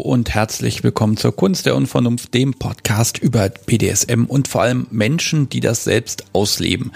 Und 0.00 0.30
herzlich 0.34 0.82
willkommen 0.82 1.18
zur 1.18 1.36
Kunst 1.36 1.66
der 1.66 1.76
Unvernunft, 1.76 2.32
dem 2.32 2.54
Podcast 2.54 3.18
über 3.18 3.50
BDSM 3.50 4.24
und 4.24 4.48
vor 4.48 4.62
allem 4.62 4.86
Menschen, 4.90 5.50
die 5.50 5.60
das 5.60 5.84
selbst 5.84 6.24
ausleben. 6.32 6.92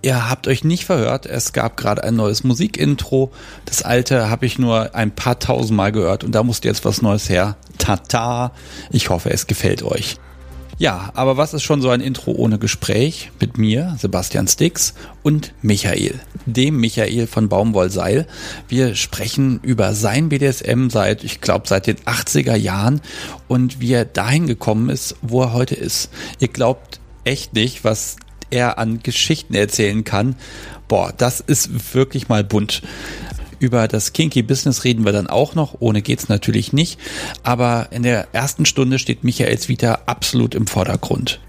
Ihr 0.00 0.30
habt 0.30 0.48
euch 0.48 0.64
nicht 0.64 0.86
verhört, 0.86 1.26
es 1.26 1.52
gab 1.52 1.76
gerade 1.76 2.02
ein 2.02 2.16
neues 2.16 2.42
Musikintro. 2.42 3.30
Das 3.66 3.82
alte 3.82 4.30
habe 4.30 4.46
ich 4.46 4.58
nur 4.58 4.94
ein 4.94 5.14
paar 5.14 5.38
tausend 5.38 5.76
Mal 5.76 5.92
gehört 5.92 6.24
und 6.24 6.34
da 6.34 6.42
musste 6.42 6.66
jetzt 6.66 6.86
was 6.86 7.02
Neues 7.02 7.28
her. 7.28 7.56
Tata, 7.76 8.52
ich 8.90 9.10
hoffe, 9.10 9.30
es 9.30 9.46
gefällt 9.46 9.82
euch. 9.82 10.16
Ja, 10.80 11.10
aber 11.12 11.36
was 11.36 11.52
ist 11.52 11.62
schon 11.62 11.82
so 11.82 11.90
ein 11.90 12.00
Intro 12.00 12.32
ohne 12.32 12.58
Gespräch 12.58 13.32
mit 13.38 13.58
mir, 13.58 13.96
Sebastian 13.98 14.48
Stix 14.48 14.94
und 15.22 15.52
Michael, 15.60 16.18
dem 16.46 16.78
Michael 16.80 17.26
von 17.26 17.50
Baumwollseil. 17.50 18.26
Wir 18.66 18.94
sprechen 18.94 19.60
über 19.62 19.92
sein 19.92 20.30
BDSM 20.30 20.88
seit, 20.88 21.22
ich 21.22 21.42
glaube, 21.42 21.68
seit 21.68 21.86
den 21.86 21.98
80er 21.98 22.54
Jahren 22.56 23.02
und 23.46 23.80
wie 23.80 23.92
er 23.92 24.06
dahin 24.06 24.46
gekommen 24.46 24.88
ist, 24.88 25.16
wo 25.20 25.42
er 25.42 25.52
heute 25.52 25.74
ist. 25.74 26.08
Ihr 26.38 26.48
glaubt 26.48 26.98
echt 27.24 27.52
nicht, 27.52 27.84
was 27.84 28.16
er 28.48 28.78
an 28.78 29.02
Geschichten 29.02 29.52
erzählen 29.52 30.02
kann. 30.04 30.34
Boah, 30.88 31.12
das 31.14 31.40
ist 31.40 31.94
wirklich 31.94 32.30
mal 32.30 32.42
bunt. 32.42 32.80
Über 33.60 33.88
das 33.88 34.14
Kinky 34.14 34.42
Business 34.42 34.84
reden 34.84 35.04
wir 35.04 35.12
dann 35.12 35.26
auch 35.26 35.54
noch. 35.54 35.76
Ohne 35.80 36.00
geht's 36.00 36.30
natürlich 36.30 36.72
nicht. 36.72 36.98
Aber 37.42 37.88
in 37.90 38.02
der 38.02 38.28
ersten 38.32 38.64
Stunde 38.64 38.98
steht 38.98 39.22
Michaels 39.22 39.68
Vita 39.68 40.00
absolut 40.06 40.54
im 40.54 40.66
Vordergrund. 40.66 41.40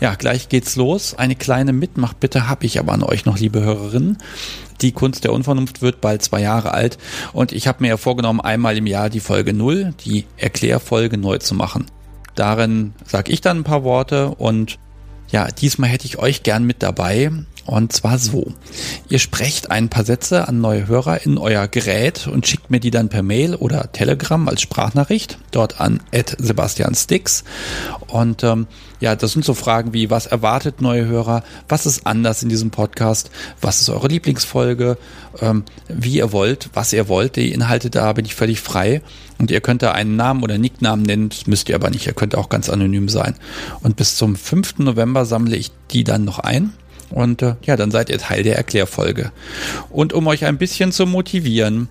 Ja, 0.00 0.14
gleich 0.14 0.48
geht's 0.48 0.76
los. 0.76 1.14
Eine 1.14 1.36
kleine 1.36 1.74
Mitmachbitte 1.74 2.48
habe 2.48 2.64
ich 2.64 2.80
aber 2.80 2.92
an 2.92 3.04
euch 3.04 3.26
noch, 3.26 3.38
liebe 3.38 3.60
Hörerinnen. 3.60 4.16
Die 4.80 4.92
Kunst 4.92 5.24
der 5.24 5.32
Unvernunft 5.32 5.82
wird 5.82 6.00
bald 6.00 6.22
zwei 6.22 6.40
Jahre 6.40 6.72
alt 6.72 6.98
und 7.32 7.52
ich 7.52 7.68
habe 7.68 7.82
mir 7.82 7.88
ja 7.90 7.96
vorgenommen, 7.96 8.40
einmal 8.40 8.76
im 8.76 8.86
Jahr 8.86 9.10
die 9.10 9.20
Folge 9.20 9.52
null, 9.52 9.94
die 10.04 10.24
Erklärfolge 10.38 11.18
neu 11.18 11.38
zu 11.38 11.54
machen. 11.54 11.86
Darin 12.34 12.94
sage 13.06 13.30
ich 13.30 13.42
dann 13.42 13.58
ein 13.58 13.64
paar 13.64 13.84
Worte 13.84 14.30
und 14.30 14.80
ja, 15.30 15.46
diesmal 15.46 15.88
hätte 15.88 16.06
ich 16.06 16.18
euch 16.18 16.42
gern 16.42 16.64
mit 16.64 16.82
dabei 16.82 17.30
und 17.66 17.92
zwar 17.92 18.18
so. 18.18 18.52
Ihr 19.08 19.18
sprecht 19.18 19.70
ein 19.70 19.88
paar 19.88 20.04
Sätze 20.04 20.48
an 20.48 20.60
neue 20.60 20.88
Hörer 20.88 21.24
in 21.24 21.38
euer 21.38 21.68
Gerät 21.68 22.26
und 22.26 22.46
schickt 22.46 22.70
mir 22.70 22.80
die 22.80 22.90
dann 22.90 23.08
per 23.08 23.22
Mail 23.22 23.54
oder 23.54 23.92
Telegram 23.92 24.48
als 24.48 24.62
Sprachnachricht 24.62 25.38
dort 25.50 25.80
an 25.80 26.00
Sebastian 26.38 26.94
Sticks. 26.94 27.44
Und 28.08 28.42
ähm, 28.42 28.66
ja, 29.00 29.16
das 29.16 29.32
sind 29.32 29.44
so 29.44 29.54
Fragen 29.54 29.92
wie, 29.92 30.10
was 30.10 30.26
erwartet 30.26 30.80
neue 30.80 31.06
Hörer? 31.06 31.42
Was 31.68 31.86
ist 31.86 32.06
anders 32.06 32.42
in 32.42 32.48
diesem 32.48 32.70
Podcast? 32.70 33.30
Was 33.60 33.80
ist 33.80 33.90
eure 33.90 34.08
Lieblingsfolge? 34.08 34.96
Ähm, 35.40 35.64
wie 35.88 36.16
ihr 36.16 36.32
wollt, 36.32 36.70
was 36.74 36.92
ihr 36.92 37.08
wollt. 37.08 37.36
Die 37.36 37.52
Inhalte 37.52 37.90
da 37.90 38.12
bin 38.12 38.24
ich 38.24 38.34
völlig 38.34 38.60
frei. 38.60 39.02
Und 39.38 39.50
ihr 39.50 39.60
könnt 39.60 39.82
da 39.82 39.90
einen 39.92 40.14
Namen 40.14 40.42
oder 40.44 40.56
Nicknamen 40.56 41.04
nennen, 41.04 41.28
das 41.28 41.48
müsst 41.48 41.68
ihr 41.68 41.74
aber 41.74 41.90
nicht. 41.90 42.06
Ihr 42.06 42.12
könnt 42.12 42.36
auch 42.36 42.48
ganz 42.48 42.68
anonym 42.70 43.08
sein. 43.08 43.34
Und 43.82 43.96
bis 43.96 44.16
zum 44.16 44.36
5. 44.36 44.78
November 44.78 45.24
sammle 45.26 45.56
ich 45.56 45.72
die 45.90 46.04
dann 46.04 46.24
noch 46.24 46.38
ein. 46.38 46.72
Und 47.12 47.42
äh, 47.42 47.54
ja, 47.62 47.76
dann 47.76 47.90
seid 47.90 48.10
ihr 48.10 48.18
Teil 48.18 48.42
der 48.42 48.56
Erklärfolge. 48.56 49.30
Und 49.90 50.12
um 50.12 50.26
euch 50.26 50.44
ein 50.44 50.58
bisschen 50.58 50.92
zu 50.92 51.06
motivieren, 51.06 51.88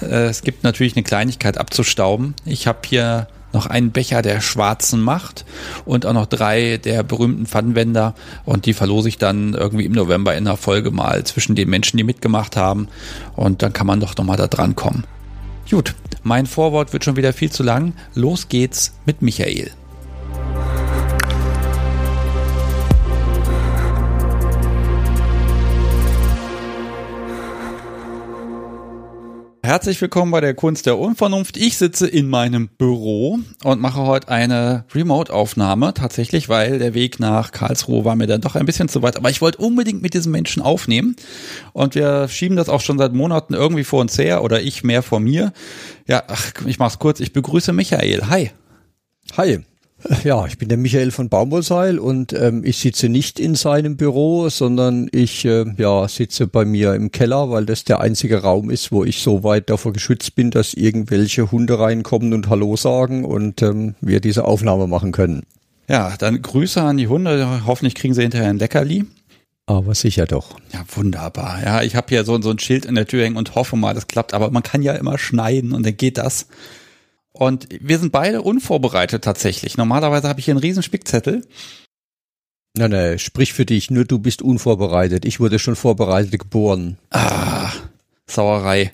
äh, 0.00 0.26
es 0.26 0.42
gibt 0.42 0.64
natürlich 0.64 0.96
eine 0.96 1.02
Kleinigkeit 1.02 1.58
abzustauben. 1.58 2.34
Ich 2.44 2.66
habe 2.66 2.78
hier 2.86 3.26
noch 3.52 3.66
einen 3.66 3.90
Becher 3.90 4.22
der 4.22 4.40
schwarzen 4.40 5.02
Macht 5.02 5.44
und 5.84 6.06
auch 6.06 6.14
noch 6.14 6.26
drei 6.26 6.78
der 6.78 7.02
berühmten 7.02 7.46
Pfannenwender 7.46 8.14
und 8.46 8.64
die 8.64 8.72
verlose 8.72 9.08
ich 9.08 9.18
dann 9.18 9.52
irgendwie 9.52 9.84
im 9.84 9.92
November 9.92 10.34
in 10.34 10.46
der 10.46 10.56
Folge 10.56 10.90
mal 10.90 11.24
zwischen 11.24 11.54
den 11.54 11.68
Menschen, 11.68 11.98
die 11.98 12.04
mitgemacht 12.04 12.56
haben 12.56 12.88
und 13.36 13.62
dann 13.62 13.74
kann 13.74 13.86
man 13.86 14.00
doch 14.00 14.16
nochmal 14.16 14.38
da 14.38 14.46
dran 14.46 14.74
kommen. 14.74 15.04
Gut, 15.70 15.94
mein 16.22 16.46
Vorwort 16.46 16.92
wird 16.92 17.04
schon 17.04 17.16
wieder 17.16 17.32
viel 17.32 17.50
zu 17.50 17.62
lang. 17.62 17.94
Los 18.14 18.48
geht's 18.48 18.94
mit 19.04 19.22
Michael. 19.22 19.70
Herzlich 29.64 30.00
willkommen 30.00 30.32
bei 30.32 30.40
der 30.40 30.54
Kunst 30.54 30.86
der 30.86 30.98
Unvernunft. 30.98 31.56
Ich 31.56 31.78
sitze 31.78 32.08
in 32.08 32.28
meinem 32.28 32.66
Büro 32.66 33.38
und 33.62 33.80
mache 33.80 34.00
heute 34.00 34.26
eine 34.26 34.84
Remote-Aufnahme, 34.92 35.94
tatsächlich, 35.94 36.48
weil 36.48 36.80
der 36.80 36.94
Weg 36.94 37.20
nach 37.20 37.52
Karlsruhe 37.52 38.04
war 38.04 38.16
mir 38.16 38.26
dann 38.26 38.40
doch 38.40 38.56
ein 38.56 38.66
bisschen 38.66 38.88
zu 38.88 39.02
weit. 39.02 39.16
Aber 39.16 39.30
ich 39.30 39.40
wollte 39.40 39.58
unbedingt 39.58 40.02
mit 40.02 40.14
diesen 40.14 40.32
Menschen 40.32 40.62
aufnehmen 40.62 41.14
und 41.72 41.94
wir 41.94 42.26
schieben 42.26 42.56
das 42.56 42.68
auch 42.68 42.80
schon 42.80 42.98
seit 42.98 43.12
Monaten 43.12 43.54
irgendwie 43.54 43.84
vor 43.84 44.00
uns 44.00 44.18
her 44.18 44.42
oder 44.42 44.60
ich 44.60 44.82
mehr 44.82 45.00
vor 45.04 45.20
mir. 45.20 45.52
Ja, 46.08 46.24
ach, 46.26 46.52
ich 46.66 46.80
mach's 46.80 46.98
kurz. 46.98 47.20
Ich 47.20 47.32
begrüße 47.32 47.72
Michael. 47.72 48.26
Hi. 48.26 48.50
Hi. 49.36 49.60
Ja, 50.24 50.46
ich 50.46 50.58
bin 50.58 50.68
der 50.68 50.78
Michael 50.78 51.10
von 51.10 51.28
Baumwollseil 51.28 51.98
und 51.98 52.32
ähm, 52.32 52.62
ich 52.64 52.78
sitze 52.78 53.08
nicht 53.08 53.38
in 53.38 53.54
seinem 53.54 53.96
Büro, 53.96 54.48
sondern 54.48 55.08
ich 55.12 55.44
äh, 55.44 55.64
ja, 55.76 56.08
sitze 56.08 56.46
bei 56.46 56.64
mir 56.64 56.94
im 56.94 57.12
Keller, 57.12 57.50
weil 57.50 57.66
das 57.66 57.84
der 57.84 58.00
einzige 58.00 58.42
Raum 58.42 58.70
ist, 58.70 58.92
wo 58.92 59.04
ich 59.04 59.22
so 59.22 59.44
weit 59.44 59.70
davor 59.70 59.92
geschützt 59.92 60.34
bin, 60.34 60.50
dass 60.50 60.74
irgendwelche 60.74 61.50
Hunde 61.50 61.78
reinkommen 61.78 62.32
und 62.34 62.48
Hallo 62.48 62.76
sagen 62.76 63.24
und 63.24 63.62
ähm, 63.62 63.94
wir 64.00 64.20
diese 64.20 64.44
Aufnahme 64.44 64.86
machen 64.86 65.12
können. 65.12 65.42
Ja, 65.88 66.14
dann 66.18 66.40
Grüße 66.40 66.80
an 66.80 66.96
die 66.96 67.08
Hunde. 67.08 67.62
Hoffentlich 67.66 67.94
kriegen 67.94 68.14
sie 68.14 68.22
hinterher 68.22 68.48
ein 68.48 68.58
Leckerli. 68.58 69.04
Aber 69.66 69.94
sicher 69.94 70.26
doch. 70.26 70.56
Ja, 70.72 70.84
wunderbar. 70.94 71.62
Ja, 71.64 71.82
ich 71.82 71.94
habe 71.94 72.08
hier 72.08 72.24
so, 72.24 72.40
so 72.42 72.50
ein 72.50 72.58
Schild 72.58 72.84
in 72.84 72.94
der 72.94 73.06
Tür 73.06 73.24
hängen 73.24 73.36
und 73.36 73.54
hoffe 73.54 73.76
mal, 73.76 73.94
das 73.94 74.08
klappt. 74.08 74.34
Aber 74.34 74.50
man 74.50 74.62
kann 74.62 74.82
ja 74.82 74.92
immer 74.94 75.18
schneiden 75.18 75.72
und 75.72 75.86
dann 75.86 75.96
geht 75.96 76.18
das. 76.18 76.48
Und 77.32 77.68
wir 77.70 77.98
sind 77.98 78.12
beide 78.12 78.42
unvorbereitet 78.42 79.24
tatsächlich. 79.24 79.76
Normalerweise 79.76 80.28
habe 80.28 80.40
ich 80.40 80.44
hier 80.44 80.52
einen 80.52 80.60
riesen 80.60 80.82
Spickzettel. 80.82 81.46
Nein, 82.76 82.90
nein, 82.90 83.18
sprich 83.18 83.52
für 83.52 83.66
dich, 83.66 83.90
nur 83.90 84.04
du 84.04 84.18
bist 84.18 84.42
unvorbereitet. 84.42 85.24
Ich 85.24 85.40
wurde 85.40 85.58
schon 85.58 85.76
vorbereitet 85.76 86.38
geboren. 86.38 86.98
Ah, 87.10 87.70
Sauerei. 88.26 88.92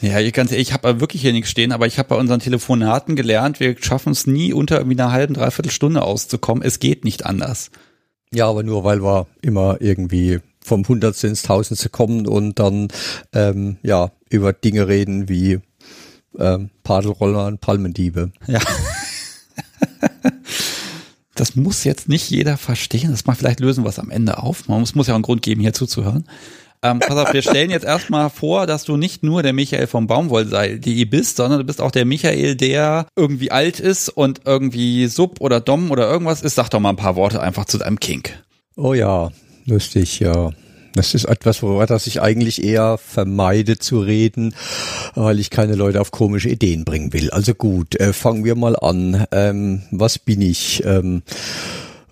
Ja, 0.00 0.20
ich 0.20 0.32
ganz 0.32 0.52
ehrlich, 0.52 0.68
ich 0.68 0.74
habe 0.74 1.00
wirklich 1.00 1.22
hier 1.22 1.32
nichts 1.32 1.50
stehen, 1.50 1.72
aber 1.72 1.86
ich 1.86 1.98
habe 1.98 2.10
bei 2.10 2.16
unseren 2.16 2.40
Telefonaten 2.40 3.16
gelernt, 3.16 3.60
wir 3.60 3.76
schaffen 3.78 4.12
es 4.12 4.26
nie 4.26 4.52
unter 4.52 4.78
irgendwie 4.78 5.00
einer 5.00 5.12
halben, 5.12 5.34
dreiviertel 5.34 5.72
Stunde 5.72 6.02
auszukommen. 6.02 6.62
Es 6.62 6.78
geht 6.78 7.04
nicht 7.04 7.26
anders. 7.26 7.70
Ja, 8.32 8.48
aber 8.48 8.62
nur 8.62 8.84
weil 8.84 9.02
wir 9.02 9.26
immer 9.42 9.80
irgendwie 9.80 10.40
vom 10.62 10.86
Hundertste 10.86 11.28
ins 11.28 11.42
Tausendste 11.42 11.88
kommen 11.88 12.26
und 12.26 12.58
dann 12.58 12.88
ähm, 13.32 13.76
ja 13.82 14.10
über 14.28 14.52
Dinge 14.52 14.88
reden 14.88 15.28
wie 15.28 15.60
ähm, 16.38 16.70
Padelroller 16.82 17.46
und 17.46 17.60
Palmendiebe. 17.60 18.30
Ja. 18.46 18.60
das 21.34 21.56
muss 21.56 21.84
jetzt 21.84 22.08
nicht 22.08 22.30
jeder 22.30 22.56
verstehen. 22.56 23.10
Das 23.10 23.26
mal 23.26 23.34
vielleicht 23.34 23.60
lösen 23.60 23.84
wir 23.84 23.90
es 23.90 23.98
am 23.98 24.10
Ende 24.10 24.38
auf. 24.38 24.68
Man 24.68 24.80
muss, 24.80 24.94
muss 24.94 25.06
ja 25.06 25.14
auch 25.14 25.16
einen 25.16 25.22
Grund 25.22 25.42
geben, 25.42 25.60
hier 25.60 25.72
zuzuhören. 25.72 26.24
Ähm, 26.82 27.00
pass 27.00 27.16
auf, 27.16 27.32
wir 27.32 27.42
stellen 27.42 27.70
jetzt 27.70 27.84
erstmal 27.84 28.30
vor, 28.30 28.66
dass 28.66 28.84
du 28.84 28.96
nicht 28.96 29.22
nur 29.22 29.42
der 29.42 29.52
Michael 29.52 29.86
vom 29.86 30.06
Baumwollseil.de 30.06 31.04
bist, 31.06 31.36
sondern 31.36 31.58
du 31.58 31.64
bist 31.64 31.80
auch 31.80 31.90
der 31.90 32.04
Michael, 32.04 32.54
der 32.54 33.06
irgendwie 33.16 33.50
alt 33.50 33.80
ist 33.80 34.08
und 34.08 34.42
irgendwie 34.44 35.06
Sub 35.06 35.40
oder 35.40 35.60
Dom 35.60 35.90
oder 35.90 36.08
irgendwas 36.08 36.42
ist. 36.42 36.54
Sag 36.54 36.68
doch 36.70 36.80
mal 36.80 36.90
ein 36.90 36.96
paar 36.96 37.16
Worte 37.16 37.40
einfach 37.40 37.64
zu 37.64 37.78
deinem 37.78 37.98
Kink. 37.98 38.42
Oh 38.76 38.94
ja, 38.94 39.30
lustig, 39.64 40.20
ja. 40.20 40.52
Das 40.96 41.14
ist 41.14 41.26
etwas, 41.26 41.62
worüber 41.62 41.86
das 41.86 42.06
ich 42.06 42.22
eigentlich 42.22 42.64
eher 42.64 42.98
vermeide 42.98 43.78
zu 43.78 44.00
reden, 44.00 44.54
weil 45.14 45.38
ich 45.38 45.50
keine 45.50 45.74
Leute 45.74 46.00
auf 46.00 46.10
komische 46.10 46.48
Ideen 46.48 46.84
bringen 46.84 47.12
will. 47.12 47.30
Also 47.30 47.54
gut, 47.54 48.00
äh, 48.00 48.12
fangen 48.12 48.44
wir 48.44 48.54
mal 48.54 48.76
an. 48.76 49.26
Ähm, 49.30 49.82
was 49.90 50.18
bin 50.18 50.40
ich? 50.40 50.82
Ähm, 50.84 51.22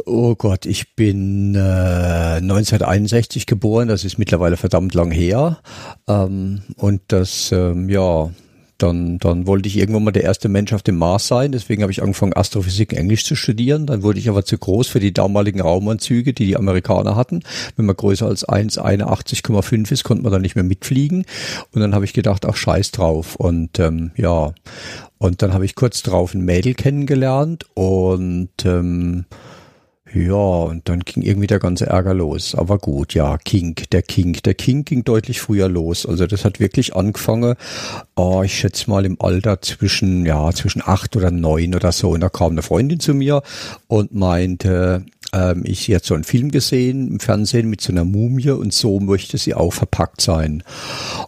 Oh 0.06 0.34
Gott, 0.34 0.66
ich 0.66 0.94
bin 0.96 1.54
äh, 1.54 2.36
1961 2.36 3.46
geboren, 3.46 3.88
das 3.88 4.04
ist 4.04 4.18
mittlerweile 4.18 4.58
verdammt 4.58 4.92
lang 4.92 5.10
her. 5.10 5.60
Ähm, 6.06 6.60
und 6.76 7.00
das, 7.08 7.50
ähm, 7.52 7.88
ja, 7.88 8.30
dann, 8.84 9.18
dann 9.18 9.46
wollte 9.46 9.66
ich 9.66 9.78
irgendwann 9.78 10.04
mal 10.04 10.10
der 10.10 10.24
erste 10.24 10.48
Mensch 10.48 10.72
auf 10.74 10.82
dem 10.82 10.96
Mars 10.96 11.26
sein. 11.26 11.52
Deswegen 11.52 11.82
habe 11.82 11.90
ich 11.90 12.02
angefangen, 12.02 12.36
Astrophysik 12.36 12.92
Englisch 12.92 13.24
zu 13.24 13.34
studieren. 13.34 13.86
Dann 13.86 14.02
wurde 14.02 14.18
ich 14.18 14.28
aber 14.28 14.44
zu 14.44 14.58
groß 14.58 14.88
für 14.88 15.00
die 15.00 15.14
damaligen 15.14 15.60
Raumanzüge, 15.60 16.34
die 16.34 16.46
die 16.46 16.56
Amerikaner 16.56 17.16
hatten. 17.16 17.42
Wenn 17.76 17.86
man 17.86 17.96
größer 17.96 18.26
als 18.26 18.46
1,81,5 18.46 19.90
ist, 19.90 20.04
konnte 20.04 20.22
man 20.22 20.32
dann 20.32 20.42
nicht 20.42 20.54
mehr 20.54 20.64
mitfliegen. 20.64 21.24
Und 21.72 21.80
dann 21.80 21.94
habe 21.94 22.04
ich 22.04 22.12
gedacht, 22.12 22.44
ach 22.44 22.56
scheiß 22.56 22.90
drauf. 22.90 23.36
Und 23.36 23.78
ähm, 23.78 24.10
ja, 24.16 24.52
und 25.18 25.40
dann 25.40 25.54
habe 25.54 25.64
ich 25.64 25.74
kurz 25.74 26.02
drauf 26.02 26.34
ein 26.34 26.44
Mädel 26.44 26.74
kennengelernt 26.74 27.64
und 27.74 28.50
ähm, 28.66 29.24
ja, 30.14 30.34
und 30.34 30.88
dann 30.88 31.00
ging 31.00 31.22
irgendwie 31.22 31.46
der 31.46 31.58
ganze 31.58 31.86
Ärger 31.86 32.14
los. 32.14 32.54
Aber 32.54 32.78
gut, 32.78 33.14
ja, 33.14 33.36
King, 33.38 33.74
der 33.92 34.02
King, 34.02 34.34
der 34.44 34.54
King 34.54 34.84
ging 34.84 35.04
deutlich 35.04 35.40
früher 35.40 35.68
los. 35.68 36.06
Also 36.06 36.26
das 36.26 36.44
hat 36.44 36.60
wirklich 36.60 36.94
angefangen, 36.94 37.56
oh, 38.14 38.42
ich 38.44 38.56
schätze 38.56 38.88
mal 38.88 39.04
im 39.04 39.20
Alter 39.20 39.60
zwischen, 39.60 40.24
ja, 40.24 40.52
zwischen 40.52 40.82
acht 40.84 41.16
oder 41.16 41.30
neun 41.30 41.74
oder 41.74 41.92
so. 41.92 42.10
Und 42.10 42.20
da 42.20 42.28
kam 42.28 42.52
eine 42.52 42.62
Freundin 42.62 43.00
zu 43.00 43.14
mir 43.14 43.42
und 43.88 44.14
meinte, 44.14 45.04
ähm, 45.34 45.62
ich 45.66 45.88
jetzt 45.88 46.06
so 46.06 46.14
einen 46.14 46.24
Film 46.24 46.50
gesehen 46.50 47.08
im 47.08 47.20
Fernsehen 47.20 47.68
mit 47.68 47.80
so 47.80 47.92
einer 47.92 48.04
Mumie 48.04 48.50
und 48.50 48.72
so 48.72 49.00
möchte 49.00 49.36
sie 49.36 49.54
auch 49.54 49.72
verpackt 49.72 50.20
sein. 50.20 50.62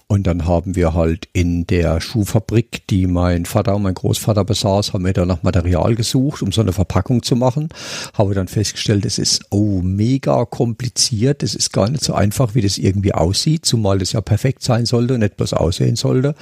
Und 0.06 0.26
dann 0.26 0.46
haben 0.46 0.76
wir 0.76 0.94
halt 0.94 1.28
in 1.32 1.66
der 1.66 2.00
Schuhfabrik, 2.00 2.86
die 2.88 3.06
mein 3.06 3.44
Vater 3.44 3.74
und 3.74 3.82
mein 3.82 3.94
Großvater 3.94 4.44
besaß, 4.44 4.92
haben 4.92 5.04
wir 5.04 5.12
da 5.12 5.26
nach 5.26 5.42
Material 5.42 5.96
gesucht, 5.96 6.42
um 6.42 6.52
so 6.52 6.60
eine 6.60 6.72
Verpackung 6.72 7.22
zu 7.22 7.34
machen. 7.34 7.68
Habe 8.14 8.34
dann 8.34 8.46
festgestellt, 8.46 9.04
es 9.04 9.18
ist 9.18 9.46
oh 9.50 9.80
mega 9.82 10.44
kompliziert, 10.44 11.42
es 11.42 11.54
ist 11.54 11.72
gar 11.72 11.90
nicht 11.90 12.04
so 12.04 12.14
einfach, 12.14 12.54
wie 12.54 12.60
das 12.60 12.78
irgendwie 12.78 13.12
aussieht, 13.12 13.66
zumal 13.66 13.98
das 13.98 14.12
ja 14.12 14.20
perfekt 14.20 14.62
sein 14.62 14.86
sollte 14.86 15.14
und 15.14 15.36
bloß 15.36 15.54
aussehen 15.54 15.96
sollte. 15.96 16.36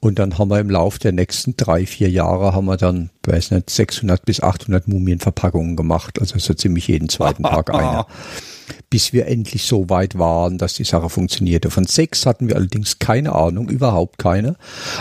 Und 0.00 0.18
dann 0.18 0.38
haben 0.38 0.50
wir 0.50 0.60
im 0.60 0.70
Laufe 0.70 0.98
der 0.98 1.12
nächsten 1.12 1.56
drei, 1.56 1.86
vier 1.86 2.10
Jahre 2.10 2.52
haben 2.54 2.66
wir 2.66 2.76
dann, 2.76 3.08
weiß 3.24 3.52
nicht, 3.52 3.70
600 3.70 4.26
bis 4.26 4.42
800 4.42 4.88
Mumienverpackungen 4.88 5.76
gemacht, 5.76 6.20
also 6.20 6.38
so 6.38 6.52
ziemlich 6.52 6.88
jeden 6.88 7.05
zweiten 7.08 7.42
Tag 7.42 7.72
eine 7.72 8.06
bis 8.88 9.12
wir 9.12 9.26
endlich 9.26 9.64
so 9.64 9.88
weit 9.90 10.16
waren, 10.18 10.58
dass 10.58 10.74
die 10.74 10.84
Sache 10.84 11.10
funktionierte. 11.10 11.70
Von 11.70 11.86
Sex 11.86 12.24
hatten 12.24 12.48
wir 12.48 12.56
allerdings 12.56 12.98
keine 12.98 13.34
Ahnung, 13.34 13.68
überhaupt 13.68 14.18
keine. 14.18 14.56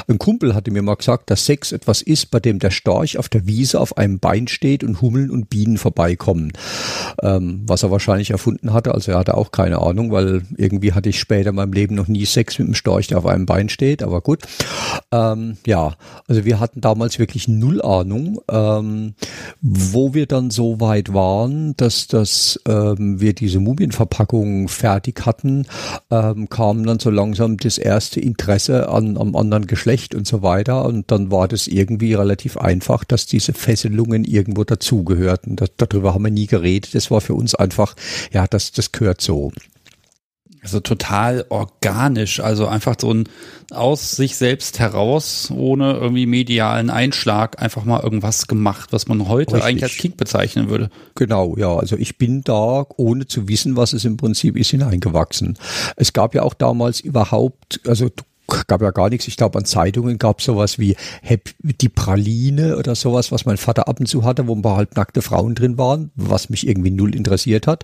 Ein 0.08 0.18
Kumpel 0.18 0.56
hatte 0.56 0.72
mir 0.72 0.82
mal 0.82 0.96
gesagt, 0.96 1.30
dass 1.30 1.46
Sex 1.46 1.72
etwas 1.72 2.02
ist, 2.02 2.32
bei 2.32 2.40
dem 2.40 2.60
der 2.60 2.72
Storch 2.72 3.18
auf 3.18 3.30
der 3.30 3.46
Wiese 3.46 3.80
auf 3.80 3.98
einem 3.98 4.20
Bein 4.20 4.48
steht 4.48 4.84
und 4.84 5.02
Hummeln 5.02 5.30
und 5.30 5.50
Bienen 5.50 5.78
vorbeikommen. 5.78 6.54
Ähm, 7.22 7.62
was 7.68 7.84
er 7.84 7.92
wahrscheinlich 7.92 8.32
erfunden 8.32 8.74
hatte, 8.74 8.94
also 8.94 9.12
er 9.12 9.20
hatte 9.20 9.36
auch 9.36 9.52
keine 9.52 9.82
Ahnung, 9.82 10.12
weil 10.12 10.42
irgendwie 10.58 10.94
hatte 10.94 11.10
ich 11.10 11.20
später 11.20 11.52
in 11.52 11.56
meinem 11.56 11.74
Leben 11.74 11.94
noch 11.94 12.08
nie 12.08 12.26
Sex 12.26 12.58
mit 12.58 12.68
einem 12.68 12.76
Storch, 12.76 13.08
der 13.08 13.20
auf 13.20 13.26
einem 13.28 13.46
Bein 13.46 13.70
steht, 13.70 14.02
aber 14.02 14.22
gut. 14.22 14.42
Ähm, 15.12 15.58
ja, 15.68 15.94
also 16.28 16.44
wir 16.44 16.60
hatten 16.60 16.82
damals 16.82 17.20
wirklich 17.20 17.48
null 17.48 17.82
Ahnung, 17.84 18.40
ähm, 18.50 19.14
wo 19.62 20.16
wir 20.16 20.26
dann 20.26 20.50
so 20.50 20.80
weit 20.80 21.14
waren, 21.14 21.78
dass 21.78 22.08
das 22.08 22.60
ähm, 22.68 23.22
wir 23.22 23.34
diese 23.34 23.60
Mumie 23.60 23.75
Studienverpackungen 23.76 24.70
fertig 24.70 25.26
hatten, 25.26 25.68
ähm, 26.10 26.50
kam 26.50 26.86
dann 26.86 27.00
so 27.00 27.10
langsam 27.10 27.58
das 27.58 27.78
erste 27.78 28.22
Interesse 28.22 28.88
an, 28.88 29.18
am 29.18 29.36
anderen 29.36 29.68
Geschlecht 29.68 30.16
und 30.16 30.26
so 30.26 30.42
weiter. 30.42 30.86
Und 30.86 31.12
dann 31.12 31.30
war 31.30 31.48
das 31.50 31.68
irgendwie 31.68 32.14
relativ 32.14 32.58
einfach, 32.58 33.04
dass 33.04 33.26
diese 33.26 33.54
Fesselungen 33.54 34.24
irgendwo 34.24 34.64
dazugehörten. 34.64 35.58
darüber 35.78 36.14
haben 36.14 36.24
wir 36.24 36.32
nie 36.32 36.48
geredet. 36.48 36.96
Das 36.96 37.12
war 37.12 37.20
für 37.20 37.34
uns 37.34 37.54
einfach, 37.54 37.96
ja, 38.32 38.48
das, 38.48 38.72
das 38.72 38.94
gehört 38.94 39.20
so. 39.20 39.52
Also 40.66 40.80
total 40.80 41.46
organisch, 41.50 42.40
also 42.40 42.66
einfach 42.66 42.96
so 43.00 43.14
ein 43.14 43.30
aus 43.70 44.16
sich 44.16 44.36
selbst 44.36 44.80
heraus, 44.80 45.52
ohne 45.56 45.94
irgendwie 45.94 46.26
medialen 46.26 46.90
Einschlag, 46.90 47.62
einfach 47.62 47.86
mal 47.86 48.02
irgendwas 48.02 48.48
gemacht, 48.48 48.92
was 48.92 49.08
man 49.08 49.28
heute 49.28 49.54
Richtig. 49.54 49.70
eigentlich 49.70 49.84
als 49.84 49.98
Kick 49.98 50.18
bezeichnen 50.18 50.68
würde. 50.68 50.90
Genau, 51.14 51.56
ja. 51.56 51.76
Also 51.76 51.98
ich 51.98 52.18
bin 52.18 52.42
da, 52.42 52.84
ohne 52.98 53.28
zu 53.28 53.48
wissen, 53.48 53.76
was 53.76 53.94
es 53.94 54.06
im 54.06 54.18
Prinzip 54.18 54.58
ist, 54.58 54.72
hineingewachsen. 54.72 55.56
Es 55.98 56.14
gab 56.14 56.34
ja 56.34 56.42
auch 56.42 56.56
damals 56.56 57.00
überhaupt, 57.00 57.80
also 57.86 58.10
gab 58.68 58.82
ja 58.82 58.92
gar 58.92 59.10
nichts. 59.10 59.28
Ich 59.28 59.38
glaube, 59.38 59.58
an 59.58 59.66
Zeitungen 59.66 60.18
gab 60.18 60.40
es 60.40 60.46
sowas 60.46 60.80
wie 60.80 60.96
die 61.62 61.90
Praline 61.90 62.78
oder 62.78 62.96
sowas, 62.96 63.32
was 63.32 63.46
mein 63.46 63.58
Vater 63.58 63.88
ab 63.88 64.00
und 64.00 64.08
zu 64.08 64.24
hatte, 64.24 64.48
wo 64.48 64.56
ein 64.56 64.62
paar 64.62 64.78
halbnackte 64.78 65.22
Frauen 65.22 65.56
drin 65.56 65.78
waren, 65.78 66.12
was 66.16 66.50
mich 66.50 66.68
irgendwie 66.68 66.92
null 66.92 67.16
interessiert 67.16 67.68
hat. 67.68 67.84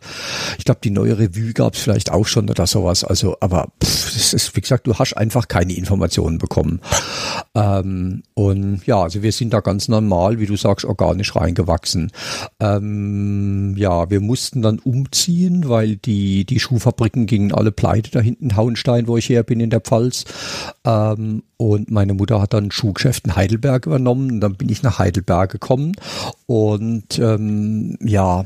Ich 0.58 0.66
glaube, 0.66 0.82
die 0.84 0.92
neue 0.92 1.18
Revue 1.18 1.54
gab 1.54 1.74
es 1.76 1.80
vielleicht 1.80 2.12
auch 2.12 2.28
schon 2.28 2.50
oder 2.50 2.68
sowas. 2.68 3.04
Also, 3.04 3.38
aber 3.40 3.70
pff, 3.84 4.11
ist, 4.34 4.56
wie 4.56 4.62
gesagt, 4.62 4.88
du 4.88 4.96
hast 4.96 5.14
einfach 5.14 5.48
keine 5.48 5.74
Informationen 5.74 6.38
bekommen. 6.38 6.82
Ähm, 7.56 8.24
und 8.34 8.86
ja, 8.86 9.02
also 9.02 9.24
wir 9.24 9.32
sind 9.32 9.54
da 9.54 9.60
ganz 9.60 9.88
normal, 9.88 10.40
wie 10.40 10.46
du 10.46 10.56
sagst, 10.56 10.86
organisch 10.86 11.36
reingewachsen. 11.36 12.12
Ähm, 12.60 13.76
ja, 13.78 14.10
wir 14.10 14.22
mussten 14.22 14.62
dann 14.62 14.80
umziehen, 14.80 15.68
weil 15.68 15.98
die, 15.98 16.46
die 16.46 16.60
Schuhfabriken 16.60 17.26
gingen 17.26 17.54
alle 17.54 17.72
pleite 17.72 18.12
da 18.12 18.20
hinten, 18.20 18.56
Hauenstein, 18.56 19.08
wo 19.08 19.18
ich 19.18 19.30
her 19.30 19.44
bin 19.44 19.60
in 19.60 19.70
der 19.70 19.82
Pfalz. 19.82 20.26
Ähm, 20.86 21.44
und 21.58 21.92
meine 21.92 22.16
Mutter 22.16 22.42
hat 22.42 22.54
dann 22.54 22.66
ein 22.66 22.72
Schuhgeschäft 22.72 23.26
in 23.26 23.36
Heidelberg 23.36 23.86
übernommen. 23.86 24.32
Und 24.32 24.40
dann 24.42 24.56
bin 24.56 24.70
ich 24.70 24.82
nach 24.82 24.98
Heidelberg 24.98 25.52
gekommen. 25.52 25.94
Und 26.48 27.20
ähm, 27.20 27.98
ja, 28.02 28.46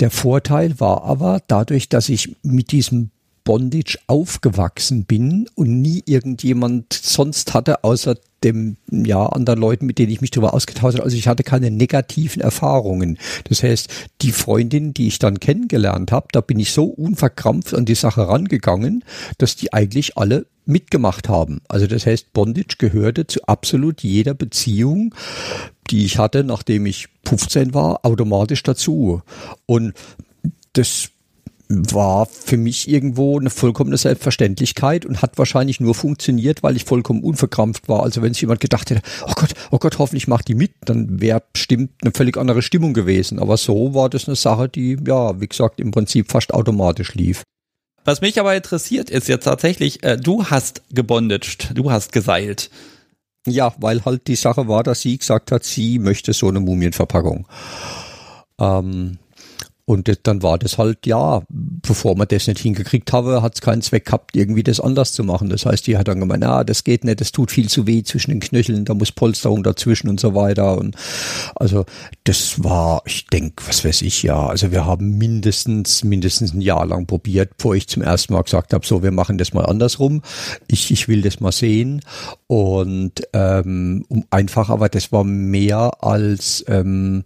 der 0.00 0.10
Vorteil 0.10 0.80
war 0.80 1.04
aber 1.04 1.40
dadurch, 1.48 1.88
dass 1.88 2.08
ich 2.08 2.34
mit 2.42 2.72
diesem 2.72 3.10
Bondage 3.46 3.96
aufgewachsen 4.08 5.04
bin 5.04 5.48
und 5.54 5.80
nie 5.80 6.02
irgendjemand 6.04 6.92
sonst 6.92 7.54
hatte, 7.54 7.84
außer 7.84 8.16
dem, 8.42 8.76
ja, 8.90 9.24
anderen 9.24 9.60
Leuten, 9.60 9.86
mit 9.86 9.98
denen 9.98 10.10
ich 10.10 10.20
mich 10.20 10.32
darüber 10.32 10.52
ausgetauscht 10.52 10.96
habe. 10.96 11.04
Also 11.04 11.16
ich 11.16 11.28
hatte 11.28 11.44
keine 11.44 11.70
negativen 11.70 12.42
Erfahrungen. 12.42 13.18
Das 13.44 13.62
heißt, 13.62 13.88
die 14.22 14.32
Freundin, 14.32 14.92
die 14.92 15.06
ich 15.06 15.20
dann 15.20 15.38
kennengelernt 15.38 16.10
habe, 16.10 16.26
da 16.32 16.40
bin 16.40 16.58
ich 16.58 16.72
so 16.72 16.86
unverkrampft 16.86 17.72
an 17.72 17.84
die 17.84 17.94
Sache 17.94 18.28
rangegangen, 18.28 19.04
dass 19.38 19.54
die 19.54 19.72
eigentlich 19.72 20.18
alle 20.18 20.46
mitgemacht 20.64 21.28
haben. 21.28 21.60
Also 21.68 21.86
das 21.86 22.04
heißt, 22.04 22.32
Bondage 22.32 22.76
gehörte 22.78 23.28
zu 23.28 23.44
absolut 23.44 24.02
jeder 24.02 24.34
Beziehung, 24.34 25.14
die 25.90 26.04
ich 26.04 26.18
hatte, 26.18 26.42
nachdem 26.42 26.84
ich 26.86 27.06
15 27.24 27.74
war, 27.74 28.04
automatisch 28.04 28.64
dazu. 28.64 29.22
Und 29.66 29.94
das 30.72 31.10
war 31.68 32.26
für 32.26 32.56
mich 32.56 32.88
irgendwo 32.88 33.38
eine 33.38 33.50
vollkommene 33.50 33.96
Selbstverständlichkeit 33.96 35.04
und 35.04 35.22
hat 35.22 35.36
wahrscheinlich 35.38 35.80
nur 35.80 35.94
funktioniert, 35.94 36.62
weil 36.62 36.76
ich 36.76 36.84
vollkommen 36.84 37.22
unverkrampft 37.22 37.88
war. 37.88 38.02
Also 38.02 38.22
wenn 38.22 38.34
sich 38.34 38.42
jemand 38.42 38.60
gedacht 38.60 38.90
hätte, 38.90 39.02
oh 39.26 39.32
Gott, 39.34 39.50
oh 39.70 39.78
Gott, 39.78 39.98
hoffentlich 39.98 40.28
macht 40.28 40.48
die 40.48 40.54
mit, 40.54 40.72
dann 40.84 41.20
wäre 41.20 41.42
bestimmt 41.52 41.90
eine 42.02 42.12
völlig 42.12 42.36
andere 42.36 42.62
Stimmung 42.62 42.94
gewesen. 42.94 43.38
Aber 43.38 43.56
so 43.56 43.94
war 43.94 44.08
das 44.08 44.28
eine 44.28 44.36
Sache, 44.36 44.68
die, 44.68 44.96
ja, 45.06 45.40
wie 45.40 45.48
gesagt, 45.48 45.80
im 45.80 45.90
Prinzip 45.90 46.30
fast 46.30 46.54
automatisch 46.54 47.14
lief. 47.14 47.42
Was 48.04 48.20
mich 48.20 48.38
aber 48.38 48.54
interessiert, 48.54 49.10
ist 49.10 49.26
jetzt 49.26 49.44
tatsächlich, 49.44 50.04
äh, 50.04 50.16
du 50.16 50.44
hast 50.44 50.82
gebondaged, 50.92 51.72
du 51.74 51.90
hast 51.90 52.12
geseilt. 52.12 52.70
Ja, 53.48 53.74
weil 53.78 54.04
halt 54.04 54.28
die 54.28 54.36
Sache 54.36 54.68
war, 54.68 54.84
dass 54.84 55.00
sie 55.00 55.18
gesagt 55.18 55.50
hat, 55.50 55.64
sie 55.64 55.98
möchte 55.98 56.32
so 56.32 56.48
eine 56.48 56.60
Mumienverpackung. 56.60 57.46
Ähm, 58.60 59.18
und 59.88 60.12
dann 60.24 60.42
war 60.42 60.58
das 60.58 60.78
halt, 60.78 61.06
ja, 61.06 61.42
bevor 61.48 62.16
man 62.16 62.26
das 62.26 62.48
nicht 62.48 62.58
hingekriegt 62.58 63.12
habe, 63.12 63.40
hat 63.40 63.54
es 63.54 63.60
keinen 63.60 63.82
Zweck 63.82 64.06
gehabt, 64.06 64.34
irgendwie 64.34 64.64
das 64.64 64.80
anders 64.80 65.12
zu 65.12 65.22
machen. 65.22 65.48
Das 65.48 65.64
heißt, 65.64 65.86
die 65.86 65.96
hat 65.96 66.08
dann 66.08 66.18
gemeint, 66.18 66.42
ah, 66.44 66.64
das 66.64 66.82
geht 66.82 67.04
nicht, 67.04 67.20
das 67.20 67.30
tut 67.30 67.52
viel 67.52 67.68
zu 67.68 67.86
weh 67.86 68.02
zwischen 68.02 68.32
den 68.32 68.40
Knöcheln, 68.40 68.84
da 68.84 68.94
muss 68.94 69.12
Polsterung 69.12 69.62
dazwischen 69.62 70.08
und 70.08 70.18
so 70.18 70.34
weiter. 70.34 70.76
Und 70.76 70.96
also 71.54 71.86
das 72.24 72.64
war, 72.64 73.02
ich 73.06 73.28
denke, 73.28 73.62
was 73.68 73.84
weiß 73.84 74.02
ich, 74.02 74.24
ja, 74.24 74.48
also 74.48 74.72
wir 74.72 74.86
haben 74.86 75.18
mindestens, 75.18 76.02
mindestens 76.02 76.52
ein 76.52 76.62
Jahr 76.62 76.84
lang 76.84 77.06
probiert, 77.06 77.56
bevor 77.56 77.76
ich 77.76 77.86
zum 77.86 78.02
ersten 78.02 78.32
Mal 78.32 78.42
gesagt 78.42 78.72
habe, 78.72 78.84
so, 78.84 79.04
wir 79.04 79.12
machen 79.12 79.38
das 79.38 79.54
mal 79.54 79.66
andersrum. 79.66 80.22
Ich, 80.66 80.90
ich 80.90 81.06
will 81.06 81.22
das 81.22 81.38
mal 81.38 81.52
sehen. 81.52 82.02
Und 82.48 83.22
ähm, 83.32 84.04
um 84.08 84.24
einfach, 84.30 84.68
aber 84.68 84.88
das 84.88 85.12
war 85.12 85.22
mehr 85.22 86.02
als 86.02 86.64
ähm, 86.66 87.22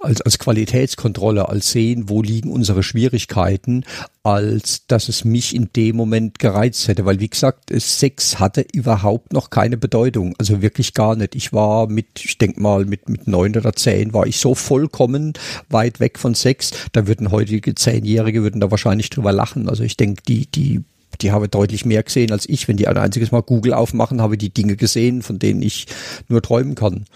als, 0.00 0.20
als 0.20 0.38
Qualitätskontrolle, 0.38 1.48
als 1.48 1.70
sehen, 1.70 2.08
wo 2.08 2.22
liegen 2.22 2.50
unsere 2.50 2.82
Schwierigkeiten, 2.82 3.84
als 4.22 4.86
dass 4.86 5.08
es 5.08 5.24
mich 5.24 5.54
in 5.54 5.70
dem 5.74 5.96
Moment 5.96 6.38
gereizt 6.38 6.88
hätte. 6.88 7.04
Weil 7.04 7.20
wie 7.20 7.28
gesagt, 7.28 7.70
Sex 7.70 8.38
hatte 8.38 8.64
überhaupt 8.72 9.32
noch 9.32 9.50
keine 9.50 9.76
Bedeutung. 9.76 10.34
Also 10.38 10.62
wirklich 10.62 10.94
gar 10.94 11.16
nicht. 11.16 11.34
Ich 11.34 11.52
war 11.52 11.88
mit, 11.88 12.06
ich 12.24 12.38
denke 12.38 12.60
mal, 12.60 12.84
mit, 12.84 13.08
mit 13.08 13.26
neun 13.26 13.56
oder 13.56 13.72
zehn 13.72 14.12
war 14.12 14.26
ich 14.26 14.38
so 14.38 14.54
vollkommen 14.54 15.32
weit 15.68 16.00
weg 16.00 16.18
von 16.18 16.34
Sex. 16.34 16.70
Da 16.92 17.06
würden 17.06 17.30
heutige 17.30 17.74
Zehnjährige 17.74 18.42
würden 18.42 18.60
da 18.60 18.70
wahrscheinlich 18.70 19.10
drüber 19.10 19.32
lachen. 19.32 19.68
Also 19.68 19.82
ich 19.82 19.96
denke, 19.96 20.22
die, 20.26 20.46
die 20.46 20.82
die 21.20 21.32
habe 21.32 21.48
deutlich 21.48 21.84
mehr 21.84 22.02
gesehen 22.02 22.32
als 22.32 22.48
ich. 22.48 22.68
Wenn 22.68 22.76
die 22.76 22.86
ein 22.86 22.98
einziges 22.98 23.32
Mal 23.32 23.42
Google 23.42 23.74
aufmachen, 23.74 24.20
habe 24.20 24.38
die 24.38 24.52
Dinge 24.52 24.76
gesehen, 24.76 25.22
von 25.22 25.38
denen 25.38 25.62
ich 25.62 25.86
nur 26.28 26.42
träumen 26.42 26.74
kann. 26.74 27.06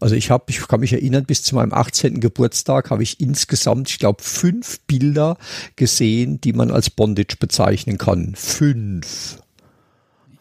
Also 0.00 0.14
ich 0.14 0.30
habe, 0.30 0.44
ich 0.48 0.66
kann 0.66 0.80
mich 0.80 0.92
erinnern, 0.92 1.24
bis 1.24 1.42
zu 1.42 1.54
meinem 1.54 1.72
18. 1.72 2.20
Geburtstag 2.20 2.90
habe 2.90 3.02
ich 3.02 3.20
insgesamt, 3.20 3.90
ich 3.90 3.98
glaube, 3.98 4.22
fünf 4.22 4.80
Bilder 4.86 5.36
gesehen, 5.76 6.40
die 6.40 6.52
man 6.52 6.70
als 6.70 6.90
Bondage 6.90 7.36
bezeichnen 7.38 7.98
kann. 7.98 8.34
Fünf. 8.36 9.38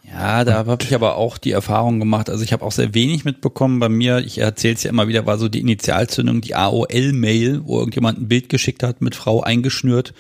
Ja, 0.10 0.46
da 0.46 0.66
habe 0.66 0.84
ich 0.84 0.96
aber 0.96 1.18
auch 1.18 1.38
die 1.38 1.52
Erfahrung 1.52 2.00
gemacht. 2.00 2.30
Also 2.30 2.44
ich 2.44 2.54
habe 2.54 2.64
auch 2.64 2.72
sehr 2.72 2.94
wenig 2.94 3.26
mitbekommen. 3.26 3.80
Bei 3.80 3.90
mir, 3.90 4.20
ich 4.20 4.38
erzähle 4.38 4.76
es 4.76 4.84
ja 4.84 4.90
immer 4.90 5.08
wieder, 5.08 5.26
war 5.26 5.38
so 5.38 5.50
die 5.50 5.60
Initialzündung, 5.60 6.42
die 6.42 6.56
AOL-Mail, 6.56 7.66
wo 7.66 7.80
irgendjemand 7.80 8.20
ein 8.20 8.28
Bild 8.28 8.48
geschickt 8.48 8.84
hat 8.84 9.02
mit 9.02 9.16
Frau 9.16 9.42
eingeschnürt 9.42 10.14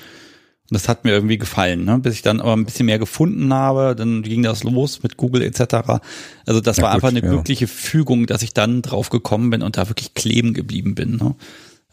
das 0.70 0.90
hat 0.90 1.06
mir 1.06 1.12
irgendwie 1.12 1.38
gefallen, 1.38 1.86
ne? 1.86 1.98
bis 2.00 2.16
ich 2.16 2.22
dann 2.22 2.42
aber 2.42 2.54
ein 2.54 2.66
bisschen 2.66 2.88
mehr 2.88 3.00
gefunden 3.00 3.54
habe, 3.54 3.96
dann 3.96 4.22
ging 4.22 4.44
das 4.44 4.64
los 4.64 5.02
mit 5.02 5.16
Google 5.18 5.42
etc. 5.42 6.02
Also 6.46 6.62
das 6.62 6.78
ja, 6.78 6.84
war 6.84 6.90
gut, 6.90 6.96
einfach 6.96 7.10
eine 7.10 7.22
ja. 7.22 7.30
glückliche 7.30 7.68
Fügung, 7.68 8.26
dass 8.26 8.42
ich 8.42 8.54
dann 8.54 8.82
drauf 8.82 9.10
gekommen 9.10 9.50
bin 9.50 9.62
und 9.62 9.78
da 9.78 9.90
wirklich 9.90 10.14
kleben 10.14 10.54
geblieben 10.54 10.96
bin. 10.96 11.18
Ne? 11.18 11.36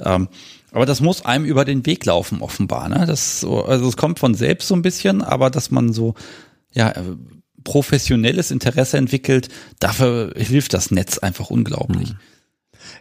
Ähm, 0.00 0.28
aber 0.72 0.86
das 0.86 1.00
muss 1.00 1.24
einem 1.24 1.44
über 1.44 1.64
den 1.64 1.86
Weg 1.86 2.04
laufen, 2.04 2.40
offenbar. 2.40 2.88
Ne? 2.88 3.04
Das 3.06 3.40
so, 3.40 3.64
also 3.64 3.86
es 3.86 3.96
kommt 3.96 4.18
von 4.18 4.34
selbst 4.34 4.66
so 4.66 4.74
ein 4.74 4.82
bisschen, 4.82 5.22
aber 5.22 5.50
dass 5.50 5.70
man 5.70 5.92
so 5.92 6.14
ja 6.72 6.92
professionelles 7.62 8.50
Interesse 8.50 8.98
entwickelt, 8.98 9.48
dafür 9.78 10.32
hilft 10.36 10.74
das 10.74 10.90
Netz 10.90 11.18
einfach 11.18 11.50
unglaublich. 11.50 12.10
Mhm. 12.10 12.18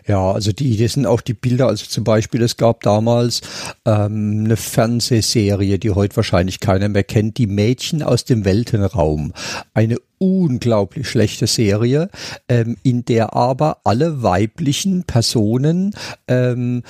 Ja, 0.08 0.32
also 0.32 0.52
die, 0.52 0.78
das 0.78 0.94
sind 0.94 1.06
auch 1.06 1.22
die 1.22 1.34
Bilder, 1.34 1.68
also 1.68 1.86
zum 1.86 2.04
Beispiel, 2.04 2.42
es 2.42 2.58
gab 2.58 2.82
damals 2.82 3.42
ähm, 3.86 4.44
eine 4.46 4.58
Fernsehserie, 4.58 5.80
die 5.80 5.92
heute 5.92 6.16
wahrscheinlich 6.16 6.60
keiner 6.60 6.90
mehr 6.90 7.04
kennt, 7.04 7.38
die 7.38 7.48
Mädchen 7.48 8.04
aus 8.04 8.26
dem 8.26 8.46
Weltenraum. 8.46 9.34
Eine 9.74 9.98
unglaublich 10.18 11.10
schlechte 11.10 11.48
Serie, 11.48 12.10
ähm, 12.48 12.78
in 12.84 13.04
der 13.06 13.34
aber 13.34 13.80
alle 13.84 14.24
weiblichen 14.24 15.04
Personen 15.04 15.94
ähm, 16.28 16.84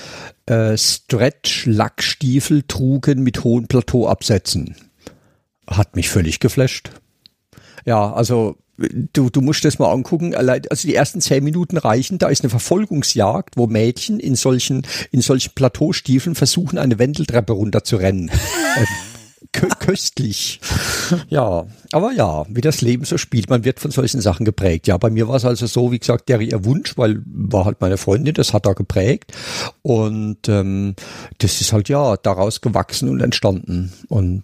äh, 0.46 0.78
Stretch-Lackstiefel 0.78 2.64
trugen 2.68 3.24
mit 3.24 3.44
hohen 3.44 3.68
Plateauabsätzen. 3.68 4.76
Hat 5.68 5.96
mich 5.96 6.10
völlig 6.10 6.40
geflasht. 6.40 6.92
Ja, 7.86 8.14
also 8.14 8.58
du, 8.78 9.30
du 9.30 9.42
musst 9.42 9.66
das 9.66 9.80
mal 9.80 9.92
angucken. 9.92 10.36
Also 10.36 10.88
die 10.88 10.96
ersten 10.96 11.22
zehn 11.22 11.44
Minuten 11.44 11.78
reichen. 11.78 12.18
Da 12.18 12.30
ist 12.30 12.42
eine 12.42 12.50
Verfolgungsjagd, 12.50 13.58
wo 13.58 13.68
Mädchen 13.68 14.20
in 14.20 14.36
solchen, 14.36 14.86
in 15.12 15.22
solchen 15.22 15.54
Plateaustiefeln 15.54 16.36
versuchen, 16.36 16.78
eine 16.78 17.00
Wendeltreppe 17.00 17.54
runterzurennen. 17.54 18.32
köstlich. 19.80 20.60
Ja, 21.30 21.68
aber 21.92 22.12
ja, 22.12 22.46
wie 22.50 22.62
das 22.62 22.82
Leben 22.82 23.06
so 23.06 23.18
spielt, 23.18 23.50
man 23.50 23.66
wird 23.66 23.80
von 23.80 23.92
solchen 23.92 24.22
Sachen 24.22 24.46
geprägt. 24.46 24.88
Ja, 24.88 24.98
bei 24.98 25.10
mir 25.10 25.28
war 25.28 25.36
es 25.36 25.46
also 25.46 25.68
so, 25.68 25.92
wie 25.92 26.00
gesagt, 26.00 26.30
der 26.30 26.42
ihr 26.42 26.66
Wunsch, 26.66 26.98
weil 26.98 27.22
war 27.26 27.66
halt 27.66 27.82
meine 27.82 27.98
Freundin, 27.98 28.34
das 28.34 28.54
hat 28.54 28.66
da 28.66 28.74
geprägt. 28.74 29.32
Und 29.82 30.48
ähm, 30.48 30.96
das 31.38 31.62
ist 31.62 31.74
halt 31.74 31.90
ja 31.90 32.18
daraus 32.18 32.62
gewachsen 32.62 33.10
und 33.10 33.22
entstanden. 33.22 33.94
Und 34.10 34.44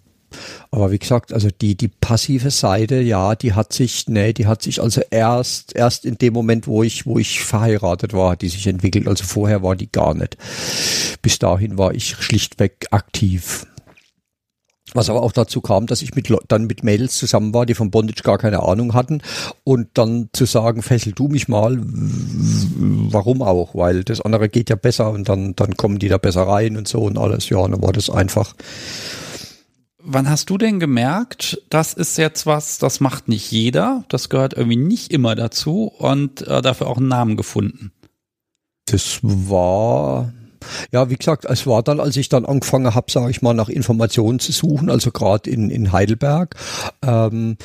aber 0.70 0.90
wie 0.90 0.98
gesagt, 0.98 1.32
also 1.32 1.48
die, 1.48 1.76
die 1.76 1.88
passive 1.88 2.50
Seite, 2.50 3.00
ja, 3.00 3.34
die 3.34 3.54
hat 3.54 3.72
sich, 3.72 4.08
nee, 4.08 4.32
die 4.32 4.46
hat 4.46 4.62
sich 4.62 4.80
also 4.80 5.00
erst, 5.10 5.74
erst 5.76 6.04
in 6.04 6.18
dem 6.18 6.32
Moment, 6.32 6.66
wo 6.66 6.82
ich, 6.82 7.06
wo 7.06 7.18
ich 7.18 7.40
verheiratet 7.40 8.12
war, 8.12 8.32
hat 8.32 8.42
die 8.42 8.48
sich 8.48 8.66
entwickelt. 8.66 9.08
Also 9.08 9.24
vorher 9.24 9.62
war 9.62 9.76
die 9.76 9.90
gar 9.90 10.14
nicht. 10.14 10.36
Bis 11.22 11.38
dahin 11.38 11.78
war 11.78 11.94
ich 11.94 12.16
schlichtweg 12.16 12.86
aktiv. 12.90 13.66
Was 14.94 15.08
aber 15.08 15.22
auch 15.22 15.32
dazu 15.32 15.60
kam, 15.60 15.86
dass 15.86 16.02
ich 16.02 16.14
mit, 16.14 16.32
dann 16.48 16.66
mit 16.66 16.82
Mädels 16.82 17.16
zusammen 17.16 17.54
war, 17.54 17.66
die 17.66 17.74
von 17.74 17.90
Bondage 17.90 18.22
gar 18.22 18.38
keine 18.38 18.62
Ahnung 18.62 18.94
hatten. 18.94 19.22
Und 19.64 19.88
dann 19.94 20.30
zu 20.32 20.46
sagen, 20.46 20.82
fessel 20.82 21.12
du 21.12 21.28
mich 21.28 21.48
mal, 21.48 21.78
warum 21.80 23.42
auch? 23.42 23.74
Weil 23.74 24.04
das 24.04 24.20
andere 24.20 24.48
geht 24.48 24.70
ja 24.70 24.76
besser 24.76 25.10
und 25.10 25.28
dann, 25.28 25.54
dann 25.54 25.76
kommen 25.76 25.98
die 25.98 26.08
da 26.08 26.18
besser 26.18 26.42
rein 26.42 26.76
und 26.76 26.88
so 26.88 27.02
und 27.02 27.18
alles. 27.18 27.48
Ja, 27.48 27.66
dann 27.66 27.82
war 27.82 27.92
das 27.92 28.10
einfach 28.10 28.54
Wann 30.02 30.30
hast 30.30 30.48
du 30.50 30.56
denn 30.56 30.80
gemerkt, 30.80 31.62
das 31.68 31.92
ist 31.92 32.16
jetzt 32.16 32.46
was, 32.46 32.78
das 32.78 33.00
macht 33.00 33.28
nicht 33.28 33.50
jeder, 33.50 34.04
das 34.08 34.28
gehört 34.28 34.54
irgendwie 34.54 34.76
nicht 34.76 35.12
immer 35.12 35.34
dazu 35.34 35.92
und 35.98 36.46
äh, 36.46 36.62
dafür 36.62 36.86
auch 36.86 36.96
einen 36.96 37.08
Namen 37.08 37.36
gefunden? 37.36 37.92
Das 38.86 39.20
war 39.22 40.32
ja, 40.92 41.10
wie 41.10 41.16
gesagt, 41.16 41.44
es 41.46 41.66
war 41.66 41.82
dann, 41.82 42.00
als 42.00 42.16
ich 42.16 42.28
dann 42.28 42.44
angefangen 42.44 42.94
habe, 42.94 43.10
sage 43.10 43.30
ich 43.30 43.42
mal, 43.42 43.54
nach 43.54 43.68
Informationen 43.68 44.38
zu 44.38 44.52
suchen, 44.52 44.90
also 44.90 45.10
gerade 45.10 45.48
in, 45.50 45.70
in 45.70 45.92
Heidelberg. 45.92 46.54
Ähm, 47.02 47.56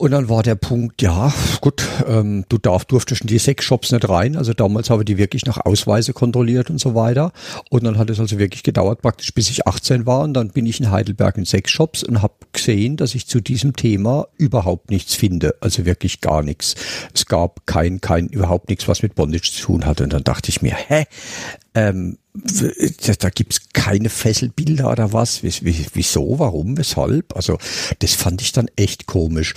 und 0.00 0.12
dann 0.12 0.30
war 0.30 0.42
der 0.42 0.54
Punkt, 0.54 1.02
ja, 1.02 1.30
gut, 1.60 1.86
ähm, 2.08 2.46
du 2.48 2.56
darf, 2.56 2.86
durftest 2.86 3.20
in 3.20 3.26
die 3.26 3.38
Sexshops 3.38 3.92
nicht 3.92 4.08
rein. 4.08 4.34
Also 4.34 4.54
damals 4.54 4.88
habe 4.88 5.02
ich 5.02 5.04
die 5.04 5.18
wirklich 5.18 5.44
nach 5.44 5.58
Ausweise 5.58 6.14
kontrolliert 6.14 6.70
und 6.70 6.80
so 6.80 6.94
weiter. 6.94 7.32
Und 7.68 7.84
dann 7.84 7.98
hat 7.98 8.08
es 8.08 8.18
also 8.18 8.38
wirklich 8.38 8.62
gedauert, 8.62 9.02
praktisch 9.02 9.34
bis 9.34 9.50
ich 9.50 9.66
18 9.66 10.06
war. 10.06 10.22
Und 10.22 10.32
dann 10.32 10.48
bin 10.48 10.64
ich 10.64 10.80
in 10.80 10.90
Heidelberg 10.90 11.36
in 11.36 11.44
Sexshops 11.44 12.02
und 12.02 12.22
habe 12.22 12.32
gesehen, 12.50 12.96
dass 12.96 13.14
ich 13.14 13.26
zu 13.26 13.42
diesem 13.42 13.76
Thema 13.76 14.28
überhaupt 14.38 14.90
nichts 14.90 15.14
finde. 15.14 15.54
Also 15.60 15.84
wirklich 15.84 16.22
gar 16.22 16.42
nichts. 16.42 16.76
Es 17.12 17.26
gab 17.26 17.66
kein, 17.66 18.00
kein, 18.00 18.28
überhaupt 18.28 18.70
nichts, 18.70 18.88
was 18.88 19.02
mit 19.02 19.14
Bondage 19.14 19.52
zu 19.52 19.60
tun 19.66 19.84
hatte. 19.84 20.04
Und 20.04 20.14
dann 20.14 20.24
dachte 20.24 20.48
ich 20.48 20.62
mir, 20.62 20.74
hä? 20.74 21.04
Ähm, 21.74 22.16
da, 22.32 23.30
gibt's 23.30 23.60
keine 23.72 24.08
Fesselbilder 24.08 24.90
oder 24.90 25.12
was. 25.12 25.42
Wieso, 25.42 26.38
warum, 26.38 26.76
weshalb? 26.78 27.34
Also 27.34 27.58
das 27.98 28.14
fand 28.14 28.40
ich 28.40 28.52
dann 28.52 28.68
echt 28.76 29.06
komisch. 29.06 29.54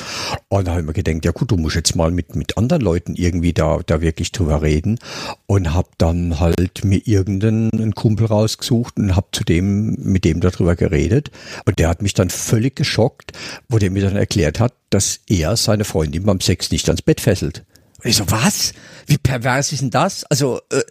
Und 0.49 0.65
da 0.65 0.71
habe 0.71 0.81
ich 0.81 0.87
mir 0.87 0.93
gedacht, 0.93 1.23
ja 1.23 1.31
gut, 1.31 1.51
du 1.51 1.57
musst 1.57 1.75
jetzt 1.75 1.95
mal 1.95 2.11
mit, 2.11 2.35
mit 2.35 2.57
anderen 2.57 2.81
Leuten 2.81 3.15
irgendwie 3.15 3.53
da, 3.53 3.79
da 3.85 4.01
wirklich 4.01 4.31
drüber 4.31 4.61
reden. 4.61 4.99
Und 5.45 5.73
habe 5.73 5.89
dann 5.97 6.39
halt 6.39 6.83
mir 6.83 7.01
irgendeinen 7.05 7.93
Kumpel 7.93 8.27
rausgesucht 8.27 8.97
und 8.97 9.15
habe 9.15 9.27
zu 9.31 9.43
dem, 9.43 9.95
mit 10.01 10.25
dem 10.25 10.39
darüber 10.39 10.75
geredet. 10.75 11.29
Und 11.65 11.77
der 11.77 11.89
hat 11.89 12.01
mich 12.01 12.13
dann 12.13 12.29
völlig 12.29 12.75
geschockt, 12.75 13.33
wo 13.69 13.77
der 13.77 13.91
mir 13.91 14.03
dann 14.03 14.15
erklärt 14.15 14.59
hat, 14.59 14.73
dass 14.89 15.19
er 15.27 15.57
seine 15.57 15.85
Freundin 15.85 16.23
beim 16.23 16.41
Sex 16.41 16.71
nicht 16.71 16.87
ans 16.89 17.01
Bett 17.01 17.21
fesselt. 17.21 17.63
Ich 18.03 18.17
so, 18.17 18.29
was? 18.29 18.74
Wie 19.05 19.17
pervers 19.17 19.72
ist 19.72 19.81
denn 19.81 19.89
das? 19.89 20.24
Also, 20.25 20.60
äh, 20.72 20.81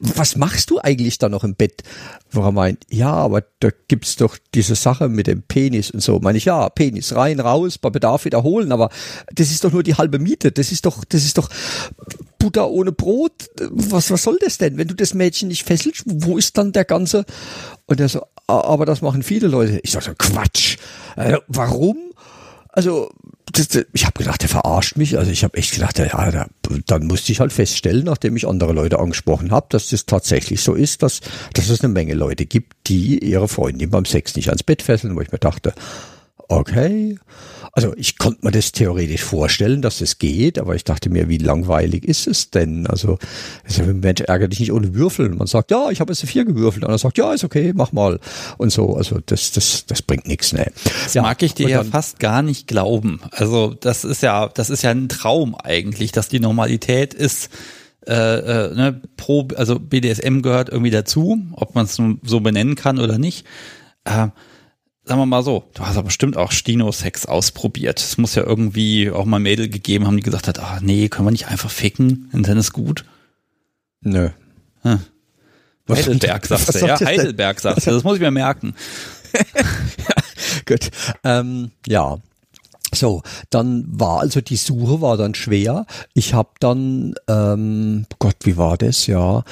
was 0.00 0.36
machst 0.36 0.70
du 0.70 0.78
eigentlich 0.78 1.18
da 1.18 1.28
noch 1.28 1.44
im 1.44 1.54
Bett? 1.54 1.82
Wo 2.30 2.42
er 2.42 2.52
meint, 2.52 2.84
ja, 2.90 3.12
aber 3.12 3.42
da 3.60 3.70
gibt's 3.88 4.16
doch 4.16 4.36
diese 4.54 4.74
Sache 4.74 5.08
mit 5.08 5.26
dem 5.26 5.42
Penis 5.42 5.90
und 5.90 6.00
so. 6.00 6.18
Meine 6.20 6.38
ich, 6.38 6.44
ja, 6.44 6.68
Penis 6.68 7.14
rein, 7.14 7.40
raus, 7.40 7.78
bei 7.78 7.90
Bedarf 7.90 8.24
wiederholen, 8.24 8.72
aber 8.72 8.90
das 9.34 9.50
ist 9.50 9.64
doch 9.64 9.72
nur 9.72 9.82
die 9.82 9.94
halbe 9.94 10.18
Miete. 10.18 10.52
Das 10.52 10.72
ist 10.72 10.86
doch, 10.86 11.04
das 11.04 11.24
ist 11.24 11.38
doch 11.38 11.48
Butter 12.38 12.70
ohne 12.70 12.92
Brot. 12.92 13.50
Was, 13.70 14.10
was 14.10 14.22
soll 14.22 14.38
das 14.40 14.58
denn? 14.58 14.76
Wenn 14.76 14.88
du 14.88 14.94
das 14.94 15.14
Mädchen 15.14 15.48
nicht 15.48 15.66
fesselst, 15.66 16.02
wo 16.06 16.38
ist 16.38 16.56
dann 16.58 16.72
der 16.72 16.84
ganze? 16.84 17.24
Und 17.86 18.00
er 18.00 18.08
so, 18.08 18.22
aber 18.46 18.86
das 18.86 19.02
machen 19.02 19.22
viele 19.22 19.48
Leute. 19.48 19.80
Ich 19.82 19.92
sag 19.92 20.02
so, 20.02 20.12
Quatsch. 20.16 20.76
Äh, 21.16 21.38
warum? 21.48 22.09
Also, 22.72 23.10
das, 23.52 23.68
das, 23.68 23.86
ich 23.92 24.06
habe 24.06 24.18
gedacht, 24.18 24.42
der 24.42 24.48
verarscht 24.48 24.96
mich. 24.96 25.18
Also 25.18 25.30
ich 25.30 25.42
habe 25.42 25.56
echt 25.56 25.74
gedacht, 25.74 25.98
ja, 25.98 26.30
da, 26.30 26.46
dann 26.86 27.06
musste 27.06 27.32
ich 27.32 27.40
halt 27.40 27.52
feststellen, 27.52 28.04
nachdem 28.04 28.36
ich 28.36 28.46
andere 28.46 28.72
Leute 28.72 28.98
angesprochen 28.98 29.50
habe, 29.50 29.66
dass 29.70 29.88
das 29.88 30.06
tatsächlich 30.06 30.62
so 30.62 30.74
ist, 30.74 31.02
dass, 31.02 31.20
dass 31.52 31.68
es 31.68 31.82
eine 31.82 31.92
Menge 31.92 32.14
Leute 32.14 32.46
gibt, 32.46 32.76
die 32.86 33.18
ihre 33.18 33.48
Freundin 33.48 33.90
beim 33.90 34.04
Sex 34.04 34.36
nicht 34.36 34.48
ans 34.48 34.62
Bett 34.62 34.82
fesseln, 34.82 35.16
wo 35.16 35.20
ich 35.20 35.32
mir 35.32 35.38
dachte, 35.38 35.74
okay, 36.50 37.16
also 37.72 37.94
ich 37.96 38.18
konnte 38.18 38.44
mir 38.44 38.50
das 38.50 38.72
theoretisch 38.72 39.22
vorstellen, 39.22 39.80
dass 39.80 40.00
es 40.00 40.18
geht, 40.18 40.58
aber 40.58 40.74
ich 40.74 40.82
dachte 40.82 41.08
mir, 41.08 41.28
wie 41.28 41.38
langweilig 41.38 42.04
ist 42.04 42.26
es 42.26 42.50
denn? 42.50 42.86
Also, 42.88 43.18
Mensch 43.86 44.22
ärgert 44.22 44.52
dich 44.52 44.60
nicht 44.60 44.72
ohne 44.72 44.94
Würfeln. 44.94 45.36
Man 45.36 45.46
sagt, 45.46 45.70
ja, 45.70 45.90
ich 45.90 46.00
habe 46.00 46.12
jetzt 46.12 46.26
vier 46.26 46.44
gewürfelt. 46.44 46.84
Und 46.84 46.90
er 46.90 46.98
sagt, 46.98 47.18
ja, 47.18 47.32
ist 47.32 47.44
okay, 47.44 47.72
mach 47.74 47.92
mal. 47.92 48.18
Und 48.58 48.72
so, 48.72 48.96
also 48.96 49.20
das, 49.24 49.52
das, 49.52 49.86
das 49.86 50.02
bringt 50.02 50.26
nichts, 50.26 50.52
ne. 50.52 50.72
Das 51.04 51.14
ja, 51.14 51.22
mag 51.22 51.40
ich 51.42 51.54
dir 51.54 51.68
ja 51.68 51.84
fast 51.84 52.18
gar 52.18 52.42
nicht 52.42 52.66
glauben. 52.66 53.20
Also 53.30 53.74
das 53.80 54.04
ist 54.04 54.22
ja, 54.22 54.48
das 54.48 54.68
ist 54.68 54.82
ja 54.82 54.90
ein 54.90 55.08
Traum 55.08 55.54
eigentlich, 55.54 56.10
dass 56.10 56.28
die 56.28 56.40
Normalität 56.40 57.14
ist, 57.14 57.50
äh, 58.06 58.12
äh, 58.14 58.74
ne, 58.74 59.00
pro, 59.16 59.46
also 59.56 59.78
BDSM 59.78 60.40
gehört 60.40 60.70
irgendwie 60.70 60.90
dazu, 60.90 61.38
ob 61.52 61.76
man 61.76 61.84
es 61.84 62.00
so 62.24 62.40
benennen 62.40 62.74
kann 62.74 62.98
oder 62.98 63.18
nicht. 63.18 63.46
Äh, 64.04 64.28
sagen 65.04 65.20
wir 65.20 65.26
mal 65.26 65.42
so, 65.42 65.64
du 65.74 65.84
hast 65.84 65.96
aber 65.96 66.06
bestimmt 66.06 66.36
auch 66.36 66.52
Stino-Sex 66.52 67.26
ausprobiert. 67.26 68.00
Es 68.00 68.18
muss 68.18 68.34
ja 68.34 68.44
irgendwie 68.44 69.10
auch 69.10 69.24
mal 69.24 69.38
Mädel 69.38 69.68
gegeben 69.68 70.06
haben, 70.06 70.16
die 70.16 70.22
gesagt 70.22 70.48
hat, 70.48 70.58
ah 70.58 70.78
nee, 70.82 71.08
können 71.08 71.26
wir 71.26 71.32
nicht 71.32 71.48
einfach 71.48 71.70
ficken, 71.70 72.28
dann 72.32 72.58
ist 72.58 72.72
gut. 72.72 73.04
Nö. 74.02 74.30
Hm. 74.82 75.00
Heidelberg 75.88 76.46
sagst 76.46 76.74
du, 76.74 76.86
ja, 76.86 77.00
Heidelberg 77.00 77.60
sagst 77.60 77.86
du, 77.86 77.90
das 77.90 78.04
muss 78.04 78.16
ich 78.16 78.20
mir 78.20 78.30
merken. 78.30 78.74
gut. 80.66 80.90
Ähm, 81.24 81.72
ja, 81.86 82.18
so, 82.94 83.22
dann 83.50 83.84
war 83.88 84.20
also 84.20 84.40
die 84.40 84.56
Suche 84.56 85.00
war 85.00 85.16
dann 85.16 85.34
schwer. 85.34 85.86
Ich 86.14 86.34
habe 86.34 86.50
dann, 86.60 87.14
ähm, 87.28 88.06
Gott, 88.18 88.36
wie 88.44 88.56
war 88.56 88.76
das? 88.76 89.06
Ja, 89.06 89.44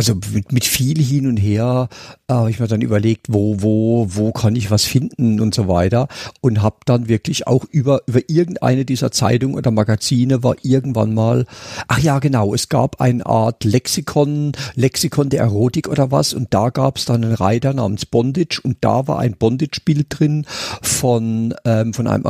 also 0.00 0.14
mit, 0.32 0.50
mit 0.50 0.64
viel 0.64 0.98
hin 0.98 1.26
und 1.26 1.36
her 1.36 1.90
äh, 2.26 2.32
habe 2.32 2.50
ich 2.50 2.58
mir 2.58 2.68
dann 2.68 2.80
überlegt, 2.80 3.26
wo, 3.28 3.56
wo, 3.60 4.06
wo 4.08 4.32
kann 4.32 4.56
ich 4.56 4.70
was 4.70 4.84
finden 4.84 5.40
und 5.40 5.54
so 5.54 5.68
weiter 5.68 6.08
und 6.40 6.62
habe 6.62 6.76
dann 6.86 7.06
wirklich 7.08 7.46
auch 7.46 7.66
über, 7.70 8.00
über 8.06 8.20
irgendeine 8.28 8.86
dieser 8.86 9.10
Zeitungen 9.10 9.56
oder 9.56 9.70
Magazine 9.70 10.42
war 10.42 10.56
irgendwann 10.62 11.12
mal, 11.12 11.44
ach 11.86 11.98
ja 11.98 12.18
genau, 12.18 12.54
es 12.54 12.70
gab 12.70 13.02
eine 13.02 13.26
Art 13.26 13.62
Lexikon, 13.64 14.52
Lexikon 14.74 15.28
der 15.28 15.42
Erotik 15.42 15.86
oder 15.86 16.10
was 16.10 16.32
und 16.32 16.54
da 16.54 16.70
gab 16.70 16.96
es 16.96 17.04
dann 17.04 17.22
einen 17.22 17.34
Reiter 17.34 17.74
namens 17.74 18.06
Bondage 18.06 18.60
und 18.62 18.78
da 18.80 19.06
war 19.06 19.18
ein 19.18 19.36
Bondage-Bild 19.36 20.06
drin 20.08 20.46
von, 20.80 21.54
ähm, 21.66 21.92
von 21.92 22.06
einem 22.06 22.24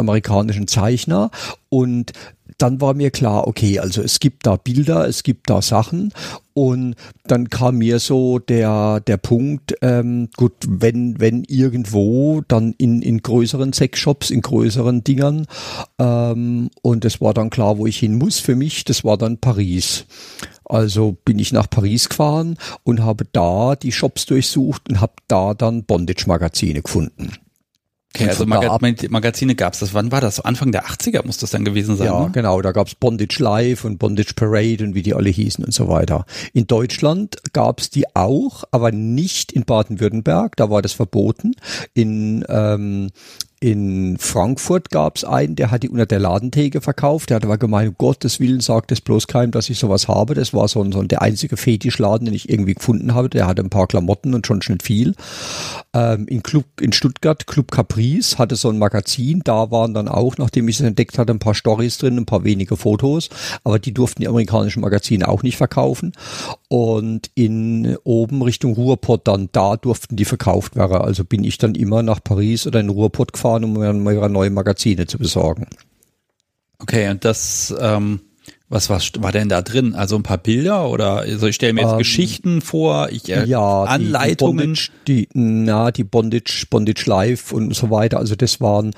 amerikanischen 0.50 0.66
Zeichner 0.66 1.30
und 1.68 2.12
dann 2.58 2.80
war 2.80 2.94
mir 2.94 3.10
klar, 3.10 3.46
okay, 3.46 3.78
also 3.78 4.02
es 4.02 4.20
gibt 4.20 4.46
da 4.46 4.56
Bilder, 4.56 5.08
es 5.08 5.22
gibt 5.22 5.48
da 5.48 5.62
Sachen 5.62 6.12
und 6.52 6.94
dann 7.24 7.48
kam 7.48 7.78
mir 7.78 8.00
so 8.00 8.38
der 8.38 9.00
der 9.00 9.16
Punkt, 9.16 9.74
ähm, 9.80 10.28
gut, 10.36 10.52
wenn 10.68 11.18
wenn 11.20 11.44
irgendwo, 11.44 12.42
dann 12.46 12.74
in 12.76 13.00
in 13.02 13.22
größeren 13.22 13.72
Sexshops, 13.72 14.30
in 14.30 14.42
größeren 14.42 15.04
Dingern 15.04 15.46
ähm, 15.98 16.70
und 16.82 17.04
es 17.04 17.20
war 17.20 17.32
dann 17.32 17.50
klar, 17.50 17.78
wo 17.78 17.86
ich 17.86 17.98
hin 17.98 18.18
muss 18.18 18.40
für 18.40 18.56
mich, 18.56 18.84
das 18.84 19.04
war 19.04 19.16
dann 19.16 19.38
Paris. 19.38 20.04
Also 20.64 21.16
bin 21.24 21.38
ich 21.38 21.52
nach 21.52 21.68
Paris 21.68 22.08
gefahren 22.08 22.56
und 22.84 23.00
habe 23.02 23.24
da 23.32 23.74
die 23.74 23.92
Shops 23.92 24.26
durchsucht 24.26 24.88
und 24.88 25.00
habe 25.00 25.14
da 25.26 25.54
dann 25.54 25.84
Bondage-Magazine 25.84 26.82
gefunden. 26.82 27.32
Okay, 28.12 28.28
also 28.28 28.44
Maga 28.44 28.76
Magazine 29.08 29.54
gab 29.54 29.74
es 29.74 29.80
das. 29.80 29.94
Wann 29.94 30.10
war 30.10 30.20
das? 30.20 30.40
Anfang 30.40 30.72
der 30.72 30.84
80er 30.86 31.24
muss 31.24 31.38
das 31.38 31.50
dann 31.50 31.64
gewesen 31.64 31.96
sein. 31.96 32.08
Ja, 32.08 32.24
ne? 32.24 32.30
genau. 32.32 32.60
Da 32.60 32.72
gab 32.72 32.88
es 32.88 32.96
Bondage 32.96 33.40
Live 33.40 33.84
und 33.84 33.98
Bondage 33.98 34.34
Parade 34.34 34.82
und 34.82 34.94
wie 34.94 35.02
die 35.02 35.14
alle 35.14 35.30
hießen 35.30 35.64
und 35.64 35.72
so 35.72 35.88
weiter. 35.88 36.26
In 36.52 36.66
Deutschland 36.66 37.36
gab 37.52 37.78
es 37.80 37.88
die 37.88 38.16
auch, 38.16 38.64
aber 38.72 38.90
nicht 38.90 39.52
in 39.52 39.64
Baden-Württemberg. 39.64 40.56
Da 40.56 40.70
war 40.70 40.82
das 40.82 40.92
verboten. 40.92 41.54
In 41.94 42.44
ähm, 42.48 43.10
in 43.62 44.16
Frankfurt 44.18 44.88
gab 44.88 45.18
es 45.18 45.24
einen, 45.24 45.54
der 45.54 45.70
hat 45.70 45.82
die 45.82 45.90
unter 45.90 46.06
der 46.06 46.18
Ladentheke 46.18 46.80
verkauft. 46.80 47.28
Der 47.28 47.36
hat 47.36 47.44
aber 47.44 47.58
gemeint, 47.58 47.90
um 47.90 47.94
Gottes 47.98 48.40
Willen 48.40 48.60
sagt 48.60 48.90
es 48.90 49.02
bloß 49.02 49.26
keinem, 49.26 49.50
dass 49.50 49.68
ich 49.68 49.78
sowas 49.78 50.08
habe. 50.08 50.32
Das 50.32 50.54
war 50.54 50.66
so, 50.66 50.82
ein, 50.82 50.92
so 50.92 51.02
der 51.02 51.20
einzige 51.20 51.58
Fetischladen, 51.58 52.24
den 52.24 52.34
ich 52.34 52.48
irgendwie 52.48 52.72
gefunden 52.72 53.14
habe. 53.14 53.28
Der 53.28 53.46
hatte 53.46 53.60
ein 53.60 53.68
paar 53.68 53.86
Klamotten 53.86 54.34
und 54.34 54.46
schon 54.46 54.60
nicht 54.66 54.82
viel. 54.82 55.14
Ähm, 55.92 56.26
in, 56.26 56.42
Club, 56.42 56.64
in 56.80 56.94
Stuttgart, 56.94 57.46
Club 57.46 57.70
Caprice, 57.70 58.38
hatte 58.38 58.56
so 58.56 58.70
ein 58.70 58.78
Magazin. 58.78 59.42
Da 59.44 59.70
waren 59.70 59.92
dann 59.92 60.08
auch, 60.08 60.38
nachdem 60.38 60.66
ich 60.68 60.80
es 60.80 60.86
entdeckt 60.86 61.18
hatte, 61.18 61.34
ein 61.34 61.38
paar 61.38 61.54
Stories 61.54 61.98
drin, 61.98 62.16
ein 62.16 62.26
paar 62.26 62.44
wenige 62.44 62.78
Fotos. 62.78 63.28
Aber 63.62 63.78
die 63.78 63.92
durften 63.92 64.22
die 64.22 64.28
amerikanischen 64.28 64.80
Magazine 64.80 65.28
auch 65.28 65.42
nicht 65.42 65.58
verkaufen. 65.58 66.12
Und 66.72 67.32
in 67.34 67.96
oben 68.04 68.42
Richtung 68.42 68.74
Ruhrpott 68.74 69.26
dann, 69.26 69.48
da 69.50 69.76
durften 69.76 70.14
die 70.14 70.24
verkauft 70.24 70.76
werden. 70.76 70.98
Also 70.98 71.24
bin 71.24 71.42
ich 71.42 71.58
dann 71.58 71.74
immer 71.74 72.04
nach 72.04 72.22
Paris 72.22 72.64
oder 72.64 72.78
in 72.78 72.90
Ruhrpott 72.90 73.32
gefahren 73.32 73.50
fahren, 73.50 73.64
um 73.64 73.72
mir 73.72 73.92
neue 74.28 74.50
Magazine 74.50 75.06
zu 75.06 75.18
besorgen. 75.18 75.66
Okay, 76.78 77.10
und 77.10 77.24
das, 77.24 77.74
ähm, 77.80 78.20
was, 78.70 78.88
was 78.88 79.10
war 79.18 79.32
denn 79.32 79.48
da 79.48 79.62
drin? 79.62 79.96
Also 79.96 80.14
ein 80.14 80.22
paar 80.22 80.38
Bilder 80.38 80.88
oder 80.88 81.16
also 81.16 81.48
ich 81.48 81.56
stelle 81.56 81.72
mir 81.72 81.82
jetzt 81.82 81.92
ähm, 81.92 81.98
Geschichten 81.98 82.60
vor, 82.60 83.08
ich, 83.10 83.28
äh, 83.28 83.44
ja, 83.44 83.82
Anleitungen. 83.82 84.74
Die, 84.74 84.86
die, 85.06 85.26
Bondage, 85.26 85.26
die, 85.26 85.28
na, 85.34 85.90
die 85.90 86.04
Bondage, 86.04 86.66
Bondage 86.70 87.02
Live 87.06 87.52
und 87.52 87.74
so 87.74 87.90
weiter. 87.90 88.18
Also 88.18 88.36
das 88.36 88.60
waren, 88.60 88.92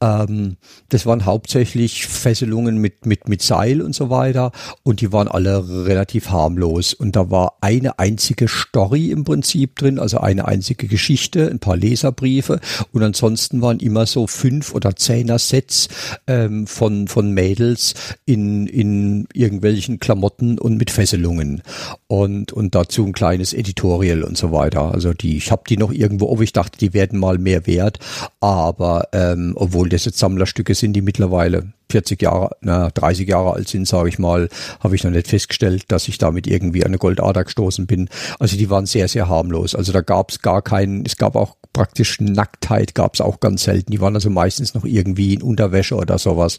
ähm, 0.00 0.56
das 0.88 1.04
waren 1.04 1.26
hauptsächlich 1.26 2.06
Fesselungen 2.06 2.78
mit, 2.78 3.04
mit, 3.04 3.28
mit 3.28 3.42
Seil 3.42 3.82
und 3.82 3.94
so 3.94 4.08
weiter. 4.08 4.52
Und 4.84 5.02
die 5.02 5.12
waren 5.12 5.28
alle 5.28 5.84
relativ 5.84 6.30
harmlos. 6.30 6.94
Und 6.94 7.14
da 7.14 7.30
war 7.30 7.58
eine 7.60 7.98
einzige 7.98 8.48
Story 8.48 9.10
im 9.10 9.24
Prinzip 9.24 9.76
drin, 9.76 9.98
also 9.98 10.16
eine 10.16 10.48
einzige 10.48 10.86
Geschichte, 10.86 11.46
ein 11.50 11.58
paar 11.58 11.76
Leserbriefe. 11.76 12.58
Und 12.92 13.02
ansonsten 13.02 13.60
waren 13.60 13.80
immer 13.80 14.06
so 14.06 14.26
fünf 14.26 14.74
oder 14.74 14.96
zehner 14.96 15.38
Sets 15.38 15.88
ähm, 16.26 16.66
von, 16.66 17.06
von 17.06 17.32
Mädels 17.32 17.92
in, 18.24 18.66
in 18.66 19.09
irgendwelchen 19.32 19.98
Klamotten 19.98 20.58
und 20.58 20.76
mit 20.76 20.90
Fesselungen. 20.90 21.62
Und 22.06 22.52
und 22.52 22.74
dazu 22.74 23.04
ein 23.04 23.12
kleines 23.12 23.52
Editorial 23.52 24.22
und 24.22 24.36
so 24.36 24.52
weiter. 24.52 24.92
Also 24.92 25.12
die, 25.12 25.36
ich 25.36 25.50
habe 25.50 25.62
die 25.68 25.76
noch 25.76 25.92
irgendwo, 25.92 26.28
ob 26.28 26.40
ich 26.40 26.52
dachte, 26.52 26.78
die 26.78 26.92
werden 26.94 27.18
mal 27.18 27.38
mehr 27.38 27.66
wert, 27.66 27.98
aber 28.40 29.08
ähm, 29.12 29.52
obwohl 29.56 29.88
das 29.88 30.04
jetzt 30.04 30.18
Sammlerstücke 30.18 30.74
sind, 30.74 30.94
die 30.94 31.02
mittlerweile 31.02 31.72
40 31.90 32.22
Jahre, 32.22 32.50
na, 32.60 32.90
30 32.90 33.28
Jahre 33.28 33.54
alt 33.54 33.68
sind, 33.68 33.86
sage 33.86 34.08
ich 34.08 34.18
mal, 34.18 34.48
habe 34.80 34.94
ich 34.94 35.04
noch 35.04 35.10
nicht 35.10 35.28
festgestellt, 35.28 35.84
dass 35.88 36.08
ich 36.08 36.18
damit 36.18 36.46
irgendwie 36.46 36.82
an 36.82 36.88
eine 36.88 36.98
Goldader 36.98 37.44
gestoßen 37.44 37.86
bin. 37.86 38.08
Also 38.38 38.56
die 38.56 38.70
waren 38.70 38.86
sehr, 38.86 39.08
sehr 39.08 39.28
harmlos. 39.28 39.74
Also 39.74 39.92
da 39.92 40.00
gab 40.00 40.30
es 40.30 40.42
gar 40.42 40.62
keinen, 40.62 41.04
es 41.04 41.16
gab 41.16 41.36
auch 41.36 41.56
praktisch 41.72 42.20
Nacktheit, 42.20 42.94
gab 42.94 43.14
es 43.14 43.20
auch 43.20 43.40
ganz 43.40 43.64
selten. 43.64 43.92
Die 43.92 44.00
waren 44.00 44.14
also 44.14 44.30
meistens 44.30 44.74
noch 44.74 44.84
irgendwie 44.84 45.34
in 45.34 45.42
Unterwäsche 45.42 45.96
oder 45.96 46.18
sowas. 46.18 46.58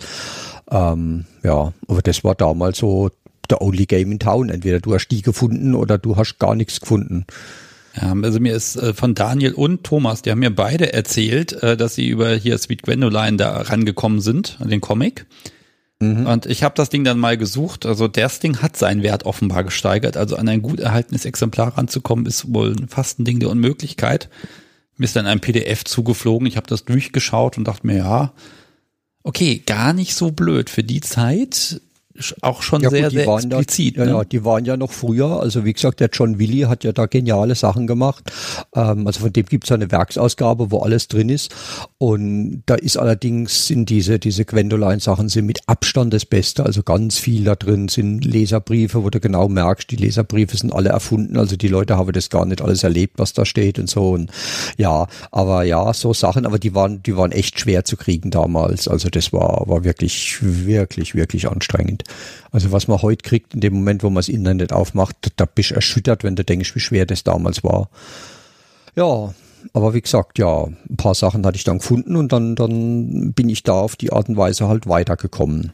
Ähm, 0.70 1.26
ja, 1.44 1.74
aber 1.88 2.01
das 2.01 2.24
war 2.24 2.36
damals 2.36 2.77
so 2.77 3.10
der 3.50 3.62
only 3.62 3.86
game 3.86 4.12
in 4.12 4.20
town. 4.20 4.50
Entweder 4.50 4.79
du 4.79 4.94
hast 4.94 5.10
die 5.10 5.22
gefunden 5.22 5.75
oder 5.75 5.98
du 5.98 6.16
hast 6.16 6.40
gar 6.40 6.55
nichts 6.55 6.79
gefunden. 6.79 7.25
Ja, 8.00 8.16
also 8.22 8.40
mir 8.40 8.56
ist 8.56 8.75
äh, 8.77 8.94
von 8.94 9.16
Daniel 9.16 9.54
und 9.54 9.84
Thomas, 9.84 10.22
die 10.22 10.32
haben 10.32 10.40
mir 10.40 10.54
beide 10.56 10.94
erzählt, 10.94 11.54
äh, 11.62 11.75
dass 11.75 11.96
sie 11.96 12.08
über 12.08 12.36
hier 12.36 12.58
Sweet 12.58 12.84
Gwendoline 12.84 13.38
da 13.38 13.62
rangekommen 13.62 14.22
sind, 14.22 14.58
an 14.60 14.70
den 14.70 14.82
Comic. 14.82 15.25
Mhm. 16.00 16.25
Und 16.25 16.46
ich 16.46 16.64
habe 16.64 16.75
das 16.75 16.90
Ding 16.90 17.04
dann 17.04 17.20
mal 17.20 17.38
gesucht. 17.38 17.86
Also 17.86 18.08
das 18.08 18.40
Ding 18.40 18.62
hat 18.62 18.77
seinen 18.77 19.04
Wert 19.04 19.25
offenbar 19.25 19.64
gesteigert. 19.64 20.18
Also 20.18 20.36
an 20.38 20.48
ein 20.48 20.62
gut 20.62 20.80
erhaltenes 20.80 21.25
Exemplar 21.25 21.77
ranzukommen, 21.77 22.25
ist 22.25 22.54
wohl 22.54 22.75
fast 22.88 23.20
ein 23.20 23.25
Ding 23.25 23.40
der 23.40 23.50
Unmöglichkeit. 23.50 24.30
Mir 24.98 25.06
ist 25.06 25.16
dann 25.16 25.27
ein 25.27 25.40
PDF 25.40 25.84
zugeflogen. 25.84 26.48
Ich 26.48 26.58
habe 26.58 26.68
das 26.68 26.86
durchgeschaut 26.86 27.58
und 27.58 27.68
dachte 27.68 27.88
mir, 27.88 27.98
ja, 27.98 28.34
Okay, 29.24 29.62
gar 29.66 29.94
nicht 29.94 30.16
so 30.16 30.32
blöd. 30.32 30.70
Für 30.70 30.84
die 30.84 31.01
Zeit 31.01 31.82
auch 32.42 32.62
schon 32.62 32.82
ja, 32.82 32.90
sehr, 32.90 33.04
gut, 33.04 33.12
sehr 33.12 33.28
explizit. 33.28 33.98
Da, 33.98 34.06
ne? 34.06 34.12
ja, 34.12 34.18
ja, 34.18 34.24
die 34.24 34.46
waren 34.46 34.66
ja 34.66 34.78
noch 34.78 34.92
früher. 34.92 35.40
Also 35.40 35.66
wie 35.66 35.74
gesagt, 35.74 36.00
der 36.00 36.10
John 36.12 36.40
Willy 36.40 36.62
hat 36.62 36.84
ja 36.84 36.92
da 36.92 37.06
geniale 37.06 37.56
Sachen 37.56 37.88
gemacht. 37.88 38.32
Ähm, 38.76 39.08
also 39.08 39.22
von 39.22 39.34
dem 39.34 39.46
gibt 39.46 39.66
es 39.66 39.72
eine 39.72 39.92
Werksausgabe, 39.92 40.72
wo 40.72 40.80
alles 40.80 41.08
drin 41.08 41.30
ist. 41.30 41.54
Und 41.98 42.64
da 42.66 42.76
ist 42.76 42.98
allerdings, 42.98 43.68
sind 43.68 43.90
diese, 43.90 44.20
diese 44.20 44.46
Gwendoline-Sachen 44.46 45.30
sind 45.30 45.46
mit 45.46 45.60
Abstand 45.68 46.14
das 46.14 46.26
Beste. 46.26 46.66
Also 46.66 46.84
ganz 46.84 47.18
viel 47.18 47.44
da 47.44 47.56
drin 47.56 47.88
sind 47.88 48.26
Leserbriefe, 48.26 49.04
wo 49.04 49.10
du 49.10 49.20
genau 49.20 49.48
merkst, 49.48 49.90
die 49.90 49.96
Leserbriefe 49.96 50.58
sind 50.58 50.74
alle 50.74 50.90
erfunden. 50.90 51.38
Also 51.38 51.56
die 51.56 51.68
Leute 51.68 51.98
haben 51.98 52.12
das 52.12 52.30
gar 52.30 52.46
nicht 52.46 52.62
alles 52.62 52.84
erlebt, 52.84 53.18
was 53.18 53.34
da 53.34 53.46
steht 53.46 53.80
und 53.80 53.90
so. 53.90 54.12
Und 54.12 54.32
ja, 54.78 55.08
aber 55.32 55.64
ja, 55.64 55.94
so 55.94 56.14
Sachen, 56.14 56.46
aber 56.46 56.60
die 56.60 56.76
waren, 56.76 57.02
die 57.04 57.16
waren 57.16 57.32
echt 57.32 57.60
schwer 57.60 57.86
zu 57.86 57.98
kriegen 57.98 58.32
damals. 58.32 58.88
Also 58.88 59.10
das 59.10 59.32
war, 59.32 59.64
war 59.68 59.84
wirklich, 59.84 60.38
wirklich, 60.42 61.16
wirklich 61.16 61.48
anstrengend. 61.48 62.00
Also 62.51 62.72
was 62.72 62.87
man 62.87 63.01
heute 63.01 63.24
kriegt, 63.24 63.53
in 63.53 63.61
dem 63.61 63.74
Moment, 63.74 64.03
wo 64.03 64.09
man 64.09 64.16
das 64.16 64.29
Internet 64.29 64.74
aufmacht, 64.74 65.16
da 65.35 65.46
bist 65.46 65.72
du 65.72 65.75
erschüttert, 65.75 66.24
wenn 66.24 66.35
du 66.35 66.44
denkst, 66.44 66.75
wie 66.75 66.79
schwer 66.79 67.05
das 67.05 67.24
damals 67.24 67.64
war. 67.64 67.90
Ja, 68.96 69.33
aber 69.74 69.94
wie 69.94 70.01
gesagt, 70.01 70.40
ja, 70.40 70.64
ein 70.66 70.98
paar 70.98 71.16
Sachen 71.16 71.46
hatte 71.46 71.57
ich 71.57 71.64
dann 71.64 71.77
gefunden 71.77 72.16
und 72.16 72.31
dann, 72.31 72.55
dann 72.55 73.33
bin 73.33 73.50
ich 73.50 73.64
da 73.64 73.74
auf 73.74 73.96
die 73.96 74.11
Art 74.11 74.29
und 74.29 74.37
Weise 74.37 74.68
halt 74.68 74.87
weitergekommen. 74.87 75.72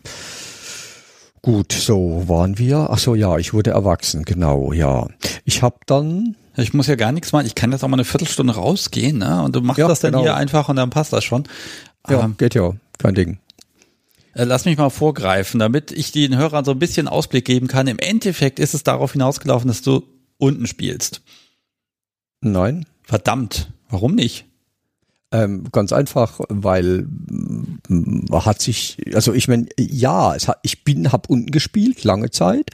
Gut, 1.41 1.71
so 1.71 2.23
waren 2.27 2.57
wir. 2.57 2.89
Ach 2.89 2.97
so, 2.97 3.15
ja, 3.15 3.37
ich 3.37 3.53
wurde 3.53 3.71
erwachsen, 3.71 4.23
genau, 4.23 4.73
ja. 4.73 5.07
Ich 5.45 5.61
habe 5.61 5.77
dann 5.85 6.35
ich 6.57 6.73
muss 6.73 6.87
ja 6.87 6.95
gar 6.95 7.11
nichts 7.11 7.31
machen. 7.31 7.45
Ich 7.45 7.55
kann 7.55 7.71
jetzt 7.71 7.83
auch 7.83 7.87
mal 7.87 7.97
eine 7.97 8.03
Viertelstunde 8.03 8.55
rausgehen, 8.55 9.19
ne? 9.19 9.43
Und 9.43 9.55
du 9.55 9.61
machst 9.61 9.77
ja, 9.77 9.87
das 9.87 9.99
dann 9.99 10.11
genau. 10.11 10.23
hier 10.23 10.35
einfach 10.35 10.69
und 10.69 10.75
dann 10.75 10.89
passt 10.89 11.13
das 11.13 11.23
schon. 11.23 11.43
Ja, 12.09 12.23
ähm, 12.23 12.35
geht 12.37 12.55
ja, 12.55 12.73
kein 12.97 13.13
Ding. 13.13 13.37
Äh, 14.37 14.43
lass 14.43 14.65
mich 14.65 14.77
mal 14.77 14.91
vorgreifen, 14.91 15.59
damit 15.59 15.91
ich 15.91 16.11
den 16.11 16.37
Hörern 16.37 16.63
so 16.63 16.71
ein 16.71 16.79
bisschen 16.79 17.07
Ausblick 17.07 17.45
geben 17.45 17.67
kann. 17.67 17.87
Im 17.87 17.97
Endeffekt 17.97 18.59
ist 18.59 18.75
es 18.75 18.83
darauf 18.83 19.13
hinausgelaufen, 19.13 19.67
dass 19.67 19.81
du 19.81 20.03
unten 20.37 20.67
spielst. 20.67 21.21
Nein. 22.41 22.85
Verdammt, 23.01 23.71
warum 23.89 24.15
nicht? 24.15 24.45
Ähm, 25.31 25.65
ganz 25.71 25.91
einfach, 25.91 26.39
weil 26.49 27.07
man 27.89 28.25
mm, 28.29 28.45
hat 28.45 28.61
sich, 28.61 28.97
also 29.13 29.33
ich 29.33 29.47
meine, 29.47 29.67
ja, 29.77 30.35
hat, 30.35 30.59
ich 30.61 30.83
bin, 30.83 31.11
habe 31.11 31.27
unten 31.29 31.51
gespielt, 31.51 32.03
lange 32.03 32.29
Zeit, 32.29 32.69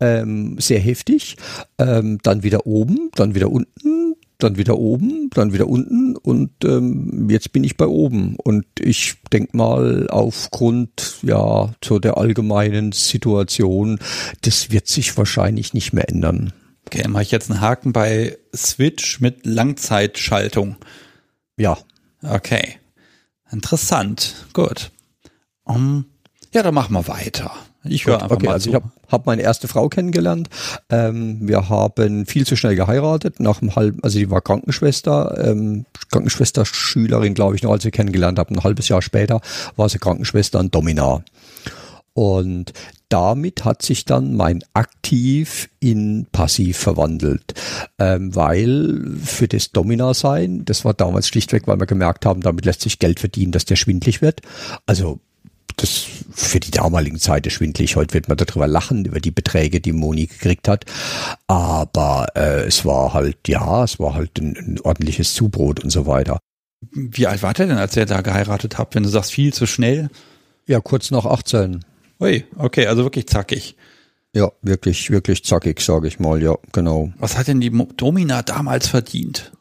ähm, 0.00 0.58
sehr 0.58 0.80
heftig, 0.80 1.36
ähm, 1.78 2.18
dann 2.22 2.42
wieder 2.42 2.66
oben, 2.66 3.10
dann 3.16 3.34
wieder 3.34 3.50
unten, 3.50 4.16
dann 4.42 4.56
wieder 4.56 4.78
oben, 4.78 5.30
dann 5.34 5.52
wieder 5.52 5.68
unten 5.68 6.16
und 6.16 6.50
ähm, 6.64 7.28
jetzt 7.30 7.52
bin 7.52 7.64
ich 7.64 7.76
bei 7.76 7.86
oben. 7.86 8.36
Und 8.36 8.64
ich 8.80 9.14
denke 9.32 9.56
mal, 9.56 10.08
aufgrund 10.10 11.18
ja 11.22 11.72
so 11.84 11.98
der 11.98 12.16
allgemeinen 12.16 12.92
Situation, 12.92 13.98
das 14.42 14.70
wird 14.70 14.88
sich 14.88 15.16
wahrscheinlich 15.16 15.74
nicht 15.74 15.92
mehr 15.92 16.08
ändern. 16.08 16.52
Okay, 16.86 17.06
mache 17.08 17.22
ich 17.22 17.30
jetzt 17.30 17.50
einen 17.50 17.60
Haken 17.60 17.92
bei 17.92 18.36
Switch 18.54 19.20
mit 19.20 19.46
Langzeitschaltung. 19.46 20.76
Ja. 21.56 21.78
Okay. 22.22 22.76
Interessant. 23.50 24.46
Gut. 24.52 24.90
Um, 25.64 26.06
ja, 26.52 26.62
dann 26.62 26.74
machen 26.74 26.94
wir 26.94 27.06
weiter. 27.06 27.52
Ich 27.84 28.06
höre 28.06 28.22
einfach 28.22 28.36
okay, 28.36 28.46
mal 28.46 28.52
also 28.52 28.64
zu. 28.64 28.70
Ich 28.70 28.74
habe 28.74 28.90
hab 29.08 29.26
meine 29.26 29.42
erste 29.42 29.66
Frau 29.68 29.88
kennengelernt. 29.88 30.48
Ähm, 30.90 31.38
wir 31.40 31.68
haben 31.68 32.26
viel 32.26 32.46
zu 32.46 32.56
schnell 32.56 32.76
geheiratet. 32.76 33.40
Nach 33.40 33.62
einem 33.62 33.74
halben, 33.74 34.02
also 34.02 34.18
die 34.18 34.30
war 34.30 34.40
Krankenschwester, 34.40 35.42
ähm, 35.42 35.86
Krankenschwester 36.10 36.64
Schülerin, 36.66 37.34
glaube 37.34 37.56
ich, 37.56 37.62
noch 37.62 37.72
als 37.72 37.84
ich 37.84 37.92
kennengelernt 37.92 38.38
habe. 38.38 38.54
Ein 38.54 38.64
halbes 38.64 38.88
Jahr 38.88 39.00
später 39.00 39.40
war 39.76 39.88
sie 39.88 39.98
Krankenschwester 39.98 40.60
in 40.60 40.70
Domina. 40.70 41.22
Und 42.12 42.72
damit 43.08 43.64
hat 43.64 43.82
sich 43.82 44.04
dann 44.04 44.34
mein 44.36 44.62
Aktiv 44.72 45.68
in 45.80 46.26
Passiv 46.30 46.76
verwandelt, 46.76 47.54
ähm, 47.98 48.34
weil 48.34 49.16
für 49.24 49.48
das 49.48 49.72
Domina-Sein, 49.72 50.64
das 50.64 50.84
war 50.84 50.94
damals 50.94 51.28
schlichtweg, 51.28 51.66
weil 51.66 51.80
wir 51.80 51.86
gemerkt 51.86 52.26
haben, 52.26 52.42
damit 52.42 52.66
lässt 52.66 52.82
sich 52.82 52.98
Geld 52.98 53.20
verdienen, 53.20 53.52
dass 53.52 53.64
der 53.64 53.76
schwindlig 53.76 54.22
wird. 54.22 54.42
Also 54.86 55.20
das 55.76 56.06
für 56.32 56.60
die 56.60 56.70
damalige 56.70 57.18
Zeit 57.18 57.46
ist 57.46 57.54
schwindlig. 57.54 57.96
Heute 57.96 58.14
wird 58.14 58.28
man 58.28 58.36
darüber 58.36 58.66
lachen, 58.66 59.04
über 59.04 59.20
die 59.20 59.30
Beträge, 59.30 59.80
die 59.80 59.92
Moni 59.92 60.26
gekriegt 60.26 60.68
hat. 60.68 60.84
Aber 61.46 62.28
äh, 62.34 62.64
es 62.64 62.84
war 62.84 63.12
halt, 63.14 63.48
ja, 63.48 63.84
es 63.84 63.98
war 63.98 64.14
halt 64.14 64.38
ein, 64.38 64.56
ein 64.56 64.80
ordentliches 64.80 65.34
Zubrot 65.34 65.80
und 65.80 65.90
so 65.90 66.06
weiter. 66.06 66.38
Wie 66.92 67.26
alt 67.26 67.42
war 67.42 67.52
der 67.52 67.66
denn, 67.66 67.76
als 67.76 67.96
er 67.96 68.06
da 68.06 68.22
geheiratet 68.22 68.78
hat, 68.78 68.94
wenn 68.94 69.02
du 69.02 69.08
sagst, 69.08 69.32
viel 69.32 69.52
zu 69.52 69.66
schnell? 69.66 70.08
Ja, 70.66 70.80
kurz 70.80 71.10
nach 71.10 71.26
18. 71.26 71.84
Ui, 72.20 72.44
okay, 72.56 72.86
also 72.86 73.04
wirklich 73.04 73.26
zackig. 73.26 73.76
Ja, 74.32 74.52
wirklich, 74.62 75.10
wirklich 75.10 75.44
zackig, 75.44 75.80
sage 75.80 76.08
ich 76.08 76.20
mal, 76.20 76.42
ja, 76.42 76.54
genau. 76.72 77.12
Was 77.18 77.36
hat 77.36 77.48
denn 77.48 77.60
die 77.60 77.70
Domina 77.96 78.42
damals 78.42 78.86
verdient? 78.86 79.52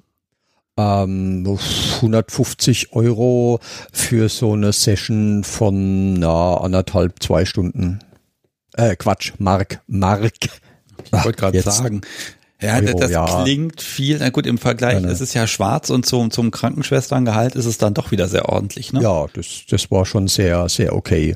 Ähm, 0.80 1.58
150 1.98 2.94
Euro 2.94 3.60
für 3.92 4.30
so 4.30 4.54
eine 4.54 4.72
Session 4.72 5.44
von 5.44 6.14
na, 6.14 6.58
anderthalb, 6.58 7.22
zwei 7.22 7.46
Stunden. 7.46 8.00
Äh, 8.76 8.96
Quatsch, 8.96 9.34
Mark, 9.38 9.82
Mark. 9.88 10.32
Ich 11.06 11.24
wollte 11.24 11.40
gerade 11.40 11.62
sagen, 11.62 12.02
ja, 12.62 12.76
Euro, 12.76 13.00
das 13.00 13.12
ja. 13.12 13.44
klingt 13.44 13.82
viel. 13.82 14.18
Na 14.20 14.30
gut, 14.30 14.46
im 14.46 14.58
Vergleich 14.58 15.02
Ja, 15.02 15.10
ist 15.10 15.22
es 15.22 15.34
ja 15.34 15.48
schwarz 15.48 15.90
und 15.90 16.06
zum, 16.06 16.30
zum 16.30 16.52
Krankenschwesterngehalt 16.52 17.56
ist 17.56 17.66
es 17.66 17.78
dann 17.78 17.94
doch 17.94 18.12
wieder 18.12 18.28
sehr 18.28 18.50
ordentlich, 18.50 18.92
ne? 18.92 19.02
Ja, 19.02 19.28
das, 19.34 19.64
das 19.70 19.90
war 19.92 20.06
schon 20.06 20.28
sehr, 20.28 20.68
sehr 20.68 20.94
okay. 20.94 21.36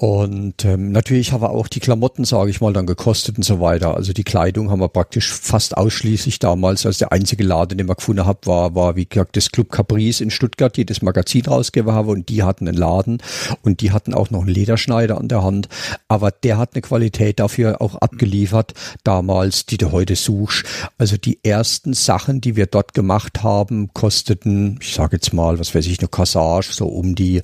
Und 0.00 0.64
ähm, 0.64 0.92
natürlich 0.92 1.32
haben 1.32 1.42
wir 1.42 1.50
auch 1.50 1.66
die 1.66 1.80
Klamotten, 1.80 2.24
sage 2.24 2.50
ich 2.50 2.60
mal, 2.60 2.72
dann 2.72 2.86
gekostet 2.86 3.36
und 3.36 3.42
so 3.42 3.58
weiter. 3.58 3.96
Also 3.96 4.12
die 4.12 4.22
Kleidung 4.22 4.70
haben 4.70 4.78
wir 4.78 4.88
praktisch 4.88 5.32
fast 5.32 5.76
ausschließlich 5.76 6.38
damals, 6.38 6.86
als 6.86 6.98
der 6.98 7.10
einzige 7.10 7.42
Laden, 7.42 7.78
den 7.78 7.88
wir 7.88 7.96
gefunden 7.96 8.24
haben, 8.24 8.38
war, 8.44 8.76
war 8.76 8.94
wie 8.94 9.06
gesagt 9.06 9.36
das 9.36 9.50
Club 9.50 9.72
Caprice 9.72 10.20
in 10.20 10.30
Stuttgart, 10.30 10.76
die 10.76 10.86
das 10.86 11.02
Magazin 11.02 11.46
rausgegeben 11.46 11.92
haben 11.92 12.10
und 12.10 12.28
die 12.28 12.44
hatten 12.44 12.68
einen 12.68 12.76
Laden 12.76 13.20
und 13.62 13.80
die 13.80 13.90
hatten 13.90 14.14
auch 14.14 14.30
noch 14.30 14.42
einen 14.42 14.54
Lederschneider 14.54 15.18
an 15.18 15.26
der 15.26 15.42
Hand. 15.42 15.68
Aber 16.06 16.30
der 16.30 16.58
hat 16.58 16.74
eine 16.74 16.82
Qualität 16.82 17.40
dafür 17.40 17.82
auch 17.82 17.96
abgeliefert 17.96 18.74
damals, 19.02 19.66
die 19.66 19.78
du 19.78 19.90
heute 19.90 20.14
suchst. 20.14 20.64
Also 20.96 21.16
die 21.16 21.40
ersten 21.42 21.92
Sachen, 21.92 22.40
die 22.40 22.54
wir 22.54 22.66
dort 22.66 22.94
gemacht 22.94 23.42
haben, 23.42 23.92
kosteten, 23.94 24.78
ich 24.80 24.94
sage 24.94 25.16
jetzt 25.16 25.32
mal, 25.32 25.58
was 25.58 25.74
weiß 25.74 25.86
ich, 25.88 25.98
eine 25.98 26.08
Cassage 26.08 26.68
so 26.70 26.86
um 26.86 27.16
die 27.16 27.42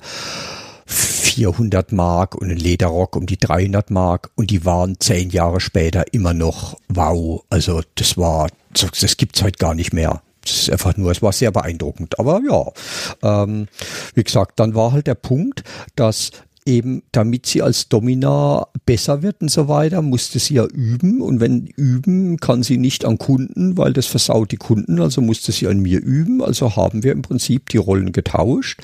400 0.85 1.91
Mark 1.91 2.35
und 2.35 2.49
ein 2.49 2.57
Lederrock 2.57 3.15
um 3.15 3.25
die 3.25 3.37
300 3.37 3.91
Mark 3.91 4.31
und 4.35 4.51
die 4.51 4.65
waren 4.65 4.99
zehn 4.99 5.29
Jahre 5.29 5.59
später 5.59 6.13
immer 6.13 6.33
noch 6.33 6.77
wow. 6.89 7.43
Also 7.49 7.81
das 7.95 8.17
war, 8.17 8.49
das 8.71 9.17
gibt's 9.17 9.41
heute 9.41 9.57
gar 9.57 9.73
nicht 9.73 9.93
mehr. 9.93 10.21
Das 10.43 10.57
ist 10.57 10.69
einfach 10.69 10.95
nur, 10.95 11.11
es 11.11 11.21
war 11.21 11.33
sehr 11.33 11.51
beeindruckend. 11.51 12.19
Aber 12.19 12.39
ja, 12.47 13.43
ähm, 13.43 13.67
wie 14.13 14.23
gesagt, 14.23 14.59
dann 14.59 14.75
war 14.75 14.91
halt 14.91 15.07
der 15.07 15.15
Punkt, 15.15 15.63
dass 15.95 16.31
eben 16.65 17.03
damit 17.11 17.45
sie 17.45 17.61
als 17.61 17.89
Domina 17.89 18.67
besser 18.85 19.21
wird 19.21 19.41
und 19.41 19.51
so 19.51 19.67
weiter, 19.67 20.01
musste 20.01 20.39
sie 20.39 20.55
ja 20.55 20.65
üben 20.65 21.21
und 21.21 21.39
wenn 21.39 21.67
üben 21.67 22.37
kann 22.37 22.63
sie 22.63 22.77
nicht 22.77 23.05
an 23.05 23.19
Kunden, 23.19 23.77
weil 23.77 23.93
das 23.93 24.07
versaut 24.07 24.51
die 24.51 24.57
Kunden, 24.57 24.99
also 24.99 25.21
musste 25.21 25.51
sie 25.51 25.67
an 25.67 25.79
mir 25.79 25.99
üben, 25.99 26.41
also 26.41 26.75
haben 26.75 27.03
wir 27.03 27.11
im 27.11 27.21
Prinzip 27.21 27.69
die 27.69 27.77
Rollen 27.77 28.11
getauscht. 28.11 28.81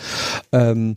Ähm, 0.51 0.93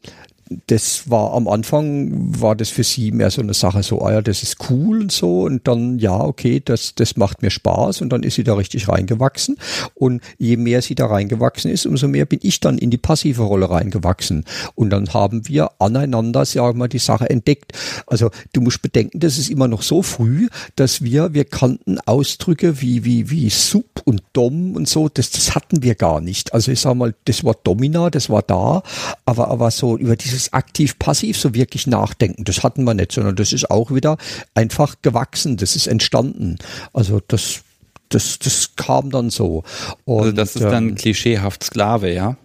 das 0.66 1.10
war 1.10 1.32
am 1.32 1.48
Anfang 1.48 2.10
war 2.40 2.54
das 2.54 2.68
für 2.68 2.84
sie 2.84 3.12
mehr 3.12 3.30
so 3.30 3.40
eine 3.40 3.54
Sache 3.54 3.82
so, 3.82 4.02
ah 4.02 4.12
ja, 4.12 4.22
das 4.22 4.42
ist 4.42 4.70
cool 4.70 5.02
und 5.02 5.12
so. 5.12 5.42
Und 5.42 5.66
dann 5.66 5.98
ja, 5.98 6.18
okay, 6.18 6.60
das 6.64 6.94
das 6.94 7.16
macht 7.16 7.42
mir 7.42 7.50
Spaß. 7.50 8.02
Und 8.02 8.10
dann 8.10 8.22
ist 8.22 8.34
sie 8.34 8.44
da 8.44 8.54
richtig 8.54 8.88
reingewachsen. 8.88 9.56
Und 9.94 10.22
je 10.38 10.56
mehr 10.56 10.82
sie 10.82 10.94
da 10.94 11.06
reingewachsen 11.06 11.70
ist, 11.70 11.86
umso 11.86 12.08
mehr 12.08 12.26
bin 12.26 12.40
ich 12.42 12.60
dann 12.60 12.78
in 12.78 12.90
die 12.90 12.98
passive 12.98 13.42
Rolle 13.42 13.70
reingewachsen. 13.70 14.44
Und 14.74 14.90
dann 14.90 15.12
haben 15.14 15.48
wir 15.48 15.70
aneinander, 15.78 16.44
sagen 16.44 16.76
wir 16.76 16.78
mal, 16.80 16.88
die 16.88 16.98
Sache 16.98 17.30
entdeckt. 17.30 17.72
Also 18.06 18.30
du 18.52 18.60
musst 18.60 18.82
bedenken, 18.82 19.20
das 19.20 19.38
ist 19.38 19.50
immer 19.50 19.68
noch 19.68 19.82
so 19.82 20.02
früh, 20.02 20.48
dass 20.76 21.02
wir 21.02 21.32
wir 21.32 21.44
kannten 21.44 21.98
Ausdrücke 22.00 22.80
wie 22.82 23.04
wie 23.04 23.30
wie 23.30 23.48
Sub 23.48 24.02
und 24.04 24.22
Dom 24.34 24.76
und 24.76 24.88
so, 24.88 25.08
das 25.08 25.30
das 25.30 25.54
hatten 25.54 25.82
wir 25.82 25.94
gar 25.94 26.20
nicht. 26.20 26.52
Also 26.52 26.70
ich 26.70 26.80
sag 26.80 26.94
mal, 26.94 27.14
das 27.24 27.44
Wort 27.44 27.66
Domina, 27.66 28.10
das 28.10 28.28
war 28.28 28.42
da, 28.42 28.82
aber 29.24 29.48
aber 29.48 29.70
so 29.70 29.96
über 29.96 30.16
dieses 30.34 30.52
aktiv-passiv 30.52 31.38
so 31.38 31.54
wirklich 31.54 31.86
nachdenken, 31.86 32.44
das 32.44 32.62
hatten 32.62 32.84
wir 32.84 32.94
nicht, 32.94 33.12
sondern 33.12 33.36
das 33.36 33.52
ist 33.52 33.70
auch 33.70 33.94
wieder 33.94 34.16
einfach 34.54 34.96
gewachsen, 35.02 35.56
das 35.56 35.76
ist 35.76 35.86
entstanden. 35.86 36.58
Also 36.92 37.20
das, 37.26 37.62
das, 38.08 38.38
das 38.38 38.76
kam 38.76 39.10
dann 39.10 39.30
so. 39.30 39.64
Und, 40.04 40.20
Also 40.20 40.32
das 40.32 40.56
ist 40.56 40.64
dann 40.64 40.90
ähm, 40.90 40.94
klischeehaft 40.94 41.64
Sklave, 41.64 42.12
ja? 42.12 42.36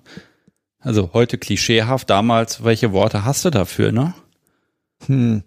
Also 0.79 1.09
heute 1.13 1.37
klischeehaft, 1.37 2.09
damals, 2.09 2.63
welche 2.63 2.93
Worte 2.93 3.25
hast 3.25 3.43
du 3.43 3.49
dafür, 3.49 3.91
ne? 3.91 4.13
Hm. 5.07 5.43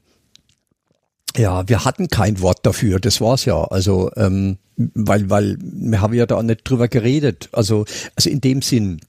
Ja, 1.37 1.67
wir 1.67 1.87
hatten 1.87 2.09
kein 2.09 2.41
Wort 2.41 2.67
dafür, 2.67 3.01
das 3.01 3.21
war's 3.21 3.47
ja. 3.47 3.65
Also, 3.65 4.11
ähm, 4.17 4.59
weil, 4.77 5.31
weil 5.31 5.57
wir 5.61 6.01
haben 6.03 6.13
ja 6.13 6.27
da 6.27 6.43
nicht 6.43 6.69
drüber 6.69 6.89
geredet. 6.89 7.49
Also, 7.53 7.87
also 8.17 8.29
in 8.29 8.43
dem 8.43 8.61
Sinn, 8.61 9.01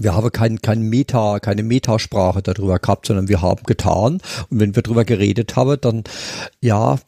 wir 0.00 0.14
haben 0.14 0.32
kein, 0.32 0.60
kein 0.60 0.82
Meta, 0.82 1.38
keine 1.40 1.62
Metasprache 1.62 2.42
darüber 2.42 2.78
gehabt, 2.78 3.06
sondern 3.06 3.28
wir 3.28 3.42
haben 3.42 3.62
getan. 3.64 4.20
Und 4.50 4.60
wenn 4.60 4.74
wir 4.74 4.82
drüber 4.82 5.04
geredet 5.04 5.56
haben, 5.56 5.80
dann, 5.80 6.04
ja, 6.60 6.98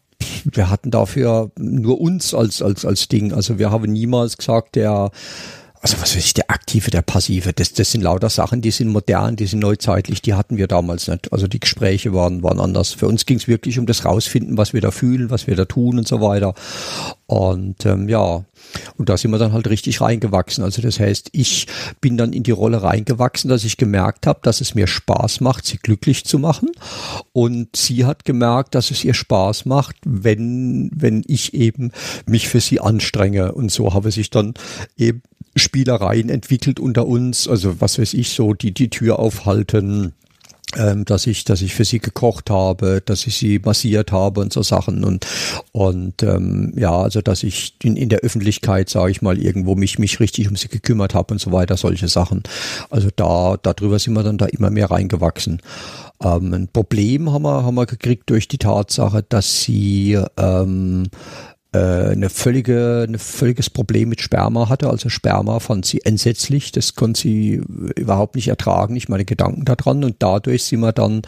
wir 0.45 0.71
hatten 0.71 0.91
dafür 0.91 1.51
nur 1.59 2.01
uns 2.01 2.35
als, 2.35 2.63
als, 2.63 2.85
als 2.85 3.09
Ding. 3.09 3.33
Also 3.33 3.59
wir 3.59 3.71
haben 3.71 3.93
niemals 3.93 4.37
gesagt, 4.37 4.77
der, 4.77 5.11
also 5.81 5.97
was 6.01 6.15
weiß 6.15 6.25
ich, 6.25 6.35
der 6.35 6.51
Aktive, 6.51 6.91
der 6.91 7.03
Passive, 7.03 7.53
das, 7.53 7.73
das 7.73 7.91
sind 7.91 8.03
lauter 8.03 8.31
Sachen, 8.31 8.61
die 8.61 8.71
sind 8.71 8.89
modern, 8.89 9.35
die 9.35 9.47
sind 9.47 9.59
neuzeitlich, 9.59 10.23
die 10.23 10.35
hatten 10.35 10.57
wir 10.57 10.69
damals 10.69 11.09
nicht. 11.09 11.33
Also 11.33 11.49
die 11.49 11.59
Gespräche 11.59 12.15
waren, 12.15 12.43
waren 12.43 12.61
anders. 12.61 12.93
Für 12.93 13.09
uns 13.09 13.27
ging 13.27 13.39
es 13.39 13.49
wirklich 13.49 13.79
um 13.79 13.87
das 13.87 14.05
Rausfinden, 14.05 14.57
was 14.57 14.73
wir 14.73 14.81
da 14.81 14.93
fühlen, 14.93 15.31
was 15.31 15.49
wir 15.49 15.57
da 15.57 15.65
tun 15.65 15.99
und 15.99 16.07
so 16.07 16.21
weiter. 16.21 16.55
Und 17.27 17.85
ähm, 17.85 18.09
ja, 18.09 18.45
und 18.97 19.09
da 19.09 19.17
sind 19.17 19.31
wir 19.31 19.39
dann 19.39 19.53
halt 19.53 19.69
richtig 19.69 20.01
reingewachsen. 20.01 20.65
Also 20.65 20.83
das 20.83 21.01
heißt, 21.01 21.31
ich 21.33 21.67
bin 22.01 22.17
dann 22.17 22.33
in 22.33 22.43
die 22.43 22.51
Rolle 22.51 22.83
reingewachsen, 22.83 23.49
dass 23.49 23.65
ich 23.65 23.77
gemerkt 23.77 24.27
habe, 24.27 24.41
dass 24.43 24.61
es 24.61 24.75
mir 24.75 24.87
Spaß 24.87 25.41
macht, 25.41 25.67
sie 25.67 25.79
glücklich 25.79 26.25
zu 26.25 26.39
machen. 26.39 26.71
Und 27.33 27.77
sie 27.77 28.05
hat 28.05 28.25
gemerkt, 28.25 28.75
dass 28.75 28.91
es 28.91 29.05
ihr 29.05 29.15
Spaß 29.15 29.67
macht, 29.67 29.97
wenn, 30.05 30.91
wenn 30.95 31.23
ich 31.27 31.55
eben 31.55 31.93
mich 32.27 32.49
für 32.49 32.61
sie 32.61 32.81
anstrenge. 32.81 33.53
Und 33.53 33.71
so 33.71 33.95
habe 33.95 34.11
sich 34.11 34.31
dann 34.31 34.55
eben 34.97 35.23
Spielereien 35.55 36.29
entwickelt 36.29 36.81
unter 36.81 37.07
uns. 37.07 37.49
Also 37.49 37.81
was 37.81 37.99
weiß 37.99 38.15
ich, 38.15 38.31
so 38.31 38.55
die, 38.55 38.73
die 38.73 38.89
Tür 38.89 39.19
aufhalten 39.19 40.15
ähm, 40.77 41.05
dass 41.05 41.27
ich, 41.27 41.45
dass 41.45 41.63
ich 41.63 41.75
für 41.75 41.85
sie 41.85 41.99
gekocht 41.99 42.51
habe, 42.51 43.03
dass 43.05 43.27
ich 43.27 43.37
sie 43.37 43.59
massiert 43.59 44.13
habe 44.13 44.41
und 44.41 44.53
so 44.53 44.63
Sachen 44.63 45.05
und 45.05 45.27
und 45.73 46.23
ähm, 46.23 46.73
ja, 46.77 46.97
also 47.01 47.21
dass 47.21 47.43
ich 47.43 47.75
in, 47.83 47.97
in 47.97 48.09
der 48.09 48.21
Öffentlichkeit, 48.21 48.89
sage 48.89 49.11
ich 49.11 49.23
mal, 49.23 49.39
irgendwo 49.39 49.75
mich 49.75 49.99
mich 49.99 50.21
richtig 50.21 50.49
um 50.49 50.57
sie 50.57 50.69
gekümmert 50.69 51.15
habe 51.15 51.35
und 51.35 51.41
so 51.41 51.53
weiter, 51.53 51.77
solche 51.77 52.09
Sachen. 52.09 52.43
Also 52.91 53.09
da 53.15 53.57
darüber 53.63 53.99
sind 53.99 54.15
wir 54.15 54.23
dann 54.23 54.39
da 54.39 54.47
immer 54.47 54.71
mehr 54.71 54.91
reingewachsen. 54.91 55.61
Ähm, 56.23 56.53
ein 56.55 56.69
Problem 56.69 57.33
haben 57.33 57.43
wir 57.43 57.65
haben 57.65 57.75
wir 57.75 57.87
gekriegt 57.87 58.31
durch 58.31 58.49
die 58.49 58.59
Tatsache, 58.59 59.25
dass 59.29 59.63
sie 59.63 60.19
ähm, 60.37 61.05
äh, 61.05 61.52
eine 61.79 62.29
völlige, 62.29 63.07
ein 63.09 63.19
völliges 63.19 63.71
Problem 63.71 64.11
mit 64.11 64.21
Sperma 64.21 64.69
hatte. 64.69 64.91
Also 64.91 65.09
Sperma 65.09 65.59
fand 65.59 65.87
sie 65.87 66.05
entsetzlich. 66.05 66.71
Das 66.73 66.95
konnte 66.95 67.21
sie 67.21 67.63
überhaupt 67.97 68.37
nicht 68.37 68.49
ertragen. 68.49 68.95
Ich 68.97 69.09
meine 69.09 69.25
Gedanken 69.25 69.65
daran. 69.65 70.05
Und 70.05 70.17
dadurch 70.19 70.65
sind 70.65 70.81
wir 70.81 70.93
dann, 70.93 71.23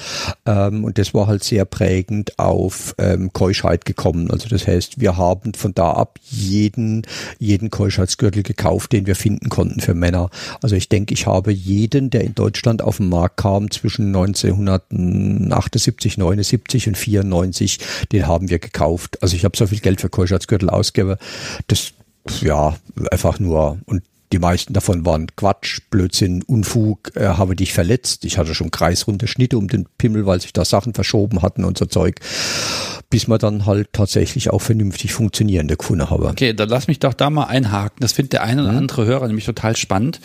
ähm, 0.44 0.84
und 0.84 0.98
das 0.98 1.14
war 1.14 1.28
halt 1.28 1.44
sehr 1.44 1.64
prägend, 1.64 2.38
auf 2.38 2.94
ähm, 2.98 3.32
Keuschheit 3.32 3.86
gekommen. 3.86 4.30
Also 4.30 4.46
das 4.48 4.66
heißt, 4.66 5.00
wir 5.00 5.16
haben 5.16 5.54
von 5.54 5.72
da 5.74 5.92
ab 5.92 6.18
jeden, 6.22 7.06
jeden 7.38 7.70
Keuschheitsgürtel 7.70 8.42
gekauft, 8.42 8.92
den 8.92 9.06
wir 9.06 9.16
finden 9.16 9.48
konnten 9.48 9.80
für 9.80 9.94
Männer. 9.94 10.28
Also 10.60 10.76
ich 10.76 10.90
denke, 10.90 11.14
ich 11.14 11.26
habe 11.26 11.52
jeden, 11.52 12.10
der 12.10 12.20
in 12.22 12.34
Deutschland 12.34 12.82
auf 12.82 12.98
den 12.98 13.08
Markt 13.08 13.38
kam 13.38 13.70
zwischen 13.70 14.08
1978, 14.08 16.18
79 16.18 16.88
und 16.88 16.98
94, 16.98 17.78
den 18.12 18.26
haben 18.26 18.50
wir 18.50 18.58
gekauft. 18.58 19.22
Also 19.22 19.36
ich 19.36 19.46
habe 19.46 19.56
so 19.56 19.66
viel 19.66 19.80
Geld 19.80 20.02
für 20.02 20.10
Keuschheitsgürtel 20.10 20.33
ausgegeben. 20.70 21.16
Das, 21.66 21.92
ja, 22.40 22.76
einfach 23.10 23.38
nur, 23.38 23.78
und 23.86 24.02
die 24.32 24.38
meisten 24.40 24.72
davon 24.72 25.06
waren 25.06 25.28
Quatsch, 25.36 25.80
Blödsinn, 25.90 26.42
Unfug, 26.42 27.14
äh, 27.14 27.24
habe 27.26 27.54
dich 27.54 27.72
verletzt. 27.72 28.24
Ich 28.24 28.36
hatte 28.36 28.54
schon 28.54 28.72
kreisrunde 28.72 29.28
Schnitte 29.28 29.56
um 29.58 29.68
den 29.68 29.86
Pimmel, 29.96 30.26
weil 30.26 30.40
sich 30.40 30.52
da 30.52 30.64
Sachen 30.64 30.92
verschoben 30.92 31.42
hatten 31.42 31.64
und 31.64 31.78
so 31.78 31.86
Zeug. 31.86 32.16
Bis 33.10 33.28
man 33.28 33.38
dann 33.38 33.64
halt 33.66 33.92
tatsächlich 33.92 34.50
auch 34.50 34.58
vernünftig 34.60 35.12
funktionierende 35.12 35.76
gefunden 35.76 36.10
habe. 36.10 36.26
Okay, 36.26 36.52
dann 36.52 36.68
lass 36.68 36.88
mich 36.88 36.98
doch 36.98 37.14
da 37.14 37.30
mal 37.30 37.44
einhaken. 37.44 37.98
Das 38.00 38.12
findet 38.12 38.32
der 38.32 38.42
eine 38.42 38.62
oder 38.62 38.72
Mhm. 38.72 38.78
andere 38.78 39.06
Hörer 39.06 39.28
nämlich 39.28 39.44
total 39.44 39.76
spannend. 39.76 40.20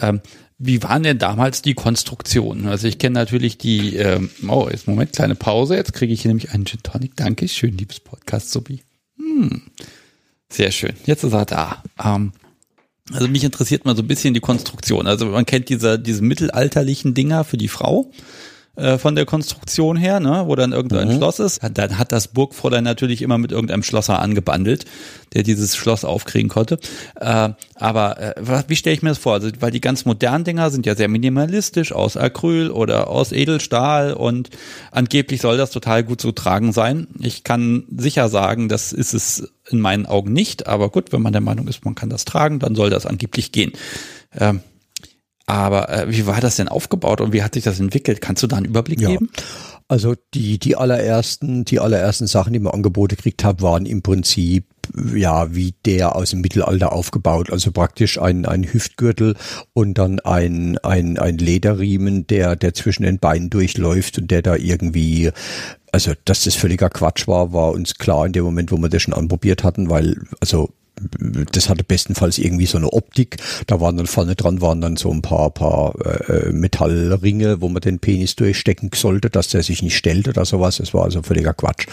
Ähm, 0.00 0.20
wie 0.58 0.82
waren 0.82 1.02
denn 1.04 1.18
damals 1.18 1.62
die 1.62 1.74
Konstruktionen? 1.74 2.66
Also 2.66 2.88
ich 2.88 2.98
kenne 2.98 3.14
natürlich 3.14 3.58
die, 3.58 3.94
ähm, 3.96 4.30
oh, 4.48 4.68
jetzt 4.70 4.88
Moment, 4.88 5.12
kleine 5.12 5.34
Pause. 5.36 5.76
Jetzt 5.76 5.92
kriege 5.92 6.12
ich 6.12 6.22
hier 6.22 6.30
nämlich 6.30 6.50
einen 6.50 6.64
Gin 6.66 6.80
Tonic. 6.82 7.14
Danke, 7.16 7.46
schön, 7.46 7.76
liebes 7.76 8.00
Podcast, 8.00 8.50
Sobi. 8.50 8.82
Hm. 9.22 9.62
Sehr 10.48 10.70
schön. 10.70 10.94
Jetzt 11.06 11.24
ist 11.24 11.32
er 11.32 11.46
da. 11.46 11.82
Ähm, 12.02 12.32
also 13.12 13.28
mich 13.28 13.44
interessiert 13.44 13.84
mal 13.84 13.96
so 13.96 14.02
ein 14.02 14.08
bisschen 14.08 14.34
die 14.34 14.40
Konstruktion. 14.40 15.06
Also 15.06 15.26
man 15.26 15.46
kennt 15.46 15.68
diese, 15.68 15.98
diese 15.98 16.22
mittelalterlichen 16.22 17.14
Dinger 17.14 17.44
für 17.44 17.56
die 17.56 17.68
Frau. 17.68 18.10
Äh, 18.76 18.96
von 18.96 19.14
der 19.14 19.26
Konstruktion 19.26 19.96
her, 19.96 20.18
ne, 20.18 20.44
wo 20.46 20.56
dann 20.56 20.72
irgendein 20.72 21.08
Mhm. 21.08 21.16
Schloss 21.16 21.38
ist. 21.40 21.60
Dann 21.74 21.98
hat 21.98 22.10
das 22.10 22.28
Burgfräulein 22.28 22.84
natürlich 22.84 23.20
immer 23.20 23.36
mit 23.36 23.52
irgendeinem 23.52 23.82
Schlosser 23.82 24.20
angebandelt, 24.20 24.86
der 25.34 25.42
dieses 25.42 25.76
Schloss 25.76 26.04
aufkriegen 26.04 26.48
konnte. 26.48 26.78
Äh, 27.20 27.50
aber 27.74 28.36
äh, 28.38 28.62
wie 28.68 28.76
stelle 28.76 28.94
ich 28.94 29.02
mir 29.02 29.10
das 29.10 29.18
vor? 29.18 29.34
Also, 29.34 29.50
weil 29.60 29.70
die 29.70 29.80
ganz 29.82 30.04
modernen 30.06 30.44
Dinger 30.44 30.70
sind 30.70 30.86
ja 30.86 30.94
sehr 30.94 31.08
minimalistisch, 31.08 31.92
aus 31.92 32.16
Acryl 32.16 32.70
oder 32.70 33.08
aus 33.08 33.32
Edelstahl 33.32 34.14
und 34.14 34.48
angeblich 34.90 35.42
soll 35.42 35.58
das 35.58 35.70
total 35.70 36.02
gut 36.02 36.20
zu 36.20 36.32
tragen 36.32 36.72
sein. 36.72 37.08
Ich 37.20 37.44
kann 37.44 37.84
sicher 37.94 38.28
sagen, 38.30 38.68
das 38.70 38.92
ist 38.92 39.12
es 39.12 39.52
in 39.68 39.80
meinen 39.80 40.06
Augen 40.06 40.32
nicht, 40.32 40.66
aber 40.66 40.88
gut, 40.88 41.12
wenn 41.12 41.22
man 41.22 41.32
der 41.32 41.42
Meinung 41.42 41.68
ist, 41.68 41.84
man 41.84 41.94
kann 41.94 42.08
das 42.08 42.24
tragen, 42.24 42.58
dann 42.58 42.74
soll 42.74 42.90
das 42.90 43.06
angeblich 43.06 43.52
gehen. 43.52 43.72
Ähm, 44.38 44.60
aber 45.46 45.88
äh, 45.88 46.10
wie 46.10 46.26
war 46.26 46.40
das 46.40 46.56
denn 46.56 46.68
aufgebaut 46.68 47.20
und 47.20 47.32
wie 47.32 47.42
hat 47.42 47.54
sich 47.54 47.64
das 47.64 47.80
entwickelt? 47.80 48.20
Kannst 48.20 48.42
du 48.42 48.46
da 48.46 48.56
einen 48.56 48.66
Überblick 48.66 49.00
Ja. 49.00 49.08
geben? 49.10 49.30
Also 49.88 50.14
die, 50.32 50.58
die 50.58 50.76
allerersten, 50.76 51.64
die 51.64 51.78
allerersten 51.78 52.26
Sachen, 52.26 52.52
die 52.54 52.60
wir 52.60 52.72
angeboten 52.72 53.16
gekriegt 53.16 53.44
haben, 53.44 53.60
waren 53.60 53.84
im 53.84 54.00
Prinzip 54.00 54.64
ja 55.14 55.54
wie 55.54 55.74
der 55.84 56.16
aus 56.16 56.30
dem 56.30 56.40
Mittelalter 56.40 56.92
aufgebaut. 56.92 57.50
Also 57.50 57.72
praktisch 57.72 58.18
ein, 58.18 58.46
ein 58.46 58.64
Hüftgürtel 58.64 59.36
und 59.74 59.98
dann 59.98 60.20
ein, 60.20 60.78
ein, 60.78 61.18
ein 61.18 61.36
Lederriemen, 61.36 62.26
der, 62.26 62.56
der 62.56 62.72
zwischen 62.72 63.02
den 63.02 63.18
Beinen 63.18 63.50
durchläuft 63.50 64.18
und 64.18 64.30
der 64.30 64.40
da 64.40 64.56
irgendwie 64.56 65.30
also, 65.92 66.12
dass 66.24 66.44
das 66.44 66.54
völliger 66.54 66.88
Quatsch 66.88 67.28
war, 67.28 67.52
war 67.52 67.72
uns 67.72 67.96
klar 67.96 68.24
in 68.24 68.32
dem 68.32 68.44
Moment, 68.44 68.72
wo 68.72 68.78
wir 68.78 68.88
das 68.88 69.02
schon 69.02 69.12
anprobiert 69.12 69.62
hatten, 69.62 69.90
weil, 69.90 70.16
also, 70.40 70.70
das 71.52 71.68
hatte 71.68 71.84
bestenfalls 71.84 72.38
irgendwie 72.38 72.66
so 72.66 72.78
eine 72.78 72.92
Optik. 72.92 73.36
Da 73.66 73.80
waren 73.80 73.96
dann 73.96 74.06
vorne 74.06 74.34
dran 74.34 74.60
waren 74.60 74.80
dann 74.80 74.96
so 74.96 75.10
ein 75.10 75.22
paar 75.22 75.50
paar 75.50 75.94
äh, 76.28 76.52
Metallringe, 76.52 77.60
wo 77.60 77.68
man 77.68 77.80
den 77.82 77.98
Penis 77.98 78.36
durchstecken 78.36 78.90
sollte, 78.94 79.30
dass 79.30 79.48
der 79.48 79.62
sich 79.62 79.82
nicht 79.82 79.96
stellt 79.96 80.28
oder 80.28 80.44
sowas. 80.44 80.78
Das 80.78 80.94
war 80.94 81.04
also 81.04 81.22
völliger 81.22 81.54
Quatsch. 81.54 81.86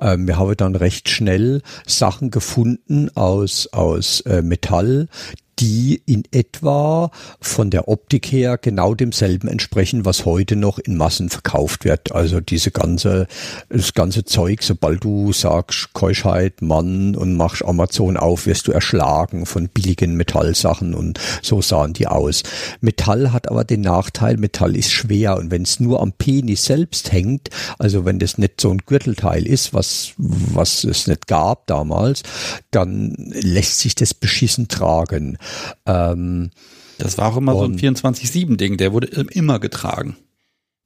Ähm, 0.00 0.26
wir 0.26 0.38
haben 0.38 0.56
dann 0.56 0.76
recht 0.76 1.08
schnell 1.08 1.62
Sachen 1.86 2.30
gefunden 2.30 3.10
aus 3.14 3.68
aus 3.72 4.20
äh, 4.22 4.42
Metall, 4.42 5.08
die 5.58 6.02
in 6.04 6.24
etwa 6.32 7.10
von 7.40 7.70
der 7.70 7.88
Optik 7.88 8.26
her 8.26 8.58
genau 8.58 8.94
demselben 8.94 9.48
entsprechen, 9.48 10.04
was 10.04 10.26
heute 10.26 10.54
noch 10.54 10.78
in 10.78 10.96
Massen 10.96 11.30
verkauft 11.30 11.84
wird. 11.84 12.12
Also 12.12 12.40
diese 12.40 12.70
ganze, 12.70 13.26
das 13.68 13.94
ganze 13.94 14.24
Zeug, 14.24 14.62
sobald 14.62 15.02
du 15.02 15.32
sagst 15.32 15.92
Keuschheit, 15.94 16.60
Mann 16.60 17.16
und 17.16 17.36
machst 17.36 17.64
Amazon 17.64 18.16
auf, 18.16 18.46
wirst 18.46 18.68
du 18.68 18.72
erschlagen 18.72 19.46
von 19.46 19.68
billigen 19.68 20.14
Metallsachen 20.16 20.94
und 20.94 21.18
so 21.42 21.62
sahen 21.62 21.94
die 21.94 22.06
aus. 22.06 22.42
Metall 22.80 23.32
hat 23.32 23.50
aber 23.50 23.64
den 23.64 23.80
Nachteil, 23.80 24.36
Metall 24.36 24.76
ist 24.76 24.92
schwer 24.92 25.36
und 25.36 25.50
wenn 25.50 25.62
es 25.62 25.80
nur 25.80 26.02
am 26.02 26.12
Penis 26.12 26.66
selbst 26.66 27.12
hängt, 27.12 27.48
also 27.78 28.04
wenn 28.04 28.18
das 28.18 28.36
nicht 28.36 28.60
so 28.60 28.70
ein 28.70 28.82
Gürtelteil 28.84 29.46
ist, 29.46 29.72
was, 29.72 30.12
was 30.18 30.84
es 30.84 31.06
nicht 31.06 31.26
gab 31.26 31.66
damals, 31.66 32.22
dann 32.70 33.14
lässt 33.16 33.80
sich 33.80 33.94
das 33.94 34.12
beschissen 34.12 34.68
tragen. 34.68 35.38
Ähm, 35.86 36.50
Das 36.98 37.18
war 37.18 37.28
auch 37.32 37.36
immer 37.36 37.52
so 37.54 37.64
ein 37.64 37.72
Und- 37.72 37.80
24-7-Ding, 37.80 38.76
der 38.76 38.92
wurde 38.92 39.06
immer 39.08 39.58
getragen. 39.58 40.16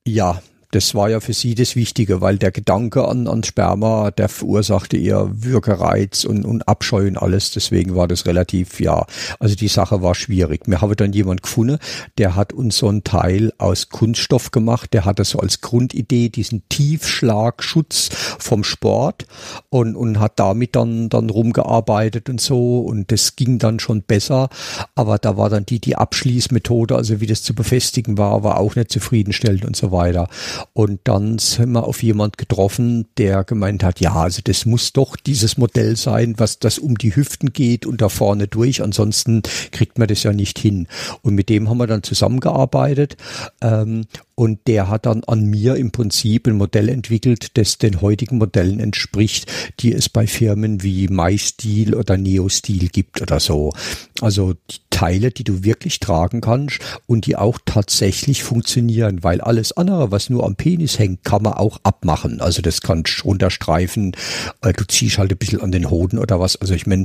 ja, 0.07 0.43
das 0.71 0.95
war 0.95 1.11
ja 1.11 1.21
für 1.21 1.33
sie 1.33 1.55
das 1.55 1.75
Wichtige, 1.75 2.21
weil 2.21 2.39
der 2.39 2.53
Gedanke 2.53 3.07
an, 3.07 3.27
an 3.27 3.43
Sperma, 3.43 4.11
der 4.11 4.29
verursachte 4.29 4.97
ihr 4.97 5.29
Würgereiz 5.33 6.25
und, 6.25 6.45
und 6.45 6.69
Abscheu 6.69 7.09
und 7.09 7.17
alles. 7.17 7.51
Deswegen 7.51 7.97
war 7.97 8.07
das 8.07 8.27
relativ, 8.27 8.81
ja, 8.81 9.05
also 9.41 9.57
die 9.57 9.69
Sache 9.69 10.01
war 10.01 10.15
schwierig. 10.15 10.63
Wir 10.67 10.81
haben 10.81 10.95
dann 10.95 11.13
jemand 11.13 11.43
gefunden, 11.43 11.79
der 12.19 12.37
hat 12.37 12.53
uns 12.53 12.79
so 12.79 12.89
ein 12.89 13.03
Teil 13.03 13.53
aus 13.59 13.89
Kunststoff 13.89 14.53
gemacht. 14.53 14.93
Der 14.93 15.05
hatte 15.05 15.25
so 15.25 15.41
als 15.41 15.61
Grundidee 15.61 16.29
diesen 16.29 16.63
Tiefschlagschutz 16.69 18.11
vom 18.39 18.63
Sport 18.63 19.27
und, 19.71 19.97
und 19.97 20.21
hat 20.21 20.39
damit 20.39 20.77
dann, 20.77 21.09
dann 21.09 21.31
rumgearbeitet 21.31 22.29
und 22.29 22.41
so. 22.41 22.81
Und 22.81 23.11
das 23.11 23.35
ging 23.35 23.59
dann 23.59 23.81
schon 23.81 24.03
besser. 24.03 24.49
Aber 24.95 25.19
da 25.19 25.37
war 25.37 25.51
dann 25.51 25.67
die, 25.67 25.81
die 25.81 25.97
Abschließmethode, 25.97 26.95
also 26.95 27.21
wie 27.21 27.27
das 27.27 27.43
zu 27.43 27.55
befestigen 27.55 28.19
war, 28.19 28.45
war 28.45 28.59
auch 28.59 28.77
nicht 28.77 28.93
zufriedenstellend 28.93 29.65
und 29.65 29.75
so 29.75 29.91
weiter. 29.91 30.29
Und 30.73 31.01
dann 31.05 31.39
sind 31.39 31.73
wir 31.73 31.85
auf 31.85 32.03
jemand 32.03 32.39
getroffen, 32.39 33.07
der 33.19 33.45
gemeint 33.45 33.83
hat, 33.83 34.01
ja, 34.01 34.15
also 34.15 34.41
das 34.43 34.67
muss 34.67 34.93
doch 34.93 35.17
dieses 35.17 35.57
Modell 35.57 35.97
sein, 35.97 36.35
was 36.39 36.59
das 36.59 36.79
um 36.79 36.97
die 36.97 37.15
Hüften 37.15 37.53
geht 37.53 37.87
und 37.87 38.01
da 38.01 38.09
vorne 38.09 38.49
durch. 38.49 38.83
Ansonsten 38.83 39.43
kriegt 39.73 39.99
man 39.99 40.09
das 40.09 40.23
ja 40.23 40.33
nicht 40.33 40.59
hin. 40.59 40.87
Und 41.23 41.35
mit 41.35 41.49
dem 41.49 41.69
haben 41.69 41.79
wir 41.79 41.87
dann 41.87 42.03
zusammengearbeitet. 42.03 43.17
Ähm, 43.61 44.07
und 44.41 44.61
der 44.67 44.89
hat 44.89 45.05
dann 45.05 45.23
an 45.25 45.45
mir 45.45 45.77
im 45.77 45.91
Prinzip 45.91 46.47
ein 46.47 46.57
Modell 46.57 46.89
entwickelt, 46.89 47.59
das 47.59 47.77
den 47.77 48.01
heutigen 48.01 48.39
Modellen 48.39 48.81
entspricht, 48.81 49.53
die 49.81 49.93
es 49.93 50.09
bei 50.09 50.27
Firmen 50.27 50.83
wie 50.83 51.09
MyStil 51.09 51.95
oder 51.95 52.17
NeoStil 52.17 52.89
gibt 52.89 53.21
oder 53.21 53.39
so. 53.39 53.75
Also 54.23 54.55
Teile, 55.01 55.31
die 55.31 55.45
du 55.45 55.65
wirklich 55.65 55.99
tragen 55.99 56.43
kannst 56.43 56.81
und 57.07 57.25
die 57.25 57.35
auch 57.35 57.59
tatsächlich 57.65 58.43
funktionieren, 58.43 59.23
weil 59.23 59.41
alles 59.41 59.73
andere, 59.73 60.11
was 60.11 60.29
nur 60.29 60.45
am 60.45 60.57
Penis 60.57 60.99
hängt, 60.99 61.25
kann 61.25 61.43
man 61.43 61.55
auch 61.55 61.81
abmachen. 61.85 62.43
Also 62.43 62.61
das 62.61 62.83
kannst 62.83 63.21
du 63.21 63.29
runterstreifen, 63.29 64.15
äh, 64.61 64.75
du 64.75 64.87
ziehst 64.87 65.17
halt 65.17 65.33
ein 65.33 65.39
bisschen 65.39 65.63
an 65.63 65.73
den 65.73 65.89
Hoden 65.89 66.19
oder 66.19 66.39
was. 66.39 66.57
Also 66.57 66.75
ich 66.75 66.87
meine, 66.87 67.05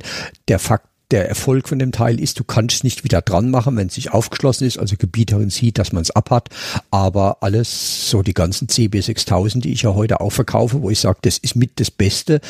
der 0.49 0.59
Fakt 0.59 0.89
der 1.11 1.29
Erfolg 1.29 1.69
von 1.69 1.79
dem 1.79 1.93
Teil 1.93 2.19
ist, 2.19 2.37
du 2.39 2.43
kannst 2.43 2.77
es 2.77 2.83
nicht 2.83 3.05
wieder 3.05 3.21
dran 3.21 3.49
machen, 3.49 3.77
wenn 3.77 3.87
es 3.87 3.95
nicht 3.95 4.11
aufgeschlossen 4.11 4.67
ist, 4.67 4.79
also 4.79 4.95
Gebieterin 4.97 5.49
sieht, 5.49 5.77
dass 5.77 5.93
man 5.93 6.01
es 6.01 6.11
abhat, 6.11 6.49
aber 6.89 7.37
alles, 7.41 8.09
so 8.09 8.23
die 8.23 8.33
ganzen 8.33 8.67
CB6000, 8.67 9.61
die 9.61 9.71
ich 9.71 9.83
ja 9.83 9.93
heute 9.93 10.19
auch 10.19 10.31
verkaufe, 10.31 10.81
wo 10.81 10.89
ich 10.89 10.99
sage, 10.99 11.19
das 11.21 11.37
ist 11.37 11.55
mit 11.55 11.79
das 11.79 11.91
Beste, 11.91 12.41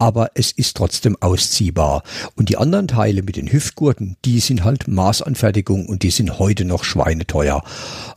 aber 0.00 0.30
es 0.34 0.50
ist 0.50 0.76
trotzdem 0.76 1.16
ausziehbar. 1.20 2.02
Und 2.34 2.48
die 2.48 2.56
anderen 2.56 2.88
Teile 2.88 3.22
mit 3.22 3.36
den 3.36 3.52
Hüftgurten, 3.52 4.16
die 4.24 4.40
sind 4.40 4.64
halt 4.64 4.88
Maßanfertigung 4.88 5.86
und 5.86 6.02
die 6.02 6.10
sind 6.10 6.38
heute 6.38 6.64
noch 6.64 6.84
schweineteuer. 6.84 7.62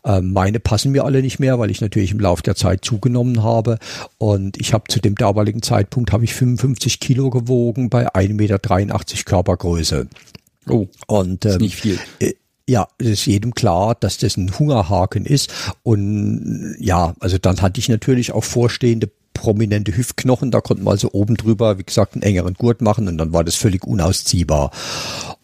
Ähm, 0.06 0.34
meine 0.34 0.60
passen 0.60 0.94
mir 0.94 1.04
alle 1.04 1.22
nicht 1.22 1.40
mehr, 1.40 1.60
weil 1.60 1.70
ich 1.70 1.82
natürlich 1.82 2.12
im 2.12 2.20
Laufe 2.20 2.42
der 2.42 2.56
Zeit 2.56 2.86
zugenommen 2.86 3.44
habe 3.44 3.78
und 4.18 4.60
ich 4.60 4.74
habe 4.74 4.86
zu 4.88 5.00
dem 5.00 5.16
damaligen 5.16 5.62
Zeitpunkt 5.62 6.12
habe 6.12 6.24
ich 6.24 6.34
55 6.34 7.00
Kilo 7.00 7.30
gewogen 7.30 7.90
bei 7.90 8.08
1,83 8.14 8.34
Meter 8.34 8.60
Körpergröße. 8.60 10.08
Oh, 10.70 10.88
Und 11.08 11.44
ist 11.44 11.56
ähm, 11.56 11.62
nicht 11.62 11.76
viel. 11.76 12.00
äh, 12.20 12.34
ja, 12.68 12.88
es 12.98 13.08
ist 13.08 13.26
jedem 13.26 13.54
klar, 13.54 13.96
dass 13.96 14.18
das 14.18 14.38
ein 14.38 14.58
Hungerhaken 14.58 15.26
ist. 15.26 15.52
Und 15.84 16.78
ja, 16.80 17.14
also 17.20 17.38
dann 17.38 17.62
hatte 17.62 17.80
ich 17.80 17.90
natürlich 17.90 18.32
auch 18.32 18.44
vorstehende 18.46 19.12
prominente 19.34 19.96
Hüftknochen. 19.96 20.52
Da 20.52 20.62
konnten 20.62 20.84
wir 20.84 20.92
also 20.92 21.12
oben 21.12 21.36
drüber, 21.36 21.78
wie 21.78 21.84
gesagt, 21.84 22.14
einen 22.14 22.24
engeren 22.24 22.54
Gurt 22.54 22.82
machen 22.82 23.08
und 23.08 23.18
dann 23.18 23.34
war 23.34 23.44
das 23.44 23.56
völlig 23.56 23.86
unausziehbar. 23.86 24.72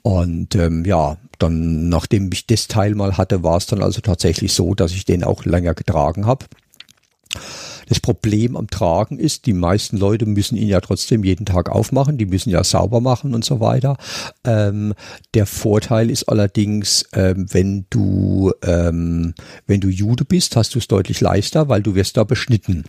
Und 0.01 0.55
ähm, 0.55 0.85
ja, 0.85 1.17
dann, 1.37 1.89
nachdem 1.89 2.29
ich 2.31 2.47
das 2.47 2.67
Teil 2.67 2.95
mal 2.95 3.17
hatte, 3.17 3.43
war 3.43 3.57
es 3.57 3.65
dann 3.65 3.81
also 3.81 4.01
tatsächlich 4.01 4.53
so, 4.53 4.75
dass 4.75 4.91
ich 4.91 5.05
den 5.05 5.23
auch 5.23 5.45
länger 5.45 5.73
getragen 5.73 6.25
habe. 6.25 6.45
Das 7.89 7.99
Problem 7.99 8.55
am 8.55 8.67
Tragen 8.67 9.17
ist, 9.17 9.47
die 9.47 9.53
meisten 9.53 9.97
Leute 9.97 10.27
müssen 10.27 10.55
ihn 10.55 10.67
ja 10.67 10.79
trotzdem 10.79 11.23
jeden 11.23 11.47
Tag 11.47 11.69
aufmachen, 11.69 12.19
die 12.19 12.27
müssen 12.27 12.51
ja 12.51 12.63
sauber 12.63 13.01
machen 13.01 13.33
und 13.33 13.43
so 13.43 13.59
weiter. 13.59 13.97
Ähm, 14.43 14.93
der 15.33 15.47
Vorteil 15.47 16.11
ist 16.11 16.29
allerdings, 16.29 17.05
ähm, 17.13 17.47
wenn 17.51 17.87
du 17.89 18.51
ähm, 18.63 19.33
wenn 19.65 19.81
du 19.81 19.89
Jude 19.89 20.23
bist, 20.23 20.55
hast 20.55 20.75
du 20.75 20.79
es 20.79 20.87
deutlich 20.87 21.19
leichter, 21.19 21.67
weil 21.67 21.81
du 21.81 21.95
wirst 21.95 22.15
da 22.17 22.23
beschnitten. 22.23 22.83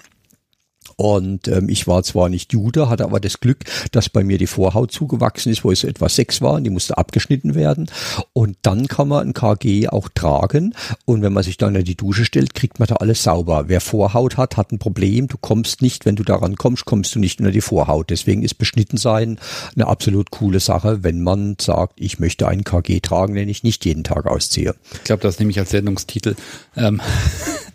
Und 1.01 1.49
ähm, 1.49 1.71
ich 1.71 1.87
war 1.87 2.03
zwar 2.03 2.29
nicht 2.29 2.53
Jude, 2.53 2.91
hatte 2.91 3.05
aber 3.05 3.21
das 3.21 3.41
Glück, 3.41 3.65
dass 3.91 4.11
bei 4.11 4.23
mir 4.23 4.37
die 4.37 4.47
Vorhaut 4.47 4.93
zugewachsen 4.93 5.51
ist, 5.51 5.65
wo 5.65 5.73
es 5.73 5.81
so 5.81 5.89
etwa 5.89 6.11
sechs 6.11 6.43
war 6.43 6.53
und 6.53 6.65
die 6.65 6.69
musste 6.69 6.99
abgeschnitten 6.99 7.55
werden. 7.55 7.91
Und 8.35 8.59
dann 8.61 8.87
kann 8.87 9.09
man 9.09 9.29
ein 9.29 9.33
KG 9.33 9.89
auch 9.89 10.11
tragen. 10.15 10.75
Und 11.07 11.23
wenn 11.23 11.33
man 11.33 11.43
sich 11.43 11.57
dann 11.57 11.75
in 11.75 11.87
die 11.87 11.95
Dusche 11.95 12.27
stellt, 12.27 12.53
kriegt 12.53 12.81
man 12.81 12.87
da 12.87 12.97
alles 12.97 13.23
sauber. 13.23 13.65
Wer 13.69 13.81
Vorhaut 13.81 14.37
hat, 14.37 14.59
hat 14.59 14.73
ein 14.73 14.79
Problem. 14.79 15.27
Du 15.27 15.39
kommst 15.39 15.81
nicht, 15.81 16.05
wenn 16.05 16.17
du 16.17 16.23
daran 16.23 16.57
kommst, 16.57 16.85
kommst 16.85 17.15
du 17.15 17.19
nicht 17.19 17.41
unter 17.41 17.51
die 17.51 17.63
Vorhaut. 17.63 18.11
Deswegen 18.11 18.43
ist 18.43 18.59
beschnitten 18.59 18.99
sein 18.99 19.39
eine 19.75 19.87
absolut 19.87 20.31
coole 20.31 20.61
Sache, 20.61 21.03
wenn 21.03 21.23
man 21.23 21.57
sagt, 21.59 21.95
ich 21.97 22.19
möchte 22.19 22.47
einen 22.47 22.63
KG 22.63 23.01
tragen, 23.01 23.37
den 23.37 23.49
ich 23.49 23.63
nicht 23.63 23.87
jeden 23.87 24.05
Tag 24.05 24.27
ausziehe. 24.27 24.75
Ich 24.93 25.05
glaube, 25.05 25.23
das 25.23 25.39
nehme 25.39 25.51
ich 25.51 25.59
als 25.59 25.71
Sendungstitel. 25.71 26.37
Ähm, 26.77 27.01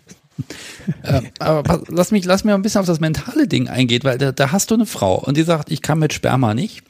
äh, 1.02 1.22
aber 1.38 1.82
lass 1.88 2.10
mich, 2.10 2.24
lass 2.24 2.44
mir 2.44 2.54
ein 2.54 2.62
bisschen 2.62 2.80
auf 2.80 2.86
das 2.86 3.00
mentale 3.00 3.48
Ding 3.48 3.68
eingehen, 3.68 4.04
weil 4.04 4.18
da, 4.18 4.32
da 4.32 4.52
hast 4.52 4.70
du 4.70 4.74
eine 4.74 4.86
Frau 4.86 5.16
und 5.18 5.36
die 5.36 5.42
sagt, 5.42 5.70
ich 5.70 5.82
kann 5.82 5.98
mit 5.98 6.12
Sperma 6.12 6.54
nicht. 6.54 6.82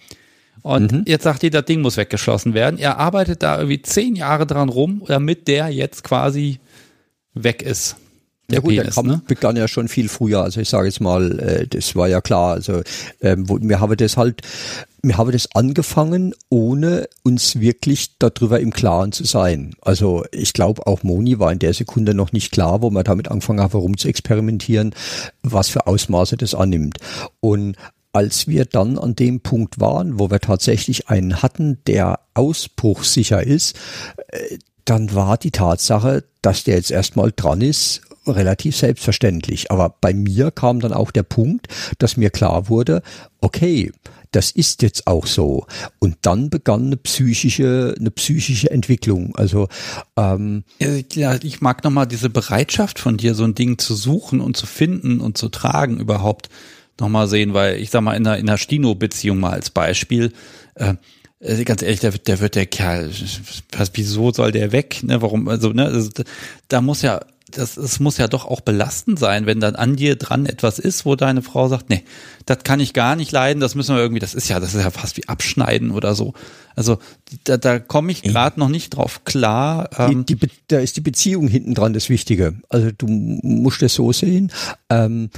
Und 0.63 1.09
jetzt 1.09 1.23
sagt 1.23 1.43
die, 1.43 1.51
das 1.51 1.65
Ding 1.65 1.81
muss 1.81 1.97
weggeschlossen 1.97 2.53
werden. 2.53 2.79
Er 2.79 2.99
arbeitet 2.99 3.43
da 3.43 3.59
irgendwie 3.59 3.83
zehn 3.83 4.17
Jahre 4.17 4.47
dran 4.47 4.69
rum, 4.69 5.03
damit 5.07 5.47
der 5.47 5.69
jetzt 5.69 6.03
quasi 6.03 6.59
weg 7.35 7.63
ist. 7.63 7.97
Ja 8.51 8.61
gut, 8.61 8.73
der 8.73 8.91
Kampf 8.91 9.09
ne? 9.09 9.23
begann 9.27 9.57
ja 9.57 9.67
schon 9.67 9.89
viel 9.89 10.09
früher. 10.09 10.43
Also 10.43 10.61
ich 10.61 10.69
sage 10.69 10.87
jetzt 10.87 11.01
mal, 11.01 11.39
äh, 11.41 11.67
das 11.67 11.97
war 11.97 12.09
ja 12.09 12.21
klar. 12.21 12.55
Also 12.55 12.83
ähm, 13.21 13.49
wo, 13.49 13.59
wir 13.61 13.81
haben 13.81 13.97
das 13.97 14.17
halt, 14.17 14.43
wir 15.03 15.19
haben 15.19 15.33
das 15.33 15.49
angefangen, 15.55 16.35
ohne 16.49 17.09
uns 17.25 17.59
wirklich 17.59 18.19
darüber 18.19 18.61
im 18.61 18.73
Klaren 18.73 19.13
zu 19.13 19.25
sein. 19.25 19.75
Also 19.81 20.25
ich 20.31 20.53
glaube, 20.53 20.87
auch 20.87 21.03
Moni 21.03 21.39
war 21.39 21.51
in 21.51 21.59
der 21.59 21.75
Sekunde 21.75 22.15
noch 22.15 22.33
nicht 22.33 22.53
klar, 22.53 22.83
wo 22.83 22.91
man 22.91 23.05
damit 23.05 23.29
angefangen 23.29 23.61
hat, 23.61 23.73
herum 23.73 23.97
zu 23.99 24.09
experimentieren, 24.09 24.95
was 25.43 25.69
für 25.69 25.87
Ausmaße 25.87 26.37
das 26.37 26.55
annimmt. 26.55 26.99
Und 27.41 27.77
als 28.13 28.47
wir 28.47 28.65
dann 28.65 28.99
an 28.99 29.15
dem 29.15 29.41
Punkt 29.41 29.79
waren, 29.79 30.19
wo 30.19 30.31
wir 30.31 30.41
tatsächlich 30.41 31.09
einen 31.09 31.43
hatten, 31.43 31.79
der 31.87 32.21
ausbruchsicher 32.33 33.43
ist, 33.43 33.77
äh, 34.29 34.57
dann 34.87 35.15
war 35.15 35.37
die 35.37 35.51
Tatsache, 35.51 36.25
dass 36.41 36.65
der 36.65 36.77
jetzt 36.77 36.91
erstmal 36.91 37.33
dran 37.35 37.61
ist, 37.61 38.03
relativ 38.27 38.77
selbstverständlich. 38.77 39.71
Aber 39.71 39.97
bei 40.01 40.15
mir 40.15 40.51
kam 40.51 40.81
dann 40.81 40.93
auch 40.93 41.11
der 41.11 41.23
Punkt, 41.23 41.69
dass 41.99 42.17
mir 42.17 42.31
klar 42.31 42.69
wurde, 42.69 43.03
okay, 43.41 43.93
das 44.33 44.51
ist 44.51 44.83
jetzt 44.83 45.07
auch 45.07 45.27
so. 45.27 45.67
Und 45.99 46.19
dann 46.23 46.51
begann 46.51 46.87
eine 46.87 46.97
psychische, 46.97 47.95
eine 47.99 48.11
psychische 48.11 48.71
Entwicklung. 48.71 49.35
Also 49.37 49.69
ähm, 50.17 50.65
ja, 50.79 51.37
ich 51.43 51.61
mag 51.61 51.85
nochmal 51.85 52.07
diese 52.07 52.29
Bereitschaft 52.29 52.99
von 52.99 53.17
dir, 53.17 53.35
so 53.35 53.45
ein 53.45 53.55
Ding 53.55 53.79
zu 53.79 53.95
suchen 53.95 54.41
und 54.41 54.57
zu 54.57 54.67
finden 54.67 55.21
und 55.21 55.39
zu 55.39 55.49
tragen 55.49 55.99
überhaupt 55.99 56.51
nochmal 57.01 57.29
sehen, 57.29 57.55
weil 57.55 57.77
ich 57.77 57.91
sag 57.91 58.03
mal, 58.03 58.15
in 58.15 58.27
einer, 58.27 58.39
in 58.39 58.49
einer 58.49 58.59
Stino-Beziehung 58.59 59.39
mal 59.39 59.53
als 59.53 59.71
Beispiel, 59.71 60.33
äh, 60.75 60.95
äh, 61.41 61.65
ganz 61.65 61.83
ehrlich, 61.83 62.01
der, 62.01 62.12
der 62.12 62.41
wird 62.41 62.55
der 62.55 62.67
Kerl, 62.67 63.11
was, 63.73 63.91
wieso 63.95 64.33
soll 64.33 64.53
der 64.53 64.73
weg? 64.73 65.03
Ne, 65.03 65.21
warum, 65.21 65.49
also, 65.49 65.71
ne, 65.71 65.87
also, 65.87 66.11
da 66.69 66.81
muss 66.81 67.03
ja, 67.03 67.21
das, 67.51 67.77
es 67.77 68.01
muss 68.01 68.19
ja 68.19 68.27
doch 68.27 68.45
auch 68.45 68.61
belastend 68.61 69.19
sein, 69.19 69.47
wenn 69.47 69.61
dann 69.61 69.77
an 69.77 69.95
dir 69.95 70.17
dran 70.17 70.47
etwas 70.47 70.79
ist, 70.79 71.07
wo 71.07 71.15
deine 71.15 71.43
Frau 71.43 71.69
sagt, 71.69 71.91
nee, 71.91 72.03
das 72.45 72.65
kann 72.65 72.81
ich 72.81 72.93
gar 72.93 73.15
nicht 73.15 73.31
leiden, 73.31 73.61
das 73.61 73.75
müssen 73.75 73.95
wir 73.95 74.03
irgendwie, 74.03 74.21
das 74.21 74.35
ist 74.35 74.49
ja, 74.49 74.59
das 74.59 74.75
ist 74.75 74.83
ja 74.83 74.91
fast 74.91 75.17
wie 75.17 75.29
abschneiden 75.29 75.93
oder 75.93 76.15
so. 76.15 76.35
Also 76.75 76.99
da, 77.45 77.57
da 77.57 77.79
komme 77.79 78.13
ich 78.13 78.23
gerade 78.23 78.59
noch 78.59 78.69
nicht 78.69 78.91
drauf 78.91 79.25
klar. 79.25 79.89
Ähm, 79.97 80.27
die, 80.27 80.35
die, 80.35 80.51
da 80.69 80.81
ist 80.81 80.97
die 80.97 81.01
Beziehung 81.01 81.49
hinten 81.49 81.75
dran 81.75 81.93
das 81.93 82.11
Wichtige. 82.11 82.55
Also 82.69 82.91
du 82.97 83.07
musst 83.07 83.81
das 83.81 83.95
so 83.95 84.13
sehen. 84.13 84.53
Ähm, 84.91 85.31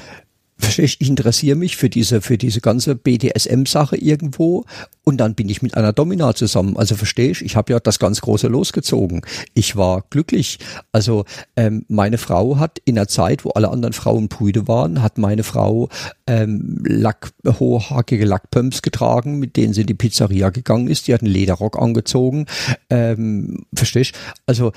ich 0.77 1.01
interessiere 1.01 1.57
mich 1.57 1.77
für 1.77 1.89
diese, 1.89 2.21
für 2.21 2.37
diese 2.37 2.61
ganze 2.61 2.95
BDSM-Sache 2.95 3.97
irgendwo 3.97 4.65
und 5.05 5.19
dann 5.19 5.35
bin 5.35 5.49
ich 5.49 5.63
mit 5.63 5.77
einer 5.77 5.93
Domina 5.93 6.35
zusammen. 6.35 6.77
Also 6.77 6.97
verstehst, 6.97 7.43
ich 7.43 7.57
habe 7.57 7.73
ja 7.73 7.81
das 7.81 7.99
ganz 7.99 8.21
Große 8.21 8.49
losgezogen. 8.49 9.23
Ich 9.55 9.77
war 9.77 10.05
glücklich. 10.11 10.59
Also 10.93 11.25
ähm, 11.57 11.85
meine 11.89 12.19
Frau 12.19 12.59
hat 12.59 12.81
in 12.85 12.97
der 12.97 13.09
Zeit, 13.09 13.45
wo 13.45 13.51
alle 13.51 13.71
anderen 13.71 13.93
Frauen 13.93 14.29
Brüde 14.29 14.69
waren, 14.69 15.01
hat 15.01 15.17
meine 15.17 15.45
Frau 15.45 15.89
ähm, 16.27 16.83
Lack, 16.85 17.31
hochhackige 17.47 18.25
Lackpumps 18.25 18.83
getragen, 18.83 19.39
mit 19.39 19.57
denen 19.57 19.73
sie 19.73 19.83
in 19.83 19.87
die 19.87 19.95
Pizzeria 19.95 20.51
gegangen 20.51 20.89
ist. 20.89 21.07
Die 21.09 21.15
hat 21.15 21.23
einen 21.23 21.33
Lederrock 21.33 21.79
angezogen. 21.79 22.47
Ähm, 22.91 23.65
verstehst? 23.75 24.15
Also 24.47 24.73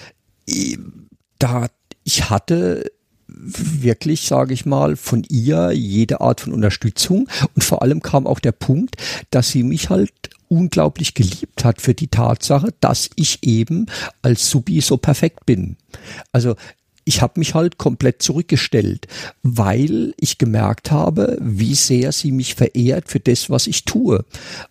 da, 1.40 1.68
ich 2.04 2.30
hatte 2.30 2.86
wirklich, 3.44 4.22
sage 4.28 4.54
ich 4.54 4.66
mal, 4.66 4.96
von 4.96 5.24
ihr 5.30 5.72
jede 5.72 6.22
Art 6.22 6.42
von 6.42 6.54
Unterstützung 6.54 7.28
und 7.56 7.64
vor 7.64 7.82
allem 7.82 8.02
kam 8.02 8.28
auch 8.28 8.40
der 8.40 8.52
Punkt, 8.52 8.96
dass 9.32 9.50
sie 9.50 9.64
mich 9.64 9.90
halt 9.90 10.12
unglaublich 10.48 11.14
geliebt 11.14 11.64
hat 11.64 11.82
für 11.82 11.94
die 11.94 12.10
Tatsache, 12.10 12.74
dass 12.82 13.10
ich 13.16 13.40
eben 13.44 13.86
als 14.22 14.50
Subi 14.50 14.82
so 14.82 14.98
perfekt 14.98 15.46
bin. 15.46 15.78
Also 16.34 16.56
ich 17.04 17.22
habe 17.22 17.40
mich 17.40 17.56
halt 17.56 17.78
komplett 17.78 18.22
zurückgestellt, 18.22 19.08
weil 19.42 20.14
ich 20.20 20.38
gemerkt 20.38 20.92
habe, 20.92 21.38
wie 21.42 21.74
sehr 21.74 22.12
sie 22.12 22.32
mich 22.32 22.56
verehrt 22.56 23.10
für 23.10 23.20
das, 23.20 23.50
was 23.50 23.66
ich 23.66 23.86
tue. 23.86 24.24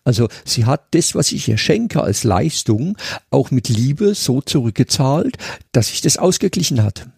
Also 0.05 0.29
sie 0.45 0.65
hat 0.65 0.83
das, 0.93 1.15
was 1.15 1.33
ich 1.33 1.49
ihr 1.49 1.59
schenke 1.59 2.03
als 2.03 2.23
Leistung, 2.23 2.97
auch 3.31 3.51
mit 3.51 3.69
Liebe 3.69 4.15
so 4.15 4.41
zurückgezahlt, 4.41 5.39
dass 5.73 5.89
sich 5.89 6.03
das 6.03 6.19
ausgeglichen 6.19 6.83
hat. 6.83 7.09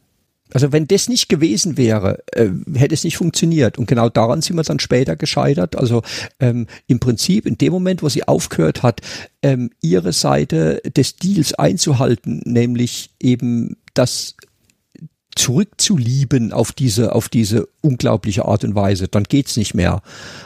Also 0.54 0.72
wenn 0.72 0.86
das 0.86 1.08
nicht 1.08 1.28
gewesen 1.28 1.76
wäre, 1.76 2.22
äh, 2.32 2.48
hätte 2.74 2.94
es 2.94 3.04
nicht 3.04 3.16
funktioniert. 3.16 3.78
Und 3.78 3.86
genau 3.86 4.08
daran 4.08 4.42
sind 4.42 4.56
wir 4.56 4.62
dann 4.62 4.80
später 4.80 5.16
gescheitert. 5.16 5.76
Also 5.76 6.02
ähm, 6.40 6.66
im 6.86 7.00
Prinzip 7.00 7.46
in 7.46 7.58
dem 7.58 7.72
Moment, 7.72 8.02
wo 8.02 8.08
sie 8.08 8.26
aufgehört 8.26 8.82
hat, 8.82 9.00
ähm, 9.42 9.70
ihre 9.80 10.12
Seite 10.12 10.80
des 10.96 11.16
Deals 11.16 11.54
einzuhalten, 11.54 12.42
nämlich 12.44 13.10
eben 13.20 13.76
das 13.94 14.36
zurückzulieben 15.34 16.52
auf 16.52 16.72
diese, 16.72 17.14
auf 17.14 17.28
diese 17.28 17.68
unglaubliche 17.80 18.44
Art 18.44 18.64
und 18.64 18.74
Weise, 18.74 19.08
dann 19.08 19.24
geht's 19.24 19.56
nicht 19.56 19.74
mehr. 19.74 20.02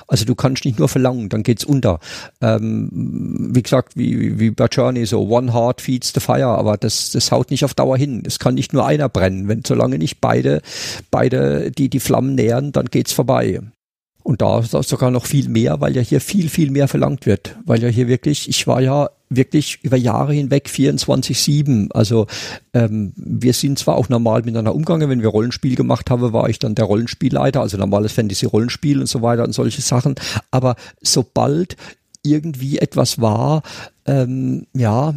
Also 0.07 0.25
du 0.25 0.35
kannst 0.35 0.65
nicht 0.65 0.79
nur 0.79 0.89
verlangen, 0.89 1.29
dann 1.29 1.43
geht's 1.43 1.65
unter. 1.65 2.01
Ähm, 2.41 2.91
wie 3.53 3.63
gesagt, 3.63 3.97
wie, 3.97 4.39
wie 4.39 4.51
bei 4.51 4.67
Journey 4.67 5.07
so, 5.07 5.29
one 5.29 5.53
heart 5.53 5.81
feeds 5.81 6.13
the 6.15 6.21
fire, 6.21 6.47
aber 6.47 6.77
das, 6.77 7.11
das 7.11 7.33
haut 7.33 7.51
nicht 7.51 7.65
auf 7.65 7.75
Dauer 7.75 7.97
hin. 7.97 8.23
Es 8.27 8.39
kann 8.39 8.55
nicht 8.55 8.73
nur 8.73 8.87
einer 8.87 9.09
brennen. 9.09 9.49
Wenn, 9.49 9.63
solange 9.65 9.99
nicht 9.99 10.21
beide, 10.21 10.63
beide, 11.11 11.71
die 11.71 11.89
die 11.89 12.01
Flammen 12.01 12.35
nähern, 12.35 12.73
dann 12.73 12.87
geht's 12.87 13.13
vorbei. 13.13 13.61
Und 14.23 14.43
da 14.43 14.59
ist 14.59 14.73
sogar 14.73 15.13
noch 15.13 15.25
viel 15.25 15.49
mehr, 15.49 15.81
weil 15.81 15.95
ja 15.95 16.03
hier 16.03 16.21
viel, 16.21 16.49
viel 16.49 16.73
mehr 16.73 16.89
verlangt 16.89 17.27
wird. 17.27 17.57
Weil 17.65 17.81
ja 17.81 17.89
hier 17.89 18.09
wirklich, 18.09 18.49
ich 18.49 18.67
war 18.67 18.81
ja 18.81 19.09
wirklich 19.29 19.79
über 19.83 19.97
Jahre 19.97 20.33
hinweg 20.33 20.69
24-7. 20.69 21.91
Also 21.93 22.27
ähm, 22.75 23.13
wir 23.17 23.53
sind 23.53 23.79
zwar 23.79 23.97
auch 23.97 24.09
normal 24.09 24.43
miteinander 24.43 24.75
umgegangen, 24.75 25.11
wenn 25.11 25.23
wir 25.23 25.29
Rollenspiel 25.29 25.75
gemacht 25.75 26.11
haben, 26.11 26.33
war 26.33 26.49
ich 26.49 26.59
dann 26.59 26.75
der 26.75 26.85
Rollenspielleiter, 26.85 27.61
also 27.61 27.77
normales 27.77 28.13
Fantasy-Rollenspiel 28.13 29.01
und 29.01 29.09
so 29.09 29.23
weiter 29.23 29.45
und 29.45 29.53
solche 29.53 29.83
Sachen. 29.83 30.15
Aber 30.51 30.77
sobald 31.03 31.77
irgendwie 32.31 32.79
etwas 32.79 33.21
war, 33.21 33.63
ähm, 34.07 34.67
ja, 34.73 35.15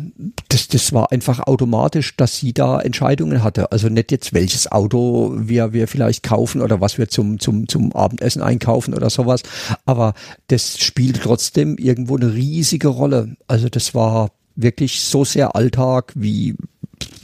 das, 0.48 0.67
das 0.67 0.93
war 0.93 1.12
einfach 1.12 1.39
automatisch, 1.41 2.15
dass 2.17 2.38
sie 2.38 2.54
da 2.54 2.80
Entscheidungen 2.80 3.43
hatte. 3.43 3.72
Also 3.72 3.88
nicht 3.89 4.12
jetzt, 4.12 4.34
welches 4.34 4.72
Auto 4.72 5.34
wir, 5.36 5.74
wir 5.74 5.88
vielleicht 5.88 6.24
kaufen 6.24 6.62
oder 6.62 6.82
was 6.82 6.98
wir 6.98 7.08
zum, 7.08 7.39
zum, 7.39 7.67
zum 7.67 7.93
Abendessen 7.93 8.41
einkaufen 8.41 8.93
oder 8.93 9.10
sowas. 9.10 9.43
Aber 9.86 10.13
das 10.48 10.80
spielt 10.80 11.22
trotzdem 11.22 11.78
irgendwo 11.78 12.17
eine 12.17 12.34
riesige 12.34 12.88
Rolle. 12.88 13.36
Also 13.48 13.69
das 13.69 13.93
war 13.93 14.32
wirklich 14.56 15.02
so 15.02 15.24
sehr 15.24 15.56
Alltag 15.56 16.12
wie, 16.15 16.56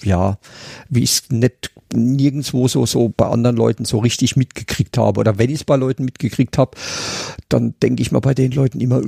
ja, 0.04 0.38
wie 0.89 1.04
es 1.04 1.24
nicht 1.30 1.71
nirgendwo 1.95 2.67
so, 2.67 2.86
so 2.86 3.10
bei 3.15 3.27
anderen 3.27 3.55
Leuten 3.55 3.86
so 3.86 3.99
richtig 3.99 4.36
mitgekriegt 4.36 4.97
habe. 4.97 5.19
Oder 5.19 5.38
wenn 5.38 5.49
ich 5.49 5.58
es 5.58 5.63
bei 5.63 5.75
Leuten 5.75 6.05
mitgekriegt 6.05 6.58
habe, 6.58 6.71
dann 7.49 7.75
denke 7.81 8.01
ich 8.01 8.12
mal 8.12 8.19
bei 8.19 8.34
den 8.34 8.51
Leuten 8.51 8.81
immer, 8.81 9.01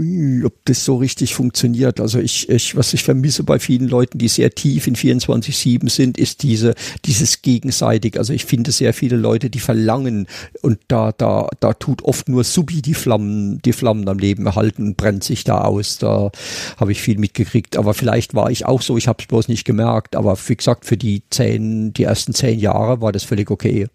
ob 0.46 0.54
das 0.66 0.86
so 0.86 0.98
richtig 0.98 1.34
funktioniert. 1.36 2.00
Also 2.00 2.20
ich, 2.20 2.50
ich, 2.50 2.76
was 2.76 2.94
ich 2.94 3.04
vermisse 3.04 3.44
bei 3.44 3.60
vielen 3.60 3.88
Leuten, 3.88 4.18
die 4.18 4.28
sehr 4.28 4.52
tief 4.52 4.88
in 4.88 4.96
24-7 4.96 5.90
sind, 5.90 6.18
ist 6.18 6.44
diese, 6.44 6.76
dieses 7.06 7.42
gegenseitig. 7.42 8.18
Also 8.18 8.34
ich 8.34 8.46
finde 8.46 8.72
sehr 8.72 8.94
viele 8.94 9.18
Leute, 9.18 9.50
die 9.50 9.60
verlangen 9.60 10.28
und 10.62 10.80
da, 10.88 11.12
da, 11.12 11.50
da 11.60 11.74
tut 11.74 12.04
oft 12.04 12.30
nur 12.30 12.44
Subi 12.44 12.82
die 12.82 12.94
Flammen, 12.94 13.62
die 13.64 13.74
Flammen 13.74 14.08
am 14.08 14.20
Leben 14.20 14.46
erhalten 14.46 14.84
und 14.84 14.98
brennt 14.98 15.24
sich 15.24 15.44
da 15.44 15.62
aus. 15.62 15.98
Da 15.98 16.32
habe 16.78 16.92
ich 16.92 17.02
viel 17.02 17.18
mitgekriegt. 17.18 17.78
Aber 17.78 17.94
vielleicht 17.94 18.34
war 18.34 18.52
ich 18.52 18.66
auch 18.66 18.82
so, 18.82 18.98
ich 18.98 19.08
habe 19.08 19.18
es 19.22 19.28
bloß 19.28 19.48
nicht 19.48 19.66
gemerkt. 19.66 20.16
Aber 20.16 20.38
wie 20.48 20.56
gesagt, 20.56 20.86
für 20.86 20.98
die 20.98 21.24
zehn, 21.30 21.94
die 21.94 22.04
ersten 22.04 22.34
zehn 22.34 22.60
Jahre 22.60 22.77
war 22.80 23.12
das 23.12 23.24
völlig 23.24 23.52
okay. 23.52 23.88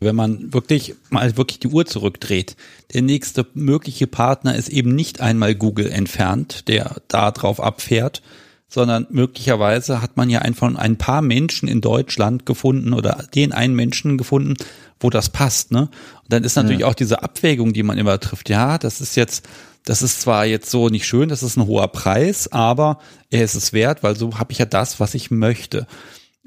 Wenn 0.00 0.16
man 0.16 0.52
wirklich 0.52 0.94
mal 1.10 1.36
wirklich 1.36 1.58
die 1.60 1.68
Uhr 1.68 1.84
zurückdreht, 1.84 2.56
der 2.94 3.02
nächste 3.02 3.46
mögliche 3.54 4.06
Partner 4.06 4.54
ist 4.56 4.70
eben 4.70 4.94
nicht 4.94 5.20
einmal 5.20 5.54
Google 5.54 5.90
entfernt, 5.90 6.68
der 6.68 6.96
da 7.08 7.30
drauf 7.30 7.60
abfährt, 7.60 8.22
sondern 8.70 9.06
möglicherweise 9.10 10.00
hat 10.00 10.16
man 10.16 10.30
ja 10.30 10.40
einfach 10.40 10.74
ein 10.74 10.96
paar 10.96 11.22
Menschen 11.22 11.68
in 11.68 11.80
Deutschland 11.80 12.46
gefunden 12.46 12.94
oder 12.94 13.26
den 13.34 13.52
einen 13.52 13.74
Menschen 13.74 14.16
gefunden, 14.16 14.54
wo 15.00 15.10
das 15.10 15.28
passt, 15.28 15.72
ne? 15.72 15.82
Und 15.82 16.32
dann 16.32 16.44
ist 16.44 16.56
natürlich 16.56 16.80
ja. 16.80 16.86
auch 16.86 16.94
diese 16.94 17.22
Abwägung, 17.22 17.72
die 17.72 17.82
man 17.82 17.98
immer 17.98 18.20
trifft. 18.20 18.48
Ja, 18.48 18.78
das 18.78 19.00
ist 19.00 19.16
jetzt, 19.16 19.46
das 19.84 20.02
ist 20.02 20.20
zwar 20.20 20.46
jetzt 20.46 20.70
so 20.70 20.88
nicht 20.88 21.06
schön, 21.06 21.28
das 21.28 21.42
ist 21.42 21.56
ein 21.56 21.66
hoher 21.66 21.88
Preis, 21.88 22.52
aber 22.52 23.00
er 23.30 23.44
ist 23.44 23.54
es 23.54 23.72
wert, 23.72 24.02
weil 24.02 24.16
so 24.16 24.38
habe 24.38 24.52
ich 24.52 24.58
ja 24.58 24.66
das, 24.66 25.00
was 25.00 25.14
ich 25.14 25.30
möchte 25.30 25.86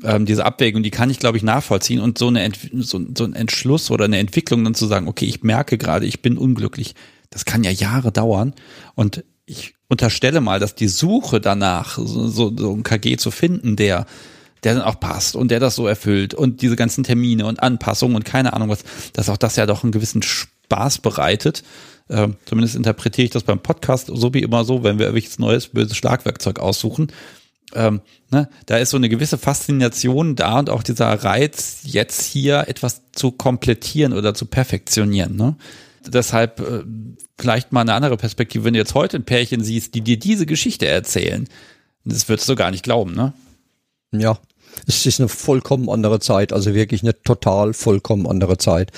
ähm, 0.01 0.25
diese 0.25 0.45
Abwägung, 0.45 0.81
die 0.81 0.91
kann 0.91 1.09
ich, 1.09 1.19
glaube 1.19 1.37
ich, 1.37 1.43
nachvollziehen. 1.43 1.99
Und 1.99 2.17
so, 2.17 2.27
eine 2.27 2.49
so, 2.79 3.01
so 3.15 3.23
ein 3.23 3.33
Entschluss 3.33 3.91
oder 3.91 4.05
eine 4.05 4.17
Entwicklung 4.17 4.63
dann 4.63 4.75
zu 4.75 4.87
sagen, 4.87 5.07
okay, 5.07 5.25
ich 5.25 5.43
merke 5.43 5.77
gerade, 5.77 6.05
ich 6.05 6.21
bin 6.21 6.37
unglücklich, 6.37 6.95
das 7.29 7.45
kann 7.45 7.63
ja 7.63 7.71
Jahre 7.71 8.11
dauern. 8.11 8.53
Und 8.95 9.23
ich 9.45 9.75
unterstelle 9.87 10.41
mal, 10.41 10.59
dass 10.59 10.75
die 10.75 10.87
Suche 10.87 11.41
danach, 11.41 11.97
so, 11.97 12.27
so, 12.27 12.55
so 12.55 12.73
ein 12.73 12.83
KG 12.83 13.17
zu 13.17 13.31
finden, 13.31 13.75
der 13.75 14.05
der 14.63 14.75
dann 14.75 14.83
auch 14.83 14.99
passt 14.99 15.35
und 15.35 15.51
der 15.51 15.59
das 15.59 15.75
so 15.75 15.87
erfüllt 15.87 16.33
und 16.33 16.61
diese 16.61 16.75
ganzen 16.75 17.03
Termine 17.03 17.45
und 17.45 17.61
Anpassungen 17.61 18.15
und 18.15 18.23
keine 18.23 18.53
Ahnung 18.53 18.69
was, 18.69 18.83
dass 19.11 19.29
auch 19.29 19.37
das 19.37 19.55
ja 19.57 19.65
doch 19.65 19.83
einen 19.83 19.91
gewissen 19.91 20.23
Spaß 20.23 20.99
bereitet. 20.99 21.63
Äh, 22.07 22.29
zumindest 22.45 22.75
interpretiere 22.75 23.25
ich 23.25 23.31
das 23.31 23.43
beim 23.43 23.59
Podcast 23.59 24.09
so 24.13 24.33
wie 24.33 24.41
immer 24.41 24.63
so, 24.63 24.83
wenn 24.83 24.99
wir 24.99 25.07
irgendwelches 25.07 25.39
neues 25.39 25.67
böses 25.67 25.97
Schlagwerkzeug 25.97 26.59
aussuchen, 26.59 27.07
ähm, 27.75 28.01
ne, 28.31 28.49
da 28.65 28.77
ist 28.77 28.91
so 28.91 28.97
eine 28.97 29.09
gewisse 29.09 29.37
Faszination 29.37 30.35
da 30.35 30.59
und 30.59 30.69
auch 30.69 30.83
dieser 30.83 31.07
Reiz, 31.07 31.79
jetzt 31.83 32.21
hier 32.21 32.65
etwas 32.67 33.01
zu 33.11 33.31
komplettieren 33.31 34.13
oder 34.13 34.33
zu 34.33 34.45
perfektionieren. 34.45 35.35
Ne? 35.35 35.55
Deshalb 36.05 36.59
äh, 36.59 36.83
vielleicht 37.37 37.71
mal 37.71 37.81
eine 37.81 37.93
andere 37.93 38.17
Perspektive, 38.17 38.63
wenn 38.63 38.73
du 38.73 38.79
jetzt 38.79 38.95
heute 38.95 39.17
ein 39.17 39.25
Pärchen 39.25 39.63
siehst, 39.63 39.95
die 39.95 40.01
dir 40.01 40.17
diese 40.17 40.45
Geschichte 40.45 40.87
erzählen, 40.87 41.47
das 42.05 42.27
würdest 42.29 42.49
du 42.49 42.55
gar 42.55 42.71
nicht 42.71 42.83
glauben, 42.83 43.13
ne? 43.13 43.33
Ja, 44.11 44.37
es 44.87 45.05
ist 45.05 45.19
eine 45.19 45.29
vollkommen 45.29 45.89
andere 45.89 46.19
Zeit, 46.19 46.53
also 46.53 46.73
wirklich 46.73 47.03
eine 47.03 47.21
total 47.23 47.73
vollkommen 47.73 48.27
andere 48.27 48.57
Zeit. 48.57 48.91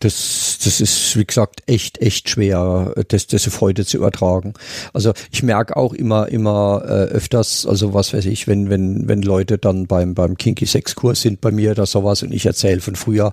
Das, 0.00 0.58
das 0.62 0.80
ist, 0.80 1.16
wie 1.16 1.24
gesagt, 1.24 1.62
echt, 1.66 2.00
echt 2.00 2.28
schwer, 2.28 2.94
das, 3.08 3.26
das 3.26 3.46
auf 3.46 3.60
heute 3.60 3.86
zu 3.86 3.96
übertragen. 3.96 4.54
Also 4.92 5.12
ich 5.30 5.42
merke 5.42 5.76
auch 5.76 5.94
immer, 5.94 6.28
immer 6.28 6.82
äh, 6.84 7.12
öfters, 7.12 7.64
also 7.64 7.94
was 7.94 8.12
weiß 8.12 8.26
ich, 8.26 8.46
wenn, 8.46 8.70
wenn, 8.70 9.08
wenn 9.08 9.22
Leute 9.22 9.56
dann 9.56 9.86
beim, 9.86 10.14
beim 10.14 10.36
Kinky 10.36 10.66
Sex 10.66 10.94
Kurs 10.94 11.22
sind 11.22 11.40
bei 11.40 11.50
mir 11.50 11.70
oder 11.72 11.86
sowas 11.86 12.22
und 12.22 12.32
ich 12.32 12.46
erzähle 12.46 12.80
von 12.80 12.96
früher, 12.96 13.32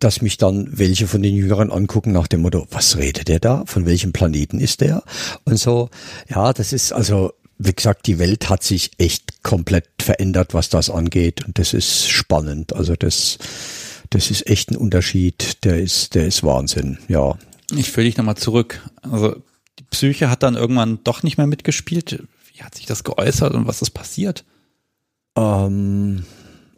dass 0.00 0.22
mich 0.22 0.38
dann 0.38 0.68
welche 0.72 1.06
von 1.06 1.22
den 1.22 1.34
Jüngeren 1.34 1.70
angucken 1.70 2.12
nach 2.12 2.26
dem 2.26 2.40
Motto, 2.40 2.66
was 2.70 2.96
redet 2.96 3.28
der 3.28 3.40
da? 3.40 3.64
Von 3.66 3.86
welchem 3.86 4.12
Planeten 4.12 4.60
ist 4.60 4.80
der? 4.80 5.02
Und 5.44 5.58
so, 5.58 5.90
ja, 6.28 6.52
das 6.52 6.72
ist 6.72 6.92
also 6.92 7.32
wie 7.58 7.72
gesagt, 7.72 8.06
die 8.06 8.18
Welt 8.18 8.48
hat 8.48 8.62
sich 8.62 8.92
echt 8.98 9.27
komplett 9.42 9.88
verändert, 10.00 10.54
was 10.54 10.68
das 10.68 10.90
angeht. 10.90 11.44
Und 11.44 11.58
das 11.58 11.74
ist 11.74 12.08
spannend. 12.08 12.74
Also 12.74 12.96
das, 12.96 13.38
das 14.10 14.30
ist 14.30 14.48
echt 14.48 14.70
ein 14.70 14.76
Unterschied. 14.76 15.64
Der 15.64 15.78
ist, 15.78 16.14
der 16.14 16.26
ist 16.26 16.42
Wahnsinn. 16.42 16.98
Ja. 17.08 17.36
Ich 17.74 17.90
fühle 17.90 18.06
dich 18.06 18.16
nochmal 18.16 18.36
zurück. 18.36 18.82
Also 19.02 19.36
die 19.78 19.84
Psyche 19.84 20.30
hat 20.30 20.42
dann 20.42 20.56
irgendwann 20.56 21.00
doch 21.04 21.22
nicht 21.22 21.38
mehr 21.38 21.46
mitgespielt. 21.46 22.24
Wie 22.52 22.62
hat 22.62 22.74
sich 22.74 22.86
das 22.86 23.04
geäußert 23.04 23.54
und 23.54 23.66
was 23.66 23.82
ist 23.82 23.90
passiert? 23.90 24.44
Ähm, 25.36 26.24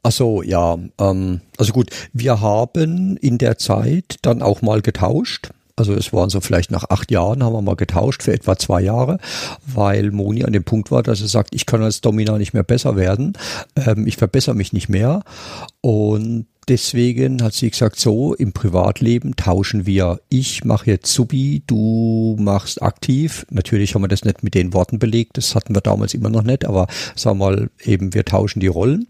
Ach 0.03 0.13
so, 0.13 0.43
ja. 0.43 0.79
Ähm, 0.99 1.41
also 1.59 1.73
gut, 1.73 1.91
wir 2.13 2.41
haben 2.41 3.17
in 3.19 3.39
der 3.39 3.59
Zeit 3.59 4.17
dann 4.23 4.43
auch 4.43 4.63
mal 4.63 4.81
getauscht. 4.81 5.51
Also 5.81 5.95
es 5.95 6.13
waren 6.13 6.29
so 6.29 6.43
vielleicht 6.43 6.71
nach 6.71 6.85
acht 6.91 7.11
Jahren, 7.11 7.43
haben 7.43 7.55
wir 7.55 7.63
mal 7.63 7.75
getauscht 7.75 8.23
für 8.23 8.35
etwa 8.35 8.55
zwei 8.59 8.83
Jahre, 8.83 9.17
weil 9.67 10.11
Moni 10.11 10.45
an 10.45 10.53
dem 10.53 10.63
Punkt 10.63 10.91
war, 10.91 11.03
dass 11.03 11.23
er 11.23 11.29
sagt, 11.29 11.55
ich 11.55 11.65
kann 11.65 11.83
als 11.83 12.03
Domina 12.03 12.37
nicht 12.37 12.53
mehr 12.53 12.63
besser 12.63 12.97
werden, 12.97 13.33
ähm, 13.77 14.07
ich 14.07 14.19
verbessere 14.19 14.55
mich 14.55 14.75
nicht 14.75 14.91
mehr. 14.91 15.23
Und 15.81 16.45
deswegen 16.71 17.43
hat 17.43 17.53
sie 17.53 17.69
gesagt, 17.69 17.99
so 17.99 18.33
im 18.35 18.53
Privatleben 18.53 19.35
tauschen 19.35 19.87
wir. 19.87 20.21
Ich 20.29 20.65
mache 20.65 20.93
jetzt 20.93 21.13
Subi, 21.13 21.65
du 21.67 22.37
machst 22.39 22.81
aktiv. 22.81 23.45
Natürlich 23.51 23.95
haben 23.95 24.03
wir 24.03 24.09
das 24.09 24.25
nicht 24.25 24.45
mit 24.45 24.55
den 24.55 24.73
Worten 24.73 25.01
belegt, 25.01 25.37
das 25.37 25.57
hatten 25.57 25.75
wir 25.75 25.81
damals 25.81 26.15
immer 26.15 26.31
noch 26.31 26.45
nicht, 26.45 26.65
aber 26.65 26.87
sagen 27.17 27.39
wir 27.41 27.51
mal 27.51 27.71
eben, 27.83 28.15
wir 28.15 28.25
tauschen 28.25 28.61
die 28.61 28.69
Rollen. 28.69 29.09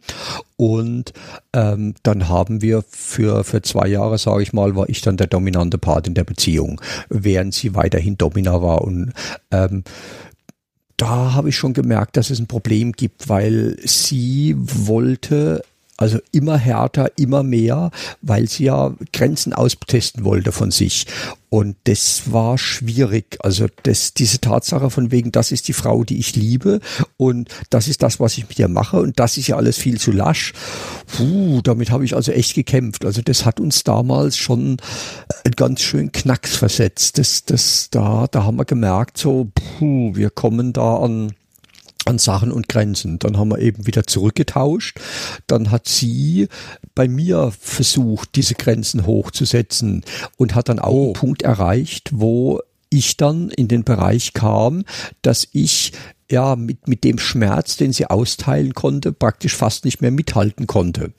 Und 0.57 1.13
ähm, 1.53 1.95
dann 2.03 2.29
haben 2.29 2.63
wir 2.63 2.83
für, 2.89 3.45
für 3.45 3.61
zwei 3.61 3.89
Jahre, 3.89 4.17
sage 4.17 4.43
ich 4.43 4.55
mal, 4.55 4.75
war 4.75 4.89
ich 4.89 5.03
dann 5.03 5.19
der 5.19 5.27
dominante 5.27 5.77
Part 5.77 6.07
in 6.07 6.15
der 6.15 6.25
Beziehung, 6.25 6.81
während 7.11 7.53
sie 7.53 7.75
weiterhin 7.75 8.17
Domina 8.17 8.63
war. 8.63 8.83
Und 8.83 9.13
ähm, 9.51 9.85
da 10.97 11.35
habe 11.35 11.51
ich 11.51 11.57
schon 11.57 11.75
gemerkt, 11.75 12.17
dass 12.17 12.31
es 12.31 12.39
ein 12.39 12.47
Problem 12.47 12.93
gibt, 12.93 13.29
weil 13.29 13.77
sie 13.85 14.55
wollte 14.57 15.63
also 16.01 16.19
immer 16.33 16.57
härter, 16.57 17.19
immer 17.19 17.43
mehr, 17.43 17.91
weil 18.23 18.49
sie 18.49 18.65
ja 18.65 18.95
Grenzen 19.13 19.53
austesten 19.53 20.25
wollte 20.25 20.51
von 20.51 20.71
sich. 20.71 21.07
Und 21.51 21.77
das 21.85 22.33
war 22.33 22.57
schwierig. 22.57 23.37
Also 23.41 23.67
das, 23.83 24.15
diese 24.15 24.41
Tatsache 24.41 24.89
von 24.89 25.11
wegen, 25.11 25.31
das 25.31 25.53
ist 25.53 25.69
die 25.69 25.75
Frau, 25.75 26.05
die 26.05 26.19
ich 26.19 26.37
liebe 26.37 26.81
und 27.19 27.51
das 27.69 27.87
ist 27.87 28.03
das, 28.03 28.19
was 28.19 28.39
ich 28.39 28.49
mit 28.49 28.59
ihr 28.59 28.69
mache 28.69 28.99
und 28.99 29.21
das 29.21 29.37
ist 29.37 29.49
ja 29.49 29.57
alles 29.57 29.77
viel 29.77 30.01
zu 30.01 30.11
lasch. 30.11 30.55
Puh, 31.07 31.61
damit 31.63 31.91
habe 31.91 32.05
ich 32.07 32.17
also 32.17 32.33
echt 32.33 32.55
gekämpft. 32.55 33.05
Also 33.05 33.21
das 33.21 33.45
hat 33.45 33.61
uns 33.61 33.85
damals 33.85 34.39
schon 34.39 34.79
einen 35.45 35.57
ganz 35.57 35.83
schön 35.83 36.13
Knacks 36.13 36.57
versetzt. 36.57 37.19
Das, 37.19 37.45
das, 37.45 37.89
da, 37.91 38.27
da 38.31 38.45
haben 38.45 38.57
wir 38.57 38.65
gemerkt, 38.65 39.19
so, 39.19 39.51
puh, 39.55 40.15
wir 40.15 40.31
kommen 40.31 40.73
da 40.73 40.97
an, 40.97 41.33
an 42.07 42.19
Sachen 42.19 42.53
und 42.53 42.69
Grenzen. 42.69 43.19
Dann 43.19 43.37
haben 43.37 43.51
wir 43.51 43.59
eben 43.59 43.87
wieder 43.87 44.07
zurückgetauscht. 44.07 44.99
Dann 45.47 45.71
hat 45.71 45.89
sie 45.89 46.49
bei 46.95 47.09
mir 47.09 47.53
versucht, 47.59 48.37
diese 48.37 48.55
Grenzen 48.55 49.07
hochzusetzen 49.07 50.05
und 50.37 50.55
hat 50.55 50.69
dann 50.69 50.79
auch 50.79 50.93
oh. 50.93 51.05
einen 51.05 51.13
Punkt 51.15 51.43
erreicht, 51.43 52.11
wo 52.13 52.61
ich 52.91 53.17
dann 53.17 53.51
in 53.51 53.69
den 53.69 53.85
Bereich 53.85 54.33
kam, 54.33 54.85
dass 55.23 55.47
ich 55.53 55.93
ja 56.31 56.57
mit, 56.57 56.89
mit 56.89 57.05
dem 57.05 57.19
Schmerz, 57.19 57.77
den 57.77 57.93
sie 57.93 58.07
austeilen 58.07 58.75
konnte, 58.75 59.13
praktisch 59.13 59.57
fast 59.57 59.85
nicht 59.85 60.01
mehr 60.01 60.11
mithalten 60.11 60.67
konnte. 60.67 61.13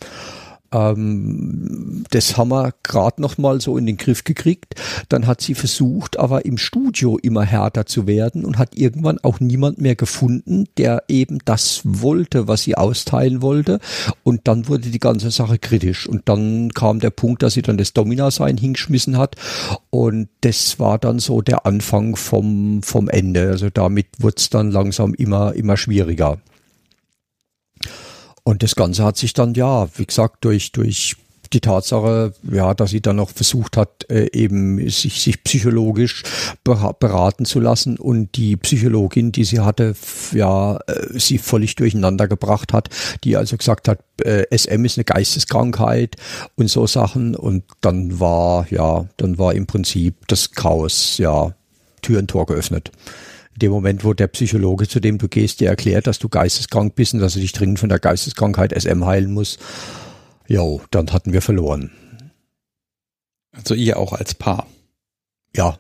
Ähm, 0.72 2.03
das 2.11 2.38
haben 2.38 2.49
wir 2.49 2.74
gerade 2.84 3.22
noch 3.22 3.38
mal 3.38 3.61
so 3.61 3.78
in 3.78 3.86
den 3.86 3.97
Griff 3.97 4.24
gekriegt. 4.24 4.76
Dann 5.09 5.28
hat 5.28 5.41
sie 5.41 5.55
versucht, 5.55 6.17
aber 6.19 6.45
im 6.45 6.57
Studio 6.57 7.17
immer 7.17 7.43
härter 7.43 7.86
zu 7.86 8.07
werden 8.07 8.45
und 8.45 8.57
hat 8.57 8.76
irgendwann 8.76 9.19
auch 9.19 9.39
niemand 9.39 9.80
mehr 9.82 9.95
gefunden, 9.95 10.65
der 10.78 11.03
eben 11.07 11.39
das 11.45 11.82
wollte, 11.84 12.47
was 12.47 12.63
sie 12.63 12.76
austeilen 12.76 13.41
wollte. 13.41 13.80
Und 14.24 14.47
dann 14.47 14.67
wurde 14.67 14.89
die 14.89 14.99
ganze 14.99 15.32
Sache 15.32 15.59
kritisch. 15.59 16.07
Und 16.07 16.30
dann 16.30 16.72
kam 16.72 16.99
der 16.99 17.09
Punkt, 17.09 17.43
dass 17.43 17.53
sie 17.53 17.61
dann 17.61 17.78
das 17.78 17.93
Domina-Sein 17.93 18.57
hingeschmissen 18.57 19.17
hat. 19.17 19.36
Und 19.89 20.30
das 20.41 20.80
war 20.80 20.97
dann 20.97 21.19
so 21.19 21.41
der 21.41 21.65
Anfang 21.65 22.15
vom, 22.15 22.82
vom 22.84 23.09
Ende. 23.09 23.49
Also 23.49 23.69
damit 23.69 24.07
wurde 24.19 24.36
es 24.38 24.49
dann 24.49 24.72
langsam 24.72 25.13
immer, 25.13 25.53
immer 25.53 25.78
schwieriger. 25.78 26.39
Und 28.43 28.63
das 28.63 28.75
Ganze 28.75 29.03
hat 29.03 29.17
sich 29.17 29.33
dann, 29.33 29.53
ja, 29.53 29.87
wie 29.97 30.05
gesagt, 30.05 30.43
durch, 30.43 30.71
durch 30.71 31.15
die 31.53 31.59
Tatsache, 31.59 32.33
ja, 32.49 32.73
dass 32.73 32.91
sie 32.91 33.01
dann 33.01 33.17
noch 33.17 33.29
versucht 33.29 33.75
hat, 33.77 34.09
äh, 34.09 34.29
eben 34.31 34.77
sich, 34.89 35.21
sich 35.21 35.43
psychologisch 35.43 36.23
beraten 36.63 37.45
zu 37.45 37.59
lassen 37.59 37.97
und 37.97 38.35
die 38.37 38.55
Psychologin, 38.55 39.31
die 39.31 39.43
sie 39.43 39.59
hatte, 39.59 39.95
ja, 40.31 40.77
äh, 40.87 41.19
sie 41.19 41.37
völlig 41.37 41.75
durcheinander 41.75 42.27
gebracht 42.27 42.73
hat, 42.73 42.89
die 43.23 43.35
also 43.35 43.57
gesagt 43.57 43.87
hat, 43.87 43.99
äh, 44.23 44.45
SM 44.55 44.85
ist 44.85 44.97
eine 44.97 45.03
Geisteskrankheit 45.03 46.15
und 46.55 46.69
so 46.69 46.87
Sachen. 46.87 47.35
Und 47.35 47.63
dann 47.81 48.19
war, 48.19 48.65
ja, 48.71 49.05
dann 49.17 49.37
war 49.37 49.53
im 49.53 49.67
Prinzip 49.67 50.27
das 50.27 50.51
Chaos, 50.51 51.17
ja, 51.17 51.53
Tür 52.01 52.19
und 52.19 52.29
Tor 52.29 52.45
geöffnet 52.45 52.91
dem 53.62 53.72
Moment, 53.72 54.03
wo 54.03 54.14
der 54.14 54.28
Psychologe, 54.28 54.88
zu 54.88 54.99
dem 54.99 55.18
du 55.18 55.28
gehst, 55.28 55.59
dir 55.59 55.70
erklärt, 55.70 56.07
dass 56.07 56.20
du 56.20 56.30
geisteskrank 56.30 56.95
bist 56.95 57.14
und 57.14 57.20
dass 57.20 57.34
du 57.34 57.39
dich 57.39 57.53
dringend 57.53 57.80
von 57.80 57.89
der 57.89 57.99
Geisteskrankheit 57.99 58.74
SM 58.80 59.05
heilen 59.05 59.32
musst, 59.32 59.59
jo, 60.47 60.82
dann 60.91 61.12
hatten 61.12 61.34
wir 61.34 61.41
verloren. 61.41 61.91
Also 63.51 63.74
ihr 63.74 63.97
auch 63.97 64.14
als 64.14 64.34
Paar. 64.34 64.68
Ja. 65.55 65.78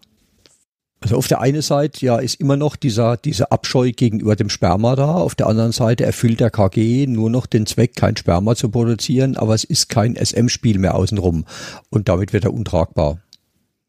Also 0.99 1.15
auf 1.15 1.27
der 1.27 1.41
einen 1.41 1.63
Seite 1.63 2.05
ja 2.05 2.19
ist 2.19 2.39
immer 2.39 2.57
noch 2.57 2.75
dieser 2.75 3.17
dieser 3.17 3.51
Abscheu 3.51 3.91
gegenüber 3.91 4.35
dem 4.35 4.49
Sperma 4.49 4.95
da, 4.95 5.15
auf 5.15 5.33
der 5.33 5.47
anderen 5.47 5.71
Seite 5.71 6.05
erfüllt 6.05 6.39
der 6.39 6.51
KG 6.51 7.07
nur 7.07 7.31
noch 7.31 7.47
den 7.47 7.65
Zweck, 7.65 7.95
kein 7.95 8.15
Sperma 8.15 8.55
zu 8.55 8.69
produzieren, 8.69 9.35
aber 9.35 9.55
es 9.55 9.63
ist 9.63 9.89
kein 9.89 10.15
SM-Spiel 10.15 10.77
mehr 10.77 10.93
außenrum 10.93 11.45
und 11.89 12.07
damit 12.07 12.33
wird 12.33 12.43
er 12.43 12.53
untragbar. 12.53 13.17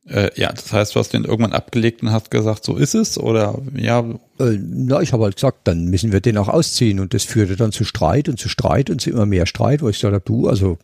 Äh, 0.07 0.31
ja, 0.35 0.53
das 0.53 0.73
heißt, 0.73 0.95
du 0.95 1.01
hast 1.01 1.13
den 1.13 1.25
irgendwann 1.25 1.53
abgelegt 1.53 2.03
und 2.03 2.11
hast 2.11 2.31
gesagt, 2.31 2.65
so 2.65 2.77
ist 2.77 2.95
es 2.95 3.19
oder 3.19 3.61
ja? 3.75 4.05
Äh, 4.39 4.59
na, 4.61 5.01
ich 5.01 5.13
habe 5.13 5.25
halt 5.25 5.37
gesagt, 5.37 5.61
dann 5.65 5.87
müssen 5.87 6.13
wir 6.13 6.21
den 6.21 6.39
auch 6.39 6.49
ausziehen 6.49 7.01
und 7.01 7.15
das 7.15 7.25
führte 7.25 7.57
dann 7.57 7.73
zu 7.73 7.85
Streit 7.85 8.29
und 8.29 8.39
zu 8.39 8.49
Streit 8.49 8.91
und 8.91 9.01
zu 9.01 9.11
immer 9.11 9.27
mehr 9.27 9.47
Streit, 9.47 9.83
wo 9.83 9.89
ich 9.89 9.97
gesagt 9.97 10.15
habe, 10.15 10.25
du, 10.25 10.49
also 10.49 10.79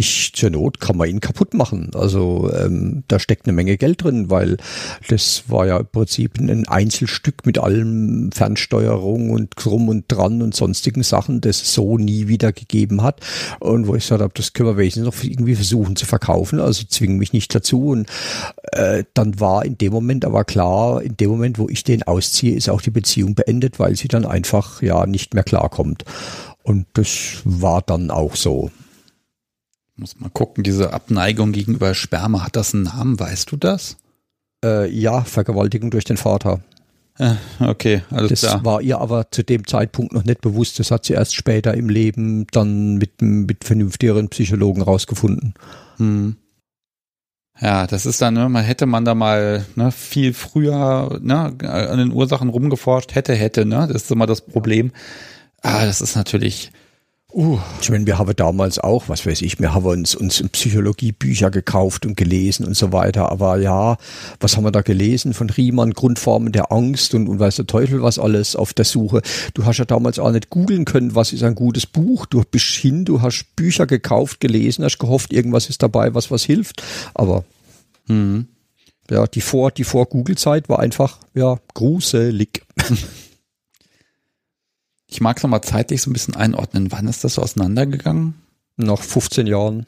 ich 0.00 0.32
zur 0.32 0.50
Not 0.50 0.80
kann 0.80 0.96
man 0.96 1.08
ihn 1.08 1.20
kaputt 1.20 1.52
machen. 1.52 1.90
Also 1.94 2.50
ähm, 2.54 3.04
da 3.08 3.18
steckt 3.18 3.46
eine 3.46 3.52
Menge 3.52 3.76
Geld 3.76 4.02
drin, 4.02 4.30
weil 4.30 4.56
das 5.08 5.44
war 5.48 5.66
ja 5.66 5.76
im 5.76 5.86
Prinzip 5.86 6.38
ein 6.38 6.66
Einzelstück 6.66 7.44
mit 7.44 7.58
allem 7.58 8.32
Fernsteuerung 8.32 9.30
und 9.30 9.50
drum 9.56 9.88
und 9.88 10.06
dran 10.08 10.40
und 10.40 10.56
sonstigen 10.56 11.02
Sachen, 11.02 11.42
das 11.42 11.62
es 11.62 11.74
so 11.74 11.98
nie 11.98 12.28
wieder 12.28 12.52
gegeben 12.52 13.02
hat. 13.02 13.20
Und 13.58 13.86
wo 13.88 13.94
ich 13.94 14.04
gesagt 14.04 14.22
habe, 14.22 14.32
das 14.34 14.54
können 14.54 14.70
wir 14.70 14.76
wenigstens 14.78 15.04
noch 15.04 15.22
irgendwie 15.22 15.54
versuchen 15.54 15.96
zu 15.96 16.06
verkaufen, 16.06 16.60
also 16.60 16.84
zwingen 16.88 17.18
mich 17.18 17.34
nicht 17.34 17.54
dazu. 17.54 17.88
Und 17.88 18.08
äh, 18.72 19.04
dann 19.12 19.38
war 19.38 19.66
in 19.66 19.76
dem 19.76 19.92
Moment 19.92 20.24
aber 20.24 20.44
klar, 20.44 21.02
in 21.02 21.16
dem 21.18 21.28
Moment, 21.28 21.58
wo 21.58 21.68
ich 21.68 21.84
den 21.84 22.04
ausziehe, 22.04 22.56
ist 22.56 22.70
auch 22.70 22.80
die 22.80 22.89
Beziehung 22.90 23.34
beendet, 23.34 23.78
weil 23.78 23.96
sie 23.96 24.08
dann 24.08 24.26
einfach 24.26 24.82
ja 24.82 25.06
nicht 25.06 25.34
mehr 25.34 25.44
klarkommt. 25.44 26.04
Und 26.62 26.86
das 26.94 27.40
war 27.44 27.82
dann 27.82 28.10
auch 28.10 28.36
so. 28.36 28.70
Muss 29.96 30.18
mal 30.18 30.30
gucken, 30.30 30.64
diese 30.64 30.92
Abneigung 30.92 31.52
gegenüber 31.52 31.94
Sperma, 31.94 32.44
hat 32.44 32.56
das 32.56 32.74
einen 32.74 32.84
Namen, 32.84 33.20
weißt 33.20 33.50
du 33.52 33.56
das? 33.56 33.96
Äh, 34.64 34.90
ja, 34.90 35.22
Vergewaltigung 35.22 35.90
durch 35.90 36.04
den 36.04 36.16
Vater. 36.16 36.60
Äh, 37.18 37.34
okay, 37.60 38.02
alles 38.10 38.30
das 38.30 38.40
klar. 38.40 38.54
Das 38.56 38.64
war 38.64 38.80
ihr 38.80 38.98
aber 38.98 39.30
zu 39.30 39.42
dem 39.42 39.66
Zeitpunkt 39.66 40.14
noch 40.14 40.24
nicht 40.24 40.40
bewusst. 40.40 40.78
Das 40.78 40.90
hat 40.90 41.04
sie 41.04 41.12
erst 41.12 41.34
später 41.34 41.74
im 41.74 41.90
Leben 41.90 42.46
dann 42.50 42.96
mit, 42.96 43.20
mit 43.20 43.64
vernünftigeren 43.64 44.28
Psychologen 44.30 44.80
rausgefunden. 44.80 45.54
Hm. 45.98 46.36
Ja, 47.60 47.86
das 47.86 48.06
ist 48.06 48.22
dann, 48.22 48.34
ne, 48.34 48.48
man 48.48 48.64
hätte 48.64 48.86
man 48.86 49.04
da 49.04 49.14
mal 49.14 49.66
ne, 49.76 49.92
viel 49.92 50.32
früher 50.32 51.18
ne, 51.20 51.52
an 51.62 51.98
den 51.98 52.12
Ursachen 52.12 52.48
rumgeforscht, 52.48 53.14
hätte, 53.14 53.34
hätte, 53.34 53.66
ne? 53.66 53.86
Das 53.86 54.04
ist 54.04 54.10
immer 54.10 54.26
das 54.26 54.40
Problem. 54.40 54.92
Ah, 55.62 55.84
das 55.84 56.00
ist 56.00 56.16
natürlich. 56.16 56.72
Uh. 57.32 57.58
Ich 57.80 57.90
meine, 57.90 58.06
wir 58.06 58.18
haben 58.18 58.34
damals 58.34 58.78
auch, 58.78 59.08
was 59.08 59.24
weiß 59.24 59.42
ich, 59.42 59.60
wir 59.60 59.72
haben 59.72 59.84
uns, 59.84 60.14
uns 60.14 60.42
Psychologiebücher 60.48 61.50
gekauft 61.50 62.04
und 62.04 62.16
gelesen 62.16 62.66
und 62.66 62.76
so 62.76 62.92
weiter. 62.92 63.30
Aber 63.30 63.58
ja, 63.58 63.96
was 64.40 64.56
haben 64.56 64.64
wir 64.64 64.72
da 64.72 64.82
gelesen 64.82 65.32
von 65.32 65.48
Riemann? 65.48 65.92
Grundformen 65.92 66.52
der 66.52 66.72
Angst 66.72 67.14
und, 67.14 67.28
und 67.28 67.38
weiß 67.38 67.56
der 67.56 67.66
Teufel 67.66 68.02
was 68.02 68.18
alles 68.18 68.56
auf 68.56 68.74
der 68.74 68.84
Suche. 68.84 69.22
Du 69.54 69.64
hast 69.64 69.78
ja 69.78 69.84
damals 69.84 70.18
auch 70.18 70.32
nicht 70.32 70.50
googeln 70.50 70.84
können, 70.84 71.14
was 71.14 71.32
ist 71.32 71.44
ein 71.44 71.54
gutes 71.54 71.86
Buch. 71.86 72.26
Du 72.26 72.42
bist 72.48 72.66
hin, 72.66 73.04
du 73.04 73.22
hast 73.22 73.54
Bücher 73.54 73.86
gekauft, 73.86 74.40
gelesen, 74.40 74.84
hast 74.84 74.98
gehofft, 74.98 75.32
irgendwas 75.32 75.68
ist 75.68 75.82
dabei, 75.82 76.14
was 76.14 76.30
was 76.30 76.42
hilft. 76.42 76.82
Aber 77.14 77.44
mhm. 78.08 78.48
ja, 79.08 79.26
die 79.26 79.40
vor, 79.40 79.70
die 79.70 79.84
vor 79.84 80.08
war 80.10 80.78
einfach, 80.80 81.18
ja, 81.34 81.58
gruselig. 81.74 82.62
Ich 85.10 85.20
mag 85.20 85.36
es 85.36 85.42
nochmal 85.42 85.62
zeitlich 85.62 86.00
so 86.00 86.10
ein 86.10 86.12
bisschen 86.12 86.36
einordnen. 86.36 86.92
Wann 86.92 87.08
ist 87.08 87.24
das 87.24 87.34
so 87.34 87.42
auseinandergegangen? 87.42 88.34
Nach 88.76 89.02
15 89.02 89.46
Jahren. 89.46 89.84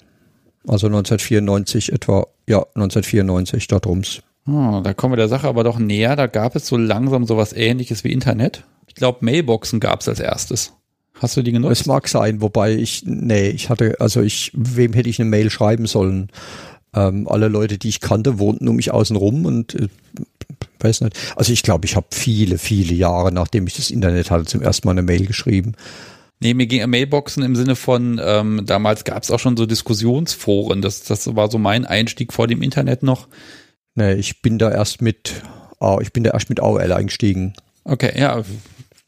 Also 0.66 0.88
1994 0.88 1.92
etwa, 1.92 2.26
ja, 2.48 2.58
1994, 2.74 3.68
da 3.68 3.78
drum's. 3.78 4.22
Oh, 4.48 4.80
da 4.82 4.92
kommen 4.92 5.12
wir 5.12 5.16
der 5.16 5.28
Sache 5.28 5.46
aber 5.46 5.62
doch 5.62 5.78
näher. 5.78 6.16
Da 6.16 6.26
gab 6.26 6.56
es 6.56 6.66
so 6.66 6.76
langsam 6.76 7.24
sowas 7.24 7.52
ähnliches 7.52 8.02
wie 8.02 8.12
Internet. 8.12 8.64
Ich 8.88 8.94
glaube, 8.96 9.24
Mailboxen 9.24 9.78
gab 9.78 10.00
es 10.00 10.08
als 10.08 10.20
erstes. 10.20 10.72
Hast 11.14 11.36
du 11.36 11.42
die 11.42 11.52
genutzt? 11.52 11.80
Es 11.80 11.86
mag 11.86 12.08
sein, 12.08 12.40
wobei 12.40 12.74
ich, 12.74 13.04
nee, 13.06 13.48
ich 13.50 13.70
hatte, 13.70 13.96
also 14.00 14.22
ich, 14.22 14.50
wem 14.54 14.92
hätte 14.92 15.08
ich 15.08 15.20
eine 15.20 15.30
Mail 15.30 15.50
schreiben 15.50 15.86
sollen? 15.86 16.30
Ähm, 16.94 17.28
alle 17.28 17.48
Leute, 17.48 17.78
die 17.78 17.88
ich 17.88 18.00
kannte, 18.00 18.38
wohnten 18.38 18.68
um 18.68 18.76
mich 18.76 18.90
außen 18.90 19.16
rum 19.16 19.46
und 19.46 19.74
äh, 19.74 19.88
weiß 20.80 21.02
nicht. 21.02 21.18
Also 21.36 21.52
ich 21.52 21.62
glaube, 21.62 21.86
ich 21.86 21.96
habe 21.96 22.06
viele, 22.10 22.58
viele 22.58 22.94
Jahre, 22.94 23.32
nachdem 23.32 23.66
ich 23.66 23.74
das 23.74 23.90
Internet 23.90 24.30
hatte, 24.30 24.44
zum 24.44 24.62
ersten 24.62 24.86
Mal 24.86 24.92
eine 24.92 25.02
Mail 25.02 25.26
geschrieben. 25.26 25.74
Nee, 26.40 26.54
mir 26.54 26.66
ging 26.66 26.88
Mailboxen 26.90 27.44
im 27.44 27.54
Sinne 27.54 27.76
von, 27.76 28.20
ähm, 28.22 28.62
damals 28.66 29.04
gab 29.04 29.22
es 29.22 29.30
auch 29.30 29.38
schon 29.38 29.56
so 29.56 29.64
Diskussionsforen. 29.64 30.82
Das, 30.82 31.04
das 31.04 31.36
war 31.36 31.50
so 31.50 31.58
mein 31.58 31.84
Einstieg 31.84 32.32
vor 32.32 32.48
dem 32.48 32.62
Internet 32.62 33.04
noch. 33.04 33.28
Nee, 33.94 34.14
ich 34.14 34.42
bin 34.42 34.58
da 34.58 34.70
erst 34.70 35.02
mit, 35.02 35.34
oh, 35.78 35.98
ich 36.02 36.12
bin 36.12 36.24
da 36.24 36.30
erst 36.30 36.48
mit 36.48 36.60
AOL 36.60 36.92
eingestiegen. 36.92 37.54
Okay, 37.84 38.18
ja, 38.18 38.42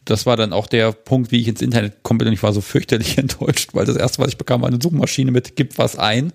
das 0.05 0.26
war 0.26 0.36
dann 0.36 0.53
auch 0.53 0.66
der 0.66 0.92
Punkt, 0.92 1.32
wie 1.32 1.40
ich 1.40 1.49
ins 1.49 1.62
Internet 1.62 2.03
komme 2.03 2.24
und 2.24 2.32
ich 2.32 2.42
war 2.42 2.53
so 2.53 2.61
fürchterlich 2.61 3.18
enttäuscht, 3.18 3.70
weil 3.72 3.86
das 3.86 3.97
erste, 3.97 4.20
was 4.20 4.28
ich 4.28 4.38
bekam, 4.38 4.62
war 4.62 4.68
eine 4.68 4.80
Suchmaschine 4.80 5.30
mit 5.32 5.57
gib 5.57 5.78
was 5.78 5.97
ein 5.97 6.32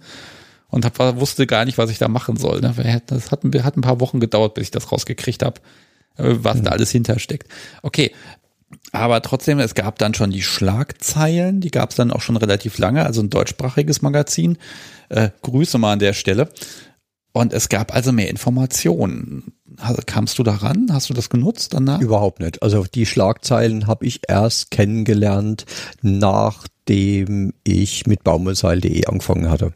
und 0.69 0.85
hab, 0.85 1.19
wusste 1.19 1.47
gar 1.47 1.65
nicht, 1.65 1.77
was 1.77 1.89
ich 1.89 1.97
da 1.97 2.07
machen 2.07 2.37
soll. 2.37 2.61
Ne? 2.61 3.01
Das 3.07 3.31
hat, 3.31 3.43
hat 3.43 3.77
ein 3.77 3.81
paar 3.81 3.99
Wochen 3.99 4.19
gedauert, 4.19 4.53
bis 4.53 4.65
ich 4.65 4.71
das 4.71 4.91
rausgekriegt 4.91 5.43
habe, 5.43 5.59
äh, 6.17 6.35
was 6.39 6.57
mhm. 6.57 6.63
da 6.65 6.71
alles 6.71 6.91
hintersteckt. 6.91 7.47
Okay, 7.81 8.11
aber 8.91 9.21
trotzdem, 9.21 9.59
es 9.59 9.75
gab 9.75 9.97
dann 9.97 10.13
schon 10.13 10.31
die 10.31 10.43
Schlagzeilen, 10.43 11.61
die 11.61 11.71
gab 11.71 11.89
es 11.89 11.95
dann 11.95 12.11
auch 12.11 12.21
schon 12.21 12.37
relativ 12.37 12.77
lange, 12.77 13.05
also 13.05 13.21
ein 13.21 13.29
deutschsprachiges 13.29 14.01
Magazin. 14.01 14.57
Äh, 15.09 15.29
Grüße 15.41 15.77
mal 15.77 15.93
an 15.93 15.99
der 15.99 16.13
Stelle. 16.13 16.49
Und 17.31 17.53
es 17.53 17.69
gab 17.69 17.93
also 17.93 18.11
mehr 18.11 18.29
Informationen. 18.29 19.53
Kamst 20.07 20.37
du 20.39 20.43
daran? 20.43 20.87
Hast 20.91 21.09
du 21.09 21.13
das 21.13 21.29
genutzt 21.29 21.73
danach? 21.73 22.01
Überhaupt 22.01 22.39
nicht. 22.39 22.61
Also 22.61 22.83
die 22.83 23.05
Schlagzeilen 23.05 23.87
habe 23.87 24.05
ich 24.05 24.21
erst 24.27 24.71
kennengelernt, 24.71 25.65
nachdem 26.01 27.53
ich 27.63 28.07
mit 28.07 28.23
baumwollseil.de 28.23 29.05
angefangen 29.05 29.49
hatte 29.49 29.73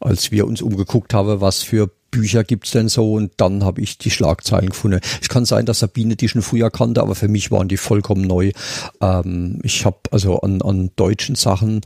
als 0.00 0.30
wir 0.30 0.46
uns 0.46 0.62
umgeguckt 0.62 1.14
haben, 1.14 1.40
was 1.40 1.62
für 1.62 1.90
Bücher 2.10 2.44
gibt's 2.44 2.70
denn 2.70 2.88
so 2.88 3.14
und 3.14 3.32
dann 3.38 3.64
habe 3.64 3.80
ich 3.80 3.98
die 3.98 4.10
Schlagzeilen 4.10 4.68
gefunden. 4.68 5.00
Es 5.20 5.28
kann 5.28 5.44
sein, 5.44 5.66
dass 5.66 5.80
Sabine 5.80 6.14
die 6.14 6.28
schon 6.28 6.42
früher 6.42 6.70
kannte, 6.70 7.02
aber 7.02 7.16
für 7.16 7.26
mich 7.26 7.50
waren 7.50 7.66
die 7.66 7.76
vollkommen 7.76 8.22
neu. 8.22 8.52
Ähm, 9.00 9.58
ich 9.64 9.84
habe 9.84 9.98
also 10.12 10.38
an, 10.40 10.62
an 10.62 10.90
deutschen 10.94 11.34
Sachen 11.34 11.80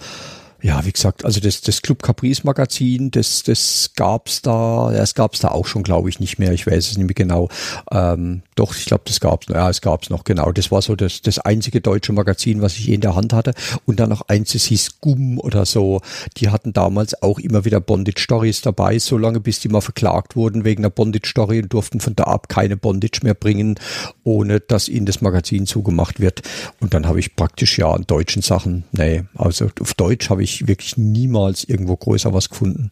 ja, 0.60 0.84
wie 0.84 0.92
gesagt, 0.92 1.24
also 1.24 1.38
das, 1.38 1.60
das 1.60 1.82
Club 1.82 2.02
Caprice 2.02 2.42
Magazin, 2.42 3.12
das, 3.12 3.44
das 3.44 3.92
gab's 3.94 4.42
da, 4.42 4.90
das 4.92 5.14
gab's 5.14 5.38
da 5.38 5.48
auch 5.48 5.66
schon, 5.66 5.84
glaube 5.84 6.08
ich, 6.08 6.18
nicht 6.18 6.38
mehr. 6.40 6.52
Ich 6.52 6.66
weiß 6.66 6.90
es 6.90 6.98
nicht 6.98 7.06
mehr 7.06 7.14
genau. 7.14 7.48
Ähm, 7.92 8.42
doch, 8.56 8.74
ich 8.74 8.86
glaube, 8.86 9.04
das 9.06 9.20
gab's, 9.20 9.46
ja, 9.48 9.70
es 9.70 9.80
gab's 9.80 10.10
noch, 10.10 10.24
genau. 10.24 10.50
Das 10.50 10.72
war 10.72 10.82
so 10.82 10.96
das, 10.96 11.22
das 11.22 11.38
einzige 11.38 11.80
deutsche 11.80 12.12
Magazin, 12.12 12.60
was 12.60 12.74
ich 12.74 12.86
je 12.86 12.94
in 12.94 13.00
der 13.00 13.14
Hand 13.14 13.32
hatte. 13.32 13.54
Und 13.86 14.00
dann 14.00 14.08
noch 14.08 14.22
eins, 14.22 14.52
das 14.52 14.64
hieß 14.64 15.00
Gumm 15.00 15.38
oder 15.38 15.64
so. 15.64 16.00
Die 16.38 16.48
hatten 16.48 16.72
damals 16.72 17.22
auch 17.22 17.38
immer 17.38 17.64
wieder 17.64 17.80
Bondage 17.80 18.20
Stories 18.20 18.60
dabei, 18.60 18.98
so 18.98 19.16
lange 19.16 19.38
bis 19.38 19.60
die 19.60 19.68
mal 19.68 19.80
verklagt 19.80 20.34
wurden 20.34 20.64
wegen 20.64 20.82
der 20.82 20.90
Bondage 20.90 21.28
Story 21.28 21.62
und 21.62 21.72
durften 21.72 22.00
von 22.00 22.16
da 22.16 22.24
ab 22.24 22.48
keine 22.48 22.76
Bondage 22.76 23.20
mehr 23.22 23.34
bringen, 23.34 23.78
ohne 24.24 24.58
dass 24.58 24.88
ihnen 24.88 25.06
das 25.06 25.20
Magazin 25.20 25.66
zugemacht 25.66 26.18
wird. 26.18 26.42
Und 26.80 26.94
dann 26.94 27.06
habe 27.06 27.20
ich 27.20 27.36
praktisch 27.36 27.78
ja 27.78 27.92
an 27.92 28.04
deutschen 28.08 28.42
Sachen, 28.42 28.82
nee, 28.90 29.22
also 29.36 29.70
auf 29.80 29.94
Deutsch 29.94 30.30
habe 30.30 30.42
ich 30.42 30.47
ich 30.48 30.68
wirklich 30.68 30.96
niemals 30.96 31.64
irgendwo 31.64 31.96
größer 31.96 32.32
was 32.32 32.48
gefunden. 32.48 32.90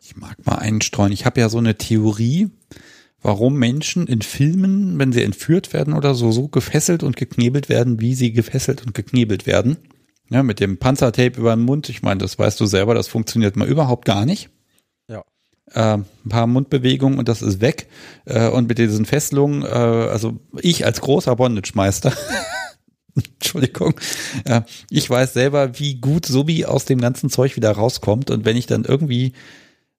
Ich 0.00 0.16
mag 0.16 0.44
mal 0.46 0.56
einstreuen. 0.56 1.12
Ich 1.12 1.26
habe 1.26 1.40
ja 1.40 1.48
so 1.48 1.58
eine 1.58 1.76
Theorie, 1.76 2.50
warum 3.22 3.54
Menschen 3.54 4.06
in 4.06 4.22
Filmen, 4.22 4.98
wenn 4.98 5.12
sie 5.12 5.22
entführt 5.22 5.72
werden 5.72 5.94
oder 5.94 6.14
so, 6.14 6.32
so 6.32 6.48
gefesselt 6.48 7.02
und 7.02 7.16
geknebelt 7.16 7.68
werden, 7.68 8.00
wie 8.00 8.14
sie 8.14 8.32
gefesselt 8.32 8.84
und 8.84 8.94
geknebelt 8.94 9.46
werden. 9.46 9.76
Ja, 10.30 10.42
mit 10.42 10.60
dem 10.60 10.78
Panzertape 10.78 11.40
über 11.40 11.54
den 11.54 11.64
Mund. 11.64 11.88
Ich 11.88 12.02
meine, 12.02 12.18
das 12.18 12.38
weißt 12.38 12.60
du 12.60 12.66
selber, 12.66 12.94
das 12.94 13.08
funktioniert 13.08 13.56
mal 13.56 13.66
überhaupt 13.66 14.04
gar 14.04 14.26
nicht. 14.26 14.50
Ja. 15.08 15.24
Äh, 15.72 15.98
ein 15.98 16.28
paar 16.28 16.46
Mundbewegungen 16.46 17.18
und 17.18 17.28
das 17.28 17.40
ist 17.40 17.60
weg. 17.60 17.88
Äh, 18.26 18.48
und 18.48 18.68
mit 18.68 18.78
diesen 18.78 19.06
Fesselungen, 19.06 19.62
äh, 19.62 19.68
also 19.68 20.38
ich 20.60 20.84
als 20.84 21.00
großer 21.00 21.34
Bondage-Meister 21.36 22.12
Entschuldigung. 23.24 23.94
Ja, 24.46 24.64
ich 24.90 25.08
weiß 25.08 25.32
selber, 25.32 25.78
wie 25.78 25.96
gut 25.96 26.26
Subi 26.26 26.64
aus 26.64 26.84
dem 26.84 27.00
ganzen 27.00 27.30
Zeug 27.30 27.56
wieder 27.56 27.72
rauskommt. 27.72 28.30
Und 28.30 28.44
wenn 28.44 28.56
ich 28.56 28.66
dann 28.66 28.84
irgendwie 28.84 29.32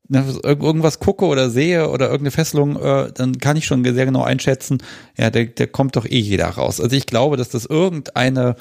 ne, 0.08 0.26
irgendwas 0.44 1.00
gucke 1.00 1.26
oder 1.26 1.50
sehe 1.50 1.90
oder 1.90 2.06
irgendeine 2.06 2.32
Fesselung, 2.32 2.76
äh, 2.82 3.12
dann 3.14 3.38
kann 3.40 3.58
ich 3.58 3.66
schon 3.66 3.84
sehr 3.84 4.06
genau 4.06 4.24
einschätzen, 4.24 4.80
ja, 5.18 5.30
der, 5.30 5.46
der 5.46 5.68
kommt 5.68 5.96
doch 5.96 6.06
eh 6.06 6.20
jeder 6.20 6.50
raus. 6.50 6.82
Also 6.82 6.96
ich 6.96 7.06
glaube, 7.06 7.38
dass 7.38 7.50
das 7.50 7.66
irgendeine 7.66 8.56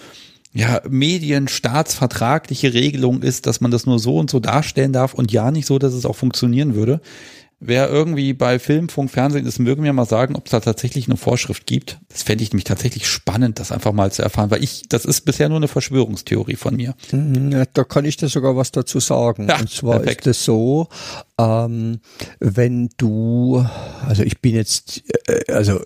ja, 0.52 0.80
medienstaatsvertragliche 0.88 2.72
Regelung 2.72 3.22
ist, 3.22 3.46
dass 3.46 3.60
man 3.60 3.70
das 3.70 3.86
nur 3.86 3.98
so 3.98 4.16
und 4.16 4.30
so 4.30 4.40
darstellen 4.40 4.92
darf 4.92 5.14
und 5.14 5.30
ja 5.32 5.50
nicht 5.50 5.66
so, 5.66 5.78
dass 5.78 5.92
es 5.92 6.06
auch 6.06 6.16
funktionieren 6.16 6.74
würde. 6.74 7.00
Wer 7.60 7.90
irgendwie 7.90 8.34
bei 8.34 8.60
Film, 8.60 8.88
Funk, 8.88 9.10
Fernsehen 9.10 9.44
ist, 9.44 9.58
mögen 9.58 9.82
mir 9.82 9.92
mal 9.92 10.04
sagen, 10.04 10.36
ob 10.36 10.46
es 10.46 10.52
da 10.52 10.60
tatsächlich 10.60 11.08
eine 11.08 11.16
Vorschrift 11.16 11.66
gibt. 11.66 11.98
Das 12.08 12.22
fände 12.22 12.44
ich 12.44 12.52
nämlich 12.52 12.64
tatsächlich 12.64 13.08
spannend, 13.08 13.58
das 13.58 13.72
einfach 13.72 13.92
mal 13.92 14.12
zu 14.12 14.22
erfahren, 14.22 14.52
weil 14.52 14.62
ich, 14.62 14.84
das 14.88 15.04
ist 15.04 15.22
bisher 15.22 15.48
nur 15.48 15.56
eine 15.56 15.66
Verschwörungstheorie 15.66 16.54
von 16.54 16.76
mir. 16.76 16.94
Ja, 17.10 17.64
da 17.72 17.82
kann 17.82 18.04
ich 18.04 18.16
dir 18.16 18.28
sogar 18.28 18.56
was 18.56 18.70
dazu 18.70 19.00
sagen. 19.00 19.48
Ja, 19.48 19.58
Und 19.58 19.70
zwar 19.70 19.98
perfekt. 19.98 20.28
ist 20.28 20.38
es 20.38 20.44
so, 20.44 20.88
ähm, 21.36 21.98
wenn 22.38 22.90
du, 22.96 23.66
also 24.06 24.22
ich 24.22 24.40
bin 24.40 24.54
jetzt, 24.54 25.02
äh, 25.26 25.52
also 25.52 25.80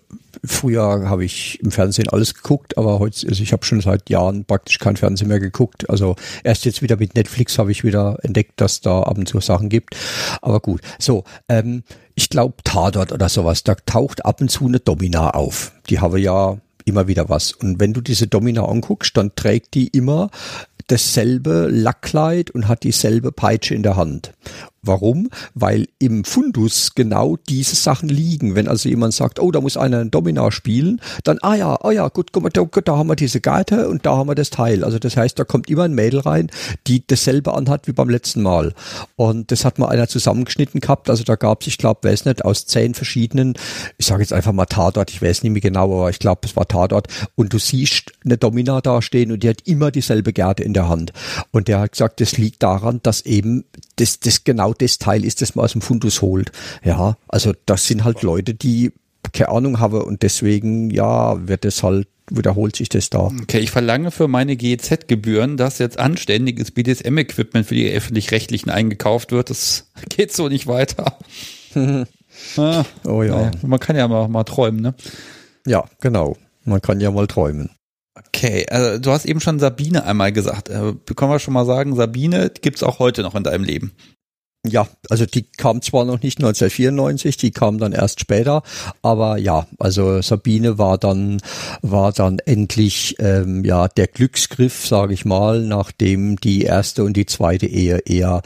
früher 0.44 1.08
habe 1.08 1.24
ich 1.24 1.60
im 1.60 1.70
Fernsehen 1.70 2.08
alles 2.08 2.34
geguckt, 2.34 2.76
aber 2.76 2.98
heute, 2.98 3.28
also 3.28 3.42
ich 3.42 3.52
habe 3.52 3.64
schon 3.64 3.80
seit 3.80 4.10
Jahren 4.10 4.44
praktisch 4.44 4.78
kein 4.78 4.96
Fernsehen 4.96 5.28
mehr 5.28 5.40
geguckt. 5.40 5.88
Also 5.88 6.16
erst 6.44 6.64
jetzt 6.64 6.82
wieder 6.82 6.96
mit 6.96 7.14
Netflix 7.14 7.58
habe 7.58 7.70
ich 7.70 7.84
wieder 7.84 8.18
entdeckt, 8.22 8.60
dass 8.60 8.80
da 8.80 9.02
ab 9.02 9.18
und 9.18 9.28
zu 9.28 9.40
Sachen 9.40 9.68
gibt. 9.68 9.96
Aber 10.40 10.60
gut, 10.60 10.80
so, 10.98 11.24
ähm, 11.48 11.84
ich 12.14 12.28
glaube 12.28 12.56
Tatort 12.64 13.12
oder 13.12 13.28
sowas, 13.28 13.62
da 13.62 13.74
taucht 13.74 14.24
ab 14.24 14.40
und 14.40 14.50
zu 14.50 14.66
eine 14.66 14.80
Domina 14.80 15.30
auf. 15.30 15.72
Die 15.88 16.00
habe 16.00 16.20
ja 16.20 16.58
immer 16.84 17.06
wieder 17.06 17.28
was. 17.28 17.52
Und 17.52 17.78
wenn 17.78 17.92
du 17.92 18.00
diese 18.00 18.26
Domina 18.26 18.64
anguckst, 18.64 19.16
dann 19.16 19.34
trägt 19.36 19.74
die 19.74 19.88
immer 19.88 20.30
dasselbe 20.88 21.68
Lackkleid 21.70 22.50
und 22.50 22.68
hat 22.68 22.82
dieselbe 22.82 23.32
Peitsche 23.32 23.74
in 23.74 23.82
der 23.82 23.96
Hand. 23.96 24.32
Warum? 24.84 25.28
Weil 25.54 25.86
im 26.00 26.24
Fundus 26.24 26.96
genau 26.96 27.36
diese 27.48 27.76
Sachen 27.76 28.08
liegen. 28.08 28.56
Wenn 28.56 28.66
also 28.66 28.88
jemand 28.88 29.14
sagt, 29.14 29.38
oh, 29.38 29.52
da 29.52 29.60
muss 29.60 29.76
einer 29.76 30.00
ein 30.00 30.10
Domina 30.10 30.50
spielen, 30.50 31.00
dann, 31.22 31.38
ah 31.42 31.54
ja, 31.54 31.76
ah 31.82 31.92
ja, 31.92 32.08
gut, 32.08 32.32
guck 32.32 32.42
mal, 32.42 32.50
da, 32.50 32.64
da 32.64 32.96
haben 32.96 33.08
wir 33.08 33.14
diese 33.14 33.40
Garte 33.40 33.88
und 33.88 34.04
da 34.04 34.16
haben 34.16 34.28
wir 34.28 34.34
das 34.34 34.50
Teil. 34.50 34.82
Also 34.82 34.98
das 34.98 35.16
heißt, 35.16 35.38
da 35.38 35.44
kommt 35.44 35.70
immer 35.70 35.84
ein 35.84 35.94
Mädel 35.94 36.18
rein, 36.18 36.50
die 36.88 37.06
dasselbe 37.06 37.54
anhat 37.54 37.86
wie 37.86 37.92
beim 37.92 38.08
letzten 38.08 38.42
Mal. 38.42 38.74
Und 39.14 39.52
das 39.52 39.64
hat 39.64 39.78
mal 39.78 39.88
einer 39.88 40.08
zusammengeschnitten 40.08 40.80
gehabt. 40.80 41.08
Also 41.08 41.22
da 41.22 41.36
gab 41.36 41.60
es, 41.60 41.68
ich 41.68 41.78
glaube, 41.78 42.08
weiß 42.08 42.24
nicht, 42.24 42.44
aus 42.44 42.66
zehn 42.66 42.94
verschiedenen, 42.94 43.54
ich 43.98 44.06
sage 44.06 44.22
jetzt 44.22 44.32
einfach 44.32 44.52
mal 44.52 44.66
Tatort, 44.66 45.10
ich 45.10 45.22
weiß 45.22 45.44
nicht 45.44 45.52
mehr 45.52 45.62
genau, 45.62 45.96
aber 45.96 46.10
ich 46.10 46.18
glaube, 46.18 46.40
es 46.42 46.56
war 46.56 46.66
Tatort. 46.66 47.06
Und 47.36 47.52
du 47.52 47.58
siehst 47.60 48.10
eine 48.24 48.36
Domina 48.36 48.80
da 48.80 49.00
stehen 49.00 49.30
und 49.30 49.44
die 49.44 49.48
hat 49.48 49.60
immer 49.64 49.92
dieselbe 49.92 50.32
Gerte 50.32 50.64
in 50.64 50.74
der 50.74 50.88
Hand. 50.88 51.12
Und 51.52 51.68
der 51.68 51.78
hat 51.78 51.92
gesagt, 51.92 52.20
das 52.20 52.36
liegt 52.36 52.64
daran, 52.64 52.98
dass 53.04 53.20
eben 53.20 53.64
das, 53.96 54.18
das 54.18 54.42
genau 54.42 54.71
das 54.74 54.98
Teil 54.98 55.24
ist, 55.24 55.42
das 55.42 55.54
man 55.54 55.64
aus 55.64 55.72
dem 55.72 55.82
Fundus 55.82 56.22
holt. 56.22 56.52
Ja, 56.84 57.16
also 57.28 57.52
das 57.66 57.86
sind 57.86 58.04
halt 58.04 58.22
Leute, 58.22 58.54
die 58.54 58.92
keine 59.32 59.50
Ahnung 59.50 59.78
haben 59.78 60.00
und 60.02 60.22
deswegen, 60.22 60.90
ja, 60.90 61.46
wird 61.46 61.64
es 61.64 61.82
halt 61.82 62.08
wiederholt 62.30 62.76
sich 62.76 62.88
das 62.88 63.10
da. 63.10 63.30
Okay, 63.42 63.58
ich 63.58 63.70
verlange 63.70 64.10
für 64.10 64.28
meine 64.28 64.56
GEZ-Gebühren, 64.56 65.56
dass 65.56 65.78
jetzt 65.78 65.98
anständiges 65.98 66.70
BDSM-Equipment 66.70 67.66
für 67.66 67.74
die 67.74 67.90
öffentlich-rechtlichen 67.90 68.70
eingekauft 68.70 69.32
wird. 69.32 69.50
Das 69.50 69.90
geht 70.08 70.32
so 70.32 70.48
nicht 70.48 70.66
weiter. 70.66 71.18
ah, 72.56 72.84
oh 73.04 73.22
ja. 73.22 73.50
Man 73.62 73.80
kann 73.80 73.96
ja 73.96 74.08
mal, 74.08 74.28
mal 74.28 74.44
träumen, 74.44 74.80
ne? 74.80 74.94
Ja, 75.66 75.84
genau. 76.00 76.36
Man 76.64 76.80
kann 76.80 77.00
ja 77.00 77.10
mal 77.10 77.26
träumen. 77.26 77.70
Okay, 78.14 78.66
also 78.68 78.98
du 78.98 79.10
hast 79.10 79.24
eben 79.24 79.40
schon 79.40 79.58
Sabine 79.58 80.04
einmal 80.04 80.32
gesagt. 80.32 80.68
Äh, 80.68 80.94
können 81.16 81.30
wir 81.30 81.38
schon 81.38 81.54
mal 81.54 81.66
sagen, 81.66 81.96
Sabine 81.96 82.50
gibt's 82.60 82.82
auch 82.82 82.98
heute 82.98 83.22
noch 83.22 83.34
in 83.34 83.42
deinem 83.42 83.64
Leben? 83.64 83.92
Ja, 84.64 84.86
also 85.10 85.26
die 85.26 85.42
kam 85.42 85.82
zwar 85.82 86.04
noch 86.04 86.22
nicht 86.22 86.38
1994, 86.38 87.36
die 87.36 87.50
kam 87.50 87.78
dann 87.78 87.90
erst 87.90 88.20
später, 88.20 88.62
aber 89.02 89.36
ja, 89.36 89.66
also 89.80 90.22
Sabine 90.22 90.78
war 90.78 90.98
dann 90.98 91.40
war 91.82 92.12
dann 92.12 92.38
endlich 92.38 93.16
ähm, 93.18 93.64
ja 93.64 93.88
der 93.88 94.06
Glücksgriff, 94.06 94.86
sage 94.86 95.14
ich 95.14 95.24
mal, 95.24 95.62
nachdem 95.62 96.36
die 96.36 96.62
erste 96.62 97.02
und 97.02 97.16
die 97.16 97.26
zweite 97.26 97.66
Ehe 97.66 97.98
eher 98.06 98.42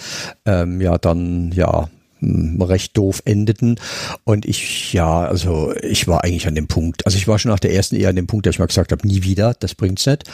ähm, 0.47 0.81
ja 0.81 0.97
dann 0.97 1.53
ja 1.53 1.91
recht 2.21 2.97
doof 2.97 3.23
endeten. 3.25 3.79
Und 4.25 4.47
ich, 4.47 4.93
ja, 4.93 5.25
also 5.25 5.75
ich 5.83 6.09
war 6.09 6.25
eigentlich 6.25 6.47
an 6.47 6.55
dem 6.55 6.67
Punkt, 6.67 7.07
also 7.07 7.17
ich 7.19 7.29
war 7.29 7.39
schon 7.39 7.51
nach 7.51 7.61
der 7.61 7.75
ersten 7.75 7.97
eher 7.97 8.11
an 8.11 8.17
dem 8.17 8.27
Punkt, 8.27 8.47
dass 8.47 8.55
ich 8.55 8.59
mal 8.59 8.67
gesagt 8.67 8.93
habe, 8.93 9.07
nie 9.07 9.23
wieder, 9.23 9.55
das 9.55 9.75
bringt's 9.75 10.07
nicht. 10.07 10.25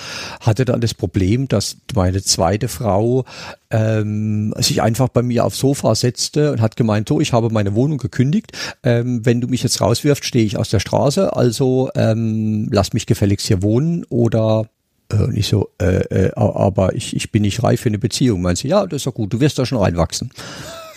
Hatte 0.41 0.65
dann 0.65 0.81
das 0.81 0.95
Problem, 0.95 1.49
dass 1.49 1.77
meine 1.95 2.23
zweite 2.23 2.69
Frau 2.69 3.25
ähm, 3.71 4.55
sich 4.59 4.83
einfach 4.83 5.09
bei 5.09 5.23
mir 5.23 5.45
aufs 5.45 5.59
Sofa 5.59 5.95
setzte 5.95 6.53
und 6.53 6.61
hat 6.61 6.77
gemeint, 6.77 7.09
so, 7.09 7.21
ich 7.21 7.33
habe 7.33 7.51
meine 7.51 7.75
Wohnung 7.75 7.99
gekündigt, 7.99 8.53
ähm, 8.83 9.25
wenn 9.25 9.41
du 9.41 9.49
mich 9.49 9.63
jetzt 9.63 9.81
rauswirfst, 9.81 10.25
stehe 10.25 10.45
ich 10.45 10.57
aus 10.57 10.71
der 10.71 10.81
Straße, 10.81 11.35
also 11.35 11.91
ähm, 11.95 12.69
lass 12.71 12.93
mich 12.93 13.07
gefälligst 13.07 13.47
hier 13.47 13.63
wohnen 13.63 14.05
oder 14.09 14.69
äh, 15.13 15.17
und 15.17 15.37
ich 15.37 15.49
so, 15.49 15.71
äh, 15.81 16.27
äh, 16.27 16.33
aber 16.35 16.95
ich, 16.95 17.17
ich 17.17 17.31
bin 17.33 17.43
nicht 17.43 17.63
reif 17.63 17.81
für 17.81 17.89
eine 17.89 17.99
Beziehung. 17.99 18.43
Meint 18.43 18.59
sie, 18.59 18.69
ja, 18.69 18.87
das 18.87 18.99
ist 18.99 19.07
doch 19.07 19.15
gut, 19.15 19.33
du 19.33 19.41
wirst 19.41 19.59
da 19.59 19.67
schon 19.67 19.79
reinwachsen. 19.79 20.31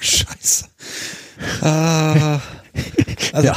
Scheiße. 0.06 0.66
Ah, 1.62 2.40
also, 3.34 3.48
ja. 3.48 3.56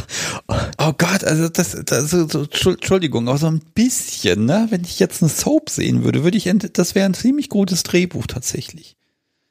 Oh 0.78 0.92
Gott, 0.96 1.24
also 1.24 1.49
das, 1.49 1.76
das 1.84 2.11
so, 2.11 2.28
so, 2.28 2.42
Entschuldigung, 2.42 3.28
aber 3.28 3.38
so 3.38 3.46
ein 3.46 3.61
bisschen, 3.74 4.44
ne? 4.44 4.66
Wenn 4.70 4.82
ich 4.82 4.99
jetzt 4.99 5.22
eine 5.22 5.28
Soap 5.28 5.70
sehen 5.70 6.05
würde, 6.05 6.24
würde 6.24 6.36
ich, 6.36 6.51
das 6.72 6.94
wäre 6.94 7.07
ein 7.07 7.14
ziemlich 7.14 7.49
gutes 7.49 7.82
Drehbuch 7.82 8.26
tatsächlich. 8.26 8.96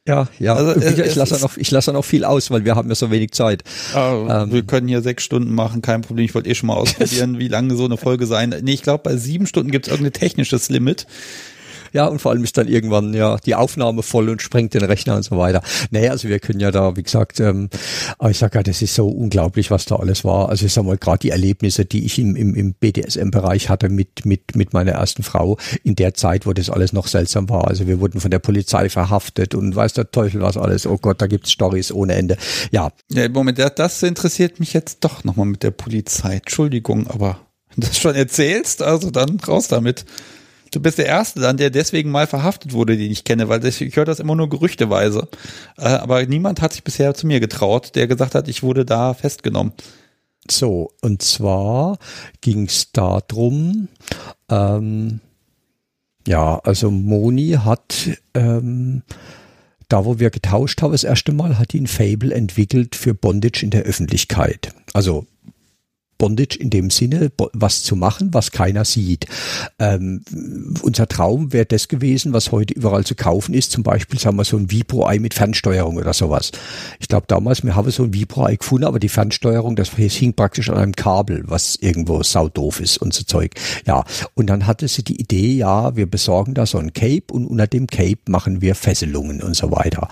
Ja, 0.07 0.29
ja. 0.39 0.55
Also, 0.55 0.79
ich 0.81 1.15
lasse 1.15 1.39
noch, 1.41 1.57
ich 1.57 1.69
lasse 1.69 1.91
noch 1.91 2.05
viel 2.05 2.23
aus, 2.23 2.49
weil 2.49 2.63
wir 2.63 2.75
haben 2.75 2.87
ja 2.87 2.95
so 2.95 3.11
wenig 3.11 3.31
Zeit. 3.31 3.63
Oh, 3.93 4.27
ähm, 4.29 4.53
wir 4.53 4.63
können 4.63 4.87
hier 4.87 5.01
sechs 5.01 5.23
Stunden 5.23 5.53
machen, 5.53 5.81
kein 5.81 6.01
Problem. 6.01 6.25
Ich 6.25 6.33
wollte 6.33 6.49
eh 6.49 6.55
schon 6.55 6.67
mal 6.67 6.75
ausprobieren, 6.77 7.39
wie 7.39 7.49
lange 7.49 7.75
so 7.75 7.83
eine 7.83 7.97
Folge 7.97 8.25
sein. 8.25 8.55
Nee, 8.61 8.73
ich 8.73 8.83
glaube, 8.83 9.03
bei 9.03 9.17
sieben 9.17 9.47
Stunden 9.47 9.69
gibt 9.69 9.87
es 9.87 9.91
irgendein 9.91 10.13
technisches 10.13 10.69
Limit. 10.69 11.07
Ja, 11.93 12.07
und 12.07 12.19
vor 12.19 12.31
allem 12.31 12.43
ist 12.43 12.57
dann 12.57 12.67
irgendwann 12.67 13.13
ja 13.13 13.37
die 13.37 13.55
Aufnahme 13.55 14.03
voll 14.03 14.29
und 14.29 14.41
sprengt 14.41 14.73
den 14.73 14.83
Rechner 14.83 15.15
und 15.15 15.23
so 15.23 15.37
weiter. 15.37 15.61
Naja, 15.91 16.11
also 16.11 16.27
wir 16.29 16.39
können 16.39 16.59
ja 16.59 16.71
da, 16.71 16.95
wie 16.95 17.03
gesagt, 17.03 17.39
ähm, 17.39 17.69
aber 18.17 18.31
ich 18.31 18.37
sag 18.37 18.55
ja, 18.55 18.63
das 18.63 18.81
ist 18.81 18.95
so 18.95 19.07
unglaublich, 19.07 19.71
was 19.71 19.85
da 19.85 19.95
alles 19.95 20.23
war. 20.23 20.49
Also 20.49 20.65
ich 20.65 20.73
sag 20.73 20.85
mal, 20.85 20.97
gerade 20.97 21.19
die 21.19 21.29
Erlebnisse, 21.29 21.85
die 21.85 22.05
ich 22.05 22.19
im, 22.19 22.35
im, 22.35 22.55
im 22.55 22.73
BDSM-Bereich 22.73 23.69
hatte 23.69 23.89
mit, 23.89 24.25
mit, 24.25 24.55
mit 24.55 24.73
meiner 24.73 24.93
ersten 24.93 25.23
Frau, 25.23 25.57
in 25.83 25.95
der 25.95 26.13
Zeit, 26.13 26.45
wo 26.45 26.53
das 26.53 26.69
alles 26.69 26.93
noch 26.93 27.07
seltsam 27.07 27.49
war. 27.49 27.67
Also 27.67 27.87
wir 27.87 27.99
wurden 27.99 28.19
von 28.19 28.31
der 28.31 28.39
Polizei 28.39 28.89
verhaftet 28.89 29.55
und 29.55 29.75
weiß 29.75 29.93
der 29.93 30.11
Teufel 30.11 30.41
was 30.41 30.57
alles. 30.57 30.85
Oh 30.85 30.97
Gott, 30.97 31.21
da 31.21 31.27
gibt's 31.27 31.51
Stories 31.51 31.91
ohne 31.91 32.13
Ende. 32.13 32.37
Ja. 32.71 32.91
Ja, 33.09 33.29
Moment, 33.29 33.59
das 33.75 34.03
interessiert 34.03 34.59
mich 34.59 34.73
jetzt 34.73 35.03
doch 35.03 35.23
nochmal 35.23 35.45
mit 35.45 35.63
der 35.63 35.71
Polizei. 35.71 36.35
Entschuldigung, 36.35 37.07
aber 37.07 37.39
das 37.75 37.97
schon 37.97 38.15
erzählst, 38.15 38.81
also 38.81 39.11
dann 39.11 39.39
raus 39.39 39.67
damit. 39.67 40.05
Du 40.71 40.79
bist 40.79 40.97
der 40.97 41.05
Erste 41.05 41.39
dann, 41.39 41.57
der 41.57 41.69
deswegen 41.69 42.11
mal 42.11 42.27
verhaftet 42.27 42.73
wurde, 42.73 42.97
den 42.97 43.11
ich 43.11 43.23
kenne, 43.23 43.49
weil 43.49 43.59
das, 43.59 43.79
ich 43.79 43.95
höre 43.95 44.05
das 44.05 44.19
immer 44.19 44.35
nur 44.35 44.49
gerüchteweise. 44.49 45.27
Äh, 45.77 45.87
aber 45.87 46.25
niemand 46.25 46.61
hat 46.61 46.73
sich 46.73 46.83
bisher 46.83 47.13
zu 47.13 47.27
mir 47.27 47.39
getraut, 47.39 47.95
der 47.95 48.07
gesagt 48.07 48.35
hat, 48.35 48.47
ich 48.47 48.63
wurde 48.63 48.85
da 48.85 49.13
festgenommen. 49.13 49.73
So, 50.49 50.91
und 51.01 51.21
zwar 51.21 51.97
ging 52.41 52.65
es 52.65 52.91
darum, 52.91 53.89
ähm, 54.49 55.19
ja, 56.25 56.59
also 56.59 56.91
Moni 56.91 57.57
hat 57.63 57.95
ähm, 58.33 59.03
da, 59.89 60.05
wo 60.05 60.19
wir 60.19 60.29
getauscht 60.29 60.81
haben, 60.81 60.91
das 60.91 61.05
erste 61.05 61.31
Mal 61.31 61.57
hat 61.57 61.73
ein 61.73 61.87
Fable 61.87 62.33
entwickelt 62.33 62.95
für 62.95 63.13
Bondage 63.13 63.63
in 63.63 63.69
der 63.69 63.83
Öffentlichkeit. 63.83 64.73
Also 64.93 65.25
Bondage 66.17 66.57
in 66.59 66.69
dem 66.69 66.89
Sinne, 66.89 67.31
was 67.53 67.83
zu 67.83 67.95
machen, 67.95 68.33
was 68.33 68.51
keiner 68.51 68.85
sieht. 68.85 69.27
Ähm, 69.79 70.21
unser 70.81 71.07
Traum 71.07 71.53
wäre 71.53 71.65
das 71.65 71.87
gewesen, 71.87 72.33
was 72.33 72.51
heute 72.51 72.73
überall 72.73 73.03
zu 73.03 73.15
kaufen 73.15 73.53
ist, 73.53 73.71
zum 73.71 73.83
Beispiel, 73.83 74.19
sagen 74.19 74.37
wir, 74.37 74.43
so 74.43 74.57
ein 74.57 74.71
Vibro-Ei 74.71 75.19
mit 75.19 75.33
Fernsteuerung 75.33 75.97
oder 75.97 76.13
sowas. 76.13 76.51
Ich 76.99 77.07
glaube 77.07 77.25
damals, 77.27 77.63
wir 77.63 77.75
haben 77.75 77.89
so 77.91 78.03
ein 78.03 78.13
Vibro-Ei 78.13 78.55
gefunden, 78.55 78.85
aber 78.85 78.99
die 78.99 79.09
Fernsteuerung, 79.09 79.75
das 79.75 79.89
hing 79.91 80.33
praktisch 80.33 80.69
an 80.69 80.77
einem 80.77 80.95
Kabel, 80.95 81.43
was 81.45 81.75
irgendwo 81.75 82.23
saudoof 82.23 82.79
ist 82.79 82.97
und 82.97 83.13
so 83.13 83.23
Zeug. 83.23 83.51
Ja, 83.85 84.03
und 84.33 84.47
dann 84.47 84.65
hatte 84.65 84.87
sie 84.87 85.03
die 85.03 85.19
Idee, 85.19 85.53
ja, 85.53 85.95
wir 85.95 86.09
besorgen 86.09 86.53
da 86.53 86.65
so 86.65 86.77
ein 86.77 86.93
Cape 86.93 87.25
und 87.31 87.45
unter 87.45 87.67
dem 87.67 87.87
Cape 87.87 88.19
machen 88.27 88.61
wir 88.61 88.75
Fesselungen 88.75 89.41
und 89.43 89.55
so 89.55 89.71
weiter. 89.71 90.07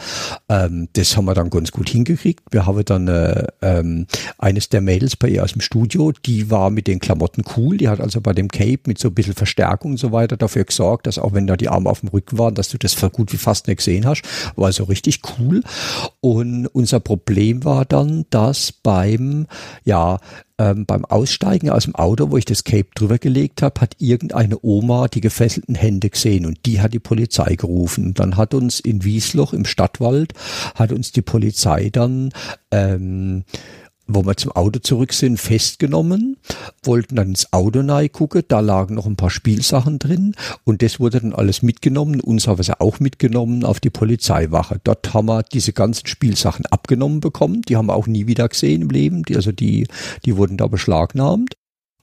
Ähm, 0.49 0.89
das 0.93 1.17
haben 1.17 1.25
wir 1.25 1.33
dann 1.33 1.49
ganz 1.49 1.71
gut 1.71 1.89
hingekriegt. 1.89 2.43
Wir 2.51 2.65
haben 2.65 2.85
dann 2.85 3.07
äh, 3.07 3.47
ähm, 3.61 4.07
eines 4.37 4.69
der 4.69 4.81
Mädels 4.81 5.15
bei 5.15 5.29
ihr 5.29 5.43
aus 5.43 5.53
dem 5.53 5.61
Studio 5.61 5.94
Studio, 5.95 6.11
die 6.25 6.51
war 6.51 6.71
mit 6.71 6.87
den 6.87 6.99
Klamotten 6.99 7.43
cool. 7.55 7.77
Die 7.77 7.87
hat 7.87 8.01
also 8.01 8.19
bei 8.19 8.33
dem 8.33 8.49
Cape 8.49 8.81
mit 8.85 8.99
so 8.99 9.07
ein 9.07 9.13
bisschen 9.13 9.33
Verstärkung 9.33 9.91
und 9.91 9.97
so 9.97 10.11
weiter 10.11 10.35
dafür 10.35 10.65
gesorgt, 10.65 11.07
dass 11.07 11.17
auch 11.17 11.31
wenn 11.31 11.47
da 11.47 11.55
die 11.55 11.69
Arme 11.69 11.89
auf 11.89 12.01
dem 12.01 12.09
Rücken 12.09 12.37
waren, 12.37 12.53
dass 12.53 12.67
du 12.67 12.77
das 12.77 12.99
gut 13.13 13.31
wie 13.31 13.37
fast 13.37 13.67
nicht 13.67 13.77
gesehen 13.77 14.05
hast. 14.05 14.23
War 14.57 14.65
also 14.65 14.83
richtig 14.83 15.21
cool. 15.39 15.61
Und 16.19 16.67
unser 16.67 16.99
Problem 16.99 17.63
war 17.63 17.85
dann, 17.85 18.25
dass 18.29 18.73
beim, 18.73 19.47
ja, 19.85 20.17
ähm, 20.57 20.85
beim 20.85 21.05
Aussteigen 21.05 21.69
aus 21.69 21.83
dem 21.85 21.95
Auto, 21.95 22.31
wo 22.31 22.37
ich 22.37 22.45
das 22.45 22.63
Cape 22.63 22.87
drüber 22.95 23.17
gelegt 23.17 23.61
habe, 23.61 23.79
hat 23.81 23.95
irgendeine 23.99 24.57
Oma 24.61 25.07
die 25.07 25.21
gefesselten 25.21 25.75
Hände 25.75 26.09
gesehen 26.09 26.45
und 26.45 26.65
die 26.65 26.81
hat 26.81 26.93
die 26.93 26.99
Polizei 26.99 27.55
gerufen. 27.55 28.13
Dann 28.13 28.37
hat 28.37 28.53
uns 28.53 28.79
in 28.79 29.03
Wiesloch 29.03 29.53
im 29.53 29.65
Stadtwald, 29.65 30.33
hat 30.75 30.91
uns 30.91 31.11
die 31.11 31.21
Polizei 31.21 31.89
dann 31.89 32.31
ähm, 32.71 33.43
wo 34.07 34.25
wir 34.25 34.37
zum 34.37 34.51
Auto 34.51 34.79
zurück 34.79 35.13
sind, 35.13 35.39
festgenommen, 35.39 36.37
wollten 36.83 37.15
dann 37.15 37.29
ins 37.29 37.51
Auto 37.53 37.83
gucken, 38.11 38.43
da 38.47 38.59
lagen 38.59 38.95
noch 38.95 39.05
ein 39.05 39.15
paar 39.15 39.29
Spielsachen 39.29 39.99
drin 39.99 40.35
und 40.63 40.81
das 40.81 40.99
wurde 40.99 41.21
dann 41.21 41.33
alles 41.33 41.61
mitgenommen, 41.61 42.21
uns 42.21 42.47
haben 42.47 42.61
sie 42.61 42.79
auch 42.79 42.99
mitgenommen 42.99 43.63
auf 43.63 43.79
die 43.79 43.89
Polizeiwache. 43.89 44.79
Dort 44.83 45.13
haben 45.13 45.27
wir 45.27 45.43
diese 45.43 45.73
ganzen 45.73 46.07
Spielsachen 46.07 46.65
abgenommen 46.67 47.19
bekommen, 47.19 47.61
die 47.63 47.75
haben 47.75 47.87
wir 47.87 47.95
auch 47.95 48.07
nie 48.07 48.27
wieder 48.27 48.47
gesehen 48.47 48.83
im 48.83 48.89
Leben, 48.89 49.23
die, 49.23 49.35
also 49.35 49.51
die, 49.51 49.87
die 50.25 50.37
wurden 50.37 50.57
da 50.57 50.67
beschlagnahmt. 50.67 51.55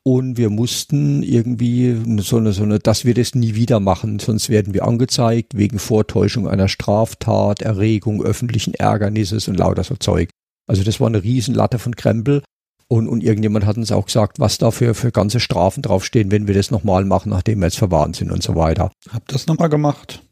Und 0.04 0.36
wir 0.36 0.50
mussten 0.50 1.22
irgendwie 1.22 1.96
so 2.22 2.38
eine, 2.38 2.52
so 2.52 2.64
eine, 2.64 2.80
dass 2.80 3.04
wir 3.04 3.14
das 3.14 3.36
nie 3.36 3.54
wieder 3.54 3.78
machen, 3.78 4.18
sonst 4.18 4.48
werden 4.48 4.74
wir 4.74 4.84
angezeigt 4.84 5.56
wegen 5.56 5.78
Vortäuschung 5.78 6.48
einer 6.48 6.66
Straftat, 6.66 7.62
Erregung 7.62 8.20
öffentlichen 8.20 8.74
Ärgernisses 8.74 9.46
und 9.46 9.58
lauter 9.58 9.84
so 9.84 9.94
Zeug. 9.94 10.31
Also 10.66 10.84
das 10.84 11.00
war 11.00 11.08
eine 11.08 11.22
Riesenlatte 11.22 11.78
von 11.78 11.96
Krempel. 11.96 12.42
Und, 12.88 13.08
und 13.08 13.22
irgendjemand 13.22 13.64
hat 13.64 13.78
uns 13.78 13.90
auch 13.90 14.06
gesagt, 14.06 14.38
was 14.38 14.58
da 14.58 14.70
für, 14.70 14.94
für 14.94 15.12
ganze 15.12 15.40
Strafen 15.40 15.82
draufstehen, 15.82 16.30
wenn 16.30 16.46
wir 16.46 16.54
das 16.54 16.70
nochmal 16.70 17.06
machen, 17.06 17.30
nachdem 17.30 17.60
wir 17.60 17.66
jetzt 17.66 17.78
verwarnt 17.78 18.16
sind 18.16 18.30
und 18.30 18.42
so 18.42 18.54
weiter. 18.54 18.90
Hab 19.10 19.26
das 19.28 19.46
nochmal 19.46 19.70
gemacht. 19.70 20.22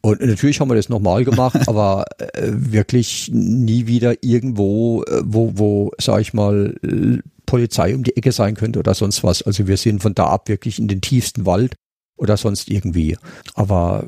Und 0.00 0.20
natürlich 0.20 0.60
haben 0.60 0.70
wir 0.70 0.76
das 0.76 0.88
nochmal 0.88 1.24
gemacht, 1.24 1.58
aber 1.68 2.04
äh, 2.18 2.50
wirklich 2.52 3.30
nie 3.32 3.86
wieder 3.86 4.22
irgendwo, 4.22 5.02
äh, 5.02 5.22
wo, 5.24 5.52
wo, 5.56 5.90
sag 5.98 6.20
ich 6.20 6.32
mal, 6.32 6.74
Polizei 7.44 7.94
um 7.94 8.02
die 8.02 8.16
Ecke 8.16 8.32
sein 8.32 8.54
könnte 8.54 8.78
oder 8.78 8.94
sonst 8.94 9.24
was. 9.24 9.42
Also 9.42 9.66
wir 9.66 9.76
sind 9.76 10.02
von 10.02 10.14
da 10.14 10.26
ab 10.26 10.48
wirklich 10.48 10.78
in 10.78 10.88
den 10.88 11.00
tiefsten 11.00 11.46
Wald 11.46 11.74
oder 12.16 12.36
sonst 12.36 12.68
irgendwie. 12.68 13.16
Aber 13.54 14.06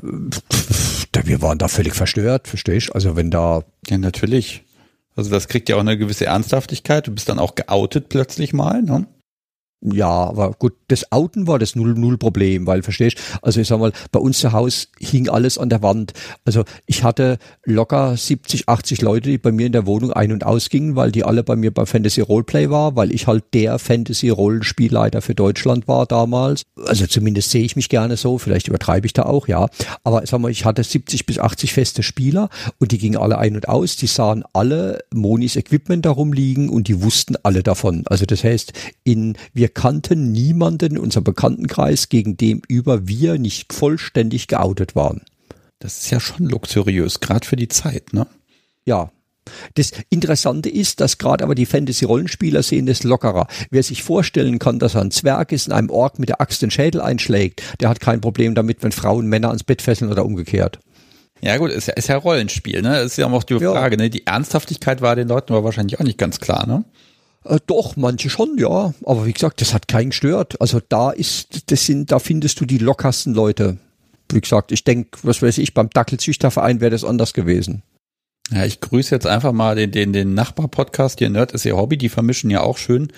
pff, 0.51 1.07
wir 1.23 1.41
waren 1.41 1.57
da 1.57 1.67
völlig 1.67 1.95
verstört, 1.95 2.47
verstehst 2.47 2.89
du? 2.89 2.93
Also 2.93 3.15
wenn 3.15 3.31
da. 3.31 3.63
Ja, 3.87 3.97
natürlich. 3.97 4.63
Also 5.19 5.31
das 5.31 5.49
kriegt 5.49 5.67
ja 5.67 5.75
auch 5.75 5.81
eine 5.81 5.97
gewisse 5.97 6.27
Ernsthaftigkeit. 6.27 7.05
Du 7.05 7.11
bist 7.11 7.27
dann 7.27 7.39
auch 7.39 7.55
geoutet 7.55 8.07
plötzlich 8.07 8.53
mal, 8.53 8.81
ne? 8.81 9.05
Ja, 9.81 10.07
aber 10.09 10.51
gut, 10.59 10.73
das 10.89 11.09
Outen 11.13 11.47
war 11.47 11.57
das 11.57 11.73
null, 11.73 11.93
null 11.93 12.17
Problem, 12.17 12.67
weil, 12.67 12.83
verstehst 12.83 13.17
also 13.41 13.61
ich 13.61 13.67
sag 13.69 13.79
mal, 13.79 13.93
bei 14.11 14.19
uns 14.19 14.39
zu 14.39 14.51
Hause 14.51 14.87
hing 14.99 15.29
alles 15.29 15.57
an 15.57 15.69
der 15.69 15.81
Wand. 15.81 16.11
Also 16.43 16.65
ich 16.85 17.05
hatte 17.05 17.37
locker 17.63 18.17
70, 18.17 18.67
80 18.67 19.01
Leute, 19.01 19.29
die 19.29 19.37
bei 19.37 19.53
mir 19.53 19.67
in 19.67 19.71
der 19.71 19.85
Wohnung 19.85 20.11
ein- 20.11 20.33
und 20.33 20.45
ausgingen, 20.45 20.97
weil 20.97 21.13
die 21.13 21.23
alle 21.23 21.43
bei 21.43 21.55
mir 21.55 21.73
bei 21.73 21.85
Fantasy 21.85 22.19
Roleplay 22.19 22.69
war, 22.69 22.97
weil 22.97 23.13
ich 23.13 23.27
halt 23.27 23.45
der 23.53 23.79
Fantasy 23.79 24.27
Rollenspielleiter 24.27 25.21
für 25.21 25.33
Deutschland 25.33 25.87
war 25.87 26.05
damals. 26.05 26.63
Also 26.85 27.07
zumindest 27.07 27.51
sehe 27.51 27.63
ich 27.63 27.77
mich 27.77 27.87
gerne 27.87 28.17
so, 28.17 28.37
vielleicht 28.37 28.67
übertreibe 28.67 29.05
ich 29.05 29.13
da 29.13 29.23
auch, 29.23 29.47
ja. 29.47 29.69
Aber 30.03 30.25
sag 30.25 30.41
mal, 30.41 30.51
ich 30.51 30.65
hatte 30.65 30.83
70 30.83 31.25
bis 31.25 31.39
80 31.39 31.71
feste 31.71 32.03
Spieler 32.03 32.49
und 32.79 32.91
die 32.91 32.97
gingen 32.97 33.17
alle 33.17 33.37
ein 33.37 33.55
und 33.55 33.69
aus, 33.69 33.95
die 33.95 34.07
sahen 34.07 34.43
alle 34.51 34.99
Monis 35.13 35.55
Equipment 35.55 36.05
darum 36.05 36.33
liegen 36.33 36.67
und 36.67 36.89
die 36.89 37.01
wussten 37.01 37.37
alle 37.43 37.63
davon. 37.63 38.03
Also 38.07 38.25
das 38.25 38.43
heißt, 38.43 38.73
in, 39.05 39.37
wir 39.53 39.68
wir 39.69 39.75
kannten 39.75 40.31
niemanden 40.31 40.95
in 40.95 40.97
unserem 40.97 41.25
Bekanntenkreis, 41.25 42.09
gegen 42.09 42.37
dem 42.37 42.63
über 42.67 43.07
wir 43.07 43.37
nicht 43.37 43.71
vollständig 43.71 44.47
geoutet 44.47 44.95
waren. 44.95 45.21
Das 45.77 45.99
ist 45.99 46.09
ja 46.09 46.19
schon 46.19 46.47
luxuriös, 46.47 47.19
gerade 47.19 47.45
für 47.45 47.55
die 47.55 47.67
Zeit, 47.67 48.11
ne? 48.11 48.25
Ja. 48.83 49.11
Das 49.75 49.91
Interessante 50.09 50.69
ist, 50.69 51.01
dass 51.01 51.19
gerade 51.19 51.43
aber 51.43 51.53
die 51.53 51.67
Fantasy-Rollenspieler 51.67 52.63
sehen 52.63 52.87
das 52.87 53.03
lockerer. 53.03 53.45
Wer 53.69 53.83
sich 53.83 54.01
vorstellen 54.01 54.57
kann, 54.57 54.79
dass 54.79 54.95
er 54.95 55.01
ein 55.01 55.11
Zwerg 55.11 55.51
ist, 55.51 55.67
in 55.67 55.73
einem 55.73 55.91
Ork 55.91 56.17
mit 56.17 56.29
der 56.29 56.41
Axt 56.41 56.63
den 56.63 56.71
Schädel 56.71 56.99
einschlägt, 56.99 57.61
der 57.79 57.89
hat 57.89 57.99
kein 57.99 58.21
Problem 58.21 58.55
damit, 58.55 58.81
wenn 58.81 58.91
Frauen 58.91 59.27
Männer 59.27 59.49
ans 59.49 59.63
Bett 59.63 59.83
fesseln 59.83 60.11
oder 60.11 60.25
umgekehrt. 60.25 60.79
Ja 61.41 61.57
gut, 61.57 61.69
ist 61.69 61.87
ja, 61.87 61.93
ist 61.93 62.09
ja 62.09 62.17
Rollenspiel, 62.17 62.81
ne? 62.81 63.01
Ist 63.01 63.17
ja 63.17 63.27
auch 63.27 63.43
die 63.43 63.59
Frage, 63.59 63.97
ja. 63.97 64.01
ne? 64.01 64.09
Die 64.09 64.25
Ernsthaftigkeit 64.25 65.01
war 65.01 65.15
den 65.15 65.27
Leuten 65.27 65.53
aber 65.53 65.63
wahrscheinlich 65.63 65.99
auch 65.99 66.03
nicht 66.03 66.17
ganz 66.17 66.39
klar, 66.39 66.65
ne? 66.65 66.85
Äh, 67.45 67.59
doch, 67.65 67.95
manche 67.95 68.29
schon, 68.29 68.57
ja. 68.57 68.93
Aber 69.05 69.25
wie 69.25 69.33
gesagt, 69.33 69.61
das 69.61 69.73
hat 69.73 69.87
keinen 69.87 70.09
gestört. 70.09 70.59
Also 70.61 70.79
da 70.87 71.11
ist, 71.11 71.71
das 71.71 71.85
sind, 71.85 72.11
da 72.11 72.19
findest 72.19 72.59
du 72.59 72.65
die 72.65 72.77
lockersten 72.77 73.33
Leute. 73.33 73.77
Wie 74.31 74.41
gesagt, 74.41 74.71
ich 74.71 74.83
denke, 74.83 75.17
was 75.23 75.41
weiß 75.41 75.57
ich, 75.57 75.73
beim 75.73 75.89
Dackelzüchterverein 75.89 76.81
wäre 76.81 76.91
das 76.91 77.03
anders 77.03 77.33
gewesen. 77.33 77.83
Ja, 78.51 78.65
ich 78.65 78.79
grüße 78.79 79.13
jetzt 79.13 79.27
einfach 79.27 79.51
mal 79.51 79.75
den, 79.75 79.91
den, 79.91 80.11
den 80.11 80.33
Nachbar-Podcast 80.33 81.19
hier, 81.19 81.29
Nerd 81.29 81.51
ist 81.51 81.65
ihr 81.65 81.77
Hobby, 81.77 81.97
die 81.97 82.09
vermischen 82.09 82.49
ja 82.49 82.61
auch 82.61 82.77
schön 82.77 83.11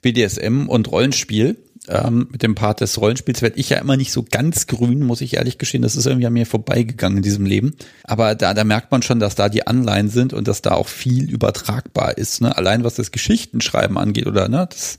BDSM 0.00 0.68
und 0.68 0.90
Rollenspiel. 0.90 1.56
Ähm, 1.88 2.28
mit 2.32 2.42
dem 2.42 2.54
Part 2.54 2.80
des 2.80 3.00
Rollenspiels 3.00 3.42
werde 3.42 3.58
ich 3.58 3.70
ja 3.70 3.78
immer 3.78 3.96
nicht 3.96 4.10
so 4.10 4.24
ganz 4.28 4.66
grün, 4.66 5.04
muss 5.04 5.20
ich 5.20 5.34
ehrlich 5.34 5.58
gestehen. 5.58 5.82
Das 5.82 5.94
ist 5.94 6.06
irgendwie 6.06 6.26
an 6.26 6.32
mir 6.32 6.46
vorbeigegangen 6.46 7.18
in 7.18 7.22
diesem 7.22 7.46
Leben. 7.46 7.76
Aber 8.02 8.34
da, 8.34 8.54
da 8.54 8.64
merkt 8.64 8.90
man 8.90 9.02
schon, 9.02 9.20
dass 9.20 9.36
da 9.36 9.48
die 9.48 9.66
Anleihen 9.66 10.08
sind 10.08 10.32
und 10.32 10.48
dass 10.48 10.62
da 10.62 10.72
auch 10.72 10.88
viel 10.88 11.30
übertragbar 11.30 12.18
ist. 12.18 12.40
Ne? 12.40 12.56
Allein 12.56 12.82
was 12.82 12.94
das 12.94 13.12
Geschichtenschreiben 13.12 13.98
angeht 13.98 14.26
oder 14.26 14.48
ne, 14.48 14.66
das, 14.68 14.98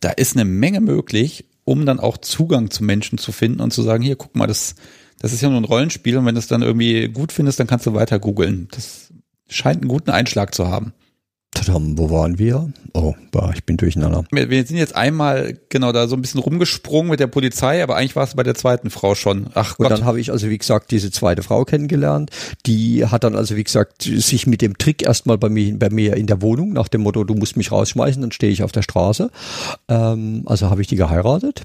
da 0.00 0.10
ist 0.10 0.34
eine 0.34 0.44
Menge 0.44 0.80
möglich, 0.80 1.44
um 1.64 1.84
dann 1.84 2.00
auch 2.00 2.16
Zugang 2.16 2.70
zu 2.70 2.84
Menschen 2.84 3.18
zu 3.18 3.30
finden 3.30 3.60
und 3.60 3.72
zu 3.72 3.82
sagen, 3.82 4.02
hier, 4.02 4.16
guck 4.16 4.34
mal, 4.34 4.46
das, 4.46 4.76
das 5.18 5.34
ist 5.34 5.42
ja 5.42 5.50
nur 5.50 5.60
ein 5.60 5.64
Rollenspiel 5.64 6.16
und 6.16 6.24
wenn 6.24 6.34
du 6.34 6.38
es 6.38 6.46
dann 6.46 6.62
irgendwie 6.62 7.08
gut 7.08 7.32
findest, 7.32 7.60
dann 7.60 7.66
kannst 7.66 7.86
du 7.86 7.92
weiter 7.92 8.18
googeln. 8.18 8.68
Das 8.70 9.12
scheint 9.48 9.82
einen 9.82 9.88
guten 9.88 10.10
Einschlag 10.10 10.54
zu 10.54 10.68
haben. 10.68 10.94
Tadam, 11.50 11.96
wo 11.96 12.10
waren 12.10 12.38
wir? 12.38 12.70
Oh, 12.92 13.14
bah, 13.32 13.52
ich 13.54 13.64
bin 13.64 13.78
durcheinander. 13.78 14.24
Wir, 14.30 14.50
wir 14.50 14.66
sind 14.66 14.76
jetzt 14.76 14.94
einmal 14.94 15.58
genau 15.70 15.92
da 15.92 16.06
so 16.06 16.14
ein 16.14 16.20
bisschen 16.20 16.40
rumgesprungen 16.40 17.10
mit 17.10 17.20
der 17.20 17.26
Polizei, 17.26 17.82
aber 17.82 17.96
eigentlich 17.96 18.16
war 18.16 18.24
es 18.24 18.34
bei 18.34 18.42
der 18.42 18.54
zweiten 18.54 18.90
Frau 18.90 19.14
schon. 19.14 19.46
Ach 19.54 19.76
Gott. 19.76 19.86
Und 19.86 19.98
dann 19.98 20.04
habe 20.04 20.20
ich 20.20 20.30
also 20.30 20.50
wie 20.50 20.58
gesagt 20.58 20.90
diese 20.90 21.10
zweite 21.10 21.42
Frau 21.42 21.64
kennengelernt. 21.64 22.30
Die 22.66 23.06
hat 23.06 23.24
dann 23.24 23.34
also 23.34 23.56
wie 23.56 23.64
gesagt 23.64 24.02
sich 24.02 24.46
mit 24.46 24.60
dem 24.60 24.76
Trick 24.76 25.02
erstmal 25.02 25.38
bei 25.38 25.48
mir 25.48 25.78
bei 25.78 25.88
mir 25.88 26.16
in 26.16 26.26
der 26.26 26.42
Wohnung 26.42 26.74
nach 26.74 26.88
dem 26.88 27.00
Motto, 27.00 27.24
du 27.24 27.34
musst 27.34 27.56
mich 27.56 27.72
rausschmeißen, 27.72 28.20
dann 28.20 28.32
stehe 28.32 28.52
ich 28.52 28.62
auf 28.62 28.72
der 28.72 28.82
Straße. 28.82 29.30
Ähm, 29.88 30.42
also 30.46 30.68
habe 30.68 30.82
ich 30.82 30.86
die 30.86 30.96
geheiratet 30.96 31.62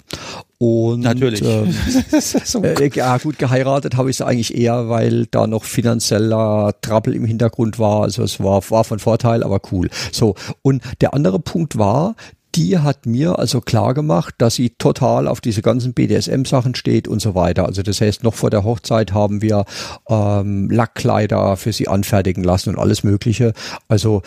und 0.63 1.01
natürlich. 1.01 1.41
Ähm, 1.43 1.73
so 2.21 2.63
äh, 2.63 2.89
ja, 2.93 3.17
gut 3.17 3.37
geheiratet 3.37 3.97
habe 3.97 4.09
ich 4.09 4.15
sie 4.15 4.25
eigentlich 4.25 4.55
eher, 4.55 4.87
weil 4.87 5.25
da 5.25 5.45
noch 5.45 5.65
finanzieller 5.65 6.73
Trouble 6.81 7.13
im 7.13 7.25
Hintergrund 7.25 7.79
war. 7.79 8.03
Also 8.03 8.23
es 8.23 8.39
war, 8.39 8.63
war 8.69 8.85
von 8.85 8.99
Vorteil, 8.99 9.43
aber 9.43 9.59
cool. 9.73 9.89
So. 10.13 10.35
Und 10.61 10.81
der 11.01 11.13
andere 11.13 11.39
Punkt 11.39 11.77
war, 11.77 12.15
die 12.55 12.79
hat 12.79 13.05
mir 13.05 13.39
also 13.39 13.59
klar 13.59 13.93
gemacht, 13.93 14.35
dass 14.37 14.55
sie 14.55 14.69
total 14.69 15.27
auf 15.27 15.41
diese 15.41 15.61
ganzen 15.61 15.93
BDSM-Sachen 15.93 16.75
steht 16.75 17.09
und 17.09 17.21
so 17.21 17.35
weiter. 17.35 17.65
Also 17.65 17.81
das 17.81 17.99
heißt, 17.99 18.23
noch 18.23 18.35
vor 18.35 18.49
der 18.49 18.63
Hochzeit 18.63 19.11
haben 19.13 19.41
wir 19.41 19.65
ähm, 20.07 20.69
Lackkleider 20.69 21.57
für 21.57 21.73
sie 21.73 21.89
anfertigen 21.89 22.43
lassen 22.43 22.69
und 22.69 22.79
alles 22.79 23.03
Mögliche. 23.03 23.51
Also 23.89 24.21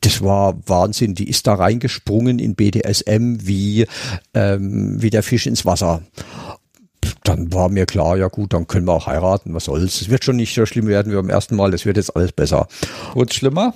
das 0.00 0.22
war 0.22 0.56
Wahnsinn. 0.66 1.14
Die 1.14 1.28
ist 1.28 1.46
da 1.46 1.54
reingesprungen 1.54 2.38
in 2.38 2.54
BDSM 2.54 3.38
wie, 3.40 3.86
ähm, 4.34 5.00
wie 5.00 5.10
der 5.10 5.22
Fisch 5.22 5.46
ins 5.46 5.64
Wasser. 5.64 6.02
Dann 7.24 7.52
war 7.52 7.68
mir 7.68 7.86
klar, 7.86 8.16
ja 8.16 8.28
gut, 8.28 8.52
dann 8.52 8.66
können 8.66 8.86
wir 8.86 8.92
auch 8.92 9.06
heiraten, 9.06 9.54
was 9.54 9.64
soll's. 9.64 10.00
Es 10.00 10.08
wird 10.08 10.24
schon 10.24 10.36
nicht 10.36 10.54
so 10.54 10.66
schlimm 10.66 10.86
werden 10.86 11.12
wie 11.12 11.16
beim 11.16 11.30
ersten 11.30 11.56
Mal, 11.56 11.74
es 11.74 11.86
wird 11.86 11.96
jetzt 11.96 12.14
alles 12.16 12.32
besser. 12.32 12.68
Wurde 13.14 13.32
schlimmer? 13.32 13.74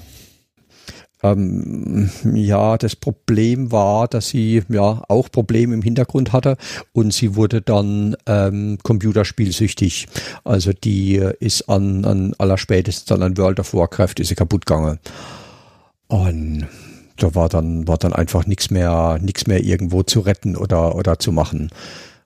Ähm, 1.23 2.11
ja, 2.35 2.79
das 2.79 2.97
Problem 2.97 3.71
war, 3.73 4.09
dass 4.09 4.29
sie 4.29 4.63
ja 4.69 5.03
auch 5.09 5.31
Probleme 5.31 5.75
im 5.75 5.83
Hintergrund 5.83 6.33
hatte 6.33 6.57
und 6.93 7.13
sie 7.13 7.37
wurde 7.37 7.61
dann 7.61 8.17
ähm, 8.27 8.79
computerspielsüchtig. 8.83 10.07
Also 10.45 10.73
die 10.73 11.17
ist 11.41 11.69
an, 11.69 12.05
an 12.05 12.35
allerspätestens 12.39 13.05
dann 13.05 13.23
an 13.23 13.37
World 13.37 13.61
of 13.61 13.75
Warcraft 13.75 14.15
ist 14.19 14.29
sie 14.29 14.35
kaputt 14.35 14.65
gegangen. 14.67 14.99
Und 16.11 16.67
da 17.19 17.37
war 17.37 17.49
dann, 17.49 17.87
war 17.87 17.97
dann 17.97 18.13
einfach 18.13 18.45
nichts 18.45 18.71
mehr, 18.71 19.19
nichts 19.23 19.47
mehr 19.47 19.63
irgendwo 19.63 20.03
zu 20.03 20.21
retten 20.21 20.57
oder, 20.57 20.97
oder 20.97 21.21
zu 21.21 21.31
machen. 21.31 21.71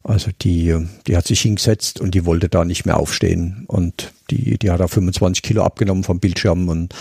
Also 0.03 0.30
die, 0.41 0.74
die 1.07 1.16
hat 1.16 1.26
sich 1.26 1.43
hingesetzt 1.43 2.01
und 2.01 2.14
die 2.14 2.24
wollte 2.24 2.49
da 2.49 2.64
nicht 2.64 2.87
mehr 2.87 2.97
aufstehen. 2.97 3.64
Und 3.66 4.12
die, 4.30 4.59
die 4.59 4.70
hat 4.70 4.80
da 4.80 4.89
25 4.89 5.43
Kilo 5.43 5.62
abgenommen 5.62 6.03
vom 6.03 6.18
Bildschirm 6.18 6.68
und 6.70 6.95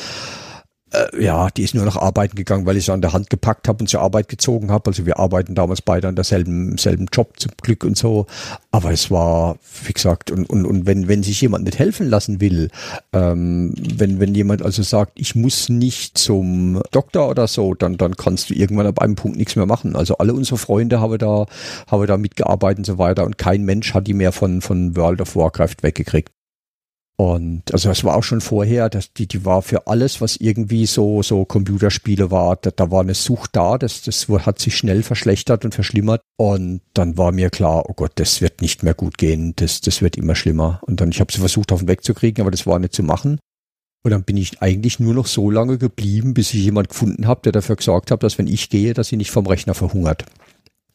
äh, 0.94 1.24
ja, 1.24 1.50
die 1.50 1.64
ist 1.64 1.74
nur 1.74 1.86
noch 1.86 1.98
arbeiten 1.98 2.36
gegangen, 2.36 2.66
weil 2.66 2.78
ich 2.78 2.86
sie 2.86 2.94
an 2.94 3.02
der 3.02 3.14
Hand 3.14 3.30
gepackt 3.30 3.68
habe 3.68 3.80
und 3.80 3.88
zur 3.88 4.02
Arbeit 4.02 4.30
gezogen 4.30 4.72
habe. 4.72 4.90
Also 4.90 5.06
wir 5.06 5.20
arbeiten 5.20 5.56
damals 5.56 5.82
beide 5.82 6.08
an 6.08 6.16
derselben 6.16 6.78
selben 6.78 7.08
Job 7.12 7.40
zum 7.40 7.52
Glück 7.62 7.84
und 7.84 7.98
so. 7.98 8.28
Aber 8.72 8.92
es 8.92 9.10
war, 9.12 9.58
wie 9.86 9.94
gesagt, 9.94 10.32
und, 10.32 10.50
und, 10.50 10.66
und 10.66 10.86
wenn, 10.86 11.08
wenn 11.08 11.24
sich 11.24 11.42
jemand 11.42 11.66
nicht 11.66 11.80
helfen 11.80 12.08
lassen 12.10 12.42
will, 12.42 12.70
ähm, 13.12 13.74
wenn, 13.76 14.20
wenn 14.20 14.36
jemand 14.36 14.62
also 14.62 14.84
sagt, 14.84 15.14
ich 15.16 15.36
muss 15.36 15.70
nicht 15.70 16.18
zum 16.18 16.82
Doktor 16.92 17.30
oder 17.30 17.48
so, 17.48 17.74
dann, 17.74 17.98
dann 17.98 18.16
kannst 18.16 18.50
du 18.50 18.54
irgendwann 18.54 18.88
ab 18.88 19.00
einem 19.00 19.16
Punkt 19.16 19.38
nichts 19.38 19.56
mehr 19.56 19.66
machen. 19.66 19.96
Also 19.96 20.18
alle 20.18 20.34
unsere 20.34 20.58
Freunde 20.58 21.00
haben 21.00 21.18
da, 21.18 21.46
haben 21.88 22.08
da 22.08 22.18
mitgearbeitet 22.18 22.80
und 22.80 22.86
so 22.86 22.98
weiter 22.98 23.26
und 23.26 23.38
kein 23.38 23.64
Mensch 23.64 23.94
hat 23.94 24.08
die 24.08 24.14
mehr 24.14 24.32
von, 24.32 24.62
von 24.62 24.96
World 24.96 25.22
of 25.22 25.36
Warcraft 25.36 25.78
weggekriegt. 25.82 26.32
Und 27.16 27.72
also 27.72 27.92
es 27.92 28.04
war 28.04 28.16
auch 28.16 28.24
schon 28.24 28.42
vorher, 28.42 28.90
dass 28.90 29.14
die, 29.14 29.28
die 29.28 29.46
war 29.46 29.62
für 29.62 29.86
alles, 29.86 30.20
was 30.20 30.36
irgendwie 30.38 30.88
so, 30.88 31.22
so 31.22 31.46
Computerspiele 31.46 32.32
war, 32.32 32.56
da, 32.56 32.72
da 32.72 32.90
war 32.90 33.02
eine 33.02 33.14
Sucht 33.14 33.52
da, 33.56 33.78
das, 33.78 34.02
das 34.02 34.28
hat 34.28 34.58
sich 34.58 34.76
schnell 34.76 35.04
verschlechtert 35.04 35.64
und 35.64 35.76
verschlimmert. 35.76 36.22
Und 36.38 36.82
dann 36.96 37.18
war 37.18 37.32
mir 37.32 37.52
klar, 37.52 37.88
oh 37.88 37.94
Gott, 37.94 38.14
das 38.16 38.42
wird 38.42 38.62
nicht 38.62 38.82
mehr 38.82 38.96
gut 38.96 39.20
gehen, 39.20 39.54
das, 39.56 39.82
das 39.82 40.02
wird 40.02 40.18
immer 40.18 40.36
schlimmer. 40.36 40.82
Und 40.88 41.02
dann, 41.02 41.12
ich 41.12 41.20
habe 41.20 41.32
sie 41.32 41.40
versucht, 41.40 41.72
auf 41.72 41.80
den 41.80 41.88
Weg 41.88 42.04
zu 42.04 42.16
kriegen, 42.16 42.42
aber 42.42 42.52
das 42.52 42.66
war 42.66 42.80
nicht 42.80 42.94
zu 42.94 43.04
machen. 43.04 43.40
Und 44.04 44.12
dann 44.12 44.24
bin 44.24 44.36
ich 44.36 44.62
eigentlich 44.62 45.00
nur 45.00 45.14
noch 45.14 45.28
so 45.28 45.52
lange 45.52 45.78
geblieben, 45.78 46.34
bis 46.34 46.54
ich 46.54 46.64
jemand 46.64 46.90
gefunden 46.90 47.28
habe, 47.28 47.42
der 47.44 47.52
dafür 47.52 47.76
gesorgt 47.76 48.12
hat, 48.12 48.24
dass 48.24 48.38
wenn 48.38 48.48
ich 48.48 48.70
gehe, 48.70 48.94
dass 48.94 49.08
sie 49.08 49.18
nicht 49.18 49.32
vom 49.32 49.46
Rechner 49.46 49.76
verhungert. 49.76 50.26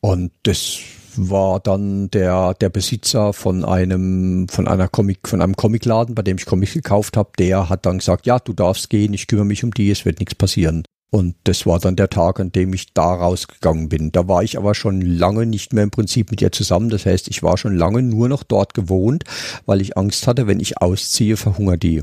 Und 0.00 0.32
das 0.42 0.78
war 1.16 1.60
dann 1.60 2.10
der, 2.10 2.54
der 2.54 2.68
Besitzer 2.68 3.32
von 3.32 3.64
einem, 3.64 4.48
von 4.48 4.68
einer 4.68 4.88
Comic, 4.88 5.28
von 5.28 5.40
einem 5.40 5.56
Comicladen, 5.56 6.14
bei 6.14 6.22
dem 6.22 6.36
ich 6.38 6.46
Comics 6.46 6.74
gekauft 6.74 7.16
habe, 7.16 7.30
der 7.38 7.68
hat 7.68 7.86
dann 7.86 7.98
gesagt, 7.98 8.26
ja, 8.26 8.38
du 8.38 8.52
darfst 8.52 8.90
gehen, 8.90 9.14
ich 9.14 9.26
kümmere 9.26 9.46
mich 9.46 9.64
um 9.64 9.72
die, 9.72 9.90
es 9.90 10.04
wird 10.04 10.20
nichts 10.20 10.34
passieren. 10.34 10.84
Und 11.10 11.36
das 11.44 11.64
war 11.64 11.78
dann 11.78 11.96
der 11.96 12.10
Tag, 12.10 12.38
an 12.38 12.52
dem 12.52 12.74
ich 12.74 12.92
da 12.92 13.14
rausgegangen 13.14 13.88
bin. 13.88 14.12
Da 14.12 14.28
war 14.28 14.42
ich 14.42 14.58
aber 14.58 14.74
schon 14.74 15.00
lange 15.00 15.46
nicht 15.46 15.72
mehr 15.72 15.84
im 15.84 15.90
Prinzip 15.90 16.30
mit 16.30 16.42
ihr 16.42 16.52
zusammen. 16.52 16.90
Das 16.90 17.06
heißt, 17.06 17.28
ich 17.28 17.42
war 17.42 17.56
schon 17.56 17.76
lange 17.76 18.02
nur 18.02 18.28
noch 18.28 18.42
dort 18.42 18.74
gewohnt, 18.74 19.24
weil 19.64 19.80
ich 19.80 19.96
Angst 19.96 20.26
hatte, 20.26 20.46
wenn 20.46 20.60
ich 20.60 20.82
ausziehe, 20.82 21.38
verhungert 21.38 21.82
die. 21.82 22.02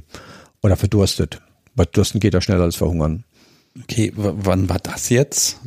Oder 0.63 0.75
verdurstet. 0.75 1.39
Weil 1.75 1.85
Dursten 1.85 2.19
geht 2.19 2.33
ja 2.33 2.41
schneller 2.41 2.63
als 2.63 2.77
verhungern. 2.77 3.25
Okay, 3.83 4.13
wann 4.15 4.69
war 4.69 4.79
das 4.79 5.09
jetzt? 5.09 5.59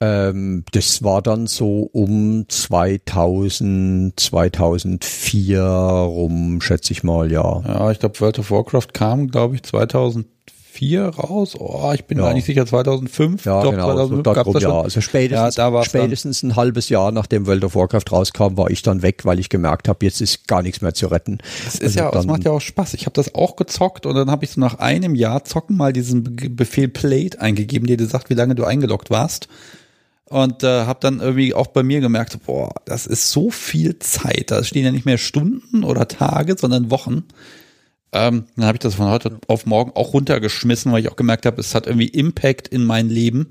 Ähm, 0.00 0.64
das 0.72 1.04
war 1.04 1.22
dann 1.22 1.46
so 1.46 1.88
um 1.92 2.46
2000, 2.48 4.18
2004 4.18 5.62
rum, 5.62 6.60
schätze 6.60 6.92
ich 6.92 7.04
mal, 7.04 7.30
ja. 7.30 7.62
Ja, 7.64 7.90
ich 7.92 8.00
glaube, 8.00 8.20
World 8.20 8.40
of 8.40 8.50
Warcraft 8.50 8.88
kam, 8.92 9.28
glaube 9.28 9.54
ich, 9.54 9.62
2000 9.62 10.26
2004 10.74 11.08
raus. 11.08 11.54
Oh, 11.58 11.92
ich 11.94 12.04
bin 12.04 12.18
ja. 12.18 12.26
mir 12.26 12.34
nicht 12.34 12.44
sicher, 12.44 12.66
2005. 12.66 13.44
Ja, 13.44 13.62
Doch, 13.62 13.70
genau, 13.70 13.84
2005 13.86 14.16
so 14.16 14.32
gab 14.32 14.52
das 14.52 14.62
ja. 14.62 14.80
Also 14.80 15.00
spätestens, 15.00 15.56
ja, 15.56 15.84
spätestens 15.84 16.42
ein 16.42 16.56
halbes 16.56 16.88
Jahr 16.88 17.12
nachdem 17.12 17.46
World 17.46 17.64
of 17.64 17.74
Warcraft 17.74 18.10
rauskam, 18.10 18.56
war 18.56 18.70
ich 18.70 18.82
dann 18.82 19.02
weg, 19.02 19.24
weil 19.24 19.38
ich 19.38 19.48
gemerkt 19.48 19.88
habe, 19.88 20.04
jetzt 20.04 20.20
ist 20.20 20.48
gar 20.48 20.62
nichts 20.62 20.80
mehr 20.80 20.94
zu 20.94 21.06
retten. 21.06 21.38
Das 21.64 21.74
ist 21.76 21.82
also 21.82 21.98
ja, 22.00 22.10
das 22.10 22.26
macht 22.26 22.44
ja 22.44 22.50
auch 22.50 22.60
Spaß. 22.60 22.94
Ich 22.94 23.06
habe 23.06 23.14
das 23.14 23.34
auch 23.34 23.56
gezockt 23.56 24.06
und 24.06 24.14
dann 24.14 24.30
habe 24.30 24.44
ich 24.44 24.50
so 24.50 24.60
nach 24.60 24.78
einem 24.78 25.14
Jahr 25.14 25.44
zocken 25.44 25.76
mal 25.76 25.92
diesen 25.92 26.36
Befehl 26.56 26.88
Played 26.88 27.40
eingegeben, 27.40 27.86
der 27.86 27.96
dir 27.96 28.06
sagt, 28.06 28.30
wie 28.30 28.34
lange 28.34 28.54
du 28.54 28.64
eingeloggt 28.64 29.10
warst 29.10 29.48
und 30.26 30.62
äh, 30.62 30.84
habe 30.84 30.98
dann 31.00 31.20
irgendwie 31.20 31.54
auch 31.54 31.68
bei 31.68 31.82
mir 31.82 32.00
gemerkt, 32.00 32.38
boah, 32.46 32.72
das 32.86 33.06
ist 33.06 33.30
so 33.30 33.50
viel 33.50 33.98
Zeit. 33.98 34.50
Da 34.50 34.64
stehen 34.64 34.84
ja 34.84 34.90
nicht 34.90 35.06
mehr 35.06 35.18
Stunden 35.18 35.84
oder 35.84 36.08
Tage, 36.08 36.56
sondern 36.58 36.90
Wochen. 36.90 37.24
Ähm, 38.14 38.44
dann 38.56 38.66
habe 38.66 38.76
ich 38.76 38.80
das 38.80 38.94
von 38.94 39.10
heute 39.10 39.38
auf 39.48 39.66
morgen 39.66 39.90
auch 39.94 40.12
runtergeschmissen, 40.14 40.92
weil 40.92 41.00
ich 41.00 41.10
auch 41.10 41.16
gemerkt 41.16 41.46
habe, 41.46 41.60
es 41.60 41.74
hat 41.74 41.86
irgendwie 41.86 42.06
Impact 42.06 42.68
in 42.68 42.84
mein 42.84 43.08
Leben, 43.08 43.48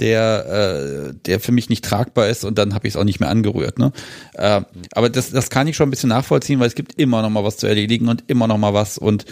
der, 0.00 1.10
äh, 1.10 1.14
der 1.26 1.40
für 1.40 1.52
mich 1.52 1.68
nicht 1.68 1.84
tragbar 1.84 2.28
ist 2.28 2.44
und 2.44 2.56
dann 2.56 2.74
habe 2.74 2.88
ich 2.88 2.94
es 2.94 2.96
auch 2.96 3.04
nicht 3.04 3.20
mehr 3.20 3.28
angerührt. 3.28 3.78
Ne? 3.78 3.92
Äh, 4.32 4.62
aber 4.92 5.10
das, 5.10 5.30
das 5.30 5.50
kann 5.50 5.66
ich 5.66 5.76
schon 5.76 5.88
ein 5.88 5.90
bisschen 5.90 6.08
nachvollziehen, 6.08 6.58
weil 6.58 6.68
es 6.68 6.74
gibt 6.74 6.98
immer 6.98 7.20
noch 7.20 7.30
mal 7.30 7.44
was 7.44 7.58
zu 7.58 7.66
erledigen 7.66 8.08
und 8.08 8.24
immer 8.28 8.46
noch 8.48 8.58
mal 8.58 8.74
was 8.74 8.98
und 8.98 9.26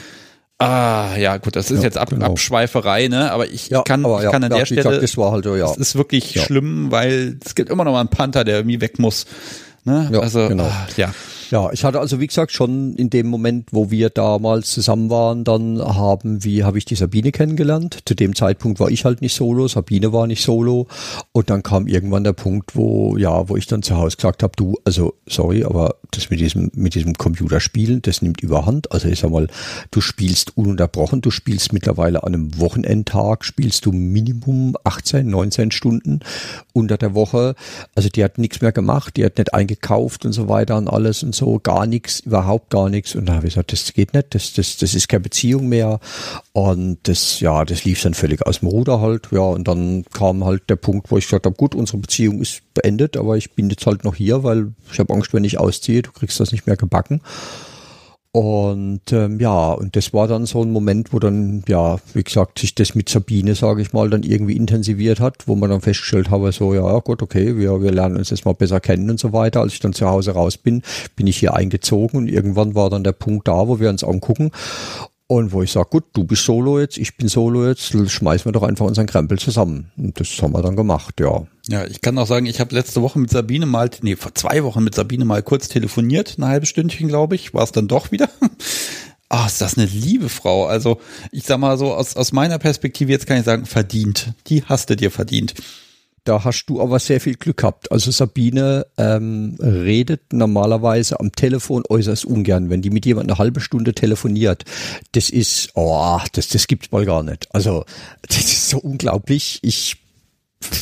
Ah, 0.58 1.16
ja, 1.18 1.36
gut, 1.36 1.54
das 1.54 1.70
ist 1.70 1.80
ja, 1.80 1.84
jetzt 1.84 1.98
Ab 1.98 2.08
genau. 2.08 2.28
Abschweiferei, 2.28 3.08
ne? 3.08 3.30
Aber 3.30 3.46
ich 3.46 3.68
ja, 3.68 3.82
kann, 3.82 4.06
aber, 4.06 4.24
ich 4.24 4.30
kann 4.30 4.42
an 4.42 4.50
der 4.50 4.64
Stelle. 4.64 4.84
Gesagt, 4.84 5.02
das 5.02 5.16
war 5.18 5.32
halt, 5.32 5.44
ja. 5.44 5.66
Das 5.66 5.76
ist 5.76 5.96
wirklich 5.96 6.40
schlimm, 6.40 6.90
weil 6.90 7.38
es 7.44 7.54
gibt 7.54 7.68
immer 7.68 7.84
noch 7.84 7.92
mal 7.92 8.00
einen 8.00 8.08
Panther, 8.08 8.42
der 8.42 8.56
irgendwie 8.56 8.80
weg 8.80 8.98
muss. 8.98 9.26
Ne? 9.84 10.08
Ja, 10.10 10.20
also, 10.20 10.48
genau. 10.48 10.64
ah, 10.64 10.86
ja. 10.96 11.12
Ja, 11.50 11.70
ich 11.72 11.84
hatte 11.84 12.00
also 12.00 12.20
wie 12.20 12.26
gesagt 12.26 12.50
schon 12.50 12.94
in 12.96 13.08
dem 13.08 13.28
Moment, 13.28 13.68
wo 13.70 13.90
wir 13.90 14.10
damals 14.10 14.72
zusammen 14.72 15.10
waren, 15.10 15.44
dann 15.44 15.80
haben 15.80 16.42
wir, 16.42 16.66
habe 16.66 16.78
ich 16.78 16.84
die 16.84 16.96
Sabine 16.96 17.30
kennengelernt. 17.30 17.98
Zu 18.04 18.14
dem 18.14 18.34
Zeitpunkt 18.34 18.80
war 18.80 18.90
ich 18.90 19.04
halt 19.04 19.22
nicht 19.22 19.34
solo, 19.34 19.68
Sabine 19.68 20.12
war 20.12 20.26
nicht 20.26 20.42
solo. 20.42 20.88
Und 21.32 21.50
dann 21.50 21.62
kam 21.62 21.86
irgendwann 21.86 22.24
der 22.24 22.32
Punkt, 22.32 22.74
wo, 22.74 23.16
ja, 23.16 23.48
wo 23.48 23.56
ich 23.56 23.68
dann 23.68 23.82
zu 23.82 23.96
Hause 23.96 24.16
gesagt 24.16 24.42
habe, 24.42 24.54
du, 24.56 24.74
also 24.84 25.14
sorry, 25.28 25.62
aber 25.64 25.96
das 26.10 26.30
mit 26.30 26.40
diesem, 26.40 26.70
mit 26.74 26.94
diesem 26.94 27.14
Computerspielen, 27.14 28.02
das 28.02 28.22
nimmt 28.22 28.40
überhand. 28.40 28.90
Also 28.90 29.08
ich 29.08 29.20
sag 29.20 29.30
mal, 29.30 29.46
du 29.92 30.00
spielst 30.00 30.56
ununterbrochen, 30.56 31.20
du 31.20 31.30
spielst 31.30 31.72
mittlerweile 31.72 32.24
an 32.24 32.34
einem 32.34 32.58
Wochenendtag, 32.58 33.44
spielst 33.44 33.86
du 33.86 33.92
Minimum 33.92 34.76
18, 34.82 35.28
19 35.28 35.70
Stunden 35.70 36.20
unter 36.72 36.96
der 36.96 37.14
Woche. 37.14 37.54
Also 37.94 38.08
die 38.08 38.24
hat 38.24 38.38
nichts 38.38 38.60
mehr 38.60 38.72
gemacht, 38.72 39.16
die 39.16 39.24
hat 39.24 39.38
nicht 39.38 39.54
eingekauft 39.54 40.24
und 40.24 40.32
so 40.32 40.48
weiter 40.48 40.76
und 40.76 40.88
alles 40.88 41.22
und 41.22 41.35
so, 41.36 41.58
gar 41.58 41.86
nichts, 41.86 42.20
überhaupt 42.20 42.70
gar 42.70 42.88
nichts. 42.88 43.14
Und 43.14 43.26
da 43.26 43.34
habe 43.34 43.46
ich 43.46 43.54
gesagt, 43.54 43.72
das 43.72 43.92
geht 43.92 44.14
nicht, 44.14 44.34
das, 44.34 44.52
das, 44.52 44.76
das 44.76 44.94
ist 44.94 45.08
keine 45.08 45.20
Beziehung 45.20 45.68
mehr. 45.68 46.00
Und 46.52 46.98
das, 47.04 47.40
ja, 47.40 47.64
das 47.64 47.84
lief 47.84 48.02
dann 48.02 48.14
völlig 48.14 48.46
aus 48.46 48.60
dem 48.60 48.68
Ruder 48.68 49.00
halt. 49.00 49.28
Ja, 49.30 49.40
und 49.40 49.68
dann 49.68 50.04
kam 50.12 50.44
halt 50.44 50.68
der 50.68 50.76
Punkt, 50.76 51.10
wo 51.10 51.18
ich 51.18 51.26
gesagt 51.26 51.46
habe, 51.46 51.56
gut, 51.56 51.74
unsere 51.74 51.98
Beziehung 51.98 52.40
ist 52.40 52.62
beendet, 52.74 53.16
aber 53.16 53.36
ich 53.36 53.52
bin 53.52 53.70
jetzt 53.70 53.86
halt 53.86 54.04
noch 54.04 54.14
hier, 54.14 54.42
weil 54.42 54.72
ich 54.92 54.98
habe 54.98 55.14
Angst, 55.14 55.32
wenn 55.32 55.44
ich 55.44 55.58
ausziehe, 55.58 56.02
du 56.02 56.12
kriegst 56.12 56.40
das 56.40 56.52
nicht 56.52 56.66
mehr 56.66 56.76
gebacken. 56.76 57.20
Und 58.36 59.00
ähm, 59.12 59.40
ja, 59.40 59.72
und 59.72 59.96
das 59.96 60.12
war 60.12 60.28
dann 60.28 60.44
so 60.44 60.60
ein 60.60 60.70
Moment, 60.70 61.14
wo 61.14 61.18
dann, 61.18 61.64
ja, 61.68 61.96
wie 62.12 62.22
gesagt, 62.22 62.58
sich 62.58 62.74
das 62.74 62.94
mit 62.94 63.08
Sabine, 63.08 63.54
sage 63.54 63.80
ich 63.80 63.94
mal, 63.94 64.10
dann 64.10 64.24
irgendwie 64.24 64.56
intensiviert 64.56 65.20
hat, 65.20 65.48
wo 65.48 65.56
man 65.56 65.70
dann 65.70 65.80
festgestellt 65.80 66.28
habe, 66.28 66.52
so, 66.52 66.74
ja, 66.74 66.98
gut, 66.98 67.22
okay, 67.22 67.56
wir, 67.56 67.80
wir 67.80 67.92
lernen 67.92 68.18
uns 68.18 68.28
jetzt 68.28 68.44
mal 68.44 68.52
besser 68.52 68.78
kennen 68.78 69.08
und 69.08 69.18
so 69.18 69.32
weiter. 69.32 69.62
Als 69.62 69.72
ich 69.72 69.80
dann 69.80 69.94
zu 69.94 70.06
Hause 70.06 70.32
raus 70.32 70.58
bin, 70.58 70.82
bin 71.16 71.26
ich 71.26 71.38
hier 71.38 71.54
eingezogen 71.54 72.18
und 72.18 72.28
irgendwann 72.28 72.74
war 72.74 72.90
dann 72.90 73.04
der 73.04 73.12
Punkt 73.12 73.48
da, 73.48 73.68
wo 73.68 73.80
wir 73.80 73.88
uns 73.88 74.04
angucken. 74.04 74.50
Und 75.28 75.52
wo 75.52 75.62
ich 75.62 75.72
sage, 75.72 75.88
gut, 75.90 76.04
du 76.12 76.22
bist 76.22 76.44
Solo 76.44 76.78
jetzt, 76.78 76.98
ich 76.98 77.16
bin 77.16 77.26
Solo 77.26 77.66
jetzt, 77.66 77.92
schmeißen 78.10 78.44
wir 78.44 78.52
doch 78.52 78.62
einfach 78.62 78.86
unseren 78.86 79.06
Krempel 79.06 79.38
zusammen. 79.40 79.90
Und 79.96 80.20
das 80.20 80.40
haben 80.40 80.52
wir 80.52 80.62
dann 80.62 80.76
gemacht, 80.76 81.18
ja. 81.18 81.46
Ja, 81.68 81.84
ich 81.84 82.00
kann 82.00 82.16
auch 82.18 82.28
sagen, 82.28 82.46
ich 82.46 82.60
habe 82.60 82.74
letzte 82.74 83.02
Woche 83.02 83.18
mit 83.18 83.30
Sabine 83.30 83.66
mal, 83.66 83.90
nee, 84.02 84.14
vor 84.14 84.34
zwei 84.36 84.62
Wochen 84.62 84.84
mit 84.84 84.94
Sabine 84.94 85.24
mal 85.24 85.42
kurz 85.42 85.66
telefoniert, 85.68 86.38
ein 86.38 86.44
halbes 86.44 86.68
Stündchen, 86.68 87.08
glaube 87.08 87.34
ich, 87.34 87.54
war 87.54 87.64
es 87.64 87.72
dann 87.72 87.88
doch 87.88 88.12
wieder. 88.12 88.28
Ah, 89.28 89.42
oh, 89.42 89.46
ist 89.48 89.60
das 89.60 89.76
eine 89.76 89.86
liebe 89.86 90.28
Frau. 90.28 90.66
Also, 90.66 91.00
ich 91.32 91.42
sag 91.42 91.58
mal 91.58 91.76
so, 91.78 91.92
aus, 91.92 92.14
aus 92.14 92.30
meiner 92.30 92.60
Perspektive, 92.60 93.10
jetzt 93.10 93.26
kann 93.26 93.38
ich 93.38 93.44
sagen, 93.44 93.66
verdient. 93.66 94.34
Die 94.46 94.62
hast 94.62 94.88
du 94.88 94.94
dir 94.94 95.10
verdient. 95.10 95.54
Da 96.26 96.42
hast 96.42 96.66
du 96.66 96.82
aber 96.82 96.98
sehr 96.98 97.20
viel 97.20 97.36
Glück 97.36 97.58
gehabt. 97.58 97.92
Also 97.92 98.10
Sabine 98.10 98.86
ähm, 98.98 99.56
redet 99.60 100.32
normalerweise 100.32 101.20
am 101.20 101.30
Telefon 101.30 101.84
äußerst 101.88 102.24
ungern. 102.24 102.68
Wenn 102.68 102.82
die 102.82 102.90
mit 102.90 103.06
jemandem 103.06 103.30
eine 103.30 103.38
halbe 103.38 103.60
Stunde 103.60 103.94
telefoniert, 103.94 104.64
das 105.12 105.30
ist, 105.30 105.70
oh, 105.74 106.18
das, 106.32 106.48
das 106.48 106.66
gibt's 106.66 106.90
mal 106.90 107.06
gar 107.06 107.22
nicht. 107.22 107.46
Also 107.54 107.84
das 108.28 108.38
ist 108.38 108.68
so 108.68 108.78
unglaublich. 108.78 109.60
Ich 109.62 109.98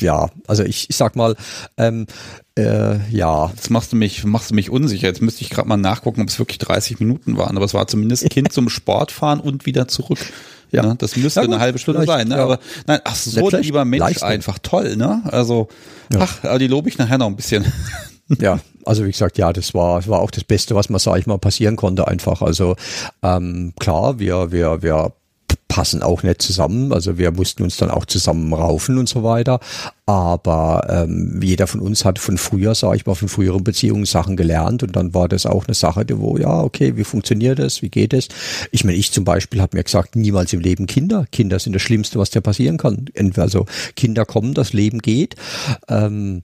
ja, 0.00 0.30
also 0.46 0.62
ich, 0.62 0.88
ich 0.88 0.96
sag 0.96 1.14
mal, 1.14 1.36
ähm, 1.76 2.06
äh, 2.56 2.96
ja. 3.10 3.50
Jetzt 3.50 3.70
machst 3.70 3.92
du 3.92 3.96
mich, 3.96 4.24
machst 4.24 4.50
du 4.50 4.54
mich 4.54 4.70
unsicher. 4.70 5.08
Jetzt 5.08 5.20
müsste 5.20 5.42
ich 5.42 5.50
gerade 5.50 5.68
mal 5.68 5.76
nachgucken, 5.76 6.22
ob 6.22 6.28
es 6.28 6.38
wirklich 6.38 6.58
30 6.58 7.00
Minuten 7.00 7.36
waren. 7.36 7.56
Aber 7.56 7.66
es 7.66 7.74
war 7.74 7.86
zumindest 7.86 8.30
Kind 8.30 8.50
zum 8.52 8.70
Sport 8.70 9.12
fahren 9.12 9.40
und 9.40 9.66
wieder 9.66 9.88
zurück. 9.88 10.20
Ja, 10.76 10.82
ne? 10.82 10.94
das 10.98 11.16
müsste 11.16 11.40
ja, 11.40 11.46
gut, 11.46 11.54
eine 11.54 11.62
halbe 11.62 11.78
Stunde 11.78 12.04
sein. 12.04 12.28
Ne? 12.28 12.36
Ja. 12.36 12.44
Aber 12.44 12.58
nein, 12.86 13.00
ach 13.04 13.14
so, 13.14 13.48
lieber 13.50 13.84
Mensch, 13.84 14.00
leichter. 14.00 14.26
einfach 14.26 14.58
toll. 14.58 14.96
Ne? 14.96 15.22
Also, 15.24 15.68
ja. 16.12 16.20
ach, 16.20 16.58
die 16.58 16.66
lobe 16.66 16.88
ich 16.88 16.98
nachher 16.98 17.18
noch 17.18 17.26
ein 17.26 17.36
bisschen. 17.36 17.64
Ja, 18.40 18.58
also 18.86 19.04
wie 19.04 19.10
gesagt, 19.10 19.36
ja, 19.36 19.52
das 19.52 19.74
war, 19.74 20.06
war 20.06 20.20
auch 20.20 20.30
das 20.30 20.44
Beste, 20.44 20.74
was 20.74 20.88
man, 20.88 20.98
sag 20.98 21.18
ich 21.18 21.26
mal, 21.26 21.36
passieren 21.36 21.76
konnte 21.76 22.08
einfach. 22.08 22.40
Also 22.40 22.74
ähm, 23.22 23.74
klar, 23.78 24.18
wir, 24.18 24.50
wir, 24.50 24.82
wir 24.82 25.12
passen 25.68 26.02
auch 26.02 26.22
nicht 26.22 26.42
zusammen. 26.42 26.92
Also 26.92 27.18
wir 27.18 27.30
mussten 27.32 27.62
uns 27.62 27.76
dann 27.76 27.90
auch 27.90 28.04
zusammen 28.04 28.52
raufen 28.52 28.98
und 28.98 29.08
so 29.08 29.24
weiter. 29.24 29.60
Aber 30.06 30.86
ähm, 30.90 31.40
jeder 31.42 31.66
von 31.66 31.80
uns 31.80 32.04
hat 32.04 32.18
von 32.18 32.36
früher, 32.36 32.74
sage 32.74 32.96
ich 32.96 33.06
mal, 33.06 33.14
von 33.14 33.28
früheren 33.28 33.64
Beziehungen 33.64 34.04
Sachen 34.04 34.36
gelernt 34.36 34.82
und 34.82 34.94
dann 34.94 35.14
war 35.14 35.28
das 35.28 35.46
auch 35.46 35.66
eine 35.66 35.74
Sache, 35.74 36.04
wo, 36.10 36.36
ja, 36.36 36.60
okay, 36.60 36.96
wie 36.96 37.04
funktioniert 37.04 37.58
das, 37.58 37.80
wie 37.80 37.88
geht 37.88 38.12
es? 38.12 38.28
Ich 38.70 38.84
meine, 38.84 38.98
ich 38.98 39.12
zum 39.12 39.24
Beispiel 39.24 39.62
habe 39.62 39.76
mir 39.76 39.84
gesagt, 39.84 40.16
niemals 40.16 40.52
im 40.52 40.60
Leben 40.60 40.86
Kinder. 40.86 41.26
Kinder 41.32 41.58
sind 41.58 41.72
das 41.72 41.82
Schlimmste, 41.82 42.18
was 42.18 42.30
dir 42.30 42.42
passieren 42.42 42.76
kann. 42.76 43.06
Also 43.36 43.66
Kinder 43.96 44.26
kommen, 44.26 44.54
das 44.54 44.72
Leben 44.74 44.98
geht. 44.98 45.36
Ähm, 45.88 46.42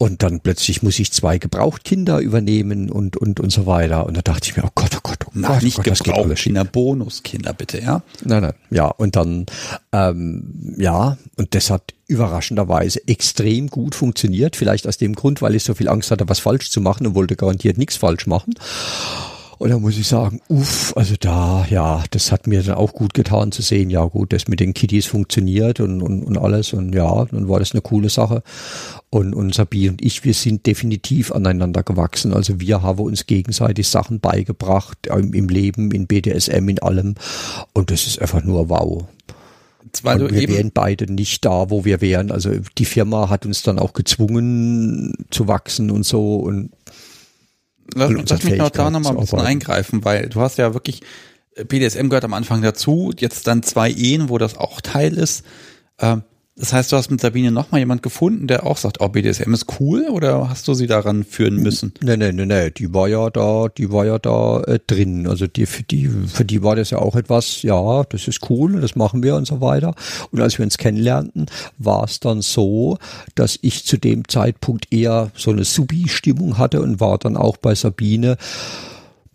und 0.00 0.22
dann 0.22 0.40
plötzlich 0.40 0.82
muss 0.82 0.98
ich 0.98 1.12
zwei 1.12 1.36
Gebrauchtkinder 1.36 2.20
übernehmen 2.20 2.88
und, 2.88 3.18
und, 3.18 3.38
und 3.38 3.50
so 3.50 3.66
weiter. 3.66 4.06
Und 4.06 4.16
da 4.16 4.22
dachte 4.22 4.48
ich 4.48 4.56
mir, 4.56 4.64
oh 4.64 4.70
Gott, 4.74 4.92
oh 4.96 5.00
Gott, 5.02 5.26
oh 5.26 5.38
Gott, 5.38 5.62
nicht 5.62 5.78
oh 5.78 5.82
Gott, 5.82 6.02
Gebrauchtkinder, 6.02 6.64
Bonuskinder 6.64 7.52
bitte, 7.52 7.82
ja? 7.82 8.02
Nein, 8.24 8.40
nein, 8.40 8.54
ja. 8.70 8.86
Und 8.86 9.14
dann, 9.14 9.44
ähm, 9.92 10.74
ja, 10.78 11.18
und 11.36 11.54
das 11.54 11.68
hat 11.68 11.92
überraschenderweise 12.06 13.06
extrem 13.08 13.66
gut 13.66 13.94
funktioniert. 13.94 14.56
Vielleicht 14.56 14.86
aus 14.86 14.96
dem 14.96 15.14
Grund, 15.14 15.42
weil 15.42 15.54
ich 15.54 15.64
so 15.64 15.74
viel 15.74 15.90
Angst 15.90 16.10
hatte, 16.10 16.26
was 16.30 16.38
falsch 16.38 16.70
zu 16.70 16.80
machen 16.80 17.06
und 17.06 17.14
wollte 17.14 17.36
garantiert 17.36 17.76
nichts 17.76 17.96
falsch 17.96 18.26
machen. 18.26 18.54
Und 19.60 19.68
da 19.68 19.78
muss 19.78 19.98
ich 19.98 20.08
sagen, 20.08 20.40
uff, 20.48 20.96
also 20.96 21.16
da, 21.20 21.66
ja, 21.68 22.02
das 22.12 22.32
hat 22.32 22.46
mir 22.46 22.62
dann 22.62 22.76
auch 22.76 22.94
gut 22.94 23.12
getan 23.12 23.52
zu 23.52 23.60
sehen, 23.60 23.90
ja 23.90 24.02
gut, 24.06 24.32
das 24.32 24.48
mit 24.48 24.58
den 24.58 24.72
Kitties 24.72 25.04
funktioniert 25.04 25.80
und, 25.80 26.00
und, 26.00 26.22
und 26.22 26.38
alles 26.38 26.72
und 26.72 26.94
ja, 26.94 27.26
dann 27.26 27.46
war 27.46 27.58
das 27.58 27.72
eine 27.72 27.82
coole 27.82 28.08
Sache. 28.08 28.42
Und, 29.10 29.34
und 29.34 29.54
Sabine 29.54 29.90
und 29.90 30.02
ich, 30.02 30.24
wir 30.24 30.32
sind 30.32 30.64
definitiv 30.64 31.30
aneinander 31.30 31.82
gewachsen. 31.82 32.32
Also 32.32 32.58
wir 32.58 32.80
haben 32.80 33.00
uns 33.00 33.26
gegenseitig 33.26 33.86
Sachen 33.86 34.18
beigebracht 34.20 35.08
im, 35.08 35.34
im 35.34 35.50
Leben, 35.50 35.90
in 35.90 36.06
BDSM, 36.06 36.66
in 36.70 36.78
allem. 36.78 37.16
Und 37.74 37.90
das 37.90 38.06
ist 38.06 38.18
einfach 38.18 38.42
nur 38.42 38.70
wow. 38.70 39.04
Weil 40.02 40.22
und 40.22 40.32
wir 40.32 40.48
wären 40.48 40.70
beide 40.72 41.12
nicht 41.12 41.44
da, 41.44 41.68
wo 41.68 41.84
wir 41.84 42.00
wären. 42.00 42.30
Also 42.30 42.52
die 42.78 42.86
Firma 42.86 43.28
hat 43.28 43.44
uns 43.44 43.62
dann 43.62 43.78
auch 43.78 43.92
gezwungen 43.92 45.12
zu 45.28 45.48
wachsen 45.48 45.90
und 45.90 46.04
so 46.04 46.36
und 46.36 46.70
lass, 47.94 48.10
lass 48.28 48.44
mich 48.44 48.56
noch 48.56 48.70
da 48.70 48.90
nochmal 48.90 49.12
ein 49.12 49.20
bisschen 49.20 49.40
eingreifen, 49.40 50.04
weil 50.04 50.28
du 50.28 50.40
hast 50.40 50.58
ja 50.58 50.74
wirklich, 50.74 51.02
BDSM 51.66 52.08
gehört 52.08 52.24
am 52.24 52.34
Anfang 52.34 52.62
dazu, 52.62 53.12
jetzt 53.18 53.46
dann 53.46 53.62
zwei 53.62 53.90
Ehen, 53.90 54.28
wo 54.28 54.38
das 54.38 54.56
auch 54.56 54.80
Teil 54.80 55.14
ist. 55.14 55.44
Ähm, 55.98 56.22
das 56.60 56.74
heißt, 56.74 56.92
du 56.92 56.96
hast 56.96 57.10
mit 57.10 57.22
Sabine 57.22 57.50
nochmal 57.50 57.80
jemand 57.80 58.02
gefunden, 58.02 58.46
der 58.46 58.66
auch 58.66 58.76
sagt, 58.76 59.00
oh, 59.00 59.08
BDSM 59.08 59.54
ist 59.54 59.80
cool 59.80 60.08
oder 60.10 60.50
hast 60.50 60.68
du 60.68 60.74
sie 60.74 60.86
daran 60.86 61.24
führen 61.24 61.56
müssen? 61.56 61.94
Nee, 62.02 62.18
nee, 62.18 62.32
nee, 62.32 62.44
nee, 62.44 62.70
die 62.70 62.92
war 62.92 63.08
ja 63.08 63.30
da, 63.30 63.68
die 63.68 63.90
war 63.90 64.04
ja 64.04 64.18
da 64.18 64.62
äh, 64.64 64.78
drin. 64.86 65.26
Also 65.26 65.46
die, 65.46 65.64
für 65.64 65.82
die, 65.82 66.08
für 66.08 66.44
die 66.44 66.62
war 66.62 66.76
das 66.76 66.90
ja 66.90 66.98
auch 66.98 67.16
etwas, 67.16 67.62
ja, 67.62 68.04
das 68.04 68.28
ist 68.28 68.50
cool, 68.50 68.78
das 68.80 68.94
machen 68.94 69.22
wir 69.22 69.36
und 69.36 69.46
so 69.46 69.62
weiter. 69.62 69.94
Und 70.30 70.40
als 70.42 70.58
wir 70.58 70.64
uns 70.64 70.76
kennenlernten, 70.76 71.46
war 71.78 72.04
es 72.04 72.20
dann 72.20 72.42
so, 72.42 72.98
dass 73.34 73.58
ich 73.62 73.86
zu 73.86 73.96
dem 73.96 74.28
Zeitpunkt 74.28 74.92
eher 74.92 75.30
so 75.34 75.50
eine 75.50 75.64
Subi-Stimmung 75.64 76.58
hatte 76.58 76.82
und 76.82 77.00
war 77.00 77.16
dann 77.16 77.38
auch 77.38 77.56
bei 77.56 77.74
Sabine 77.74 78.36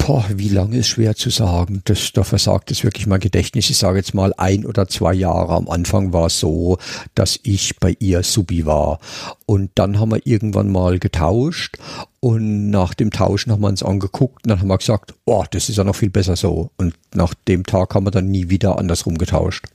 Boah, 0.05 0.23
wie 0.29 0.49
lange 0.49 0.77
ist 0.77 0.89
schwer 0.89 1.15
zu 1.15 1.31
sagen. 1.31 1.81
Das, 1.85 2.13
da 2.13 2.23
versagt 2.23 2.69
es 2.69 2.83
wirklich 2.83 3.07
mein 3.07 3.19
Gedächtnis. 3.19 3.71
Ich 3.71 3.77
sage 3.77 3.97
jetzt 3.97 4.13
mal 4.13 4.35
ein 4.37 4.63
oder 4.63 4.87
zwei 4.87 5.15
Jahre. 5.15 5.55
Am 5.55 5.67
Anfang 5.67 6.13
war 6.13 6.27
es 6.27 6.39
so, 6.39 6.77
dass 7.15 7.39
ich 7.41 7.79
bei 7.79 7.95
ihr 7.97 8.21
Subi 8.21 8.67
war. 8.67 8.99
Und 9.47 9.71
dann 9.73 9.99
haben 9.99 10.11
wir 10.11 10.21
irgendwann 10.23 10.71
mal 10.71 10.99
getauscht. 10.99 11.79
Und 12.19 12.69
nach 12.69 12.93
dem 12.93 13.09
Tauschen 13.09 13.51
haben 13.51 13.61
wir 13.61 13.67
uns 13.67 13.81
angeguckt 13.81 14.45
und 14.45 14.51
dann 14.51 14.59
haben 14.59 14.67
wir 14.67 14.77
gesagt, 14.77 15.15
oh, 15.25 15.43
das 15.49 15.69
ist 15.69 15.77
ja 15.77 15.83
noch 15.83 15.95
viel 15.95 16.11
besser 16.11 16.35
so. 16.35 16.69
Und 16.77 16.93
nach 17.15 17.33
dem 17.33 17.65
Tag 17.65 17.95
haben 17.95 18.05
wir 18.05 18.11
dann 18.11 18.29
nie 18.29 18.49
wieder 18.49 18.77
andersrum 18.77 19.17
getauscht. 19.17 19.65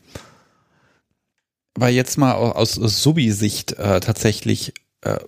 Weil 1.75 1.93
jetzt 1.93 2.19
mal 2.19 2.35
aus, 2.35 2.79
aus 2.79 3.03
Subi-Sicht 3.03 3.73
äh, 3.81 3.99
tatsächlich, 3.99 4.75
äh, 5.01 5.19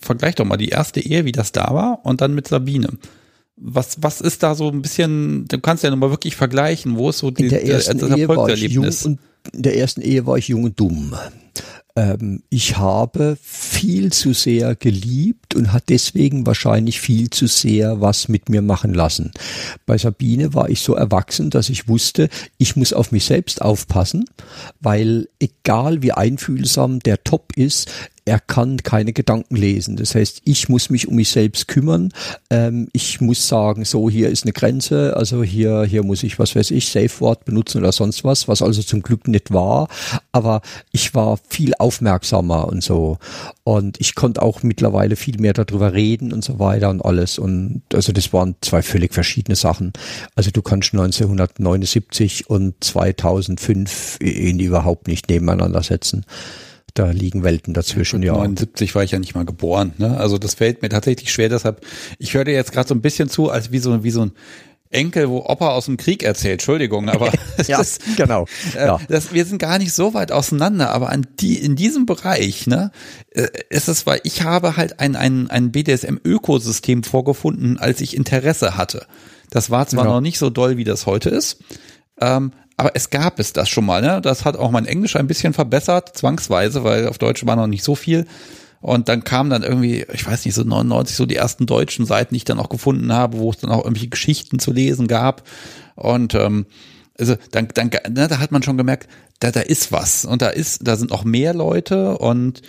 vergleich 0.00 0.34
doch 0.36 0.46
mal 0.46 0.56
die 0.56 0.70
erste 0.70 1.00
Ehe, 1.00 1.26
wie 1.26 1.32
das 1.32 1.52
da 1.52 1.74
war, 1.74 2.06
und 2.06 2.22
dann 2.22 2.34
mit 2.34 2.48
Sabine. 2.48 2.88
Was, 3.56 3.96
was 4.00 4.20
ist 4.20 4.42
da 4.42 4.54
so 4.54 4.68
ein 4.68 4.82
bisschen, 4.82 5.46
du 5.48 5.58
kannst 5.58 5.82
ja 5.82 5.90
nochmal 5.90 6.10
wirklich 6.10 6.36
vergleichen, 6.36 6.96
wo 6.96 7.08
ist 7.08 7.18
so 7.18 7.30
die, 7.30 7.44
in 7.44 7.48
der 7.48 7.64
ersten 7.64 7.98
das 7.98 8.10
Ehe 8.10 8.28
war 8.28 8.48
ich 8.48 8.60
jung 8.60 8.84
und, 8.84 9.18
in 9.52 9.62
der 9.62 9.76
ersten 9.76 10.02
Ehe 10.02 10.26
war 10.26 10.36
ich 10.36 10.48
jung 10.48 10.64
und 10.64 10.78
dumm. 10.78 11.14
Ähm, 11.96 12.42
ich 12.50 12.76
habe 12.76 13.38
viel 13.42 14.12
zu 14.12 14.34
sehr 14.34 14.76
geliebt 14.76 15.54
und 15.54 15.72
hat 15.72 15.84
deswegen 15.88 16.46
wahrscheinlich 16.46 17.00
viel 17.00 17.30
zu 17.30 17.46
sehr 17.46 18.02
was 18.02 18.28
mit 18.28 18.50
mir 18.50 18.60
machen 18.60 18.92
lassen. 18.92 19.32
Bei 19.86 19.96
Sabine 19.96 20.52
war 20.52 20.68
ich 20.68 20.80
so 20.80 20.94
erwachsen, 20.94 21.48
dass 21.48 21.70
ich 21.70 21.88
wusste, 21.88 22.28
ich 22.58 22.76
muss 22.76 22.92
auf 22.92 23.12
mich 23.12 23.24
selbst 23.24 23.62
aufpassen, 23.62 24.26
weil 24.80 25.28
egal 25.40 26.02
wie 26.02 26.12
einfühlsam 26.12 27.00
der 27.00 27.24
Top 27.24 27.56
ist, 27.56 27.90
er 28.26 28.40
kann 28.40 28.82
keine 28.82 29.12
Gedanken 29.12 29.54
lesen. 29.54 29.96
Das 29.96 30.16
heißt, 30.16 30.42
ich 30.44 30.68
muss 30.68 30.90
mich 30.90 31.06
um 31.06 31.14
mich 31.14 31.30
selbst 31.30 31.68
kümmern. 31.68 32.12
Ähm, 32.50 32.88
ich 32.92 33.20
muss 33.20 33.46
sagen, 33.46 33.84
so 33.84 34.10
hier 34.10 34.30
ist 34.30 34.42
eine 34.42 34.52
Grenze, 34.52 35.16
also 35.16 35.44
hier, 35.44 35.84
hier 35.84 36.02
muss 36.02 36.24
ich, 36.24 36.36
was 36.40 36.56
weiß 36.56 36.72
ich, 36.72 36.88
Safe 36.88 37.20
Word 37.20 37.44
benutzen 37.44 37.78
oder 37.78 37.92
sonst 37.92 38.24
was, 38.24 38.48
was 38.48 38.62
also 38.62 38.82
zum 38.82 39.02
Glück 39.02 39.28
nicht 39.28 39.52
war. 39.52 39.88
Aber 40.32 40.60
ich 40.90 41.14
war 41.14 41.38
viel 41.48 41.74
aufmerksamer 41.78 42.66
und 42.66 42.82
so. 42.82 43.18
Und 43.62 44.00
ich 44.00 44.16
konnte 44.16 44.42
auch 44.42 44.64
mittlerweile 44.64 45.14
viel 45.14 45.38
mehr 45.38 45.52
darüber 45.52 45.92
reden 45.92 46.32
und 46.32 46.44
so 46.44 46.58
weiter 46.58 46.90
und 46.90 47.04
alles. 47.04 47.38
Und 47.38 47.82
also 47.94 48.10
das 48.10 48.32
waren 48.32 48.56
zwei 48.60 48.82
völlig 48.82 49.14
verschiedene 49.14 49.54
Sachen. 49.54 49.92
Also 50.34 50.50
du 50.50 50.62
kannst 50.62 50.94
1979 50.94 52.50
und 52.50 52.74
2005 52.82 54.18
ihn 54.20 54.58
überhaupt 54.58 55.06
nicht 55.06 55.28
nebeneinander 55.28 55.84
setzen 55.84 56.26
da 56.98 57.10
liegen 57.10 57.44
Welten 57.44 57.74
dazwischen, 57.74 58.22
ja. 58.22 58.32
79 58.32 58.94
war 58.94 59.04
ich 59.04 59.10
ja 59.10 59.18
nicht 59.18 59.34
mal 59.34 59.44
geboren, 59.44 59.92
ne? 59.98 60.16
Also 60.16 60.38
das 60.38 60.54
fällt 60.54 60.82
mir 60.82 60.88
tatsächlich 60.88 61.32
schwer, 61.32 61.48
deshalb, 61.48 61.84
ich 62.18 62.34
höre 62.34 62.44
dir 62.44 62.54
jetzt 62.54 62.72
gerade 62.72 62.88
so 62.88 62.94
ein 62.94 63.02
bisschen 63.02 63.28
zu, 63.28 63.50
als 63.50 63.72
wie 63.72 63.78
so, 63.78 64.02
wie 64.02 64.10
so 64.10 64.22
ein 64.22 64.32
Enkel, 64.90 65.28
wo 65.28 65.44
Opa 65.44 65.70
aus 65.70 65.86
dem 65.86 65.96
Krieg 65.96 66.22
erzählt, 66.22 66.54
Entschuldigung, 66.54 67.08
aber 67.10 67.32
ja, 67.66 67.78
das, 67.78 67.98
genau. 68.16 68.46
Äh, 68.74 68.86
ja. 68.86 69.00
Das, 69.08 69.32
wir 69.32 69.44
sind 69.44 69.58
gar 69.58 69.78
nicht 69.78 69.92
so 69.92 70.14
weit 70.14 70.32
auseinander, 70.32 70.90
aber 70.90 71.10
an 71.10 71.26
die, 71.40 71.58
in 71.58 71.76
diesem 71.76 72.06
Bereich, 72.06 72.66
ne, 72.66 72.90
äh, 73.30 73.48
ist 73.68 73.88
es, 73.88 74.06
weil 74.06 74.20
ich 74.24 74.42
habe 74.42 74.76
halt 74.76 75.00
ein, 75.00 75.16
ein, 75.16 75.50
ein 75.50 75.72
BDSM-Ökosystem 75.72 77.02
vorgefunden, 77.02 77.78
als 77.78 78.00
ich 78.00 78.16
Interesse 78.16 78.76
hatte. 78.76 79.06
Das 79.50 79.70
war 79.70 79.86
zwar 79.86 80.04
ja. 80.04 80.12
noch 80.12 80.20
nicht 80.20 80.38
so 80.38 80.50
doll, 80.50 80.76
wie 80.76 80.84
das 80.84 81.06
heute 81.06 81.30
ist, 81.30 81.60
ähm, 82.20 82.52
aber 82.76 82.92
es 82.94 83.10
gab 83.10 83.38
es 83.38 83.52
das 83.52 83.68
schon 83.68 83.86
mal. 83.86 84.02
Ne? 84.02 84.20
Das 84.20 84.44
hat 84.44 84.56
auch 84.56 84.70
mein 84.70 84.86
Englisch 84.86 85.16
ein 85.16 85.26
bisschen 85.26 85.52
verbessert, 85.52 86.16
zwangsweise, 86.16 86.84
weil 86.84 87.08
auf 87.08 87.18
Deutsch 87.18 87.46
war 87.46 87.56
noch 87.56 87.66
nicht 87.66 87.84
so 87.84 87.94
viel. 87.94 88.26
Und 88.80 89.08
dann 89.08 89.24
kamen 89.24 89.50
dann 89.50 89.62
irgendwie, 89.62 90.06
ich 90.12 90.26
weiß 90.26 90.44
nicht, 90.44 90.54
so 90.54 90.62
99 90.62 91.16
so 91.16 91.26
die 91.26 91.36
ersten 91.36 91.66
deutschen 91.66 92.04
Seiten, 92.04 92.34
die 92.34 92.38
ich 92.38 92.44
dann 92.44 92.60
auch 92.60 92.68
gefunden 92.68 93.12
habe, 93.12 93.38
wo 93.38 93.50
es 93.50 93.58
dann 93.58 93.70
auch 93.70 93.84
irgendwie 93.84 94.10
Geschichten 94.10 94.58
zu 94.58 94.72
lesen 94.72 95.08
gab. 95.08 95.42
Und 95.94 96.34
ähm, 96.34 96.66
also 97.18 97.36
dann, 97.50 97.68
dann 97.72 97.90
ne, 98.10 98.28
da 98.28 98.38
hat 98.38 98.52
man 98.52 98.62
schon 98.62 98.76
gemerkt, 98.76 99.08
da, 99.40 99.50
da 99.50 99.60
ist 99.60 99.92
was 99.92 100.24
und 100.24 100.42
da 100.42 100.48
ist, 100.48 100.86
da 100.86 100.96
sind 100.96 101.12
auch 101.12 101.24
mehr 101.24 101.54
Leute 101.54 102.18
und 102.18 102.62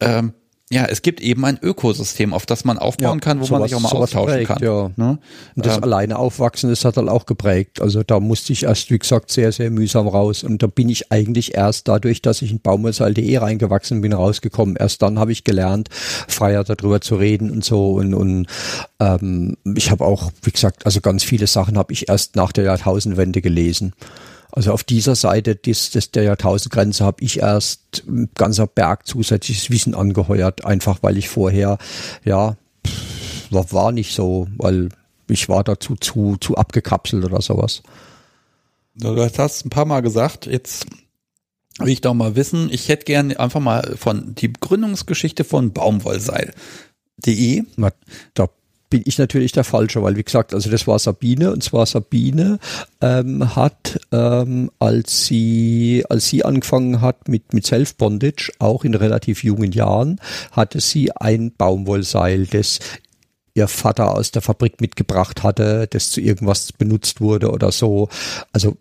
ähm, 0.00 0.32
ja, 0.70 0.86
es 0.86 1.02
gibt 1.02 1.20
eben 1.20 1.44
ein 1.44 1.58
Ökosystem, 1.60 2.32
auf 2.32 2.46
das 2.46 2.64
man 2.64 2.78
aufbauen 2.78 3.18
ja, 3.18 3.20
kann, 3.20 3.38
wo 3.38 3.44
sowas, 3.44 3.60
man 3.60 3.68
sich 3.68 3.76
auch 3.76 3.80
mal 3.80 3.92
austauschen 3.92 4.34
prägt, 4.34 4.48
kann. 4.48 4.62
Ja. 4.62 4.90
Ne? 4.96 5.18
Und 5.54 5.66
das 5.66 5.76
ähm, 5.76 5.84
alleine 5.84 6.18
aufwachsen, 6.18 6.70
das 6.70 6.86
hat 6.86 6.96
dann 6.96 7.10
auch 7.10 7.26
geprägt. 7.26 7.82
Also 7.82 8.02
da 8.02 8.18
musste 8.18 8.54
ich 8.54 8.62
erst, 8.62 8.90
wie 8.90 8.98
gesagt, 8.98 9.30
sehr, 9.30 9.52
sehr 9.52 9.70
mühsam 9.70 10.08
raus. 10.08 10.42
Und 10.42 10.62
da 10.62 10.66
bin 10.66 10.88
ich 10.88 11.12
eigentlich 11.12 11.54
erst 11.54 11.86
dadurch, 11.86 12.22
dass 12.22 12.40
ich 12.40 12.50
in 12.50 12.60
baumwollseil.de 12.60 13.36
reingewachsen 13.36 14.00
bin, 14.00 14.14
rausgekommen. 14.14 14.76
Erst 14.76 15.02
dann 15.02 15.18
habe 15.18 15.32
ich 15.32 15.44
gelernt, 15.44 15.90
freier 15.92 16.64
darüber 16.64 17.02
zu 17.02 17.16
reden 17.16 17.50
und 17.50 17.62
so. 17.62 17.92
Und, 17.92 18.14
und 18.14 18.46
ähm, 19.00 19.58
ich 19.76 19.90
habe 19.90 20.02
auch, 20.06 20.32
wie 20.42 20.50
gesagt, 20.50 20.86
also 20.86 21.02
ganz 21.02 21.24
viele 21.24 21.46
Sachen 21.46 21.76
habe 21.76 21.92
ich 21.92 22.08
erst 22.08 22.36
nach 22.36 22.52
der 22.52 22.64
Jahrtausendwende 22.64 23.42
gelesen. 23.42 23.92
Also 24.56 24.72
auf 24.72 24.84
dieser 24.84 25.16
Seite 25.16 25.56
des, 25.56 25.90
des 25.90 26.12
der 26.12 26.22
Jahrtausendgrenze 26.22 27.04
habe 27.04 27.24
ich 27.24 27.40
erst 27.40 28.04
ein 28.06 28.30
ganzer 28.36 28.68
Berg 28.68 29.04
zusätzliches 29.04 29.68
Wissen 29.70 29.96
angeheuert, 29.96 30.64
einfach 30.64 30.98
weil 31.02 31.18
ich 31.18 31.28
vorher, 31.28 31.76
ja, 32.24 32.56
war, 33.50 33.72
war 33.72 33.90
nicht 33.90 34.14
so, 34.14 34.46
weil 34.56 34.90
ich 35.28 35.48
war 35.48 35.64
dazu 35.64 35.96
zu, 35.96 36.36
zu 36.36 36.56
abgekapselt 36.56 37.24
oder 37.24 37.42
sowas. 37.42 37.82
Du 38.94 39.16
hast 39.20 39.66
ein 39.66 39.70
paar 39.70 39.86
Mal 39.86 40.02
gesagt, 40.02 40.46
jetzt 40.46 40.86
will 41.80 41.88
ich 41.88 42.00
doch 42.00 42.14
mal 42.14 42.36
wissen, 42.36 42.68
ich 42.70 42.88
hätte 42.88 43.06
gerne 43.06 43.40
einfach 43.40 43.58
mal 43.58 43.96
von 43.96 44.36
die 44.36 44.52
Gründungsgeschichte 44.52 45.42
von 45.42 45.72
Baumwollseil.de. 45.72 47.64
Da 48.34 48.50
bin 48.94 49.02
ich 49.06 49.18
natürlich 49.18 49.50
der 49.50 49.64
Falsche, 49.64 50.04
weil 50.04 50.14
wie 50.14 50.22
gesagt, 50.22 50.54
also 50.54 50.70
das 50.70 50.86
war 50.86 51.00
Sabine 51.00 51.50
und 51.50 51.64
zwar 51.64 51.84
Sabine 51.84 52.60
ähm, 53.00 53.56
hat, 53.56 53.98
ähm, 54.12 54.70
als 54.78 55.26
sie 55.26 56.04
als 56.08 56.28
sie 56.28 56.44
angefangen 56.44 57.00
hat 57.00 57.26
mit 57.26 57.52
mit 57.52 57.66
Self 57.66 57.96
Bondage, 57.96 58.52
auch 58.60 58.84
in 58.84 58.94
relativ 58.94 59.42
jungen 59.42 59.72
Jahren, 59.72 60.20
hatte 60.52 60.78
sie 60.78 61.10
ein 61.10 61.50
Baumwollseil, 61.58 62.46
das 62.46 62.78
ihr 63.54 63.68
Vater 63.68 64.12
aus 64.12 64.32
der 64.32 64.42
Fabrik 64.42 64.80
mitgebracht 64.80 65.44
hatte, 65.44 65.86
das 65.88 66.10
zu 66.10 66.20
irgendwas 66.20 66.72
benutzt 66.72 67.20
wurde 67.20 67.52
oder 67.52 67.70
so. 67.70 68.08
Also 68.52 68.76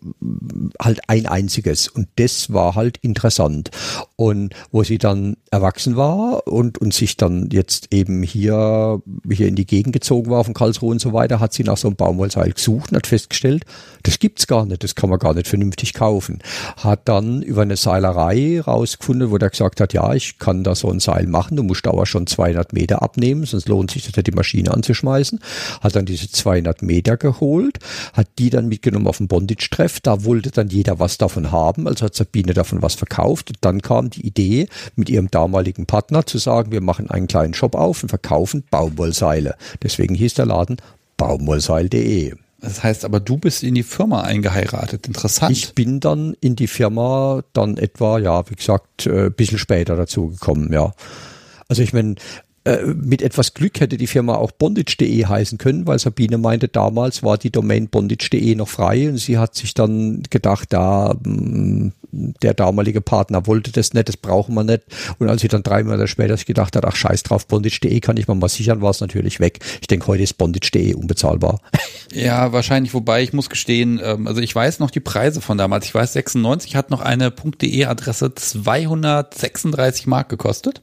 halt 0.82 1.02
ein 1.08 1.28
einziges. 1.28 1.88
Und 1.88 2.08
das 2.16 2.52
war 2.52 2.74
halt 2.74 2.98
interessant. 2.98 3.70
Und 4.16 4.56
wo 4.72 4.84
sie 4.84 4.98
dann 4.98 5.38
erwachsen 5.52 5.96
war 5.96 6.48
und, 6.48 6.80
und 6.80 6.94
sich 6.94 7.18
dann 7.18 7.50
jetzt 7.52 7.94
eben 7.94 8.24
hier, 8.24 9.02
hier 9.30 9.48
in 9.48 9.56
die 9.56 9.68
Gegend 9.68 9.94
gezogen 9.94 10.32
war 10.32 10.44
von 10.44 10.56
Karlsruhe 10.56 10.92
und 10.92 11.02
so 11.02 11.14
weiter, 11.14 11.40
hat 11.40 11.54
sie 11.54 11.64
nach 11.64 11.78
so 11.78 11.88
einem 11.88 11.96
Baumwollseil 11.96 12.52
gesucht 12.52 12.92
und 12.92 12.98
hat 12.98 13.08
festgestellt, 13.08 13.66
das 14.02 14.18
gibt's 14.18 14.48
gar 14.48 14.66
nicht, 14.66 14.84
das 14.84 14.96
kann 14.96 15.10
man 15.10 15.20
gar 15.20 15.36
nicht 15.36 15.48
vernünftig 15.48 15.94
kaufen. 15.94 16.40
Hat 16.78 17.08
dann 17.08 17.44
über 17.44 17.62
eine 17.62 17.78
Seilerei 17.78 18.60
rausgefunden, 18.60 19.30
wo 19.30 19.38
der 19.38 19.52
gesagt 19.52 19.80
hat, 19.82 19.94
ja, 19.94 20.14
ich 20.14 20.40
kann 20.40 20.64
da 20.64 20.74
so 20.74 20.90
ein 20.90 21.00
Seil 21.00 21.28
machen, 21.28 21.58
du 21.58 21.64
musst 21.64 21.86
aber 21.86 22.08
schon 22.08 22.26
200 22.26 22.74
Meter 22.74 23.04
abnehmen, 23.04 23.46
sonst 23.46 23.70
lohnt 23.70 23.92
sich 23.92 24.06
das 24.06 24.16
nicht, 24.16 24.28
die 24.28 24.32
Maschine 24.32 24.63
anzuschmeißen. 24.72 25.40
Hat 25.82 25.96
dann 25.96 26.06
diese 26.06 26.30
200 26.30 26.82
Meter 26.82 27.18
geholt, 27.18 27.80
hat 28.14 28.28
die 28.40 28.50
dann 28.50 28.68
mitgenommen 28.68 29.08
auf 29.08 29.18
den 29.18 29.28
Bondage-Treff, 29.28 30.00
da 30.00 30.24
wollte 30.24 30.52
dann 30.52 30.70
jeder 30.70 31.00
was 31.00 31.18
davon 31.18 31.52
haben, 31.52 31.88
also 31.88 32.06
hat 32.06 32.16
Sabine 32.16 32.54
davon 32.54 32.82
was 32.82 32.96
verkauft 32.96 33.50
und 33.50 33.58
dann 33.62 33.82
kam 33.82 34.10
die 34.10 34.26
Idee 34.26 34.68
mit 34.96 35.10
ihrem 35.10 35.30
damaligen 35.30 35.86
Partner 35.86 36.26
zu 36.26 36.38
sagen, 36.38 36.72
wir 36.72 36.82
machen 36.82 37.10
einen 37.10 37.28
kleinen 37.28 37.54
Shop 37.54 37.76
auf 37.76 38.04
und 38.04 38.10
verkaufen 38.10 38.64
Baumwollseile. 38.70 39.56
Deswegen 39.82 40.16
hieß 40.16 40.36
der 40.36 40.46
Laden 40.46 40.78
baumwollseil.de. 41.18 42.36
Das 42.64 42.82
heißt 42.82 43.04
aber, 43.04 43.20
du 43.20 43.38
bist 43.38 43.62
in 43.62 43.76
die 43.76 43.84
Firma 43.84 44.22
eingeheiratet. 44.22 45.06
Interessant. 45.06 45.52
Ich 45.52 45.76
bin 45.76 46.00
dann 46.00 46.34
in 46.40 46.56
die 46.56 46.68
Firma 46.68 47.44
dann 47.52 47.76
etwa, 47.76 48.20
ja, 48.20 48.50
wie 48.50 48.56
gesagt, 48.56 49.06
ein 49.06 49.28
äh, 49.28 49.30
bisschen 49.30 49.58
später 49.58 49.98
dazu 49.98 50.30
gekommen, 50.30 50.72
ja. 50.72 50.94
Also 51.68 51.82
ich 51.82 51.92
meine, 51.92 52.16
äh, 52.66 52.86
mit 52.86 53.22
etwas 53.22 53.54
Glück 53.54 53.82
hätte 53.82 53.98
die 53.98 54.08
Firma 54.08 54.36
auch 54.36 54.52
bondage.de 54.52 55.26
heißen 55.26 55.58
können, 55.58 55.86
weil 55.86 56.00
Sabine 56.00 56.38
meinte, 56.38 56.70
damals 56.70 57.22
war 57.22 57.38
die 57.38 57.52
Domain 57.52 57.90
bondage.de 57.90 58.56
noch 58.56 58.70
frei 58.70 59.10
und 59.10 59.18
sie 59.18 59.38
hat 59.38 59.56
sich 59.56 59.74
dann 59.74 60.24
gedacht, 60.30 60.72
da 60.72 61.14
mm, 61.14 61.92
der 62.14 62.54
damalige 62.54 63.02
Partner 63.02 63.48
wollte 63.48 63.72
das 63.72 63.94
nicht, 63.94 64.08
das 64.08 64.18
brauchen 64.18 64.56
wir 64.56 64.64
nicht. 64.64 64.84
Und 65.20 65.30
als 65.30 65.42
sie 65.42 65.48
dann 65.48 65.64
drei 65.64 65.84
Monate 65.84 66.08
später 66.08 66.38
sich 66.38 66.46
gedacht 66.46 66.76
hat, 66.76 66.86
ach 66.86 66.96
scheiß 66.96 67.24
drauf, 67.24 67.48
bondage.de 67.48 68.00
kann 68.00 68.18
ich 68.18 68.28
mal 68.28 68.36
mal 68.36 68.48
sichern, 68.48 68.82
war 68.82 68.92
es 68.92 69.02
natürlich 69.02 69.40
weg. 69.40 69.60
Ich 69.82 69.88
denke, 69.88 70.08
heute 70.08 70.24
ist 70.24 70.38
bondage.de 70.38 70.94
unbezahlbar. 70.94 71.60
Ja, 72.12 72.52
wahrscheinlich, 72.52 72.94
wobei 72.94 73.24
ich 73.24 73.34
muss 73.34 73.50
gestehen, 73.50 74.00
ähm, 74.04 74.28
also 74.28 74.40
ich 74.40 74.54
weiß 74.54 74.78
noch 74.80 74.92
die 74.92 75.00
Preise 75.00 75.42
von 75.42 75.58
damals. 75.58 75.86
Ich 75.86 75.96
weiß, 75.96 76.14
96 76.14 76.76
hat 76.76 76.92
noch 76.92 77.02
eine 77.02 77.32
.de 77.32 77.86
Adresse 77.86 78.36
236 78.36 80.06
Mark 80.06 80.30
gekostet. 80.30 80.82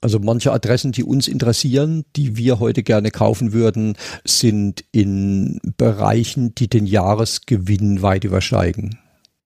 Also 0.00 0.20
manche 0.20 0.52
Adressen, 0.52 0.92
die 0.92 1.02
uns 1.02 1.26
interessieren, 1.26 2.04
die 2.14 2.36
wir 2.36 2.60
heute 2.60 2.82
gerne 2.82 3.10
kaufen 3.10 3.52
würden, 3.52 3.96
sind 4.24 4.84
in 4.92 5.60
Bereichen, 5.76 6.54
die 6.54 6.68
den 6.68 6.86
Jahresgewinn 6.86 8.00
weit 8.00 8.24
übersteigen. 8.24 8.98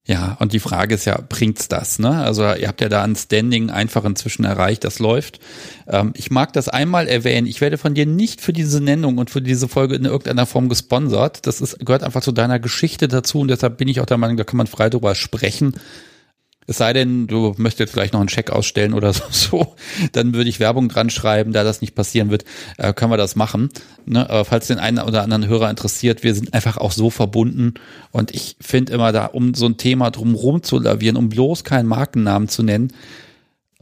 Ja, 0.04 0.36
und 0.40 0.52
die 0.52 0.58
Frage 0.58 0.96
ist 0.96 1.04
ja, 1.04 1.16
bringt's 1.28 1.68
das? 1.68 2.00
Ne? 2.00 2.10
Also 2.10 2.42
ihr 2.42 2.66
habt 2.66 2.80
ja 2.80 2.88
da 2.88 3.04
ein 3.04 3.14
Standing 3.14 3.70
einfach 3.70 4.04
inzwischen 4.04 4.44
erreicht, 4.44 4.82
das 4.82 4.98
läuft. 4.98 5.38
Ähm, 5.86 6.12
ich 6.16 6.28
mag 6.30 6.52
das 6.52 6.68
einmal 6.68 7.06
erwähnen. 7.06 7.46
Ich 7.46 7.60
werde 7.60 7.78
von 7.78 7.94
dir 7.94 8.04
nicht 8.04 8.40
für 8.40 8.52
diese 8.52 8.80
Nennung 8.80 9.18
und 9.18 9.30
für 9.30 9.40
diese 9.40 9.68
Folge 9.68 9.94
in 9.94 10.04
irgendeiner 10.04 10.46
Form 10.46 10.68
gesponsert. 10.68 11.46
Das 11.46 11.60
ist, 11.60 11.78
gehört 11.78 12.02
einfach 12.02 12.20
zu 12.20 12.32
deiner 12.32 12.58
Geschichte 12.58 13.06
dazu 13.06 13.38
und 13.38 13.48
deshalb 13.48 13.78
bin 13.78 13.86
ich 13.86 14.00
auch 14.00 14.06
der 14.06 14.18
Meinung, 14.18 14.36
da 14.36 14.42
kann 14.42 14.56
man 14.56 14.66
frei 14.66 14.90
drüber 14.90 15.14
sprechen. 15.14 15.74
Es 16.66 16.78
sei 16.78 16.92
denn, 16.92 17.26
du 17.26 17.54
möchtest 17.56 17.80
jetzt 17.80 17.92
vielleicht 17.92 18.12
noch 18.12 18.20
einen 18.20 18.28
Scheck 18.28 18.50
ausstellen 18.50 18.94
oder 18.94 19.12
so, 19.30 19.74
dann 20.12 20.34
würde 20.34 20.48
ich 20.48 20.60
Werbung 20.60 20.88
dran 20.88 21.10
schreiben, 21.10 21.52
da 21.52 21.64
das 21.64 21.80
nicht 21.80 21.94
passieren 21.94 22.30
wird, 22.30 22.44
äh, 22.78 22.92
können 22.92 23.10
wir 23.10 23.16
das 23.16 23.36
machen. 23.36 23.70
Ne? 24.06 24.28
Aber 24.28 24.44
falls 24.44 24.68
den 24.68 24.78
einen 24.78 24.98
oder 24.98 25.22
anderen 25.22 25.46
Hörer 25.46 25.70
interessiert, 25.70 26.22
wir 26.22 26.34
sind 26.34 26.54
einfach 26.54 26.76
auch 26.76 26.92
so 26.92 27.10
verbunden 27.10 27.74
und 28.10 28.32
ich 28.32 28.56
finde 28.60 28.92
immer 28.92 29.12
da, 29.12 29.26
um 29.26 29.54
so 29.54 29.66
ein 29.66 29.76
Thema 29.76 30.10
drumherum 30.10 30.62
zu 30.62 30.78
lavieren, 30.78 31.16
um 31.16 31.28
bloß 31.28 31.64
keinen 31.64 31.88
Markennamen 31.88 32.48
zu 32.48 32.62
nennen, 32.62 32.92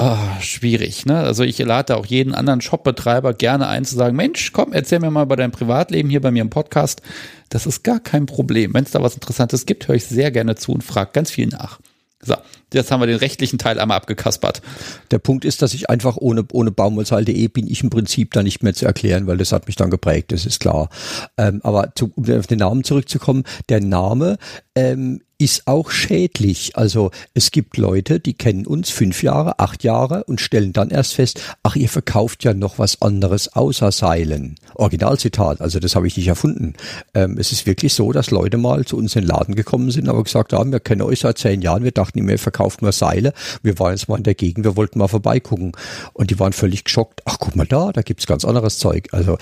oh, 0.01 0.17
schwierig. 0.41 1.07
Ne? 1.07 1.19
Also 1.19 1.45
ich 1.45 1.59
lade 1.59 1.97
auch 1.97 2.07
jeden 2.07 2.35
anderen 2.35 2.61
Shopbetreiber 2.61 3.35
gerne 3.35 3.69
ein 3.69 3.85
zu 3.85 3.95
sagen, 3.95 4.17
Mensch, 4.17 4.53
komm, 4.53 4.73
erzähl 4.73 4.99
mir 4.99 5.11
mal 5.11 5.25
über 5.25 5.37
dein 5.37 5.53
Privatleben 5.53 6.09
hier 6.09 6.21
bei 6.21 6.31
mir 6.31 6.43
im 6.43 6.51
Podcast. 6.51 7.03
Das 7.51 7.67
ist 7.67 7.85
gar 7.85 8.01
kein 8.01 8.27
Problem. 8.27 8.75
Wenn 8.75 8.85
es 8.85 8.91
da 8.91 9.03
was 9.03 9.15
Interessantes 9.15 9.67
gibt, 9.67 9.87
höre 9.87 9.97
ich 9.97 10.07
sehr 10.07 10.31
gerne 10.31 10.57
zu 10.57 10.73
und 10.73 10.83
frage 10.83 11.11
ganz 11.13 11.31
viel 11.31 11.49
nach. 11.49 11.81
So, 12.23 12.37
jetzt 12.75 12.91
haben 12.91 13.01
wir 13.01 13.07
den 13.07 13.17
rechtlichen 13.17 13.59
Teil 13.59 13.79
einmal 13.79 13.97
abgekaspert. 13.97 14.63
Der 15.11 15.19
Punkt 15.19 15.45
ist, 15.45 15.63
dass 15.63 15.75
ich 15.75 15.91
einfach 15.91 16.17
ohne, 16.17 16.45
ohne 16.53 16.71
baumwollseil.de 16.71 17.49
bin 17.49 17.67
ich 17.67 17.83
im 17.83 17.91
Prinzip 17.91 18.33
da 18.33 18.43
nicht 18.43 18.63
mehr 18.63 18.75
zu 18.75 18.87
erklären, 18.87 19.27
weil 19.27 19.39
das 19.39 19.53
hat 19.53 19.67
mich 19.67 19.77
dann 19.77 19.91
geprägt, 19.91 20.33
das 20.33 20.47
ist 20.47 20.61
klar. 20.61 20.89
Ähm, 21.37 21.61
aber 21.63 21.93
zu, 21.95 22.13
um 22.15 22.31
auf 22.31 22.47
den 22.47 22.59
Namen 22.59 22.85
zurückzukommen, 22.85 23.45
der 23.69 23.81
Name 23.81 24.39
ähm, 24.75 25.21
ist 25.41 25.67
auch 25.67 25.91
schädlich. 25.91 26.77
Also 26.77 27.11
es 27.33 27.51
gibt 27.51 27.79
Leute, 27.79 28.21
die 28.21 28.35
kennen 28.35 28.67
uns 28.67 28.91
fünf 28.91 29.23
Jahre, 29.23 29.59
acht 29.59 29.83
Jahre 29.83 30.25
und 30.25 30.41
stellen 30.41 30.75
dann 30.75 30.91
erst 30.91 31.15
fest, 31.15 31.41
ach, 31.63 31.77
ihr 31.77 31.89
verkauft 31.89 32.45
ja 32.45 32.53
noch 32.53 32.79
was 32.79 33.01
anderes 33.01 33.55
außer 33.55 33.91
Seilen. 33.91 34.57
Originalzitat, 34.75 35.63
also 35.63 35.81
das 35.81 35.97
habe 35.97 36.07
ich 36.07 36.17
nicht 36.19 36.29
erfunden. 36.29 36.75
Ähm, 37.15 37.39
es 37.39 37.53
ist 37.53 37.67
wirklich 37.67 37.95
so, 37.95 38.13
dass 38.13 38.31
Leute 38.31 38.59
mal 38.59 38.85
zu 38.85 38.99
uns 38.99 39.17
in 39.17 39.23
den 39.23 39.29
Laden 39.29 39.55
gekommen 39.55 39.91
sind, 39.91 40.11
aber 40.11 40.23
gesagt 40.23 40.53
haben, 40.53 40.73
wir 40.73 40.81
kennen 40.81 41.01
euch 41.01 41.21
seit 41.21 41.39
zehn 41.39 41.63
Jahren, 41.63 41.85
wir 41.85 41.93
dachten 41.93 42.19
immer, 42.19 42.33
ihr 42.33 42.39
verkauft 42.39 42.83
nur 42.83 42.93
Seile. 42.93 43.33
Wir 43.63 43.79
waren 43.79 43.93
jetzt 43.93 44.11
mal 44.11 44.19
in 44.19 44.25
der 44.25 44.35
Gegend, 44.35 44.67
wir 44.67 44.77
wollten 44.77 44.99
mal 44.99 45.09
vorbeigucken. 45.09 45.73
Und 46.13 46.31
die 46.31 46.39
waren 46.39 46.53
völlig 46.53 46.85
geschockt. 46.85 47.23
Ach, 47.25 47.39
guck 47.41 47.57
mal 47.57 47.67
da, 47.67 47.93
da 47.93 48.03
gibt's 48.03 48.27
ganz 48.27 48.45
anderes 48.45 48.79
Zeug. 48.79 49.09
Also 49.13 49.39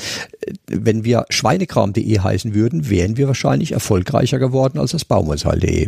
äh, 0.47 0.53
wenn 0.67 1.03
wir 1.03 1.27
schweinekram.de 1.29 2.21
heißen 2.21 2.55
würden, 2.55 2.89
wären 2.89 3.17
wir 3.17 3.27
wahrscheinlich 3.27 3.73
erfolgreicher 3.73 4.39
geworden 4.39 4.79
als 4.79 4.93
das 4.93 5.05
Baumwollseil.de. 5.05 5.88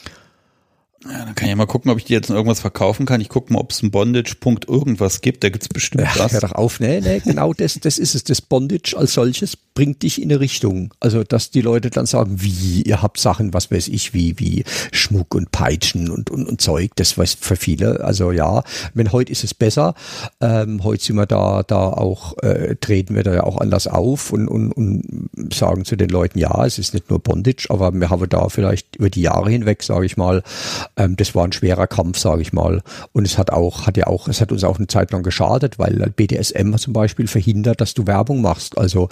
Ja, 1.03 1.25
dann 1.25 1.33
kann 1.33 1.49
ich 1.49 1.55
mal 1.55 1.65
gucken, 1.65 1.89
ob 1.89 1.97
ich 1.97 2.05
die 2.05 2.13
jetzt 2.13 2.29
noch 2.29 2.35
irgendwas 2.35 2.59
verkaufen 2.59 3.07
kann. 3.07 3.21
Ich 3.21 3.29
gucke 3.29 3.51
mal, 3.51 3.59
ob 3.59 3.71
es 3.71 3.81
ein 3.81 3.89
Bondage-Punkt 3.89 4.69
irgendwas 4.69 5.21
gibt. 5.21 5.43
Da 5.43 5.49
gibt's 5.49 5.67
bestimmt 5.67 6.03
ja, 6.03 6.11
was. 6.17 6.33
Hör 6.33 6.41
doch 6.41 6.51
auf, 6.51 6.79
nee, 6.79 7.01
nee, 7.01 7.19
genau 7.19 7.53
das, 7.53 7.79
das 7.81 7.97
ist 7.97 8.13
es. 8.13 8.23
Das 8.23 8.39
Bondage 8.41 8.95
als 8.95 9.13
solches 9.13 9.57
bringt 9.57 10.03
dich 10.03 10.21
in 10.21 10.29
eine 10.29 10.39
Richtung. 10.39 10.93
Also, 10.99 11.23
dass 11.23 11.49
die 11.49 11.61
Leute 11.61 11.89
dann 11.89 12.05
sagen, 12.05 12.41
wie, 12.41 12.83
ihr 12.83 13.01
habt 13.01 13.19
Sachen, 13.19 13.51
was 13.53 13.71
weiß 13.71 13.87
ich, 13.87 14.13
wie, 14.13 14.37
wie 14.39 14.63
Schmuck 14.91 15.33
und 15.33 15.51
Peitschen 15.51 16.11
und, 16.11 16.29
und, 16.29 16.47
und 16.47 16.61
Zeug. 16.61 16.91
Das 16.95 17.17
weiß 17.17 17.37
für 17.39 17.55
viele. 17.55 18.03
Also 18.03 18.31
ja, 18.31 18.63
wenn 18.93 19.11
heute 19.11 19.31
ist 19.31 19.43
es 19.43 19.55
besser. 19.55 19.95
Ähm, 20.39 20.83
heute 20.83 21.03
sind 21.03 21.15
wir 21.15 21.25
da, 21.25 21.63
da 21.63 21.89
auch, 21.89 22.37
äh, 22.43 22.75
treten 22.75 23.15
wir 23.15 23.23
da 23.23 23.33
ja 23.33 23.43
auch 23.43 23.57
anders 23.57 23.87
auf 23.87 24.31
und, 24.31 24.47
und, 24.47 24.71
und 24.71 25.29
sagen 25.51 25.83
zu 25.83 25.95
den 25.95 26.09
Leuten, 26.09 26.37
ja, 26.37 26.63
es 26.63 26.77
ist 26.77 26.93
nicht 26.93 27.09
nur 27.09 27.19
Bondage, 27.19 27.67
aber 27.69 27.91
wir 27.91 28.09
haben 28.11 28.29
da 28.29 28.49
vielleicht 28.49 28.97
über 28.97 29.09
die 29.09 29.21
Jahre 29.21 29.49
hinweg, 29.49 29.81
sage 29.81 30.05
ich 30.05 30.15
mal, 30.15 30.43
ähm, 30.97 31.15
das 31.15 31.35
war 31.35 31.45
ein 31.45 31.51
schwerer 31.51 31.87
Kampf, 31.87 32.17
sage 32.17 32.41
ich 32.41 32.53
mal. 32.53 32.81
Und 33.13 33.25
es 33.25 33.37
hat 33.37 33.51
auch, 33.51 33.87
hat 33.87 33.97
ja 33.97 34.07
auch, 34.07 34.27
es 34.27 34.41
hat 34.41 34.51
uns 34.51 34.63
auch 34.63 34.77
eine 34.77 34.87
Zeit 34.87 35.11
lang 35.11 35.23
geschadet, 35.23 35.79
weil 35.79 36.11
BDSM 36.15 36.75
zum 36.75 36.93
Beispiel 36.93 37.27
verhindert, 37.27 37.81
dass 37.81 37.93
du 37.93 38.07
Werbung 38.07 38.41
machst. 38.41 38.77
Also 38.77 39.09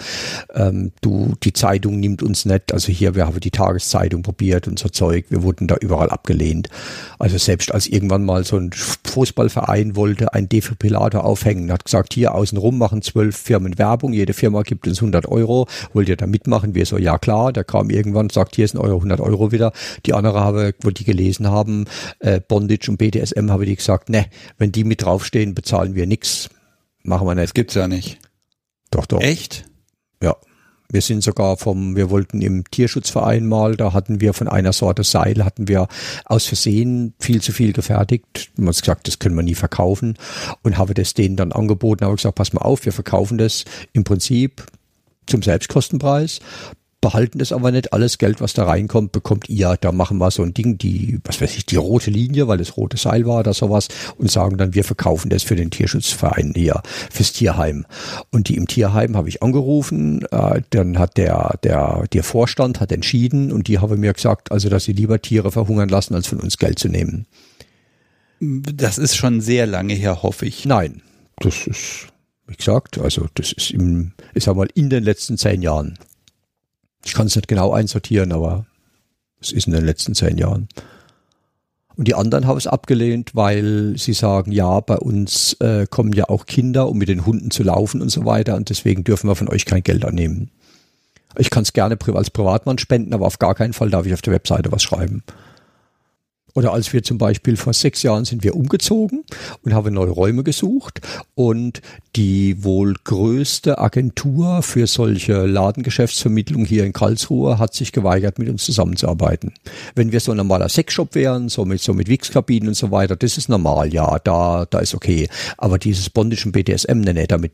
ähm, 0.54 0.92
du, 1.02 1.34
die 1.44 1.54
Zeitung 1.54 2.00
nimmt 2.00 2.24
uns 2.24 2.46
nicht, 2.46 2.74
also 2.74 2.92
hier, 2.92 3.16
wir 3.16 3.26
haben 3.26 3.40
die 3.40 3.52
Tageszeitung 3.52 4.24
probiert 4.24 4.68
und 4.68 4.80
so 4.80 4.90
Zeug, 4.90 5.26
wir 5.30 5.44
wurden 5.44 5.68
da 5.68 5.76
überall 5.76 6.10
abgelehnt. 6.10 6.70
Also 7.18 7.38
selbst 7.38 7.74
als 7.74 7.88
irgendwann 7.88 8.26
mal 8.26 8.44
so 8.44 8.58
ein 8.58 8.72
Fußballverein 8.72 9.96
wollte 9.96 10.34
ein 10.34 10.50
Defibrillator 10.50 11.24
aufhängen, 11.24 11.72
hat 11.72 11.86
gesagt, 11.86 12.14
hier 12.14 12.36
außenrum 12.36 12.78
machen 12.78 13.02
zwölf 13.02 13.38
Firmen 13.38 13.78
Werbung, 13.78 14.14
jede 14.14 14.34
Firma 14.34 14.62
gibt 14.64 14.88
uns 14.88 15.00
100 15.00 15.28
Euro, 15.28 15.68
wollt 15.94 16.10
ihr 16.10 16.18
da 16.18 16.28
mitmachen? 16.28 16.76
Wir 16.76 16.86
so, 16.86 16.98
ja 16.98 17.18
klar, 17.18 17.54
der 17.54 17.64
kam 17.64 17.90
irgendwann, 17.90 18.30
sagt, 18.30 18.56
hier 18.56 18.68
sind 18.68 18.80
eure 18.80 18.96
100 18.96 19.20
Euro 19.20 19.52
wieder. 19.52 19.72
Die 20.06 20.14
andere 20.14 20.40
habe, 20.40 20.74
wo 20.82 20.90
die 20.90 21.04
gelesen 21.04 21.48
haben, 21.50 21.69
haben, 21.70 21.86
äh, 22.20 22.40
Bondage 22.40 22.90
und 22.90 22.98
BDSM, 22.98 23.52
habe 23.52 23.66
die 23.66 23.76
gesagt, 23.76 24.10
ne, 24.10 24.26
wenn 24.58 24.72
die 24.72 24.84
mit 24.84 25.04
draufstehen, 25.04 25.54
bezahlen 25.54 25.96
wir 25.96 26.08
nix. 26.08 26.50
Machen 27.04 27.28
wir 27.28 27.36
nicht. 27.36 27.46
Das 27.46 27.54
gibt's 27.54 27.76
ja 27.76 27.88
nicht. 27.88 28.20
Doch, 28.92 29.06
doch. 29.06 29.22
Echt? 29.22 29.66
Ja. 30.22 30.36
Wir 30.92 31.02
sind 31.02 31.22
sogar 31.22 31.58
vom, 31.58 31.96
wir 31.96 32.10
wollten 32.10 32.42
im 32.42 32.64
Tierschutzverein 32.64 33.46
mal, 33.46 33.76
da 33.76 33.94
hatten 33.94 34.22
wir 34.22 34.34
von 34.34 34.48
einer 34.48 34.74
Sorte 34.74 35.04
Seil, 35.04 35.46
hatten 35.46 35.68
wir 35.68 35.88
aus 36.26 36.48
Versehen 36.48 37.14
viel 37.20 37.44
zu 37.44 37.52
viel 37.52 37.74
gefertigt. 37.74 38.52
Man 38.58 38.70
hat 38.70 38.82
gesagt, 38.82 39.08
das 39.08 39.20
können 39.20 39.36
wir 39.36 39.44
nie 39.44 39.54
verkaufen 39.54 40.18
und 40.64 40.80
habe 40.80 40.96
das 40.96 41.14
denen 41.14 41.36
dann 41.36 41.52
angeboten, 41.52 42.06
habe 42.06 42.16
gesagt, 42.16 42.34
pass 42.34 42.54
mal 42.54 42.64
auf, 42.64 42.86
wir 42.86 42.92
verkaufen 42.92 43.38
das 43.38 43.66
im 43.94 44.04
Prinzip 44.04 44.66
zum 45.28 45.44
Selbstkostenpreis 45.44 46.40
behalten 47.02 47.40
das 47.40 47.52
aber 47.52 47.72
nicht. 47.72 47.94
Alles 47.94 48.18
Geld, 48.18 48.42
was 48.42 48.54
da 48.54 48.66
reinkommt, 48.66 49.12
bekommt 49.12 49.50
ihr. 49.50 49.78
Da 49.80 49.92
machen 49.92 50.18
wir 50.18 50.32
so 50.32 50.44
ein 50.44 50.54
Ding, 50.54 50.78
die, 50.78 51.20
was 51.24 51.42
weiß 51.42 51.56
ich, 51.58 51.66
die 51.66 51.78
rote 51.78 52.12
Linie, 52.12 52.48
weil 52.48 52.60
es 52.60 52.78
rote 52.78 52.98
Seil 52.98 53.26
war 53.26 53.40
oder 53.40 53.54
sowas 53.54 53.88
und 54.18 54.30
sagen 54.30 54.58
dann, 54.58 54.76
wir 54.76 54.84
verkaufen 54.84 55.30
das 55.30 55.44
für 55.44 55.56
den 55.56 55.72
Tierschutzverein 55.72 56.54
hier, 56.56 56.82
fürs 57.12 57.34
Tierheim. 57.34 57.86
Und 58.32 58.50
die 58.50 58.58
im 58.58 58.68
Tierheim 58.68 59.16
habe 59.16 59.30
ich 59.30 59.42
angerufen, 59.42 60.26
äh, 60.32 60.62
dann 60.72 61.00
hat 61.00 61.18
der, 61.18 61.58
der, 61.64 62.06
der 62.12 62.24
Vorstand 62.24 62.80
hat 62.80 62.92
entschieden 62.92 63.52
und 63.52 63.68
die 63.68 63.80
haben 63.80 64.00
mir 64.00 64.14
gesagt, 64.14 64.52
also, 64.52 64.70
dass 64.70 64.84
sie 64.84 64.94
lieber 64.94 65.22
Tiere 65.22 65.52
verhungern 65.52 65.90
lassen, 65.90 66.16
als 66.16 66.28
von 66.28 66.40
uns 66.40 66.58
Geld 66.58 66.80
zu 66.80 66.90
nehmen. 66.90 67.26
Das 68.40 68.98
ist 68.98 69.16
schon 69.16 69.42
sehr 69.42 69.68
lange 69.68 69.94
her, 69.94 70.24
hoffe 70.24 70.46
ich. 70.46 70.66
Nein, 70.66 71.02
das 71.40 71.68
ist, 71.68 72.08
wie 72.48 72.56
gesagt, 72.56 72.98
also 72.98 73.28
das 73.34 73.52
ist 73.52 73.72
im, 73.72 74.14
ich 74.34 74.46
sag 74.46 74.56
mal, 74.56 74.70
in 74.76 74.90
den 74.90 75.04
letzten 75.04 75.38
zehn 75.38 75.62
Jahren. 75.62 75.98
Ich 77.06 77.14
kann 77.14 77.28
es 77.28 77.36
nicht 77.36 77.48
genau 77.48 77.72
einsortieren, 77.72 78.32
aber 78.32 78.66
es 79.42 79.52
ist 79.52 79.68
in 79.68 79.74
den 79.74 79.86
letzten 79.86 80.16
zehn 80.16 80.38
Jahren. 80.38 80.68
Und 81.96 82.08
die 82.08 82.16
anderen 82.16 82.48
haben 82.48 82.58
es 82.58 82.68
abgelehnt, 82.68 83.36
weil 83.36 83.96
sie 83.98 84.14
sagen, 84.14 84.54
ja, 84.54 84.80
bei 84.80 84.98
uns 84.98 85.54
äh, 85.60 85.86
kommen 85.90 86.14
ja 86.14 86.30
auch 86.30 86.46
Kinder, 86.46 86.88
um 86.88 86.98
mit 86.98 87.10
den 87.10 87.26
Hunden 87.26 87.52
zu 87.52 87.62
laufen 87.62 88.02
und 88.02 88.10
so 88.10 88.24
weiter. 88.24 88.56
Und 88.56 88.70
deswegen 88.70 89.04
dürfen 89.04 89.28
wir 89.28 89.36
von 89.36 89.50
euch 89.50 89.66
kein 89.66 89.84
Geld 89.84 90.06
annehmen. 90.06 90.50
Ich 91.38 91.50
kann 91.50 91.64
es 91.64 91.74
gerne 91.74 91.98
als 92.14 92.30
Privatmann 92.30 92.78
spenden, 92.78 93.14
aber 93.14 93.26
auf 93.26 93.38
gar 93.38 93.54
keinen 93.54 93.74
Fall 93.74 93.90
darf 93.90 94.06
ich 94.06 94.14
auf 94.14 94.22
der 94.22 94.34
Webseite 94.34 94.72
was 94.72 94.82
schreiben. 94.82 95.24
Oder 96.56 96.74
als 96.74 96.92
wir 96.94 97.04
zum 97.04 97.18
Beispiel 97.18 97.58
vor 97.58 97.74
sechs 97.74 98.04
Jahren 98.04 98.26
sind 98.26 98.44
wir 98.44 98.56
umgezogen 98.56 99.24
und 99.64 99.74
haben 99.74 99.94
neue 99.94 100.10
Räume 100.10 100.44
gesucht 100.44 101.02
und 101.36 101.82
die 102.16 102.64
wohl 102.64 102.96
größte 103.04 103.78
Agentur 103.78 104.62
für 104.62 104.88
solche 104.88 105.46
Ladengeschäftsvermittlung 105.46 106.66
hier 106.66 106.86
in 106.86 106.94
Karlsruhe 106.94 107.60
hat 107.60 107.74
sich 107.74 107.92
geweigert, 107.92 108.40
mit 108.40 108.50
uns 108.50 108.64
zusammenzuarbeiten. 108.66 109.54
Wenn 109.96 110.12
wir 110.12 110.20
so 110.20 110.32
ein 110.32 110.38
normaler 110.38 110.70
Sexshop 110.70 111.16
wären, 111.16 111.50
so 111.50 111.66
mit, 111.66 111.82
so 111.82 111.94
mit 111.94 112.08
Wix-Kabinen 112.08 112.70
und 112.70 112.76
so 112.76 112.92
weiter, 112.92 113.16
das 113.16 113.38
ist 113.38 113.50
normal, 113.50 113.94
ja, 113.94 114.20
da, 114.20 114.66
da 114.70 114.80
ist 114.80 114.96
okay. 114.96 115.30
Aber 115.58 115.78
dieses 115.78 116.10
bondischen 116.10 116.52
BDSM, 116.52 117.00
ne, 117.00 117.14
ne, 117.14 117.28
damit, 117.28 117.54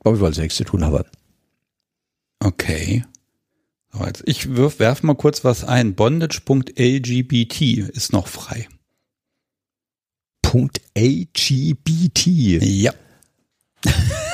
glaube 0.00 0.16
ich, 0.16 0.22
weil 0.22 0.32
es 0.32 0.38
nichts 0.38 0.56
zu 0.56 0.64
tun 0.64 0.84
haben. 0.84 1.04
Okay. 2.40 3.04
Ich 4.24 4.56
wirf, 4.56 4.78
werf 4.78 5.02
mal 5.02 5.14
kurz 5.14 5.44
was 5.44 5.64
ein. 5.64 5.94
Bondage.lgbt 5.94 7.60
ist 7.60 8.12
noch 8.12 8.28
frei. 8.28 8.68
.lgbt. 10.94 12.26
Ja. 12.26 12.92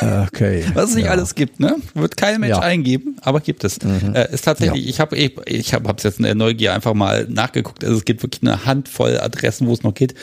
Okay. 0.00 0.64
Was 0.74 0.90
es 0.90 0.96
nicht 0.96 1.06
ja. 1.06 1.10
alles 1.10 1.34
gibt, 1.34 1.60
ne? 1.60 1.76
Wird 1.94 2.16
kein 2.16 2.40
Mensch 2.40 2.56
ja. 2.56 2.60
eingeben, 2.60 3.16
aber 3.20 3.40
gibt 3.40 3.64
es. 3.64 3.82
Mhm. 3.82 4.14
Äh, 4.14 4.32
ist 4.32 4.44
tatsächlich, 4.44 4.84
ja. 4.84 4.90
ich 4.90 5.00
habe 5.00 5.16
ich, 5.16 5.36
ich 5.46 5.74
hab, 5.74 5.86
hab's 5.86 6.02
jetzt 6.02 6.18
in 6.18 6.24
der 6.24 6.34
Neugier 6.34 6.72
einfach 6.72 6.94
mal 6.94 7.26
nachgeguckt. 7.28 7.84
Also 7.84 7.96
es 7.96 8.04
gibt 8.04 8.22
wirklich 8.22 8.42
eine 8.42 8.64
Handvoll 8.64 9.18
Adressen, 9.18 9.66
wo 9.66 9.72
es 9.72 9.82
noch 9.82 9.94
geht. 9.94 10.14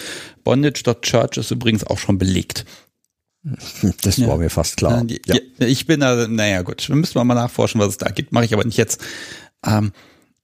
Bondage.church 0.43 1.37
ist 1.37 1.51
übrigens 1.51 1.83
auch 1.85 1.97
schon 1.97 2.17
belegt. 2.17 2.65
Das 4.03 4.17
ja. 4.17 4.27
war 4.27 4.37
mir 4.37 4.49
fast 4.49 4.77
klar. 4.77 5.03
Ja. 5.25 5.35
Ich 5.59 5.85
bin 5.87 5.99
da, 5.99 6.27
naja 6.27 6.61
gut, 6.61 6.87
wir 6.87 6.95
müssen 6.95 7.25
mal 7.25 7.33
nachforschen, 7.33 7.81
was 7.81 7.89
es 7.89 7.97
da 7.97 8.09
gibt. 8.09 8.31
Mache 8.31 8.45
ich 8.45 8.53
aber 8.53 8.63
nicht 8.63 8.77
jetzt. 8.77 9.01
Ähm, 9.65 9.91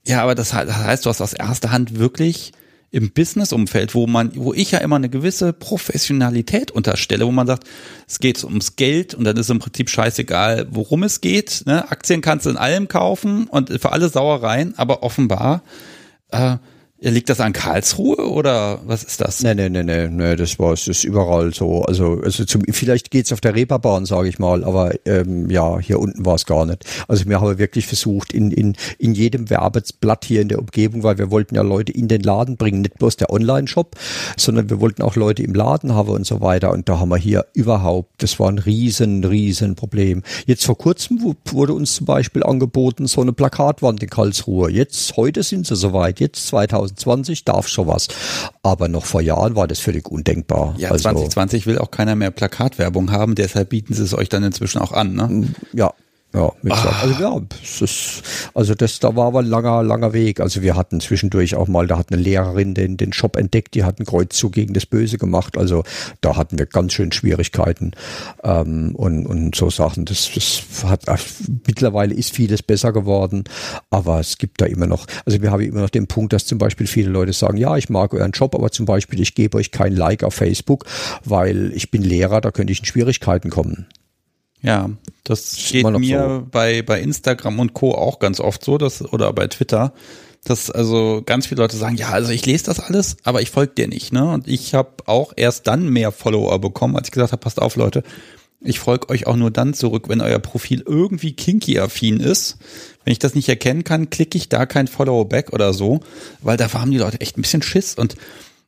ja, 0.06 0.24
aber 0.24 0.36
das, 0.36 0.54
heißt, 0.54 1.06
du 1.06 1.10
hast 1.10 1.22
aus 1.22 1.34
erster 1.34 1.72
Hand 1.72 2.00
wirklich 2.00 2.54
im 2.90 3.12
Business-Umfeld, 3.12 3.94
wo 3.96 4.08
man, 4.08 4.32
wo 4.36 4.54
ich 4.54 4.72
ja 4.72 4.80
immer 4.80 4.96
eine 4.96 5.10
gewisse 5.10 5.52
Professionalität 5.52 6.72
unterstelle, 6.72 7.28
wo 7.28 7.32
man 7.32 7.46
sagt, 7.46 7.68
es 8.08 8.20
geht 8.20 8.42
ums 8.46 8.78
Geld 8.78 9.14
und 9.14 9.26
dann 9.26 9.36
ist 9.36 9.50
im 9.50 9.60
Prinzip 9.60 9.90
scheißegal, 9.90 10.68
worum 10.72 11.04
es 11.04 11.20
geht. 11.20 11.64
Ne? 11.66 11.92
Aktien 11.92 12.22
kannst 12.22 12.46
du 12.46 12.50
in 12.50 12.58
allem 12.58 12.88
kaufen 12.88 13.48
und 13.48 13.70
für 13.82 13.92
alle 13.92 14.08
Sauereien, 14.08 14.74
aber 14.78 15.04
offenbar 15.04 15.64
äh, 16.32 16.58
Liegt 17.00 17.30
das 17.30 17.40
an 17.40 17.54
Karlsruhe 17.54 18.28
oder 18.28 18.80
was 18.88 19.04
ist 19.04 19.22
das? 19.22 19.44
Nee, 19.44 19.54
nee, 19.54 19.70
nee, 19.70 19.84
nee, 19.84 20.08
nee 20.08 20.36
das 20.36 20.58
war 20.58 20.74
es 20.74 20.88
ist 20.88 21.04
überall 21.04 21.54
so. 21.54 21.84
Also, 21.84 22.20
also 22.24 22.44
zum, 22.44 22.64
vielleicht 22.72 23.12
geht's 23.12 23.32
auf 23.32 23.40
der 23.40 23.54
Reeperbahn, 23.54 24.08
sage 24.08 24.30
ich 24.30 24.40
mal, 24.40 24.64
aber 24.64 24.96
ähm, 25.06 25.48
ja, 25.52 25.78
hier 25.78 26.00
unten 26.00 26.26
war 26.26 26.34
es 26.34 26.48
gar 26.48 26.66
nicht. 26.66 26.86
Also 27.08 27.28
wir 27.28 27.40
haben 27.40 27.60
wirklich 27.60 27.86
versucht, 27.86 28.34
in, 28.34 28.50
in, 28.50 28.76
in 28.98 29.14
jedem 29.14 29.52
Werbeblatt 29.52 30.26
hier 30.26 30.42
in 30.42 30.48
der 30.48 30.58
Umgebung, 30.58 31.04
weil 31.04 31.20
wir 31.20 31.30
wollten 31.30 31.54
ja 31.54 31.62
Leute 31.62 31.92
in 31.92 32.08
den 32.08 32.22
Laden 32.22 32.58
bringen, 32.58 32.82
nicht 32.82 32.98
bloß 32.98 33.18
der 33.18 33.30
Online-Shop, 33.30 33.96
sondern 34.36 34.72
wir 34.72 34.82
wollten 34.82 35.04
auch 35.04 35.16
Leute 35.16 35.44
im 35.44 35.54
Laden 35.54 35.94
haben 35.94 36.10
und 36.10 36.26
so 36.26 36.42
weiter. 36.42 36.72
Und 36.72 36.90
da 36.90 37.00
haben 37.00 37.10
wir 37.10 37.18
hier 37.18 37.46
überhaupt, 37.54 38.24
das 38.24 38.40
war 38.40 38.50
ein 38.50 38.58
riesen, 38.58 39.24
riesen 39.24 39.76
Problem. 39.76 40.24
Jetzt 40.48 40.66
vor 40.66 40.80
kurzem 40.80 41.36
wurde 41.46 41.74
uns 41.74 41.94
zum 41.94 42.08
Beispiel 42.08 42.42
angeboten, 42.42 43.06
so 43.06 43.22
eine 43.22 43.34
Plakatwand 43.34 44.02
in 44.02 44.10
Karlsruhe. 44.10 44.72
Jetzt, 44.72 45.16
heute 45.16 45.44
sind 45.44 45.68
sie 45.68 45.76
soweit, 45.76 46.20
jetzt 46.20 46.48
2000 46.48 46.87
2020 46.88 47.46
darf 47.46 47.68
schon 47.68 47.88
was. 47.88 48.08
Aber 48.64 48.88
noch 48.88 49.06
vor 49.06 49.22
Jahren 49.22 49.56
war 49.56 49.68
das 49.68 49.80
völlig 49.80 50.10
undenkbar. 50.10 50.76
Ja, 50.78 50.92
also, 50.92 51.04
2020 51.04 51.68
will 51.68 51.78
auch 51.78 51.92
keiner 51.92 52.16
mehr 52.16 52.32
Plakatwerbung 52.32 53.12
haben, 53.12 53.36
deshalb 53.36 53.70
bieten 53.70 53.94
sie 53.94 54.04
es 54.04 54.14
euch 54.14 54.30
dann 54.30 54.44
inzwischen 54.44 54.80
auch 54.80 54.92
an, 54.92 55.14
ne? 55.14 55.48
Ja, 55.74 55.94
Ja, 56.34 56.52
ah. 56.70 57.00
also 57.02 57.24
ja, 57.24 57.40
das 57.50 57.82
ist, 57.82 58.24
also 58.54 58.76
das, 58.76 59.00
da 59.00 59.16
war 59.16 59.28
aber 59.28 59.40
ein 59.40 59.46
langer, 59.46 59.82
langer 59.82 60.12
Weg. 60.12 60.42
Also 60.42 60.62
wir 60.62 60.76
hatten 60.76 61.00
zwischendurch 61.00 61.56
auch 61.56 61.68
mal, 61.68 61.88
da 61.88 61.98
hat 61.98 62.12
eine 62.12 62.22
Lehrerin 62.22 62.74
den, 62.74 62.98
den 62.98 63.14
Shop 63.14 63.38
entdeckt, 63.38 63.76
die 63.76 63.86
hat 63.86 64.00
einen 64.00 64.06
Kreuzzug 64.06 64.52
gegen 64.52 64.74
das 64.74 64.86
Böse 64.86 65.18
gemacht. 65.18 65.58
Also 65.58 65.84
da 66.20 66.36
hatten 66.36 66.60
wir 66.60 66.66
ganz 66.66 66.94
schön 66.94 67.14
Schwierigkeiten 67.14 67.92
ähm, 68.44 68.94
und, 68.96 69.26
und 69.26 69.56
so 69.56 69.70
Sachen. 69.70 70.04
Das, 70.04 70.30
das 70.36 70.64
hat 70.84 71.06
mittlerweile 71.66 72.14
ist 72.14 72.36
vieles 72.36 72.62
besser 72.62 72.92
geworden, 72.92 73.46
aber 73.90 74.20
es 74.20 74.38
gibt 74.38 74.60
da 74.60 74.66
immer 74.66 74.86
noch, 74.86 75.08
also 75.26 75.42
wir 75.42 75.52
haben 75.52 75.62
immer 75.62 75.82
noch 75.82 75.90
den 75.90 76.08
Punkt, 76.08 76.34
dass 76.34 76.46
zum 76.46 76.58
Beispiel 76.58 76.88
viele 76.88 77.10
Leute 77.10 77.32
sagen, 77.32 77.58
ja, 77.58 77.78
ich 77.78 77.90
mag 77.90 78.14
euren 78.14 78.32
Job, 78.32 78.54
aber 78.54 78.70
zum 78.72 78.86
Beispiel 78.86 79.22
ich 79.22 79.34
gebe 79.34 79.58
euch 79.58 79.72
kein 79.72 79.96
Like 79.96 80.24
auf 80.24 80.34
Facebook, 80.34 80.86
weil 81.24 81.72
ich 81.74 81.90
bin 81.90 82.04
Lehrer, 82.04 82.42
da 82.42 82.52
könnte 82.52 82.74
ich 82.74 82.80
in 82.80 82.86
Schwierigkeiten 82.86 83.50
kommen. 83.50 83.88
Ja, 84.62 84.90
das 85.24 85.56
geht 85.72 85.88
mir 85.88 86.42
so. 86.42 86.48
bei, 86.50 86.82
bei 86.82 87.00
Instagram 87.02 87.60
und 87.60 87.74
Co. 87.74 87.94
auch 87.94 88.20
ganz 88.20 88.40
oft 88.40 88.64
so, 88.64 88.78
dass, 88.78 89.02
oder 89.02 89.32
bei 89.34 89.48
Twitter, 89.48 89.94
dass 90.44 90.72
also 90.72 91.22
ganz 91.26 91.48
viele 91.48 91.62
Leute 91.62 91.78
sagen, 91.78 91.96
ja, 91.96 92.10
also 92.10 92.32
ich 92.32 92.46
lese 92.46 92.66
das 92.66 92.80
alles, 92.80 93.18
aber 93.24 93.42
ich 93.42 93.52
folge 93.52 93.74
dir 93.74 93.88
nicht. 93.88 94.14
Ne? 94.14 94.30
Und 94.30 94.48
ich 94.48 94.74
habe 94.74 94.92
auch 95.06 95.34
erst 95.36 95.68
dann 95.68 95.90
mehr 95.90 96.12
Follower 96.12 96.60
bekommen, 96.60 96.96
als 96.96 97.10
ich 97.10 97.12
gesagt 97.12 97.34
habe, 97.34 97.42
passt 97.42 97.62
auf, 97.62 97.76
Leute, 97.76 98.04
ich 98.60 98.80
folge 98.80 99.10
euch 99.10 99.28
auch 99.28 99.36
nur 99.36 99.52
dann 99.52 99.74
zurück, 99.74 100.10
wenn 100.10 100.22
euer 100.22 100.40
Profil 100.40 100.84
irgendwie 100.86 101.34
kinky-affin 101.34 102.20
ist. 102.20 102.58
Wenn 103.04 103.12
ich 103.12 103.20
das 103.20 103.36
nicht 103.36 103.48
erkennen 103.48 103.84
kann, 103.84 104.10
klicke 104.10 104.38
ich 104.38 104.50
da 104.50 104.66
kein 104.66 104.88
Follow-back 104.88 105.54
oder 105.54 105.74
so, 105.74 106.00
weil 106.42 106.58
da 106.58 106.74
haben 106.74 106.92
die 106.92 106.98
Leute 106.98 107.22
echt 107.22 107.38
ein 107.38 107.44
bisschen 107.44 107.62
Schiss 107.62 107.96
und 107.96 108.16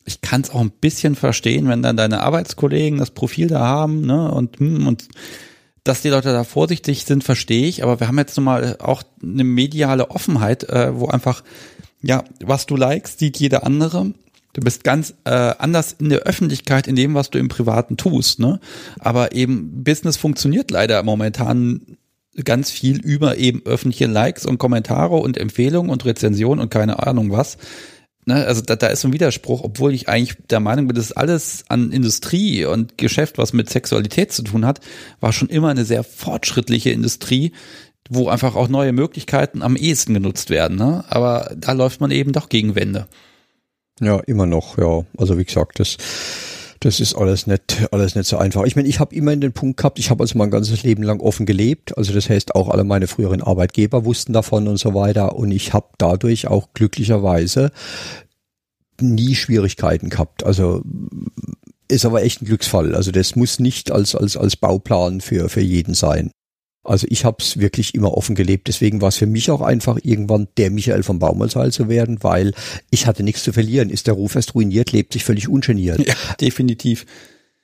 ich 0.04 0.20
kann 0.22 0.40
es 0.40 0.50
auch 0.50 0.60
ein 0.60 0.70
bisschen 0.70 1.14
verstehen, 1.14 1.68
wenn 1.68 1.82
dann 1.82 1.96
deine 1.96 2.22
Arbeitskollegen 2.22 2.98
das 2.98 3.10
Profil 3.10 3.48
da 3.48 3.60
haben, 3.60 4.00
ne, 4.02 4.30
und, 4.30 4.58
hm, 4.58 4.86
und 4.86 5.08
dass 5.84 6.02
die 6.02 6.08
Leute 6.08 6.32
da 6.32 6.44
vorsichtig 6.44 7.04
sind, 7.04 7.24
verstehe 7.24 7.66
ich, 7.66 7.82
aber 7.82 8.00
wir 8.00 8.08
haben 8.08 8.18
jetzt 8.18 8.36
nun 8.36 8.44
mal 8.44 8.76
auch 8.80 9.02
eine 9.22 9.44
mediale 9.44 10.10
Offenheit, 10.10 10.64
äh, 10.64 10.98
wo 10.98 11.06
einfach, 11.06 11.42
ja, 12.02 12.24
was 12.40 12.66
du 12.66 12.76
likest, 12.76 13.18
sieht 13.18 13.38
jeder 13.38 13.64
andere. 13.64 14.12
Du 14.52 14.60
bist 14.60 14.82
ganz 14.84 15.14
äh, 15.24 15.30
anders 15.30 15.94
in 15.98 16.08
der 16.08 16.20
Öffentlichkeit 16.20 16.86
in 16.86 16.96
dem, 16.96 17.14
was 17.14 17.30
du 17.30 17.38
im 17.38 17.48
Privaten 17.48 17.96
tust, 17.96 18.40
ne? 18.40 18.58
Aber 18.98 19.32
eben 19.32 19.84
Business 19.84 20.16
funktioniert 20.16 20.70
leider 20.72 21.02
momentan 21.04 21.96
ganz 22.44 22.70
viel 22.70 23.00
über 23.00 23.36
eben 23.36 23.62
öffentliche 23.64 24.06
Likes 24.06 24.46
und 24.46 24.58
Kommentare 24.58 25.16
und 25.16 25.36
Empfehlungen 25.36 25.90
und 25.90 26.04
Rezensionen 26.04 26.60
und 26.60 26.70
keine 26.70 27.06
Ahnung 27.06 27.30
was 27.30 27.58
ne, 28.30 28.46
also 28.46 28.62
da, 28.62 28.76
da 28.76 28.86
ist 28.88 29.04
ein 29.04 29.12
Widerspruch, 29.12 29.62
obwohl 29.62 29.92
ich 29.92 30.08
eigentlich 30.08 30.36
der 30.48 30.60
Meinung 30.60 30.86
bin, 30.86 30.96
dass 30.96 31.12
alles 31.12 31.64
an 31.68 31.92
Industrie 31.92 32.64
und 32.64 32.98
Geschäft, 32.98 33.38
was 33.38 33.52
mit 33.52 33.68
Sexualität 33.68 34.32
zu 34.32 34.42
tun 34.42 34.64
hat, 34.64 34.80
war 35.20 35.32
schon 35.32 35.48
immer 35.48 35.68
eine 35.68 35.84
sehr 35.84 36.04
fortschrittliche 36.04 36.90
Industrie, 36.90 37.52
wo 38.08 38.28
einfach 38.28 38.56
auch 38.56 38.68
neue 38.68 38.92
Möglichkeiten 38.92 39.62
am 39.62 39.76
ehesten 39.76 40.14
genutzt 40.14 40.50
werden. 40.50 40.76
Ne? 40.76 41.04
Aber 41.08 41.54
da 41.56 41.72
läuft 41.72 42.00
man 42.00 42.10
eben 42.10 42.32
doch 42.32 42.48
gegen 42.48 42.74
Wände. 42.74 43.06
Ja, 44.00 44.18
immer 44.20 44.46
noch, 44.46 44.78
ja. 44.78 45.04
Also 45.18 45.38
wie 45.38 45.44
gesagt, 45.44 45.78
das 45.78 45.96
das 46.80 46.98
ist 46.98 47.14
alles 47.14 47.46
nicht, 47.46 47.88
alles 47.92 48.14
nicht 48.14 48.26
so 48.26 48.38
einfach. 48.38 48.64
Ich 48.64 48.74
meine, 48.74 48.88
ich 48.88 49.00
habe 49.00 49.14
immer 49.14 49.36
den 49.36 49.52
Punkt 49.52 49.76
gehabt, 49.76 49.98
ich 49.98 50.08
habe 50.08 50.22
also 50.22 50.38
mein 50.38 50.50
ganzes 50.50 50.82
Leben 50.82 51.02
lang 51.02 51.20
offen 51.20 51.44
gelebt. 51.44 51.96
Also 51.98 52.14
das 52.14 52.30
heißt, 52.30 52.54
auch 52.54 52.68
alle 52.68 52.84
meine 52.84 53.06
früheren 53.06 53.42
Arbeitgeber 53.42 54.06
wussten 54.06 54.32
davon 54.32 54.66
und 54.66 54.78
so 54.78 54.94
weiter. 54.94 55.36
Und 55.36 55.50
ich 55.52 55.74
habe 55.74 55.88
dadurch 55.98 56.48
auch 56.48 56.72
glücklicherweise 56.72 57.70
nie 58.98 59.34
Schwierigkeiten 59.34 60.08
gehabt. 60.08 60.44
Also 60.44 60.82
ist 61.88 62.06
aber 62.06 62.22
echt 62.22 62.40
ein 62.40 62.46
Glücksfall. 62.46 62.94
Also 62.94 63.10
das 63.10 63.36
muss 63.36 63.58
nicht 63.58 63.90
als, 63.90 64.14
als, 64.14 64.38
als 64.38 64.56
Bauplan 64.56 65.20
für, 65.20 65.50
für 65.50 65.60
jeden 65.60 65.92
sein. 65.92 66.30
Also 66.82 67.06
ich 67.10 67.24
habe 67.24 67.36
es 67.40 67.58
wirklich 67.58 67.94
immer 67.94 68.16
offen 68.16 68.34
gelebt. 68.34 68.68
Deswegen 68.68 69.00
war 69.00 69.08
es 69.08 69.16
für 69.16 69.26
mich 69.26 69.50
auch 69.50 69.60
einfach 69.60 69.98
irgendwann 70.02 70.48
der 70.56 70.70
Michael 70.70 71.02
vom 71.02 71.18
Baumalsal 71.18 71.72
zu 71.72 71.88
werden, 71.88 72.22
weil 72.22 72.54
ich 72.90 73.06
hatte 73.06 73.22
nichts 73.22 73.42
zu 73.42 73.52
verlieren. 73.52 73.90
Ist 73.90 74.06
der 74.06 74.14
Ruf 74.14 74.34
erst 74.34 74.54
ruiniert, 74.54 74.92
lebt 74.92 75.12
sich 75.12 75.24
völlig 75.24 75.48
ungeniert. 75.48 76.06
Ja, 76.06 76.14
definitiv. 76.40 77.04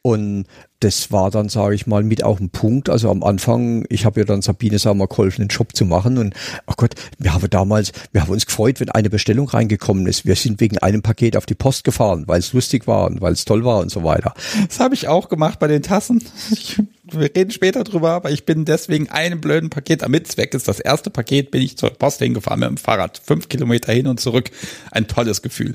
Und 0.07 0.45
das 0.79 1.11
war 1.11 1.33
dann, 1.33 1.49
sage 1.49 1.75
ich 1.75 1.89
mal, 1.89 2.05
mit 2.05 2.23
auch 2.23 2.39
ein 2.39 2.51
Punkt. 2.51 2.89
Also 2.89 3.11
am 3.11 3.25
Anfang, 3.25 3.85
ich 3.89 4.05
habe 4.05 4.21
ja 4.21 4.25
dann 4.25 4.41
Sabine 4.41 4.79
sag 4.79 4.95
mal 4.95 5.09
geholfen, 5.09 5.43
den 5.43 5.49
Job 5.49 5.75
zu 5.75 5.85
machen. 5.85 6.19
Und 6.19 6.33
ach 6.67 6.77
Gott, 6.77 6.95
wir 7.19 7.35
haben 7.35 7.51
damals, 7.51 7.91
wir 8.13 8.21
haben 8.21 8.31
uns 8.31 8.47
gefreut, 8.47 8.79
wenn 8.79 8.91
eine 8.91 9.11
Bestellung 9.11 9.49
reingekommen 9.49 10.07
ist. 10.07 10.25
Wir 10.25 10.37
sind 10.37 10.61
wegen 10.61 10.79
einem 10.79 11.03
Paket 11.03 11.37
auf 11.37 11.45
die 11.45 11.57
Post 11.57 11.83
gefahren, 11.83 12.23
weil 12.29 12.39
es 12.39 12.53
lustig 12.53 12.87
war 12.87 13.09
und 13.09 13.21
weil 13.21 13.33
es 13.33 13.45
toll 13.45 13.65
war 13.65 13.81
und 13.81 13.91
so 13.91 14.05
weiter. 14.05 14.33
Das 14.69 14.79
habe 14.79 14.95
ich 14.95 15.09
auch 15.09 15.29
gemacht 15.29 15.59
bei 15.59 15.67
den 15.67 15.83
Tassen. 15.83 16.23
Ich, 16.53 16.81
wir 17.11 17.31
reden 17.35 17.51
später 17.51 17.85
drüber, 17.85 18.11
aber 18.11 18.31
ich 18.31 18.45
bin 18.45 18.65
deswegen 18.65 19.09
einem 19.09 19.41
blöden 19.41 19.71
Paket 19.71 20.03
am 20.03 20.11
Mitzweck 20.11 20.55
ist. 20.55 20.69
Das 20.69 20.81
erste 20.81 21.11
Paket 21.11 21.51
bin 21.51 21.63
ich 21.63 21.79
zur 21.79 21.91
Post 21.91 22.19
hingefahren 22.19 22.61
mit 22.61 22.69
dem 22.69 22.77
Fahrrad. 22.77 23.21
Fünf 23.25 23.49
Kilometer 23.49 23.93
hin 23.93 24.07
und 24.07 24.21
zurück. 24.21 24.51
Ein 24.91 25.07
tolles 25.07 25.43
Gefühl. 25.43 25.75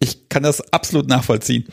Ich 0.00 0.28
kann 0.28 0.42
das 0.42 0.72
absolut 0.72 1.08
nachvollziehen. 1.08 1.66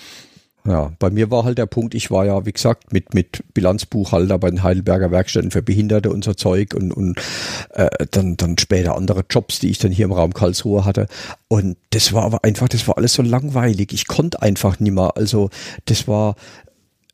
Ja, 0.63 0.93
bei 0.99 1.09
mir 1.09 1.31
war 1.31 1.43
halt 1.43 1.57
der 1.57 1.65
Punkt, 1.65 1.95
ich 1.95 2.11
war 2.11 2.23
ja, 2.23 2.45
wie 2.45 2.51
gesagt, 2.51 2.93
mit, 2.93 3.15
mit 3.15 3.43
Bilanzbuchhalter 3.55 4.38
bei 4.38 4.51
den 4.51 4.61
Heidelberger 4.61 5.09
Werkstätten 5.09 5.49
für 5.49 5.63
Behinderte 5.63 6.11
und 6.11 6.23
so 6.23 6.35
Zeug 6.35 6.75
und, 6.75 6.91
und 6.91 7.19
äh, 7.71 7.89
dann, 8.11 8.38
dann 8.38 8.59
später 8.59 8.95
andere 8.95 9.23
Jobs, 9.27 9.57
die 9.57 9.71
ich 9.71 9.79
dann 9.79 9.91
hier 9.91 10.05
im 10.05 10.11
Raum 10.11 10.33
Karlsruhe 10.33 10.85
hatte. 10.85 11.07
Und 11.47 11.77
das 11.89 12.13
war 12.13 12.23
aber 12.23 12.43
einfach, 12.43 12.69
das 12.69 12.88
war 12.88 12.97
alles 12.97 13.13
so 13.13 13.23
langweilig. 13.23 13.91
Ich 13.91 14.07
konnte 14.07 14.43
einfach 14.43 14.79
nimmer. 14.79 15.17
Also 15.17 15.49
das 15.85 16.07
war, 16.07 16.35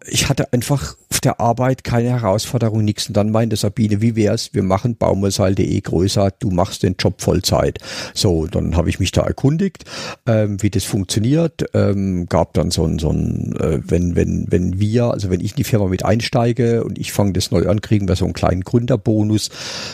ich 0.10 0.30
hatte 0.30 0.54
einfach 0.54 0.96
auf 1.10 1.22
der 1.22 1.40
Arbeit 1.40 1.84
keine 1.84 2.10
Herausforderung, 2.10 2.84
nichts. 2.84 3.08
Und 3.08 3.18
dann 3.18 3.32
meinte 3.32 3.56
Sabine, 3.56 4.02
wie 4.02 4.16
wär's? 4.16 4.54
Wir 4.54 4.64
machen 4.64 4.96
baumwollseil.de 4.96 5.82
größer, 5.82 6.32
du 6.40 6.52
machst 6.52 6.84
den 6.84 6.96
Job 7.00 7.22
Vollzeit. 7.22 7.80
So, 8.14 8.46
dann 8.48 8.76
habe 8.76 8.90
ich 8.90 9.00
mich 9.00 9.12
da 9.12 9.22
erkundigt, 9.22 9.86
ähm, 10.26 10.62
wie 10.62 10.70
das 10.70 10.84
funktioniert. 10.84 11.66
Ähm, 11.74 12.28
gab 12.28 12.54
dann 12.54 12.72
so 12.72 12.86
ein, 12.86 13.00
so 13.00 13.10
ein 13.10 13.56
äh, 13.60 13.80
wenn, 13.84 14.16
wenn, 14.16 14.46
wenn 14.50 14.80
wir, 14.80 15.06
also 15.06 15.30
wenn 15.30 15.42
ich 15.42 15.52
in 15.52 15.58
die 15.58 15.64
Firma 15.64 15.88
mit 15.88 16.06
einsteige 16.06 16.84
und 16.84 16.98
ich 16.98 17.12
fange 17.12 17.34
das 17.34 17.52
neu 17.52 17.68
an, 17.68 17.82
kriegen 17.82 18.08
wir 18.08 18.16
so 18.16 18.26
einen 18.26 18.34
kleinen 18.34 18.62
Gründerbonus. 18.62 19.50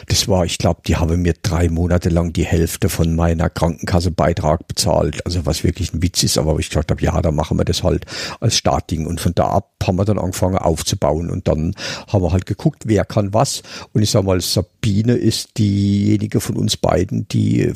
Das 0.08 0.28
war, 0.28 0.46
ich 0.46 0.58
glaube, 0.58 0.82
die 0.86 0.98
haben 0.98 1.22
mir 1.22 1.34
drei 1.42 1.70
Monate 1.70 2.10
lang 2.10 2.34
die 2.34 2.46
Hälfte 2.46 2.90
von 2.90 3.16
meiner 3.16 3.50
Krankenkassebeitrag 3.50 4.68
bezahlt. 4.68 5.26
Also 5.26 5.46
was 5.46 5.64
wirklich 5.64 5.94
ein 5.94 6.02
Witz 6.02 6.24
ist, 6.24 6.38
aber 6.38 6.58
ich 6.60 6.70
gesagt 6.70 6.92
habe, 6.92 7.02
ja, 7.02 7.22
da 7.22 7.32
machen 7.32 7.58
wir 7.58 7.66
das 7.66 7.84
halt 7.84 8.06
als 8.40 8.58
Startding. 8.58 9.06
Und 9.06 9.22
von 9.22 9.34
da 9.36 9.48
ab 9.48 9.70
haben 9.84 9.98
wir 9.98 10.03
dann 10.06 10.20
angefangen 10.20 10.58
aufzubauen 10.58 11.30
und 11.30 11.48
dann 11.48 11.76
haben 12.08 12.24
wir 12.24 12.32
halt 12.32 12.46
geguckt, 12.46 12.84
wer 12.86 13.06
kann 13.06 13.34
was. 13.34 13.64
Und 13.94 14.02
ich 14.02 14.12
sag 14.12 14.24
mal, 14.24 14.42
Sabine 14.42 15.14
ist 15.14 15.58
diejenige 15.58 16.40
von 16.40 16.56
uns 16.56 16.78
beiden, 16.78 17.28
die 17.28 17.72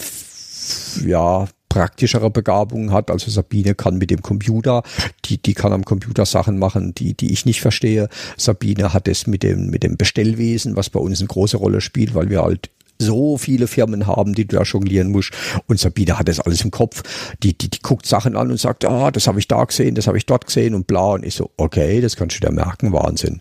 ja 1.06 1.48
praktischere 1.70 2.30
Begabungen 2.30 2.92
hat. 2.92 3.12
Also 3.12 3.30
Sabine 3.30 3.76
kann 3.76 3.98
mit 3.98 4.10
dem 4.10 4.22
Computer, 4.22 4.84
die, 5.26 5.42
die 5.42 5.54
kann 5.54 5.74
am 5.74 5.86
Computer 5.86 6.26
Sachen 6.26 6.58
machen, 6.58 6.96
die, 6.96 7.14
die 7.14 7.32
ich 7.32 7.46
nicht 7.46 7.62
verstehe. 7.62 8.10
Sabine 8.38 8.94
hat 8.94 9.08
es 9.08 9.28
mit 9.28 9.44
dem, 9.44 9.70
mit 9.70 9.84
dem 9.84 9.98
Bestellwesen, 9.98 10.76
was 10.76 10.90
bei 10.90 11.00
uns 11.00 11.20
eine 11.20 11.28
große 11.28 11.58
Rolle 11.58 11.82
spielt, 11.82 12.16
weil 12.16 12.30
wir 12.30 12.42
halt 12.42 12.70
so 13.00 13.38
viele 13.38 13.68
Firmen 13.68 14.08
haben, 14.08 14.34
die 14.34 14.46
du 14.46 14.58
da 14.58 14.64
jonglieren 14.64 15.12
musst. 15.12 15.32
Und 15.68 15.80
Sabine 15.80 16.18
hat 16.18 16.28
das 16.28 16.40
alles 16.40 16.62
im 16.64 16.72
Kopf. 16.72 17.04
Die, 17.44 17.58
die, 17.58 17.70
die 17.70 17.80
guckt 17.82 18.06
Sachen 18.06 18.36
an 18.36 18.52
und 18.52 18.60
sagt, 18.60 18.86
ah, 18.86 19.12
das 19.12 19.28
habe 19.28 19.40
ich 19.40 19.48
da 19.48 19.64
gesehen, 19.64 19.96
das 19.96 20.08
habe 20.08 20.18
ich 20.18 20.26
dort 20.26 20.46
gesehen 20.46 20.74
und 20.74 20.88
bla. 20.88 21.14
Und 21.14 21.26
ich 21.26 21.36
so, 21.36 21.52
okay, 21.58 22.02
das 22.02 22.16
kannst 22.16 22.38
du 22.38 22.48
dir 22.48 22.52
merken, 22.52 22.94
Wahnsinn. 22.94 23.40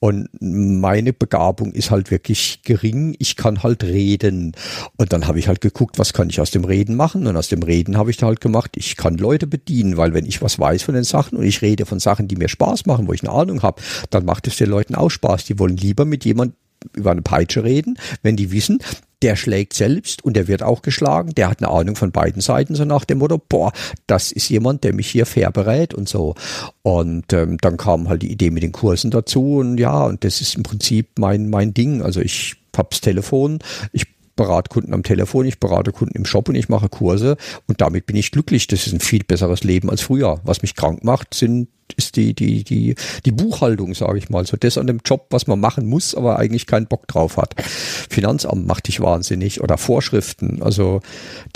Und 0.00 0.28
meine 0.40 1.12
Begabung 1.12 1.72
ist 1.72 1.90
halt 1.90 2.10
wirklich 2.10 2.62
gering. 2.64 3.16
Ich 3.18 3.36
kann 3.36 3.62
halt 3.62 3.84
reden. 3.84 4.52
Und 4.96 5.12
dann 5.12 5.26
habe 5.26 5.38
ich 5.38 5.48
halt 5.48 5.60
geguckt, 5.60 5.98
was 5.98 6.12
kann 6.12 6.30
ich 6.30 6.40
aus 6.40 6.50
dem 6.50 6.64
Reden 6.64 6.96
machen. 6.96 7.26
Und 7.26 7.36
aus 7.36 7.48
dem 7.48 7.62
Reden 7.62 7.96
habe 7.96 8.10
ich 8.10 8.22
halt 8.22 8.40
gemacht, 8.40 8.72
ich 8.76 8.96
kann 8.96 9.16
Leute 9.16 9.46
bedienen, 9.46 9.96
weil 9.96 10.14
wenn 10.14 10.26
ich 10.26 10.42
was 10.42 10.58
weiß 10.58 10.82
von 10.82 10.94
den 10.94 11.04
Sachen 11.04 11.38
und 11.38 11.44
ich 11.44 11.62
rede 11.62 11.86
von 11.86 11.98
Sachen, 11.98 12.28
die 12.28 12.36
mir 12.36 12.48
Spaß 12.48 12.86
machen, 12.86 13.08
wo 13.08 13.12
ich 13.12 13.22
eine 13.22 13.32
Ahnung 13.32 13.62
habe, 13.62 13.80
dann 14.10 14.24
macht 14.24 14.46
es 14.46 14.56
den 14.56 14.70
Leuten 14.70 14.94
auch 14.94 15.10
Spaß. 15.10 15.44
Die 15.44 15.58
wollen 15.58 15.76
lieber 15.76 16.04
mit 16.04 16.24
jemandem 16.24 16.56
über 16.94 17.10
eine 17.10 17.22
Peitsche 17.22 17.64
reden, 17.64 17.98
wenn 18.22 18.36
die 18.36 18.52
wissen, 18.52 18.78
der 19.22 19.34
schlägt 19.34 19.74
selbst 19.74 20.24
und 20.24 20.36
der 20.36 20.46
wird 20.46 20.62
auch 20.62 20.82
geschlagen, 20.82 21.34
der 21.34 21.50
hat 21.50 21.60
eine 21.60 21.72
Ahnung 21.72 21.96
von 21.96 22.12
beiden 22.12 22.40
Seiten, 22.40 22.74
so 22.74 22.84
nach 22.84 23.04
dem 23.04 23.18
Motto, 23.18 23.40
boah, 23.48 23.72
das 24.06 24.30
ist 24.30 24.48
jemand, 24.48 24.84
der 24.84 24.94
mich 24.94 25.08
hier 25.08 25.26
fair 25.26 25.50
berät 25.50 25.92
und 25.92 26.08
so. 26.08 26.36
Und 26.82 27.32
ähm, 27.32 27.58
dann 27.58 27.76
kam 27.76 28.08
halt 28.08 28.22
die 28.22 28.30
Idee 28.30 28.50
mit 28.50 28.62
den 28.62 28.72
Kursen 28.72 29.10
dazu 29.10 29.56
und 29.56 29.78
ja, 29.78 30.04
und 30.04 30.24
das 30.24 30.40
ist 30.40 30.54
im 30.54 30.62
Prinzip 30.62 31.18
mein, 31.18 31.50
mein 31.50 31.74
Ding. 31.74 32.02
Also 32.02 32.20
ich 32.20 32.56
hab's 32.76 33.00
Telefon, 33.00 33.58
ich 33.92 34.06
berate 34.38 34.70
Kunden 34.70 34.94
am 34.94 35.02
Telefon, 35.02 35.44
ich 35.44 35.58
berate 35.58 35.92
Kunden 35.92 36.16
im 36.16 36.24
Shop 36.24 36.48
und 36.48 36.54
ich 36.54 36.70
mache 36.70 36.88
Kurse 36.88 37.36
und 37.66 37.82
damit 37.82 38.06
bin 38.06 38.16
ich 38.16 38.30
glücklich. 38.30 38.68
Das 38.68 38.86
ist 38.86 38.94
ein 38.94 39.00
viel 39.00 39.24
besseres 39.24 39.64
Leben 39.64 39.90
als 39.90 40.00
früher. 40.00 40.40
Was 40.44 40.62
mich 40.62 40.74
krank 40.74 41.04
macht, 41.04 41.34
sind 41.34 41.68
ist 41.96 42.16
die, 42.16 42.34
die, 42.34 42.64
die, 42.64 42.94
die 43.24 43.32
Buchhaltung, 43.32 43.94
sage 43.94 44.18
ich 44.18 44.28
mal. 44.28 44.46
So 44.46 44.56
das 44.56 44.78
an 44.78 44.86
dem 44.86 45.00
Job, 45.04 45.26
was 45.30 45.46
man 45.46 45.58
machen 45.58 45.86
muss, 45.86 46.14
aber 46.14 46.38
eigentlich 46.38 46.66
keinen 46.66 46.86
Bock 46.86 47.08
drauf 47.08 47.38
hat. 47.38 47.54
Finanzamt 47.62 48.66
macht 48.66 48.88
dich 48.88 49.00
wahnsinnig 49.00 49.62
oder 49.62 49.78
Vorschriften. 49.78 50.62
Also 50.62 51.00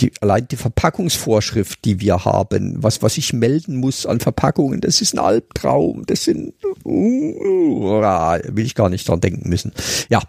die, 0.01 0.11
allein 0.21 0.49
die 0.49 0.57
Verpackungsvorschrift, 0.57 1.85
die 1.85 2.01
wir 2.01 2.25
haben, 2.25 2.83
was, 2.83 3.03
was 3.03 3.19
ich 3.19 3.35
melden 3.35 3.77
muss 3.77 4.07
an 4.07 4.21
Verpackungen, 4.21 4.81
das 4.81 5.03
ist 5.03 5.15
ein 5.15 5.19
Albtraum. 5.19 6.05
Das 6.07 6.25
sind, 6.25 6.55
uh, 6.85 6.91
uh, 6.91 8.03
will 8.49 8.65
ich 8.65 8.75
gar 8.75 8.89
nicht 8.89 9.07
dran 9.09 9.21
denken 9.21 9.49
müssen. 9.49 9.73
Ja. 10.09 10.23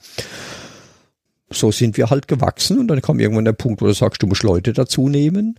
So 1.53 1.71
sind 1.71 1.97
wir 1.97 2.09
halt 2.09 2.27
gewachsen 2.27 2.79
und 2.79 2.87
dann 2.87 3.01
kam 3.01 3.19
irgendwann 3.19 3.45
der 3.45 3.53
Punkt, 3.53 3.81
wo 3.81 3.85
du 3.85 3.93
sagst, 3.93 4.21
du 4.23 4.27
musst 4.27 4.43
Leute 4.43 4.73
dazu 4.73 5.09
nehmen. 5.09 5.55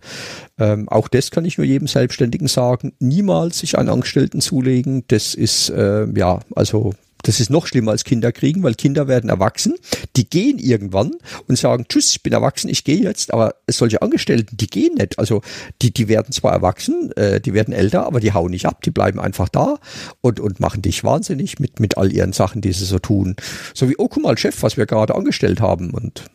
Ähm, 0.57 0.87
auch 0.89 1.07
das 1.07 1.31
kann 1.31 1.45
ich 1.45 1.57
nur 1.57 1.65
jedem 1.65 1.87
Selbstständigen 1.87 2.47
sagen. 2.47 2.93
Niemals 2.99 3.59
sich 3.59 3.77
einen 3.77 3.89
Angestellten 3.89 4.41
zulegen. 4.41 5.03
Das 5.07 5.33
ist, 5.33 5.69
äh, 5.69 6.07
ja, 6.17 6.39
also 6.55 6.93
das 7.25 7.39
ist 7.39 7.49
noch 7.49 7.65
schlimmer 7.65 7.91
als 7.91 8.03
Kinder 8.03 8.31
kriegen, 8.31 8.61
weil 8.63 8.75
Kinder 8.75 9.07
werden 9.07 9.29
erwachsen, 9.29 9.73
die 10.15 10.29
gehen 10.29 10.59
irgendwann 10.59 11.11
und 11.47 11.57
sagen, 11.57 11.85
tschüss, 11.89 12.11
ich 12.11 12.23
bin 12.23 12.33
erwachsen, 12.33 12.69
ich 12.69 12.83
gehe 12.83 13.01
jetzt, 13.01 13.33
aber 13.33 13.55
solche 13.69 14.01
Angestellten, 14.01 14.55
die 14.57 14.67
gehen 14.67 14.93
nicht. 14.95 15.17
Also 15.17 15.41
die, 15.81 15.91
die 15.91 16.07
werden 16.07 16.31
zwar 16.31 16.53
erwachsen, 16.53 17.11
äh, 17.15 17.41
die 17.41 17.53
werden 17.53 17.73
älter, 17.73 18.05
aber 18.05 18.19
die 18.19 18.33
hauen 18.33 18.51
nicht 18.51 18.67
ab, 18.67 18.83
die 18.83 18.91
bleiben 18.91 19.19
einfach 19.19 19.49
da 19.49 19.79
und, 20.21 20.39
und 20.39 20.59
machen 20.59 20.83
dich 20.83 21.03
wahnsinnig 21.03 21.59
mit, 21.59 21.79
mit 21.79 21.97
all 21.97 22.13
ihren 22.13 22.31
Sachen, 22.31 22.61
die 22.61 22.73
sie 22.73 22.85
so 22.85 22.99
tun. 22.99 23.35
So 23.73 23.89
wie 23.89 23.97
Okumal 23.97 24.37
Chef, 24.37 24.61
was 24.61 24.77
wir 24.77 24.85
gerade 24.85 25.15
angestellt 25.15 25.61
haben 25.61 25.91
und 25.91 26.25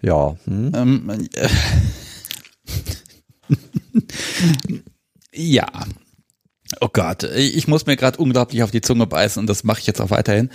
ja. 0.00 0.34
Hm. 0.46 0.72
Ähm, 0.74 1.28
äh, 1.34 1.48
ja, 5.34 5.68
Oh 6.80 6.88
Gott, 6.92 7.24
ich 7.24 7.68
muss 7.68 7.86
mir 7.86 7.96
gerade 7.96 8.18
unglaublich 8.18 8.62
auf 8.62 8.70
die 8.70 8.80
Zunge 8.80 9.06
beißen 9.06 9.40
und 9.40 9.46
das 9.46 9.64
mache 9.64 9.80
ich 9.80 9.86
jetzt 9.86 10.00
auch 10.00 10.10
weiterhin. 10.10 10.50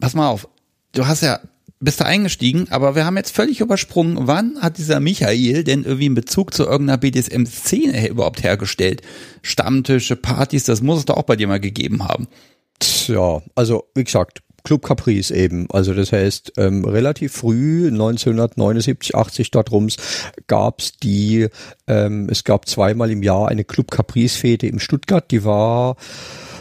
Pass 0.00 0.14
mal 0.14 0.28
auf, 0.28 0.48
du 0.92 1.06
hast 1.06 1.22
ja 1.22 1.40
bist 1.82 2.00
da 2.00 2.04
eingestiegen, 2.04 2.68
aber 2.70 2.94
wir 2.94 3.04
haben 3.04 3.16
jetzt 3.16 3.34
völlig 3.34 3.60
übersprungen, 3.60 4.16
wann 4.20 4.60
hat 4.60 4.78
dieser 4.78 5.00
Michael 5.00 5.64
denn 5.64 5.82
irgendwie 5.82 6.06
einen 6.06 6.14
Bezug 6.14 6.54
zu 6.54 6.64
irgendeiner 6.64 6.98
BDSM-Szene 6.98 8.08
überhaupt 8.08 8.42
hergestellt? 8.42 9.02
Stammtische, 9.42 10.16
Partys, 10.16 10.64
das 10.64 10.80
muss 10.80 11.00
es 11.00 11.04
doch 11.06 11.16
auch 11.16 11.24
bei 11.24 11.36
dir 11.36 11.48
mal 11.48 11.60
gegeben 11.60 12.04
haben. 12.04 12.28
Tja, 12.78 13.42
also 13.54 13.84
wie 13.94 14.04
gesagt, 14.04 14.42
Club 14.64 14.84
Caprice 14.84 15.30
eben. 15.30 15.66
Also 15.70 15.94
das 15.94 16.12
heißt, 16.12 16.54
ähm, 16.56 16.84
relativ 16.84 17.32
früh, 17.32 17.88
1979, 17.88 19.14
80 19.14 19.50
darums, 19.50 19.96
gab's 20.46 20.92
die, 21.02 21.48
ähm, 21.86 22.28
es 22.30 22.44
gab 22.44 22.68
zweimal 22.68 23.10
im 23.10 23.22
Jahr 23.22 23.48
eine 23.48 23.64
Club 23.64 23.90
Caprice 23.90 24.36
Fete 24.36 24.66
im 24.66 24.78
Stuttgart, 24.78 25.30
die 25.30 25.44
war 25.44 25.96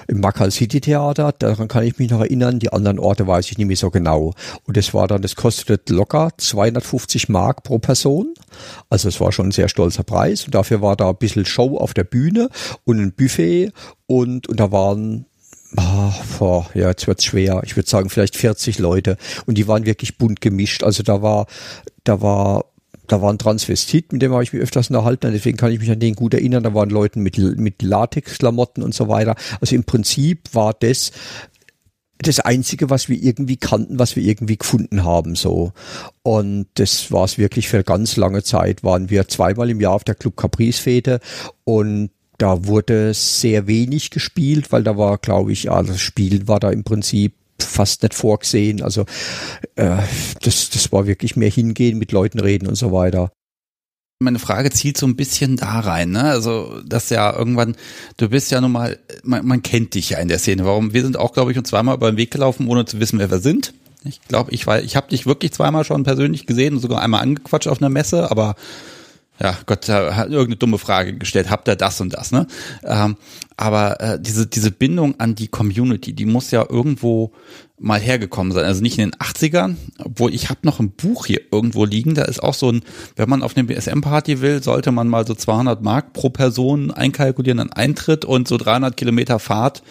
im 0.07 0.19
Makal 0.19 0.51
City 0.51 0.81
Theater, 0.81 1.31
daran 1.31 1.69
kann 1.69 1.85
ich 1.85 1.97
mich 1.97 2.09
noch 2.09 2.19
erinnern, 2.19 2.59
die 2.59 2.73
anderen 2.73 2.99
Orte 2.99 3.27
weiß 3.27 3.49
ich 3.49 3.57
nicht 3.57 3.67
mehr 3.67 3.77
so 3.77 3.89
genau. 3.89 4.33
Und 4.65 4.75
das 4.75 4.93
war 4.93 5.07
dann, 5.07 5.21
das 5.21 5.35
kostete 5.35 5.93
locker 5.93 6.31
250 6.37 7.29
Mark 7.29 7.63
pro 7.63 7.79
Person. 7.79 8.33
Also 8.89 9.07
es 9.07 9.21
war 9.21 9.31
schon 9.31 9.47
ein 9.47 9.51
sehr 9.51 9.69
stolzer 9.69 10.03
Preis 10.03 10.43
und 10.45 10.53
dafür 10.53 10.81
war 10.81 10.97
da 10.97 11.09
ein 11.09 11.17
bisschen 11.17 11.45
Show 11.45 11.77
auf 11.77 11.93
der 11.93 12.03
Bühne 12.03 12.49
und 12.83 12.99
ein 12.99 13.13
Buffet 13.13 13.71
und, 14.05 14.49
und 14.49 14.59
da 14.59 14.71
waren 14.73 15.27
Ah, 15.77 16.13
boah, 16.37 16.69
ja, 16.73 16.89
jetzt 16.89 17.07
wird's 17.07 17.23
schwer. 17.23 17.61
Ich 17.63 17.75
würde 17.75 17.89
sagen, 17.89 18.09
vielleicht 18.09 18.35
40 18.35 18.79
Leute. 18.79 19.17
Und 19.45 19.57
die 19.57 19.67
waren 19.67 19.85
wirklich 19.85 20.17
bunt 20.17 20.41
gemischt. 20.41 20.83
Also 20.83 21.01
da 21.01 21.21
war, 21.21 21.47
da 22.03 22.21
war, 22.21 22.65
da 23.07 23.21
war 23.21 23.31
ein 23.31 23.37
Transvestit, 23.37 24.11
mit 24.11 24.21
dem 24.21 24.33
habe 24.33 24.43
ich 24.43 24.51
mich 24.51 24.61
öfters 24.61 24.89
unterhalten. 24.89 25.31
Deswegen 25.31 25.57
kann 25.57 25.71
ich 25.71 25.79
mich 25.79 25.91
an 25.91 25.99
den 25.99 26.15
gut 26.15 26.33
erinnern. 26.33 26.63
Da 26.63 26.73
waren 26.73 26.89
Leute 26.89 27.19
mit, 27.19 27.37
mit 27.37 27.81
Latex-Klamotten 27.81 28.83
und 28.83 28.93
so 28.93 29.07
weiter. 29.07 29.35
Also 29.61 29.75
im 29.75 29.83
Prinzip 29.83 30.49
war 30.53 30.73
das 30.73 31.11
das 32.21 32.39
einzige, 32.39 32.89
was 32.89 33.09
wir 33.09 33.21
irgendwie 33.21 33.57
kannten, 33.57 33.97
was 33.97 34.15
wir 34.15 34.23
irgendwie 34.23 34.57
gefunden 34.57 35.03
haben, 35.03 35.35
so. 35.35 35.71
Und 36.21 36.67
das 36.75 37.11
war 37.11 37.23
es 37.25 37.39
wirklich 37.39 37.67
für 37.67 37.83
ganz 37.83 38.15
lange 38.15 38.43
Zeit. 38.43 38.83
Waren 38.83 39.09
wir 39.09 39.27
zweimal 39.27 39.69
im 39.71 39.81
Jahr 39.81 39.93
auf 39.93 40.03
der 40.03 40.13
Club 40.13 40.37
Caprice 40.37 40.79
Fete 40.79 41.19
und 41.63 42.11
da 42.41 42.65
wurde 42.65 43.13
sehr 43.13 43.67
wenig 43.67 44.09
gespielt, 44.09 44.71
weil 44.71 44.83
da 44.83 44.97
war, 44.97 45.19
glaube 45.19 45.51
ich, 45.51 45.63
ja, 45.63 45.83
das 45.83 46.01
Spiel 46.01 46.47
war 46.47 46.59
da 46.59 46.71
im 46.71 46.83
Prinzip 46.83 47.33
fast 47.59 48.01
nicht 48.01 48.15
vorgesehen. 48.15 48.81
Also 48.81 49.05
äh, 49.75 49.97
das, 50.41 50.71
das 50.71 50.91
war 50.91 51.05
wirklich 51.05 51.35
mehr 51.35 51.51
hingehen, 51.51 51.99
mit 51.99 52.11
Leuten 52.11 52.39
reden 52.39 52.67
und 52.67 52.75
so 52.75 52.91
weiter. 52.91 53.31
Meine 54.19 54.39
Frage 54.39 54.71
zielt 54.71 54.97
so 54.97 55.05
ein 55.05 55.15
bisschen 55.15 55.57
da 55.57 55.79
rein, 55.79 56.11
ne? 56.11 56.23
Also, 56.23 56.81
dass 56.85 57.09
ja 57.09 57.35
irgendwann, 57.35 57.75
du 58.17 58.29
bist 58.29 58.51
ja 58.51 58.61
nun 58.61 58.71
mal, 58.71 58.99
man, 59.23 59.45
man 59.45 59.63
kennt 59.63 59.95
dich 59.95 60.11
ja 60.11 60.19
in 60.19 60.27
der 60.27 60.37
Szene. 60.37 60.65
Warum? 60.65 60.93
Wir 60.93 61.01
sind 61.01 61.17
auch, 61.17 61.33
glaube 61.33 61.51
ich, 61.51 61.57
uns 61.57 61.69
zweimal 61.69 61.95
über 61.95 62.11
den 62.11 62.17
Weg 62.17 62.29
gelaufen, 62.29 62.67
ohne 62.67 62.85
zu 62.85 62.99
wissen, 62.99 63.17
wer 63.17 63.31
wir 63.31 63.39
sind. 63.39 63.73
Ich 64.03 64.21
glaube, 64.27 64.51
ich 64.51 64.65
war, 64.65 64.81
ich 64.81 64.95
habe 64.95 65.09
dich 65.09 65.25
wirklich 65.25 65.53
zweimal 65.53 65.85
schon 65.85 66.03
persönlich 66.03 66.45
gesehen 66.47 66.75
und 66.75 66.79
sogar 66.81 67.01
einmal 67.01 67.21
angequatscht 67.21 67.67
auf 67.67 67.81
einer 67.81 67.89
Messe, 67.89 68.29
aber 68.29 68.55
ja, 69.41 69.57
Gott 69.65 69.89
hat 69.89 70.29
irgendeine 70.29 70.57
dumme 70.57 70.77
Frage 70.77 71.17
gestellt, 71.17 71.49
habt 71.49 71.67
ihr 71.67 71.75
das 71.75 71.99
und 71.99 72.13
das, 72.13 72.31
ne? 72.31 72.45
Ähm, 72.83 73.15
aber 73.57 73.99
äh, 73.99 74.19
diese, 74.21 74.45
diese 74.45 74.69
Bindung 74.71 75.19
an 75.19 75.33
die 75.33 75.47
Community, 75.47 76.13
die 76.13 76.25
muss 76.25 76.51
ja 76.51 76.63
irgendwo 76.67 77.31
mal 77.79 77.99
hergekommen 77.99 78.51
sein. 78.51 78.65
Also 78.65 78.81
nicht 78.81 78.99
in 78.99 79.09
den 79.09 79.19
80ern, 79.19 79.77
obwohl 80.03 80.33
ich 80.33 80.49
habe 80.49 80.59
noch 80.63 80.79
ein 80.79 80.91
Buch 80.91 81.25
hier 81.25 81.41
irgendwo 81.51 81.85
liegen, 81.85 82.13
da 82.13 82.23
ist 82.23 82.43
auch 82.43 82.53
so 82.53 82.71
ein, 82.71 82.83
wenn 83.15 83.29
man 83.29 83.41
auf 83.41 83.57
eine 83.57 83.65
BSM-Party 83.65 84.41
will, 84.41 84.61
sollte 84.61 84.91
man 84.91 85.07
mal 85.07 85.25
so 85.25 85.33
200 85.33 85.81
Mark 85.81 86.13
pro 86.13 86.29
Person 86.29 86.91
einkalkulieren 86.91 87.59
an 87.59 87.73
Eintritt 87.73 88.25
und 88.25 88.47
so 88.47 88.57
300 88.57 88.95
Kilometer 88.95 89.39
Fahrt 89.39 89.81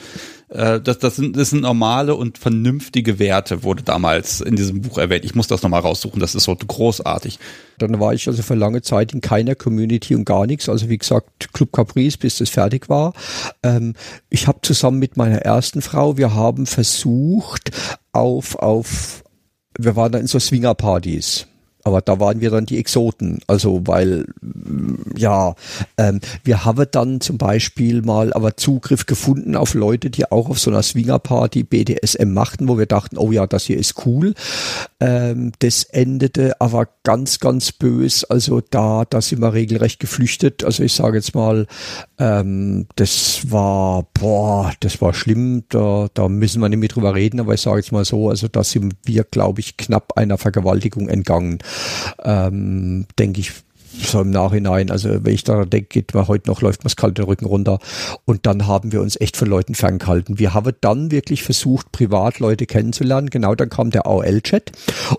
äh, 0.51 0.81
das, 0.81 0.99
das, 0.99 1.17
sind, 1.17 1.37
das 1.37 1.51
sind 1.51 1.63
normale 1.63 2.15
und 2.15 2.39
vernünftige 2.39 3.19
Werte, 3.19 3.63
wurde 3.63 3.83
damals 3.83 4.41
in 4.41 4.57
diesem 4.57 4.83
Buch 4.83 4.99
erwähnt. 4.99 5.25
Ich 5.25 5.35
muss 5.35 5.47
das 5.47 5.63
nochmal 5.63 5.81
raussuchen, 5.81 6.21
das 6.21 6.35
ist 6.35 6.45
so 6.45 6.55
großartig. 6.55 7.39
Dann 7.79 7.99
war 8.01 8.13
ich 8.13 8.27
also 8.27 8.43
für 8.43 8.55
lange 8.55 8.83
Zeit 8.83 9.13
in 9.13 9.21
keiner 9.21 9.55
Community 9.55 10.15
und 10.15 10.25
gar 10.25 10.47
nichts. 10.47 10.69
Also 10.69 10.89
wie 10.89 10.99
gesagt, 10.99 11.53
Club 11.53 11.73
Caprice, 11.73 12.19
bis 12.19 12.39
das 12.39 12.51
fertig 12.51 12.89
war. 12.89 13.15
Ähm, 13.63 13.95
ich 14.29 14.47
habe 14.47 14.59
zusammen 14.63 14.99
mit 14.99 15.17
meiner 15.17 15.39
ersten 15.39 15.83
Frau, 15.83 16.17
wir 16.17 16.35
haben 16.35 16.67
versucht, 16.67 17.71
auf, 18.13 18.57
auf, 18.57 19.23
wir 19.79 19.97
waren 19.97 20.13
da 20.13 20.19
in 20.19 20.27
so 20.27 20.39
Swinger-Partys 20.39 21.47
aber 21.85 22.01
da 22.01 22.21
waren 22.21 22.41
wir 22.41 22.51
dann 22.51 22.67
die 22.67 22.79
Exoten. 22.79 23.41
Also 23.47 23.83
weil 23.87 24.27
ja, 25.17 25.55
ähm, 25.97 26.21
wir 26.45 26.65
haben 26.65 26.87
dann 26.91 27.21
zum 27.21 27.39
Beispiel 27.39 28.03
mal 28.03 28.33
aber 28.33 28.57
Zugriff 28.57 29.07
gefunden 29.07 29.57
auf 29.57 29.75
Leute, 29.75 30.11
die 30.11 30.31
auch 30.31 30.49
auf 30.49 30.59
so 30.59 30.71
einer 30.71 30.83
Swingerparty 30.83 31.63
BDSM 31.65 32.33
machten, 32.33 32.69
wo 32.69 32.79
wir 32.79 32.87
dachten, 32.87 33.19
oh 33.19 33.33
ja, 33.33 33.47
das 33.47 33.65
hier 33.65 33.79
ist 33.79 34.07
cool. 34.07 34.35
Ähm, 35.01 35.53
das 35.61 35.85
endete 35.85 36.61
aber 36.61 36.89
ganz, 37.03 37.41
ganz 37.41 37.73
bös. 37.73 38.25
Also 38.25 38.61
da, 38.61 39.05
da 39.09 39.21
sind 39.21 39.41
wir 39.41 39.53
regelrecht 39.53 40.01
geflüchtet. 40.01 40.65
Also 40.65 40.83
ich 40.83 40.95
sage 40.95 41.17
jetzt 41.17 41.35
mal, 41.35 41.67
ähm, 42.21 42.87
das 42.97 43.51
war, 43.51 44.07
boah, 44.15 44.73
das 44.81 45.01
war 45.01 45.15
schlimm. 45.15 45.65
Da, 45.71 46.09
da 46.15 46.29
müssen 46.29 46.61
wir 46.61 46.69
nicht 46.69 46.79
mehr 46.79 46.89
drüber 46.89 47.15
reden, 47.15 47.41
aber 47.41 47.55
ich 47.55 47.63
sage 47.63 47.79
jetzt 47.79 47.93
mal 47.93 48.05
so, 48.05 48.29
also 48.29 48.47
da 48.47 48.63
sind 48.63 48.95
wir, 49.05 49.25
glaube 49.25 49.61
ich, 49.61 49.77
knapp 49.77 50.13
einer 50.17 50.39
Vergewaltigung 50.39 51.09
entgangen 51.09 51.59
ähm, 52.23 53.07
denke 53.19 53.41
ich, 53.41 53.53
so 53.93 54.21
im 54.21 54.31
Nachhinein, 54.31 54.91
also 54.91 55.25
wenn 55.25 55.35
ich 55.35 55.45
da 55.45 55.65
denke, 55.65 55.89
geht 55.89 56.15
mir 56.15 56.29
heute 56.29 56.49
noch, 56.49 56.63
läuft 56.63 56.81
mir 56.81 56.85
das 56.85 56.97
kalte 56.97 57.27
Rücken 57.27 57.47
runter. 57.47 57.79
Und 58.25 58.47
dann 58.47 58.67
haben 58.67 58.93
wir 58.93 59.01
uns 59.01 59.21
echt 59.21 59.37
von 59.37 59.49
Leuten 59.49 59.75
ferngehalten. 59.75 60.39
Wir 60.39 60.55
haben 60.55 60.73
dann 60.81 61.11
wirklich 61.11 61.43
versucht, 61.43 61.91
privat 61.93 62.39
Leute 62.39 62.67
kennenzulernen. 62.67 63.31
Genau, 63.31 63.55
dann 63.55 63.69
kam 63.69 63.91
der 63.91 64.07
AOL-Chat. 64.07 64.73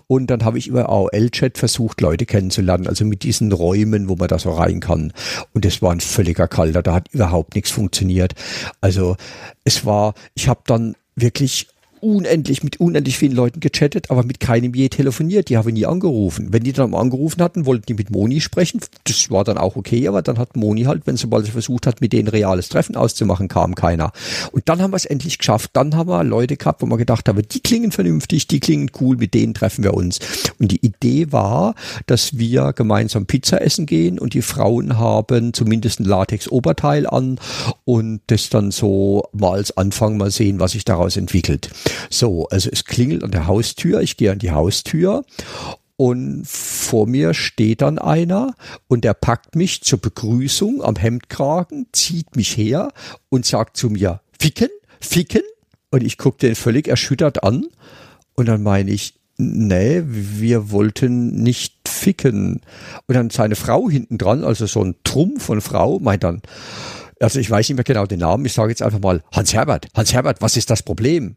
Und 0.07 0.27
dann 0.27 0.45
habe 0.45 0.57
ich 0.57 0.67
über 0.67 0.89
AOL-Chat 0.89 1.57
versucht, 1.57 2.01
Leute 2.01 2.25
kennenzulernen. 2.25 2.87
Also 2.87 3.05
mit 3.05 3.23
diesen 3.23 3.51
Räumen, 3.51 4.07
wo 4.07 4.15
man 4.15 4.27
da 4.27 4.39
so 4.39 4.51
rein 4.51 4.79
kann. 4.79 5.13
Und 5.53 5.65
es 5.65 5.81
war 5.81 5.91
ein 5.91 5.99
völliger 5.99 6.47
Kalter. 6.47 6.81
Da 6.81 6.93
hat 6.93 7.09
überhaupt 7.11 7.55
nichts 7.55 7.71
funktioniert. 7.71 8.35
Also 8.79 9.17
es 9.63 9.85
war, 9.85 10.13
ich 10.33 10.47
habe 10.47 10.61
dann 10.65 10.95
wirklich 11.15 11.67
unendlich 12.01 12.63
mit 12.63 12.79
unendlich 12.79 13.17
vielen 13.17 13.35
Leuten 13.35 13.59
gechattet, 13.59 14.09
aber 14.09 14.23
mit 14.23 14.39
keinem 14.39 14.73
je 14.73 14.89
telefoniert. 14.89 15.49
Die 15.49 15.57
haben 15.57 15.73
nie 15.73 15.85
angerufen. 15.85 16.51
Wenn 16.51 16.63
die 16.63 16.73
dann 16.73 16.93
angerufen 16.93 17.41
hatten, 17.41 17.65
wollten 17.65 17.85
die 17.87 17.93
mit 17.93 18.11
Moni 18.11 18.41
sprechen. 18.41 18.81
Das 19.05 19.29
war 19.29 19.43
dann 19.43 19.57
auch 19.57 19.75
okay, 19.75 20.07
aber 20.07 20.21
dann 20.21 20.37
hat 20.37 20.55
Moni 20.55 20.83
halt, 20.83 21.05
wenn 21.05 21.17
sobald 21.17 21.45
sie 21.45 21.51
versucht 21.51 21.87
hat, 21.87 22.01
mit 22.01 22.13
denen 22.13 22.27
reales 22.27 22.69
Treffen 22.69 22.95
auszumachen, 22.95 23.47
kam 23.47 23.75
keiner. 23.75 24.11
Und 24.51 24.67
dann 24.67 24.81
haben 24.81 24.91
wir 24.91 24.97
es 24.97 25.05
endlich 25.05 25.37
geschafft. 25.37 25.71
Dann 25.73 25.95
haben 25.95 26.09
wir 26.09 26.23
Leute 26.23 26.57
gehabt, 26.57 26.81
wo 26.81 26.85
wir 26.87 26.97
gedacht 26.97 27.27
haben, 27.29 27.41
die 27.47 27.59
klingen 27.59 27.91
vernünftig, 27.91 28.47
die 28.47 28.59
klingen 28.59 28.91
cool, 28.99 29.17
mit 29.17 29.33
denen 29.33 29.53
treffen 29.53 29.83
wir 29.83 29.93
uns. 29.93 30.19
Und 30.59 30.71
die 30.71 30.85
Idee 30.85 31.31
war, 31.31 31.75
dass 32.07 32.37
wir 32.37 32.73
gemeinsam 32.73 33.25
Pizza 33.25 33.61
essen 33.61 33.85
gehen 33.85 34.19
und 34.19 34.33
die 34.33 34.41
Frauen 34.41 34.97
haben 34.97 35.53
zumindest 35.53 35.99
ein 35.99 36.05
Latex-Oberteil 36.05 37.07
an 37.07 37.39
und 37.85 38.21
das 38.27 38.49
dann 38.49 38.71
so 38.71 39.23
mal 39.33 39.53
als 39.53 39.77
Anfang 39.77 40.17
mal 40.17 40.31
sehen, 40.31 40.59
was 40.59 40.71
sich 40.71 40.85
daraus 40.85 41.17
entwickelt. 41.17 41.69
So, 42.09 42.47
also 42.49 42.69
es 42.71 42.85
klingelt 42.85 43.23
an 43.23 43.31
der 43.31 43.47
Haustür, 43.47 44.01
ich 44.01 44.17
gehe 44.17 44.31
an 44.31 44.39
die 44.39 44.51
Haustür 44.51 45.23
und 46.01 46.47
vor 46.47 47.05
mir 47.05 47.35
steht 47.35 47.81
dann 47.81 47.99
einer 47.99 48.55
und 48.87 49.03
der 49.03 49.13
packt 49.13 49.55
mich 49.55 49.83
zur 49.83 49.99
Begrüßung 49.99 50.83
am 50.83 50.95
Hemdkragen, 50.95 51.85
zieht 51.91 52.35
mich 52.35 52.57
her 52.57 52.91
und 53.29 53.45
sagt 53.45 53.77
zu 53.77 53.91
mir, 53.91 54.21
ficken, 54.39 54.69
ficken. 54.99 55.43
Und 55.91 56.03
ich 56.03 56.17
gucke 56.17 56.39
den 56.39 56.55
völlig 56.55 56.87
erschüttert 56.87 57.43
an 57.43 57.67
und 58.33 58.47
dann 58.47 58.63
meine 58.63 58.89
ich, 58.89 59.13
nee, 59.37 60.01
wir 60.05 60.71
wollten 60.71 61.43
nicht 61.43 61.87
ficken. 61.87 62.61
Und 63.07 63.15
dann 63.15 63.29
seine 63.29 63.55
Frau 63.55 63.87
hinten 63.87 64.17
dran, 64.17 64.43
also 64.43 64.65
so 64.65 64.83
ein 64.83 64.95
Trumpf 65.03 65.43
von 65.43 65.61
Frau, 65.61 65.99
meint 65.99 66.23
dann, 66.23 66.41
also 67.19 67.39
ich 67.39 67.51
weiß 67.51 67.69
nicht 67.69 67.77
mehr 67.77 67.83
genau 67.83 68.07
den 68.07 68.21
Namen, 68.21 68.45
ich 68.45 68.53
sage 68.53 68.69
jetzt 68.69 68.81
einfach 68.81 68.99
mal, 68.99 69.21
Hans 69.31 69.53
Herbert, 69.53 69.87
Hans 69.93 70.13
Herbert, 70.13 70.41
was 70.41 70.57
ist 70.57 70.71
das 70.71 70.81
Problem? 70.81 71.35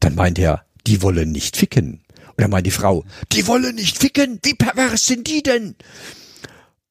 Dann 0.00 0.14
meint 0.14 0.38
er, 0.38 0.64
die 0.86 1.02
wollen 1.02 1.32
nicht 1.32 1.56
ficken. 1.56 2.02
Und 2.28 2.40
dann 2.40 2.50
meint 2.50 2.66
die 2.66 2.70
Frau, 2.70 3.04
die 3.32 3.46
wollen 3.46 3.74
nicht 3.74 3.98
ficken, 3.98 4.40
wie 4.42 4.54
pervers 4.54 5.06
sind 5.06 5.26
die 5.26 5.42
denn? 5.42 5.76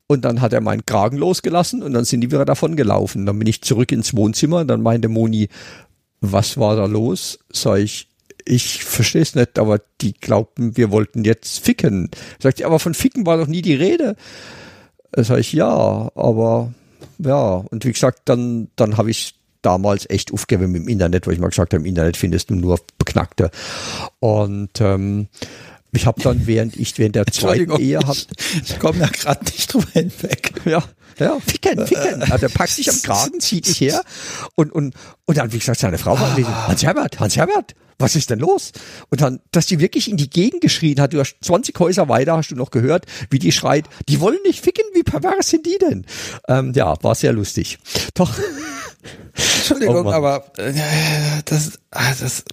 Und 0.07 0.25
dann 0.25 0.41
hat 0.41 0.51
er 0.51 0.61
meinen 0.61 0.85
Kragen 0.85 1.17
losgelassen 1.17 1.81
und 1.81 1.93
dann 1.93 2.03
sind 2.03 2.21
die 2.21 2.31
wieder 2.31 2.43
davon 2.43 2.75
gelaufen. 2.75 3.25
Dann 3.25 3.39
bin 3.39 3.47
ich 3.47 3.61
zurück 3.61 3.93
ins 3.93 4.13
Wohnzimmer. 4.15 4.65
Dann 4.65 4.81
meinte 4.81 5.07
Moni, 5.07 5.47
was 6.19 6.57
war 6.57 6.75
da 6.75 6.85
los? 6.85 7.39
Sag 7.49 7.79
ich, 7.79 8.09
ich 8.45 8.83
verstehe 8.83 9.21
es 9.21 9.35
nicht, 9.35 9.57
aber 9.57 9.79
die 10.01 10.13
glaubten, 10.13 10.75
wir 10.75 10.91
wollten 10.91 11.23
jetzt 11.23 11.59
ficken. 11.59 12.09
Sagt 12.39 12.57
sie, 12.57 12.65
aber 12.65 12.79
von 12.79 12.93
ficken 12.93 13.25
war 13.25 13.37
doch 13.37 13.47
nie 13.47 13.61
die 13.61 13.75
Rede. 13.75 14.17
Sag 15.15 15.39
ich, 15.39 15.53
ja, 15.53 16.11
aber 16.15 16.73
ja. 17.17 17.63
Und 17.71 17.85
wie 17.85 17.93
gesagt, 17.93 18.23
dann, 18.25 18.69
dann 18.75 18.97
habe 18.97 19.11
ich 19.11 19.35
damals 19.61 20.09
echt 20.09 20.33
aufgegeben 20.33 20.75
im 20.75 20.87
Internet, 20.87 21.27
weil 21.27 21.33
ich 21.33 21.39
mal 21.39 21.49
gesagt 21.49 21.73
habe, 21.73 21.81
im 21.81 21.85
Internet 21.85 22.17
findest 22.17 22.49
du 22.49 22.55
nur 22.55 22.79
Beknackte. 22.97 23.51
Und 24.19 24.81
ähm, 24.81 25.27
ich 25.93 26.05
habe 26.05 26.21
dann, 26.21 26.47
während 26.47 26.77
ich 26.77 26.97
während 26.97 27.15
der 27.15 27.25
zweiten 27.31 27.77
Ehe 27.77 27.99
habe, 27.99 28.17
ich 28.63 28.79
komme 28.79 28.99
da 28.99 29.07
gerade 29.07 29.43
nicht 29.45 29.73
drüber 29.73 29.87
hinweg. 29.93 30.53
Ja, 30.65 30.83
ja, 31.19 31.37
ficken, 31.39 31.85
ficken. 31.85 32.23
Also 32.31 32.45
er 32.45 32.49
packt 32.49 32.71
sich 32.71 32.89
am 32.89 33.01
Kragen, 33.01 33.39
zieht 33.39 33.67
dich 33.67 33.81
her 33.81 34.03
und 34.55 34.71
und 34.71 34.95
und 35.25 35.37
dann 35.37 35.51
wie 35.51 35.59
gesagt 35.59 35.79
seine 35.79 35.97
Frau 35.97 36.19
war 36.19 36.37
ah. 36.37 36.67
Hans 36.67 36.83
Herbert, 36.83 37.19
Hans 37.19 37.35
Herbert, 37.35 37.75
was 38.01 38.15
ist 38.15 38.29
denn 38.29 38.39
los? 38.39 38.71
Und 39.09 39.21
dann, 39.21 39.39
dass 39.51 39.67
die 39.67 39.79
wirklich 39.79 40.09
in 40.09 40.17
die 40.17 40.29
Gegend 40.29 40.61
geschrien 40.61 40.99
hat, 40.99 41.13
du 41.13 41.19
hast 41.19 41.35
20 41.41 41.77
Häuser 41.79 42.09
weiter, 42.09 42.35
hast 42.35 42.49
du 42.49 42.55
noch 42.55 42.71
gehört, 42.71 43.05
wie 43.29 43.39
die 43.39 43.51
schreit, 43.51 43.85
die 44.09 44.19
wollen 44.19 44.39
nicht 44.45 44.63
ficken, 44.63 44.83
wie 44.93 45.03
pervers 45.03 45.49
sind 45.49 45.65
die 45.65 45.77
denn? 45.77 46.05
Ähm, 46.47 46.73
ja, 46.75 47.01
war 47.03 47.15
sehr 47.15 47.33
lustig. 47.33 47.77
Doch. 48.15 48.33
Entschuldigung, 49.33 50.05
oh 50.05 50.11
aber 50.11 50.51
äh, 50.57 50.73
das, 51.45 51.79
ah, 51.91 52.13
das, 52.19 52.43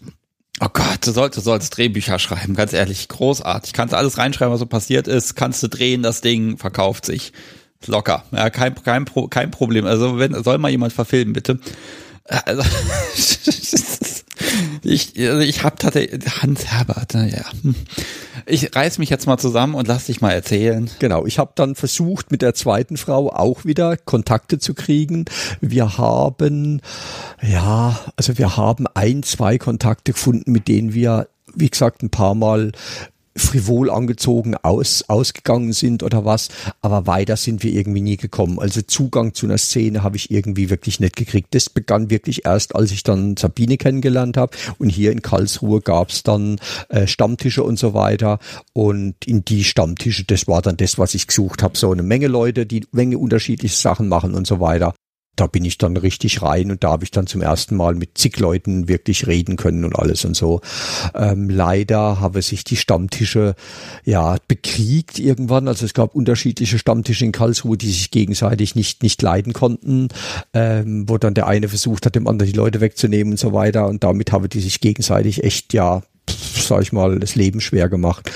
oh 0.60 0.68
Gott, 0.72 1.06
du 1.06 1.12
solltest, 1.12 1.38
du 1.38 1.50
sollst 1.50 1.76
Drehbücher 1.76 2.18
schreiben, 2.18 2.54
ganz 2.54 2.72
ehrlich, 2.72 3.08
großartig. 3.08 3.72
Kannst 3.72 3.94
alles 3.94 4.18
reinschreiben, 4.18 4.52
was 4.52 4.60
so 4.60 4.66
passiert 4.66 5.08
ist, 5.08 5.34
kannst 5.34 5.62
du 5.62 5.68
drehen, 5.68 6.02
das 6.02 6.20
Ding 6.20 6.58
verkauft 6.58 7.06
sich. 7.06 7.32
Locker, 7.86 8.24
ja, 8.32 8.50
kein, 8.50 8.74
kein, 8.74 9.04
kein 9.30 9.50
Problem. 9.50 9.86
Also 9.86 10.18
wenn, 10.18 10.42
soll 10.42 10.58
mal 10.58 10.70
jemand 10.70 10.92
verfilmen, 10.92 11.32
bitte. 11.32 11.60
Also, 12.24 12.62
ich, 14.82 15.18
also 15.18 15.40
ich 15.40 15.62
habe 15.62 15.76
tatsächlich 15.76 16.42
Hans 16.42 16.66
Herbert, 16.66 17.14
naja. 17.14 17.44
Ich 18.46 18.74
reiß 18.74 18.98
mich 18.98 19.10
jetzt 19.10 19.26
mal 19.26 19.38
zusammen 19.38 19.74
und 19.74 19.88
lass 19.88 20.06
dich 20.06 20.20
mal 20.20 20.32
erzählen. 20.32 20.90
Genau, 20.98 21.26
ich 21.26 21.38
habe 21.38 21.52
dann 21.54 21.74
versucht, 21.74 22.30
mit 22.30 22.42
der 22.42 22.54
zweiten 22.54 22.96
Frau 22.96 23.30
auch 23.30 23.64
wieder 23.64 23.96
Kontakte 23.96 24.58
zu 24.58 24.74
kriegen. 24.74 25.26
Wir 25.60 25.98
haben, 25.98 26.80
ja, 27.42 27.98
also 28.16 28.38
wir 28.38 28.56
haben 28.56 28.86
ein, 28.94 29.22
zwei 29.22 29.58
Kontakte 29.58 30.12
gefunden, 30.12 30.52
mit 30.52 30.68
denen 30.68 30.94
wir 30.94 31.28
wie 31.54 31.68
gesagt, 31.68 32.02
ein 32.02 32.10
paar 32.10 32.34
Mal 32.34 32.72
frivol 33.38 33.90
angezogen 33.90 34.54
aus, 34.56 35.04
ausgegangen 35.08 35.72
sind 35.72 36.02
oder 36.02 36.24
was, 36.24 36.48
aber 36.80 37.06
weiter 37.06 37.36
sind 37.36 37.62
wir 37.62 37.72
irgendwie 37.72 38.00
nie 38.00 38.16
gekommen. 38.16 38.58
Also 38.58 38.82
Zugang 38.82 39.34
zu 39.34 39.46
einer 39.46 39.58
Szene 39.58 40.02
habe 40.02 40.16
ich 40.16 40.30
irgendwie 40.30 40.70
wirklich 40.70 41.00
nicht 41.00 41.16
gekriegt. 41.16 41.54
Das 41.54 41.70
begann 41.70 42.10
wirklich 42.10 42.44
erst, 42.44 42.74
als 42.74 42.92
ich 42.92 43.02
dann 43.02 43.36
Sabine 43.36 43.76
kennengelernt 43.76 44.36
habe. 44.36 44.56
Und 44.78 44.90
hier 44.90 45.12
in 45.12 45.22
Karlsruhe 45.22 45.80
gab 45.80 46.10
es 46.10 46.22
dann 46.22 46.60
äh, 46.88 47.06
Stammtische 47.06 47.62
und 47.62 47.78
so 47.78 47.94
weiter. 47.94 48.38
Und 48.72 49.26
in 49.26 49.44
die 49.44 49.64
Stammtische, 49.64 50.24
das 50.24 50.46
war 50.46 50.62
dann 50.62 50.76
das, 50.76 50.98
was 50.98 51.14
ich 51.14 51.26
gesucht 51.26 51.62
habe, 51.62 51.76
so 51.76 51.90
eine 51.90 52.02
Menge 52.02 52.28
Leute, 52.28 52.66
die 52.66 52.86
Menge 52.92 53.18
unterschiedliche 53.18 53.76
Sachen 53.76 54.08
machen 54.08 54.34
und 54.34 54.46
so 54.46 54.60
weiter 54.60 54.94
da 55.38 55.46
bin 55.46 55.64
ich 55.64 55.78
dann 55.78 55.96
richtig 55.96 56.42
rein 56.42 56.70
und 56.70 56.84
da 56.84 56.90
habe 56.90 57.04
ich 57.04 57.10
dann 57.10 57.26
zum 57.26 57.42
ersten 57.42 57.76
Mal 57.76 57.94
mit 57.94 58.18
zig 58.18 58.38
Leuten 58.38 58.88
wirklich 58.88 59.26
reden 59.26 59.56
können 59.56 59.84
und 59.84 59.96
alles 59.96 60.24
und 60.24 60.34
so. 60.34 60.60
Ähm, 61.14 61.48
leider 61.48 62.20
haben 62.20 62.42
sich 62.42 62.64
die 62.64 62.76
Stammtische 62.76 63.54
ja 64.04 64.36
bekriegt 64.48 65.18
irgendwann. 65.18 65.68
Also 65.68 65.84
es 65.84 65.94
gab 65.94 66.14
unterschiedliche 66.14 66.78
Stammtische 66.78 67.24
in 67.24 67.32
Karlsruhe, 67.32 67.76
die 67.76 67.88
sich 67.88 68.10
gegenseitig 68.10 68.74
nicht 68.74 69.02
nicht 69.02 69.22
leiden 69.22 69.52
konnten, 69.52 70.08
ähm, 70.54 71.08
wo 71.08 71.18
dann 71.18 71.34
der 71.34 71.46
eine 71.46 71.68
versucht 71.68 72.06
hat, 72.06 72.14
dem 72.14 72.26
anderen 72.26 72.50
die 72.50 72.58
Leute 72.58 72.80
wegzunehmen 72.80 73.34
und 73.34 73.38
so 73.38 73.52
weiter. 73.52 73.86
Und 73.86 74.04
damit 74.04 74.32
haben 74.32 74.48
die 74.48 74.60
sich 74.60 74.80
gegenseitig 74.80 75.44
echt 75.44 75.72
ja 75.72 76.02
sag 76.66 76.82
ich 76.82 76.92
mal, 76.92 77.18
das 77.18 77.34
Leben 77.34 77.60
schwer 77.60 77.88
gemacht. 77.88 78.30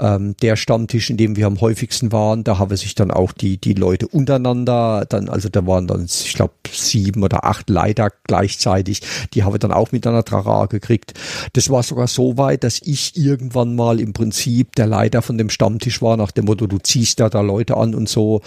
Ähm, 0.00 0.36
der 0.42 0.56
Stammtisch, 0.56 1.10
in 1.10 1.16
dem 1.16 1.36
wir 1.36 1.46
am 1.46 1.60
häufigsten 1.60 2.12
waren, 2.12 2.44
da 2.44 2.58
haben 2.58 2.76
sich 2.76 2.94
dann 2.94 3.10
auch 3.10 3.32
die, 3.32 3.58
die 3.58 3.74
Leute 3.74 4.08
untereinander, 4.08 5.06
dann, 5.08 5.28
also 5.28 5.48
da 5.48 5.66
waren 5.66 5.86
dann, 5.86 6.04
ich 6.06 6.34
glaube, 6.34 6.54
sieben 6.70 7.22
oder 7.22 7.44
acht 7.44 7.70
Leiter 7.70 8.10
gleichzeitig, 8.24 9.02
die 9.34 9.44
haben 9.44 9.58
dann 9.58 9.72
auch 9.72 9.92
miteinander 9.92 10.24
Trara 10.24 10.66
gekriegt. 10.66 11.14
Das 11.52 11.70
war 11.70 11.82
sogar 11.82 12.06
so 12.08 12.36
weit, 12.36 12.64
dass 12.64 12.80
ich 12.82 13.16
irgendwann 13.16 13.74
mal 13.74 14.00
im 14.00 14.12
Prinzip 14.12 14.74
der 14.76 14.86
Leiter 14.86 15.22
von 15.22 15.38
dem 15.38 15.50
Stammtisch 15.50 16.02
war, 16.02 16.16
nach 16.16 16.30
dem 16.30 16.46
Motto, 16.46 16.66
du 16.66 16.78
ziehst 16.78 17.20
da 17.20 17.28
da 17.28 17.40
Leute 17.40 17.76
an 17.76 17.94
und 17.94 18.08
so. 18.08 18.42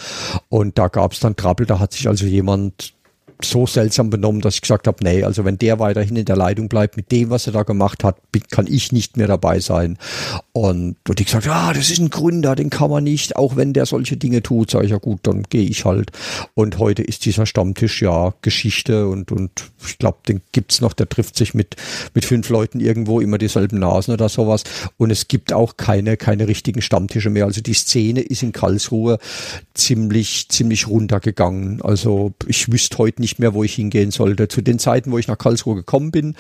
Und 0.50 0.78
da 0.78 0.88
gab 0.88 1.14
es 1.14 1.20
dann 1.20 1.36
Trappel, 1.36 1.66
da 1.66 1.80
hat 1.80 1.94
sich 1.94 2.08
also 2.08 2.26
jemand 2.26 2.94
so 3.46 3.68
seltsam 3.68 4.10
benommen, 4.10 4.42
dass 4.42 4.56
ich 4.56 4.62
gesagt 4.62 4.88
habe, 4.88 5.04
nee, 5.04 5.24
also 5.24 5.46
wenn 5.46 5.58
der 5.58 5.80
weiterhin 5.80 6.16
in 6.16 6.26
der 6.26 6.36
Leitung 6.36 6.70
bleibt 6.70 6.98
mit 6.98 7.12
dem, 7.12 7.30
was 7.30 7.48
er 7.48 7.54
da 7.54 7.64
gemacht 7.64 8.04
hat, 8.04 8.18
kann 8.50 8.68
ich 8.68 8.92
nicht 8.92 9.18
mehr 9.18 9.28
dabei 9.28 9.60
sein. 9.60 9.98
Und, 10.54 10.96
und 11.08 11.20
die 11.20 11.26
gesagt, 11.26 11.46
ja, 11.46 11.74
das 11.74 11.90
ist 11.90 12.00
ein 12.00 12.10
Gründer, 12.10 12.56
den 12.56 12.70
kann 12.70 12.90
man 12.90 13.04
nicht, 13.04 13.36
auch 13.36 13.56
wenn 13.56 13.74
der 13.74 13.86
solche 13.86 14.18
Dinge 14.18 14.44
tut, 14.44 14.72
sage 14.72 14.86
ich 14.86 14.92
ja 14.92 14.98
gut, 14.98 15.22
dann 15.24 15.44
gehe 15.44 15.64
ich 15.64 15.86
halt. 15.86 16.12
Und 16.54 16.78
heute 16.78 17.04
ist 17.04 17.26
dieser 17.26 17.46
Stammtisch 17.46 18.02
ja 18.02 18.34
Geschichte 18.42 19.08
und, 19.08 19.32
und 19.32 19.52
ich 19.86 19.98
glaube, 19.98 20.20
den 20.28 20.42
gibt's 20.52 20.82
noch, 20.82 20.94
der 20.94 21.10
trifft 21.10 21.38
sich 21.38 21.54
mit, 21.54 21.76
mit 22.14 22.26
fünf 22.26 22.50
Leuten 22.50 22.80
irgendwo, 22.80 23.20
immer 23.20 23.38
dieselben 23.38 23.80
Nasen 23.80 24.14
oder 24.14 24.30
sowas. 24.30 24.64
Und 24.98 25.12
es 25.12 25.28
gibt 25.28 25.54
auch 25.54 25.78
keine, 25.78 26.18
keine 26.18 26.48
richtigen 26.48 26.82
Stammtische 26.82 27.30
mehr. 27.30 27.46
Also 27.46 27.62
die 27.62 27.74
Szene 27.74 28.22
ist 28.22 28.44
in 28.44 28.52
Karlsruhe 28.52 29.20
ziemlich, 29.74 30.50
ziemlich 30.50 30.88
runtergegangen. 30.88 31.82
Also 31.82 32.34
ich 32.48 32.72
wüsste 32.72 32.98
heute 32.98 33.22
nicht 33.22 33.31
mehr, 33.40 33.54
wo 33.54 33.64
ich 33.64 33.76
hingehen 33.76 34.12
sollte. 34.12 34.48
Zu 34.48 34.62
den 34.62 34.80
Zeiten, 34.80 35.12
wo 35.12 35.18
ich 35.18 35.28
nach 35.28 35.38
Karlsruhe 35.38 35.76
gekommen 35.76 36.12
bin, 36.12 36.36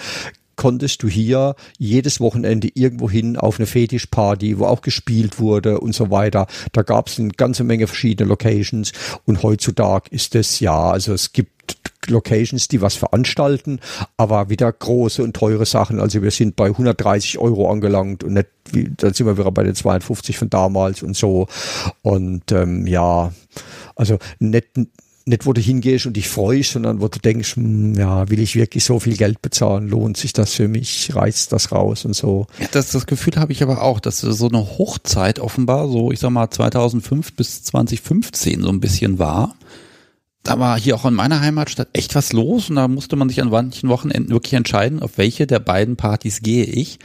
konntest 0.56 1.02
du 1.02 1.08
hier 1.08 1.56
jedes 1.80 2.20
Wochenende 2.20 2.70
irgendwo 2.74 3.10
hin 3.10 3.36
auf 3.36 3.58
eine 3.60 3.66
Fetischparty, 3.66 4.60
wo 4.60 4.66
auch 4.66 4.82
gespielt 4.82 5.40
wurde 5.40 5.80
und 5.80 5.96
so 5.96 6.12
weiter. 6.12 6.46
Da 6.72 6.84
gab 6.84 7.08
es 7.08 7.20
eine 7.20 7.30
ganze 7.30 7.64
Menge 7.64 7.88
verschiedene 7.88 8.30
Locations 8.30 8.92
und 9.26 9.42
heutzutage 9.42 10.10
ist 10.12 10.36
es 10.36 10.60
ja, 10.60 10.92
also 10.92 11.14
es 11.14 11.34
gibt 11.34 11.78
Locations, 12.08 12.68
die 12.68 12.82
was 12.82 12.96
veranstalten, 12.96 13.80
aber 14.18 14.50
wieder 14.50 14.72
große 14.72 15.24
und 15.24 15.36
teure 15.36 15.66
Sachen. 15.66 16.00
Also 16.00 16.22
wir 16.22 16.32
sind 16.32 16.56
bei 16.56 16.68
130 16.68 17.38
Euro 17.40 17.72
angelangt 17.72 18.24
und 18.24 18.34
nicht 18.34 18.50
wie, 18.72 18.92
da 18.96 19.14
sind 19.14 19.26
wir 19.26 19.38
wieder 19.38 19.52
bei 19.52 19.64
den 19.64 19.76
52 19.76 20.38
von 20.38 20.50
damals 20.50 21.04
und 21.04 21.16
so. 21.16 21.48
Und 22.02 22.52
ähm, 22.52 22.88
ja, 22.88 23.32
also 23.96 24.18
nicht 24.40 24.68
nicht, 25.26 25.45
wo 25.45 25.53
du 25.53 25.61
hingehst 25.61 26.06
und 26.06 26.18
dich 26.18 26.27
freust, 26.27 26.72
sondern 26.72 27.02
wo 27.02 27.07
du 27.07 27.19
denkst, 27.19 27.56
hm, 27.56 27.95
ja, 27.95 28.30
will 28.30 28.39
ich 28.39 28.56
wirklich 28.56 28.84
so 28.84 28.99
viel 28.99 29.18
Geld 29.18 29.41
bezahlen? 29.41 29.88
Lohnt 29.88 30.18
sich 30.18 30.34
das 30.34 30.53
für 30.53 30.68
mich? 30.68 31.15
Reizt 31.15 31.52
das 31.52 31.72
raus 31.72 32.06
und 32.06 32.15
so? 32.15 32.48
Das, 32.72 32.91
das 32.91 33.06
Gefühl 33.06 33.35
habe 33.35 33.52
ich 33.52 33.61
aber 33.64 33.81
auch, 33.81 33.99
dass 33.99 34.19
so 34.19 34.48
eine 34.48 34.77
Hochzeit 34.77 35.39
offenbar, 35.39 35.88
so 35.88 36.11
ich 36.11 36.19
sag 36.19 36.31
mal 36.31 36.49
2005 36.49 37.34
bis 37.34 37.64
2015 37.64 38.61
so 38.61 38.69
ein 38.69 38.80
bisschen 38.80 39.19
war 39.19 39.56
da 40.43 40.60
war 40.60 40.80
hier 40.80 40.95
auch 40.95 41.06
in 41.06 41.14
meiner 41.14 41.41
Heimatstadt 41.41 41.89
echt 41.93 42.15
was 42.15 42.34
los 42.34 42.69
und 42.69 42.76
da 42.76 42.88
musste 42.88 43.15
man 43.15 43.30
sich 43.30 43.41
an 43.41 43.49
manchen 43.49 43.89
Wochenenden 43.89 44.31
wirklich 44.31 44.53
entscheiden, 44.53 45.02
auf 45.02 45.18
welche 45.18 45.45
der 45.45 45.60
beiden 45.60 45.98
Partys 45.98 46.41
gehe 46.41 46.65
ich. 46.65 46.99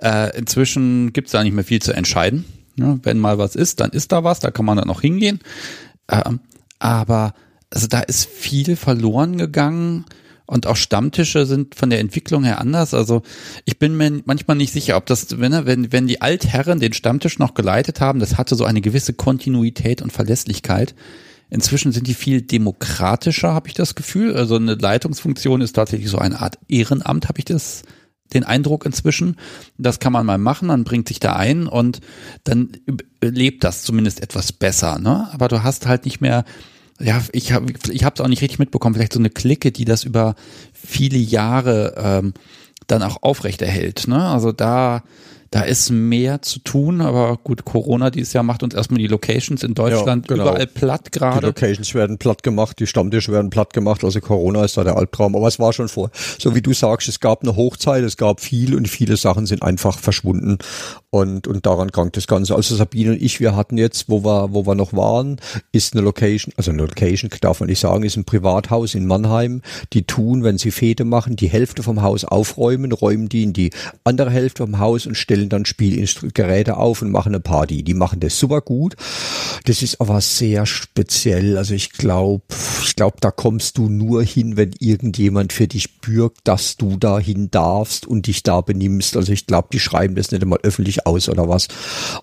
Äh, 0.00 0.36
inzwischen 0.36 1.12
gibt's 1.12 1.32
da 1.32 1.42
nicht 1.44 1.54
mehr 1.54 1.64
viel 1.64 1.80
zu 1.80 1.92
entscheiden. 1.92 2.44
Ja, 2.76 2.98
wenn 3.04 3.20
mal 3.20 3.38
was 3.38 3.54
ist, 3.54 3.78
dann 3.78 3.90
ist 3.90 4.10
da 4.10 4.24
was, 4.24 4.40
da 4.40 4.50
kann 4.50 4.64
man 4.64 4.76
dann 4.76 4.90
auch 4.90 5.00
hingehen. 5.00 5.38
Ähm, 6.08 6.40
aber 6.80 7.34
also 7.74 7.86
da 7.86 8.00
ist 8.00 8.28
viel 8.28 8.76
verloren 8.76 9.36
gegangen 9.36 10.04
und 10.46 10.66
auch 10.66 10.76
Stammtische 10.76 11.46
sind 11.46 11.74
von 11.74 11.90
der 11.90 12.00
Entwicklung 12.00 12.44
her 12.44 12.60
anders. 12.60 12.94
Also 12.94 13.22
ich 13.64 13.78
bin 13.78 13.96
mir 13.96 14.22
manchmal 14.24 14.56
nicht 14.56 14.72
sicher, 14.72 14.96
ob 14.96 15.06
das, 15.06 15.38
wenn, 15.40 15.66
wenn, 15.66 15.92
wenn 15.92 16.06
die 16.06 16.20
Altherren 16.20 16.80
den 16.80 16.92
Stammtisch 16.92 17.38
noch 17.38 17.54
geleitet 17.54 18.00
haben, 18.00 18.20
das 18.20 18.36
hatte 18.36 18.54
so 18.54 18.64
eine 18.64 18.80
gewisse 18.80 19.14
Kontinuität 19.14 20.02
und 20.02 20.12
Verlässlichkeit. 20.12 20.94
Inzwischen 21.50 21.92
sind 21.92 22.06
die 22.06 22.14
viel 22.14 22.42
demokratischer, 22.42 23.54
habe 23.54 23.68
ich 23.68 23.74
das 23.74 23.94
Gefühl. 23.94 24.34
Also 24.36 24.56
eine 24.56 24.74
Leitungsfunktion 24.74 25.60
ist 25.60 25.74
tatsächlich 25.74 26.10
so 26.10 26.18
eine 26.18 26.40
Art 26.40 26.58
Ehrenamt, 26.68 27.28
habe 27.28 27.38
ich 27.38 27.44
das 27.44 27.82
den 28.32 28.44
Eindruck 28.44 28.86
inzwischen. 28.86 29.36
Das 29.78 30.00
kann 30.00 30.12
man 30.12 30.26
mal 30.26 30.38
machen, 30.38 30.68
dann 30.68 30.84
bringt 30.84 31.08
sich 31.08 31.20
da 31.20 31.34
ein 31.34 31.66
und 31.66 32.00
dann 32.44 32.72
lebt 33.22 33.64
das 33.64 33.82
zumindest 33.82 34.22
etwas 34.22 34.52
besser. 34.52 34.98
Ne? 34.98 35.28
Aber 35.32 35.48
du 35.48 35.62
hast 35.62 35.86
halt 35.86 36.04
nicht 36.04 36.20
mehr, 36.20 36.44
ja, 37.04 37.22
ich 37.32 37.52
habe 37.52 37.72
ich 37.90 38.02
es 38.02 38.20
auch 38.20 38.28
nicht 38.28 38.42
richtig 38.42 38.58
mitbekommen, 38.58 38.94
vielleicht 38.94 39.12
so 39.12 39.18
eine 39.18 39.30
Clique, 39.30 39.72
die 39.72 39.84
das 39.84 40.04
über 40.04 40.34
viele 40.72 41.18
Jahre 41.18 41.94
ähm, 41.96 42.34
dann 42.86 43.02
auch 43.02 43.22
aufrechterhält. 43.22 44.08
Ne? 44.08 44.26
Also 44.26 44.52
da 44.52 45.02
da 45.54 45.60
ist 45.60 45.90
mehr 45.90 46.42
zu 46.42 46.58
tun, 46.58 47.00
aber 47.00 47.36
gut, 47.36 47.64
Corona 47.64 48.10
dieses 48.10 48.32
Jahr 48.32 48.42
macht 48.42 48.64
uns 48.64 48.74
erstmal 48.74 48.98
die 48.98 49.06
Locations 49.06 49.62
in 49.62 49.74
Deutschland 49.74 50.28
ja, 50.28 50.34
genau. 50.34 50.48
überall 50.48 50.66
platt 50.66 51.12
gerade. 51.12 51.38
Die 51.38 51.46
Locations 51.46 51.94
werden 51.94 52.18
platt 52.18 52.42
gemacht, 52.42 52.80
die 52.80 52.88
Stammtische 52.88 53.30
werden 53.30 53.50
platt 53.50 53.72
gemacht, 53.72 54.02
also 54.02 54.20
Corona 54.20 54.64
ist 54.64 54.76
da 54.76 54.82
der 54.82 54.96
Albtraum, 54.96 55.36
aber 55.36 55.46
es 55.46 55.60
war 55.60 55.72
schon 55.72 55.86
vor. 55.88 56.10
So 56.40 56.56
wie 56.56 56.60
du 56.60 56.72
sagst, 56.72 57.08
es 57.08 57.20
gab 57.20 57.42
eine 57.42 57.54
Hochzeit, 57.54 58.02
es 58.02 58.16
gab 58.16 58.40
viel 58.40 58.74
und 58.74 58.88
viele 58.88 59.16
Sachen 59.16 59.46
sind 59.46 59.62
einfach 59.62 60.00
verschwunden 60.00 60.58
Und, 61.14 61.46
und 61.46 61.64
daran 61.64 61.92
krankt 61.92 62.16
das 62.16 62.26
Ganze. 62.26 62.56
Also 62.56 62.74
Sabine 62.74 63.12
und 63.12 63.22
ich, 63.22 63.38
wir 63.38 63.54
hatten 63.54 63.78
jetzt, 63.78 64.08
wo 64.08 64.24
wir, 64.24 64.52
wo 64.52 64.66
wir 64.66 64.74
noch 64.74 64.94
waren, 64.94 65.36
ist 65.70 65.94
eine 65.94 66.02
Location, 66.02 66.52
also 66.56 66.72
eine 66.72 66.82
Location 66.82 67.30
darf 67.40 67.60
man 67.60 67.68
nicht 67.68 67.78
sagen, 67.78 68.02
ist 68.02 68.16
ein 68.16 68.24
Privathaus 68.24 68.96
in 68.96 69.06
Mannheim. 69.06 69.62
Die 69.92 70.02
tun, 70.02 70.42
wenn 70.42 70.58
sie 70.58 70.72
Fete 70.72 71.04
machen, 71.04 71.36
die 71.36 71.46
Hälfte 71.46 71.84
vom 71.84 72.02
Haus 72.02 72.24
aufräumen, 72.24 72.90
räumen 72.90 73.28
die 73.28 73.44
in 73.44 73.52
die 73.52 73.70
andere 74.02 74.30
Hälfte 74.30 74.64
vom 74.64 74.80
Haus 74.80 75.06
und 75.06 75.14
stellen 75.14 75.48
dann 75.48 75.66
Spielgeräte 75.66 76.78
auf 76.78 77.00
und 77.00 77.12
machen 77.12 77.32
eine 77.32 77.38
Party. 77.38 77.84
Die 77.84 77.94
machen 77.94 78.18
das 78.18 78.36
super 78.36 78.60
gut. 78.60 78.96
Das 79.66 79.82
ist 79.82 80.00
aber 80.00 80.20
sehr 80.20 80.66
speziell. 80.66 81.58
Also 81.58 81.74
ich 81.74 81.92
glaube, 81.92 82.42
ich 82.82 82.96
glaube, 82.96 83.18
da 83.20 83.30
kommst 83.30 83.78
du 83.78 83.88
nur 83.88 84.24
hin, 84.24 84.56
wenn 84.56 84.72
irgendjemand 84.80 85.52
für 85.52 85.68
dich 85.68 86.00
bürgt, 86.00 86.40
dass 86.42 86.76
du 86.76 86.96
dahin 86.96 87.52
darfst 87.52 88.04
und 88.04 88.26
dich 88.26 88.42
da 88.42 88.62
benimmst. 88.62 89.16
Also 89.16 89.32
ich 89.32 89.46
glaube, 89.46 89.68
die 89.72 89.78
schreiben 89.78 90.16
das 90.16 90.32
nicht 90.32 90.42
einmal 90.42 90.58
öffentlich 90.64 91.03
aus 91.06 91.28
oder 91.28 91.48
was. 91.48 91.68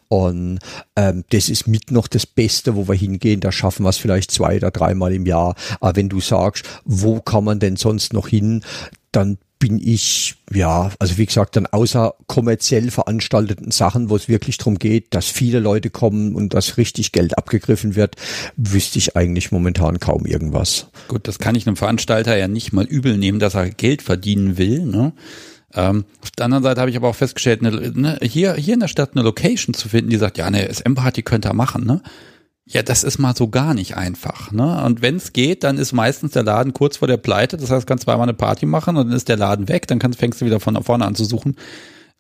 Und 0.08 0.60
ähm, 0.96 1.24
das 1.30 1.50
ist 1.50 1.68
mit 1.68 1.92
noch 1.92 2.08
das 2.08 2.26
Beste, 2.26 2.76
wo 2.76 2.88
wir 2.88 2.96
hingehen. 2.96 3.40
Da 3.40 3.52
schaffen 3.52 3.84
wir 3.84 3.90
es 3.90 3.98
vielleicht 3.98 4.32
zwei 4.32 4.58
oder 4.58 4.72
dreimal 4.72 5.14
im 5.14 5.26
Jahr. 5.26 5.56
Aber 5.80 5.96
wenn 5.96 6.10
du 6.10 6.20
sagst, 6.20 6.66
wo 6.86 7.20
kann 7.22 7.44
man 7.44 7.60
denn 7.60 7.76
sonst 7.76 8.14
noch 8.14 8.28
hin, 8.28 8.64
dann 9.12 9.38
bin 9.62 9.80
ich, 9.80 10.36
ja, 10.52 10.90
also 10.98 11.18
wie 11.20 11.26
gesagt, 11.28 11.56
dann 11.56 11.68
außer 11.68 12.16
kommerziell 12.26 12.90
veranstalteten 12.90 13.70
Sachen, 13.72 14.10
wo 14.10 14.16
es 14.16 14.28
wirklich 14.28 14.58
darum 14.58 14.80
geht, 14.80 15.14
dass 15.14 15.28
viele 15.28 15.60
Leute 15.60 15.92
kommen 15.92 16.34
und 16.34 16.56
dass 16.56 16.78
richtig 16.78 17.12
Geld 17.12 17.38
abgegriffen 17.38 17.96
wird, 17.96 18.16
wüsste 18.58 18.98
ich 18.98 19.16
eigentlich 19.16 19.52
momentan 19.52 20.00
kaum 20.00 20.26
irgendwas. 20.26 20.88
Gut, 21.08 21.28
das 21.28 21.38
kann 21.38 21.54
ich 21.54 21.68
einem 21.68 21.76
Veranstalter 21.76 22.36
ja 22.36 22.48
nicht 22.48 22.74
mal 22.74 22.86
übel 22.86 23.18
nehmen, 23.18 23.40
dass 23.40 23.54
er 23.54 23.70
Geld 23.70 24.02
verdienen 24.02 24.58
will. 24.58 24.82
Ne? 24.82 25.14
Ähm, 25.74 26.06
auf 26.22 26.32
der 26.32 26.46
anderen 26.46 26.64
Seite 26.64 26.82
habe 26.82 26.90
ich 26.90 26.98
aber 26.98 27.08
auch 27.08 27.16
festgestellt, 27.16 27.62
ne, 27.62 27.72
ne, 27.94 28.20
hier, 28.22 28.54
hier 28.56 28.74
in 28.74 28.80
der 28.80 28.88
Stadt 28.88 29.12
eine 29.14 29.24
Location 29.24 29.74
zu 29.74 29.90
finden, 29.90 30.10
die 30.10 30.18
sagt, 30.18 30.38
ja, 30.38 30.46
eine 30.46 30.72
SM-Party 30.74 31.22
könnte 31.24 31.50
er 31.50 31.54
machen, 31.54 31.86
ne? 31.86 32.02
Ja, 32.66 32.84
das 32.84 33.04
ist 33.04 33.18
mal 33.18 33.36
so 33.36 33.50
gar 33.50 33.74
nicht 33.74 33.98
einfach. 33.98 34.52
Ne? 34.52 34.84
Und 34.86 35.02
wenn 35.02 35.18
es 35.18 35.34
geht, 35.34 35.64
dann 35.64 35.78
ist 35.78 35.92
meistens 35.92 36.32
der 36.32 36.44
Laden 36.44 36.74
kurz 36.74 36.98
vor 36.98 37.08
der 37.08 37.18
Pleite. 37.18 37.58
Das 37.58 37.70
heißt, 37.70 37.86
kannst 37.86 38.06
zweimal 38.06 38.24
eine 38.24 38.34
Party 38.34 38.66
machen 38.66 38.96
und 38.96 39.08
dann 39.08 39.18
ist 39.18 39.28
der 39.28 39.36
Laden 39.36 39.68
weg. 39.68 39.88
Dann 39.88 40.00
kannst, 40.00 40.20
fängst 40.20 40.40
du 40.40 40.46
wieder 40.46 40.62
von 40.62 40.82
vorne 40.82 41.06
an 41.06 41.16
zu 41.16 41.26
suchen. 41.26 41.58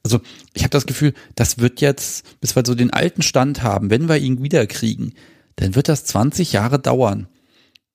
Also 0.03 0.19
ich 0.53 0.63
habe 0.63 0.71
das 0.71 0.87
Gefühl, 0.87 1.13
das 1.35 1.59
wird 1.59 1.79
jetzt, 1.79 2.41
bis 2.41 2.55
wir 2.55 2.63
so 2.65 2.75
den 2.75 2.91
alten 2.91 3.21
Stand 3.21 3.63
haben, 3.63 3.89
wenn 3.91 4.09
wir 4.09 4.17
ihn 4.17 4.43
wiederkriegen, 4.43 5.13
dann 5.57 5.75
wird 5.75 5.87
das 5.87 6.05
20 6.05 6.51
Jahre 6.51 6.79
dauern. 6.79 7.27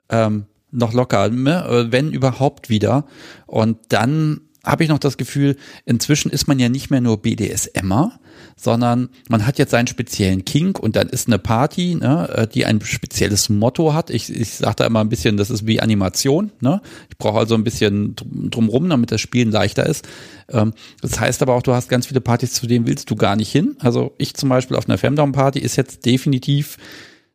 Ähm, 0.09 0.47
noch 0.71 0.93
locker, 0.93 1.29
ne? 1.29 1.89
wenn 1.91 2.13
überhaupt 2.13 2.71
wieder. 2.71 3.07
Und 3.47 3.79
dann 3.91 4.41
habe 4.67 4.83
ich 4.83 4.91
noch 4.91 4.99
das 4.99 5.17
Gefühl, 5.17 5.57
inzwischen 5.85 6.31
ist 6.31 6.49
man 6.49 6.59
ja 6.59 6.69
nicht 6.69 6.91
mehr 6.91 7.01
nur 7.01 7.23
BDSMer, 7.23 8.19
sondern 8.57 9.11
man 9.29 9.47
hat 9.47 9.59
jetzt 9.59 9.71
seinen 9.71 9.87
speziellen 9.87 10.45
Kink 10.45 10.79
und 10.79 10.97
dann 10.97 11.09
ist 11.09 11.29
eine 11.29 11.39
Party, 11.39 11.95
ne, 11.95 12.29
äh, 12.35 12.47
die 12.49 12.67
ein 12.67 12.81
spezielles 12.81 13.49
Motto 13.49 13.95
hat. 13.95 14.11
Ich, 14.11 14.35
ich 14.35 14.51
sage 14.51 14.77
da 14.77 14.87
immer 14.87 15.01
ein 15.01 15.09
bisschen, 15.09 15.37
das 15.37 15.51
ist 15.51 15.67
wie 15.67 15.81
Animation. 15.81 16.51
Ne? 16.61 16.81
Ich 17.09 17.17
brauche 17.17 17.39
also 17.39 17.55
ein 17.55 17.65
bisschen 17.65 18.17
drumrum, 18.17 18.89
damit 18.89 19.13
das 19.13 19.21
Spielen 19.21 19.51
leichter 19.51 19.87
ist. 19.87 20.07
Ähm, 20.49 20.73
das 21.01 21.21
heißt 21.21 21.43
aber 21.43 21.55
auch, 21.55 21.63
du 21.63 21.73
hast 21.73 21.89
ganz 21.89 22.07
viele 22.07 22.21
Partys, 22.21 22.53
zu 22.53 22.67
denen 22.67 22.87
willst 22.87 23.11
du 23.11 23.15
gar 23.15 23.37
nicht 23.37 23.53
hin. 23.53 23.77
Also 23.81 24.13
ich 24.19 24.35
zum 24.35 24.49
Beispiel 24.49 24.77
auf 24.77 24.89
einer 24.89 24.99
Femdown-Party 24.99 25.61
ist 25.61 25.77
jetzt 25.77 26.05
definitiv 26.05 26.77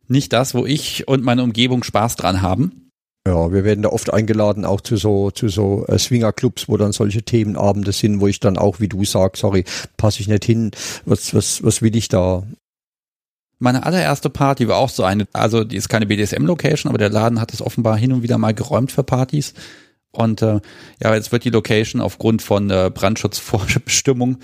nicht 0.08 0.32
das, 0.32 0.54
wo 0.54 0.66
ich 0.66 1.08
und 1.08 1.24
meine 1.24 1.42
Umgebung 1.42 1.82
Spaß 1.82 2.16
dran 2.16 2.42
haben. 2.42 2.91
Ja, 3.26 3.52
wir 3.52 3.62
werden 3.62 3.82
da 3.82 3.90
oft 3.90 4.12
eingeladen, 4.12 4.64
auch 4.64 4.80
zu 4.80 4.96
so, 4.96 5.30
zu 5.30 5.48
so 5.48 5.86
äh, 5.86 5.96
Swingerclubs, 5.96 6.68
wo 6.68 6.76
dann 6.76 6.90
solche 6.90 7.22
Themenabende 7.22 7.92
sind, 7.92 8.20
wo 8.20 8.26
ich 8.26 8.40
dann 8.40 8.58
auch, 8.58 8.80
wie 8.80 8.88
du 8.88 9.04
sagst, 9.04 9.42
sorry, 9.42 9.64
passe 9.96 10.20
ich 10.20 10.28
nicht 10.28 10.44
hin. 10.44 10.72
Was, 11.04 11.32
was, 11.32 11.62
was 11.62 11.82
will 11.82 11.94
ich 11.94 12.08
da? 12.08 12.42
Meine 13.60 13.86
allererste 13.86 14.28
Party 14.28 14.66
war 14.66 14.78
auch 14.78 14.88
so 14.88 15.04
eine, 15.04 15.28
also 15.32 15.62
die 15.62 15.76
ist 15.76 15.88
keine 15.88 16.06
BDSM-Location, 16.06 16.90
aber 16.90 16.98
der 16.98 17.10
Laden 17.10 17.40
hat 17.40 17.54
es 17.54 17.62
offenbar 17.62 17.96
hin 17.96 18.12
und 18.12 18.24
wieder 18.24 18.38
mal 18.38 18.54
geräumt 18.54 18.90
für 18.90 19.04
Partys. 19.04 19.54
Und 20.12 20.42
äh, 20.42 20.60
ja, 21.02 21.14
jetzt 21.14 21.32
wird 21.32 21.44
die 21.44 21.50
Location 21.50 22.02
aufgrund 22.02 22.42
von 22.42 22.68
äh, 22.68 22.90
Brandschutzvorbestimmung 22.92 24.36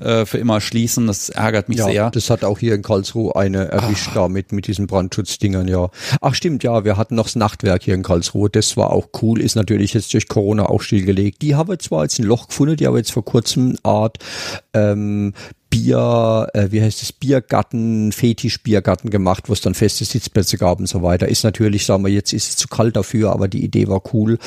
äh, 0.00 0.26
für 0.26 0.38
immer 0.38 0.60
schließen. 0.60 1.06
Das 1.06 1.28
ärgert 1.28 1.68
mich 1.68 1.78
ja, 1.78 1.84
sehr. 1.86 2.10
Das 2.10 2.28
hat 2.28 2.42
auch 2.42 2.58
hier 2.58 2.74
in 2.74 2.82
Karlsruhe 2.82 3.36
eine 3.36 3.68
erwischt 3.68 4.08
ah. 4.10 4.14
damit 4.14 4.50
mit 4.50 4.66
diesen 4.66 4.88
Brandschutzdingern, 4.88 5.68
ja. 5.68 5.90
Ach 6.20 6.34
stimmt, 6.34 6.64
ja, 6.64 6.84
wir 6.84 6.96
hatten 6.96 7.14
noch 7.14 7.26
das 7.26 7.36
Nachtwerk 7.36 7.84
hier 7.84 7.94
in 7.94 8.02
Karlsruhe. 8.02 8.50
Das 8.50 8.76
war 8.76 8.90
auch 8.90 9.10
cool, 9.22 9.40
ist 9.40 9.54
natürlich 9.54 9.94
jetzt 9.94 10.12
durch 10.12 10.26
Corona 10.26 10.66
auch 10.66 10.82
stillgelegt. 10.82 11.40
Die 11.40 11.54
haben 11.54 11.78
zwar 11.78 12.02
jetzt 12.02 12.18
ein 12.18 12.24
Loch 12.24 12.48
gefunden, 12.48 12.76
die 12.76 12.88
haben 12.88 12.96
jetzt 12.96 13.12
vor 13.12 13.24
kurzem 13.24 13.78
Art 13.84 14.18
ähm, 14.74 15.34
Bier, 15.72 16.48
äh, 16.52 16.66
wie 16.70 16.82
heißt 16.82 17.02
es, 17.02 17.12
Biergarten, 17.12 18.12
Fetisch-Biergarten 18.12 19.08
gemacht, 19.08 19.48
wo 19.48 19.54
es 19.54 19.62
dann 19.62 19.72
feste 19.72 20.04
Sitzplätze 20.04 20.58
gab 20.58 20.78
und 20.80 20.86
so 20.86 21.02
weiter. 21.02 21.28
Ist 21.28 21.44
natürlich, 21.44 21.86
sagen 21.86 22.04
wir, 22.04 22.12
jetzt 22.12 22.34
ist 22.34 22.50
es 22.50 22.56
zu 22.56 22.68
kalt 22.68 22.94
dafür, 22.94 23.32
aber 23.32 23.48
die 23.48 23.64
Idee 23.64 23.88
war 23.88 24.02
cool. 24.12 24.38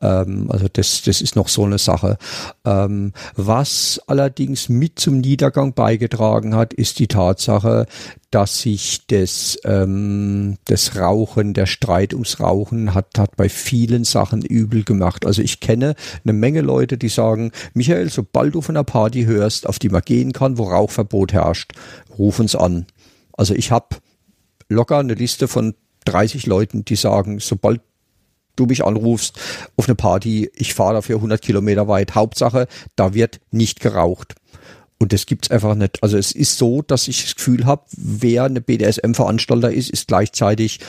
Ähm, 0.00 0.48
also 0.52 0.68
das, 0.72 1.02
das 1.02 1.20
ist 1.20 1.34
noch 1.34 1.48
so 1.48 1.64
eine 1.64 1.78
Sache. 1.78 2.16
Ähm, 2.64 3.12
was 3.34 4.00
allerdings 4.06 4.68
mit 4.68 5.00
zum 5.00 5.18
Niedergang 5.18 5.74
beigetragen 5.74 6.54
hat, 6.54 6.72
ist 6.72 7.00
die 7.00 7.08
Tatsache, 7.08 7.86
dass 8.30 8.60
sich 8.60 9.06
das, 9.06 9.58
ähm, 9.64 10.58
das 10.66 10.96
Rauchen, 10.96 11.54
der 11.54 11.66
Streit 11.66 12.12
ums 12.12 12.40
Rauchen 12.40 12.92
hat, 12.94 13.18
hat 13.18 13.36
bei 13.36 13.48
vielen 13.48 14.04
Sachen 14.04 14.42
übel 14.42 14.84
gemacht. 14.84 15.24
Also 15.24 15.40
ich 15.40 15.60
kenne 15.60 15.94
eine 16.24 16.34
Menge 16.34 16.60
Leute, 16.60 16.98
die 16.98 17.08
sagen, 17.08 17.52
Michael, 17.72 18.10
sobald 18.10 18.54
du 18.54 18.60
von 18.60 18.76
einer 18.76 18.84
Party 18.84 19.24
hörst, 19.24 19.66
auf 19.66 19.78
die 19.78 19.88
man 19.88 20.02
gehen 20.02 20.32
kann, 20.32 20.58
wo 20.58 20.64
Rauchverbot 20.64 21.32
herrscht, 21.32 21.72
ruf 22.18 22.38
uns 22.38 22.54
an. 22.54 22.86
Also 23.32 23.54
ich 23.54 23.70
habe 23.70 23.96
locker 24.68 24.98
eine 24.98 25.14
Liste 25.14 25.48
von 25.48 25.74
30 26.04 26.46
Leuten, 26.46 26.84
die 26.84 26.96
sagen, 26.96 27.38
sobald 27.38 27.80
du 28.56 28.66
mich 28.66 28.84
anrufst 28.84 29.38
auf 29.76 29.88
eine 29.88 29.94
Party, 29.94 30.50
ich 30.54 30.74
fahre 30.74 30.94
dafür 30.94 31.16
100 31.16 31.40
Kilometer 31.40 31.88
weit. 31.88 32.14
Hauptsache, 32.14 32.66
da 32.96 33.14
wird 33.14 33.40
nicht 33.50 33.80
geraucht. 33.80 34.34
Und 35.00 35.12
das 35.12 35.26
gibt's 35.26 35.50
einfach 35.50 35.76
nicht. 35.76 36.02
Also 36.02 36.18
es 36.18 36.32
ist 36.32 36.58
so, 36.58 36.82
dass 36.82 37.06
ich 37.06 37.22
das 37.22 37.36
Gefühl 37.36 37.66
habe, 37.66 37.82
wer 37.96 38.44
eine 38.44 38.60
BDSM-Veranstalter 38.60 39.72
ist, 39.72 39.90
ist 39.90 40.08
gleichzeitig 40.08 40.80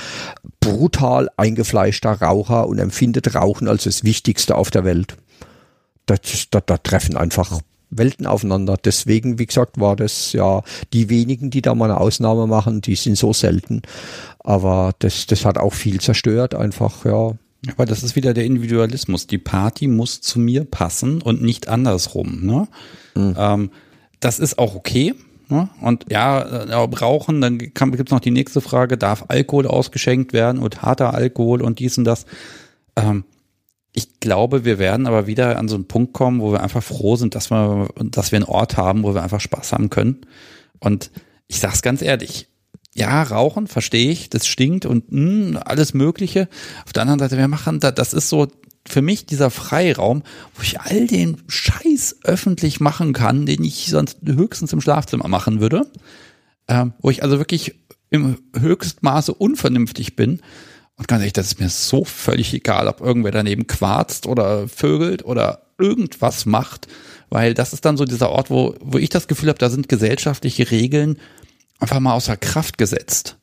brutal 0.60 1.30
eingefleischter 1.38 2.14
Raucher 2.14 2.68
und 2.68 2.80
empfindet 2.80 3.36
Rauchen 3.36 3.68
als 3.68 3.84
das 3.84 4.04
Wichtigste 4.04 4.56
auf 4.56 4.72
der 4.72 4.84
Welt. 4.84 5.16
Da, 6.08 6.16
da, 6.50 6.62
da 6.62 6.78
treffen 6.78 7.18
einfach 7.18 7.62
Welten 7.92 8.26
aufeinander. 8.26 8.78
Deswegen, 8.84 9.38
wie 9.38 9.46
gesagt, 9.46 9.80
war 9.80 9.96
das 9.96 10.34
ja 10.34 10.64
die 10.92 11.10
wenigen, 11.10 11.52
die 11.52 11.62
da 11.62 11.76
mal 11.76 11.86
eine 11.86 12.00
Ausnahme 12.00 12.48
machen, 12.48 12.82
die 12.82 12.96
sind 12.96 13.18
so 13.18 13.32
selten. 13.34 13.84
Aber 14.40 14.94
das, 15.00 15.28
das 15.28 15.46
hat 15.46 15.58
auch 15.58 15.74
viel 15.74 16.02
zerstört, 16.02 16.56
einfach, 16.56 17.06
ja. 17.06 17.34
Aber 17.74 17.86
das 17.86 18.04
ist 18.04 18.16
wieder 18.16 18.34
der 18.34 18.46
Individualismus. 18.46 19.28
Die 19.28 19.38
Party 19.38 19.88
muss 19.88 20.22
zu 20.22 20.40
mir 20.40 20.64
passen 20.64 21.22
und 21.22 21.42
nicht 21.42 21.68
andersrum. 21.68 22.46
Ne? 22.46 22.68
Mhm. 23.16 23.36
Ähm, 23.38 23.72
das 24.20 24.40
ist 24.40 24.60
auch 24.60 24.76
okay. 24.76 25.16
Ne? 25.50 25.70
Und 25.82 26.06
ja, 26.10 26.40
äh, 26.40 26.74
Rauchen, 26.74 27.42
dann 27.42 27.58
gibt 27.58 27.82
es 27.82 28.12
noch 28.12 28.20
die 28.20 28.32
nächste 28.32 28.62
Frage, 28.62 28.98
darf 28.98 29.26
Alkohol 29.30 29.66
ausgeschenkt 29.66 30.32
werden 30.32 30.62
und 30.62 30.82
harter 30.84 31.14
Alkohol 31.14 31.62
und 31.62 31.80
dies 31.80 31.98
und 31.98 32.04
das. 32.04 32.26
Ähm, 32.96 33.24
ich 33.94 34.20
glaube, 34.20 34.66
wir 34.66 34.78
werden 34.78 35.08
aber 35.08 35.26
wieder 35.26 35.58
an 35.58 35.68
so 35.68 35.76
einen 35.76 35.88
Punkt 35.88 36.14
kommen, 36.14 36.42
wo 36.42 36.52
wir 36.52 36.62
einfach 36.62 36.84
froh 36.84 37.16
sind, 37.16 37.34
dass 37.34 37.50
wir, 37.50 37.90
dass 37.98 38.32
wir 38.32 38.38
einen 38.38 38.46
Ort 38.46 38.78
haben, 38.78 39.04
wo 39.04 39.16
wir 39.16 39.24
einfach 39.24 39.42
Spaß 39.42 39.74
haben 39.74 39.90
können. 39.90 40.22
Und 40.80 41.10
ich 41.48 41.60
sag's 41.60 41.82
ganz 41.82 42.04
ehrlich, 42.04 42.48
ja, 42.94 43.24
Rauchen, 43.24 43.68
verstehe 43.68 44.12
ich, 44.12 44.30
das 44.30 44.46
stinkt 44.46 44.86
und 44.86 45.12
mh, 45.12 45.20
hm, 45.20 45.60
alles 45.64 45.94
Mögliche. 45.94 46.48
Auf 46.86 46.94
der 46.94 47.04
anderen 47.04 47.20
Seite, 47.20 47.38
wir 47.38 47.48
machen 47.48 47.80
da, 47.80 47.92
das 47.92 48.14
ist 48.14 48.30
so 48.30 48.48
für 48.88 49.02
mich 49.02 49.26
dieser 49.26 49.50
Freiraum, 49.50 50.24
wo 50.56 50.62
ich 50.62 50.80
all 50.80 51.08
den 51.08 51.42
Scheiß 51.48 52.18
öffentlich 52.24 52.80
machen 52.80 53.14
kann, 53.14 53.46
den 53.46 53.64
ich 53.64 53.88
sonst 53.88 54.18
höchstens 54.26 54.74
im 54.74 54.82
Schlafzimmer 54.82 55.28
machen 55.28 55.60
würde, 55.60 55.92
ähm, 56.68 56.94
wo 57.02 57.10
ich 57.10 57.24
also 57.24 57.38
wirklich 57.38 57.76
im 58.10 58.40
Höchstmaße 58.58 59.34
unvernünftig 59.34 60.16
bin. 60.16 60.42
Und 60.96 61.08
ganz 61.08 61.22
ehrlich, 61.22 61.34
das 61.34 61.48
ist 61.48 61.60
mir 61.60 61.70
so 61.70 62.04
völlig 62.04 62.54
egal, 62.54 62.88
ob 62.88 63.02
irgendwer 63.02 63.32
daneben 63.32 63.68
quarzt 63.68 64.26
oder 64.26 64.68
vögelt 64.68 65.24
oder 65.24 65.64
irgendwas 65.78 66.46
macht, 66.46 66.88
weil 67.30 67.54
das 67.54 67.74
ist 67.74 67.86
dann 67.86 67.98
so 67.98 68.06
dieser 68.06 68.30
Ort, 68.30 68.50
wo, 68.50 68.76
wo 68.82 68.98
ich 68.98 69.10
das 69.10 69.28
Gefühl 69.28 69.50
habe, 69.50 69.60
da 69.60 69.70
sind 69.70 69.88
gesellschaftliche 69.88 70.72
Regeln 70.72 71.18
einfach 71.80 72.00
mal 72.00 72.14
außer 72.14 72.36
Kraft 72.38 72.78
gesetzt. 72.78 73.39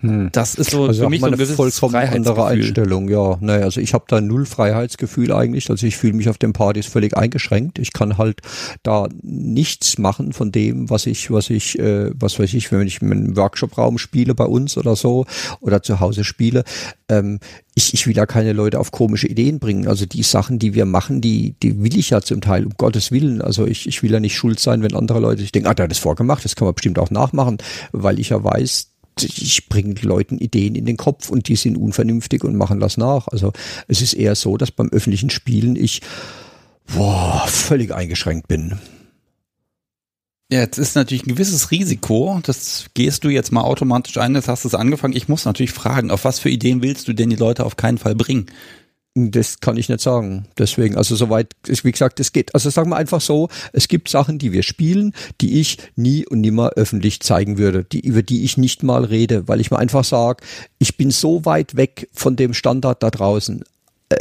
Hm. 0.00 0.28
Das 0.32 0.56
ist 0.56 0.70
so 0.70 0.86
also 0.86 1.04
für 1.04 1.08
mich 1.08 1.20
so 1.20 1.26
eine 1.26 1.46
vollkommen 1.46 1.94
andere 1.94 2.46
Einstellung. 2.46 3.08
Ja, 3.08 3.38
naja, 3.40 3.64
also 3.64 3.80
ich 3.80 3.94
habe 3.94 4.04
da 4.08 4.20
null 4.20 4.44
Freiheitsgefühl 4.44 5.32
eigentlich. 5.32 5.70
Also 5.70 5.86
ich 5.86 5.96
fühle 5.96 6.14
mich 6.14 6.28
auf 6.28 6.36
den 6.36 6.52
Partys 6.52 6.86
völlig 6.86 7.16
eingeschränkt. 7.16 7.78
Ich 7.78 7.92
kann 7.92 8.18
halt 8.18 8.40
da 8.82 9.08
nichts 9.22 9.98
machen 9.98 10.32
von 10.32 10.50
dem, 10.50 10.90
was 10.90 11.06
ich, 11.06 11.30
was 11.30 11.48
ich, 11.48 11.78
äh, 11.78 12.10
was 12.14 12.38
weiß 12.38 12.52
ich, 12.54 12.72
wenn 12.72 12.86
ich 12.86 13.02
einen 13.02 13.36
Workshop-Raum 13.36 13.98
spiele 13.98 14.34
bei 14.34 14.44
uns 14.44 14.76
oder 14.76 14.96
so 14.96 15.26
oder 15.60 15.82
zu 15.82 16.00
Hause 16.00 16.24
spiele. 16.24 16.64
Ähm, 17.08 17.38
ich, 17.76 17.94
ich 17.94 18.06
will 18.06 18.16
ja 18.16 18.26
keine 18.26 18.52
Leute 18.52 18.80
auf 18.80 18.90
komische 18.90 19.28
Ideen 19.28 19.60
bringen. 19.60 19.86
Also 19.86 20.06
die 20.06 20.22
Sachen, 20.22 20.58
die 20.58 20.74
wir 20.74 20.86
machen, 20.86 21.20
die, 21.20 21.54
die 21.62 21.82
will 21.82 21.96
ich 21.96 22.10
ja 22.10 22.20
zum 22.20 22.40
Teil, 22.40 22.66
um 22.66 22.72
Gottes 22.76 23.12
Willen. 23.12 23.40
Also 23.40 23.66
ich, 23.66 23.86
ich 23.86 24.02
will 24.02 24.12
ja 24.12 24.20
nicht 24.20 24.36
schuld 24.36 24.58
sein, 24.58 24.82
wenn 24.82 24.94
andere 24.94 25.20
Leute 25.20 25.40
sich 25.40 25.52
denken, 25.52 25.68
ah, 25.68 25.74
der 25.74 25.84
hat 25.84 25.90
das 25.90 25.98
vorgemacht, 25.98 26.44
das 26.44 26.56
kann 26.56 26.66
man 26.66 26.74
bestimmt 26.74 26.98
auch 26.98 27.10
nachmachen, 27.10 27.58
weil 27.92 28.18
ich 28.18 28.30
ja 28.30 28.42
weiß, 28.42 28.93
ich 29.20 29.68
bringe 29.68 29.94
Leuten 30.00 30.38
Ideen 30.38 30.74
in 30.74 30.86
den 30.86 30.96
Kopf 30.96 31.30
und 31.30 31.48
die 31.48 31.56
sind 31.56 31.76
unvernünftig 31.76 32.44
und 32.44 32.56
machen 32.56 32.80
das 32.80 32.96
nach. 32.96 33.28
Also 33.28 33.52
es 33.88 34.02
ist 34.02 34.14
eher 34.14 34.34
so, 34.34 34.56
dass 34.56 34.70
beim 34.70 34.88
öffentlichen 34.90 35.30
Spielen 35.30 35.76
ich 35.76 36.02
boah, 36.94 37.44
völlig 37.46 37.94
eingeschränkt 37.94 38.48
bin. 38.48 38.78
Ja, 40.52 40.60
jetzt 40.60 40.78
ist 40.78 40.94
natürlich 40.94 41.24
ein 41.24 41.34
gewisses 41.34 41.70
Risiko. 41.70 42.38
Das 42.42 42.86
gehst 42.94 43.24
du 43.24 43.28
jetzt 43.28 43.50
mal 43.50 43.62
automatisch 43.62 44.18
ein. 44.18 44.34
Jetzt 44.34 44.48
hast 44.48 44.64
du 44.64 44.68
es 44.68 44.74
angefangen. 44.74 45.16
Ich 45.16 45.28
muss 45.28 45.46
natürlich 45.46 45.72
fragen, 45.72 46.10
auf 46.10 46.24
was 46.24 46.38
für 46.38 46.50
Ideen 46.50 46.82
willst 46.82 47.08
du 47.08 47.12
denn 47.12 47.30
die 47.30 47.36
Leute 47.36 47.64
auf 47.64 47.76
keinen 47.76 47.98
Fall 47.98 48.14
bringen? 48.14 48.46
Das 49.16 49.60
kann 49.60 49.76
ich 49.76 49.88
nicht 49.88 50.00
sagen. 50.00 50.46
Deswegen, 50.58 50.96
also 50.96 51.14
soweit, 51.14 51.54
wie 51.66 51.92
gesagt, 51.92 52.18
es 52.18 52.32
geht. 52.32 52.52
Also 52.52 52.68
sagen 52.70 52.90
wir 52.90 52.96
einfach 52.96 53.20
so, 53.20 53.48
es 53.72 53.86
gibt 53.86 54.08
Sachen, 54.08 54.38
die 54.38 54.50
wir 54.50 54.64
spielen, 54.64 55.12
die 55.40 55.60
ich 55.60 55.78
nie 55.94 56.26
und 56.26 56.40
nimmer 56.40 56.70
öffentlich 56.70 57.20
zeigen 57.20 57.56
würde, 57.56 57.84
die, 57.84 58.00
über 58.00 58.24
die 58.24 58.42
ich 58.42 58.56
nicht 58.56 58.82
mal 58.82 59.04
rede, 59.04 59.46
weil 59.46 59.60
ich 59.60 59.70
mir 59.70 59.78
einfach 59.78 60.02
sage, 60.02 60.42
ich 60.78 60.96
bin 60.96 61.12
so 61.12 61.44
weit 61.44 61.76
weg 61.76 62.08
von 62.12 62.34
dem 62.34 62.54
Standard 62.54 63.04
da 63.04 63.10
draußen, 63.10 63.62
äh, 64.08 64.16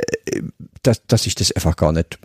dass, 0.84 1.04
dass 1.08 1.26
ich 1.26 1.34
das 1.34 1.52
einfach 1.52 1.76
gar 1.76 1.92
nicht 1.92 2.20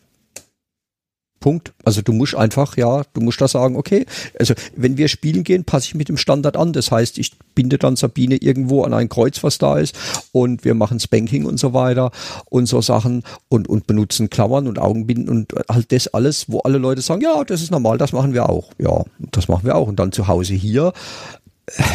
Punkt. 1.41 1.73
Also 1.85 2.03
du 2.03 2.13
musst 2.13 2.35
einfach, 2.35 2.77
ja, 2.77 3.03
du 3.13 3.21
musst 3.21 3.41
da 3.41 3.49
sagen, 3.49 3.77
okay, 3.77 4.07
also 4.39 4.55
wenn 4.77 4.97
wir 4.97 5.09
spielen 5.09 5.45
gehen, 5.45 5.65
passe 5.65 5.87
ich 5.87 5.95
mit 5.95 6.09
dem 6.09 6.17
Standard 6.17 6.57
an. 6.57 6.73
Das 6.73 6.91
heißt, 6.91 7.19
ich 7.19 7.33
binde 7.55 7.79
dann 7.79 7.97
Sabine 7.97 8.37
irgendwo 8.37 8.83
an 8.83 8.95
ein 8.95 9.09
Kreuz, 9.09 9.43
was 9.43 9.59
da 9.59 9.79
ist, 9.79 9.97
und 10.33 10.65
wir 10.65 10.75
machen 10.75 11.01
Spanking 11.01 11.45
und 11.45 11.59
so 11.59 11.73
weiter 11.73 12.11
und 12.47 12.67
so 12.67 12.81
Sachen 12.81 13.23
und, 13.49 13.69
und 13.69 13.87
benutzen 13.87 14.31
Klammern 14.31 14.67
und 14.67 14.79
Augenbinden 14.79 15.29
und 15.29 15.53
halt 15.71 15.93
das 15.93 16.09
alles, 16.09 16.47
wo 16.49 16.61
alle 16.61 16.79
Leute 16.79 17.03
sagen, 17.03 17.23
ja, 17.23 17.45
das 17.45 17.63
ist 17.63 17.71
normal, 17.71 17.99
das 17.99 18.13
machen 18.13 18.35
wir 18.35 18.49
auch. 18.49 18.71
Ja, 18.79 19.05
das 19.33 19.49
machen 19.49 19.65
wir 19.65 19.77
auch. 19.77 19.89
Und 19.89 19.99
dann 19.99 20.13
zu 20.13 20.29
Hause 20.29 20.55
hier, 20.55 20.93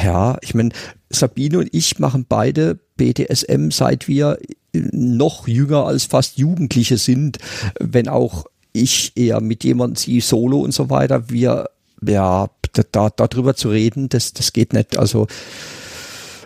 ja, 0.04 0.38
ich 0.42 0.54
meine, 0.54 0.70
Sabine 1.10 1.60
und 1.60 1.70
ich 1.72 2.00
machen 2.00 2.26
beide 2.28 2.80
BDSM, 2.98 3.70
seit 3.72 4.08
wir 4.08 4.38
noch 4.74 5.48
jünger 5.48 5.86
als 5.86 6.06
fast 6.06 6.38
Jugendliche 6.38 6.98
sind, 6.98 7.38
wenn 7.80 8.08
auch 8.08 8.46
ich 8.74 9.14
eher 9.16 9.40
mit 9.40 9.64
jemandem 9.64 9.96
sie 9.96 10.20
solo 10.20 10.60
und 10.60 10.74
so 10.74 10.90
weiter, 10.90 11.30
wir, 11.30 11.70
ja, 12.06 12.50
da, 12.92 13.10
darüber 13.10 13.56
zu 13.56 13.70
reden, 13.70 14.10
das, 14.10 14.34
das 14.34 14.52
geht 14.52 14.74
nicht. 14.74 14.98
Also, 14.98 15.28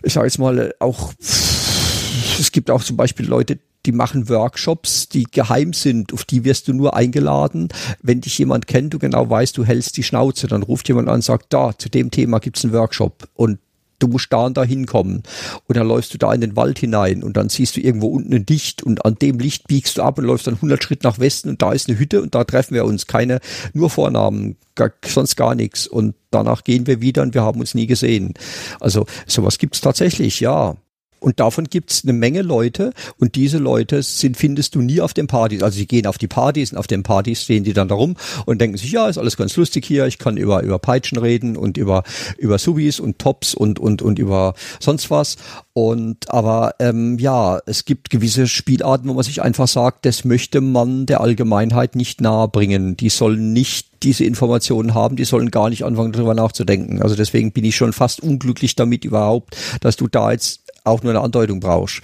ich 0.03 0.13
sage 0.13 0.27
jetzt 0.27 0.37
mal, 0.37 0.75
auch, 0.79 1.13
es 1.19 2.51
gibt 2.51 2.69
auch 2.69 2.83
zum 2.83 2.97
Beispiel 2.97 3.25
Leute, 3.25 3.59
die 3.85 3.93
machen 3.93 4.27
Workshops, 4.27 5.07
die 5.07 5.23
geheim 5.23 5.71
sind, 5.71 6.13
auf 6.13 6.25
die 6.25 6.43
wirst 6.43 6.67
du 6.67 6.73
nur 6.73 6.95
eingeladen. 6.95 7.69
Wenn 8.01 8.19
dich 8.19 8.37
jemand 8.37 8.67
kennt, 8.67 8.93
du 8.93 8.99
genau 8.99 9.29
weißt, 9.29 9.57
du 9.57 9.63
hältst 9.63 9.95
die 9.95 10.03
Schnauze, 10.03 10.47
dann 10.47 10.63
ruft 10.63 10.89
jemand 10.89 11.07
an 11.07 11.15
und 11.15 11.23
sagt, 11.23 11.53
da, 11.53 11.71
zu 11.77 11.87
dem 11.87 12.11
Thema 12.11 12.39
gibt's 12.39 12.65
einen 12.65 12.73
Workshop. 12.73 13.29
Und 13.33 13.59
du 13.99 14.07
musst 14.07 14.31
da 14.31 14.45
und 14.45 14.57
da 14.57 14.63
hinkommen. 14.63 15.23
Und 15.67 15.77
dann 15.77 15.87
läufst 15.87 16.13
du 16.13 16.17
da 16.17 16.33
in 16.33 16.41
den 16.41 16.55
Wald 16.55 16.79
hinein 16.79 17.23
und 17.23 17.37
dann 17.37 17.49
siehst 17.49 17.75
du 17.75 17.81
irgendwo 17.81 18.07
unten 18.07 18.33
ein 18.33 18.45
Licht 18.47 18.83
und 18.83 19.05
an 19.05 19.15
dem 19.15 19.39
Licht 19.39 19.67
biegst 19.67 19.97
du 19.97 20.03
ab 20.03 20.17
und 20.17 20.25
läufst 20.25 20.47
dann 20.47 20.55
100 20.55 20.83
Schritt 20.83 21.03
nach 21.03 21.19
Westen 21.19 21.49
und 21.49 21.61
da 21.61 21.71
ist 21.71 21.89
eine 21.89 21.99
Hütte 21.99 22.21
und 22.21 22.35
da 22.35 22.43
treffen 22.43 22.73
wir 22.73 22.85
uns. 22.85 23.07
Keine, 23.07 23.39
nur 23.73 23.89
Vornamen, 23.89 24.57
gar, 24.75 24.91
sonst 25.05 25.35
gar 25.35 25.55
nichts. 25.55 25.87
Und 25.87 26.15
danach 26.31 26.63
gehen 26.63 26.87
wir 26.87 27.01
wieder 27.01 27.21
und 27.21 27.33
wir 27.33 27.43
haben 27.43 27.59
uns 27.59 27.75
nie 27.75 27.87
gesehen. 27.87 28.33
Also 28.79 29.05
sowas 29.25 29.57
gibt's 29.57 29.81
tatsächlich, 29.81 30.39
ja. 30.39 30.75
Und 31.19 31.39
davon 31.39 31.65
gibt's 31.65 32.03
eine 32.03 32.13
Menge 32.13 32.41
Leute 32.41 32.91
und 33.17 33.35
diese 33.35 33.57
Leute 33.57 34.03
sind, 34.03 34.37
findest 34.37 34.75
du 34.75 34.81
nie 34.81 35.01
auf 35.01 35.13
den 35.13 35.27
Partys. 35.27 35.63
Also 35.63 35.77
sie 35.77 35.87
gehen 35.87 36.05
auf 36.05 36.17
die 36.17 36.27
Partys 36.27 36.71
und 36.71 36.77
auf 36.77 36.87
den 36.87 37.03
Partys 37.03 37.43
stehen 37.43 37.63
die 37.63 37.73
dann 37.73 37.87
da 37.87 37.95
rum 37.95 38.15
und 38.45 38.61
denken 38.61 38.77
sich, 38.77 38.91
ja, 38.91 39.07
ist 39.07 39.17
alles 39.17 39.37
ganz 39.37 39.55
lustig 39.55 39.85
hier, 39.85 40.05
ich 40.05 40.17
kann 40.17 40.37
über, 40.37 40.61
über 40.63 40.79
Peitschen 40.79 41.17
reden 41.17 41.57
und 41.57 41.77
über, 41.77 42.03
über 42.37 42.57
Subis 42.57 42.99
und 42.99 43.19
Tops 43.19 43.53
und, 43.53 43.79
und, 43.79 44.01
und 44.01 44.19
über 44.19 44.53
sonst 44.79 45.09
was. 45.09 45.37
Und 45.73 46.31
aber 46.31 46.73
ähm, 46.79 47.19
ja, 47.19 47.59
es 47.65 47.85
gibt 47.85 48.09
gewisse 48.09 48.47
Spielarten, 48.47 49.07
wo 49.09 49.13
man 49.13 49.23
sich 49.23 49.41
einfach 49.43 49.67
sagt, 49.67 50.05
das 50.05 50.25
möchte 50.25 50.59
man 50.59 51.05
der 51.05 51.21
Allgemeinheit 51.21 51.95
nicht 51.95 52.19
nahebringen. 52.19 52.97
Die 52.97 53.09
sollen 53.09 53.53
nicht 53.53 53.87
diese 54.03 54.23
Informationen 54.23 54.93
haben, 54.93 55.15
die 55.15 55.25
sollen 55.25 55.51
gar 55.51 55.69
nicht 55.69 55.83
anfangen, 55.83 56.11
darüber 56.11 56.33
nachzudenken. 56.33 57.01
Also 57.01 57.15
deswegen 57.15 57.51
bin 57.51 57.65
ich 57.65 57.75
schon 57.75 57.93
fast 57.93 58.21
unglücklich 58.21 58.75
damit 58.75 59.05
überhaupt, 59.05 59.55
dass 59.81 59.95
du 59.95 60.07
da 60.07 60.31
jetzt 60.31 60.61
auch 60.87 61.03
nur 61.03 61.11
eine 61.11 61.21
Andeutung 61.21 61.59
brauchst. 61.59 62.01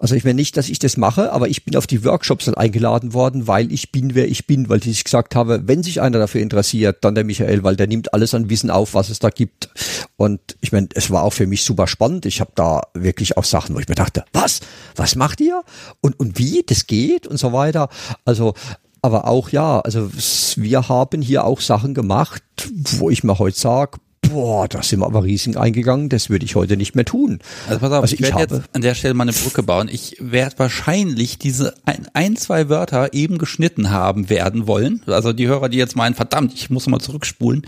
Also 0.00 0.14
ich 0.14 0.24
meine 0.24 0.34
nicht, 0.34 0.56
dass 0.56 0.68
ich 0.68 0.78
das 0.78 0.96
mache, 0.96 1.32
aber 1.32 1.48
ich 1.48 1.64
bin 1.64 1.76
auf 1.76 1.86
die 1.86 2.04
Workshops 2.04 2.44
dann 2.44 2.54
eingeladen 2.54 3.14
worden, 3.14 3.46
weil 3.46 3.72
ich 3.72 3.90
bin, 3.90 4.14
wer 4.14 4.28
ich 4.28 4.46
bin, 4.46 4.68
weil 4.68 4.86
ich 4.86 5.02
gesagt 5.04 5.34
habe, 5.34 5.62
wenn 5.66 5.82
sich 5.82 6.00
einer 6.00 6.18
dafür 6.18 6.40
interessiert, 6.40 6.98
dann 7.02 7.14
der 7.14 7.24
Michael, 7.24 7.64
weil 7.64 7.76
der 7.76 7.88
nimmt 7.88 8.14
alles 8.14 8.34
an 8.34 8.48
Wissen 8.48 8.70
auf, 8.70 8.94
was 8.94 9.10
es 9.10 9.18
da 9.18 9.30
gibt. 9.30 9.68
Und 10.16 10.40
ich 10.60 10.72
meine, 10.72 10.88
es 10.94 11.10
war 11.10 11.24
auch 11.24 11.32
für 11.32 11.46
mich 11.46 11.64
super 11.64 11.86
spannend. 11.86 12.26
Ich 12.26 12.40
habe 12.40 12.52
da 12.54 12.82
wirklich 12.94 13.36
auch 13.36 13.44
Sachen, 13.44 13.74
wo 13.74 13.80
ich 13.80 13.88
mir 13.88 13.96
dachte, 13.96 14.24
was? 14.32 14.60
Was 14.94 15.16
macht 15.16 15.40
ihr? 15.40 15.62
Und, 16.00 16.18
und 16.20 16.38
wie? 16.38 16.62
Das 16.64 16.86
geht? 16.86 17.26
Und 17.26 17.38
so 17.38 17.52
weiter. 17.52 17.88
Also 18.24 18.54
aber 19.00 19.28
auch 19.28 19.50
ja, 19.50 19.78
also 19.80 20.10
wir 20.56 20.88
haben 20.88 21.22
hier 21.22 21.44
auch 21.44 21.60
Sachen 21.60 21.94
gemacht, 21.94 22.42
wo 22.72 23.10
ich 23.10 23.22
mir 23.22 23.38
heute 23.38 23.56
sage, 23.56 23.98
boah, 24.28 24.68
da 24.68 24.82
sind 24.82 25.00
wir 25.00 25.06
aber 25.06 25.24
riesig 25.24 25.56
eingegangen, 25.56 26.08
das 26.08 26.30
würde 26.30 26.44
ich 26.44 26.54
heute 26.54 26.76
nicht 26.76 26.94
mehr 26.94 27.04
tun. 27.04 27.40
Also 27.68 27.80
pass 27.80 27.92
auf, 27.92 28.02
also 28.02 28.14
ich, 28.14 28.20
ich 28.20 28.26
werde 28.26 28.54
jetzt 28.54 28.68
an 28.72 28.82
der 28.82 28.94
Stelle 28.94 29.14
mal 29.14 29.24
eine 29.24 29.32
Brücke 29.32 29.62
bauen. 29.62 29.88
Ich 29.90 30.16
werde 30.20 30.58
wahrscheinlich 30.58 31.38
diese 31.38 31.74
ein, 31.84 32.06
ein, 32.14 32.36
zwei 32.36 32.68
Wörter 32.68 33.12
eben 33.14 33.38
geschnitten 33.38 33.90
haben 33.90 34.30
werden 34.30 34.66
wollen. 34.66 35.02
Also 35.06 35.32
die 35.32 35.46
Hörer, 35.46 35.68
die 35.68 35.78
jetzt 35.78 35.96
meinen, 35.96 36.14
verdammt, 36.14 36.54
ich 36.54 36.70
muss 36.70 36.86
mal 36.86 37.00
zurückspulen. 37.00 37.66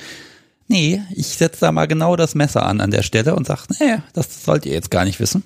Nee, 0.69 1.03
ich 1.15 1.27
setze 1.27 1.61
da 1.63 1.73
mal 1.73 1.87
genau 1.87 2.15
das 2.15 2.35
Messer 2.35 2.65
an 2.65 2.81
an 2.81 2.91
der 2.93 3.03
Stelle 3.03 3.35
und 3.35 3.47
sage, 3.47 3.63
nee, 3.81 3.97
das 4.13 4.45
sollt 4.45 4.67
ihr 4.67 4.73
jetzt 4.73 4.91
gar 4.91 5.05
nicht 5.05 5.19
wissen. 5.19 5.43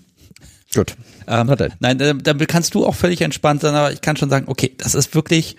Gut. 0.75 0.97
Ähm, 1.27 1.55
nein, 1.81 1.99
da, 1.99 2.13
da 2.13 2.35
kannst 2.47 2.75
du 2.75 2.85
auch 2.85 2.95
völlig 2.95 3.23
entspannt 3.23 3.63
sein, 3.63 3.75
aber 3.75 3.93
ich 3.93 4.01
kann 4.01 4.17
schon 4.17 4.29
sagen, 4.29 4.47
okay, 4.49 4.75
das 4.77 4.95
ist 4.95 5.15
wirklich, 5.15 5.57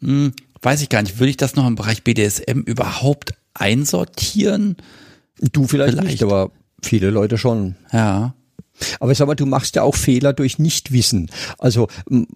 hm, 0.00 0.32
weiß 0.62 0.80
ich 0.80 0.88
gar 0.88 1.02
nicht, 1.02 1.18
würde 1.18 1.30
ich 1.30 1.36
das 1.36 1.56
noch 1.56 1.66
im 1.66 1.74
Bereich 1.74 2.02
BDSM 2.02 2.60
überhaupt 2.60 3.34
einsortieren? 3.54 4.76
Du 5.40 5.66
vielleicht, 5.66 5.92
vielleicht. 5.94 6.08
nicht, 6.08 6.22
aber 6.22 6.50
viele 6.82 7.10
Leute 7.10 7.38
schon. 7.38 7.76
Ja. 7.92 8.34
Aber 9.00 9.14
sag 9.14 9.26
mal, 9.26 9.34
du 9.34 9.46
machst 9.46 9.76
ja 9.76 9.82
auch 9.82 9.94
Fehler 9.94 10.32
durch 10.32 10.58
Nichtwissen. 10.58 11.30
Also 11.58 11.88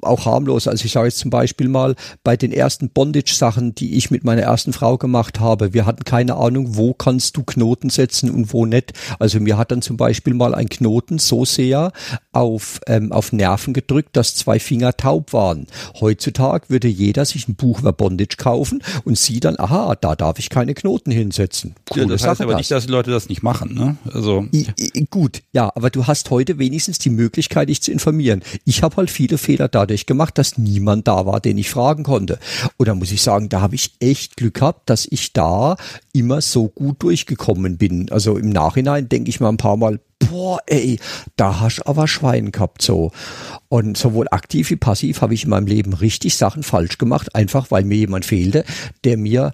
auch 0.03 0.27
harmlos. 0.27 0.69
Also 0.69 0.85
ich 0.85 0.93
sage 0.93 1.09
jetzt 1.09 1.19
zum 1.19 1.31
Beispiel 1.31 1.69
mal 1.69 1.95
bei 2.25 2.37
den 2.37 2.53
ersten 2.53 2.91
Bondage-Sachen, 2.91 3.75
die 3.75 3.97
ich 3.97 4.11
mit 4.11 4.25
meiner 4.25 4.43
ersten 4.43 4.73
Frau 4.73 4.99
gemacht 4.99 5.41
habe. 5.41 5.75
Wir 5.75 5.87
hatten 5.87 6.05
keine 6.05 6.37
Ahnung, 6.37 6.77
wo 6.77 6.95
kannst 6.95 7.37
du 7.37 7.43
Knoten 7.43 7.91
setzen 7.91 8.31
und 8.31 8.53
wo 8.53 8.67
nicht. 8.67 8.93
Also 9.19 9.41
mir 9.41 9.57
hat 9.57 9.71
dann 9.73 9.83
zum 9.83 9.97
Beispiel 9.97 10.35
mal 10.35 10.55
ein 10.55 10.69
Knoten 10.69 11.19
so 11.19 11.45
sehr 11.45 11.93
auf, 12.33 12.81
ähm, 12.87 13.13
auf 13.13 13.33
Nerven 13.33 13.75
gedrückt, 13.75 14.17
dass 14.17 14.35
zwei 14.35 14.59
Finger 14.59 14.97
taub 14.97 15.33
waren. 15.33 15.67
Heutzutage 16.01 16.71
würde 16.71 16.89
jeder 16.89 17.25
sich 17.25 17.49
ein 17.49 17.57
Buch 17.57 17.81
über 17.81 17.93
Bondage 17.93 18.37
kaufen 18.37 18.83
und 19.05 19.19
sieht 19.19 19.45
dann, 19.45 19.59
aha, 19.59 19.97
da 20.01 20.15
darf 20.15 20.39
ich 20.39 20.51
keine 20.51 20.75
Knoten 20.75 21.11
hinsetzen. 21.11 21.75
Coole 21.89 22.03
ja, 22.03 22.09
das 22.09 22.23
heißt 22.23 22.39
Sache 22.39 22.43
aber 22.45 22.53
das. 22.53 22.61
nicht, 22.61 22.71
dass 22.71 22.87
die 22.87 22.93
Leute 22.93 23.11
das 23.11 23.29
nicht 23.29 23.43
machen. 23.43 23.75
Ne? 23.75 23.97
Also 24.13 24.47
I, 24.55 24.67
I, 24.81 25.07
gut, 25.11 25.43
ja, 25.53 25.71
aber 25.75 25.91
du 25.91 26.07
hast 26.07 26.28
heute 26.31 26.59
wenigstens 26.59 26.99
die 26.99 27.11
Möglichkeit, 27.11 27.69
dich 27.69 27.83
zu 27.83 27.93
informieren. 27.93 28.43
Ich 28.65 28.83
habe 28.83 28.97
halt 28.97 29.11
viele 29.11 29.39
Fehler 29.39 29.69
dadurch 29.69 30.07
gemacht, 30.07 30.39
dass 30.39 30.59
niemand 30.59 31.09
da 31.09 31.27
war, 31.27 31.41
den 31.41 31.59
ich 31.59 31.71
fragen 31.71 32.03
konnte. 32.03 32.39
Und 32.77 32.89
da 32.89 32.95
muss 32.95 33.13
ich 33.13 33.23
sagen, 33.23 33.49
da 33.49 33.61
habe 33.61 33.75
ich 33.75 33.93
echt 34.01 34.37
Glück 34.37 34.55
gehabt, 34.55 34.91
dass 34.91 35.07
ich 35.11 35.33
da 35.33 35.77
immer 36.13 36.41
so 36.41 36.69
gut 36.69 37.03
durchgekommen 37.03 37.79
bin. 37.79 38.11
Also 38.11 38.37
im 38.37 38.51
Nachhinein 38.51 39.09
denke 39.09 39.31
ich 39.31 39.41
mal 39.41 39.51
ein 39.51 39.57
paar 39.57 39.77
Mal, 39.77 40.01
boah, 40.19 40.61
ey, 40.67 40.99
da 41.37 41.61
hast 41.61 41.87
aber 41.87 42.09
Schwein 42.09 42.53
gehabt 42.53 42.83
so. 42.83 43.13
Und 43.69 43.97
sowohl 43.97 44.27
aktiv 44.31 44.71
wie 44.71 44.77
passiv 44.77 45.23
habe 45.23 45.35
ich 45.35 45.45
in 45.45 45.51
meinem 45.51 45.67
Leben 45.67 45.93
richtig 45.93 46.37
Sachen 46.37 46.63
falsch 46.63 46.99
gemacht, 46.99 47.35
einfach 47.35 47.71
weil 47.71 47.85
mir 47.85 47.97
jemand 47.97 48.25
fehlte, 48.25 48.65
der 49.05 49.17
mir 49.17 49.53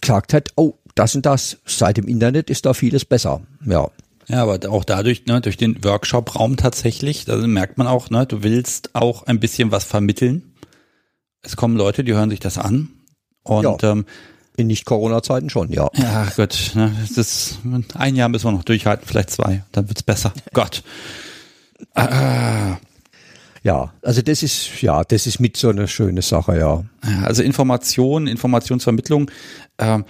gesagt 0.00 0.32
hat, 0.32 0.50
oh, 0.56 0.74
das 0.94 1.14
und 1.14 1.26
das, 1.26 1.58
seit 1.64 1.96
dem 1.96 2.08
Internet 2.08 2.50
ist 2.50 2.66
da 2.66 2.74
vieles 2.74 3.04
besser. 3.04 3.42
Ja. 3.64 3.90
Ja, 4.30 4.42
aber 4.42 4.70
auch 4.70 4.84
dadurch, 4.84 5.26
ne, 5.26 5.40
durch 5.40 5.56
den 5.56 5.82
Workshop-Raum 5.82 6.56
tatsächlich, 6.56 7.24
da 7.24 7.36
merkt 7.36 7.78
man 7.78 7.86
auch, 7.86 8.10
ne, 8.10 8.26
du 8.26 8.42
willst 8.42 8.94
auch 8.94 9.24
ein 9.24 9.40
bisschen 9.40 9.72
was 9.72 9.84
vermitteln. 9.84 10.54
Es 11.42 11.56
kommen 11.56 11.76
Leute, 11.76 12.04
die 12.04 12.12
hören 12.12 12.30
sich 12.30 12.40
das 12.40 12.58
an 12.58 12.90
und 13.42 13.82
ja. 13.82 13.90
ähm, 13.90 14.04
In 14.56 14.68
Nicht-Corona-Zeiten 14.68 15.50
schon, 15.50 15.72
ja. 15.72 15.90
Ja, 15.94 16.28
gut. 16.36 16.72
Ne, 16.74 16.94
das, 17.16 17.58
ein 17.94 18.14
Jahr 18.14 18.28
müssen 18.28 18.44
wir 18.44 18.52
noch 18.52 18.64
durchhalten, 18.64 19.06
vielleicht 19.06 19.30
zwei. 19.30 19.64
Dann 19.72 19.88
wird's 19.88 20.02
besser. 20.02 20.32
Gott. 20.52 20.84
Ah. 21.94 22.76
Ja, 23.62 23.92
also 24.02 24.22
das 24.22 24.42
ist, 24.42 24.80
ja, 24.80 25.02
das 25.02 25.26
ist 25.26 25.40
mit 25.40 25.56
so 25.56 25.68
eine 25.70 25.88
schöne 25.88 26.22
Sache, 26.22 26.56
ja. 26.56 26.84
Also 27.24 27.42
Information, 27.42 28.26
Informationsvermittlung, 28.26 29.30
ähm, 29.78 30.04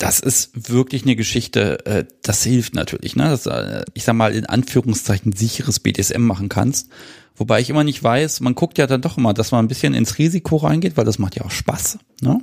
das 0.00 0.18
ist 0.18 0.70
wirklich 0.72 1.02
eine 1.02 1.14
Geschichte, 1.14 1.84
äh, 1.84 2.04
das 2.22 2.42
hilft 2.42 2.74
natürlich, 2.74 3.16
ne? 3.16 3.24
Dass, 3.24 3.46
äh, 3.46 3.84
ich 3.92 4.04
sag 4.04 4.14
mal, 4.14 4.34
in 4.34 4.46
Anführungszeichen 4.46 5.32
sicheres 5.32 5.78
BDSM 5.78 6.22
machen 6.22 6.48
kannst. 6.48 6.88
Wobei 7.36 7.60
ich 7.60 7.70
immer 7.70 7.84
nicht 7.84 8.02
weiß, 8.02 8.40
man 8.40 8.54
guckt 8.54 8.78
ja 8.78 8.86
dann 8.86 9.02
doch 9.02 9.18
immer, 9.18 9.34
dass 9.34 9.52
man 9.52 9.64
ein 9.64 9.68
bisschen 9.68 9.94
ins 9.94 10.18
Risiko 10.18 10.56
reingeht, 10.56 10.96
weil 10.96 11.04
das 11.04 11.18
macht 11.18 11.36
ja 11.36 11.44
auch 11.44 11.50
Spaß. 11.50 11.98
Ne? 12.22 12.40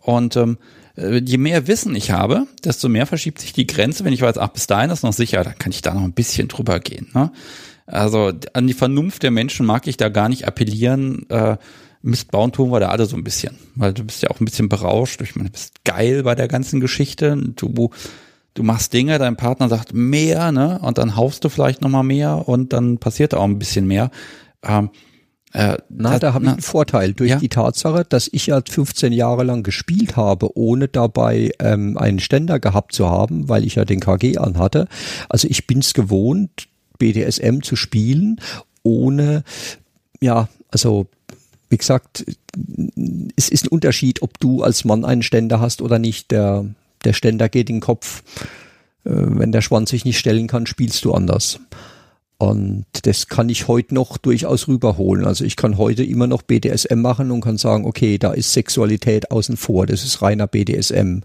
Und 0.00 0.36
ähm, 0.36 0.58
äh, 0.96 1.20
je 1.24 1.38
mehr 1.38 1.66
Wissen 1.66 1.96
ich 1.96 2.10
habe, 2.10 2.46
desto 2.62 2.90
mehr 2.90 3.06
verschiebt 3.06 3.40
sich 3.40 3.54
die 3.54 3.66
Grenze. 3.66 4.04
Wenn 4.04 4.12
ich 4.12 4.22
weiß, 4.22 4.36
ach, 4.36 4.48
bis 4.48 4.66
dahin 4.66 4.90
ist 4.90 5.02
noch 5.02 5.12
sicher, 5.14 5.42
dann 5.42 5.58
kann 5.58 5.72
ich 5.72 5.82
da 5.82 5.94
noch 5.94 6.02
ein 6.02 6.12
bisschen 6.12 6.48
drüber 6.48 6.80
gehen. 6.80 7.10
Ne? 7.14 7.32
Also 7.86 8.32
an 8.52 8.66
die 8.66 8.74
Vernunft 8.74 9.22
der 9.22 9.30
Menschen 9.30 9.64
mag 9.64 9.86
ich 9.86 9.96
da 9.96 10.10
gar 10.10 10.28
nicht 10.28 10.46
appellieren. 10.46 11.28
Äh, 11.30 11.56
Mist 12.04 12.30
bauen 12.30 12.52
tun 12.52 12.70
wir 12.70 12.80
da 12.80 12.88
alle 12.88 13.06
so 13.06 13.16
ein 13.16 13.24
bisschen. 13.24 13.56
Weil 13.74 13.94
du 13.94 14.04
bist 14.04 14.22
ja 14.22 14.30
auch 14.30 14.38
ein 14.38 14.44
bisschen 14.44 14.68
berauscht. 14.68 15.22
Ich 15.22 15.36
meine, 15.36 15.48
du 15.48 15.52
bist 15.52 15.84
geil 15.84 16.22
bei 16.22 16.34
der 16.34 16.48
ganzen 16.48 16.80
Geschichte. 16.80 17.36
Du, 17.56 17.90
du 18.52 18.62
machst 18.62 18.92
Dinge, 18.92 19.18
dein 19.18 19.36
Partner 19.36 19.68
sagt 19.70 19.94
mehr, 19.94 20.52
ne? 20.52 20.78
Und 20.82 20.98
dann 20.98 21.16
haust 21.16 21.44
du 21.44 21.48
vielleicht 21.48 21.80
nochmal 21.80 22.04
mehr 22.04 22.46
und 22.46 22.74
dann 22.74 22.98
passiert 22.98 23.34
auch 23.34 23.44
ein 23.44 23.58
bisschen 23.58 23.86
mehr. 23.86 24.10
Ähm, 24.62 24.90
äh, 25.54 25.78
na, 25.88 26.18
da 26.18 26.34
habe 26.34 26.44
ich 26.44 26.50
einen 26.50 26.60
Vorteil 26.60 27.14
durch 27.14 27.30
ja? 27.30 27.38
die 27.38 27.48
Tatsache, 27.48 28.04
dass 28.06 28.28
ich 28.30 28.48
ja 28.48 28.60
15 28.60 29.12
Jahre 29.12 29.44
lang 29.44 29.62
gespielt 29.62 30.16
habe, 30.16 30.58
ohne 30.58 30.88
dabei 30.88 31.52
ähm, 31.60 31.96
einen 31.96 32.18
Ständer 32.18 32.58
gehabt 32.58 32.92
zu 32.92 33.08
haben, 33.08 33.48
weil 33.48 33.64
ich 33.64 33.76
ja 33.76 33.84
den 33.84 34.00
KG 34.00 34.36
anhatte. 34.36 34.88
Also 35.28 35.48
ich 35.48 35.66
bin's 35.66 35.94
gewohnt, 35.94 36.68
BDSM 36.98 37.60
zu 37.62 37.76
spielen, 37.76 38.40
ohne, 38.82 39.44
ja, 40.20 40.48
also 40.70 41.06
wie 41.68 41.76
gesagt, 41.76 42.24
es 43.36 43.48
ist 43.48 43.64
ein 43.64 43.68
Unterschied, 43.68 44.22
ob 44.22 44.38
du 44.38 44.62
als 44.62 44.84
Mann 44.84 45.04
einen 45.04 45.22
Ständer 45.22 45.60
hast 45.60 45.82
oder 45.82 45.98
nicht. 45.98 46.30
Der, 46.30 46.64
der 47.04 47.12
Ständer 47.12 47.48
geht 47.48 47.68
in 47.68 47.76
den 47.76 47.82
Kopf. 47.82 48.22
Äh, 49.04 49.10
wenn 49.12 49.52
der 49.52 49.62
Schwanz 49.62 49.90
sich 49.90 50.04
nicht 50.04 50.18
stellen 50.18 50.46
kann, 50.46 50.66
spielst 50.66 51.04
du 51.04 51.12
anders. 51.12 51.60
Und 52.44 52.84
das 53.04 53.28
kann 53.28 53.48
ich 53.48 53.68
heute 53.68 53.94
noch 53.94 54.18
durchaus 54.18 54.68
rüberholen. 54.68 55.24
Also 55.24 55.44
ich 55.44 55.56
kann 55.56 55.78
heute 55.78 56.04
immer 56.04 56.26
noch 56.26 56.42
BDSM 56.42 57.00
machen 57.00 57.30
und 57.30 57.40
kann 57.40 57.56
sagen, 57.56 57.86
okay, 57.86 58.18
da 58.18 58.32
ist 58.32 58.52
Sexualität 58.52 59.30
außen 59.30 59.56
vor, 59.56 59.86
das 59.86 60.04
ist 60.04 60.20
reiner 60.20 60.46
BDSM. 60.46 61.20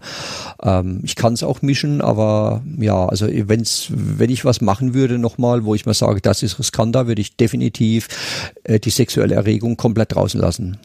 Ähm, 0.62 1.00
ich 1.02 1.16
kann 1.16 1.34
es 1.34 1.42
auch 1.42 1.60
mischen, 1.60 2.00
aber 2.00 2.62
ja, 2.78 3.06
also 3.06 3.26
wenn's, 3.28 3.88
wenn 3.90 4.30
ich 4.30 4.44
was 4.46 4.62
machen 4.62 4.94
würde 4.94 5.18
nochmal, 5.18 5.64
wo 5.64 5.74
ich 5.74 5.84
mal 5.84 5.94
sage, 5.94 6.20
das 6.22 6.42
ist 6.42 6.58
riskanter, 6.58 7.06
würde 7.06 7.20
ich 7.20 7.36
definitiv 7.36 8.08
äh, 8.64 8.80
die 8.80 8.90
sexuelle 8.90 9.34
Erregung 9.34 9.76
komplett 9.76 10.14
draußen 10.14 10.40
lassen. 10.40 10.78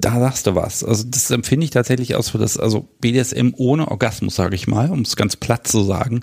Da 0.00 0.20
sagst 0.20 0.46
du 0.46 0.54
was. 0.54 0.84
Also 0.84 1.04
das 1.06 1.30
empfinde 1.30 1.64
ich 1.64 1.70
tatsächlich 1.70 2.14
aus 2.14 2.28
für 2.28 2.38
das, 2.38 2.58
also 2.58 2.88
BDSM 3.00 3.50
ohne 3.56 3.88
Orgasmus, 3.88 4.36
sage 4.36 4.54
ich 4.54 4.68
mal, 4.68 4.90
um 4.90 5.00
es 5.00 5.16
ganz 5.16 5.36
platt 5.36 5.66
zu 5.66 5.82
sagen, 5.82 6.20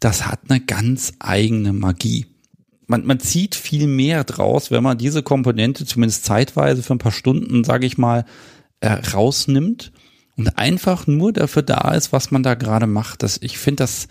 das 0.00 0.26
hat 0.26 0.40
eine 0.48 0.60
ganz 0.60 1.12
eigene 1.20 1.72
Magie 1.72 2.26
man, 2.94 3.06
man 3.06 3.18
zieht 3.18 3.56
viel 3.56 3.88
mehr 3.88 4.22
draus, 4.22 4.70
wenn 4.70 4.84
man 4.84 4.96
diese 4.96 5.24
Komponente 5.24 5.84
zumindest 5.84 6.24
zeitweise 6.24 6.82
für 6.84 6.94
ein 6.94 6.98
paar 6.98 7.10
Stunden, 7.10 7.64
sage 7.64 7.86
ich 7.86 7.98
mal, 7.98 8.24
äh, 8.78 8.88
rausnimmt 8.88 9.90
und 10.36 10.56
einfach 10.58 11.08
nur 11.08 11.32
dafür 11.32 11.62
da 11.62 11.92
ist, 11.92 12.12
was 12.12 12.30
man 12.30 12.44
da 12.44 12.54
gerade 12.54 12.86
macht. 12.86 13.24
Das, 13.24 13.38
ich 13.42 13.58
finde 13.58 13.82
das, 13.82 14.06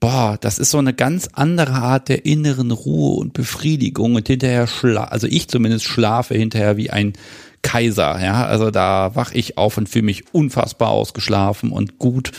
boah, 0.00 0.38
das 0.40 0.58
ist 0.58 0.70
so 0.70 0.78
eine 0.78 0.94
ganz 0.94 1.28
andere 1.34 1.72
Art 1.72 2.08
der 2.08 2.24
inneren 2.24 2.70
Ruhe 2.70 3.18
und 3.18 3.34
Befriedigung 3.34 4.14
und 4.14 4.28
hinterher 4.28 4.66
schla 4.66 5.04
also 5.04 5.26
ich 5.26 5.48
zumindest 5.48 5.84
schlafe 5.84 6.34
hinterher 6.34 6.78
wie 6.78 6.88
ein 6.88 7.12
Kaiser, 7.60 8.18
ja, 8.24 8.46
also 8.46 8.70
da 8.70 9.14
wach 9.14 9.32
ich 9.34 9.58
auf 9.58 9.76
und 9.76 9.90
fühle 9.90 10.06
mich 10.06 10.32
unfassbar 10.32 10.88
ausgeschlafen 10.88 11.70
und 11.70 11.98
gut 11.98 12.32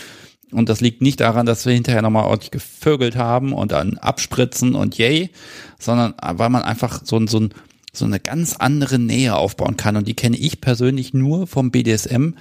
und 0.52 0.68
das 0.68 0.80
liegt 0.80 1.00
nicht 1.00 1.20
daran, 1.20 1.46
dass 1.46 1.64
wir 1.66 1.72
hinterher 1.72 2.02
nochmal 2.02 2.24
ordentlich 2.24 2.50
gevögelt 2.50 3.16
haben 3.16 3.52
und 3.52 3.72
dann 3.72 3.98
abspritzen 3.98 4.74
und 4.74 4.98
yay, 4.98 5.30
sondern 5.78 6.14
weil 6.20 6.50
man 6.50 6.62
einfach 6.62 7.00
so, 7.04 7.26
so, 7.26 7.48
so 7.92 8.04
eine 8.04 8.20
ganz 8.20 8.56
andere 8.56 8.98
Nähe 8.98 9.34
aufbauen 9.34 9.76
kann. 9.76 9.96
Und 9.96 10.06
die 10.06 10.14
kenne 10.14 10.36
ich 10.36 10.60
persönlich 10.60 11.14
nur 11.14 11.46
vom 11.46 11.70
BDSM. 11.70 12.34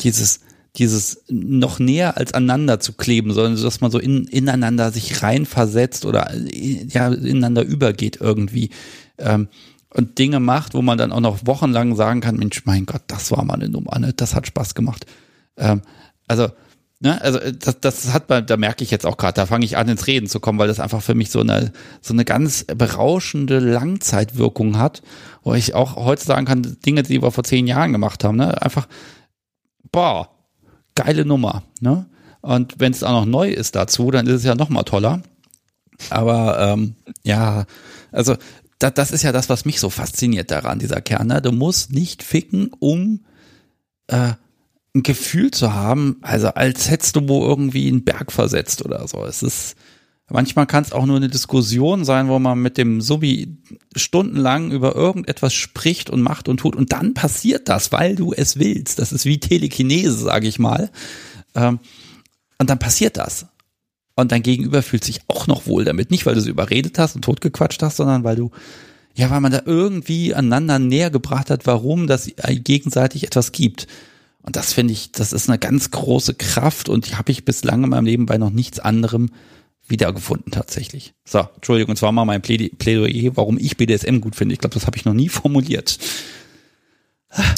Dieses, 0.00 0.40
dieses 0.76 1.22
noch 1.28 1.78
näher 1.78 2.16
als 2.16 2.34
aneinander 2.34 2.80
zu 2.80 2.92
kleben, 2.92 3.32
sondern 3.32 3.62
dass 3.62 3.80
man 3.80 3.90
so 3.90 3.98
in, 3.98 4.24
ineinander 4.24 4.90
sich 4.90 5.22
reinversetzt 5.22 6.04
oder 6.04 6.34
ja, 6.34 7.08
ineinander 7.08 7.62
übergeht 7.62 8.18
irgendwie. 8.20 8.70
Ähm, 9.18 9.48
und 9.90 10.18
Dinge 10.18 10.40
macht, 10.40 10.74
wo 10.74 10.82
man 10.82 10.98
dann 10.98 11.12
auch 11.12 11.20
noch 11.20 11.46
wochenlang 11.46 11.94
sagen 11.94 12.20
kann, 12.20 12.36
Mensch, 12.36 12.66
mein 12.66 12.84
Gott, 12.86 13.02
das 13.06 13.30
war 13.30 13.44
mal 13.44 13.54
eine 13.54 13.68
Nummer, 13.68 13.98
ne? 13.98 14.12
das 14.12 14.34
hat 14.34 14.46
Spaß 14.46 14.74
gemacht. 14.74 15.06
Ähm, 15.56 15.80
also 16.28 16.48
Ne, 16.98 17.20
also 17.20 17.38
äh, 17.38 17.52
das, 17.52 17.80
das 17.80 18.12
hat 18.12 18.28
man, 18.28 18.46
da 18.46 18.56
merke 18.56 18.82
ich 18.82 18.90
jetzt 18.90 19.04
auch 19.04 19.18
gerade, 19.18 19.34
da 19.34 19.46
fange 19.46 19.64
ich 19.66 19.76
an 19.76 19.88
ins 19.88 20.06
Reden 20.06 20.28
zu 20.28 20.40
kommen, 20.40 20.58
weil 20.58 20.68
das 20.68 20.80
einfach 20.80 21.02
für 21.02 21.14
mich 21.14 21.30
so 21.30 21.40
eine 21.40 21.72
so 22.00 22.14
eine 22.14 22.24
ganz 22.24 22.64
berauschende 22.64 23.58
Langzeitwirkung 23.58 24.78
hat, 24.78 25.02
wo 25.42 25.54
ich 25.54 25.74
auch 25.74 25.96
heute 25.96 26.24
sagen 26.24 26.46
kann, 26.46 26.78
Dinge, 26.86 27.02
die 27.02 27.20
wir 27.20 27.30
vor 27.30 27.44
zehn 27.44 27.66
Jahren 27.66 27.92
gemacht 27.92 28.24
haben, 28.24 28.36
ne, 28.36 28.62
einfach 28.62 28.88
boah, 29.92 30.30
geile 30.94 31.24
Nummer, 31.24 31.62
ne? 31.80 32.06
Und 32.40 32.78
wenn 32.78 32.92
es 32.92 33.02
auch 33.02 33.12
noch 33.12 33.26
neu 33.26 33.50
ist 33.50 33.74
dazu, 33.74 34.10
dann 34.10 34.26
ist 34.26 34.34
es 34.34 34.44
ja 34.44 34.54
noch 34.54 34.68
mal 34.68 34.84
toller. 34.84 35.20
Aber 36.10 36.60
ähm, 36.60 36.94
ja, 37.24 37.64
also 38.12 38.36
da, 38.78 38.90
das 38.90 39.10
ist 39.10 39.22
ja 39.22 39.32
das, 39.32 39.48
was 39.48 39.64
mich 39.64 39.80
so 39.80 39.90
fasziniert 39.90 40.50
daran, 40.50 40.78
dieser 40.78 41.00
Kern. 41.00 41.26
Ne? 41.26 41.42
Du 41.42 41.50
musst 41.50 41.92
nicht 41.92 42.22
ficken, 42.22 42.70
um 42.78 43.24
äh, 44.06 44.34
ein 44.96 45.02
Gefühl 45.02 45.50
zu 45.50 45.74
haben, 45.74 46.16
also 46.22 46.48
als 46.48 46.90
hättest 46.90 47.16
du 47.16 47.28
wo 47.28 47.46
irgendwie 47.46 47.88
einen 47.88 48.04
Berg 48.04 48.32
versetzt 48.32 48.84
oder 48.84 49.06
so. 49.06 49.24
Es 49.24 49.42
ist, 49.42 49.76
manchmal 50.28 50.66
kann 50.66 50.82
es 50.84 50.92
auch 50.92 51.06
nur 51.06 51.16
eine 51.16 51.28
Diskussion 51.28 52.04
sein, 52.04 52.28
wo 52.28 52.38
man 52.38 52.60
mit 52.60 52.78
dem 52.78 53.00
Subi 53.00 53.58
stundenlang 53.94 54.70
über 54.70 54.96
irgendetwas 54.96 55.54
spricht 55.54 56.10
und 56.10 56.22
macht 56.22 56.48
und 56.48 56.58
tut 56.58 56.76
und 56.76 56.92
dann 56.92 57.14
passiert 57.14 57.68
das, 57.68 57.92
weil 57.92 58.16
du 58.16 58.32
es 58.32 58.58
willst. 58.58 58.98
Das 58.98 59.12
ist 59.12 59.26
wie 59.26 59.38
Telekinese, 59.38 60.18
sage 60.18 60.48
ich 60.48 60.58
mal. 60.58 60.90
Ähm, 61.54 61.78
und 62.58 62.70
dann 62.70 62.78
passiert 62.78 63.18
das. 63.18 63.46
Und 64.14 64.32
dein 64.32 64.42
Gegenüber 64.42 64.82
fühlt 64.82 65.04
sich 65.04 65.20
auch 65.28 65.46
noch 65.46 65.66
wohl 65.66 65.84
damit. 65.84 66.10
Nicht, 66.10 66.24
weil 66.24 66.34
du 66.34 66.40
sie 66.40 66.50
überredet 66.50 66.98
hast 66.98 67.16
und 67.16 67.22
totgequatscht 67.22 67.82
hast, 67.82 67.98
sondern 67.98 68.24
weil 68.24 68.36
du, 68.36 68.50
ja, 69.14 69.28
weil 69.28 69.42
man 69.42 69.52
da 69.52 69.60
irgendwie 69.66 70.34
aneinander 70.34 70.78
näher 70.78 71.10
gebracht 71.10 71.50
hat, 71.50 71.66
warum 71.66 72.06
das 72.06 72.30
gegenseitig 72.46 73.24
etwas 73.24 73.52
gibt. 73.52 73.86
Und 74.46 74.54
das 74.54 74.72
finde 74.72 74.92
ich, 74.92 75.12
das 75.12 75.32
ist 75.32 75.48
eine 75.48 75.58
ganz 75.58 75.90
große 75.90 76.34
Kraft 76.34 76.88
und 76.88 77.08
die 77.08 77.16
habe 77.16 77.32
ich 77.32 77.44
bislang 77.44 77.82
in 77.82 77.90
meinem 77.90 78.06
Leben 78.06 78.26
bei 78.26 78.38
noch 78.38 78.50
nichts 78.50 78.78
anderem 78.78 79.30
wiedergefunden 79.88 80.52
tatsächlich. 80.52 81.14
So, 81.24 81.48
Entschuldigung, 81.56 81.90
und 81.90 81.96
zwar 81.96 82.12
mal 82.12 82.24
mein 82.24 82.42
Plädoyer, 82.42 83.32
warum 83.36 83.58
ich 83.58 83.76
BDSM 83.76 84.20
gut 84.20 84.36
finde. 84.36 84.52
Ich 84.52 84.60
glaube, 84.60 84.74
das 84.74 84.86
habe 84.86 84.96
ich 84.96 85.04
noch 85.04 85.14
nie 85.14 85.28
formuliert. 85.28 85.98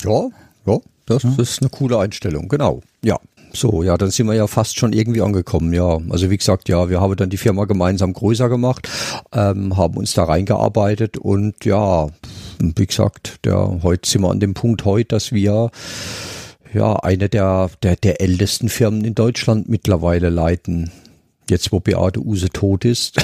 Ja, 0.05 0.29
ja, 0.67 0.79
das 1.07 1.23
ja. 1.23 1.35
ist 1.39 1.61
eine 1.61 1.71
coole 1.71 1.99
Einstellung, 1.99 2.49
genau. 2.49 2.81
Ja. 3.05 3.19
So, 3.53 3.83
ja, 3.83 3.97
dann 3.97 4.11
sind 4.11 4.27
wir 4.27 4.35
ja 4.35 4.47
fast 4.47 4.79
schon 4.79 4.93
irgendwie 4.93 5.23
angekommen, 5.23 5.73
ja. 5.73 5.99
Also 6.11 6.29
wie 6.29 6.37
gesagt, 6.37 6.69
ja, 6.69 6.91
wir 6.91 7.01
haben 7.01 7.17
dann 7.17 7.31
die 7.31 7.39
Firma 7.39 7.65
gemeinsam 7.65 8.13
größer 8.13 8.49
gemacht, 8.49 8.89
ähm, 9.33 9.77
haben 9.77 9.97
uns 9.97 10.13
da 10.13 10.25
reingearbeitet 10.25 11.17
und 11.17 11.65
ja, 11.65 12.09
wie 12.59 12.87
gesagt, 12.87 13.45
der, 13.45 13.81
heute 13.83 14.09
sind 14.09 14.23
wir 14.23 14.31
an 14.31 14.41
dem 14.41 14.53
Punkt 14.53 14.85
heute, 14.85 15.09
dass 15.09 15.33
wir 15.33 15.71
ja, 16.73 16.97
eine 16.97 17.29
der, 17.29 17.71
der, 17.83 17.97
der 17.97 18.21
ältesten 18.21 18.69
Firmen 18.69 19.05
in 19.05 19.15
Deutschland 19.15 19.69
mittlerweile 19.69 20.29
leiten. 20.29 20.91
Jetzt, 21.49 21.73
wo 21.73 21.81
Beate 21.81 22.21
Use 22.21 22.51
tot 22.51 22.85
ist. 22.85 23.17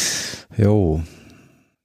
jo. 0.56 1.02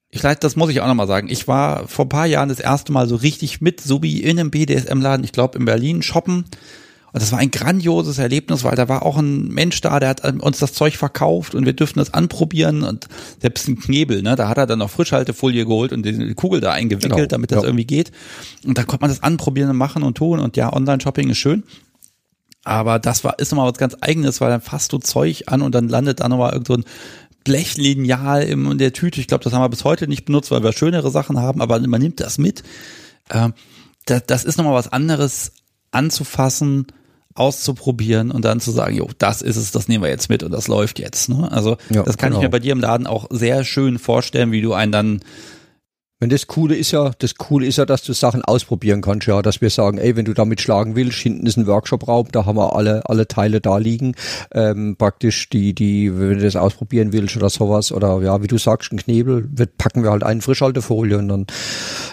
Ich 0.09 0.23
leite, 0.23 0.39
das 0.41 0.55
muss 0.55 0.69
ich 0.69 0.81
auch 0.81 0.87
nochmal 0.87 1.07
sagen. 1.07 1.29
Ich 1.29 1.47
war 1.47 1.87
vor 1.87 2.05
ein 2.05 2.09
paar 2.09 2.25
Jahren 2.25 2.49
das 2.49 2.59
erste 2.59 2.91
Mal 2.91 3.07
so 3.07 3.15
richtig 3.15 3.61
mit 3.61 3.81
Subi 3.81 4.19
in 4.19 4.39
einem 4.39 4.51
BDSM-Laden, 4.51 5.23
ich 5.23 5.31
glaube 5.31 5.57
in 5.57 5.65
Berlin, 5.65 6.01
shoppen. 6.01 6.45
Und 7.17 7.23
das 7.23 7.31
war 7.31 7.39
ein 7.39 7.49
grandioses 7.49 8.19
Erlebnis, 8.19 8.63
weil 8.63 8.75
da 8.75 8.87
war 8.89 9.01
auch 9.01 9.17
ein 9.17 9.47
Mensch 9.47 9.81
da, 9.81 9.99
der 9.99 10.09
hat 10.09 10.23
uns 10.39 10.59
das 10.59 10.73
Zeug 10.73 10.97
verkauft 10.97 11.55
und 11.55 11.65
wir 11.65 11.73
dürften 11.73 11.97
das 11.97 12.13
anprobieren 12.13 12.83
und 12.83 13.07
selbst 13.41 13.67
ein 13.67 13.79
Knebel, 13.79 14.21
ne, 14.21 14.35
da 14.35 14.47
hat 14.47 14.59
er 14.59 14.67
dann 14.67 14.77
noch 14.77 14.91
Frischhaltefolie 14.91 15.65
geholt 15.65 15.93
und 15.93 16.05
die 16.05 16.35
Kugel 16.35 16.61
da 16.61 16.73
eingewickelt, 16.73 17.15
genau, 17.15 17.25
damit 17.25 17.51
das 17.51 17.63
ja. 17.63 17.69
irgendwie 17.69 17.87
geht. 17.87 18.11
Und 18.63 18.77
da 18.77 18.83
konnte 18.83 19.01
man 19.01 19.09
das 19.09 19.23
anprobieren 19.23 19.71
und 19.71 19.77
machen 19.77 20.03
und 20.03 20.15
tun 20.15 20.39
und 20.39 20.57
ja, 20.57 20.71
Online-Shopping 20.71 21.31
ist 21.31 21.39
schön. 21.39 21.63
Aber 22.63 22.99
das 22.99 23.23
war, 23.23 23.39
ist 23.39 23.51
nochmal 23.51 23.71
was 23.71 23.79
ganz 23.79 23.97
eigenes, 23.99 24.39
weil 24.39 24.51
dann 24.51 24.61
fasst 24.61 24.93
du 24.93 24.99
Zeug 24.99 25.45
an 25.47 25.63
und 25.63 25.73
dann 25.73 25.89
landet 25.89 26.19
da 26.19 26.29
nochmal 26.29 26.53
irgend 26.53 26.67
so 26.67 26.75
ein 26.75 26.85
Blechlineal 27.45 28.43
in 28.43 28.77
der 28.77 28.93
Tüte. 28.93 29.19
Ich 29.21 29.25
glaube, 29.25 29.43
das 29.43 29.53
haben 29.53 29.63
wir 29.63 29.69
bis 29.69 29.85
heute 29.85 30.07
nicht 30.07 30.25
benutzt, 30.25 30.51
weil 30.51 30.61
wir 30.61 30.71
schönere 30.71 31.09
Sachen 31.09 31.39
haben, 31.39 31.63
aber 31.63 31.79
man 31.79 31.99
nimmt 31.99 32.19
das 32.19 32.37
mit. 32.37 32.61
Ähm, 33.31 33.55
das 34.05 34.43
ist 34.43 34.59
nochmal 34.59 34.75
was 34.75 34.93
anderes 34.93 35.53
anzufassen 35.89 36.85
auszuprobieren 37.37 38.31
und 38.31 38.43
dann 38.45 38.59
zu 38.59 38.71
sagen, 38.71 38.95
jo, 38.95 39.09
das 39.17 39.41
ist 39.41 39.57
es, 39.57 39.71
das 39.71 39.87
nehmen 39.87 40.03
wir 40.03 40.09
jetzt 40.09 40.29
mit 40.29 40.43
und 40.43 40.51
das 40.51 40.67
läuft 40.67 40.99
jetzt. 40.99 41.29
Ne? 41.29 41.51
Also 41.51 41.77
ja, 41.89 42.03
das 42.03 42.17
kann 42.17 42.29
genau. 42.29 42.39
ich 42.39 42.43
mir 42.43 42.49
bei 42.49 42.59
dir 42.59 42.71
im 42.71 42.79
Laden 42.79 43.07
auch 43.07 43.27
sehr 43.29 43.63
schön 43.63 43.99
vorstellen, 43.99 44.51
wie 44.51 44.61
du 44.61 44.73
einen 44.73 44.91
dann 44.91 45.21
wenn 46.19 46.29
das 46.29 46.47
Coole 46.47 46.75
ist 46.75 46.91
ja, 46.91 47.11
das 47.19 47.35
Coole 47.35 47.67
ist 47.67 47.77
ja, 47.77 47.85
dass 47.85 48.01
du 48.01 48.11
Sachen 48.11 48.43
ausprobieren 48.43 49.01
kannst, 49.01 49.27
ja, 49.27 49.43
dass 49.43 49.61
wir 49.61 49.69
sagen, 49.69 49.99
ey, 49.99 50.15
wenn 50.15 50.25
du 50.25 50.33
damit 50.33 50.61
schlagen 50.61 50.95
willst, 50.95 51.19
hinten 51.19 51.45
ist 51.45 51.57
ein 51.57 51.67
Workshop-Raum, 51.67 52.29
da 52.31 52.47
haben 52.47 52.57
wir 52.57 52.75
alle, 52.75 53.07
alle 53.07 53.27
Teile 53.27 53.61
da 53.61 53.77
liegen, 53.77 54.15
ähm, 54.51 54.95
praktisch 54.97 55.47
die, 55.49 55.75
die, 55.75 56.11
wenn 56.17 56.39
du 56.39 56.43
das 56.43 56.55
ausprobieren 56.55 57.13
willst 57.13 57.37
oder 57.37 57.51
sowas, 57.51 57.91
oder 57.91 58.19
ja, 58.23 58.41
wie 58.41 58.47
du 58.47 58.57
sagst, 58.57 58.91
ein 58.91 58.97
Knebel, 58.97 59.47
wird, 59.51 59.77
packen 59.77 60.01
wir 60.01 60.09
halt 60.09 60.23
einen 60.23 60.41
Frischhaltefolie 60.41 61.19
und 61.19 61.27
dann, 61.27 61.47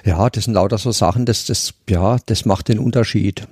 ja, 0.04 0.28
das 0.28 0.44
sind 0.44 0.52
lauter 0.52 0.76
so 0.76 0.92
Sachen, 0.92 1.24
das, 1.24 1.46
das, 1.46 1.72
ja, 1.88 2.18
das 2.26 2.44
macht 2.44 2.68
den 2.68 2.80
Unterschied. 2.80 3.48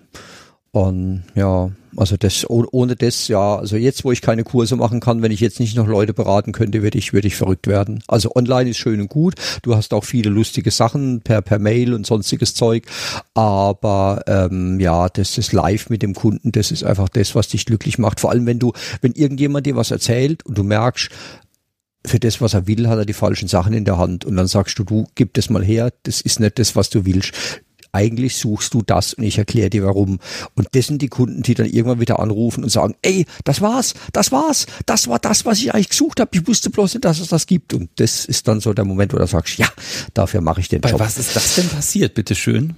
Und 0.74 1.24
ja, 1.35 1.70
also 1.99 2.16
das 2.16 2.49
ohne 2.49 2.97
das 2.97 3.28
ja, 3.28 3.57
also 3.57 3.77
jetzt, 3.77 4.05
wo 4.05 4.12
ich 4.12 4.23
keine 4.23 4.43
Kurse 4.43 4.74
machen 4.74 5.01
kann, 5.01 5.20
wenn 5.20 5.31
ich 5.31 5.40
jetzt 5.40 5.61
nicht 5.61 5.77
noch 5.77 5.86
Leute 5.86 6.15
beraten 6.15 6.53
könnte, 6.53 6.82
würde 6.82 6.97
ich 6.97 7.12
würde 7.12 7.28
ich 7.28 7.36
verrückt 7.36 7.66
werden. 7.66 8.03
Also 8.09 8.35
online 8.35 8.70
ist 8.70 8.78
schön 8.78 9.03
und 9.03 9.09
gut. 9.09 9.35
Du 9.61 9.77
hast 9.77 9.93
auch 9.93 10.05
viele 10.05 10.31
lustige 10.31 10.70
Sachen 10.70 11.20
per 11.20 11.43
per 11.43 11.59
Mail 11.59 11.93
und 11.93 12.07
sonstiges 12.07 12.55
Zeug, 12.55 12.86
aber 13.35 14.23
ähm, 14.27 14.81
ja, 14.81 15.11
das 15.11 15.36
ist 15.36 15.53
live 15.53 15.90
mit 15.90 16.01
dem 16.01 16.15
Kunden. 16.15 16.53
Das 16.53 16.70
ist 16.70 16.85
einfach 16.85 17.11
das, 17.11 17.35
was 17.35 17.49
dich 17.49 17.66
glücklich 17.66 17.99
macht. 17.99 18.20
Vor 18.20 18.31
allem 18.31 18.47
wenn 18.47 18.59
du, 18.59 18.73
wenn 19.03 19.12
irgendjemand 19.12 19.66
dir 19.66 19.77
was 19.77 19.90
erzählt 19.90 20.47
und 20.47 20.57
du 20.57 20.62
merkst, 20.62 21.11
für 22.05 22.19
das, 22.19 22.40
was 22.40 22.55
er 22.55 22.66
will, 22.66 22.89
hat 22.89 22.99
er 22.99 23.05
die 23.05 23.12
falschen 23.12 23.47
Sachen 23.47 23.74
in 23.74 23.85
der 23.85 23.99
Hand. 23.99 24.24
Und 24.24 24.35
dann 24.36 24.49
sagst 24.49 24.77
du, 24.78 24.85
du, 24.85 25.07
gib 25.15 25.35
das 25.35 25.51
mal 25.51 25.62
her, 25.62 25.93
das 26.03 26.20
ist 26.20 26.40
nicht 26.40 26.59
das, 26.59 26.74
was 26.74 26.90
du 26.90 27.05
willst 27.05 27.32
eigentlich 27.93 28.36
suchst 28.36 28.74
du 28.74 28.82
das 28.82 29.14
und 29.14 29.24
ich 29.24 29.39
erkläre 29.39 29.70
dir 29.70 29.85
warum. 29.85 30.19
Und 30.55 30.69
das 30.73 30.86
sind 30.86 31.02
die 31.02 31.09
Kunden, 31.09 31.43
die 31.43 31.55
dann 31.55 31.66
irgendwann 31.66 32.01
wieder 32.01 32.19
anrufen 32.19 32.64
und 32.64 32.70
sagen, 32.70 32.94
ey, 33.02 33.27
das 33.44 33.60
war's, 33.60 33.94
das 34.12 34.32
war's, 34.32 34.66
das 34.86 35.09
war 35.09 35.19
das, 35.19 35.44
was 35.44 35.59
ich 35.59 35.74
eigentlich 35.74 35.90
gesucht 35.90 36.20
habe. 36.20 36.31
Ich 36.32 36.47
wusste 36.47 36.70
bloß 36.70 36.94
nicht, 36.94 37.05
dass 37.05 37.20
es 37.20 37.28
das 37.28 37.47
gibt. 37.47 37.74
Und 37.74 37.90
das 37.97 38.24
ist 38.24 38.48
dann 38.48 38.60
so 38.60 38.73
der 38.73 38.85
Moment, 38.85 39.12
wo 39.12 39.19
du 39.19 39.27
sagst, 39.27 39.59
ja, 39.59 39.69
dafür 40.14 40.40
mache 40.40 40.60
ich 40.60 40.69
den 40.69 40.81
Bei 40.81 40.90
Job. 40.90 41.01
Was 41.01 41.19
ist 41.19 41.36
das 41.36 41.55
denn 41.55 41.69
passiert, 41.69 42.14
bitteschön? 42.14 42.74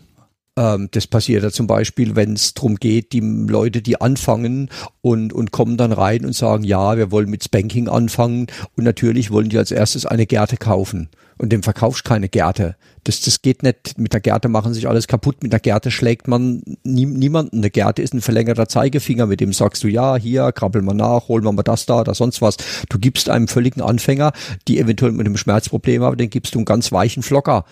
Ähm, 0.57 0.89
das 0.93 1.07
passiert 1.07 1.43
ja 1.43 1.51
zum 1.51 1.67
Beispiel, 1.67 2.17
wenn 2.17 2.35
es 2.35 2.55
darum 2.55 2.77
geht, 2.77 3.13
die 3.13 3.21
Leute, 3.21 3.83
die 3.83 4.01
anfangen 4.01 4.71
und, 5.01 5.33
und 5.33 5.51
kommen 5.51 5.77
dann 5.77 5.93
rein 5.93 6.25
und 6.25 6.35
sagen, 6.35 6.65
ja, 6.65 6.97
wir 6.97 7.11
wollen 7.11 7.29
mit 7.29 7.45
Spanking 7.45 7.89
anfangen 7.89 8.47
und 8.77 8.85
natürlich 8.85 9.31
wollen 9.31 9.49
die 9.49 9.59
als 9.59 9.71
erstes 9.73 10.07
eine 10.07 10.27
Gerte 10.27 10.57
kaufen 10.57 11.09
und 11.39 11.53
dem 11.53 11.63
verkaufst 11.63 12.05
keine 12.05 12.29
Gerte. 12.29 12.77
Das, 13.05 13.21
das 13.21 13.43
geht 13.43 13.63
nicht. 13.63 13.99
Mit 13.99 14.13
der 14.13 14.21
Gerte 14.21 14.49
machen 14.49 14.73
sich 14.73 14.89
alles 14.89 15.07
kaputt. 15.07 15.43
Mit 15.43 15.53
der 15.53 15.61
Gerte 15.61 15.91
schlägt 15.91 16.27
man 16.27 16.63
nie, 16.85 17.07
niemanden. 17.07 17.59
Eine 17.59 17.71
Gerte 17.71 18.03
ist 18.03 18.15
ein 18.15 18.21
verlängerter 18.21 18.69
Zeigefinger, 18.69 19.27
mit 19.27 19.41
dem 19.41 19.53
sagst 19.53 19.85
du, 19.85 19.89
ja, 19.89 20.17
hier, 20.17 20.53
krabbel 20.53 20.83
mal 20.83 20.95
nach, 20.95 21.29
hol 21.29 21.43
mal 21.43 21.55
das 21.63 21.87
da 21.87 22.01
oder 22.01 22.15
sonst 22.15 22.41
was. 22.41 22.57
Du 22.89 22.99
gibst 22.99 23.29
einem 23.29 23.49
völligen 23.49 23.83
Anfänger, 23.83 24.33
die 24.69 24.79
eventuell 24.79 25.13
mit 25.13 25.27
einem 25.27 25.37
Schmerzproblem 25.37 26.03
haben, 26.03 26.17
den 26.17 26.31
gibst 26.31 26.55
du 26.55 26.59
einen 26.59 26.67
ganz 26.67 26.93
weichen 26.93 27.23
Flocker. 27.23 27.65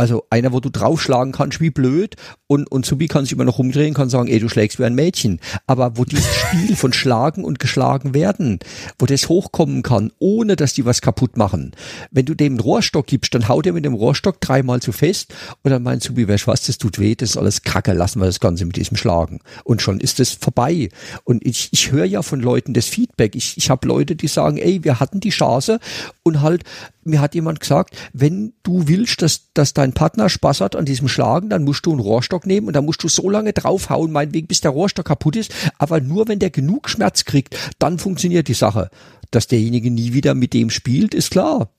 Also 0.00 0.24
einer, 0.30 0.54
wo 0.54 0.60
du 0.60 0.70
draufschlagen 0.70 1.30
kannst 1.30 1.60
wie 1.60 1.68
blöd 1.68 2.16
und, 2.46 2.72
und 2.72 2.86
Subi 2.86 3.06
kann 3.06 3.26
sich 3.26 3.34
immer 3.34 3.44
noch 3.44 3.58
rumdrehen, 3.58 3.92
kann 3.92 4.08
sagen, 4.08 4.30
ey, 4.30 4.40
du 4.40 4.48
schlägst 4.48 4.78
wie 4.78 4.84
ein 4.84 4.94
Mädchen. 4.94 5.40
Aber 5.66 5.98
wo 5.98 6.06
dieses 6.06 6.34
Spiel 6.34 6.74
von 6.74 6.94
Schlagen 6.94 7.44
und 7.44 7.58
geschlagen 7.58 8.14
werden, 8.14 8.60
wo 8.98 9.04
das 9.04 9.28
hochkommen 9.28 9.82
kann, 9.82 10.10
ohne 10.18 10.56
dass 10.56 10.72
die 10.72 10.86
was 10.86 11.02
kaputt 11.02 11.36
machen. 11.36 11.72
Wenn 12.10 12.24
du 12.24 12.34
dem 12.34 12.54
einen 12.54 12.60
Rohrstock 12.60 13.08
gibst, 13.08 13.34
dann 13.34 13.46
haut 13.46 13.66
er 13.66 13.74
mit 13.74 13.84
dem 13.84 13.92
Rohrstock 13.92 14.40
dreimal 14.40 14.80
zu 14.80 14.92
fest 14.92 15.34
und 15.64 15.70
dann 15.70 15.82
meint 15.82 16.02
Subi, 16.02 16.26
weißt 16.26 16.46
was, 16.46 16.64
das 16.64 16.78
tut 16.78 16.98
weh, 16.98 17.14
das 17.14 17.32
ist 17.32 17.36
alles 17.36 17.60
Kacke, 17.60 17.92
lassen 17.92 18.20
wir 18.20 18.26
das 18.26 18.40
Ganze 18.40 18.64
mit 18.64 18.76
diesem 18.76 18.96
Schlagen. 18.96 19.40
Und 19.64 19.82
schon 19.82 20.00
ist 20.00 20.18
es 20.18 20.32
vorbei. 20.32 20.88
Und 21.24 21.44
ich, 21.44 21.68
ich 21.72 21.92
höre 21.92 22.06
ja 22.06 22.22
von 22.22 22.40
Leuten 22.40 22.72
das 22.72 22.86
Feedback. 22.86 23.36
Ich, 23.36 23.58
ich 23.58 23.68
habe 23.68 23.86
Leute, 23.86 24.16
die 24.16 24.28
sagen, 24.28 24.56
ey, 24.56 24.82
wir 24.82 24.98
hatten 24.98 25.20
die 25.20 25.28
Chance 25.28 25.78
und 26.22 26.40
halt 26.40 26.64
mir 27.04 27.20
hat 27.20 27.34
jemand 27.34 27.60
gesagt, 27.60 27.96
wenn 28.12 28.52
du 28.62 28.88
willst, 28.88 29.22
dass, 29.22 29.52
dass 29.54 29.74
dein 29.74 29.89
Partner 29.92 30.28
Spaß 30.28 30.60
hat 30.60 30.76
an 30.76 30.84
diesem 30.84 31.08
Schlagen, 31.08 31.48
dann 31.48 31.64
musst 31.64 31.86
du 31.86 31.90
einen 31.90 32.00
Rohrstock 32.00 32.46
nehmen 32.46 32.66
und 32.66 32.74
dann 32.74 32.84
musst 32.84 33.02
du 33.02 33.08
so 33.08 33.28
lange 33.30 33.52
draufhauen, 33.52 34.12
meinetwegen, 34.12 34.46
bis 34.46 34.60
der 34.60 34.70
Rohrstock 34.70 35.06
kaputt 35.06 35.36
ist. 35.36 35.52
Aber 35.78 36.00
nur 36.00 36.28
wenn 36.28 36.38
der 36.38 36.50
genug 36.50 36.88
Schmerz 36.88 37.24
kriegt, 37.24 37.56
dann 37.78 37.98
funktioniert 37.98 38.48
die 38.48 38.54
Sache. 38.54 38.90
Dass 39.30 39.46
derjenige 39.46 39.90
nie 39.90 40.12
wieder 40.12 40.34
mit 40.34 40.54
dem 40.54 40.70
spielt, 40.70 41.14
ist 41.14 41.30
klar 41.30 41.70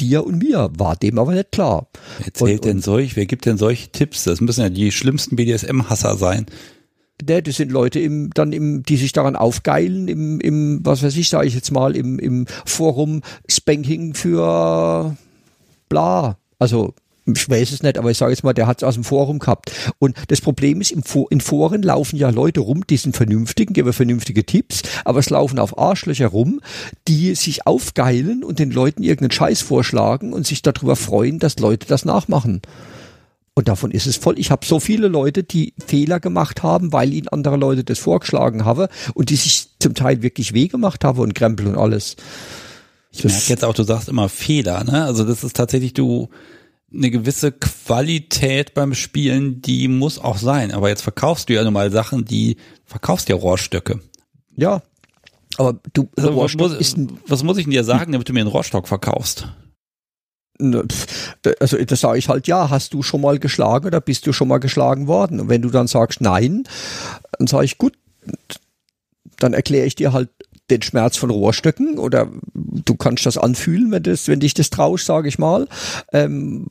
dir 0.00 0.24
und 0.24 0.38
mir, 0.38 0.70
war 0.78 0.96
dem 0.96 1.18
aber 1.18 1.32
nicht 1.32 1.52
klar. 1.52 1.86
Wer 2.16 2.26
erzählt 2.26 2.60
und, 2.60 2.64
denn 2.64 2.80
solch, 2.80 3.14
wer 3.14 3.26
gibt 3.26 3.44
denn 3.44 3.58
solche 3.58 3.90
Tipps? 3.90 4.24
Das 4.24 4.40
müssen 4.40 4.62
ja 4.62 4.70
die 4.70 4.90
schlimmsten 4.90 5.36
BDSM-Hasser 5.36 6.16
sein 6.16 6.46
ne, 7.28 7.42
das 7.42 7.56
sind 7.56 7.72
Leute 7.72 8.00
im, 8.00 8.30
dann 8.34 8.52
im, 8.52 8.82
die 8.82 8.96
sich 8.96 9.12
daran 9.12 9.36
aufgeilen, 9.36 10.08
im, 10.08 10.40
im, 10.40 10.80
was 10.84 11.02
weiß 11.02 11.16
ich, 11.16 11.28
sage 11.28 11.46
ich 11.46 11.54
jetzt 11.54 11.70
mal, 11.70 11.96
im, 11.96 12.18
im 12.18 12.46
Forum 12.64 13.22
Spanking 13.48 14.14
für 14.14 15.16
bla. 15.88 16.38
Also 16.58 16.94
ich 17.26 17.48
weiß 17.48 17.72
es 17.72 17.82
nicht, 17.82 17.98
aber 17.98 18.10
ich 18.10 18.18
sage 18.18 18.32
jetzt 18.32 18.42
mal, 18.42 18.52
der 18.52 18.66
hat 18.66 18.78
es 18.78 18.84
aus 18.84 18.94
dem 18.94 19.04
Forum 19.04 19.38
gehabt. 19.38 19.70
Und 19.98 20.16
das 20.28 20.40
Problem 20.40 20.80
ist, 20.80 20.90
im 20.90 21.02
in 21.30 21.40
Foren 21.40 21.82
laufen 21.82 22.16
ja 22.16 22.30
Leute 22.30 22.60
rum, 22.60 22.86
die 22.86 22.96
sind 22.96 23.16
vernünftig, 23.16 23.72
geben 23.72 23.92
vernünftige 23.92 24.44
Tipps, 24.44 24.82
aber 25.04 25.20
es 25.20 25.30
laufen 25.30 25.58
auf 25.58 25.78
Arschlöcher 25.78 26.28
rum, 26.28 26.60
die 27.06 27.34
sich 27.34 27.66
aufgeilen 27.66 28.42
und 28.42 28.58
den 28.58 28.70
Leuten 28.70 29.02
irgendeinen 29.02 29.30
Scheiß 29.30 29.60
vorschlagen 29.60 30.32
und 30.32 30.46
sich 30.46 30.62
darüber 30.62 30.96
freuen, 30.96 31.38
dass 31.38 31.58
Leute 31.58 31.86
das 31.86 32.04
nachmachen. 32.04 32.62
Und 33.54 33.68
davon 33.68 33.90
ist 33.90 34.06
es 34.06 34.16
voll. 34.16 34.38
Ich 34.38 34.50
habe 34.50 34.64
so 34.64 34.80
viele 34.80 35.08
Leute, 35.08 35.42
die 35.42 35.74
Fehler 35.86 36.20
gemacht 36.20 36.62
haben, 36.62 36.92
weil 36.92 37.12
ihnen 37.12 37.28
andere 37.28 37.56
Leute 37.56 37.84
das 37.84 37.98
vorgeschlagen 37.98 38.64
haben 38.64 38.88
und 39.14 39.28
die 39.28 39.36
sich 39.36 39.68
zum 39.78 39.94
Teil 39.94 40.22
wirklich 40.22 40.54
weh 40.54 40.68
gemacht 40.68 41.04
haben 41.04 41.18
und 41.18 41.34
Krempel 41.34 41.66
und 41.66 41.76
alles. 41.76 42.16
Ich 43.10 43.24
merke 43.24 43.48
jetzt 43.48 43.64
auch, 43.64 43.74
du 43.74 43.82
sagst 43.82 44.08
immer 44.08 44.30
Fehler, 44.30 44.84
ne? 44.84 45.04
Also 45.04 45.24
das 45.24 45.44
ist 45.44 45.54
tatsächlich 45.54 45.92
du 45.92 46.30
eine 46.94 47.10
gewisse 47.10 47.52
Qualität 47.52 48.74
beim 48.74 48.94
Spielen, 48.94 49.62
die 49.62 49.88
muss 49.88 50.18
auch 50.18 50.38
sein. 50.38 50.72
Aber 50.72 50.88
jetzt 50.88 51.02
verkaufst 51.02 51.48
du 51.48 51.54
ja 51.54 51.64
nun 51.64 51.72
mal 51.72 51.90
Sachen, 51.90 52.24
die 52.24 52.56
verkaufst 52.84 53.28
ja 53.28 53.36
Rohrstöcke. 53.36 54.00
Ja. 54.56 54.82
Aber 55.58 55.78
du, 55.92 56.08
also, 56.16 56.36
was, 56.36 56.54
muss, 56.54 56.96
was 57.26 57.42
muss 57.42 57.58
ich 57.58 57.64
denn 57.64 57.72
dir 57.72 57.84
sagen, 57.84 58.12
damit 58.12 58.28
du 58.28 58.32
mir 58.32 58.40
einen 58.40 58.48
Rohrstock 58.48 58.88
verkaufst? 58.88 59.48
also 61.58 61.76
da 61.76 61.96
sage 61.96 62.18
ich 62.18 62.28
halt, 62.28 62.46
ja, 62.46 62.70
hast 62.70 62.94
du 62.94 63.02
schon 63.02 63.20
mal 63.20 63.38
geschlagen 63.38 63.86
oder 63.86 64.00
bist 64.00 64.26
du 64.26 64.32
schon 64.32 64.48
mal 64.48 64.58
geschlagen 64.58 65.08
worden? 65.08 65.40
Und 65.40 65.48
wenn 65.48 65.62
du 65.62 65.70
dann 65.70 65.88
sagst 65.88 66.20
nein, 66.20 66.64
dann 67.38 67.46
sage 67.46 67.64
ich, 67.64 67.78
gut, 67.78 67.94
dann 69.38 69.54
erkläre 69.54 69.86
ich 69.86 69.94
dir 69.94 70.12
halt 70.12 70.28
den 70.72 70.82
Schmerz 70.82 71.16
von 71.16 71.30
Rohrstöcken 71.30 71.98
oder 71.98 72.28
du 72.54 72.94
kannst 72.94 73.26
das 73.26 73.38
anfühlen, 73.38 73.90
wenn, 73.90 74.02
das, 74.02 74.28
wenn 74.28 74.40
dich 74.40 74.54
das 74.54 74.70
traust, 74.70 75.06
sage 75.06 75.28
ich 75.28 75.38
mal. 75.38 75.68
Ähm, 76.12 76.66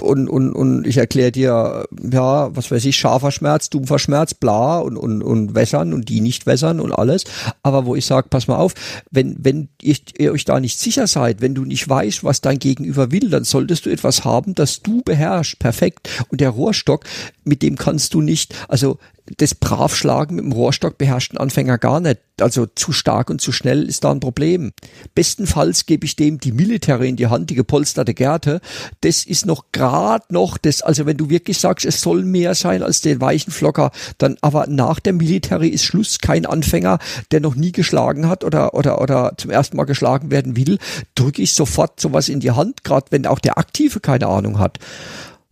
und, 0.00 0.28
und, 0.28 0.52
und 0.52 0.86
ich 0.86 0.96
erkläre 0.96 1.32
dir, 1.32 1.86
ja, 2.10 2.56
was 2.56 2.70
weiß 2.70 2.84
ich, 2.84 2.96
scharfer 2.96 3.30
Schmerz, 3.30 3.70
dumpfer 3.70 3.98
Schmerz, 3.98 4.34
bla 4.34 4.78
und, 4.78 4.96
und, 4.96 5.22
und 5.22 5.54
wässern 5.54 5.92
und 5.92 6.08
die 6.08 6.20
nicht 6.20 6.46
wässern 6.46 6.80
und 6.80 6.92
alles. 6.92 7.24
Aber 7.62 7.86
wo 7.86 7.94
ich 7.94 8.06
sage, 8.06 8.28
pass 8.30 8.48
mal 8.48 8.56
auf, 8.56 8.74
wenn, 9.10 9.36
wenn 9.38 9.68
ihr, 9.80 9.96
ihr 10.18 10.32
euch 10.32 10.44
da 10.44 10.60
nicht 10.60 10.78
sicher 10.78 11.06
seid, 11.06 11.40
wenn 11.40 11.54
du 11.54 11.64
nicht 11.64 11.88
weißt, 11.88 12.24
was 12.24 12.40
dein 12.40 12.58
Gegenüber 12.58 13.10
will, 13.12 13.30
dann 13.30 13.44
solltest 13.44 13.86
du 13.86 13.90
etwas 13.90 14.24
haben, 14.24 14.54
das 14.54 14.80
du 14.82 15.02
beherrschst, 15.02 15.58
perfekt. 15.58 16.08
Und 16.28 16.40
der 16.40 16.50
Rohrstock, 16.50 17.04
mit 17.44 17.62
dem 17.62 17.76
kannst 17.76 18.14
du 18.14 18.20
nicht, 18.20 18.54
also 18.68 18.98
das 19.38 19.54
Bravschlagen 19.54 20.36
mit 20.36 20.44
dem 20.44 20.52
Rohrstock 20.52 20.98
beherrscht 20.98 21.32
ein 21.32 21.38
Anfänger 21.38 21.78
gar 21.78 22.00
nicht. 22.00 22.20
Also 22.40 22.66
zu 22.66 22.92
stark 22.92 23.30
und 23.30 23.40
zu 23.40 23.52
schnell 23.52 23.88
ist 23.88 24.02
da 24.02 24.10
ein 24.10 24.20
Problem. 24.20 24.72
Bestenfalls 25.14 25.86
gebe 25.86 26.06
ich 26.06 26.16
dem 26.16 26.38
die 26.38 26.50
Military 26.50 27.08
in 27.08 27.16
die 27.16 27.28
Hand, 27.28 27.50
die 27.50 27.54
gepolsterte 27.54 28.14
Gerte. 28.14 28.60
Das 29.02 29.24
ist 29.24 29.46
noch 29.46 29.66
gerade 29.70 30.24
noch 30.30 30.58
das, 30.58 30.82
also 30.82 31.06
wenn 31.06 31.16
du 31.16 31.30
wirklich 31.30 31.58
sagst, 31.58 31.86
es 31.86 32.00
soll 32.00 32.24
mehr 32.24 32.54
sein 32.54 32.82
als 32.82 33.00
den 33.00 33.20
weichen 33.20 33.52
Flocker, 33.52 33.92
dann 34.18 34.36
aber 34.40 34.66
nach 34.66 34.98
der 34.98 35.12
Military 35.12 35.68
ist 35.68 35.84
Schluss. 35.84 36.18
Kein 36.18 36.44
Anfänger, 36.44 36.98
der 37.30 37.40
noch 37.40 37.54
nie 37.54 37.72
geschlagen 37.72 38.28
hat 38.28 38.42
oder, 38.42 38.74
oder, 38.74 39.00
oder 39.00 39.34
zum 39.36 39.50
ersten 39.50 39.76
Mal 39.76 39.84
geschlagen 39.84 40.30
werden 40.30 40.56
will, 40.56 40.78
drücke 41.14 41.42
ich 41.42 41.52
sofort 41.52 42.00
sowas 42.00 42.28
in 42.28 42.40
die 42.40 42.50
Hand, 42.50 42.82
gerade 42.82 43.06
wenn 43.10 43.26
auch 43.26 43.38
der 43.38 43.58
Aktive 43.58 44.00
keine 44.00 44.26
Ahnung 44.26 44.58
hat. 44.58 44.78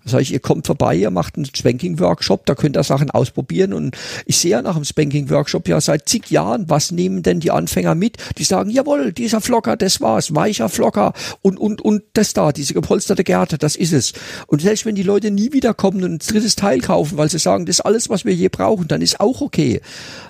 Sag 0.05 0.23
ich, 0.23 0.33
ihr 0.33 0.41
kommt 0.41 0.67
vorbei, 0.67 0.97
ihr 0.97 1.11
macht 1.11 1.37
einen 1.37 1.45
Spanking-Workshop, 1.45 2.47
da 2.47 2.55
könnt 2.55 2.77
ihr 2.77 2.83
Sachen 2.85 3.11
ausprobieren. 3.11 3.75
Und 3.75 3.97
ich 4.25 4.39
sehe 4.39 4.53
ja 4.53 4.63
nach 4.63 4.75
dem 4.75 4.85
Spanking-Workshop 4.85 5.69
ja 5.69 5.79
seit 5.81 6.09
zig 6.09 6.31
Jahren, 6.31 6.71
was 6.71 6.91
nehmen 6.91 7.23
denn 7.23 7.41
die 7.41 7.51
Anfänger 7.51 7.95
mit? 7.95 8.17
Die 8.39 8.45
sagen, 8.45 8.71
jawohl, 8.71 9.13
dieser 9.13 9.43
Flocker, 9.43 9.77
das 9.77 10.01
war's, 10.01 10.35
weicher 10.35 10.71
Flocker 10.71 11.13
und, 11.43 11.59
und, 11.59 11.83
und 11.83 12.03
das 12.15 12.33
da, 12.33 12.51
diese 12.53 12.73
gepolsterte 12.73 13.25
Gerte, 13.25 13.59
das 13.59 13.77
ist 13.77 13.93
es. 13.93 14.15
Und 14.47 14.63
selbst 14.63 14.87
wenn 14.87 14.95
die 14.95 15.03
Leute 15.03 15.31
nie 15.31 15.53
wieder 15.53 15.75
kommen 15.75 16.03
und 16.03 16.13
ein 16.13 16.19
drittes 16.19 16.57
Teil 16.57 16.81
kaufen, 16.81 17.19
weil 17.19 17.29
sie 17.29 17.39
sagen, 17.39 17.67
das 17.67 17.77
ist 17.77 17.85
alles, 17.85 18.09
was 18.09 18.25
wir 18.25 18.35
je 18.35 18.49
brauchen, 18.49 18.89
dann 18.89 19.03
ist 19.03 19.21
auch 19.21 19.43
okay. 19.43 19.83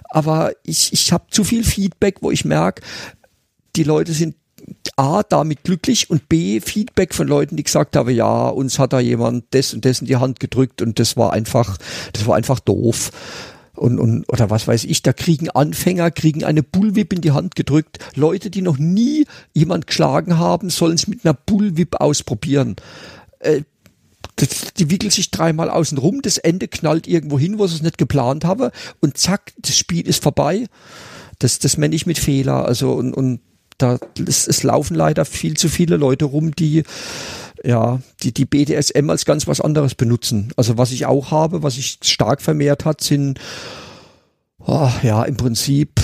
Aber 0.08 0.52
ich, 0.64 0.92
ich 0.92 1.12
habe 1.12 1.24
zu 1.30 1.44
viel 1.44 1.62
Feedback, 1.62 2.16
wo 2.22 2.32
ich 2.32 2.44
merke, 2.44 2.82
die 3.76 3.84
Leute 3.84 4.12
sind 4.12 4.34
A, 4.96 5.22
damit 5.22 5.64
glücklich 5.64 6.10
und 6.10 6.28
B, 6.28 6.60
Feedback 6.60 7.14
von 7.14 7.26
Leuten, 7.26 7.56
die 7.56 7.62
gesagt 7.62 7.96
haben, 7.96 8.10
ja, 8.10 8.48
uns 8.48 8.78
hat 8.78 8.92
da 8.92 9.00
jemand 9.00 9.44
das 9.50 9.72
und 9.72 9.84
das 9.84 10.00
in 10.00 10.06
die 10.06 10.16
Hand 10.16 10.40
gedrückt 10.40 10.82
und 10.82 10.98
das 10.98 11.16
war 11.16 11.32
einfach, 11.32 11.78
das 12.12 12.26
war 12.26 12.36
einfach 12.36 12.60
doof. 12.60 13.10
und, 13.80 13.98
und 13.98 14.24
oder 14.28 14.50
was 14.50 14.68
weiß 14.68 14.84
ich, 14.84 15.02
da 15.02 15.12
kriegen 15.12 15.50
Anfänger, 15.50 16.10
kriegen 16.10 16.44
eine 16.44 16.62
Bullwhip 16.62 17.12
in 17.12 17.22
die 17.22 17.32
Hand 17.32 17.56
gedrückt. 17.56 17.98
Leute, 18.14 18.50
die 18.50 18.62
noch 18.62 18.78
nie 18.78 19.26
jemand 19.54 19.86
geschlagen 19.86 20.38
haben, 20.38 20.70
sollen 20.70 20.94
es 20.94 21.06
mit 21.06 21.24
einer 21.24 21.34
Bullwhip 21.34 21.96
ausprobieren. 22.00 22.76
Äh, 23.38 23.62
das, 24.36 24.74
die 24.76 24.90
wickelt 24.90 25.12
sich 25.12 25.30
dreimal 25.30 25.70
außen 25.70 25.98
rum, 25.98 26.20
das 26.22 26.38
Ende 26.38 26.68
knallt 26.68 27.06
irgendwo 27.06 27.38
hin, 27.38 27.58
wo 27.58 27.66
sie 27.66 27.76
es 27.76 27.82
nicht 27.82 27.98
geplant 27.98 28.44
haben 28.44 28.70
und 29.00 29.18
zack, 29.18 29.52
das 29.58 29.76
Spiel 29.76 30.06
ist 30.06 30.22
vorbei. 30.22 30.66
Das, 31.38 31.58
das 31.58 31.78
meine 31.78 31.94
ich 31.94 32.06
mit 32.06 32.18
Fehler. 32.18 32.66
Also 32.66 32.92
und, 32.92 33.14
und 33.14 33.40
da 33.82 33.98
es, 34.26 34.46
es 34.46 34.62
laufen 34.62 34.94
leider 34.94 35.24
viel 35.24 35.56
zu 35.56 35.68
viele 35.68 35.96
Leute 35.96 36.26
rum, 36.26 36.54
die 36.54 36.84
ja, 37.62 38.00
die, 38.22 38.32
die 38.32 38.46
BDSM 38.46 39.10
als 39.10 39.24
ganz 39.24 39.46
was 39.46 39.60
anderes 39.60 39.94
benutzen. 39.94 40.52
Also 40.56 40.78
was 40.78 40.92
ich 40.92 41.06
auch 41.06 41.30
habe, 41.30 41.62
was 41.62 41.74
sich 41.74 41.98
stark 42.02 42.40
vermehrt 42.40 42.84
hat, 42.84 43.02
sind 43.02 43.38
oh, 44.58 44.90
ja 45.02 45.24
im 45.24 45.36
Prinzip 45.36 46.00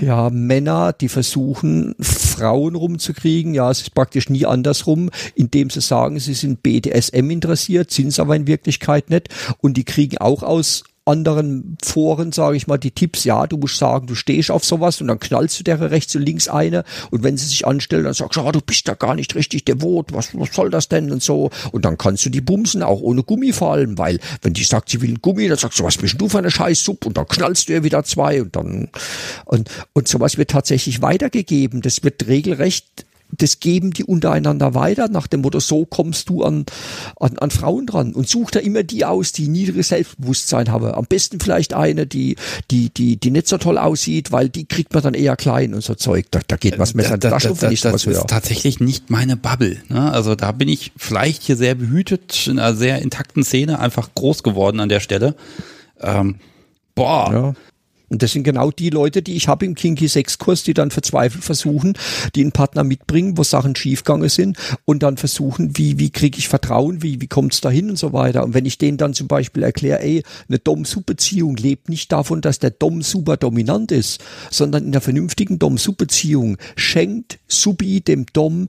ja 0.00 0.30
Männer, 0.30 0.92
die 0.92 1.08
versuchen 1.08 1.94
Frauen 2.00 2.74
rumzukriegen. 2.74 3.54
Ja, 3.54 3.70
es 3.70 3.82
ist 3.82 3.94
praktisch 3.94 4.28
nie 4.28 4.46
andersrum, 4.46 5.10
indem 5.34 5.70
sie 5.70 5.80
sagen, 5.80 6.18
sie 6.18 6.34
sind 6.34 6.62
BDSM 6.62 7.30
interessiert, 7.30 7.90
sind 7.90 8.08
es 8.08 8.20
aber 8.20 8.36
in 8.36 8.46
Wirklichkeit 8.46 9.10
nicht. 9.10 9.28
Und 9.58 9.76
die 9.76 9.84
kriegen 9.84 10.18
auch 10.18 10.42
aus 10.42 10.84
anderen 11.06 11.76
Foren, 11.84 12.32
sage 12.32 12.56
ich 12.56 12.66
mal, 12.66 12.78
die 12.78 12.90
Tipps, 12.90 13.24
ja, 13.24 13.46
du 13.46 13.58
musst 13.58 13.76
sagen, 13.76 14.06
du 14.06 14.14
stehst 14.14 14.50
auf 14.50 14.64
sowas 14.64 15.00
und 15.00 15.08
dann 15.08 15.18
knallst 15.18 15.60
du 15.60 15.64
der 15.64 15.80
rechts 15.90 16.16
und 16.16 16.22
links 16.22 16.48
eine 16.48 16.84
und 17.10 17.22
wenn 17.22 17.36
sie 17.36 17.46
sich 17.46 17.66
anstellen, 17.66 18.04
dann 18.04 18.14
sagst 18.14 18.36
du, 18.36 18.40
ah, 18.40 18.52
du 18.52 18.60
bist 18.60 18.88
da 18.88 18.94
gar 18.94 19.14
nicht 19.14 19.34
richtig 19.34 19.64
devot, 19.66 20.12
was, 20.12 20.30
was 20.38 20.54
soll 20.54 20.70
das 20.70 20.88
denn 20.88 21.12
und 21.12 21.22
so 21.22 21.50
und 21.72 21.84
dann 21.84 21.98
kannst 21.98 22.24
du 22.24 22.30
die 22.30 22.40
bumsen, 22.40 22.82
auch 22.82 23.00
ohne 23.00 23.22
Gummi 23.22 23.52
vor 23.52 23.72
allem, 23.72 23.98
weil 23.98 24.18
wenn 24.40 24.54
die 24.54 24.64
sagt, 24.64 24.88
sie 24.88 25.02
will 25.02 25.10
einen 25.10 25.20
Gummi, 25.20 25.46
dann 25.46 25.58
sagst 25.58 25.78
du, 25.78 25.84
was 25.84 25.98
bist 25.98 26.18
du 26.18 26.28
für 26.28 26.38
eine 26.38 26.50
Scheißsuppe 26.50 27.08
und 27.08 27.16
dann 27.18 27.28
knallst 27.28 27.68
du 27.68 27.74
ihr 27.74 27.84
wieder 27.84 28.02
zwei 28.04 28.40
und 28.40 28.56
dann 28.56 28.88
und, 29.44 29.68
und 29.92 30.08
sowas 30.08 30.38
wird 30.38 30.50
tatsächlich 30.50 31.02
weitergegeben, 31.02 31.82
das 31.82 32.02
wird 32.02 32.26
regelrecht 32.28 33.04
das 33.30 33.60
geben 33.60 33.92
die 33.92 34.04
untereinander 34.04 34.74
weiter 34.74 35.08
nach 35.08 35.26
dem 35.26 35.40
Motto, 35.40 35.60
so 35.60 35.84
kommst 35.84 36.28
du 36.28 36.42
an, 36.42 36.66
an, 37.18 37.38
an 37.38 37.50
Frauen 37.50 37.86
dran 37.86 38.12
und 38.14 38.28
such 38.28 38.50
da 38.50 38.60
immer 38.60 38.82
die 38.82 39.04
aus, 39.04 39.32
die 39.32 39.48
niedriges 39.48 39.88
Selbstbewusstsein 39.88 40.70
haben. 40.70 40.86
Am 40.86 41.06
besten 41.06 41.40
vielleicht 41.40 41.74
eine, 41.74 42.06
die, 42.06 42.36
die, 42.70 42.90
die, 42.90 43.16
die 43.16 43.30
nicht 43.30 43.48
so 43.48 43.58
toll 43.58 43.78
aussieht, 43.78 44.32
weil 44.32 44.48
die 44.48 44.66
kriegt 44.66 44.94
man 44.94 45.02
dann 45.02 45.14
eher 45.14 45.36
klein 45.36 45.74
und 45.74 45.82
so 45.82 45.94
Zeug. 45.94 46.26
Da, 46.30 46.40
da 46.46 46.56
geht 46.56 46.78
was 46.78 46.94
Messer 46.94 47.18
da, 47.18 47.30
da, 47.30 47.38
da, 47.38 47.68
nicht 47.68 47.84
Das 47.84 48.06
ist 48.06 48.26
tatsächlich 48.28 48.80
nicht 48.80 49.10
meine 49.10 49.36
Bubble. 49.36 49.78
Ne? 49.88 50.12
Also 50.12 50.34
da 50.34 50.52
bin 50.52 50.68
ich 50.68 50.92
vielleicht 50.96 51.42
hier 51.42 51.56
sehr 51.56 51.74
behütet, 51.74 52.46
in 52.46 52.58
einer 52.58 52.74
sehr 52.74 53.02
intakten 53.02 53.44
Szene 53.44 53.78
einfach 53.78 54.10
groß 54.14 54.42
geworden 54.42 54.80
an 54.80 54.88
der 54.88 55.00
Stelle. 55.00 55.34
Ähm, 56.00 56.36
boah, 56.94 57.32
ja. 57.32 57.54
Und 58.08 58.22
das 58.22 58.32
sind 58.32 58.44
genau 58.44 58.70
die 58.70 58.90
Leute, 58.90 59.22
die 59.22 59.34
ich 59.34 59.48
habe 59.48 59.64
im 59.64 59.74
Kinky 59.74 60.08
Sex 60.08 60.38
Kurs, 60.38 60.62
die 60.62 60.74
dann 60.74 60.90
verzweifelt 60.90 61.42
versuchen, 61.42 61.94
die 62.34 62.42
einen 62.42 62.52
Partner 62.52 62.84
mitbringen, 62.84 63.38
wo 63.38 63.42
Sachen 63.42 63.74
schiefgegangen 63.74 64.28
sind 64.28 64.58
und 64.84 65.02
dann 65.02 65.16
versuchen, 65.16 65.76
wie, 65.76 65.98
wie 65.98 66.10
kriege 66.10 66.38
ich 66.38 66.48
Vertrauen, 66.48 67.02
wie, 67.02 67.20
wie 67.20 67.26
kommt's 67.28 67.60
dahin 67.60 67.90
und 67.90 67.96
so 67.96 68.12
weiter. 68.12 68.44
Und 68.44 68.54
wenn 68.54 68.66
ich 68.66 68.78
denen 68.78 68.98
dann 68.98 69.14
zum 69.14 69.28
Beispiel 69.28 69.62
erkläre, 69.62 70.02
ey, 70.02 70.22
eine 70.48 70.58
Dom-Sub-Beziehung 70.58 71.56
lebt 71.56 71.88
nicht 71.88 72.12
davon, 72.12 72.40
dass 72.40 72.58
der 72.58 72.70
Dom 72.70 73.02
super 73.02 73.36
dominant 73.36 73.90
ist, 73.90 74.22
sondern 74.50 74.84
in 74.84 74.88
einer 74.90 75.00
vernünftigen 75.00 75.58
Dom-Sub-Beziehung 75.58 76.58
schenkt 76.76 77.38
Subi 77.48 78.00
dem 78.00 78.26
Dom 78.32 78.68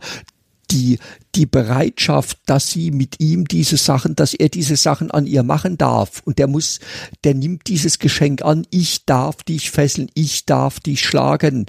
die, 0.75 0.99
die 1.33 1.45
Bereitschaft, 1.45 2.37
dass 2.45 2.69
sie 2.69 2.91
mit 2.91 3.19
ihm 3.19 3.47
diese 3.47 3.77
Sachen, 3.77 4.15
dass 4.15 4.33
er 4.33 4.49
diese 4.49 4.75
Sachen 4.75 5.09
an 5.09 5.25
ihr 5.25 5.43
machen 5.43 5.77
darf. 5.77 6.21
Und 6.25 6.37
der 6.37 6.47
muss, 6.47 6.79
der 7.23 7.33
nimmt 7.33 7.67
dieses 7.67 7.97
Geschenk 7.97 8.43
an. 8.43 8.67
Ich 8.69 9.05
darf 9.05 9.41
dich 9.43 9.71
fesseln. 9.71 10.09
Ich 10.13 10.45
darf 10.45 10.79
dich 10.79 11.01
schlagen. 11.01 11.65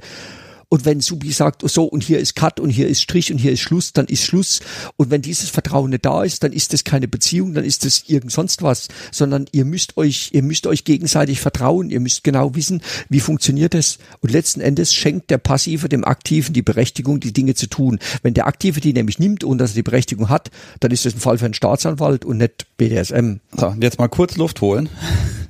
Und 0.69 0.85
wenn 0.85 1.01
Subi 1.01 1.31
sagt, 1.31 1.63
oh 1.63 1.69
so, 1.69 1.85
und 1.85 2.03
hier 2.03 2.19
ist 2.19 2.35
Cut 2.35 2.59
und 2.59 2.71
hier 2.71 2.89
ist 2.89 3.01
Strich 3.01 3.31
und 3.31 3.39
hier 3.39 3.53
ist 3.53 3.61
Schluss, 3.61 3.93
dann 3.93 4.07
ist 4.07 4.25
Schluss. 4.25 4.61
Und 4.97 5.11
wenn 5.11 5.23
dieses 5.23 5.49
Vertrauen 5.49 5.91
nicht 5.91 6.05
da 6.05 6.25
ist, 6.25 6.43
dann 6.43 6.53
ist 6.53 6.73
das 6.73 6.83
keine 6.83 7.07
Beziehung, 7.07 7.55
dann 7.55 7.65
ist 7.65 7.85
das 7.85 8.05
irgend 8.09 8.33
sonst 8.33 8.63
was, 8.63 8.89
sondern 9.13 9.47
ihr 9.53 9.65
müsst 9.65 9.97
euch, 9.97 10.31
ihr 10.33 10.43
müsst 10.43 10.67
euch 10.67 10.85
gegenseitig 10.85 11.41
vertrauen, 11.41 11.91
ihr 11.91 12.01
müsst 12.01 12.25
genau 12.25 12.57
wissen, 12.57 12.83
wie 13.09 13.21
funktioniert 13.21 13.75
es. 13.75 13.99
Und 14.21 14.33
letzten 14.33 14.61
Endes 14.61 14.93
schenkt 14.93 15.31
der 15.31 15.39
Passive 15.39 15.89
dem 15.89 16.05
Aktiven 16.05 16.53
die 16.53 16.63
Berechtigung, 16.63 17.21
die 17.21 17.33
Dinge 17.33 17.55
zu 17.55 17.69
tun. 17.69 18.01
Wenn 18.23 18.35
der 18.35 18.47
Aktive 18.49 18.81
die 18.81 18.93
nämlich 18.93 19.21
nimmt 19.21 19.45
und 19.45 19.59
dass 19.59 19.71
er 19.71 19.77
die 19.77 19.83
Berechtigung 19.83 20.29
hat, 20.29 20.51
dann 20.81 20.91
ist 20.91 21.05
das 21.05 21.15
ein 21.15 21.21
Fall 21.21 21.39
für 21.39 21.45
einen 21.45 21.55
Staatsanwalt 21.55 22.25
und 22.25 22.39
nicht 22.39 22.67
BDSM. 22.77 23.37
So, 23.57 23.75
jetzt 23.81 23.99
mal 23.99 24.09
kurz 24.09 24.37
Luft 24.37 24.61
holen. 24.61 24.89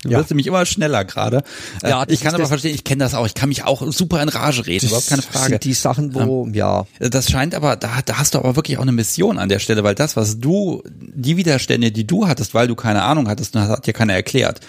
Du 0.07 0.13
ja. 0.13 0.19
wirst 0.19 0.31
nämlich 0.31 0.47
immer 0.47 0.65
schneller 0.67 1.05
gerade. 1.05 1.43
Äh, 1.83 1.91
ja, 1.91 2.05
ich 2.07 2.21
kann 2.21 2.35
aber 2.35 2.47
verstehen, 2.47 2.75
ich 2.75 2.85
kenne 2.85 3.03
das 3.03 3.15
auch. 3.15 3.27
Ich 3.27 3.35
kann 3.35 3.49
mich 3.49 3.65
auch 3.65 3.83
super 3.93 4.23
in 4.23 4.29
Rage 4.29 4.67
reden, 4.67 4.89
überhaupt 5.07 5.33
keine 5.33 5.35
Frage. 5.35 5.53
Sind 5.55 5.65
die 5.65 5.73
Sachen, 5.73 6.15
wo, 6.15 6.49
ja. 6.53 6.87
ja. 7.01 7.09
Das 7.09 7.31
scheint 7.31 7.55
aber, 7.55 7.77
da, 7.77 8.01
da 8.05 8.19
hast 8.19 8.35
du 8.35 8.39
aber 8.39 8.57
wirklich 8.57 8.79
auch 8.79 8.83
eine 8.83 8.93
Mission 8.93 9.39
an 9.39 9.49
der 9.49 9.59
Stelle, 9.59 9.85
weil 9.85 9.95
das, 9.95 10.17
was 10.17 10.39
du, 10.39 10.83
die 10.87 11.37
Widerstände, 11.37 11.93
die 11.93 12.07
du 12.07 12.27
hattest, 12.27 12.55
weil 12.55 12.69
du 12.69 12.75
keine 12.75 13.03
Ahnung 13.03 13.29
hattest, 13.29 13.55
hat 13.57 13.87
dir 13.87 13.93
keiner 13.93 14.15
erklärt. 14.15 14.61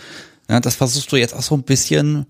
Ja, 0.49 0.59
das 0.59 0.75
versuchst 0.75 1.11
du 1.11 1.17
jetzt 1.17 1.35
auch 1.35 1.41
so 1.41 1.55
ein 1.55 1.63
bisschen, 1.63 2.25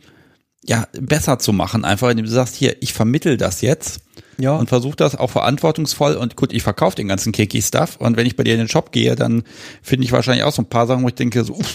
ja, 0.66 0.88
besser 1.00 1.40
zu 1.40 1.54
machen. 1.54 1.86
Einfach, 1.86 2.10
indem 2.10 2.26
du 2.26 2.32
sagst, 2.32 2.56
hier, 2.56 2.82
ich 2.82 2.94
vermittel 2.94 3.38
das 3.38 3.62
jetzt. 3.62 4.00
Ja. 4.40 4.56
Und 4.56 4.70
versuche 4.70 4.96
das 4.96 5.16
auch 5.16 5.32
verantwortungsvoll 5.32 6.16
und 6.16 6.36
gut, 6.36 6.54
ich 6.54 6.62
verkaufe 6.62 6.96
den 6.96 7.08
ganzen 7.08 7.32
Kiki-Stuff 7.32 7.96
und 7.98 8.18
wenn 8.18 8.28
ich 8.28 8.36
bei 8.36 8.44
dir 8.44 8.54
in 8.54 8.60
den 8.60 8.68
Shop 8.68 8.92
gehe, 8.92 9.16
dann 9.16 9.42
finde 9.82 10.06
ich 10.06 10.12
wahrscheinlich 10.12 10.44
auch 10.44 10.54
so 10.54 10.62
ein 10.62 10.70
paar 10.70 10.86
Sachen, 10.86 11.02
wo 11.04 11.08
ich 11.08 11.16
denke, 11.16 11.44
so, 11.44 11.56
uff, 11.56 11.74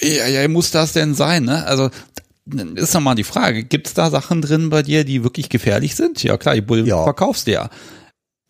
ja, 0.00 0.26
ja, 0.26 0.48
muss 0.48 0.70
das 0.70 0.92
denn 0.92 1.14
sein, 1.14 1.44
ne? 1.44 1.66
Also 1.66 1.90
ist 2.74 2.94
nochmal 2.94 3.14
die 3.14 3.24
Frage, 3.24 3.64
gibt's 3.64 3.94
da 3.94 4.10
Sachen 4.10 4.42
drin 4.42 4.70
bei 4.70 4.82
dir, 4.82 5.04
die 5.04 5.24
wirklich 5.24 5.48
gefährlich 5.48 5.94
sind? 5.94 6.22
Ja 6.22 6.36
klar, 6.36 6.54
die 6.54 6.60
Bullwhip 6.60 6.88
ja. 6.88 7.04
verkaufst 7.04 7.46
du 7.46 7.52
ja. 7.52 7.70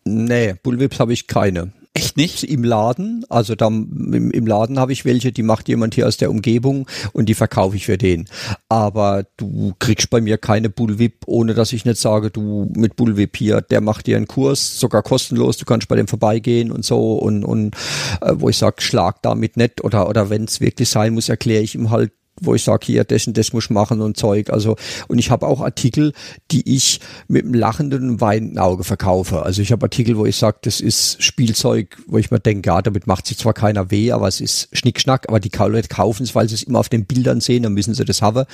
Nee, 0.05 0.55
Bullwhips 0.63 0.99
habe 0.99 1.13
ich 1.13 1.27
keine. 1.27 1.73
Echt 1.95 2.17
nicht? 2.17 2.43
Im 2.43 2.63
Laden, 2.63 3.25
also 3.29 3.55
da 3.55 3.67
im, 3.67 4.31
im 4.31 4.47
Laden 4.47 4.79
habe 4.79 4.93
ich 4.93 5.05
welche, 5.05 5.31
die 5.31 5.43
macht 5.43 5.67
jemand 5.67 5.95
hier 5.95 6.07
aus 6.07 6.17
der 6.17 6.29
Umgebung 6.29 6.87
und 7.13 7.27
die 7.27 7.33
verkaufe 7.33 7.75
ich 7.75 7.85
für 7.85 7.97
den. 7.97 8.25
Aber 8.69 9.25
du 9.37 9.73
kriegst 9.79 10.09
bei 10.11 10.21
mir 10.21 10.37
keine 10.37 10.69
Bullwhip, 10.69 11.23
ohne 11.25 11.55
dass 11.55 11.73
ich 11.73 11.85
nicht 11.85 11.99
sage, 11.99 12.29
du 12.29 12.71
mit 12.75 12.95
Bullwhip 12.95 13.35
hier, 13.35 13.61
der 13.61 13.81
macht 13.81 14.05
dir 14.05 14.17
einen 14.17 14.27
Kurs, 14.27 14.79
sogar 14.79 15.01
kostenlos, 15.01 15.57
du 15.57 15.65
kannst 15.65 15.87
bei 15.87 15.95
dem 15.95 16.07
vorbeigehen 16.07 16.71
und 16.71 16.85
so 16.85 17.15
und, 17.15 17.43
und 17.43 17.75
äh, 18.21 18.33
wo 18.35 18.49
ich 18.49 18.57
sage, 18.57 18.81
schlag 18.81 19.21
damit 19.23 19.57
nicht 19.57 19.83
oder, 19.83 20.07
oder 20.07 20.29
wenn 20.29 20.43
es 20.43 20.61
wirklich 20.61 20.89
sein 20.89 21.15
muss, 21.15 21.27
erkläre 21.27 21.63
ich 21.63 21.73
ihm 21.73 21.89
halt, 21.89 22.11
wo 22.41 22.55
ich 22.55 22.63
sage, 22.63 22.85
hier, 22.85 23.03
das 23.03 23.27
und 23.27 23.37
das 23.37 23.53
muss 23.53 23.69
machen 23.69 24.01
und 24.01 24.17
Zeug. 24.17 24.49
Also, 24.49 24.75
und 25.07 25.19
ich 25.19 25.31
habe 25.31 25.47
auch 25.47 25.61
Artikel, 25.61 26.13
die 26.51 26.75
ich 26.75 26.99
mit 27.27 27.45
einem 27.45 27.53
lachenden 27.53 28.09
und 28.09 28.21
weinenden 28.21 28.59
Auge 28.59 28.83
verkaufe. 28.83 29.43
Also 29.43 29.61
ich 29.61 29.71
habe 29.71 29.85
Artikel, 29.85 30.17
wo 30.17 30.25
ich 30.25 30.35
sage, 30.35 30.57
das 30.61 30.81
ist 30.81 31.21
Spielzeug, 31.23 31.97
wo 32.07 32.17
ich 32.17 32.31
mir 32.31 32.39
denke, 32.39 32.69
ja, 32.69 32.81
damit 32.81 33.07
macht 33.07 33.27
sich 33.27 33.37
zwar 33.37 33.53
keiner 33.53 33.91
weh, 33.91 34.11
aber 34.11 34.27
es 34.27 34.41
ist 34.41 34.69
Schnickschnack, 34.71 35.27
aber 35.27 35.39
die 35.39 35.51
Leute 35.57 35.87
kaufen 35.89 36.23
es, 36.23 36.35
weil 36.35 36.47
sie 36.47 36.55
es 36.55 36.63
immer 36.63 36.79
auf 36.79 36.89
den 36.89 37.05
Bildern 37.05 37.41
sehen, 37.41 37.63
dann 37.63 37.73
müssen 37.73 37.93
sie 37.93 38.05
das 38.05 38.21
haben. 38.21 38.45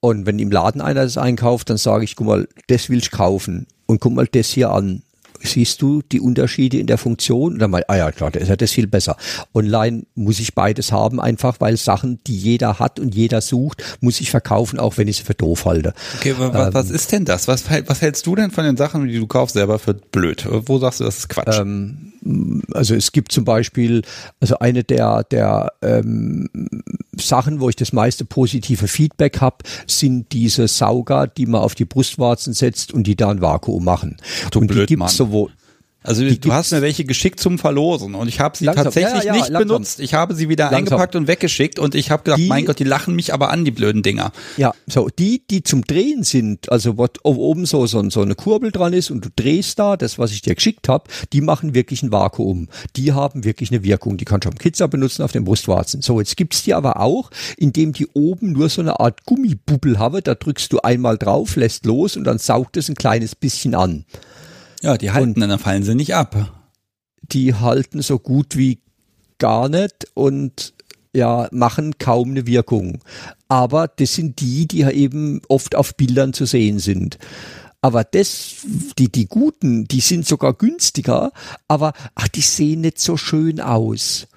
Und 0.00 0.26
wenn 0.26 0.38
im 0.38 0.50
Laden 0.50 0.80
einer 0.80 1.02
das 1.02 1.18
einkauft, 1.18 1.70
dann 1.70 1.76
sage 1.78 2.04
ich, 2.04 2.16
guck 2.16 2.26
mal, 2.26 2.48
das 2.68 2.88
will 2.88 2.98
ich 2.98 3.10
kaufen. 3.10 3.66
Und 3.86 4.00
guck 4.00 4.14
mal 4.14 4.26
das 4.26 4.48
hier 4.48 4.70
an 4.70 5.02
siehst 5.42 5.82
du 5.82 6.02
die 6.02 6.20
Unterschiede 6.20 6.78
in 6.78 6.86
der 6.86 6.98
Funktion? 6.98 7.54
Und 7.54 7.58
dann 7.58 7.70
mal, 7.70 7.84
ah 7.88 7.96
ja, 7.96 8.12
klar, 8.12 8.30
da 8.30 8.40
ist 8.40 8.48
ja 8.48 8.56
das 8.56 8.72
viel 8.72 8.86
besser. 8.86 9.16
Online 9.54 10.04
muss 10.14 10.40
ich 10.40 10.54
beides 10.54 10.92
haben, 10.92 11.20
einfach 11.20 11.60
weil 11.60 11.76
Sachen, 11.76 12.20
die 12.26 12.36
jeder 12.36 12.78
hat 12.78 13.00
und 13.00 13.14
jeder 13.14 13.40
sucht, 13.40 13.82
muss 14.00 14.20
ich 14.20 14.30
verkaufen, 14.30 14.78
auch 14.78 14.96
wenn 14.98 15.08
ich 15.08 15.18
sie 15.18 15.24
für 15.24 15.34
doof 15.34 15.64
halte. 15.64 15.94
Okay, 16.16 16.34
was, 16.38 16.68
ähm, 16.68 16.74
was 16.74 16.90
ist 16.90 17.12
denn 17.12 17.24
das? 17.24 17.48
Was, 17.48 17.64
was 17.86 18.00
hältst 18.00 18.26
du 18.26 18.34
denn 18.34 18.50
von 18.50 18.64
den 18.64 18.76
Sachen, 18.76 19.06
die 19.06 19.18
du 19.18 19.26
kaufst, 19.26 19.54
selber 19.54 19.78
für 19.78 19.94
blöd? 19.94 20.46
Wo 20.50 20.78
sagst 20.78 21.00
du, 21.00 21.04
das 21.04 21.18
ist 21.18 21.28
Quatsch? 21.28 21.58
Ähm, 21.58 22.12
also 22.72 22.94
es 22.94 23.12
gibt 23.12 23.32
zum 23.32 23.44
Beispiel, 23.44 24.02
also 24.40 24.58
eine 24.58 24.84
der, 24.84 25.24
der 25.24 25.72
ähm, 25.82 26.48
Sachen, 27.16 27.60
wo 27.60 27.68
ich 27.68 27.76
das 27.76 27.92
meiste 27.92 28.24
positive 28.24 28.88
Feedback 28.88 29.40
habe, 29.40 29.58
sind 29.86 30.32
diese 30.32 30.68
Sauger, 30.68 31.26
die 31.26 31.46
man 31.46 31.60
auf 31.60 31.74
die 31.74 31.84
Brustwarzen 31.84 32.52
setzt 32.52 32.92
und 32.92 33.06
die 33.06 33.16
da 33.16 33.30
ein 33.30 33.40
Vakuum 33.40 33.84
machen. 33.84 34.16
Du 34.50 34.60
und 34.60 34.66
blöd, 34.66 34.88
die 34.90 34.96
gibt's 34.96 35.16
sowohl 35.26 35.52
also 36.06 36.22
die 36.22 36.38
du 36.38 36.52
hast 36.52 36.70
mir 36.70 36.82
welche 36.82 37.04
geschickt 37.04 37.40
zum 37.40 37.58
Verlosen 37.58 38.14
und 38.14 38.28
ich 38.28 38.38
habe 38.38 38.56
sie 38.56 38.66
langsam. 38.66 38.84
tatsächlich 38.84 39.24
ja, 39.24 39.26
ja, 39.26 39.32
nicht 39.32 39.48
langsam. 39.48 39.68
benutzt. 39.68 40.00
Ich 40.00 40.14
habe 40.14 40.34
sie 40.34 40.48
wieder 40.48 40.70
langsam. 40.70 40.94
eingepackt 40.94 41.16
und 41.16 41.26
weggeschickt 41.26 41.80
und 41.80 41.96
ich 41.96 42.12
habe 42.12 42.22
gedacht, 42.22 42.38
die, 42.38 42.46
mein 42.46 42.64
Gott, 42.64 42.78
die 42.78 42.84
lachen 42.84 43.16
mich 43.16 43.34
aber 43.34 43.50
an, 43.50 43.64
die 43.64 43.72
blöden 43.72 44.02
Dinger. 44.02 44.30
Ja, 44.56 44.72
so 44.86 45.08
die, 45.08 45.42
die 45.50 45.64
zum 45.64 45.82
Drehen 45.82 46.22
sind, 46.22 46.70
also 46.70 46.96
wo 46.96 47.08
oben 47.24 47.66
so, 47.66 47.86
so, 47.86 48.08
so 48.08 48.22
eine 48.22 48.36
Kurbel 48.36 48.70
dran 48.70 48.92
ist 48.92 49.10
und 49.10 49.24
du 49.24 49.30
drehst 49.34 49.80
da, 49.80 49.96
das, 49.96 50.16
was 50.18 50.30
ich 50.30 50.42
dir 50.42 50.54
geschickt 50.54 50.88
habe, 50.88 51.10
die 51.32 51.40
machen 51.40 51.74
wirklich 51.74 52.04
ein 52.04 52.12
Vakuum. 52.12 52.68
Die 52.94 53.12
haben 53.12 53.42
wirklich 53.42 53.72
eine 53.72 53.82
Wirkung. 53.82 54.16
Die 54.16 54.24
kannst 54.24 54.44
du 54.44 54.50
am 54.50 54.58
Kitzer 54.58 54.86
benutzen 54.86 55.22
auf 55.22 55.32
den 55.32 55.44
Brustwarzen. 55.44 56.02
So, 56.02 56.20
jetzt 56.20 56.36
gibt's 56.36 56.62
die 56.62 56.74
aber 56.74 57.00
auch, 57.00 57.30
indem 57.56 57.92
die 57.92 58.06
oben 58.14 58.52
nur 58.52 58.68
so 58.68 58.80
eine 58.80 59.00
Art 59.00 59.24
Gummibubbel 59.24 59.98
haben. 59.98 60.20
Da 60.22 60.36
drückst 60.36 60.72
du 60.72 60.78
einmal 60.80 61.18
drauf, 61.18 61.56
lässt 61.56 61.84
los 61.84 62.16
und 62.16 62.24
dann 62.24 62.38
saugt 62.38 62.76
es 62.76 62.88
ein 62.88 62.94
kleines 62.94 63.34
bisschen 63.34 63.74
an. 63.74 64.04
Ja, 64.86 64.96
die 64.96 65.10
halten, 65.10 65.42
und 65.42 65.48
dann 65.48 65.58
fallen 65.58 65.82
sie 65.82 65.96
nicht 65.96 66.14
ab. 66.14 66.52
Die 67.20 67.54
halten 67.54 68.02
so 68.02 68.20
gut 68.20 68.56
wie 68.56 68.78
gar 69.36 69.68
nicht 69.68 70.06
und 70.14 70.74
ja, 71.12 71.48
machen 71.50 71.98
kaum 71.98 72.30
eine 72.30 72.46
Wirkung. 72.46 73.00
Aber 73.48 73.88
das 73.88 74.14
sind 74.14 74.40
die, 74.40 74.68
die 74.68 74.78
ja 74.78 74.90
eben 74.90 75.42
oft 75.48 75.74
auf 75.74 75.96
Bildern 75.96 76.34
zu 76.34 76.44
sehen 76.44 76.78
sind. 76.78 77.18
Aber 77.80 78.04
das, 78.04 78.64
die, 78.96 79.10
die 79.10 79.26
guten, 79.26 79.88
die 79.88 79.98
sind 79.98 80.24
sogar 80.24 80.54
günstiger, 80.54 81.32
aber 81.66 81.92
ach, 82.14 82.28
die 82.28 82.40
sehen 82.40 82.82
nicht 82.82 83.00
so 83.00 83.16
schön 83.16 83.60
aus. 83.60 84.28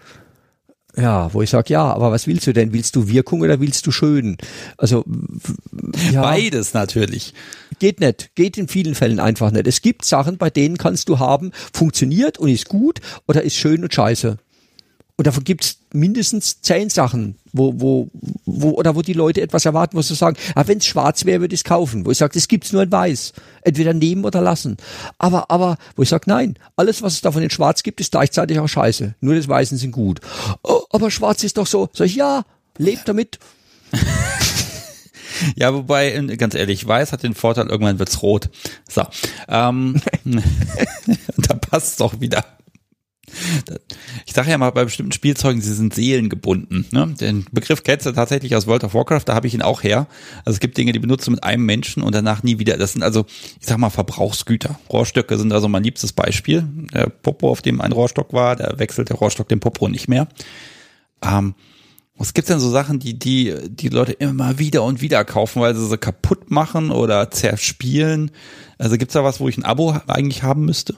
Ja, 0.97 1.33
wo 1.33 1.41
ich 1.41 1.49
sage, 1.49 1.71
ja, 1.71 1.83
aber 1.83 2.11
was 2.11 2.25
willst 2.25 2.47
du 2.47 2.53
denn? 2.53 2.73
Willst 2.73 2.95
du 2.95 3.07
Wirkung 3.07 3.41
oder 3.41 3.59
willst 3.59 3.85
du 3.85 3.91
schön? 3.91 4.37
Also 4.77 5.05
ja, 6.11 6.21
beides 6.21 6.73
natürlich. 6.73 7.33
Geht 7.77 7.99
nicht, 7.99 8.31
geht 8.35 8.57
in 8.57 8.67
vielen 8.67 8.95
Fällen 8.95 9.19
einfach 9.19 9.51
nicht. 9.51 9.67
Es 9.67 9.81
gibt 9.81 10.03
Sachen, 10.03 10.37
bei 10.37 10.49
denen 10.49 10.77
kannst 10.77 11.07
du 11.07 11.19
haben, 11.19 11.51
funktioniert 11.73 12.39
und 12.39 12.49
ist 12.49 12.67
gut 12.69 12.99
oder 13.27 13.43
ist 13.43 13.55
schön 13.55 13.83
und 13.83 13.93
scheiße. 13.93 14.37
Und 15.19 15.27
davon 15.27 15.43
gibt's 15.43 15.79
mindestens 15.91 16.61
zehn 16.61 16.89
Sachen, 16.89 17.35
wo, 17.51 17.73
wo, 17.75 18.09
wo, 18.45 18.69
oder 18.69 18.95
wo 18.95 19.01
die 19.01 19.11
Leute 19.11 19.41
etwas 19.41 19.65
erwarten, 19.65 19.97
wo 19.97 20.01
sie 20.01 20.15
sagen, 20.15 20.37
ah, 20.55 20.63
wenn 20.65 20.77
es 20.77 20.85
schwarz 20.85 21.25
wäre, 21.25 21.41
würde 21.41 21.53
ich 21.53 21.59
es 21.59 21.63
kaufen. 21.65 22.05
Wo 22.05 22.11
ich 22.11 22.17
sage, 22.17 22.35
das 22.35 22.47
gibt's 22.47 22.71
nur 22.71 22.83
in 22.83 22.91
weiß. 22.93 23.33
Entweder 23.63 23.93
nehmen 23.93 24.23
oder 24.23 24.39
lassen. 24.39 24.77
Aber, 25.17 25.51
aber, 25.51 25.75
wo 25.97 26.03
ich 26.03 26.07
sage, 26.07 26.23
nein, 26.27 26.57
alles, 26.77 27.01
was 27.01 27.15
es 27.15 27.21
davon 27.21 27.43
in 27.43 27.49
schwarz 27.49 27.83
gibt, 27.83 27.99
ist 27.99 28.13
gleichzeitig 28.13 28.59
auch 28.59 28.69
scheiße. 28.69 29.15
Nur 29.19 29.35
das 29.35 29.49
Weißen 29.49 29.77
sind 29.77 29.91
gut. 29.91 30.21
Oh, 30.63 30.83
aber 30.89 31.11
schwarz 31.11 31.43
ist 31.43 31.57
doch 31.57 31.67
so. 31.67 31.89
Sag 31.91 32.05
ich, 32.05 32.15
ja, 32.15 32.45
lebt 32.77 33.05
damit. 33.09 33.39
Ja, 35.57 35.73
wobei, 35.73 36.11
ganz 36.37 36.55
ehrlich, 36.55 36.87
weiß 36.87 37.11
hat 37.11 37.23
den 37.23 37.35
Vorteil, 37.35 37.67
irgendwann 37.67 37.99
wird's 37.99 38.21
rot. 38.21 38.49
So. 38.89 39.03
Ähm, 39.49 40.01
da 41.37 41.55
passt 41.55 41.99
doch 41.99 42.21
wieder. 42.21 42.45
Ich 44.26 44.34
sage 44.34 44.51
ja 44.51 44.57
mal 44.57 44.69
bei 44.72 44.84
bestimmten 44.84 45.11
Spielzeugen, 45.11 45.61
sie 45.61 45.73
sind 45.73 45.93
seelengebunden. 45.93 46.85
Ne? 46.91 47.14
Den 47.19 47.45
Begriff 47.51 47.84
kennst 47.84 48.06
du 48.06 48.11
tatsächlich 48.11 48.56
aus 48.56 48.68
World 48.68 48.84
of 48.84 48.93
Warcraft, 48.93 49.23
da 49.26 49.35
habe 49.35 49.47
ich 49.47 49.53
ihn 49.53 49.61
auch 49.61 49.84
her. 49.84 50.07
Also 50.45 50.56
es 50.56 50.60
gibt 50.60 50.77
Dinge, 50.77 50.91
die 50.91 50.99
benutzt 50.99 51.27
du 51.27 51.31
mit 51.31 51.43
einem 51.43 51.65
Menschen 51.65 52.03
und 52.03 52.14
danach 52.14 52.43
nie 52.43 52.60
wieder. 52.60 52.77
Das 52.77 52.93
sind 52.93 53.03
also, 53.03 53.26
ich 53.60 53.68
sag 53.68 53.77
mal, 53.77 53.89
Verbrauchsgüter. 53.89 54.80
Rohrstöcke 54.91 55.38
sind 55.38 55.51
also 55.51 55.68
mein 55.68 55.84
liebstes 55.84 56.14
Beispiel. 56.14 56.68
Der 56.93 57.10
Popo, 57.10 57.49
auf 57.49 57.61
dem 57.61 57.81
ein 57.81 57.91
Rohrstock 57.91 58.34
war, 58.34 58.56
der 58.56 58.80
wechselt 58.80 59.10
der 59.10 59.18
Rohrstock 59.18 59.47
den 59.47 59.60
Popo 59.60 59.88
nicht 59.88 60.07
mehr. 60.07 60.27
Ähm, 61.22 61.56
was 62.19 62.34
gibt's 62.34 62.49
denn 62.49 62.60
so 62.60 62.69
Sachen, 62.69 62.99
die, 62.99 63.18
die, 63.18 63.56
die 63.69 63.88
Leute 63.88 64.11
immer 64.11 64.60
wieder 64.60 64.84
und 64.84 64.99
wieder 64.99 65.23
kaufen, 65.23 65.61
weil 65.61 65.73
sie 65.73 65.88
sie 65.88 65.97
kaputt 65.97 66.51
machen 66.51 66.91
oder 66.91 67.31
zerspielen? 67.31 68.31
Also 68.77 68.97
gibt's 68.97 69.14
da 69.14 69.23
was, 69.23 69.39
wo 69.39 69.47
ich 69.47 69.57
ein 69.57 69.64
Abo 69.64 69.95
eigentlich 70.06 70.43
haben 70.43 70.65
müsste? 70.65 70.97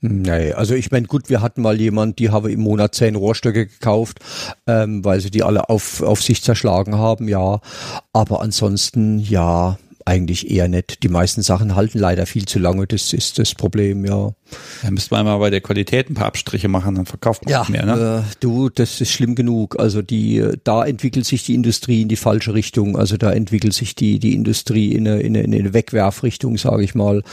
Nee, 0.00 0.52
also 0.52 0.74
ich 0.74 0.90
meine, 0.90 1.06
gut, 1.06 1.30
wir 1.30 1.40
hatten 1.40 1.62
mal 1.62 1.80
jemand, 1.80 2.18
die 2.18 2.30
haben 2.30 2.50
im 2.50 2.60
Monat 2.60 2.94
zehn 2.94 3.16
Rohrstöcke 3.16 3.66
gekauft, 3.66 4.20
ähm, 4.66 5.04
weil 5.04 5.20
sie 5.20 5.30
die 5.30 5.42
alle 5.42 5.70
auf, 5.70 6.02
auf 6.02 6.22
sich 6.22 6.42
zerschlagen 6.42 6.96
haben, 6.96 7.28
ja. 7.28 7.60
Aber 8.12 8.42
ansonsten, 8.42 9.18
ja, 9.18 9.78
eigentlich 10.06 10.50
eher 10.50 10.68
nicht. 10.68 11.02
Die 11.02 11.08
meisten 11.08 11.42
Sachen 11.42 11.74
halten 11.74 11.98
leider 11.98 12.26
viel 12.26 12.46
zu 12.46 12.58
lange, 12.58 12.86
das 12.86 13.12
ist 13.12 13.38
das 13.38 13.54
Problem, 13.54 14.04
ja. 14.04 14.30
Da 14.82 14.90
müsste 14.92 15.12
man 15.12 15.24
mal 15.24 15.38
bei 15.38 15.50
der 15.50 15.60
Qualität 15.60 16.08
ein 16.08 16.14
paar 16.14 16.26
Abstriche 16.26 16.68
machen, 16.68 16.94
dann 16.94 17.06
verkauft 17.06 17.44
man 17.44 17.50
ja, 17.50 17.66
mehr, 17.68 17.84
ne? 17.84 18.24
Äh, 18.24 18.34
du, 18.38 18.68
das 18.68 19.00
ist 19.00 19.10
schlimm 19.10 19.34
genug. 19.34 19.78
Also 19.80 20.02
die, 20.02 20.44
da 20.62 20.84
entwickelt 20.84 21.26
sich 21.26 21.44
die 21.44 21.54
Industrie 21.54 22.02
in 22.02 22.08
die 22.08 22.16
falsche 22.16 22.54
Richtung. 22.54 22.96
Also 22.96 23.16
da 23.16 23.32
entwickelt 23.32 23.74
sich 23.74 23.96
die, 23.96 24.20
die 24.20 24.34
Industrie 24.34 24.92
in 24.92 25.08
eine, 25.08 25.20
in 25.20 25.36
eine, 25.36 25.44
in 25.44 25.54
eine 25.54 25.74
Wegwerfrichtung, 25.74 26.56
sage 26.56 26.84
ich 26.84 26.94
mal. 26.94 27.24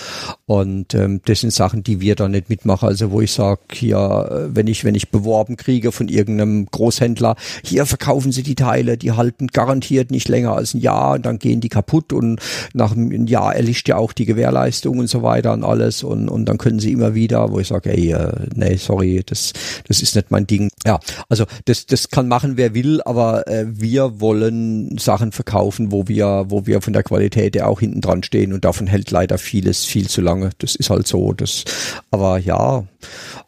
Und 0.45 0.95
ähm, 0.95 1.21
das 1.25 1.41
sind 1.41 1.53
Sachen, 1.53 1.83
die 1.83 2.01
wir 2.01 2.15
da 2.15 2.27
nicht 2.27 2.49
mitmachen. 2.49 2.87
Also 2.89 3.11
wo 3.11 3.21
ich 3.21 3.31
sage, 3.31 3.61
ja, 3.81 4.27
wenn 4.53 4.65
ich, 4.65 4.83
wenn 4.83 4.95
ich 4.95 5.09
beworben 5.09 5.55
kriege 5.57 5.91
von 5.91 6.07
irgendeinem 6.07 6.65
Großhändler, 6.65 7.35
hier 7.63 7.85
verkaufen 7.85 8.31
sie 8.31 8.43
die 8.43 8.55
Teile, 8.55 8.97
die 8.97 9.11
halten 9.11 9.47
garantiert 9.47 10.09
nicht 10.09 10.27
länger 10.27 10.53
als 10.53 10.73
ein 10.73 10.81
Jahr 10.81 11.13
und 11.13 11.25
dann 11.27 11.37
gehen 11.37 11.61
die 11.61 11.69
kaputt 11.69 12.11
und 12.11 12.39
nach 12.73 12.93
einem 12.93 13.27
Jahr 13.27 13.55
erlischt 13.55 13.89
ja 13.89 13.97
auch 13.97 14.13
die 14.13 14.25
Gewährleistung 14.25 14.99
und 14.99 15.07
so 15.07 15.23
weiter 15.23 15.53
und 15.53 15.63
alles 15.63 16.03
und, 16.03 16.29
und 16.29 16.45
dann 16.45 16.57
können 16.57 16.79
sie 16.79 16.91
immer 16.91 17.13
wieder, 17.15 17.51
wo 17.51 17.59
ich 17.59 17.67
sage, 17.67 17.91
ey, 17.91 18.11
äh, 18.11 18.31
nee, 18.55 18.75
sorry, 18.75 19.23
das, 19.25 19.53
das 19.87 20.01
ist 20.01 20.15
nicht 20.15 20.31
mein 20.31 20.47
Ding. 20.47 20.69
Ja, 20.85 20.99
also 21.29 21.45
das, 21.65 21.85
das 21.85 22.09
kann 22.09 22.27
machen, 22.27 22.57
wer 22.57 22.73
will, 22.73 23.01
aber 23.03 23.47
äh, 23.47 23.65
wir 23.67 24.19
wollen 24.19 24.97
Sachen 24.97 25.31
verkaufen, 25.31 25.91
wo 25.91 26.07
wir, 26.07 26.45
wo 26.49 26.65
wir 26.65 26.81
von 26.81 26.93
der 26.93 27.03
Qualität 27.03 27.55
ja 27.55 27.67
auch 27.67 27.79
hinten 27.79 28.01
dran 28.01 28.23
stehen 28.23 28.53
und 28.53 28.65
davon 28.65 28.87
hält 28.87 29.11
leider 29.11 29.37
vieles 29.37 29.85
viel 29.85 30.07
zu 30.07 30.21
lange. 30.21 30.51
Das 30.59 30.75
ist 30.75 30.89
halt 30.89 31.07
so. 31.07 31.33
Das, 31.33 31.63
aber 32.11 32.37
ja, 32.37 32.85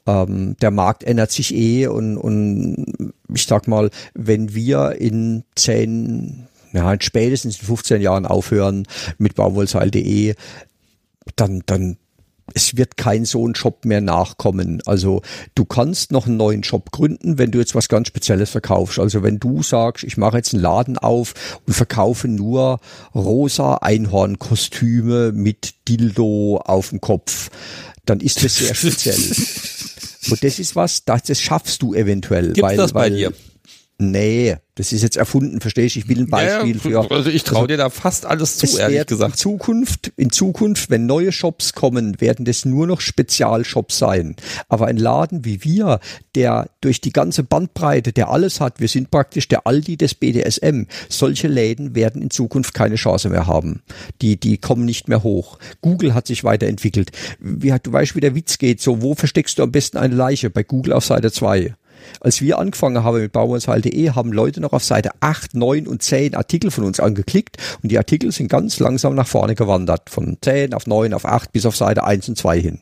ähm, 0.07 0.55
der 0.61 0.71
Markt 0.71 1.03
ändert 1.03 1.31
sich 1.31 1.53
eh 1.53 1.87
und, 1.87 2.17
und 2.17 3.13
ich 3.33 3.45
sag 3.45 3.67
mal, 3.67 3.89
wenn 4.13 4.53
wir 4.53 4.95
in 4.99 5.43
zehn 5.55 6.47
ja, 6.75 6.95
spätestens 6.99 7.59
in 7.59 7.65
15 7.65 8.01
Jahren 8.01 8.25
aufhören 8.25 8.87
mit 9.17 9.35
baumwollseil.de, 9.35 10.35
dann, 11.35 11.63
dann 11.65 11.97
es 12.53 12.77
wird 12.77 12.97
kein 12.97 13.25
so 13.25 13.47
ein 13.47 13.55
Shop 13.55 13.85
mehr 13.85 14.01
nachkommen. 14.01 14.81
Also 14.85 15.21
du 15.55 15.65
kannst 15.65 16.11
noch 16.11 16.27
einen 16.27 16.37
neuen 16.37 16.63
Shop 16.63 16.91
gründen, 16.91 17.37
wenn 17.37 17.51
du 17.51 17.59
jetzt 17.59 17.73
was 17.73 17.89
ganz 17.89 18.07
Spezielles 18.07 18.51
verkaufst. 18.51 18.99
Also 18.99 19.23
wenn 19.23 19.39
du 19.39 19.63
sagst, 19.63 20.03
ich 20.03 20.17
mache 20.17 20.37
jetzt 20.37 20.53
einen 20.53 20.61
Laden 20.61 20.97
auf 20.97 21.33
und 21.65 21.73
verkaufe 21.73 22.27
nur 22.27 22.79
rosa 23.15 23.75
Einhornkostüme 23.75 25.31
mit 25.31 25.87
Dildo 25.87 26.57
auf 26.63 26.89
dem 26.89 27.01
Kopf, 27.01 27.49
dann 28.05 28.19
ist 28.19 28.43
das 28.43 28.55
sehr 28.57 28.75
speziell. 28.75 29.17
und 30.29 30.43
das 30.43 30.59
ist 30.59 30.75
was, 30.75 31.03
das, 31.05 31.23
das 31.23 31.41
schaffst 31.41 31.81
du 31.81 31.95
eventuell. 31.95 32.53
Gibt's 32.53 32.61
weil, 32.61 32.77
das 32.77 32.93
bei 32.93 33.01
weil, 33.01 33.15
dir? 33.15 33.33
Nee, 33.97 34.57
das 34.75 34.91
ist 34.91 35.03
jetzt 35.03 35.15
erfunden, 35.15 35.61
verstehst 35.61 35.95
du? 35.95 35.99
Ich 35.99 36.09
will 36.09 36.19
ein 36.19 36.29
Beispiel 36.29 36.75
ja, 36.75 37.03
für. 37.03 37.11
Also 37.11 37.29
ich 37.29 37.43
traue 37.43 37.59
also, 37.59 37.67
dir 37.67 37.77
da 37.77 37.89
fast 37.89 38.25
alles 38.25 38.57
zu, 38.57 38.77
ehrlich 38.77 39.05
gesagt. 39.05 39.35
In 39.35 39.37
Zukunft, 39.37 40.11
in 40.17 40.31
Zukunft, 40.31 40.89
wenn 40.89 41.05
neue 41.05 41.31
Shops 41.31 41.71
kommen, 41.71 42.19
werden 42.19 42.43
das 42.43 42.65
nur 42.65 42.87
noch 42.87 42.99
Spezialshops 42.99 43.97
sein. 43.97 44.35
Aber 44.67 44.87
ein 44.87 44.97
Laden 44.97 45.45
wie 45.45 45.63
wir, 45.63 46.01
der 46.35 46.69
durch 46.81 46.99
die 46.99 47.13
ganze 47.13 47.43
Bandbreite, 47.43 48.11
der 48.11 48.29
alles 48.29 48.59
hat, 48.59 48.81
wir 48.81 48.89
sind 48.89 49.11
praktisch 49.11 49.47
der 49.47 49.65
Aldi 49.65 49.95
des 49.95 50.13
BDSM. 50.13 50.87
Solche 51.07 51.47
Läden 51.47 51.95
werden 51.95 52.21
in 52.21 52.29
Zukunft 52.29 52.73
keine 52.73 52.95
Chance 52.95 53.29
mehr 53.29 53.47
haben. 53.47 53.81
Die, 54.21 54.37
die 54.37 54.57
kommen 54.57 54.83
nicht 54.83 55.07
mehr 55.07 55.23
hoch. 55.23 55.57
Google 55.79 56.13
hat 56.13 56.27
sich 56.27 56.43
weiterentwickelt. 56.43 57.11
Wie, 57.39 57.73
du 57.81 57.93
weißt, 57.93 58.13
wie 58.17 58.19
der 58.19 58.35
Witz 58.35 58.57
geht. 58.57 58.81
So, 58.81 59.01
wo 59.01 59.15
versteckst 59.15 59.57
du 59.57 59.63
am 59.63 59.71
besten 59.71 59.97
eine 59.97 60.15
Leiche? 60.15 60.49
Bei 60.49 60.63
Google 60.63 60.91
auf 60.91 61.05
Seite 61.05 61.31
2. 61.31 61.75
Als 62.19 62.41
wir 62.41 62.59
angefangen 62.59 63.03
haben 63.03 63.21
mit 63.21 63.31
bauernsheil.de, 63.31 64.11
haben 64.11 64.31
Leute 64.31 64.61
noch 64.61 64.73
auf 64.73 64.83
Seite 64.83 65.11
8, 65.19 65.55
9 65.55 65.87
und 65.87 66.01
10 66.01 66.35
Artikel 66.35 66.71
von 66.71 66.83
uns 66.83 66.99
angeklickt 66.99 67.57
und 67.81 67.91
die 67.91 67.97
Artikel 67.97 68.31
sind 68.31 68.47
ganz 68.47 68.79
langsam 68.79 69.15
nach 69.15 69.27
vorne 69.27 69.55
gewandert. 69.55 70.09
Von 70.09 70.37
10 70.41 70.73
auf 70.73 70.87
9 70.87 71.13
auf 71.13 71.25
8 71.25 71.51
bis 71.51 71.65
auf 71.65 71.75
Seite 71.75 72.03
1 72.03 72.29
und 72.29 72.37
2 72.37 72.59
hin. 72.59 72.81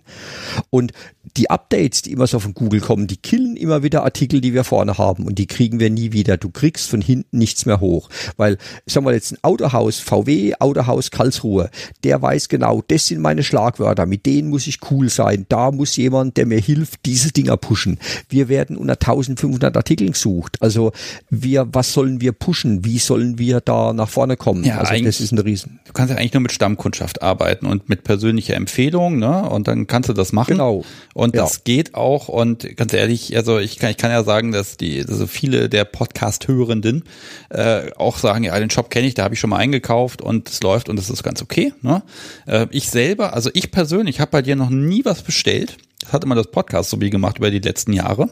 Und 0.69 0.93
die 1.37 1.49
Updates, 1.49 2.01
die 2.01 2.11
immer 2.11 2.27
so 2.27 2.39
von 2.39 2.53
Google 2.53 2.81
kommen, 2.81 3.07
die 3.07 3.17
killen 3.17 3.55
immer 3.55 3.81
wieder 3.81 4.03
Artikel, 4.03 4.41
die 4.41 4.53
wir 4.53 4.63
vorne 4.63 4.97
haben 4.97 5.25
und 5.25 5.39
die 5.39 5.47
kriegen 5.47 5.79
wir 5.79 5.89
nie 5.89 6.11
wieder. 6.11 6.37
Du 6.37 6.49
kriegst 6.49 6.89
von 6.89 7.01
hinten 7.01 7.37
nichts 7.37 7.65
mehr 7.65 7.79
hoch, 7.79 8.09
weil, 8.35 8.57
sag 8.85 9.03
mal 9.03 9.13
jetzt 9.13 9.31
ein 9.31 9.37
Autohaus, 9.41 9.99
VW, 9.99 10.53
Autohaus 10.59 11.11
Karlsruhe, 11.11 11.69
der 12.03 12.21
weiß 12.21 12.49
genau, 12.49 12.83
das 12.87 13.07
sind 13.07 13.21
meine 13.21 13.43
Schlagwörter, 13.43 14.05
mit 14.05 14.25
denen 14.25 14.49
muss 14.49 14.67
ich 14.67 14.79
cool 14.91 15.09
sein, 15.09 15.45
da 15.49 15.71
muss 15.71 15.95
jemand, 15.95 16.37
der 16.37 16.45
mir 16.45 16.59
hilft, 16.59 17.05
diese 17.05 17.31
Dinger 17.31 17.57
pushen. 17.57 17.99
Wir 18.27 18.49
werden 18.49 18.75
unter 18.75 18.99
1500 19.13 19.75
Artikeln 19.75 20.11
gesucht. 20.11 20.57
Also 20.61 20.91
wir, 21.29 21.67
was 21.71 21.93
sollen 21.93 22.21
wir 22.21 22.31
pushen? 22.31 22.85
Wie 22.85 22.99
sollen 22.99 23.37
wir 23.37 23.61
da 23.61 23.93
nach 23.93 24.09
vorne 24.09 24.37
kommen? 24.37 24.63
Ja, 24.63 24.79
also 24.79 25.03
das 25.03 25.19
ist 25.19 25.31
ein 25.31 25.39
Riesen. 25.39 25.79
Du 25.85 25.93
kannst 25.93 26.11
ja 26.11 26.17
eigentlich 26.17 26.33
nur 26.33 26.41
mit 26.41 26.51
Stammkundschaft 26.51 27.21
arbeiten 27.21 27.65
und 27.65 27.89
mit 27.89 28.03
persönlicher 28.03 28.55
Empfehlung, 28.55 29.17
ne? 29.17 29.49
Und 29.49 29.67
dann 29.67 29.87
kannst 29.87 30.09
du 30.09 30.13
das 30.13 30.31
machen. 30.31 30.51
Genau. 30.51 30.83
Und 31.13 31.35
ja. 31.35 31.43
das 31.43 31.63
geht 31.63 31.95
auch. 31.95 32.27
Und 32.27 32.75
ganz 32.77 32.93
ehrlich, 32.93 33.35
also 33.35 33.59
ich 33.59 33.79
kann, 33.79 33.91
ich 33.91 33.97
kann 33.97 34.11
ja 34.11 34.23
sagen, 34.23 34.51
dass 34.51 34.77
die, 34.77 35.03
also 35.07 35.27
viele 35.27 35.69
der 35.69 35.85
Podcast-Hörenden 35.85 37.03
äh, 37.49 37.91
auch 37.95 38.17
sagen, 38.17 38.43
ja, 38.43 38.57
den 38.59 38.69
Shop 38.69 38.89
kenne 38.89 39.07
ich, 39.07 39.13
da 39.13 39.23
habe 39.23 39.33
ich 39.33 39.39
schon 39.39 39.49
mal 39.49 39.57
eingekauft 39.57 40.21
und 40.21 40.49
es 40.49 40.61
läuft 40.61 40.89
und 40.89 40.99
es 40.99 41.09
ist 41.09 41.23
ganz 41.23 41.41
okay. 41.41 41.73
Ne? 41.81 42.03
Äh, 42.47 42.67
ich 42.71 42.89
selber, 42.89 43.33
also 43.33 43.49
ich 43.53 43.71
persönlich 43.71 44.19
habe 44.19 44.31
bei 44.31 44.41
dir 44.41 44.55
noch 44.55 44.69
nie 44.69 45.05
was 45.05 45.21
bestellt. 45.21 45.77
Das 45.99 46.13
hat 46.13 46.23
immer 46.23 46.35
das 46.35 46.51
Podcast 46.51 46.89
so 46.89 46.99
wie 46.99 47.09
gemacht 47.09 47.37
über 47.37 47.51
die 47.51 47.59
letzten 47.59 47.93
Jahre. 47.93 48.29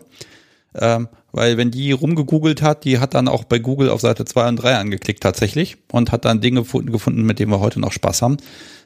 Ähm, 0.79 1.09
weil 1.31 1.57
wenn 1.57 1.71
die 1.71 1.91
rumgegoogelt 1.91 2.61
hat, 2.61 2.85
die 2.85 2.99
hat 2.99 3.13
dann 3.13 3.27
auch 3.27 3.43
bei 3.43 3.59
Google 3.59 3.89
auf 3.89 4.01
Seite 4.01 4.25
2 4.25 4.49
und 4.49 4.55
3 4.57 4.75
angeklickt 4.75 5.23
tatsächlich 5.23 5.77
und 5.91 6.11
hat 6.11 6.25
dann 6.25 6.41
Dinge 6.41 6.63
gefunden, 6.63 7.23
mit 7.23 7.39
denen 7.39 7.51
wir 7.51 7.59
heute 7.59 7.79
noch 7.79 7.91
Spaß 7.91 8.21
haben. 8.21 8.37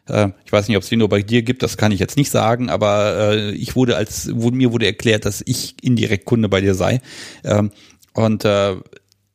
Äh, 0.08 0.30
ich 0.46 0.52
weiß 0.52 0.68
nicht, 0.68 0.78
ob 0.78 0.84
es 0.84 0.90
die 0.90 0.98
nur 0.98 1.10
bei 1.10 1.22
dir 1.22 1.42
gibt, 1.42 1.64
das 1.64 1.78
kann 1.78 1.92
ich 1.92 2.00
jetzt 2.00 2.18
nicht 2.18 2.32
sagen, 2.32 2.70
aber 2.70 3.34
äh, 3.34 3.52
ich 3.52 3.76
wurde 3.76 3.96
als, 3.96 4.28
mir 4.28 4.72
wurde 4.72 4.86
erklärt, 4.86 5.26
dass 5.26 5.44
ich 5.46 5.76
indirekt 5.82 6.26
Kunde 6.26 6.50
bei 6.50 6.62
dir 6.62 6.76
sei. 6.76 7.02
Ähm, 7.44 7.72
und 8.14 8.46
äh, 8.46 8.76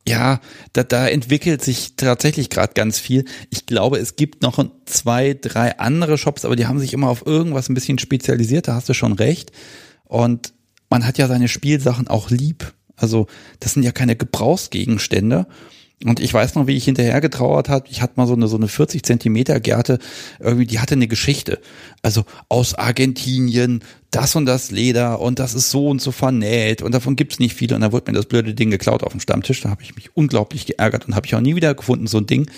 ja, 0.09 0.41
da, 0.73 0.83
da 0.83 1.07
entwickelt 1.07 1.63
sich 1.63 1.97
tatsächlich 1.97 2.51
gerade 2.51 2.73
ganz 2.75 2.99
viel. 2.99 3.27
Ich 3.51 3.67
glaube, 3.67 3.99
es 3.99 4.17
gibt 4.17 4.43
noch 4.43 4.65
zwei, 4.87 5.35
drei 5.41 5.79
andere 5.79 6.19
Shops, 6.19 6.45
aber 6.45 6.57
die 6.57 6.67
haben 6.67 6.79
sich 6.79 6.93
immer 6.93 7.09
auf 7.09 7.27
irgendwas 7.27 7.69
ein 7.69 7.75
bisschen 7.75 7.99
spezialisiert, 7.99 8.67
da 8.67 8.75
hast 8.75 8.89
du 8.89 8.95
schon 8.95 9.13
recht. 9.13 9.53
Und 10.05 10.53
man 10.91 11.07
hat 11.07 11.19
ja 11.19 11.29
seine 11.29 11.49
Spielsachen 11.49 12.09
auch 12.09 12.31
lieb. 12.31 12.75
Also 12.97 13.29
das 13.61 13.73
sind 13.73 13.83
ja 13.83 13.93
keine 13.93 14.17
Gebrauchsgegenstände. 14.17 15.47
Und 16.05 16.19
ich 16.19 16.33
weiß 16.33 16.55
noch, 16.55 16.67
wie 16.67 16.77
ich 16.77 16.87
hinterher 16.87 17.21
getrauert 17.21 17.69
habe. 17.69 17.87
Ich 17.91 18.01
hatte 18.01 18.15
mal 18.17 18.27
so 18.27 18.33
eine, 18.33 18.49
so 18.49 18.57
eine 18.57 18.69
40 18.69 19.03
Zentimeter 19.03 19.61
Gerte, 19.61 19.99
irgendwie, 20.39 20.67
die 20.67 20.81
hatte 20.81 20.95
eine 20.95 21.09
Geschichte. 21.09 21.61
Also 22.01 22.25
aus 22.49 22.75
Argentinien, 22.75 23.85
das 24.11 24.35
und 24.35 24.47
das 24.47 24.71
Leder 24.71 25.21
und 25.21 25.39
das 25.39 25.53
ist 25.53 25.71
so 25.71 25.89
und 25.89 26.01
so 26.01 26.11
vernäht 26.11 26.81
und 26.81 26.95
davon 26.95 27.17
gibt's 27.17 27.39
nicht 27.39 27.55
viele. 27.55 27.75
Und 27.75 27.83
da 27.83 27.93
wurde 27.93 28.11
mir 28.11 28.17
das 28.17 28.27
blöde 28.27 28.55
Ding 28.55 28.71
geklaut 28.71 29.03
auf 29.05 29.13
dem 29.13 29.21
Stammtisch. 29.21 29.61
Da 29.61 29.69
habe 29.69 29.83
ich 29.83 29.95
mich 29.95 30.17
unglaublich 30.17 30.65
geärgert 30.65 31.07
und 31.07 31.15
habe 31.15 31.27
ich 31.27 31.35
auch 31.35 31.41
nie 31.41 31.55
wieder 31.55 31.75
gefunden, 31.75 32.07
so 32.07 32.17
ein 32.17 32.27
Ding. 32.27 32.51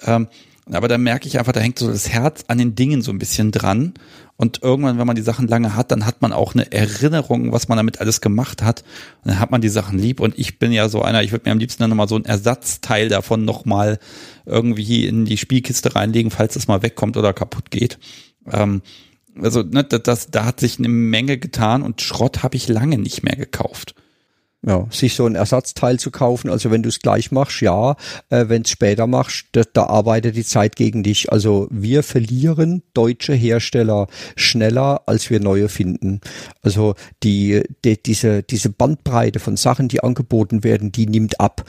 Ähm, 0.00 0.28
aber 0.72 0.88
da 0.88 0.98
merke 0.98 1.28
ich 1.28 1.38
einfach, 1.38 1.52
da 1.52 1.60
hängt 1.60 1.78
so 1.78 1.88
das 1.88 2.08
Herz 2.08 2.44
an 2.48 2.58
den 2.58 2.74
Dingen 2.74 3.02
so 3.02 3.12
ein 3.12 3.18
bisschen 3.18 3.52
dran. 3.52 3.94
Und 4.36 4.62
irgendwann, 4.62 4.98
wenn 4.98 5.06
man 5.06 5.16
die 5.16 5.22
Sachen 5.22 5.48
lange 5.48 5.76
hat, 5.76 5.90
dann 5.90 6.04
hat 6.04 6.20
man 6.20 6.32
auch 6.32 6.54
eine 6.54 6.70
Erinnerung, 6.70 7.52
was 7.52 7.68
man 7.68 7.76
damit 7.76 8.00
alles 8.00 8.20
gemacht 8.20 8.62
hat. 8.62 8.84
Und 9.24 9.30
dann 9.30 9.40
hat 9.40 9.50
man 9.50 9.62
die 9.62 9.70
Sachen 9.70 9.98
lieb. 9.98 10.20
Und 10.20 10.38
ich 10.38 10.58
bin 10.58 10.72
ja 10.72 10.88
so 10.88 11.00
einer, 11.02 11.22
ich 11.22 11.32
würde 11.32 11.48
mir 11.48 11.52
am 11.52 11.58
liebsten 11.58 11.82
dann 11.82 11.90
nochmal 11.90 12.08
so 12.08 12.16
ein 12.16 12.26
Ersatzteil 12.26 13.08
davon 13.08 13.44
nochmal 13.44 13.98
irgendwie 14.44 15.06
in 15.06 15.24
die 15.24 15.38
Spielkiste 15.38 15.94
reinlegen, 15.94 16.30
falls 16.30 16.54
es 16.56 16.68
mal 16.68 16.82
wegkommt 16.82 17.16
oder 17.16 17.32
kaputt 17.32 17.70
geht. 17.70 17.98
Ähm, 18.50 18.82
also 19.40 19.62
ne, 19.62 19.84
das, 19.84 20.30
da 20.30 20.44
hat 20.44 20.60
sich 20.60 20.78
eine 20.78 20.88
Menge 20.88 21.38
getan 21.38 21.82
und 21.82 22.02
Schrott 22.02 22.42
habe 22.42 22.56
ich 22.56 22.68
lange 22.68 22.98
nicht 22.98 23.22
mehr 23.22 23.36
gekauft. 23.36 23.94
Ja, 24.64 24.86
sich 24.90 25.14
so 25.14 25.26
ein 25.26 25.36
Ersatzteil 25.36 25.98
zu 26.00 26.10
kaufen, 26.10 26.50
also 26.50 26.72
wenn 26.72 26.82
du 26.82 26.88
es 26.88 26.98
gleich 26.98 27.30
machst, 27.30 27.60
ja, 27.60 27.94
äh, 28.30 28.46
wenn 28.48 28.62
es 28.62 28.70
später 28.70 29.06
machst, 29.06 29.46
da, 29.52 29.62
da 29.72 29.84
arbeitet 29.84 30.34
die 30.34 30.44
Zeit 30.44 30.74
gegen 30.74 31.04
dich. 31.04 31.30
Also 31.30 31.68
wir 31.70 32.02
verlieren 32.02 32.82
deutsche 32.92 33.34
Hersteller 33.34 34.08
schneller, 34.34 35.02
als 35.06 35.30
wir 35.30 35.38
neue 35.38 35.68
finden. 35.68 36.20
Also 36.62 36.94
die, 37.22 37.62
die 37.84 38.02
diese 38.02 38.42
diese 38.42 38.70
Bandbreite 38.70 39.38
von 39.38 39.56
Sachen, 39.56 39.86
die 39.88 40.02
angeboten 40.02 40.64
werden, 40.64 40.90
die 40.90 41.06
nimmt 41.06 41.38
ab. 41.38 41.64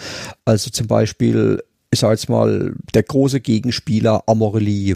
Also 0.45 0.71
zum 0.71 0.87
Beispiel, 0.87 1.61
ich 1.91 1.99
sag 1.99 2.11
jetzt 2.11 2.29
mal, 2.29 2.73
der 2.95 3.03
große 3.03 3.41
Gegenspieler 3.41 4.23
Amorelie 4.27 4.95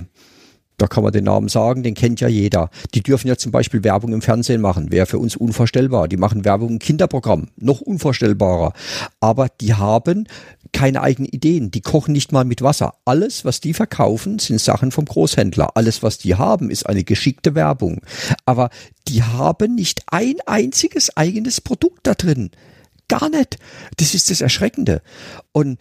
da 0.82 0.88
kann 0.88 1.04
man 1.04 1.14
den 1.14 1.26
Namen 1.26 1.48
sagen, 1.48 1.84
den 1.84 1.94
kennt 1.94 2.22
ja 2.22 2.28
jeder. 2.28 2.72
Die 2.96 3.04
dürfen 3.04 3.28
ja 3.28 3.36
zum 3.36 3.52
Beispiel 3.52 3.84
Werbung 3.84 4.14
im 4.14 4.24
Fernsehen 4.24 4.62
machen, 4.62 4.92
wäre 4.92 5.06
für 5.06 5.20
uns 5.20 5.36
unvorstellbar. 5.36 6.08
Die 6.08 6.18
machen 6.18 6.44
Werbung 6.44 6.70
im 6.70 6.80
Kinderprogramm, 6.80 7.50
noch 7.56 7.82
unvorstellbarer. 7.82 8.74
Aber 9.20 9.48
die 9.62 9.76
haben 9.76 10.28
keine 10.74 11.02
eigenen 11.02 11.30
Ideen. 11.30 11.70
Die 11.70 11.82
kochen 11.82 12.14
nicht 12.14 12.32
mal 12.32 12.46
mit 12.46 12.64
Wasser. 12.64 12.96
Alles, 13.06 13.46
was 13.46 13.62
die 13.62 13.76
verkaufen, 13.76 14.40
sind 14.40 14.60
Sachen 14.60 14.92
vom 14.92 15.06
Großhändler. 15.06 15.78
Alles, 15.78 16.02
was 16.02 16.18
die 16.18 16.34
haben, 16.34 16.72
ist 16.72 16.88
eine 16.88 17.04
geschickte 17.04 17.54
Werbung. 17.54 18.02
Aber 18.46 18.72
die 19.08 19.22
haben 19.22 19.76
nicht 19.76 20.02
ein 20.08 20.38
einziges 20.48 21.16
eigenes 21.16 21.62
Produkt 21.62 22.08
da 22.08 22.16
drin. 22.16 22.50
Gar 23.08 23.30
nicht. 23.30 23.58
Das 23.98 24.16
ist 24.16 24.32
das 24.32 24.42
Erschreckende. 24.42 25.04
Und 25.52 25.78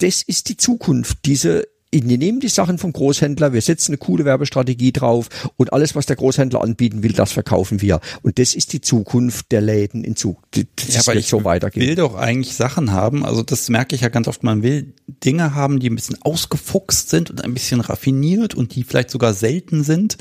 das 0.00 0.22
ist 0.22 0.50
die 0.50 0.58
Zukunft. 0.58 1.18
Diese 1.24 1.66
wir 2.02 2.18
nehmen 2.18 2.40
die 2.40 2.48
Sachen 2.48 2.78
vom 2.78 2.92
Großhändler, 2.92 3.52
wir 3.52 3.60
setzen 3.60 3.92
eine 3.92 3.98
coole 3.98 4.24
Werbestrategie 4.24 4.92
drauf 4.92 5.28
und 5.56 5.72
alles, 5.72 5.94
was 5.94 6.06
der 6.06 6.16
Großhändler 6.16 6.60
anbieten 6.60 7.02
will, 7.02 7.12
das 7.12 7.32
verkaufen 7.32 7.80
wir. 7.80 8.00
Und 8.22 8.38
das 8.38 8.54
ist 8.54 8.72
die 8.72 8.80
Zukunft 8.80 9.52
der 9.52 9.60
Läden 9.60 10.04
in 10.04 10.16
Zukunft. 10.16 10.66
Das 10.76 10.94
ja, 10.94 11.00
aber 11.00 11.14
ich 11.16 11.28
so 11.28 11.44
weitergehen. 11.44 11.86
will 11.86 11.94
doch 11.94 12.16
eigentlich 12.16 12.54
Sachen 12.54 12.92
haben, 12.92 13.24
also 13.24 13.42
das 13.42 13.68
merke 13.68 13.94
ich 13.94 14.00
ja 14.00 14.08
ganz 14.08 14.28
oft, 14.28 14.42
man 14.42 14.62
will 14.62 14.94
Dinge 15.06 15.54
haben, 15.54 15.78
die 15.78 15.90
ein 15.90 15.94
bisschen 15.94 16.18
ausgefuchst 16.22 17.10
sind 17.10 17.30
und 17.30 17.44
ein 17.44 17.54
bisschen 17.54 17.80
raffiniert 17.80 18.54
und 18.54 18.74
die 18.74 18.84
vielleicht 18.84 19.10
sogar 19.10 19.34
selten 19.34 19.84
sind. 19.84 20.16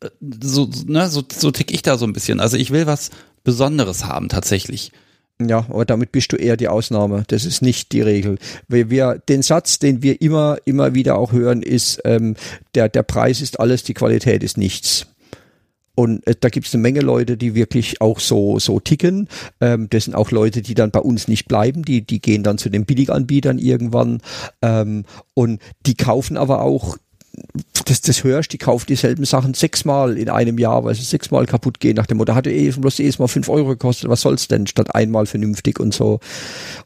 Äh, 0.00 0.10
so, 0.42 0.70
ne, 0.86 1.08
so, 1.08 1.22
so 1.32 1.50
tick 1.50 1.72
ich 1.72 1.82
da 1.82 1.96
so 1.98 2.06
ein 2.06 2.12
bisschen. 2.12 2.40
Also 2.40 2.56
ich 2.56 2.70
will 2.70 2.86
was 2.86 3.10
Besonderes 3.44 4.04
haben 4.04 4.28
tatsächlich. 4.28 4.92
Ja, 5.40 5.66
aber 5.68 5.84
damit 5.84 6.10
bist 6.10 6.32
du 6.32 6.36
eher 6.36 6.56
die 6.56 6.68
Ausnahme. 6.68 7.22
Das 7.28 7.44
ist 7.44 7.62
nicht 7.62 7.92
die 7.92 8.00
Regel. 8.00 8.38
Wir, 8.66 8.90
wir, 8.90 9.22
den 9.28 9.42
Satz, 9.42 9.78
den 9.78 10.02
wir 10.02 10.20
immer, 10.20 10.58
immer 10.64 10.94
wieder 10.94 11.16
auch 11.16 11.32
hören, 11.32 11.62
ist, 11.62 12.00
ähm, 12.04 12.34
der, 12.74 12.88
der 12.88 13.04
Preis 13.04 13.40
ist 13.40 13.60
alles, 13.60 13.84
die 13.84 13.94
Qualität 13.94 14.42
ist 14.42 14.58
nichts. 14.58 15.06
Und 15.94 16.26
äh, 16.26 16.34
da 16.38 16.48
gibt 16.48 16.66
es 16.66 16.74
eine 16.74 16.82
Menge 16.82 17.00
Leute, 17.00 17.36
die 17.36 17.54
wirklich 17.54 18.00
auch 18.00 18.18
so, 18.18 18.58
so 18.58 18.80
ticken. 18.80 19.28
Ähm, 19.60 19.88
das 19.90 20.04
sind 20.04 20.14
auch 20.14 20.32
Leute, 20.32 20.62
die 20.62 20.74
dann 20.74 20.90
bei 20.90 21.00
uns 21.00 21.28
nicht 21.28 21.46
bleiben, 21.46 21.84
die, 21.84 22.02
die 22.02 22.20
gehen 22.20 22.42
dann 22.42 22.58
zu 22.58 22.68
den 22.68 22.84
Billiganbietern 22.84 23.58
irgendwann. 23.58 24.20
Ähm, 24.60 25.04
und 25.34 25.60
die 25.86 25.94
kaufen 25.94 26.36
aber 26.36 26.62
auch 26.62 26.98
das, 27.88 28.00
das 28.00 28.24
hörst, 28.24 28.52
die 28.52 28.58
kaufen 28.58 28.86
dieselben 28.86 29.24
Sachen 29.24 29.54
sechsmal 29.54 30.18
in 30.18 30.28
einem 30.28 30.58
Jahr, 30.58 30.84
weil 30.84 30.94
sie 30.94 31.02
sechsmal 31.02 31.46
kaputt 31.46 31.80
gehen 31.80 31.96
nach 31.96 32.06
dem 32.06 32.18
Motto, 32.18 32.34
hatte 32.34 32.50
eh 32.50 32.70
bloß 32.70 32.98
jedes 32.98 33.18
Mal 33.18 33.28
fünf 33.28 33.48
Euro 33.48 33.68
gekostet, 33.68 34.10
was 34.10 34.20
soll's 34.20 34.48
denn, 34.48 34.66
statt 34.66 34.94
einmal 34.94 35.26
vernünftig 35.26 35.80
und 35.80 35.94
so. 35.94 36.20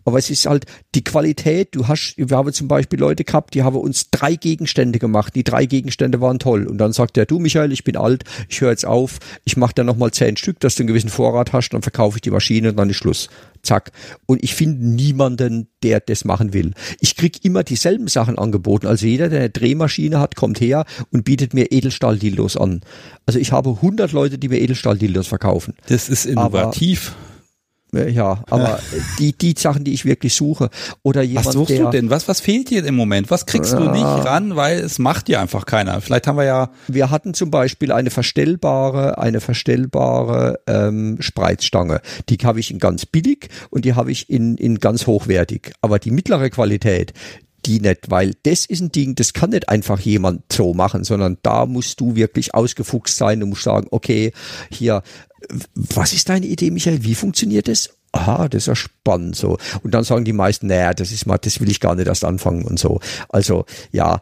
Aber 0.05 0.19
es 0.19 0.31
ist 0.31 0.47
halt 0.47 0.67
die 0.95 1.05
Qualität, 1.05 1.75
du 1.75 1.89
hast, 1.89 2.15
wir 2.17 2.37
haben 2.37 2.53
zum 2.53 2.69
Beispiel 2.69 2.99
Leute 2.99 3.25
gehabt, 3.25 3.55
die 3.55 3.63
haben 3.63 3.77
uns 3.77 4.11
drei 4.11 4.37
Gegenstände 4.37 4.99
gemacht, 4.99 5.35
die 5.35 5.45
drei 5.45 5.67
Gegenstände 5.67 6.21
waren 6.21 6.39
toll. 6.39 6.67
Und 6.67 6.79
dann 6.79 6.93
sagt 6.93 7.17
der, 7.17 7.27
du 7.27 7.39
Michael, 7.39 7.73
ich 7.73 7.85
bin 7.85 7.97
alt, 7.97 8.25
ich 8.49 8.61
höre 8.61 8.71
jetzt 8.71 8.87
auf, 8.87 9.19
ich 9.45 9.57
mache 9.57 9.75
da 9.75 9.85
nochmal 9.85 10.13
zehn 10.13 10.37
Stück, 10.37 10.61
dass 10.61 10.77
du 10.77 10.83
einen 10.83 10.89
gewissen 10.89 11.11
Vorrat 11.11 11.53
hast, 11.53 11.71
dann 11.71 11.83
verkaufe 11.83 12.19
ich 12.19 12.23
die 12.23 12.31
Maschine 12.31 12.71
und 12.71 12.77
dann 12.77 12.91
ist 12.91 12.97
Schluss 12.97 13.29
zack. 13.63 13.93
Und 14.27 14.43
ich 14.43 14.55
finde 14.55 14.87
niemanden, 14.87 15.69
der 15.83 16.01
das 16.01 16.25
machen 16.25 16.53
will. 16.53 16.73
Ich 17.01 17.17
krieg 17.17 17.45
immer 17.45 17.63
dieselben 17.63 18.09
Sachen 18.09 18.39
angeboten. 18.39 18.87
Also 18.87 19.07
jeder, 19.07 19.29
der 19.29 19.41
eine 19.41 19.51
Drehmaschine 19.51 20.19
hat, 20.19 20.37
kommt 20.37 20.61
her 20.61 20.85
und 21.11 21.25
bietet 21.25 21.55
mir 21.55 21.73
Edelstahl-Dildos 21.73 22.57
an. 22.57 22.81
Also 23.27 23.39
ich 23.39 23.53
habe 23.53 23.71
100 23.71 24.13
Leute, 24.13 24.39
die 24.39 24.49
mir 24.49 24.61
Edelstahl-Dildos 24.61 25.27
verkaufen. 25.27 25.75
Das 25.89 26.09
ist 26.09 26.27
innovativ. 26.27 27.15
Aber 27.17 27.32
ja, 27.95 28.43
aber 28.49 28.81
die, 29.19 29.33
die 29.33 29.55
Sachen, 29.57 29.85
die 29.85 29.93
ich 29.93 30.07
wirklich 30.07 30.35
suche. 30.35 30.71
Oder 31.03 31.21
jemand, 31.23 31.47
was 31.47 31.53
suchst 31.53 31.71
der, 31.71 31.85
du 31.85 31.91
denn? 31.91 32.09
Was, 32.09 32.27
was 32.27 32.41
fehlt 32.41 32.71
dir 32.71 32.85
im 32.87 32.97
Moment? 32.97 33.31
Was 33.31 33.45
kriegst 33.45 33.75
du 33.75 33.91
nicht 33.91 34.03
ran, 34.03 34.57
weil 34.57 34.79
es 34.79 34.99
macht 34.99 35.29
dir 35.29 35.41
einfach 35.41 35.67
keiner? 35.67 36.01
Vielleicht 36.01 36.27
haben 36.27 36.37
wir 36.37 36.45
ja. 36.45 36.71
Wir 36.89 37.11
hatten 37.11 37.35
zum 37.35 37.51
Beispiel 37.51 37.93
eine 37.93 38.11
verstellbare, 38.11 39.19
eine 39.19 39.41
verstellbare 39.41 40.61
ähm, 40.67 41.19
Spreizstange. 41.21 42.01
Die 42.31 42.39
habe 42.39 42.61
ich 42.61 42.71
in 42.71 42.79
ganz 42.79 43.05
billig 43.05 43.49
und 43.69 43.85
die 43.85 43.95
habe 43.95 44.11
ich 44.11 44.31
in, 44.31 44.57
in 44.57 44.79
ganz 44.79 45.07
hochwertig. 45.07 45.73
Aber 45.83 45.99
die 45.99 46.11
mittlere 46.11 46.49
Qualität, 46.49 47.13
die 47.67 47.81
nicht, 47.81 48.11
weil 48.11 48.33
das 48.43 48.67
ist 48.67 48.81
ein 48.81 48.91
Ding, 48.91 49.15
das 49.15 49.35
kann 49.35 49.51
nicht 49.51 49.69
einfach 49.69 50.01
jemand 50.01 50.53
so 50.53 50.75
machen, 50.75 51.05
sondern 51.05 51.39
da 51.43 51.67
musst 51.67 52.01
du 52.01 52.17
wirklich 52.17 52.55
ausgefuchst 52.55 53.17
sein 53.17 53.43
und 53.43 53.51
musst 53.51 53.63
sagen, 53.63 53.87
okay, 53.91 54.33
hier 54.71 55.03
was 55.75 56.13
ist 56.13 56.29
deine 56.29 56.47
Idee, 56.47 56.71
Michael? 56.71 57.05
Wie 57.05 57.15
funktioniert 57.15 57.69
das? 57.69 57.91
Aha, 58.13 58.49
das 58.49 58.65
ist 58.65 58.67
ja 58.67 58.77
spannend 58.77 59.37
so. 59.37 59.57
Und 59.83 59.95
dann 59.95 60.05
sagen 60.05 60.25
die 60.25 60.35
meisten, 60.35 60.67
naja, 60.67 60.93
das 60.93 61.13
ist 61.13 61.27
mal, 61.27 61.39
das 61.39 61.61
will 61.61 61.71
ich 61.71 61.81
gar 61.81 61.95
nicht 61.95 62.09
erst 62.09 62.25
anfangen 62.25 62.65
und 62.65 62.79
so. 62.79 63.01
Also 63.29 63.65
ja, 63.91 64.21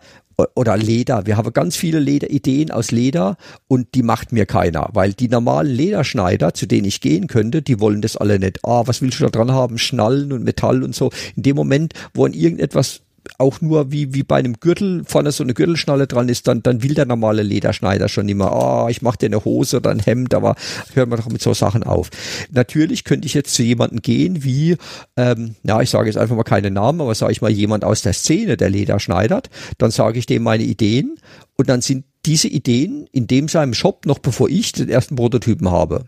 oder 0.55 0.77
Leder. 0.77 1.27
Wir 1.27 1.37
haben 1.37 1.53
ganz 1.53 1.77
viele 1.77 1.99
Lederideen 1.99 2.71
aus 2.71 2.91
Leder 2.91 3.37
und 3.69 3.95
die 3.95 4.03
macht 4.03 4.33
mir 4.33 4.47
keiner, 4.47 4.89
weil 4.93 5.13
die 5.13 5.29
normalen 5.29 5.73
Lederschneider, 5.73 6.55
zu 6.55 6.67
denen 6.67 6.87
ich 6.87 7.01
gehen 7.01 7.27
könnte, 7.27 7.63
die 7.63 7.81
wollen 7.81 8.01
das 8.01 8.17
alle 8.17 8.39
nicht. 8.39 8.65
Ah, 8.65 8.83
was 8.87 9.03
willst 9.03 9.21
du 9.21 9.25
da 9.25 9.31
dran 9.31 9.53
haben? 9.53 9.79
Schnallen 9.79 10.33
und 10.33 10.45
Metall 10.45 10.83
und 10.83 10.95
so. 10.95 11.11
In 11.37 11.43
dem 11.43 11.57
Moment, 11.57 11.95
wo 12.15 12.25
an 12.25 12.33
irgendetwas 12.33 13.03
auch 13.39 13.61
nur 13.61 13.93
wie, 13.93 14.15
wie 14.15 14.23
bei 14.23 14.37
einem 14.37 14.61
Gürtel 14.61 15.03
vorne 15.05 15.33
so 15.33 15.43
eine 15.43 15.55
Gürtelschnalle 15.55 16.07
dran 16.07 16.29
ist, 16.29 16.49
dann, 16.49 16.63
dann 16.63 16.83
will 16.83 16.95
der 16.95 17.07
normale 17.07 17.43
Lederschneider 17.43 18.09
schon 18.09 18.29
immer, 18.29 18.53
ah, 18.53 18.85
oh, 18.85 18.89
ich 18.89 19.03
mache 19.03 19.19
dir 19.19 19.27
eine 19.27 19.45
Hose 19.45 19.79
oder 19.79 19.91
ein 19.91 20.01
Hemd, 20.01 20.35
aber 20.35 20.57
hören 20.95 21.11
wir 21.11 21.17
doch 21.17 21.29
mit 21.29 21.43
so 21.43 21.55
Sachen 21.55 21.83
auf. 21.83 22.11
Natürlich 22.51 23.05
könnte 23.05 23.27
ich 23.27 23.35
jetzt 23.35 23.55
zu 23.55 23.63
jemandem 23.63 24.03
gehen, 24.03 24.45
wie, 24.45 24.77
ähm, 25.17 25.55
ja, 25.63 25.81
ich 25.81 25.91
sage 25.91 26.07
jetzt 26.07 26.17
einfach 26.17 26.37
mal 26.37 26.43
keine 26.43 26.71
Namen, 26.71 27.01
aber 27.01 27.15
sage 27.15 27.33
ich 27.33 27.43
mal 27.43 27.51
jemand 27.51 27.85
aus 27.85 28.03
der 28.03 28.13
Szene, 28.13 28.57
der 28.57 28.71
Leder 28.71 29.01
schneidert, 29.01 29.51
dann 29.79 29.91
sage 29.91 30.19
ich 30.19 30.27
dem 30.27 30.43
meine 30.43 30.65
Ideen 30.65 31.17
und 31.57 31.69
dann 31.69 31.81
sind 31.81 32.05
diese 32.27 32.49
Ideen 32.49 33.07
in 33.13 33.27
dem 33.27 33.49
seinem 33.49 33.75
Shop 33.75 34.07
noch 34.07 34.19
bevor 34.19 34.49
ich 34.49 34.73
den 34.73 34.89
ersten 34.89 35.17
Prototypen 35.17 35.71
habe. 35.71 36.05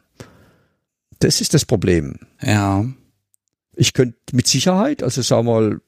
Das 1.19 1.41
ist 1.41 1.55
das 1.55 1.65
Problem. 1.65 2.17
Ja. 2.43 2.85
Ich 3.75 3.93
könnte 3.93 4.19
mit 4.33 4.47
Sicherheit, 4.47 5.03
also 5.03 5.23
sag 5.23 5.45
mal, 5.45 5.81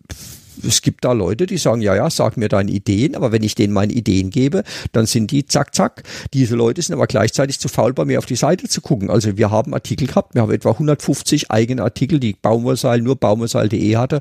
es 0.63 0.83
gibt 0.83 1.05
da 1.05 1.13
Leute, 1.13 1.47
die 1.47 1.59
sagen, 1.59 1.81
ja, 1.81 1.95
ja, 1.95 2.11
sag 2.11 2.37
mir 2.37 2.49
deine 2.49 2.71
Ideen, 2.71 3.15
aber 3.17 3.33
wenn 3.33 3.43
ich 3.43 3.55
denen 3.55 3.73
meine 3.73 3.93
Ideen 3.93 4.31
gebe, 4.31 4.65
dann 4.93 5.07
sind 5.07 5.31
die 5.31 5.47
zack, 5.47 5.75
zack. 5.75 6.03
Diese 6.33 6.55
Leute 6.55 6.83
sind 6.83 6.95
aber 6.95 7.07
gleichzeitig 7.07 7.59
zu 7.59 7.69
faul, 7.69 7.93
bei 7.93 8.05
mir 8.05 8.19
auf 8.19 8.27
die 8.27 8.37
Seite 8.37 8.69
zu 8.69 8.81
gucken. 8.81 9.11
Also 9.11 9.37
wir 9.37 9.51
haben 9.51 9.75
Artikel 9.75 10.07
gehabt, 10.07 10.35
wir 10.35 10.43
haben 10.43 10.53
etwa 10.53 10.71
150 10.71 11.51
eigene 11.51 11.83
Artikel, 11.83 12.21
die 12.21 12.35
Baumwollseil, 12.41 13.01
nur 13.01 13.17
baumwollseil.de 13.17 13.97
hatte. 13.97 14.21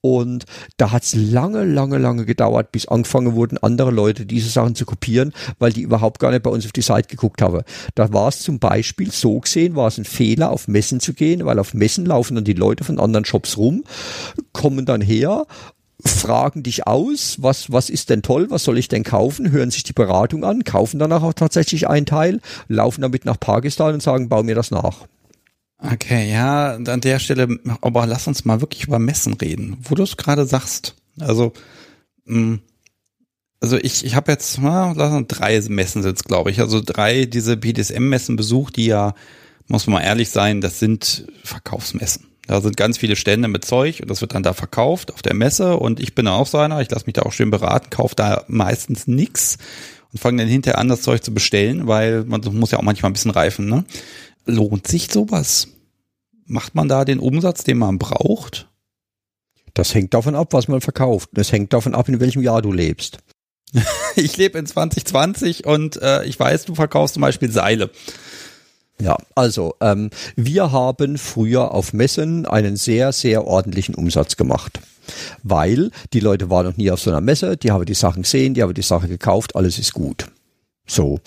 Und 0.00 0.44
da 0.76 0.92
hat 0.92 1.02
es 1.04 1.14
lange, 1.14 1.64
lange, 1.64 1.98
lange 1.98 2.24
gedauert, 2.24 2.72
bis 2.72 2.86
angefangen 2.86 3.34
wurden, 3.34 3.58
andere 3.58 3.90
Leute 3.90 4.26
diese 4.26 4.48
Sachen 4.48 4.74
zu 4.74 4.84
kopieren, 4.84 5.32
weil 5.58 5.72
die 5.72 5.82
überhaupt 5.82 6.18
gar 6.18 6.30
nicht 6.30 6.42
bei 6.42 6.50
uns 6.50 6.64
auf 6.64 6.72
die 6.72 6.82
Seite 6.82 7.08
geguckt 7.08 7.42
haben. 7.42 7.62
Da 7.94 8.12
war 8.12 8.28
es 8.28 8.40
zum 8.40 8.58
Beispiel 8.58 9.10
so 9.10 9.40
gesehen, 9.40 9.76
war 9.76 9.88
es 9.88 9.98
ein 9.98 10.04
Fehler, 10.04 10.50
auf 10.50 10.68
Messen 10.68 11.00
zu 11.00 11.14
gehen, 11.14 11.44
weil 11.44 11.58
auf 11.58 11.74
Messen 11.74 12.06
laufen 12.06 12.34
dann 12.34 12.44
die 12.44 12.52
Leute 12.52 12.84
von 12.84 12.98
anderen 12.98 13.24
Shops 13.24 13.56
rum, 13.56 13.84
kommen 14.52 14.84
dann 14.84 15.00
her 15.00 15.46
fragen 16.04 16.62
dich 16.62 16.86
aus, 16.86 17.36
was, 17.40 17.70
was 17.70 17.90
ist 17.90 18.10
denn 18.10 18.22
toll, 18.22 18.50
was 18.50 18.64
soll 18.64 18.78
ich 18.78 18.88
denn 18.88 19.04
kaufen, 19.04 19.50
hören 19.50 19.70
sich 19.70 19.82
die 19.82 19.92
Beratung 19.92 20.44
an, 20.44 20.64
kaufen 20.64 20.98
danach 20.98 21.22
auch 21.22 21.34
tatsächlich 21.34 21.88
einen 21.88 22.06
Teil, 22.06 22.40
laufen 22.68 23.02
damit 23.02 23.24
nach 23.24 23.38
Pakistan 23.38 23.94
und 23.94 24.02
sagen, 24.02 24.28
bau 24.28 24.42
mir 24.42 24.54
das 24.54 24.70
nach. 24.70 25.06
Okay, 25.78 26.30
ja, 26.30 26.74
an 26.74 27.00
der 27.00 27.18
Stelle, 27.18 27.58
aber 27.80 28.06
lass 28.06 28.28
uns 28.28 28.44
mal 28.44 28.60
wirklich 28.60 28.84
über 28.84 28.98
Messen 28.98 29.34
reden, 29.34 29.78
wo 29.82 29.94
du 29.94 30.04
es 30.04 30.16
gerade 30.16 30.46
sagst. 30.46 30.94
Also, 31.18 31.52
mh, 32.24 32.38
mm, 32.38 32.60
also 33.60 33.76
ich, 33.76 34.04
ich 34.04 34.16
habe 34.16 34.32
jetzt 34.32 34.58
na, 34.60 35.22
drei 35.22 35.60
Messen 35.68 36.02
sind 36.02 36.24
glaube 36.24 36.50
ich, 36.50 36.60
also 36.60 36.80
drei 36.84 37.26
diese 37.26 37.56
BDSM-Messen 37.56 38.34
besucht, 38.34 38.76
die 38.76 38.86
ja, 38.86 39.14
muss 39.68 39.86
man 39.86 39.94
mal 39.94 40.02
ehrlich 40.02 40.30
sein, 40.30 40.60
das 40.60 40.80
sind 40.80 41.26
Verkaufsmessen. 41.44 42.31
Da 42.46 42.60
sind 42.60 42.76
ganz 42.76 42.98
viele 42.98 43.16
Stände 43.16 43.48
mit 43.48 43.64
Zeug 43.64 44.00
und 44.00 44.10
das 44.10 44.20
wird 44.20 44.34
dann 44.34 44.42
da 44.42 44.52
verkauft 44.52 45.12
auf 45.14 45.22
der 45.22 45.34
Messe 45.34 45.76
und 45.76 46.00
ich 46.00 46.14
bin 46.14 46.26
auch 46.26 46.46
so 46.46 46.58
einer, 46.58 46.80
ich 46.80 46.90
lasse 46.90 47.06
mich 47.06 47.14
da 47.14 47.22
auch 47.22 47.32
schön 47.32 47.50
beraten, 47.50 47.90
kaufe 47.90 48.16
da 48.16 48.44
meistens 48.48 49.06
nix 49.06 49.58
und 50.12 50.18
fange 50.18 50.42
dann 50.42 50.50
hinterher 50.50 50.78
an, 50.78 50.88
das 50.88 51.02
Zeug 51.02 51.22
zu 51.22 51.32
bestellen, 51.32 51.86
weil 51.86 52.24
man 52.24 52.40
muss 52.52 52.72
ja 52.72 52.78
auch 52.78 52.82
manchmal 52.82 53.10
ein 53.10 53.14
bisschen 53.14 53.30
reifen. 53.30 53.68
Ne? 53.68 53.84
Lohnt 54.44 54.88
sich 54.88 55.10
sowas? 55.10 55.68
Macht 56.46 56.74
man 56.74 56.88
da 56.88 57.04
den 57.04 57.20
Umsatz, 57.20 57.64
den 57.64 57.78
man 57.78 57.98
braucht? 57.98 58.68
Das 59.74 59.94
hängt 59.94 60.12
davon 60.12 60.34
ab, 60.34 60.52
was 60.52 60.68
man 60.68 60.80
verkauft. 60.80 61.30
Das 61.32 61.52
hängt 61.52 61.72
davon 61.72 61.94
ab, 61.94 62.08
in 62.08 62.20
welchem 62.20 62.42
Jahr 62.42 62.60
du 62.60 62.72
lebst. 62.72 63.18
ich 64.16 64.36
lebe 64.36 64.58
in 64.58 64.66
2020 64.66 65.64
und 65.64 65.96
äh, 66.02 66.24
ich 66.24 66.38
weiß, 66.38 66.66
du 66.66 66.74
verkaufst 66.74 67.14
zum 67.14 67.22
Beispiel 67.22 67.50
Seile. 67.50 67.90
Ja, 69.00 69.16
also 69.34 69.74
ähm, 69.80 70.10
wir 70.36 70.70
haben 70.70 71.18
früher 71.18 71.72
auf 71.72 71.92
Messen 71.92 72.46
einen 72.46 72.76
sehr, 72.76 73.12
sehr 73.12 73.46
ordentlichen 73.46 73.94
Umsatz 73.94 74.36
gemacht. 74.36 74.80
Weil 75.42 75.90
die 76.12 76.20
Leute 76.20 76.48
waren 76.48 76.66
noch 76.66 76.76
nie 76.76 76.90
auf 76.90 77.00
so 77.00 77.10
einer 77.10 77.20
Messe, 77.20 77.56
die 77.56 77.72
haben 77.72 77.84
die 77.84 77.94
Sachen 77.94 78.22
gesehen, 78.22 78.54
die 78.54 78.62
haben 78.62 78.72
die 78.72 78.82
Sache 78.82 79.08
gekauft, 79.08 79.56
alles 79.56 79.78
ist 79.78 79.92
gut. 79.92 80.26
So. 80.86 81.20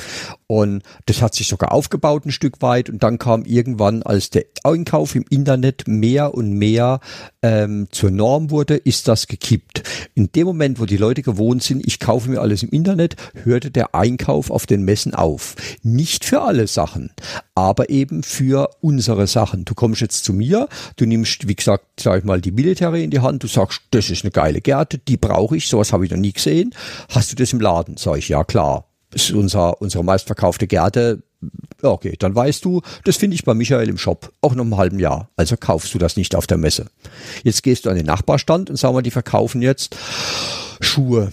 Und 0.48 0.84
das 1.06 1.22
hat 1.22 1.34
sich 1.34 1.48
sogar 1.48 1.72
aufgebaut 1.72 2.26
ein 2.26 2.32
Stück 2.32 2.62
weit 2.62 2.90
und 2.90 3.02
dann 3.02 3.18
kam 3.18 3.46
irgendwann, 3.46 4.04
als 4.04 4.30
der 4.30 4.46
Einkauf 4.64 5.16
im 5.16 5.26
Internet 5.30 5.88
mehr 5.88 6.36
und 6.36 6.52
mehr 6.52 7.00
ähm, 7.42 7.88
zur 7.90 8.12
Norm 8.12 8.52
wurde, 8.52 8.76
ist 8.76 9.08
das 9.08 9.28
gekippt. 9.28 9.84
In 10.14 10.32
dem 10.34 10.46
Moment, 10.46 10.80
wo 10.80 10.86
die 10.86 10.98
Leute 10.98 11.24
gewohnt 11.24 11.64
sind, 11.64 11.88
ich 11.88 12.00
kaufe 12.00 12.30
mir 12.30 12.42
alles 12.42 12.64
im 12.64 12.70
Internet, 12.70 13.16
hörte 13.44 13.72
der 13.72 13.96
Einkauf 13.96 14.52
auf 14.52 14.66
den 14.66 14.84
Messen 14.84 15.16
auf. 15.16 15.56
Nicht 15.82 16.26
für 16.26 16.42
alle 16.42 16.68
Sachen, 16.68 17.12
aber 17.56 17.90
eben 17.90 18.22
für 18.22 18.70
unsere 18.82 19.26
Sachen. 19.26 19.66
Du 19.66 19.74
kommst 19.74 20.02
jetzt 20.02 20.26
zu 20.26 20.34
mir, 20.34 20.68
du 20.98 21.06
nimmst, 21.06 21.48
wie 21.48 21.56
gesagt, 21.56 21.86
sag 22.00 22.20
ich 22.20 22.26
mal, 22.26 22.42
die 22.42 22.52
Military 22.52 23.04
in 23.04 23.10
die 23.10 23.22
Hand, 23.22 23.42
du 23.42 23.48
sagst, 23.48 23.82
das 23.92 24.10
ist 24.10 24.24
eine 24.24 24.32
geile 24.32 24.62
Gerte, 24.62 24.98
die 24.98 25.18
brauche 25.18 25.56
ich, 25.56 25.70
sowas 25.70 25.94
habe 25.94 26.06
ich 26.06 26.12
noch 26.12 26.18
nie 26.18 26.34
gesehen. 26.34 26.76
Hast 27.10 27.32
du 27.32 27.36
das 27.36 27.54
im 27.54 27.62
Laden? 27.62 27.98
Sag 27.98 28.18
ich, 28.18 28.30
ja 28.30 28.44
klar 28.44 28.86
ist 29.14 29.32
unser, 29.32 29.82
unsere 29.82 30.04
meistverkaufte 30.04 30.68
Gerte. 30.68 31.24
Okay, 31.82 32.16
dann 32.18 32.34
weißt 32.34 32.66
du, 32.66 32.82
das 33.04 33.18
finde 33.18 33.36
ich 33.36 33.44
bei 33.44 33.54
Michael 33.54 33.90
im 33.90 33.98
Shop, 33.98 34.32
auch 34.42 34.56
noch 34.56 34.64
einem 34.64 34.78
halben 34.78 35.00
Jahr. 35.00 35.30
Also 35.36 35.56
kaufst 35.58 35.94
du 35.94 35.98
das 35.98 36.18
nicht 36.18 36.36
auf 36.36 36.48
der 36.48 36.58
Messe. 36.58 36.88
Jetzt 37.44 37.64
gehst 37.64 37.86
du 37.86 37.90
an 37.90 37.96
den 37.96 38.06
Nachbarstand 38.06 38.70
und 38.70 38.78
sagen 38.78 38.96
wir, 38.96 39.02
die 39.02 39.12
verkaufen 39.12 39.62
jetzt 39.62 39.96
Schuhe. 40.80 41.32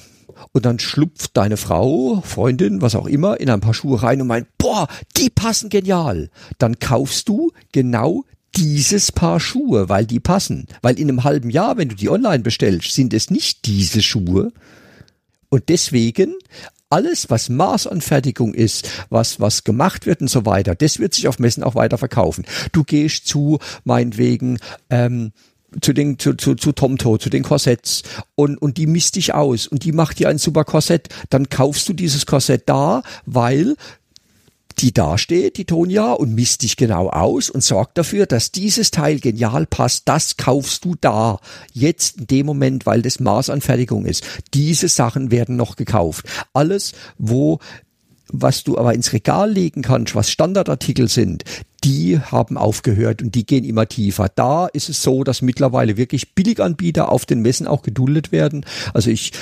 Und 0.53 0.67
dann 0.67 0.79
schlupft 0.79 1.37
deine 1.37 1.57
Frau, 1.57 2.21
Freundin, 2.25 2.83
was 2.83 2.95
auch 2.95 3.07
immer, 3.07 3.41
in 3.41 3.49
ein 3.49 3.61
paar 3.61 3.75
Schuhe 3.75 4.03
rein 4.03 4.21
und 4.21 4.27
meint, 4.27 4.47
boah, 4.59 4.89
die 5.17 5.31
passen 5.31 5.71
genial. 5.71 6.31
Dann 6.59 6.79
kaufst 6.79 7.29
du 7.29 7.53
genau 7.73 8.25
dieses 8.57 9.13
Paar 9.13 9.41
Schuhe, 9.41 9.89
weil 9.89 10.05
die 10.05 10.21
passen. 10.21 10.67
Weil 10.83 10.99
in 10.99 11.09
einem 11.09 11.25
halben 11.25 11.49
Jahr, 11.49 11.79
wenn 11.79 11.89
du 11.89 11.95
die 11.95 12.11
online 12.11 12.43
bestellst, 12.43 12.93
sind 12.93 13.15
es 13.15 13.31
nicht 13.31 13.65
diese 13.65 14.03
Schuhe. 14.03 14.53
Und 15.49 15.69
deswegen 15.69 16.35
alles, 16.93 17.31
was 17.31 17.49
Maßanfertigung 17.49 18.55
ist, 18.55 18.89
was, 19.09 19.41
was 19.41 19.65
gemacht 19.65 20.07
wird 20.07 20.21
und 20.21 20.29
so 20.29 20.47
weiter, 20.47 20.75
das 20.75 20.99
wird 20.99 21.15
sich 21.15 21.27
auf 21.27 21.39
Messen 21.39 21.63
auch 21.63 21.75
weiter 21.75 21.99
verkaufen. 21.99 22.45
Du 22.73 22.85
gehst 22.85 23.27
zu, 23.27 23.59
meinetwegen, 23.85 24.59
ähm, 24.91 25.33
zu 25.81 25.95
den 25.95 26.19
zu, 26.19 26.35
zu, 26.35 26.55
zu 26.55 26.73
Tomto, 26.73 27.17
zu 27.17 27.31
den 27.31 27.43
Korsetts 27.43 28.03
und, 28.35 28.61
und 28.61 28.77
die 28.77 28.87
misst 28.87 29.17
dich 29.17 29.33
aus 29.33 29.67
und 29.67 29.85
die 29.85 29.93
macht 29.93 30.19
dir 30.19 30.29
ein 30.29 30.39
super 30.39 30.65
Korsett, 30.65 31.09
dann 31.31 31.49
kaufst 31.49 31.89
du 31.89 31.95
dieses 31.95 32.27
Korsett 32.27 32.69
da, 32.69 33.03
weil 33.25 33.77
die 34.83 34.93
dasteht, 34.93 35.57
die 35.57 35.65
Tonja, 35.65 36.13
und 36.13 36.35
misst 36.35 36.63
dich 36.63 36.77
genau 36.77 37.09
aus 37.09 37.49
und 37.49 37.63
sorgt 37.63 37.99
dafür, 37.99 38.27
dass 38.27 38.53
dieses 38.53 38.91
Teil 38.91 39.21
genial 39.21 39.67
passt. 39.67 40.09
Das 40.09 40.37
kaufst 40.37 40.85
du 40.85 40.95
da. 41.01 41.39
Jetzt 41.73 42.21
in 42.21 42.27
dem 42.27 42.47
Moment, 42.47 42.85
weil 42.85 43.03
das 43.03 43.21
Maßanfertigung 43.21 44.05
ist. 44.05 44.25
Diese 44.55 44.89
Sachen 44.89 45.31
werden 45.31 45.57
noch 45.57 45.77
gekauft. 45.77 46.27
Alles, 46.53 46.93
wo 47.19 47.61
was 48.33 48.65
du 48.65 48.79
aber 48.79 48.95
ins 48.95 49.13
Regal 49.13 49.53
legen 49.53 49.83
kannst, 49.83 50.15
was 50.15 50.31
Standardartikel 50.31 51.09
sind, 51.09 51.45
die 51.85 52.19
haben 52.19 52.57
aufgehört 52.57 53.23
und 53.23 53.35
die 53.35 53.45
gehen 53.45 53.65
immer 53.65 53.87
tiefer. 53.89 54.29
Da 54.35 54.67
ist 54.67 54.89
es 54.89 55.03
so, 55.03 55.23
dass 55.23 55.43
mittlerweile 55.43 55.97
wirklich 55.97 56.35
Billiganbieter 56.35 57.11
auf 57.11 57.27
den 57.27 57.43
Messen 57.43 57.67
auch 57.67 57.83
geduldet 57.83 58.33
werden. 58.33 58.65
Also 58.95 59.11
ich, 59.11 59.33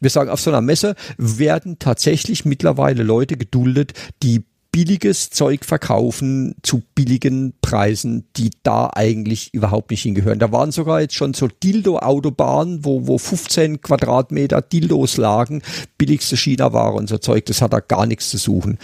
wir 0.00 0.10
sagen, 0.10 0.30
auf 0.30 0.40
so 0.40 0.50
einer 0.50 0.62
Messe 0.62 0.96
werden 1.16 1.78
tatsächlich 1.78 2.44
mittlerweile 2.44 3.02
Leute 3.02 3.36
geduldet, 3.36 3.92
die 4.22 4.42
billiges 4.72 5.30
Zeug 5.30 5.64
verkaufen 5.64 6.54
zu 6.62 6.82
billigen 6.94 7.54
Preisen, 7.60 8.26
die 8.36 8.50
da 8.62 8.90
eigentlich 8.92 9.52
überhaupt 9.52 9.90
nicht 9.90 10.02
hingehören. 10.02 10.38
Da 10.38 10.52
waren 10.52 10.70
sogar 10.70 11.00
jetzt 11.00 11.14
schon 11.14 11.34
so 11.34 11.48
Dildo-Autobahnen, 11.48 12.84
wo, 12.84 13.06
wo 13.06 13.18
15 13.18 13.80
Quadratmeter 13.80 14.62
Dildos 14.62 15.16
lagen, 15.16 15.62
billigste 15.98 16.36
China-Ware 16.36 16.94
und 16.94 17.08
so 17.08 17.18
Zeug, 17.18 17.46
das 17.46 17.62
hat 17.62 17.72
da 17.72 17.80
gar 17.80 18.06
nichts 18.06 18.30
zu 18.30 18.38
suchen. 18.38 18.78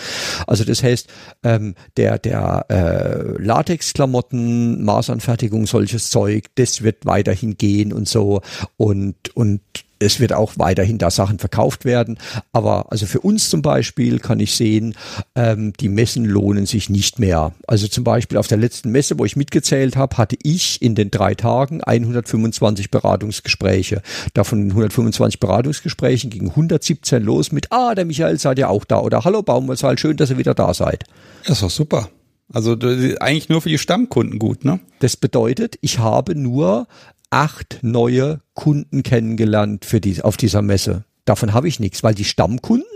Also 0.46 0.64
das 0.64 0.82
heißt, 0.82 1.08
ähm, 1.44 1.74
der, 1.96 2.18
der 2.18 2.66
äh, 2.68 3.42
Latex-Klamotten, 3.42 4.84
Maßanfertigung, 4.84 5.66
solches 5.66 6.10
Zeug, 6.10 6.46
das 6.56 6.82
wird 6.82 7.06
weiterhin 7.06 7.56
gehen 7.56 7.92
und 7.92 8.08
so 8.08 8.40
und, 8.76 9.14
und 9.36 9.60
es 9.98 10.20
wird 10.20 10.32
auch 10.32 10.54
weiterhin 10.56 10.98
da 10.98 11.10
Sachen 11.10 11.38
verkauft 11.38 11.84
werden. 11.84 12.18
Aber 12.52 12.90
also 12.90 13.06
für 13.06 13.20
uns 13.20 13.50
zum 13.50 13.62
Beispiel 13.62 14.18
kann 14.18 14.40
ich 14.40 14.54
sehen, 14.54 14.94
ähm, 15.34 15.72
die 15.80 15.88
Messen 15.88 16.24
lohnen 16.24 16.66
sich 16.66 16.90
nicht 16.90 17.18
mehr. 17.18 17.52
Also 17.66 17.88
zum 17.88 18.04
Beispiel 18.04 18.38
auf 18.38 18.46
der 18.46 18.58
letzten 18.58 18.90
Messe, 18.90 19.18
wo 19.18 19.24
ich 19.24 19.36
mitgezählt 19.36 19.96
habe, 19.96 20.16
hatte 20.16 20.36
ich 20.42 20.82
in 20.82 20.94
den 20.94 21.10
drei 21.10 21.34
Tagen 21.34 21.82
125 21.82 22.90
Beratungsgespräche. 22.90 24.02
Davon 24.34 24.70
125 24.70 25.40
Beratungsgesprächen 25.40 26.30
gingen 26.30 26.50
117 26.50 27.22
los 27.22 27.52
mit, 27.52 27.72
ah, 27.72 27.94
der 27.94 28.04
Michael 28.04 28.38
seid 28.38 28.58
ja 28.58 28.68
auch 28.68 28.84
da 28.84 29.00
oder 29.00 29.24
Hallo 29.24 29.42
Baumwollsaal, 29.42 29.98
schön, 29.98 30.16
dass 30.16 30.30
ihr 30.30 30.38
wieder 30.38 30.54
da 30.54 30.74
seid. 30.74 31.04
Das 31.46 31.60
doch 31.60 31.70
super. 31.70 32.10
Also 32.52 32.72
eigentlich 32.72 33.48
nur 33.48 33.62
für 33.62 33.68
die 33.68 33.78
Stammkunden 33.78 34.38
gut, 34.38 34.64
ne? 34.64 34.80
Das 35.00 35.16
bedeutet, 35.16 35.78
ich 35.80 35.98
habe 35.98 36.34
nur 36.34 36.86
acht 37.30 37.80
neue 37.82 38.40
Kunden 38.54 39.02
kennengelernt 39.02 39.84
für 39.84 40.00
die, 40.00 40.22
auf 40.22 40.36
dieser 40.36 40.62
Messe. 40.62 41.04
Davon 41.24 41.52
habe 41.52 41.66
ich 41.66 41.80
nichts, 41.80 42.04
weil 42.04 42.14
die 42.14 42.24
Stammkunden, 42.24 42.86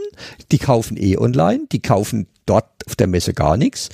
die 0.53 0.59
kaufen 0.59 0.97
eh 0.97 1.19
online, 1.19 1.67
die 1.73 1.83
kaufen 1.83 2.29
dort 2.47 2.71
auf 2.87 2.95
der 2.95 3.09
Messe 3.09 3.35
gar 3.35 3.57
nichts. 3.57 3.89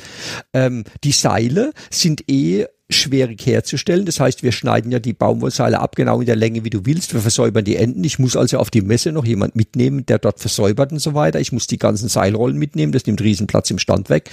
Ähm, 0.53 0.85
die 1.05 1.12
Seile 1.12 1.73
sind 1.91 2.31
eh 2.31 2.66
schwierig 2.89 3.45
herzustellen. 3.45 4.07
Das 4.07 4.21
heißt, 4.21 4.43
wir 4.43 4.53
schneiden 4.53 4.93
ja 4.93 4.99
die 4.99 5.13
Baumwollseile 5.13 5.81
ab, 5.81 5.97
genau 5.97 6.21
in 6.21 6.27
der 6.27 6.37
Länge, 6.37 6.65
wie 6.65 6.71
du 6.71 6.87
willst. 6.87 7.15
Wir 7.15 7.21
versäubern 7.21 7.65
die 7.65 7.77
Enden. 7.77 8.05
Ich 8.05 8.19
muss 8.19 8.37
also 8.37 8.59
auf 8.59 8.71
die 8.71 8.83
Messe 8.83 9.11
noch 9.11 9.25
jemand 9.25 9.57
mitnehmen, 9.57 10.07
der 10.07 10.19
dort 10.19 10.39
versäubert 10.39 10.93
und 10.93 11.01
so 11.01 11.15
weiter. 11.15 11.41
Ich 11.41 11.51
muss 11.51 11.67
die 11.67 11.79
ganzen 11.79 12.09
Seilrollen 12.09 12.57
mitnehmen. 12.57 12.93
Das 12.93 13.07
nimmt 13.07 13.21
riesen 13.21 13.49
Platz 13.49 13.71
im 13.71 13.79
Stand 13.79 14.09
weg. 14.09 14.31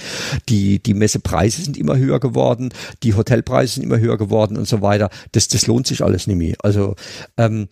Die, 0.48 0.78
die 0.80 0.94
Messepreise 0.94 1.62
sind 1.62 1.76
immer 1.76 1.96
höher 1.96 2.20
geworden. 2.20 2.70
Die 3.02 3.14
Hotelpreise 3.14 3.74
sind 3.74 3.82
immer 3.82 3.98
höher 3.98 4.18
geworden 4.18 4.56
und 4.56 4.68
so 4.68 4.82
weiter. 4.82 5.10
Das, 5.32 5.48
das 5.48 5.66
lohnt 5.66 5.86
sich 5.86 6.02
alles 6.02 6.26
nicht 6.26 6.36
mehr. 6.36 6.54
Also, 6.62 6.94
ähm, 7.36 7.68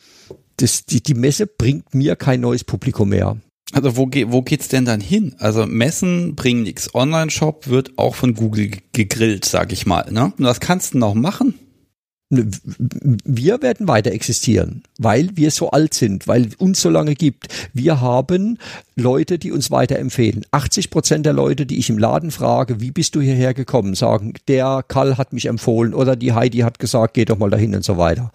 das, 0.57 0.85
die, 0.85 1.03
die 1.03 1.15
Messe 1.15 1.47
bringt 1.47 1.95
mir 1.95 2.17
kein 2.17 2.41
neues 2.41 2.65
Publikum 2.65 3.11
mehr. 3.11 3.37
Also 3.73 3.97
wo, 3.97 4.07
ge 4.07 4.27
wo 4.29 4.43
geht's 4.43 4.69
denn 4.69 4.85
dann 4.85 5.01
hin? 5.01 5.35
Also 5.39 5.67
Messen 5.67 6.35
bringen 6.35 6.63
nichts. 6.63 6.95
Online-Shop 6.95 7.69
wird 7.69 7.99
auch 7.99 8.15
von 8.15 8.35
Google 8.35 8.71
gegrillt, 8.93 9.47
sag 9.47 9.73
ich 9.73 9.87
mal. 9.87 10.11
Ne? 10.13 10.33
Und 10.39 10.45
was 10.45 10.61
kannst 10.61 10.95
du 10.95 10.99
noch 10.99 11.15
machen? 11.15 11.55
Wir 12.35 13.61
werden 13.61 13.89
weiter 13.89 14.11
existieren, 14.13 14.83
weil 14.99 15.29
wir 15.35 15.51
so 15.51 15.71
alt 15.71 15.93
sind, 15.93 16.27
weil 16.27 16.49
uns 16.57 16.81
so 16.81 16.89
lange 16.89 17.15
gibt. 17.15 17.49
Wir 17.75 18.01
haben 18.01 18.59
Leute, 18.97 19.39
die 19.39 19.53
uns 19.53 19.71
weiterempfehlen. 19.71 20.47
80 20.51 20.89
Prozent 20.89 21.27
der 21.27 21.35
Leute, 21.35 21.67
die 21.67 21.79
ich 21.79 21.91
im 21.91 21.99
Laden 21.99 22.31
frage, 22.31 22.81
wie 22.81 22.91
bist 22.91 23.15
du 23.15 23.21
hierher 23.21 23.53
gekommen, 23.53 23.95
sagen, 23.95 24.33
der 24.49 24.83
Karl 24.87 25.19
hat 25.19 25.35
mich 25.35 25.45
empfohlen 25.45 25.93
oder 25.93 26.17
die 26.17 26.33
Heidi 26.33 26.59
hat 26.59 26.79
gesagt, 26.79 27.15
geh 27.15 27.27
doch 27.27 27.37
mal 27.37 27.51
dahin 27.51 27.75
und 27.75 27.85
so 27.85 27.99
weiter. 27.99 28.33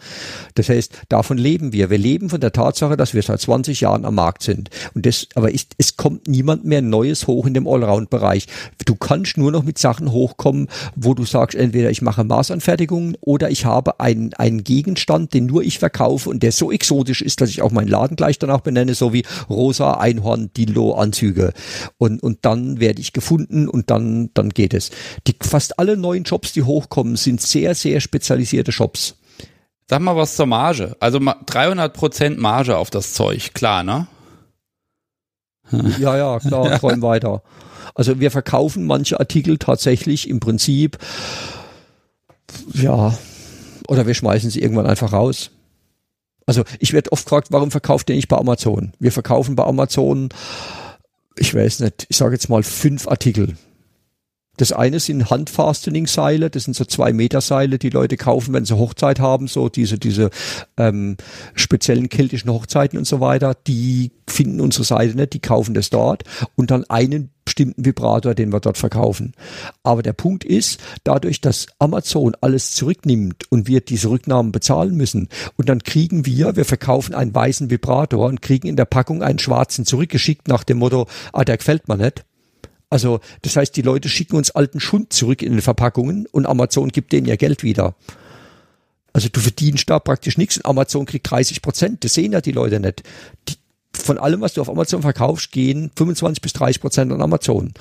Das 0.54 0.70
heißt, 0.70 0.94
davon 1.10 1.40
leben 1.40 1.74
wir. 1.74 1.90
Wir 1.90 1.98
leben 1.98 2.30
von 2.30 2.42
der 2.42 2.52
Tatsache, 2.52 2.98
dass 2.98 3.16
wir 3.16 3.24
seit 3.24 3.42
20 3.42 3.82
Jahren 3.82 4.06
am 4.06 4.16
Markt 4.16 4.44
sind. 4.44 4.70
Und 4.94 5.08
das, 5.08 5.28
aber 5.34 5.52
ich, 5.52 5.68
es 5.80 5.98
kommt 5.98 6.28
niemand 6.28 6.66
mehr 6.66 6.84
Neues 6.84 7.26
hoch 7.26 7.48
in 7.48 7.56
dem 7.56 7.68
Allround-Bereich. 7.68 8.46
Du 8.86 8.96
kannst 8.96 9.38
nur 9.38 9.52
noch 9.52 9.64
mit 9.64 9.80
Sachen 9.80 10.12
hochkommen, 10.12 10.68
wo 10.96 11.16
du 11.16 11.26
sagst, 11.26 11.58
entweder 11.58 11.90
ich 11.90 12.04
mache 12.04 12.24
Maßanfertigungen 12.24 13.18
oder 13.22 13.50
ich 13.50 13.66
habe 13.66 13.87
habe 13.88 14.00
einen, 14.00 14.34
einen 14.34 14.64
Gegenstand, 14.64 15.34
den 15.34 15.46
nur 15.46 15.64
ich 15.64 15.80
verkaufe 15.80 16.30
und 16.30 16.44
der 16.44 16.52
so 16.52 16.72
exotisch 16.72 17.22
ist, 17.22 17.42
dass 17.42 17.50
ich 17.50 17.62
auch 17.62 17.72
meinen 17.72 17.88
Laden 17.88 18.16
gleich 18.16 18.38
danach 18.40 18.62
benenne, 18.62 18.94
so 18.94 19.14
wie 19.14 19.24
rosa 19.50 19.94
Einhorn 19.94 20.52
Dillo 20.56 20.94
Anzüge. 20.94 21.54
Und, 21.98 22.22
und 22.22 22.40
dann 22.44 22.80
werde 22.80 23.02
ich 23.02 23.14
gefunden 23.14 23.68
und 23.68 23.90
dann, 23.90 24.30
dann 24.34 24.50
geht 24.50 24.74
es. 24.74 24.92
Die, 25.26 25.36
fast 25.42 25.80
alle 25.80 25.98
neuen 25.98 26.26
Shops, 26.26 26.54
die 26.54 26.64
hochkommen, 26.64 27.16
sind 27.16 27.42
sehr, 27.42 27.76
sehr 27.76 28.00
spezialisierte 28.02 28.72
Shops. 28.72 29.16
Sag 29.90 30.02
mal 30.02 30.16
was 30.16 30.36
zur 30.36 30.48
Marge. 30.48 30.96
Also 31.00 31.20
300 31.20 31.94
Prozent 31.94 32.40
Marge 32.40 32.78
auf 32.78 32.90
das 32.90 33.14
Zeug, 33.14 33.54
klar, 33.54 33.84
ne? 33.84 34.08
Ja, 36.00 36.18
ja, 36.18 36.40
klar, 36.40 36.78
träum 36.80 37.02
weiter. 37.02 37.42
Also 37.96 38.20
wir 38.20 38.32
verkaufen 38.32 38.86
manche 38.86 39.20
Artikel 39.20 39.58
tatsächlich 39.58 40.30
im 40.30 40.40
Prinzip, 40.40 40.98
ja, 42.74 43.18
oder 43.88 44.08
wir 44.08 44.14
schmeißen 44.14 44.50
sie 44.50 44.62
irgendwann 44.62 44.86
einfach 44.86 45.14
raus. 45.14 45.52
Also 46.46 46.64
ich 46.80 46.94
werde 46.94 47.12
oft 47.12 47.26
gefragt, 47.26 47.48
warum 47.52 47.72
verkauft 47.72 48.10
ihr 48.10 48.16
nicht 48.16 48.30
bei 48.30 48.38
Amazon? 48.38 48.94
Wir 49.00 49.12
verkaufen 49.12 49.56
bei 49.56 49.66
Amazon, 49.66 50.30
ich 51.36 51.54
weiß 51.54 51.82
nicht, 51.82 52.06
ich 52.10 52.18
sage 52.18 52.34
jetzt 52.34 52.50
mal 52.50 52.64
fünf 52.64 53.08
Artikel. 53.08 53.58
Das 54.58 54.72
eine 54.72 55.00
sind 55.00 55.30
Handfastening-Seile, 55.30 56.50
das 56.50 56.64
sind 56.64 56.76
so 56.76 56.84
zwei 56.84 57.14
Meter 57.14 57.42
Seile, 57.42 57.78
die 57.78 57.92
Leute 57.92 58.18
kaufen, 58.18 58.54
wenn 58.54 58.66
sie 58.66 58.76
Hochzeit 58.76 59.20
haben, 59.20 59.48
so 59.48 59.70
diese, 59.70 60.00
diese 60.00 60.32
ähm, 60.78 61.18
speziellen 61.54 62.10
keltischen 62.10 62.52
Hochzeiten 62.52 62.98
und 62.98 63.06
so 63.06 63.20
weiter, 63.20 63.54
die 63.68 64.12
finden 64.28 64.60
unsere 64.60 64.84
Seite 64.84 65.16
nicht, 65.16 65.34
die 65.34 65.42
kaufen 65.42 65.76
das 65.76 65.92
dort 65.92 66.24
und 66.56 66.72
dann 66.72 66.86
einen 66.86 67.30
bestimmten 67.58 67.86
Vibrator, 67.86 68.36
den 68.36 68.54
wir 68.54 68.60
dort 68.60 68.78
verkaufen. 68.78 69.34
Aber 69.82 70.04
der 70.04 70.14
Punkt 70.14 70.44
ist, 70.44 70.80
dadurch, 71.04 71.42
dass 71.42 71.66
Amazon 71.80 72.36
alles 72.40 72.72
zurücknimmt 72.72 73.52
und 73.52 73.68
wir 73.68 73.82
diese 73.82 74.10
Rücknahmen 74.10 74.52
bezahlen 74.52 74.96
müssen 74.96 75.28
und 75.56 75.68
dann 75.68 75.82
kriegen 75.82 76.28
wir, 76.28 76.56
wir 76.56 76.66
verkaufen 76.66 77.16
einen 77.16 77.34
weißen 77.34 77.72
Vibrator 77.72 78.28
und 78.28 78.44
kriegen 78.44 78.68
in 78.68 78.76
der 78.76 78.86
Packung 78.86 79.24
einen 79.24 79.40
schwarzen 79.40 79.86
zurückgeschickt 79.86 80.48
nach 80.48 80.64
dem 80.64 80.78
Motto, 80.78 81.08
ah, 81.34 81.44
der 81.44 81.58
gefällt 81.58 81.88
mir 81.88 81.98
nicht 81.98 82.24
also 82.90 83.20
das 83.42 83.58
heißt, 83.58 83.76
die 83.76 83.82
Leute 83.82 84.08
schicken 84.08 84.38
uns 84.38 84.52
alten 84.52 84.80
Schund 84.80 85.12
zurück 85.12 85.42
in 85.42 85.52
den 85.52 85.62
Verpackungen 85.62 86.26
und 86.26 86.46
Amazon 86.46 86.88
gibt 86.88 87.12
denen 87.12 87.28
ihr 87.28 87.36
Geld 87.36 87.62
wieder. 87.62 87.96
Also 89.12 89.28
du 89.28 89.42
verdienst 89.42 89.90
da 89.90 90.00
praktisch 90.00 90.38
nichts 90.38 90.56
und 90.56 90.66
Amazon 90.66 91.06
kriegt 91.06 91.30
30 91.30 91.62
Prozent. 91.62 92.06
Das 92.06 92.14
sehen 92.14 92.32
ja 92.32 92.40
die 92.40 92.54
Leute 92.54 92.80
nicht. 92.80 93.04
Die, 93.50 93.56
von 94.08 94.18
allem, 94.18 94.42
was 94.42 94.54
du 94.54 94.62
auf 94.62 94.70
Amazon 94.70 95.04
verkaufst, 95.04 95.52
gehen 95.52 95.92
25 95.96 96.42
bis 96.42 96.54
30 96.54 96.82
Prozent 96.82 97.12
an 97.12 97.22
Amazon. 97.22 97.74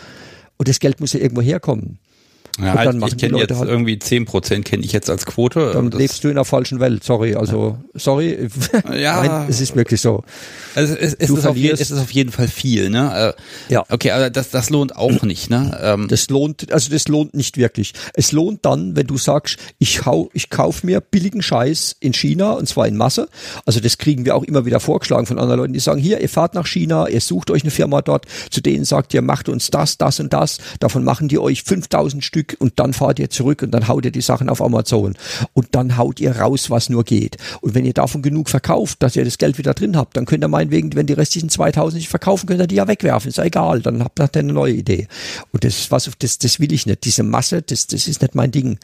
Und 0.59 0.69
das 0.69 0.81
Geld 0.81 1.01
muss 1.01 1.15
ja 1.15 1.21
irgendwo 1.21 1.41
herkommen. 1.41 1.99
Ja, 2.59 2.73
und 2.73 2.85
dann 2.85 3.03
halt, 3.03 3.13
ich 3.13 3.19
kenne 3.19 3.39
jetzt 3.39 3.55
halt, 3.55 3.69
irgendwie 3.69 3.99
zehn 3.99 4.25
Prozent 4.25 4.65
kenne 4.65 4.85
ich 4.85 4.93
jetzt 4.93 5.11
als 5.11 5.27
Quote. 5.27 5.73
Dann 5.75 5.91
lebst 5.91 6.25
du 6.25 6.29
in 6.29 6.37
der 6.37 6.45
falschen 6.45 6.81
Welt, 6.81 7.05
sorry. 7.05 7.35
Also, 7.35 7.77
ja. 7.93 8.01
sorry. 8.01 8.49
Ja. 8.97 9.23
Nein, 9.23 9.47
es 9.49 9.61
ist 9.61 9.75
wirklich 9.75 10.01
so. 10.01 10.23
Also 10.75 10.95
es, 10.95 11.15
es, 11.15 11.31
ist 11.31 11.47
auf, 11.47 11.57
es, 11.57 11.81
ist 11.81 11.93
auf 11.93 12.11
jeden 12.13 12.31
Fall 12.31 12.49
viel, 12.49 12.89
ne? 12.89 13.35
Äh, 13.69 13.73
ja. 13.73 13.85
Okay, 13.89 14.11
aber 14.11 14.31
das, 14.31 14.51
das 14.51 14.71
lohnt 14.71 14.97
auch 14.97 15.23
nicht, 15.23 15.51
ne? 15.51 15.79
Ähm. 15.83 16.09
Das 16.09 16.29
lohnt, 16.29 16.73
also 16.73 16.91
das 16.91 17.09
lohnt 17.09 17.35
nicht 17.35 17.57
wirklich. 17.57 17.93
Es 18.15 18.33
lohnt 18.33 18.65
dann, 18.65 18.97
wenn 18.97 19.07
du 19.07 19.19
sagst, 19.19 19.59
ich 19.79 20.07
hau, 20.07 20.31
ich 20.33 20.51
kauf 20.51 20.83
mir 20.85 21.01
billigen 21.01 21.43
Scheiß 21.43 21.97
in 22.01 22.13
China 22.13 22.53
und 22.53 22.69
zwar 22.69 22.87
in 22.87 22.97
Masse. 22.97 23.29
Also 23.65 23.81
das 23.81 23.99
kriegen 23.99 24.25
wir 24.25 24.37
auch 24.37 24.45
immer 24.45 24.65
wieder 24.65 24.81
vorgeschlagen 24.81 25.27
von 25.27 25.39
anderen 25.39 25.61
Leuten, 25.61 25.73
die 25.73 25.81
sagen, 25.81 26.01
hier, 26.01 26.21
ihr 26.21 26.29
fahrt 26.29 26.55
nach 26.55 26.67
China, 26.67 27.09
ihr 27.09 27.21
sucht 27.21 27.51
euch 27.51 27.63
eine 27.63 27.71
Firma 27.71 28.03
dort, 28.03 28.27
zu 28.51 28.61
denen 28.61 28.85
sagt 28.85 29.15
ihr, 29.15 29.23
macht 29.23 29.49
uns 29.49 29.71
das, 29.71 29.99
das 29.99 30.21
und 30.21 30.33
das, 30.33 30.59
davon 30.81 31.05
machen 31.05 31.29
die 31.29 31.39
euch 31.39 31.63
5000 31.63 32.25
Stück 32.25 32.46
Stück 32.47 32.61
und 32.61 32.79
dann 32.79 32.93
fahrt 32.93 33.19
ihr 33.19 33.31
zurück 33.31 33.63
und 33.63 33.71
dann 33.73 33.89
haut 33.89 34.05
ihr 34.05 34.11
die 34.11 34.21
Sachen 34.21 34.49
auf 34.49 34.63
Amazon 34.63 35.15
und 35.53 35.69
dann 35.73 35.97
haut 35.97 36.21
ihr 36.21 36.37
raus, 36.37 36.71
was 36.71 36.89
nur 36.89 37.05
geht. 37.05 37.37
Und 37.61 37.75
wenn 37.75 37.85
ihr 37.85 37.93
davon 37.93 38.23
genug 38.23 38.49
verkauft, 38.49 39.03
dass 39.03 39.17
ihr 39.17 39.25
das 39.25 39.39
Geld 39.39 39.59
wieder 39.59 39.75
drin 39.75 39.97
habt, 39.97 40.17
dann 40.17 40.27
könnt 40.27 40.45
ihr 40.45 40.49
meinetwegen, 40.49 40.95
wenn 40.95 41.07
die 41.07 41.13
restlichen 41.13 41.49
2000 41.49 42.01
nicht 42.01 42.09
verkaufen, 42.09 42.47
könnt 42.47 42.61
ihr 42.61 42.67
die 42.67 42.77
ja 42.77 42.89
wegwerfen. 42.89 43.29
Ist 43.29 43.39
ja 43.39 43.45
egal, 43.45 43.81
dann 43.81 44.03
habt 44.03 44.21
ihr 44.21 44.29
eine 44.35 44.53
neue 44.53 44.75
Idee. 44.75 45.09
Und 45.53 45.65
das 45.65 45.79
ist 45.79 45.91
was, 45.91 46.11
das, 46.19 46.39
das 46.39 46.61
will 46.61 46.73
ich 46.73 46.87
nicht. 46.87 47.05
Diese 47.05 47.23
Masse, 47.23 47.63
das, 47.63 47.87
das 47.87 48.07
ist 48.07 48.23
nicht 48.23 48.35
mein 48.35 48.51
Ding. 48.51 48.79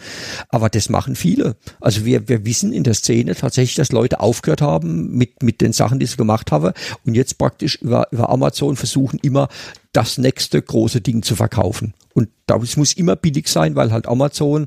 Aber 0.48 0.68
das 0.68 0.88
machen 0.88 1.16
viele. 1.16 1.56
Also 1.80 2.04
wir, 2.04 2.28
wir 2.28 2.44
wissen 2.44 2.72
in 2.72 2.84
der 2.84 2.94
Szene 2.94 3.34
tatsächlich, 3.34 3.76
dass 3.76 3.92
Leute 3.92 4.20
aufgehört 4.20 4.62
haben 4.62 5.16
mit, 5.16 5.42
mit 5.42 5.60
den 5.60 5.72
Sachen, 5.72 5.98
die 5.98 6.06
sie 6.06 6.16
gemacht 6.16 6.50
haben 6.52 6.72
und 7.04 7.14
jetzt 7.14 7.38
praktisch 7.38 7.76
über, 7.76 8.08
über 8.10 8.30
Amazon 8.30 8.76
versuchen 8.76 9.18
immer 9.22 9.48
das 9.92 10.16
nächste 10.16 10.60
große 10.60 11.00
Ding 11.00 11.22
zu 11.22 11.36
verkaufen. 11.36 11.94
Und 12.14 12.28
das 12.46 12.76
muss 12.76 12.92
immer 12.92 13.16
billig 13.16 13.48
sein, 13.48 13.74
weil 13.76 13.92
halt 13.92 14.06
Amazon 14.06 14.66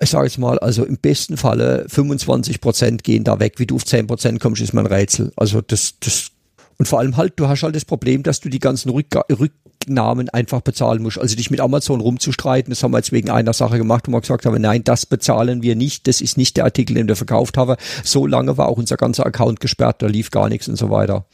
ich 0.00 0.10
sage 0.10 0.26
jetzt 0.26 0.38
mal, 0.38 0.58
also 0.58 0.84
im 0.84 0.98
besten 0.98 1.36
Falle 1.36 1.86
25 1.88 2.60
Prozent 2.60 3.04
gehen 3.04 3.24
da 3.24 3.40
weg. 3.40 3.54
Wie 3.58 3.66
du 3.66 3.76
auf 3.76 3.84
10 3.84 4.06
Prozent 4.06 4.40
kommst, 4.40 4.60
ist 4.60 4.74
mein 4.74 4.86
Rätsel. 4.86 5.32
Also 5.36 5.62
das, 5.62 5.94
das, 6.00 6.32
und 6.78 6.86
vor 6.86 6.98
allem 6.98 7.16
halt, 7.16 7.34
du 7.36 7.48
hast 7.48 7.62
halt 7.62 7.74
das 7.74 7.84
Problem, 7.84 8.22
dass 8.22 8.40
du 8.40 8.50
die 8.50 8.58
ganzen 8.58 8.90
Rück, 8.90 9.06
Rücknahmen 9.30 10.28
einfach 10.28 10.60
bezahlen 10.60 11.02
musst. 11.02 11.18
Also 11.18 11.34
dich 11.34 11.50
mit 11.50 11.60
Amazon 11.60 12.00
rumzustreiten, 12.00 12.70
das 12.70 12.82
haben 12.82 12.90
wir 12.90 12.98
jetzt 12.98 13.12
wegen 13.12 13.30
einer 13.30 13.54
Sache 13.54 13.78
gemacht, 13.78 14.06
wo 14.06 14.12
wir 14.12 14.20
gesagt 14.20 14.44
haben, 14.44 14.60
nein, 14.60 14.84
das 14.84 15.06
bezahlen 15.06 15.62
wir 15.62 15.76
nicht, 15.76 16.06
das 16.06 16.20
ist 16.20 16.36
nicht 16.36 16.58
der 16.58 16.64
Artikel, 16.64 16.94
den 16.94 17.08
wir 17.08 17.16
verkauft 17.16 17.56
haben. 17.56 17.76
So 18.04 18.26
lange 18.26 18.58
war 18.58 18.68
auch 18.68 18.76
unser 18.76 18.96
ganzer 18.96 19.24
Account 19.24 19.60
gesperrt, 19.60 20.02
da 20.02 20.06
lief 20.06 20.30
gar 20.30 20.50
nichts 20.50 20.68
und 20.68 20.76
so 20.76 20.90
weiter. 20.90 21.24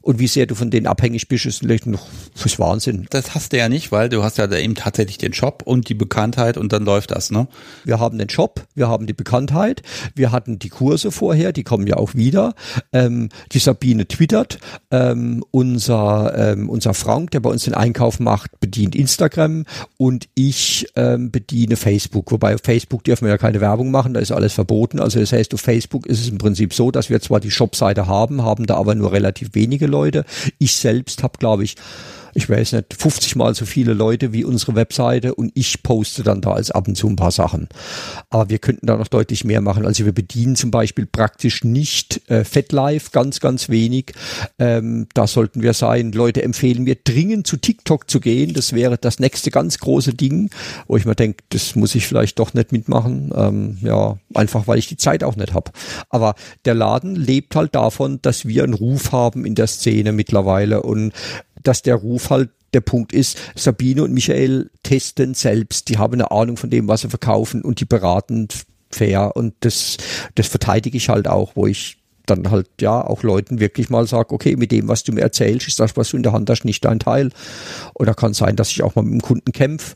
Und 0.00 0.18
wie 0.20 0.28
sehr 0.28 0.46
du 0.46 0.54
von 0.54 0.70
denen 0.70 0.86
abhängig 0.86 1.28
bist, 1.28 1.44
ist 1.46 1.58
vielleicht 1.58 1.86
noch 1.86 2.06
fürs 2.34 2.58
Wahnsinn. 2.58 3.06
Das 3.10 3.34
hast 3.34 3.52
du 3.52 3.58
ja 3.58 3.68
nicht, 3.68 3.90
weil 3.90 4.08
du 4.08 4.22
hast 4.22 4.38
ja 4.38 4.46
da 4.46 4.56
eben 4.56 4.74
tatsächlich 4.74 5.18
den 5.18 5.32
Shop 5.32 5.62
und 5.64 5.88
die 5.88 5.94
Bekanntheit 5.94 6.56
und 6.56 6.72
dann 6.72 6.84
läuft 6.84 7.10
das, 7.10 7.30
ne? 7.30 7.48
Wir 7.84 7.98
haben 7.98 8.16
den 8.16 8.30
Shop, 8.30 8.64
wir 8.74 8.88
haben 8.88 9.06
die 9.06 9.12
Bekanntheit, 9.12 9.82
wir 10.14 10.30
hatten 10.30 10.58
die 10.58 10.68
Kurse 10.68 11.10
vorher, 11.10 11.52
die 11.52 11.64
kommen 11.64 11.86
ja 11.86 11.96
auch 11.96 12.14
wieder. 12.14 12.54
Ähm, 12.92 13.28
die 13.52 13.58
Sabine 13.58 14.06
twittert, 14.06 14.60
ähm, 14.90 15.44
unser, 15.50 16.52
ähm, 16.52 16.70
unser 16.70 16.94
Frank, 16.94 17.32
der 17.32 17.40
bei 17.40 17.50
uns 17.50 17.64
den 17.64 17.74
Einkauf 17.74 18.20
macht, 18.20 18.60
bedient 18.60 18.94
Instagram 18.94 19.64
und 19.96 20.28
ich 20.34 20.86
ähm, 20.94 21.30
bediene 21.32 21.76
Facebook. 21.76 22.30
Wobei 22.30 22.54
auf 22.54 22.60
Facebook 22.62 23.02
dürfen 23.04 23.24
wir 23.24 23.32
ja 23.32 23.38
keine 23.38 23.60
Werbung 23.60 23.90
machen, 23.90 24.14
da 24.14 24.20
ist 24.20 24.30
alles 24.32 24.52
verboten. 24.52 25.00
Also 25.00 25.18
das 25.18 25.32
heißt, 25.32 25.52
auf 25.54 25.60
Facebook 25.60 26.06
ist 26.06 26.20
es 26.20 26.28
im 26.28 26.38
Prinzip 26.38 26.72
so, 26.72 26.92
dass 26.92 27.10
wir 27.10 27.20
zwar 27.20 27.40
die 27.40 27.50
Shopseite 27.50 28.06
haben, 28.06 28.42
haben 28.42 28.66
da 28.66 28.76
aber 28.76 28.94
nur 28.94 29.12
relativ 29.12 29.50
wenige 29.54 29.87
Leute. 29.88 30.24
Ich 30.58 30.76
selbst 30.76 31.22
habe, 31.22 31.38
glaube 31.38 31.64
ich, 31.64 31.76
ich 32.38 32.48
weiß 32.48 32.74
nicht, 32.74 32.94
50 32.96 33.34
mal 33.34 33.52
so 33.56 33.66
viele 33.66 33.94
Leute 33.94 34.32
wie 34.32 34.44
unsere 34.44 34.76
Webseite 34.76 35.34
und 35.34 35.50
ich 35.54 35.82
poste 35.82 36.22
dann 36.22 36.40
da 36.40 36.52
als 36.52 36.70
ab 36.70 36.86
und 36.86 36.94
zu 36.94 37.08
ein 37.08 37.16
paar 37.16 37.32
Sachen. 37.32 37.68
Aber 38.30 38.48
wir 38.48 38.60
könnten 38.60 38.86
da 38.86 38.96
noch 38.96 39.08
deutlich 39.08 39.42
mehr 39.42 39.60
machen. 39.60 39.84
Also 39.84 40.04
wir 40.04 40.12
bedienen 40.12 40.54
zum 40.54 40.70
Beispiel 40.70 41.04
praktisch 41.04 41.64
nicht 41.64 42.30
äh, 42.30 42.44
FetLife, 42.44 43.10
ganz, 43.10 43.40
ganz 43.40 43.68
wenig. 43.68 44.12
Ähm, 44.60 45.08
da 45.14 45.26
sollten 45.26 45.62
wir 45.62 45.72
sein. 45.72 46.12
Leute 46.12 46.44
empfehlen 46.44 46.84
mir 46.84 46.94
dringend 46.94 47.48
zu 47.48 47.56
TikTok 47.56 48.08
zu 48.08 48.20
gehen. 48.20 48.54
Das 48.54 48.72
wäre 48.72 48.98
das 48.98 49.18
nächste 49.18 49.50
ganz 49.50 49.78
große 49.78 50.14
Ding, 50.14 50.50
wo 50.86 50.96
ich 50.96 51.06
mir 51.06 51.16
denke, 51.16 51.42
das 51.48 51.74
muss 51.74 51.96
ich 51.96 52.06
vielleicht 52.06 52.38
doch 52.38 52.54
nicht 52.54 52.70
mitmachen. 52.70 53.32
Ähm, 53.34 53.78
ja, 53.82 54.16
einfach 54.32 54.68
weil 54.68 54.78
ich 54.78 54.86
die 54.86 54.96
Zeit 54.96 55.24
auch 55.24 55.34
nicht 55.34 55.54
habe. 55.54 55.72
Aber 56.08 56.36
der 56.64 56.74
Laden 56.74 57.16
lebt 57.16 57.56
halt 57.56 57.74
davon, 57.74 58.20
dass 58.22 58.46
wir 58.46 58.62
einen 58.62 58.74
Ruf 58.74 59.10
haben 59.10 59.44
in 59.44 59.56
der 59.56 59.66
Szene 59.66 60.12
mittlerweile 60.12 60.84
und 60.84 61.12
dass 61.62 61.82
der 61.82 61.96
Ruf 61.96 62.30
halt 62.30 62.50
der 62.74 62.80
Punkt 62.80 63.12
ist, 63.12 63.38
Sabine 63.54 64.02
und 64.02 64.12
Michael 64.12 64.70
testen 64.82 65.34
selbst, 65.34 65.88
die 65.88 65.98
haben 65.98 66.14
eine 66.14 66.30
Ahnung 66.30 66.56
von 66.56 66.70
dem, 66.70 66.86
was 66.86 67.00
sie 67.00 67.08
verkaufen 67.08 67.62
und 67.62 67.80
die 67.80 67.86
beraten 67.86 68.48
fair 68.90 69.36
und 69.36 69.54
das, 69.60 69.96
das 70.34 70.48
verteidige 70.48 70.96
ich 70.96 71.08
halt 71.08 71.28
auch, 71.28 71.56
wo 71.56 71.66
ich 71.66 71.98
dann 72.26 72.50
halt 72.50 72.68
ja 72.80 73.00
auch 73.04 73.22
Leuten 73.22 73.60
wirklich 73.60 73.90
mal 73.90 74.06
sage, 74.06 74.34
okay, 74.34 74.56
mit 74.56 74.70
dem, 74.70 74.88
was 74.88 75.02
du 75.02 75.12
mir 75.12 75.22
erzählst, 75.22 75.66
ist 75.68 75.80
das, 75.80 75.96
was 75.96 76.10
du 76.10 76.16
in 76.16 76.22
der 76.22 76.32
Hand 76.32 76.50
hast, 76.50 76.64
nicht 76.64 76.84
dein 76.84 76.98
Teil. 76.98 77.30
Oder 77.94 78.14
kann 78.14 78.34
sein, 78.34 78.56
dass 78.56 78.70
ich 78.70 78.82
auch 78.82 78.94
mal 78.94 79.02
mit 79.02 79.14
dem 79.14 79.22
Kunden 79.22 79.52
kämpfe. 79.52 79.94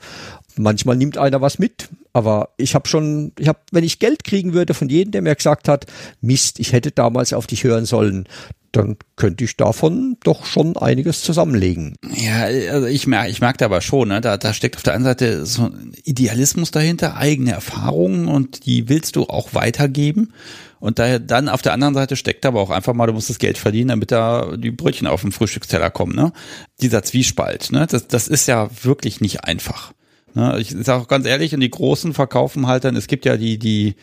Manchmal 0.56 0.96
nimmt 0.96 1.16
einer 1.16 1.40
was 1.40 1.58
mit, 1.58 1.88
aber 2.12 2.50
ich 2.56 2.74
habe 2.74 2.88
schon, 2.88 3.32
ich 3.38 3.48
habe, 3.48 3.60
wenn 3.70 3.84
ich 3.84 3.98
Geld 3.98 4.24
kriegen 4.24 4.52
würde 4.52 4.74
von 4.74 4.88
jedem, 4.88 5.12
der 5.12 5.22
mir 5.22 5.34
gesagt 5.34 5.68
hat, 5.68 5.86
Mist, 6.20 6.60
ich 6.60 6.72
hätte 6.72 6.90
damals 6.90 7.32
auf 7.32 7.46
dich 7.46 7.64
hören 7.64 7.86
sollen, 7.86 8.28
dann 8.72 8.96
könnte 9.16 9.44
ich 9.44 9.56
davon 9.56 10.16
doch 10.24 10.46
schon 10.46 10.76
einiges 10.76 11.22
zusammenlegen. 11.22 11.94
Ja, 12.16 12.44
also 12.72 12.86
ich 12.86 13.06
merke, 13.06 13.30
ich 13.30 13.40
merke 13.40 13.64
aber 13.64 13.82
schon, 13.82 14.08
ne, 14.08 14.20
da, 14.20 14.38
da 14.38 14.54
steckt 14.54 14.76
auf 14.76 14.82
der 14.82 14.94
einen 14.94 15.04
Seite 15.04 15.44
so 15.44 15.64
ein 15.64 15.92
Idealismus 16.04 16.70
dahinter, 16.70 17.16
eigene 17.16 17.52
Erfahrungen 17.52 18.28
und 18.28 18.64
die 18.66 18.88
willst 18.88 19.16
du 19.16 19.24
auch 19.24 19.54
weitergeben. 19.54 20.32
Und 20.80 20.98
daher 20.98 21.20
dann 21.20 21.48
auf 21.48 21.62
der 21.62 21.74
anderen 21.74 21.94
Seite 21.94 22.16
steckt 22.16 22.44
aber 22.44 22.60
auch 22.60 22.70
einfach 22.70 22.94
mal, 22.94 23.06
du 23.06 23.12
musst 23.12 23.30
das 23.30 23.38
Geld 23.38 23.56
verdienen, 23.56 23.88
damit 23.88 24.10
da 24.10 24.56
die 24.56 24.72
Brötchen 24.72 25.06
auf 25.06 25.20
dem 25.20 25.30
Frühstücksteller 25.30 25.90
kommen. 25.90 26.16
Ne? 26.16 26.32
Dieser 26.80 27.04
Zwiespalt, 27.04 27.70
ne? 27.70 27.86
das, 27.88 28.08
das 28.08 28.26
ist 28.26 28.48
ja 28.48 28.68
wirklich 28.82 29.20
nicht 29.20 29.44
einfach. 29.44 29.92
Ne? 30.34 30.58
Ich 30.58 30.70
sage 30.70 31.02
auch 31.02 31.08
ganz 31.08 31.26
ehrlich, 31.26 31.54
und 31.54 31.60
die 31.60 31.70
Großen 31.70 32.14
verkaufen 32.14 32.66
halt 32.66 32.84
dann, 32.84 32.96
es 32.96 33.06
gibt 33.06 33.26
ja 33.26 33.36
die, 33.36 33.58
die 33.58 33.94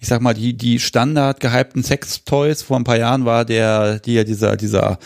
ich 0.00 0.08
sag 0.08 0.22
mal, 0.22 0.34
die, 0.34 0.56
die 0.56 0.80
Standard 0.80 1.40
gehypten 1.40 1.82
Sex-Toys 1.82 2.62
vor 2.62 2.78
ein 2.78 2.84
paar 2.84 2.96
Jahren 2.96 3.26
war 3.26 3.44
der, 3.44 3.98
die 3.98 4.14
ja 4.14 4.24
dieser, 4.24 4.56
dieser 4.56 4.98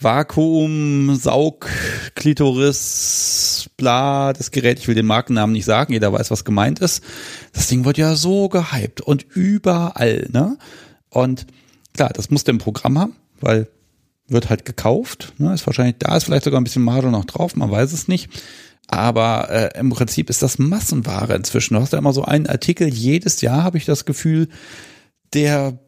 Vakuum, 0.00 1.14
Saug, 1.14 1.68
Klitoris, 2.16 3.70
bla, 3.76 4.32
das 4.32 4.50
Gerät, 4.50 4.80
ich 4.80 4.88
will 4.88 4.96
den 4.96 5.06
Markennamen 5.06 5.52
nicht 5.52 5.64
sagen, 5.64 5.92
jeder 5.92 6.12
weiß, 6.12 6.32
was 6.32 6.44
gemeint 6.44 6.80
ist. 6.80 7.02
Das 7.52 7.68
Ding 7.68 7.84
wird 7.84 7.96
ja 7.96 8.16
so 8.16 8.48
gehypt 8.48 9.00
und 9.00 9.24
überall, 9.34 10.28
ne? 10.32 10.58
Und 11.10 11.46
klar, 11.94 12.10
das 12.12 12.30
musste 12.30 12.50
im 12.50 12.58
Programm 12.58 12.98
haben, 12.98 13.16
weil 13.40 13.68
wird 14.26 14.50
halt 14.50 14.64
gekauft, 14.64 15.32
ne? 15.38 15.54
Ist 15.54 15.66
wahrscheinlich, 15.66 15.96
da 15.98 16.16
ist 16.16 16.24
vielleicht 16.24 16.44
sogar 16.44 16.60
ein 16.60 16.64
bisschen 16.64 16.82
Marge 16.82 17.08
noch 17.08 17.24
drauf, 17.24 17.54
man 17.56 17.70
weiß 17.70 17.92
es 17.92 18.08
nicht. 18.08 18.30
Aber 18.88 19.50
äh, 19.50 19.78
im 19.78 19.90
Prinzip 19.90 20.30
ist 20.30 20.42
das 20.42 20.58
Massenware 20.58 21.34
inzwischen. 21.34 21.74
Du 21.74 21.80
hast 21.80 21.92
ja 21.92 21.98
immer 21.98 22.12
so 22.12 22.24
einen 22.24 22.46
Artikel, 22.46 22.88
jedes 22.88 23.40
Jahr 23.42 23.62
habe 23.62 23.78
ich 23.78 23.84
das 23.84 24.06
Gefühl, 24.06 24.48
der 25.34 25.78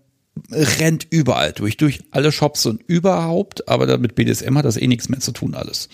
rennt 0.52 1.06
überall 1.10 1.52
durch, 1.52 1.76
durch 1.76 2.02
alle 2.10 2.32
Shops 2.32 2.66
und 2.66 2.82
überhaupt, 2.86 3.68
aber 3.68 3.98
mit 3.98 4.14
BDSM 4.14 4.56
hat 4.56 4.64
das 4.64 4.76
eh 4.76 4.86
nichts 4.86 5.08
mehr 5.08 5.20
zu 5.20 5.32
tun 5.32 5.54
alles. 5.54 5.88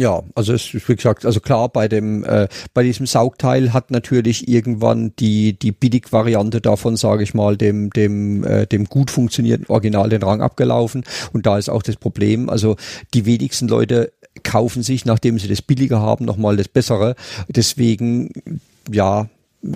Ja, 0.00 0.22
also 0.34 0.54
es 0.54 0.72
ist 0.72 0.88
wie 0.88 0.96
gesagt, 0.96 1.26
also 1.26 1.40
klar, 1.40 1.68
bei 1.68 1.86
dem 1.86 2.24
äh, 2.24 2.48
bei 2.72 2.82
diesem 2.82 3.04
Saugteil 3.04 3.74
hat 3.74 3.90
natürlich 3.90 4.48
irgendwann 4.48 5.12
die 5.18 5.58
die 5.58 5.70
Billig-Variante 5.70 6.62
davon, 6.62 6.96
sage 6.96 7.22
ich 7.22 7.34
mal, 7.34 7.58
dem 7.58 7.90
dem 7.90 8.42
äh, 8.42 8.66
dem 8.66 8.86
gut 8.86 9.10
funktionierenden 9.10 9.68
Original 9.68 10.08
den 10.08 10.22
Rang 10.22 10.40
abgelaufen 10.40 11.04
und 11.34 11.44
da 11.44 11.58
ist 11.58 11.68
auch 11.68 11.82
das 11.82 11.96
Problem, 11.96 12.48
also 12.48 12.76
die 13.12 13.26
wenigsten 13.26 13.68
Leute 13.68 14.12
kaufen 14.42 14.82
sich, 14.82 15.04
nachdem 15.04 15.38
sie 15.38 15.48
das 15.48 15.62
billiger 15.62 16.00
haben, 16.00 16.24
nochmal 16.24 16.56
das 16.56 16.68
bessere. 16.68 17.14
Deswegen 17.48 18.30
ja, 18.90 19.28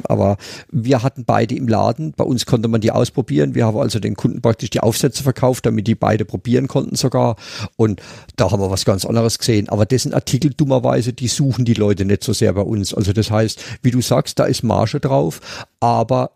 aber 0.04 0.36
wir 0.70 1.02
hatten 1.02 1.24
beide 1.24 1.54
im 1.54 1.68
Laden. 1.68 2.12
Bei 2.16 2.24
uns 2.24 2.46
konnte 2.46 2.68
man 2.68 2.80
die 2.80 2.90
ausprobieren. 2.90 3.54
Wir 3.54 3.66
haben 3.66 3.78
also 3.78 3.98
den 3.98 4.16
Kunden 4.16 4.40
praktisch 4.40 4.70
die 4.70 4.80
Aufsätze 4.80 5.22
verkauft, 5.22 5.66
damit 5.66 5.86
die 5.86 5.94
beide 5.94 6.24
probieren 6.24 6.68
konnten 6.68 6.96
sogar. 6.96 7.36
Und 7.76 8.00
da 8.36 8.50
haben 8.50 8.60
wir 8.60 8.70
was 8.70 8.84
ganz 8.84 9.04
anderes 9.04 9.38
gesehen. 9.38 9.68
Aber 9.68 9.86
dessen 9.86 10.12
Artikel 10.12 10.52
dummerweise, 10.54 11.12
die 11.12 11.28
suchen 11.28 11.64
die 11.64 11.74
Leute 11.74 12.04
nicht 12.04 12.24
so 12.24 12.32
sehr 12.32 12.52
bei 12.52 12.62
uns. 12.62 12.94
Also 12.94 13.12
das 13.12 13.30
heißt, 13.30 13.62
wie 13.82 13.90
du 13.90 14.00
sagst, 14.00 14.38
da 14.38 14.44
ist 14.44 14.62
Marge 14.62 15.00
drauf. 15.00 15.40
Aber 15.80 16.32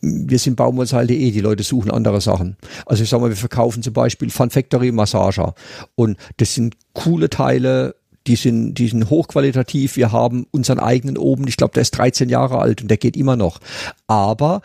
wir 0.00 0.38
sind 0.38 0.56
baumwollseil.de, 0.56 1.30
die 1.30 1.40
Leute 1.40 1.62
suchen 1.62 1.90
andere 1.90 2.20
Sachen. 2.20 2.56
Also 2.84 3.02
ich 3.02 3.08
sag 3.08 3.20
mal, 3.20 3.30
wir 3.30 3.36
verkaufen 3.36 3.82
zum 3.82 3.92
Beispiel 3.92 4.30
Fun 4.30 4.50
Factory 4.50 4.92
Massager. 4.92 5.54
Und 5.94 6.16
das 6.36 6.54
sind 6.54 6.76
coole 6.92 7.30
Teile, 7.30 7.94
die 8.26 8.36
sind, 8.36 8.74
die 8.74 8.88
sind 8.88 9.10
hochqualitativ. 9.10 9.96
Wir 9.96 10.12
haben 10.12 10.46
unseren 10.50 10.78
eigenen 10.78 11.18
oben, 11.18 11.46
ich 11.48 11.56
glaube, 11.56 11.74
der 11.74 11.82
ist 11.82 11.92
13 11.92 12.28
Jahre 12.28 12.58
alt 12.58 12.82
und 12.82 12.88
der 12.88 12.96
geht 12.96 13.16
immer 13.16 13.36
noch. 13.36 13.60
Aber 14.06 14.62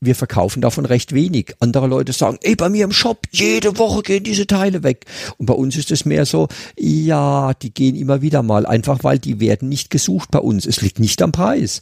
wir 0.00 0.14
verkaufen 0.14 0.60
davon 0.60 0.84
recht 0.84 1.12
wenig. 1.12 1.54
Andere 1.60 1.86
Leute 1.86 2.12
sagen, 2.12 2.38
ey, 2.42 2.54
bei 2.56 2.68
mir 2.68 2.84
im 2.84 2.92
Shop, 2.92 3.26
jede 3.30 3.78
Woche 3.78 4.02
gehen 4.02 4.24
diese 4.24 4.46
Teile 4.46 4.82
weg. 4.82 5.06
Und 5.38 5.46
bei 5.46 5.54
uns 5.54 5.76
ist 5.76 5.90
es 5.90 6.04
mehr 6.04 6.26
so, 6.26 6.48
ja, 6.78 7.54
die 7.54 7.72
gehen 7.72 7.96
immer 7.96 8.20
wieder 8.20 8.42
mal, 8.42 8.66
einfach 8.66 9.02
weil 9.02 9.18
die 9.18 9.40
werden 9.40 9.68
nicht 9.68 9.90
gesucht 9.90 10.30
bei 10.30 10.40
uns. 10.40 10.66
Es 10.66 10.82
liegt 10.82 10.98
nicht 10.98 11.22
am 11.22 11.32
Preis 11.32 11.80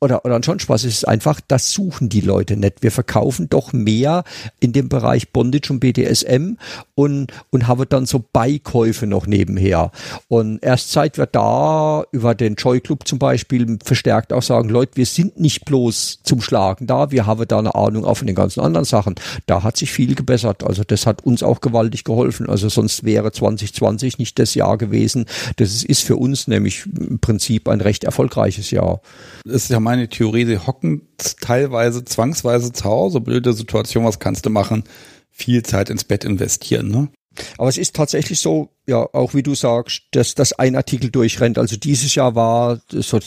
oder, 0.00 0.24
oder 0.24 0.42
schon 0.42 0.58
Spaß. 0.58 0.84
Es 0.84 0.98
ist 0.98 1.08
einfach, 1.08 1.40
das 1.48 1.72
suchen 1.72 2.08
die 2.08 2.20
Leute 2.20 2.56
nicht. 2.56 2.82
Wir 2.82 2.92
verkaufen 2.92 3.48
doch 3.48 3.72
mehr 3.72 4.24
in 4.60 4.72
dem 4.72 4.88
Bereich 4.88 5.32
Bondage 5.32 5.72
und 5.72 5.80
BDSM 5.80 6.56
und, 6.94 7.32
und 7.50 7.66
haben 7.66 7.86
dann 7.88 8.04
so 8.04 8.22
Beikäufe 8.32 9.06
noch 9.06 9.26
nebenher. 9.26 9.90
Und 10.28 10.62
erst 10.62 10.92
seit 10.92 11.16
wir 11.16 11.26
da 11.26 12.04
über 12.12 12.34
den 12.34 12.56
Joy 12.56 12.80
Club 12.80 13.08
zum 13.08 13.18
Beispiel 13.18 13.78
verstärkt 13.82 14.34
auch 14.34 14.42
sagen, 14.42 14.68
Leute, 14.68 14.96
wir 14.96 15.06
sind 15.06 15.40
nicht 15.40 15.64
bloß 15.64 16.20
zum 16.22 16.42
Schlagen 16.42 16.86
da, 16.86 17.10
wir 17.10 17.26
haben 17.26 17.48
da 17.48 17.58
eine 17.58 17.74
Ahnung 17.74 18.04
auch 18.04 18.18
von 18.18 18.26
den 18.26 18.36
ganzen 18.36 18.60
anderen 18.60 18.84
Sachen. 18.84 19.14
Da 19.46 19.62
hat 19.62 19.78
sich 19.78 19.92
viel 19.92 20.14
gebessert. 20.14 20.62
Also 20.62 20.84
das 20.84 21.06
hat 21.06 21.24
uns 21.24 21.42
auch 21.42 21.62
gewaltig 21.62 22.04
geholfen. 22.04 22.50
Also 22.50 22.68
sonst 22.68 23.04
wäre 23.04 23.32
2020 23.32 24.18
nicht 24.18 24.38
das 24.38 24.54
Jahr 24.54 24.76
gewesen. 24.76 25.24
Das 25.56 25.84
ist 25.84 26.02
für 26.02 26.16
uns 26.16 26.48
nämlich 26.48 26.84
im 26.84 27.18
Prinzip 27.18 27.68
ein 27.68 27.80
recht 27.80 28.04
erfolgreiches 28.04 28.70
Jahr. 28.70 29.00
Das 29.44 29.62
ist 29.62 29.70
ja 29.70 29.80
meine 29.86 30.08
Theorie, 30.08 30.44
sie 30.46 30.58
hocken 30.58 31.02
teilweise 31.40 32.04
zwangsweise 32.04 32.72
zu 32.72 32.84
Hause, 32.84 33.20
blöde 33.20 33.52
Situation, 33.52 34.04
was 34.04 34.18
kannst 34.18 34.44
du 34.44 34.50
machen? 34.50 34.82
Viel 35.30 35.62
Zeit 35.62 35.90
ins 35.90 36.02
Bett 36.02 36.24
investieren, 36.24 36.88
ne? 36.88 37.08
Aber 37.56 37.68
es 37.68 37.78
ist 37.78 37.94
tatsächlich 37.94 38.40
so, 38.40 38.70
ja, 38.88 39.06
auch 39.12 39.34
wie 39.34 39.44
du 39.44 39.54
sagst, 39.54 40.02
dass 40.10 40.34
das 40.34 40.54
ein 40.54 40.74
Artikel 40.74 41.10
durchrennt. 41.10 41.56
Also 41.56 41.76
dieses 41.76 42.14
Jahr 42.16 42.34
war, 42.34 42.80
soll, 42.90 43.20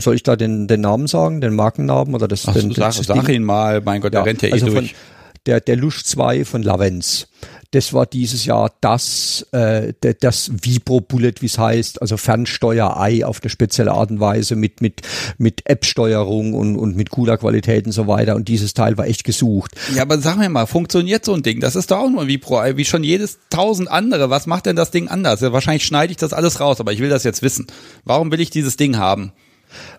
soll 0.00 0.14
ich 0.16 0.22
da 0.24 0.34
den, 0.34 0.66
den 0.66 0.80
Namen 0.80 1.06
sagen, 1.06 1.40
den 1.40 1.54
Markennamen 1.54 2.14
oder 2.14 2.26
das? 2.26 2.48
Ach, 2.48 2.54
den, 2.54 2.72
sag, 2.72 2.94
sag 2.94 3.28
ihn 3.28 3.44
mal, 3.44 3.80
mein 3.84 4.00
Gott, 4.00 4.14
der 4.14 4.24
rennt 4.24 4.42
ja 4.42 4.48
eh 4.48 4.52
also 4.52 4.66
durch. 4.66 4.94
Von, 4.94 4.98
der, 5.46 5.60
der 5.60 5.76
Lusch 5.76 6.02
2 6.02 6.44
von 6.44 6.62
Lavens 6.62 7.28
das 7.74 7.92
war 7.92 8.06
dieses 8.06 8.44
Jahr 8.44 8.72
das, 8.80 9.46
äh, 9.50 9.92
das 10.20 10.50
Vibro 10.62 11.00
Bullet, 11.00 11.34
wie 11.40 11.46
es 11.46 11.58
heißt, 11.58 12.00
also 12.00 12.16
Fernsteuer-Ei 12.16 13.24
auf 13.24 13.40
eine 13.42 13.50
spezielle 13.50 13.92
Art 13.92 14.10
und 14.10 14.20
Weise 14.20 14.54
mit, 14.54 14.80
mit, 14.80 15.02
mit 15.38 15.62
App-Steuerung 15.64 16.54
und, 16.54 16.76
und 16.76 16.96
mit 16.96 17.10
cooler 17.10 17.36
Qualität 17.36 17.86
und 17.86 17.92
so 17.92 18.06
weiter. 18.06 18.36
Und 18.36 18.46
dieses 18.46 18.74
Teil 18.74 18.96
war 18.96 19.06
echt 19.06 19.24
gesucht. 19.24 19.72
Ja, 19.94 20.02
aber 20.02 20.18
sag 20.18 20.36
mir 20.38 20.48
mal, 20.48 20.66
funktioniert 20.66 21.24
so 21.24 21.34
ein 21.34 21.42
Ding? 21.42 21.60
Das 21.60 21.74
ist 21.74 21.90
doch 21.90 21.98
auch 21.98 22.10
nur 22.10 22.22
ein 22.22 22.28
Vibro-Ei, 22.28 22.76
wie 22.76 22.84
schon 22.84 23.02
jedes 23.02 23.38
tausend 23.50 23.90
andere. 23.90 24.30
Was 24.30 24.46
macht 24.46 24.66
denn 24.66 24.76
das 24.76 24.92
Ding 24.92 25.08
anders? 25.08 25.40
Ja, 25.40 25.52
wahrscheinlich 25.52 25.84
schneide 25.84 26.12
ich 26.12 26.16
das 26.16 26.32
alles 26.32 26.60
raus, 26.60 26.78
aber 26.80 26.92
ich 26.92 27.00
will 27.00 27.10
das 27.10 27.24
jetzt 27.24 27.42
wissen. 27.42 27.66
Warum 28.04 28.30
will 28.30 28.40
ich 28.40 28.50
dieses 28.50 28.76
Ding 28.76 28.98
haben? 28.98 29.32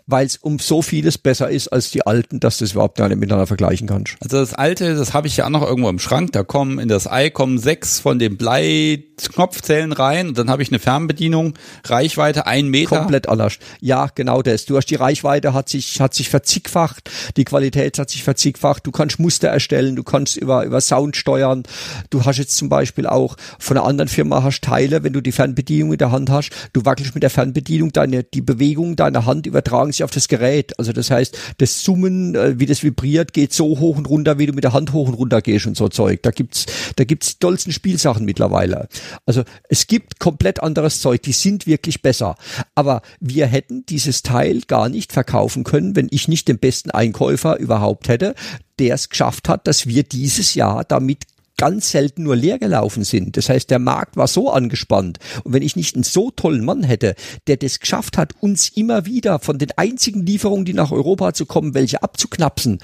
Weil 0.08 0.28
es 0.28 0.38
um 0.38 0.60
so 0.60 0.82
vieles 0.82 1.18
besser 1.18 1.50
ist 1.50 1.70
als 1.70 1.90
die 1.90 2.06
alten, 2.06 2.40
dass 2.40 2.60
du 2.60 2.66
es 2.66 2.74
überhaupt 2.74 3.00
nicht 3.00 3.16
miteinander 3.16 3.48
vergleichen 3.48 3.88
kannst. 3.88 4.16
Also 4.22 4.38
das 4.38 4.54
alte, 4.54 4.96
das 4.96 5.14
habe 5.14 5.28
ich 5.28 5.38
ja 5.38 5.46
auch 5.46 5.50
noch 5.50 5.64
irgendwo 5.68 5.90
im 5.90 5.98
Schrank, 5.98 6.32
da 6.34 6.44
kommen 6.44 6.78
in 6.80 6.88
das 6.88 7.08
Ei 7.08 7.32
kommen 7.32 7.58
sechs 7.58 8.00
von 8.00 8.20
den 8.20 8.38
Blei-Knopfzellen 8.38 9.92
rein 9.92 10.30
und 10.30 10.38
dann 10.38 10.50
habe 10.50 10.62
ich 10.62 10.70
eine 10.70 10.80
Fernbedienung, 10.80 11.56
Reichweite 11.86 12.46
ein 12.46 12.68
Meter. 12.68 12.98
Komplett 12.98 13.28
anders. 13.28 13.58
Ja, 13.82 14.10
genau 14.14 14.44
das. 14.44 14.66
Du 14.66 14.78
hast 14.78 14.86
die 14.88 14.96
Reichweite 14.96 15.54
hat 15.54 15.70
sich, 15.70 16.00
hat 16.00 16.14
sich 16.14 16.30
verzigfacht, 16.30 17.10
die 17.36 17.44
Qualität 17.44 17.98
hat 17.98 18.10
sich 18.12 18.24
verzigfacht, 18.24 18.86
du 18.86 18.92
kannst 18.92 19.20
Muster 19.20 19.48
erstellen, 19.48 19.96
du 19.96 20.04
kannst 20.04 20.38
über, 20.38 20.66
über 20.66 20.82
Sound 20.82 21.16
steuern. 21.16 21.64
Du 22.12 22.26
hast 22.26 22.38
jetzt 22.38 22.58
zum 22.58 22.70
Beispiel 22.70 23.08
auch 23.08 23.38
von 23.58 23.78
einer 23.78 23.88
anderen 23.88 24.08
Firma 24.08 24.44
hast 24.44 24.62
Teile, 24.62 25.04
wenn 25.04 25.14
du 25.14 25.22
die 25.22 25.32
Fernbedienung 25.32 25.94
in 25.94 25.98
der 25.98 26.12
Hand 26.12 26.30
hast, 26.30 26.52
du 26.74 26.86
wackelst 26.86 27.16
mit 27.16 27.24
der 27.24 27.32
Fernbedienung 27.32 27.92
deine, 27.92 28.24
die 28.24 28.42
Bewegung 28.42 28.96
deiner 28.96 29.26
Hand 29.26 29.48
übertragen 29.48 29.94
sich 29.96 30.04
auf 30.04 30.12
das 30.12 30.28
Gerät. 30.28 30.78
Also 30.80 30.94
das 30.94 31.12
heißt, 31.12 31.38
das 31.58 31.84
Summen, 31.84 32.36
äh, 32.36 32.60
wie 32.60 32.66
das 32.66 32.84
vibriert, 32.84 33.34
geht 33.34 33.54
so 33.54 33.80
hoch 33.80 33.98
und 33.98 34.10
runter, 34.10 34.40
wie 34.40 34.46
du 34.46 34.54
mit 34.54 34.64
der 34.64 34.74
Hand 34.74 34.94
hoch 34.94 35.08
und 35.08 35.16
runter 35.16 35.42
gehst 35.42 35.66
und 35.66 35.76
so 35.78 35.88
Zeug. 35.90 36.22
Da 36.24 36.32
gibt's, 36.32 36.66
da 36.96 37.04
gibt's 37.04 37.40
tollsten 37.40 37.72
Spielsachen 37.72 38.26
mittlerweile. 38.26 38.88
Also 39.26 39.44
es 39.70 39.88
gibt 39.88 40.20
komplett 40.20 40.62
anderes 40.62 41.02
Zeug, 41.02 41.22
die 41.24 41.32
sind 41.32 41.68
wirklich 41.68 42.02
besser. 42.02 42.36
Aber 42.76 43.02
wir 43.20 43.48
hätten 43.48 43.86
dieses 43.86 44.24
Teil 44.24 44.62
gar 44.68 44.90
nicht 44.90 45.14
verkaufen 45.14 45.64
können, 45.64 45.96
wenn 45.96 46.08
ich 46.12 46.28
nicht 46.28 46.48
den 46.48 46.60
besten 46.60 46.92
Einkäufer 46.92 47.58
überhaupt 47.58 48.08
hätte, 48.08 48.36
der 48.80 48.96
es 48.96 49.10
geschafft 49.10 49.48
hat, 49.50 49.68
dass 49.68 49.88
wir 49.88 50.04
dieses 50.04 50.54
Jahr 50.54 50.84
damit 50.84 51.24
ganz 51.58 51.92
selten 51.92 52.24
nur 52.24 52.36
leer 52.36 52.60
gelaufen 52.60 53.04
sind. 53.04 53.38
Das 53.38 53.50
heißt, 53.50 53.70
der 53.70 53.80
Markt 53.80 54.18
war 54.18 54.28
so 54.28 54.52
angespannt. 54.52 55.20
Und 55.44 55.54
wenn 55.54 55.64
ich 55.64 55.76
nicht 55.76 55.96
einen 55.96 56.04
so 56.04 56.32
tollen 56.32 56.66
Mann 56.66 56.84
hätte, 56.84 57.16
der 57.48 57.58
das 57.58 57.80
geschafft 57.80 58.18
hat, 58.18 58.34
uns 58.40 58.70
immer 58.70 59.06
wieder 59.06 59.40
von 59.40 59.58
den 59.58 59.72
einzigen 59.78 60.26
Lieferungen, 60.26 60.66
die 60.66 60.74
nach 60.74 60.92
Europa 60.92 61.34
zu 61.34 61.46
kommen, 61.46 61.74
welche 61.74 62.04
abzuknapsen, 62.04 62.80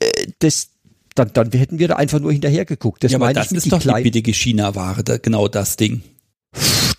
äh, 0.00 0.26
das, 0.40 0.68
dann, 1.14 1.30
dann 1.32 1.50
hätten 1.52 1.78
wir 1.78 1.88
da 1.88 1.96
einfach 1.96 2.20
nur 2.20 2.32
hinterher 2.32 2.64
geguckt. 2.64 3.04
Das 3.04 3.12
ja, 3.12 3.18
aber 3.18 3.32
das 3.32 3.52
ist 3.52 3.70
doch 3.70 3.80
die 3.80 4.02
billige 4.02 4.32
China-Ware, 4.32 5.20
genau 5.20 5.48
das 5.48 5.76
Ding. 5.76 6.02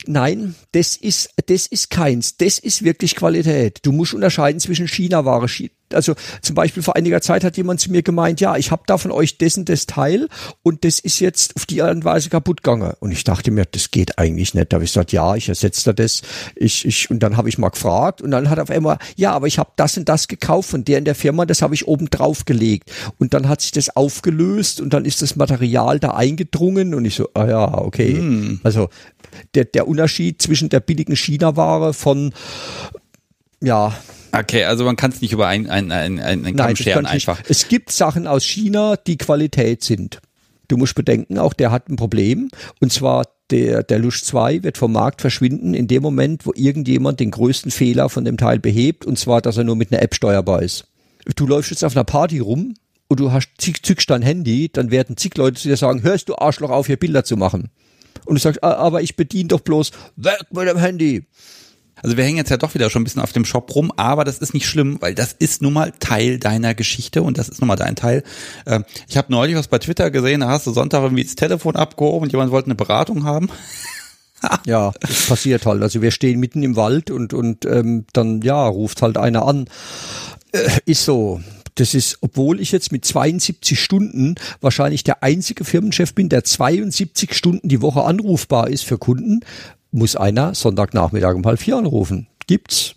Nein, 0.07 0.55
das 0.71 0.95
ist, 0.95 1.29
das 1.47 1.67
ist 1.67 1.89
keins. 1.89 2.37
Das 2.37 2.59
ist 2.59 2.83
wirklich 2.83 3.15
Qualität. 3.15 3.79
Du 3.83 3.91
musst 3.91 4.13
unterscheiden 4.13 4.59
zwischen 4.59 4.87
China-Ware 4.87 5.47
also 5.93 6.15
zum 6.41 6.55
Beispiel 6.55 6.83
vor 6.83 6.95
einiger 6.95 7.21
Zeit 7.21 7.43
hat 7.43 7.57
jemand 7.57 7.79
zu 7.79 7.91
mir 7.91 8.01
gemeint, 8.01 8.41
ja, 8.41 8.55
ich 8.57 8.71
habe 8.71 8.83
da 8.87 8.97
von 8.97 9.11
euch 9.11 9.37
dessen 9.37 9.65
das 9.65 9.85
Teil 9.85 10.27
und 10.63 10.83
das 10.83 10.99
ist 10.99 11.19
jetzt 11.19 11.55
auf 11.55 11.65
die 11.65 11.81
Art 11.81 11.95
und 11.95 12.05
Weise 12.05 12.29
kaputt 12.29 12.63
gegangen. 12.63 12.93
Und 12.99 13.11
ich 13.11 13.23
dachte 13.23 13.51
mir, 13.51 13.65
das 13.65 13.91
geht 13.91 14.17
eigentlich 14.17 14.53
nicht. 14.53 14.71
Da 14.71 14.75
habe 14.75 14.85
ich 14.85 14.91
gesagt, 14.91 15.11
ja, 15.11 15.35
ich 15.35 15.49
ersetze 15.49 15.85
da 15.85 15.93
das. 15.93 16.21
Ich, 16.55 16.85
ich, 16.85 17.09
und 17.09 17.19
dann 17.19 17.37
habe 17.37 17.49
ich 17.49 17.57
mal 17.57 17.69
gefragt 17.69 18.21
und 18.21 18.31
dann 18.31 18.49
hat 18.49 18.57
er 18.57 18.63
auf 18.63 18.69
einmal, 18.69 18.97
ja, 19.15 19.31
aber 19.31 19.47
ich 19.47 19.59
habe 19.59 19.71
das 19.75 19.97
und 19.97 20.09
das 20.09 20.27
gekauft 20.27 20.69
von 20.69 20.83
der 20.83 20.97
in 20.97 21.05
der 21.05 21.15
Firma, 21.15 21.45
das 21.45 21.61
habe 21.61 21.75
ich 21.75 21.87
oben 21.87 22.09
drauf 22.09 22.45
gelegt. 22.45 22.91
Und 23.17 23.33
dann 23.33 23.47
hat 23.47 23.61
sich 23.61 23.71
das 23.71 23.95
aufgelöst 23.95 24.81
und 24.81 24.93
dann 24.93 25.05
ist 25.05 25.21
das 25.21 25.35
Material 25.35 25.99
da 25.99 26.11
eingedrungen 26.11 26.93
und 26.93 27.05
ich 27.05 27.15
so, 27.15 27.29
ah 27.33 27.45
ja, 27.45 27.77
okay. 27.77 28.13
Hm. 28.13 28.59
Also 28.63 28.89
der, 29.53 29.65
der 29.65 29.87
Unterschied 29.87 30.41
zwischen 30.41 30.69
der 30.69 30.79
billigen 30.79 31.15
China-Ware 31.15 31.93
von 31.93 32.33
ja, 33.61 33.95
Okay, 34.37 34.65
also 34.65 34.83
man 34.83 34.97
kann 34.97 35.11
es 35.11 35.21
nicht 35.21 35.31
über 35.31 35.47
ein, 35.47 35.69
ein, 35.69 35.91
ein, 35.91 36.19
ein 36.19 36.55
Kamm 36.57 36.75
scheren 36.75 37.05
einfach. 37.05 37.37
Nicht. 37.39 37.49
Es 37.49 37.69
gibt 37.69 37.91
Sachen 37.91 38.27
aus 38.27 38.43
China, 38.43 38.97
die 38.97 39.17
Qualität 39.17 39.83
sind. 39.83 40.19
Du 40.67 40.77
musst 40.77 40.95
bedenken, 40.95 41.37
auch 41.37 41.53
der 41.53 41.71
hat 41.71 41.89
ein 41.89 41.95
Problem. 41.95 42.49
Und 42.81 42.91
zwar 42.91 43.27
der, 43.49 43.83
der 43.83 43.99
Lush 43.99 44.23
2 44.23 44.63
wird 44.63 44.77
vom 44.77 44.91
Markt 44.91 45.21
verschwinden 45.21 45.73
in 45.73 45.87
dem 45.87 46.01
Moment, 46.01 46.45
wo 46.45 46.51
irgendjemand 46.53 47.19
den 47.19 47.31
größten 47.31 47.71
Fehler 47.71 48.09
von 48.09 48.25
dem 48.25 48.37
Teil 48.37 48.59
behebt. 48.59 49.05
Und 49.05 49.17
zwar, 49.17 49.41
dass 49.41 49.57
er 49.57 49.63
nur 49.63 49.75
mit 49.75 49.91
einer 49.91 50.01
App 50.01 50.15
steuerbar 50.15 50.61
ist. 50.61 50.85
Du 51.35 51.47
läufst 51.47 51.71
jetzt 51.71 51.83
auf 51.83 51.95
einer 51.95 52.03
Party 52.03 52.39
rum 52.39 52.73
und 53.07 53.19
du 53.19 53.31
hast 53.31 53.49
zig, 53.57 53.83
zückst 53.83 54.09
dein 54.09 54.21
Handy, 54.21 54.69
dann 54.71 54.91
werden 54.91 55.17
zig 55.17 55.37
Leute 55.37 55.61
zu 55.61 55.67
dir 55.67 55.77
sagen, 55.77 56.03
hörst 56.03 56.29
du 56.29 56.35
Arschloch 56.35 56.71
auf, 56.71 56.87
hier 56.87 56.97
Bilder 56.97 57.23
zu 57.23 57.37
machen. 57.37 57.69
Und 58.25 58.35
du 58.35 58.41
sagst, 58.41 58.63
ah, 58.63 58.73
aber 58.73 59.01
ich 59.01 59.15
bediene 59.15 59.49
doch 59.49 59.61
bloß 59.61 59.91
weg 60.15 60.45
mit 60.51 60.67
dem 60.67 60.77
Handy. 60.77 61.25
Also 62.01 62.17
wir 62.17 62.25
hängen 62.25 62.37
jetzt 62.37 62.49
ja 62.49 62.57
doch 62.57 62.73
wieder 62.73 62.89
schon 62.89 63.01
ein 63.01 63.05
bisschen 63.05 63.21
auf 63.21 63.31
dem 63.31 63.45
Shop 63.45 63.73
rum, 63.73 63.91
aber 63.95 64.25
das 64.25 64.39
ist 64.39 64.53
nicht 64.53 64.67
schlimm, 64.67 64.97
weil 64.99 65.15
das 65.15 65.33
ist 65.33 65.61
nun 65.61 65.73
mal 65.73 65.93
Teil 65.99 66.39
deiner 66.39 66.75
Geschichte 66.75 67.23
und 67.23 67.37
das 67.37 67.49
ist 67.49 67.61
nun 67.61 67.67
mal 67.67 67.77
dein 67.77 67.95
Teil. 67.95 68.23
Ähm, 68.65 68.83
ich 69.07 69.17
habe 69.17 69.31
neulich 69.31 69.55
was 69.55 69.69
bei 69.69 69.79
Twitter 69.79 70.11
gesehen, 70.11 70.41
da 70.41 70.49
hast 70.49 70.67
du 70.67 70.71
Sonntag 70.71 71.03
irgendwie 71.03 71.23
das 71.23 71.35
Telefon 71.35 71.75
abgehoben 71.75 72.23
und 72.23 72.31
jemand 72.31 72.51
wollte 72.51 72.67
eine 72.67 72.75
Beratung 72.75 73.23
haben. 73.23 73.49
ja, 74.65 74.91
das 74.99 75.27
passiert 75.27 75.65
halt. 75.65 75.81
Also 75.81 76.01
wir 76.01 76.11
stehen 76.11 76.39
mitten 76.39 76.63
im 76.63 76.75
Wald 76.75 77.11
und, 77.11 77.33
und 77.33 77.65
ähm, 77.65 78.05
dann, 78.13 78.41
ja, 78.41 78.67
ruft 78.67 79.01
halt 79.01 79.17
einer 79.17 79.47
an. 79.47 79.67
Äh, 80.51 80.69
ist 80.85 81.05
so. 81.05 81.41
Das 81.75 81.93
ist, 81.93 82.17
obwohl 82.21 82.61
ich 82.61 82.71
jetzt 82.71 82.91
mit 82.91 83.03
72 83.03 83.79
Stunden 83.79 84.35
wahrscheinlich 84.61 85.03
der 85.03 85.23
einzige 85.23 85.65
Firmenchef 85.65 86.13
bin, 86.13 86.29
der 86.29 86.43
72 86.43 87.33
Stunden 87.33 87.67
die 87.67 87.81
Woche 87.81 88.03
anrufbar 88.03 88.69
ist 88.69 88.85
für 88.85 88.97
Kunden, 88.97 89.41
muss 89.91 90.15
einer 90.15 90.55
Sonntagnachmittag 90.55 91.35
um 91.35 91.45
halb 91.45 91.59
vier 91.59 91.77
anrufen. 91.77 92.27
Gibt's. 92.47 92.95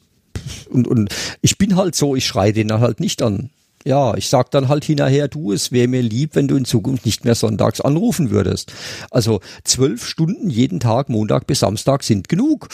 Und, 0.71 0.87
und 0.87 1.15
ich 1.43 1.59
bin 1.59 1.77
halt 1.77 1.95
so, 1.95 2.15
ich 2.15 2.27
schreie 2.27 2.53
den 2.53 2.69
dann 2.69 2.81
halt 2.81 3.01
nicht 3.01 3.21
an. 3.23 3.51
Ja, 3.85 4.15
ich 4.17 4.29
sag 4.29 4.51
dann 4.51 4.69
halt 4.69 4.85
hinterher, 4.85 5.29
du, 5.29 5.53
es 5.53 5.73
wäre 5.73 5.89
mir 5.89 6.03
lieb, 6.03 6.35
wenn 6.35 6.49
du 6.49 6.57
in 6.57 6.65
Zukunft 6.65 7.07
nicht 7.07 7.25
mehr 7.25 7.35
sonntags 7.35 7.81
anrufen 7.81 8.31
würdest. 8.31 8.73
Also 9.11 9.41
zwölf 9.65 10.07
Stunden 10.07 10.51
jeden 10.51 10.81
Tag, 10.81 11.09
Montag 11.09 11.47
bis 11.47 11.61
Samstag 11.61 12.03
sind 12.03 12.29
genug. 12.29 12.69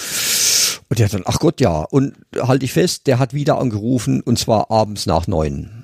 Und 0.88 0.98
der 0.98 1.08
dann, 1.08 1.22
ach 1.24 1.38
Gott, 1.38 1.60
ja. 1.60 1.82
Und 1.82 2.14
halte 2.38 2.64
ich 2.64 2.72
fest, 2.72 3.06
der 3.06 3.18
hat 3.18 3.32
wieder 3.34 3.58
angerufen 3.58 4.20
und 4.22 4.38
zwar 4.38 4.70
abends 4.70 5.06
nach 5.06 5.26
neun. 5.26 5.83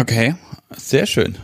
Okay, 0.00 0.34
sehr 0.76 1.06
schön. 1.06 1.36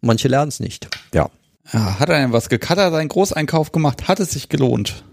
Manche 0.00 0.28
lernen 0.28 0.48
es 0.48 0.60
nicht, 0.60 0.88
ja. 1.12 1.28
ja. 1.72 1.98
Hat 1.98 2.08
er 2.08 2.20
denn 2.20 2.32
was 2.32 2.46
Hat 2.46 2.78
er 2.78 2.90
seinen 2.90 3.08
Großeinkauf 3.08 3.72
gemacht? 3.72 4.06
Hat 4.06 4.20
es 4.20 4.30
sich 4.30 4.48
gelohnt? 4.48 5.04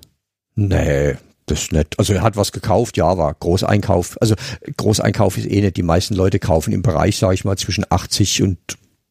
Nee, 0.55 1.15
das 1.47 1.63
ist 1.63 1.71
nett. 1.71 1.95
Also 1.97 2.13
er 2.13 2.21
hat 2.21 2.37
was 2.37 2.51
gekauft, 2.51 2.97
ja, 2.97 3.17
war 3.17 3.33
Großeinkauf. 3.33 4.17
Also 4.21 4.35
Großeinkauf 4.77 5.37
ist 5.37 5.49
eh 5.49 5.61
nicht. 5.61 5.77
Die 5.77 5.83
meisten 5.83 6.15
Leute 6.15 6.39
kaufen 6.39 6.73
im 6.73 6.83
Bereich, 6.83 7.17
sage 7.17 7.33
ich 7.33 7.43
mal, 7.43 7.57
zwischen 7.57 7.85
80 7.89 8.43
und 8.43 8.59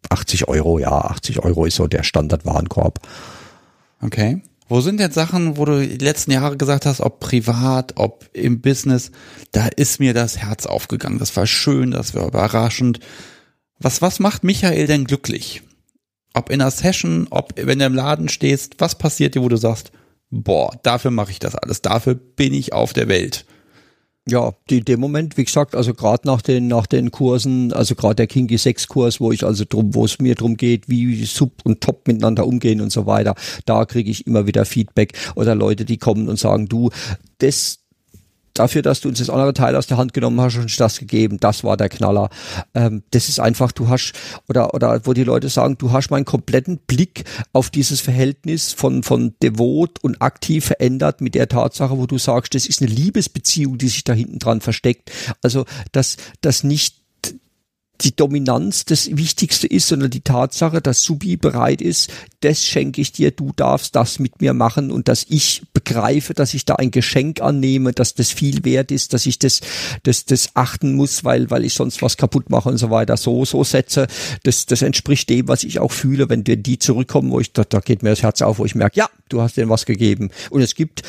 80 0.08 0.48
Euro. 0.48 0.78
Ja, 0.78 0.92
80 0.92 1.40
Euro 1.40 1.64
ist 1.64 1.76
so 1.76 1.86
der 1.88 2.04
Standardwarenkorb. 2.04 3.00
Okay. 4.02 4.42
Wo 4.68 4.80
sind 4.80 4.98
jetzt 4.98 5.14
Sachen, 5.14 5.56
wo 5.58 5.64
du 5.66 5.86
die 5.86 6.02
letzten 6.02 6.30
Jahre 6.30 6.56
gesagt 6.56 6.86
hast, 6.86 7.00
ob 7.00 7.20
privat, 7.20 7.92
ob 7.96 8.24
im 8.32 8.60
Business, 8.60 9.10
da 9.52 9.66
ist 9.66 10.00
mir 10.00 10.14
das 10.14 10.38
Herz 10.38 10.64
aufgegangen. 10.64 11.18
Das 11.18 11.36
war 11.36 11.46
schön, 11.46 11.90
das 11.90 12.14
war 12.14 12.26
überraschend. 12.26 13.00
Was, 13.78 14.02
was 14.02 14.20
macht 14.20 14.44
Michael 14.44 14.86
denn 14.86 15.04
glücklich? 15.04 15.62
Ob 16.32 16.50
in 16.50 16.60
einer 16.60 16.70
Session, 16.70 17.28
ob 17.30 17.52
wenn 17.56 17.78
du 17.78 17.84
im 17.84 17.94
Laden 17.94 18.28
stehst, 18.28 18.74
was 18.78 18.96
passiert 18.96 19.34
dir, 19.34 19.42
wo 19.42 19.48
du 19.48 19.56
sagst, 19.56 19.92
boah, 20.30 20.70
dafür 20.82 21.10
mache 21.10 21.30
ich 21.30 21.38
das 21.38 21.54
alles, 21.54 21.82
dafür 21.82 22.14
bin 22.14 22.52
ich 22.54 22.72
auf 22.72 22.92
der 22.92 23.08
Welt. 23.08 23.44
Ja, 24.26 24.54
die, 24.70 24.80
dem 24.80 25.00
Moment, 25.00 25.36
wie 25.36 25.44
gesagt, 25.44 25.74
also 25.74 25.92
gerade 25.92 26.26
nach 26.26 26.40
den 26.40 26.66
nach 26.66 26.86
den 26.86 27.10
Kursen, 27.10 27.74
also 27.74 27.94
gerade 27.94 28.14
der 28.14 28.26
Kinky 28.26 28.56
6 28.56 28.88
Kurs, 28.88 29.20
wo 29.20 29.32
ich 29.32 29.44
also 29.44 29.64
drum, 29.68 29.94
wo 29.94 30.06
es 30.06 30.18
mir 30.18 30.34
drum 30.34 30.56
geht, 30.56 30.88
wie 30.88 31.22
Sub 31.26 31.52
und 31.64 31.82
Top 31.82 32.08
miteinander 32.08 32.46
umgehen 32.46 32.80
und 32.80 32.90
so 32.90 33.04
weiter, 33.04 33.34
da 33.66 33.84
kriege 33.84 34.10
ich 34.10 34.26
immer 34.26 34.46
wieder 34.46 34.64
Feedback 34.64 35.12
oder 35.34 35.54
Leute, 35.54 35.84
die 35.84 35.98
kommen 35.98 36.30
und 36.30 36.38
sagen, 36.38 36.68
du, 36.68 36.88
das 37.36 37.83
dafür, 38.54 38.82
dass 38.82 39.00
du 39.00 39.08
uns 39.08 39.18
das 39.18 39.30
andere 39.30 39.52
Teil 39.52 39.76
aus 39.76 39.86
der 39.86 39.96
Hand 39.96 40.14
genommen 40.14 40.40
hast 40.40 40.56
und 40.56 40.80
das 40.80 40.98
gegeben, 40.98 41.38
das 41.38 41.64
war 41.64 41.76
der 41.76 41.88
Knaller. 41.88 42.30
Ähm, 42.74 43.02
das 43.10 43.28
ist 43.28 43.40
einfach, 43.40 43.72
du 43.72 43.88
hast, 43.88 44.12
oder, 44.48 44.74
oder 44.74 45.04
wo 45.04 45.12
die 45.12 45.24
Leute 45.24 45.48
sagen, 45.48 45.76
du 45.78 45.92
hast 45.92 46.10
meinen 46.10 46.24
kompletten 46.24 46.78
Blick 46.78 47.24
auf 47.52 47.70
dieses 47.70 48.00
Verhältnis 48.00 48.72
von, 48.72 49.02
von 49.02 49.34
devot 49.42 50.02
und 50.02 50.22
aktiv 50.22 50.64
verändert 50.64 51.20
mit 51.20 51.34
der 51.34 51.48
Tatsache, 51.48 51.98
wo 51.98 52.06
du 52.06 52.18
sagst, 52.18 52.54
das 52.54 52.66
ist 52.66 52.80
eine 52.80 52.90
Liebesbeziehung, 52.90 53.76
die 53.78 53.88
sich 53.88 54.04
da 54.04 54.12
hinten 54.12 54.38
dran 54.38 54.60
versteckt. 54.60 55.10
Also, 55.42 55.64
dass, 55.92 56.16
dass 56.40 56.64
nicht 56.64 57.03
die 58.00 58.14
Dominanz 58.14 58.84
das 58.84 59.16
Wichtigste 59.16 59.66
ist, 59.66 59.86
sondern 59.86 60.10
die 60.10 60.20
Tatsache, 60.20 60.80
dass 60.80 61.02
Subi 61.02 61.36
bereit 61.36 61.80
ist, 61.80 62.10
das 62.40 62.64
schenke 62.64 63.00
ich 63.00 63.12
dir, 63.12 63.30
du 63.30 63.52
darfst 63.54 63.94
das 63.94 64.18
mit 64.18 64.40
mir 64.40 64.52
machen 64.52 64.90
und 64.90 65.08
dass 65.08 65.24
ich 65.28 65.62
begreife, 65.72 66.34
dass 66.34 66.54
ich 66.54 66.64
da 66.64 66.74
ein 66.74 66.90
Geschenk 66.90 67.40
annehme, 67.40 67.92
dass 67.92 68.14
das 68.14 68.30
viel 68.30 68.64
wert 68.64 68.90
ist, 68.90 69.12
dass 69.12 69.26
ich 69.26 69.38
das, 69.38 69.60
das, 70.02 70.24
das 70.24 70.50
achten 70.54 70.94
muss, 70.94 71.24
weil, 71.24 71.50
weil 71.50 71.64
ich 71.64 71.74
sonst 71.74 72.02
was 72.02 72.16
kaputt 72.16 72.50
mache 72.50 72.68
und 72.68 72.78
so 72.78 72.90
weiter, 72.90 73.16
so, 73.16 73.44
so 73.44 73.62
setze. 73.64 74.08
Das, 74.42 74.66
das 74.66 74.82
entspricht 74.82 75.30
dem, 75.30 75.48
was 75.48 75.64
ich 75.64 75.78
auch 75.78 75.92
fühle, 75.92 76.28
wenn 76.28 76.44
die 76.44 76.78
zurückkommen, 76.78 77.30
wo 77.30 77.40
ich, 77.40 77.52
da, 77.52 77.64
da 77.64 77.80
geht 77.80 78.02
mir 78.02 78.10
das 78.10 78.22
Herz 78.22 78.42
auf, 78.42 78.58
wo 78.58 78.64
ich 78.64 78.74
merke, 78.74 78.98
ja, 78.98 79.08
du 79.28 79.40
hast 79.40 79.56
denen 79.56 79.70
was 79.70 79.86
gegeben. 79.86 80.30
Und 80.50 80.62
es 80.62 80.74
gibt 80.74 81.02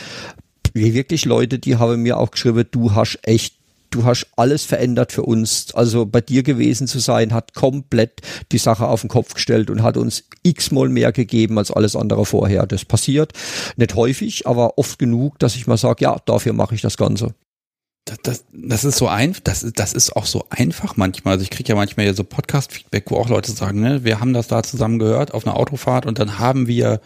wirklich 0.74 1.26
Leute, 1.26 1.58
die 1.58 1.78
haben 1.78 2.04
mir 2.04 2.18
auch 2.18 2.32
geschrieben, 2.32 2.66
du 2.70 2.94
hast 2.94 3.20
echt 3.24 3.56
du 3.96 4.04
hast 4.04 4.28
alles 4.36 4.64
verändert 4.66 5.12
für 5.12 5.24
uns. 5.24 5.74
Also 5.74 6.06
bei 6.06 6.22
dir 6.22 6.44
gewesen 6.44 6.88
zu 6.88 7.00
sein, 7.00 7.34
hat 7.34 7.54
komplett 7.54 8.22
die 8.52 8.58
Sache 8.58 8.88
auf 8.88 9.02
den 9.02 9.10
Kopf 9.10 9.34
gestellt 9.34 9.70
und 9.70 9.82
hat 9.82 9.98
uns 9.98 10.26
x-mal 10.44 10.90
mehr 10.90 11.12
gegeben 11.12 11.58
als 11.58 11.72
alles 11.72 11.96
andere 11.96 12.26
vorher. 12.26 12.68
Das 12.68 12.86
passiert 12.86 13.34
nicht 13.78 13.96
häufig, 13.96 14.46
aber 14.48 14.78
oft 14.78 15.00
genug, 15.00 15.40
dass 15.40 15.56
ich 15.56 15.68
mal 15.68 15.78
sage, 15.78 16.04
ja, 16.04 16.18
dafür 16.26 16.54
mache 16.54 16.76
ich 16.76 16.82
das 16.82 16.98
Ganze. 16.98 17.34
Das, 18.06 18.18
das, 18.22 18.46
das 18.54 18.84
ist 18.84 18.98
so 18.98 19.08
einfach, 19.08 19.42
das, 19.44 19.66
das 19.74 19.94
ist 19.94 20.16
auch 20.16 20.28
so 20.28 20.46
einfach 20.52 20.96
manchmal. 20.96 21.34
Also 21.34 21.44
ich 21.44 21.50
kriege 21.50 21.70
ja 21.70 21.76
manchmal 21.76 22.14
so 22.14 22.24
Podcast-Feedback, 22.24 23.10
wo 23.10 23.18
auch 23.18 23.30
Leute 23.30 23.52
sagen, 23.52 23.80
ne, 23.80 24.04
wir 24.04 24.20
haben 24.20 24.34
das 24.34 24.48
da 24.48 24.62
zusammen 24.62 25.00
gehört 25.00 25.34
auf 25.34 25.48
einer 25.48 25.58
Autofahrt 25.58 26.06
und 26.06 26.20
dann 26.20 26.38
haben 26.38 26.68
wir 26.68 27.02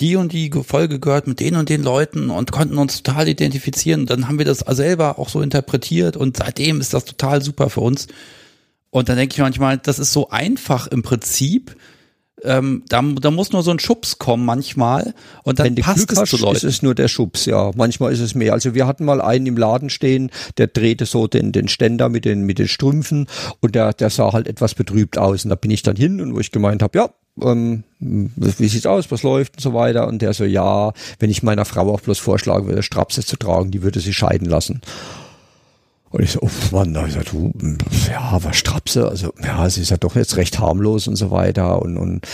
die 0.00 0.16
und 0.16 0.32
die 0.32 0.50
Folge 0.50 1.00
gehört 1.00 1.26
mit 1.26 1.40
den 1.40 1.56
und 1.56 1.68
den 1.68 1.82
Leuten 1.82 2.30
und 2.30 2.52
konnten 2.52 2.78
uns 2.78 3.02
total 3.02 3.28
identifizieren. 3.28 4.06
Dann 4.06 4.28
haben 4.28 4.38
wir 4.38 4.44
das 4.44 4.58
selber 4.58 5.18
auch 5.18 5.28
so 5.28 5.40
interpretiert 5.40 6.16
und 6.16 6.36
seitdem 6.36 6.80
ist 6.80 6.92
das 6.92 7.04
total 7.04 7.42
super 7.42 7.70
für 7.70 7.80
uns. 7.80 8.06
Und 8.90 9.08
dann 9.08 9.16
denke 9.16 9.34
ich 9.34 9.40
manchmal, 9.40 9.78
das 9.78 9.98
ist 9.98 10.12
so 10.12 10.30
einfach 10.30 10.86
im 10.86 11.02
Prinzip. 11.02 11.76
Ähm, 12.44 12.84
da, 12.88 13.00
da 13.00 13.30
muss 13.30 13.52
nur 13.52 13.62
so 13.62 13.70
ein 13.70 13.78
Schubs 13.78 14.18
kommen 14.18 14.44
manchmal 14.44 15.14
und 15.42 15.58
dann 15.58 15.68
Wenn 15.68 15.76
passt 15.76 16.08
Glück 16.08 16.22
es 16.22 16.28
zu 16.30 16.36
Leuten. 16.36 16.56
ist 16.56 16.64
es 16.64 16.82
nur 16.82 16.94
der 16.94 17.08
Schubs, 17.08 17.46
ja. 17.46 17.70
Manchmal 17.74 18.12
ist 18.12 18.20
es 18.20 18.34
mehr. 18.34 18.52
Also 18.52 18.74
wir 18.74 18.86
hatten 18.86 19.06
mal 19.06 19.22
einen 19.22 19.46
im 19.46 19.56
Laden 19.56 19.88
stehen, 19.88 20.30
der 20.58 20.66
drehte 20.66 21.06
so 21.06 21.26
den, 21.28 21.52
den 21.52 21.68
Ständer 21.68 22.10
mit 22.10 22.26
den, 22.26 22.42
mit 22.42 22.58
den 22.58 22.68
Strümpfen 22.68 23.26
und 23.60 23.74
der, 23.74 23.94
der 23.94 24.10
sah 24.10 24.34
halt 24.34 24.48
etwas 24.48 24.74
betrübt 24.74 25.16
aus. 25.16 25.44
Und 25.44 25.48
da 25.48 25.56
bin 25.56 25.70
ich 25.70 25.82
dann 25.82 25.96
hin 25.96 26.20
und 26.20 26.34
wo 26.34 26.40
ich 26.40 26.52
gemeint 26.52 26.82
habe, 26.82 26.98
ja, 26.98 27.10
ähm, 27.40 27.84
wie 27.98 28.68
sieht's 28.68 28.86
aus, 28.86 29.10
was 29.10 29.22
läuft 29.22 29.56
und 29.56 29.60
so 29.60 29.74
weiter. 29.74 30.06
Und 30.08 30.22
der 30.22 30.32
so, 30.32 30.44
ja, 30.44 30.92
wenn 31.18 31.30
ich 31.30 31.42
meiner 31.42 31.64
Frau 31.64 31.92
auch 31.92 32.00
bloß 32.00 32.18
vorschlagen 32.18 32.66
würde, 32.66 32.82
Strapse 32.82 33.24
zu 33.24 33.36
tragen, 33.36 33.70
die 33.70 33.82
würde 33.82 34.00
sie 34.00 34.14
scheiden 34.14 34.48
lassen. 34.48 34.80
Und 36.10 36.22
ich 36.22 36.32
so, 36.32 36.40
oh 36.42 36.50
Mann, 36.72 36.94
da 36.94 37.06
ich 37.06 37.14
so, 37.14 37.20
du, 37.20 37.52
ja, 38.10 38.38
was 38.42 38.56
Strapse, 38.56 39.08
also 39.08 39.32
ja, 39.42 39.68
sie 39.68 39.82
ist 39.82 39.90
ja 39.90 39.96
doch 39.96 40.14
jetzt 40.14 40.36
recht 40.36 40.58
harmlos 40.58 41.08
und 41.08 41.16
so 41.16 41.30
weiter. 41.30 41.82
Und, 41.82 41.96
und, 41.96 42.26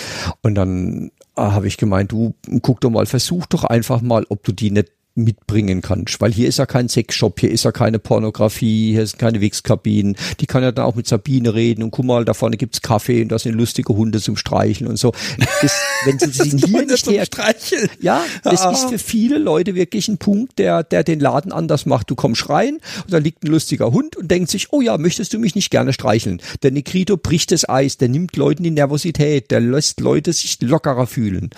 und 0.42 0.54
dann 0.54 1.10
äh, 1.36 1.42
habe 1.42 1.66
ich 1.66 1.78
gemeint, 1.78 2.12
du, 2.12 2.34
guck 2.60 2.80
doch 2.80 2.90
mal, 2.90 3.06
versuch 3.06 3.46
doch 3.46 3.64
einfach 3.64 4.00
mal, 4.02 4.24
ob 4.28 4.44
du 4.44 4.52
die 4.52 4.70
nicht 4.70 4.92
mitbringen 5.14 5.82
kannst. 5.82 6.20
Weil 6.20 6.32
hier 6.32 6.48
ist 6.48 6.58
ja 6.58 6.66
kein 6.66 6.88
Sexshop, 6.88 7.40
hier 7.40 7.50
ist 7.50 7.64
ja 7.64 7.72
keine 7.72 7.98
Pornografie, 7.98 8.92
hier 8.92 9.06
sind 9.06 9.18
keine 9.18 9.40
Wichskabinen. 9.40 10.16
Die 10.40 10.46
kann 10.46 10.62
ja 10.62 10.72
dann 10.72 10.84
auch 10.84 10.94
mit 10.94 11.06
Sabine 11.06 11.54
reden 11.54 11.82
und 11.82 11.90
guck 11.90 12.04
mal, 12.04 12.24
da 12.24 12.34
vorne 12.34 12.56
gibt's 12.56 12.82
Kaffee 12.82 13.22
und 13.22 13.28
da 13.28 13.38
sind 13.38 13.54
lustige 13.54 13.94
Hunde 13.94 14.20
zum 14.20 14.36
Streicheln 14.36 14.88
und 14.88 14.98
so. 14.98 15.12
Das, 15.60 15.80
wenn 16.04 16.18
sie 16.18 16.30
sie 16.32 16.56
hier 16.58 16.86
nicht 16.86 17.06
her, 17.08 17.26
ja, 18.00 18.24
das 18.42 18.62
ah. 18.62 18.72
ist 18.72 18.88
für 18.88 18.98
viele 18.98 19.38
Leute 19.38 19.74
wirklich 19.74 20.08
ein 20.08 20.18
Punkt, 20.18 20.58
der, 20.58 20.82
der 20.82 21.04
den 21.04 21.20
Laden 21.20 21.52
anders 21.52 21.86
macht. 21.86 22.10
Du 22.10 22.14
kommst 22.14 22.48
rein 22.48 22.78
und 23.04 23.12
da 23.12 23.18
liegt 23.18 23.44
ein 23.44 23.48
lustiger 23.48 23.92
Hund 23.92 24.16
und 24.16 24.30
denkt 24.30 24.50
sich, 24.50 24.72
oh 24.72 24.80
ja, 24.80 24.98
möchtest 24.98 25.32
du 25.32 25.38
mich 25.38 25.54
nicht 25.54 25.70
gerne 25.70 25.92
streicheln? 25.92 26.40
Der 26.62 26.70
Negrito 26.70 27.16
bricht 27.16 27.52
das 27.52 27.68
Eis, 27.68 27.96
der 27.98 28.08
nimmt 28.08 28.36
Leuten 28.36 28.62
die 28.62 28.70
Nervosität, 28.70 29.50
der 29.50 29.60
lässt 29.60 30.00
Leute 30.00 30.32
sich 30.32 30.60
lockerer 30.60 31.06
fühlen. 31.06 31.50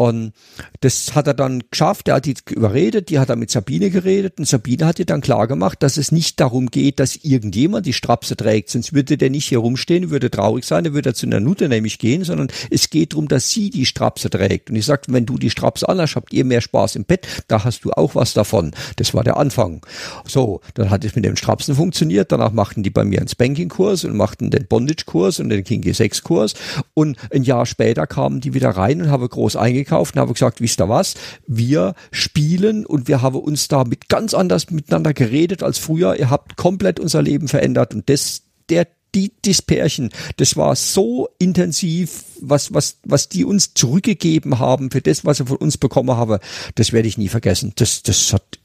Und 0.00 0.32
das 0.80 1.14
hat 1.14 1.26
er 1.26 1.34
dann 1.34 1.62
geschafft, 1.70 2.08
er 2.08 2.14
hat 2.14 2.24
die 2.24 2.34
überredet, 2.48 3.10
die 3.10 3.18
hat 3.18 3.28
er 3.28 3.36
mit 3.36 3.50
Sabine 3.50 3.90
geredet 3.90 4.38
und 4.38 4.48
Sabine 4.48 4.86
hat 4.86 4.98
ihr 4.98 5.04
dann 5.04 5.20
klar 5.20 5.46
gemacht, 5.46 5.82
dass 5.82 5.98
es 5.98 6.10
nicht 6.10 6.40
darum 6.40 6.70
geht, 6.70 7.00
dass 7.00 7.16
irgendjemand 7.16 7.84
die 7.84 7.92
Strapse 7.92 8.34
trägt, 8.34 8.70
sonst 8.70 8.94
würde 8.94 9.18
der 9.18 9.28
nicht 9.28 9.46
hier 9.46 9.58
rumstehen, 9.58 10.08
würde 10.08 10.30
traurig 10.30 10.64
sein, 10.64 10.84
dann 10.84 10.94
würde 10.94 11.10
er 11.10 11.14
zu 11.14 11.26
einer 11.26 11.38
Nutte 11.38 11.68
nämlich 11.68 11.98
gehen, 11.98 12.24
sondern 12.24 12.48
es 12.70 12.88
geht 12.88 13.12
darum, 13.12 13.28
dass 13.28 13.50
sie 13.50 13.68
die 13.68 13.84
Strapse 13.84 14.30
trägt. 14.30 14.70
Und 14.70 14.76
ich 14.76 14.86
sagte, 14.86 15.12
wenn 15.12 15.26
du 15.26 15.36
die 15.36 15.50
Strapse 15.50 15.86
anhast, 15.86 16.16
habt 16.16 16.32
ihr 16.32 16.46
mehr 16.46 16.62
Spaß 16.62 16.96
im 16.96 17.04
Bett, 17.04 17.26
da 17.48 17.64
hast 17.64 17.84
du 17.84 17.90
auch 17.90 18.14
was 18.14 18.32
davon. 18.32 18.70
Das 18.96 19.12
war 19.12 19.22
der 19.22 19.36
Anfang. 19.36 19.84
So, 20.26 20.62
dann 20.72 20.88
hat 20.88 21.04
es 21.04 21.14
mit 21.14 21.26
dem 21.26 21.36
Strapsen 21.36 21.74
funktioniert, 21.74 22.32
danach 22.32 22.52
machten 22.52 22.82
die 22.82 22.88
bei 22.88 23.04
mir 23.04 23.18
einen 23.18 23.28
Spanking-Kurs 23.28 24.04
und 24.04 24.16
machten 24.16 24.50
den 24.50 24.66
Bondage-Kurs 24.66 25.40
und 25.40 25.50
den 25.50 25.62
Kinky 25.62 25.90
6-Kurs 25.90 26.54
und 26.94 27.18
ein 27.34 27.42
Jahr 27.42 27.66
später 27.66 28.06
kamen 28.06 28.40
die 28.40 28.54
wieder 28.54 28.70
rein 28.70 29.02
und 29.02 29.10
haben 29.10 29.28
groß 29.28 29.56
eingekauft 29.56 29.89
eingekauft 29.90 30.14
und 30.14 30.20
habe 30.20 30.32
gesagt, 30.32 30.60
wisst 30.60 30.80
ihr 30.80 30.88
was? 30.88 31.14
Wir 31.46 31.94
spielen 32.12 32.86
und 32.86 33.08
wir 33.08 33.22
haben 33.22 33.36
uns 33.36 33.68
da 33.68 33.84
mit 33.84 34.08
ganz 34.08 34.34
anders 34.34 34.70
miteinander 34.70 35.12
geredet 35.12 35.62
als 35.62 35.78
früher. 35.78 36.18
Ihr 36.18 36.30
habt 36.30 36.56
komplett 36.56 37.00
unser 37.00 37.22
Leben 37.22 37.48
verändert 37.48 37.94
und 37.94 38.08
das 38.08 38.42
der 38.68 38.86
die, 39.12 39.32
das 39.42 39.60
Pärchen, 39.60 40.10
das 40.36 40.56
war 40.56 40.76
so 40.76 41.28
intensiv, 41.40 42.22
was, 42.40 42.72
was, 42.72 42.98
was 43.02 43.28
die 43.28 43.44
uns 43.44 43.74
zurückgegeben 43.74 44.60
haben 44.60 44.92
für 44.92 45.00
das, 45.00 45.24
was 45.24 45.38
sie 45.38 45.46
von 45.46 45.56
uns 45.56 45.78
bekommen 45.78 46.16
haben, 46.16 46.38
das 46.76 46.92
werde 46.92 47.08
ich 47.08 47.18
nie 47.18 47.26
vergessen. 47.26 47.72
Das, 47.74 48.04
das 48.04 48.32
hat 48.32 48.60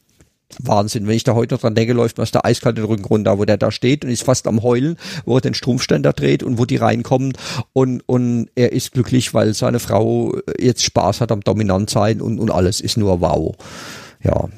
Wahnsinn. 0.59 1.07
Wenn 1.07 1.15
ich 1.15 1.24
da 1.24 1.33
heute 1.33 1.56
noch 1.56 1.61
dran 1.61 1.75
denke, 1.75 1.93
läuft 1.93 2.17
mir 2.17 2.24
aus 2.24 2.32
der 2.32 2.45
eiskalte 2.45 2.83
Rücken 2.88 3.06
runter, 3.06 3.38
wo 3.40 3.45
der 3.45 3.57
da 3.57 3.72
steht 3.72 4.06
und 4.06 4.11
ist 4.11 4.24
fast 4.24 4.48
am 4.48 4.64
Heulen, 4.64 4.98
wo 5.25 5.38
er 5.38 5.41
den 5.41 5.53
Strumpfständer 5.53 6.14
dreht 6.14 6.43
und 6.43 6.57
wo 6.57 6.65
die 6.65 6.77
reinkommen 6.77 7.33
und, 7.74 8.01
und 8.06 8.49
er 8.56 8.72
ist 8.72 8.91
glücklich, 8.91 9.33
weil 9.33 9.53
seine 9.53 9.80
Frau 9.80 10.38
jetzt 10.59 10.83
Spaß 10.83 11.22
hat 11.22 11.32
am 11.32 11.41
Dominant 11.41 11.90
sein 11.90 12.22
und, 12.22 12.40
und 12.40 12.51
alles 12.51 12.80
ist 12.80 12.98
nur 12.98 13.22
wow. 13.22 13.56
Ja, 14.24 14.49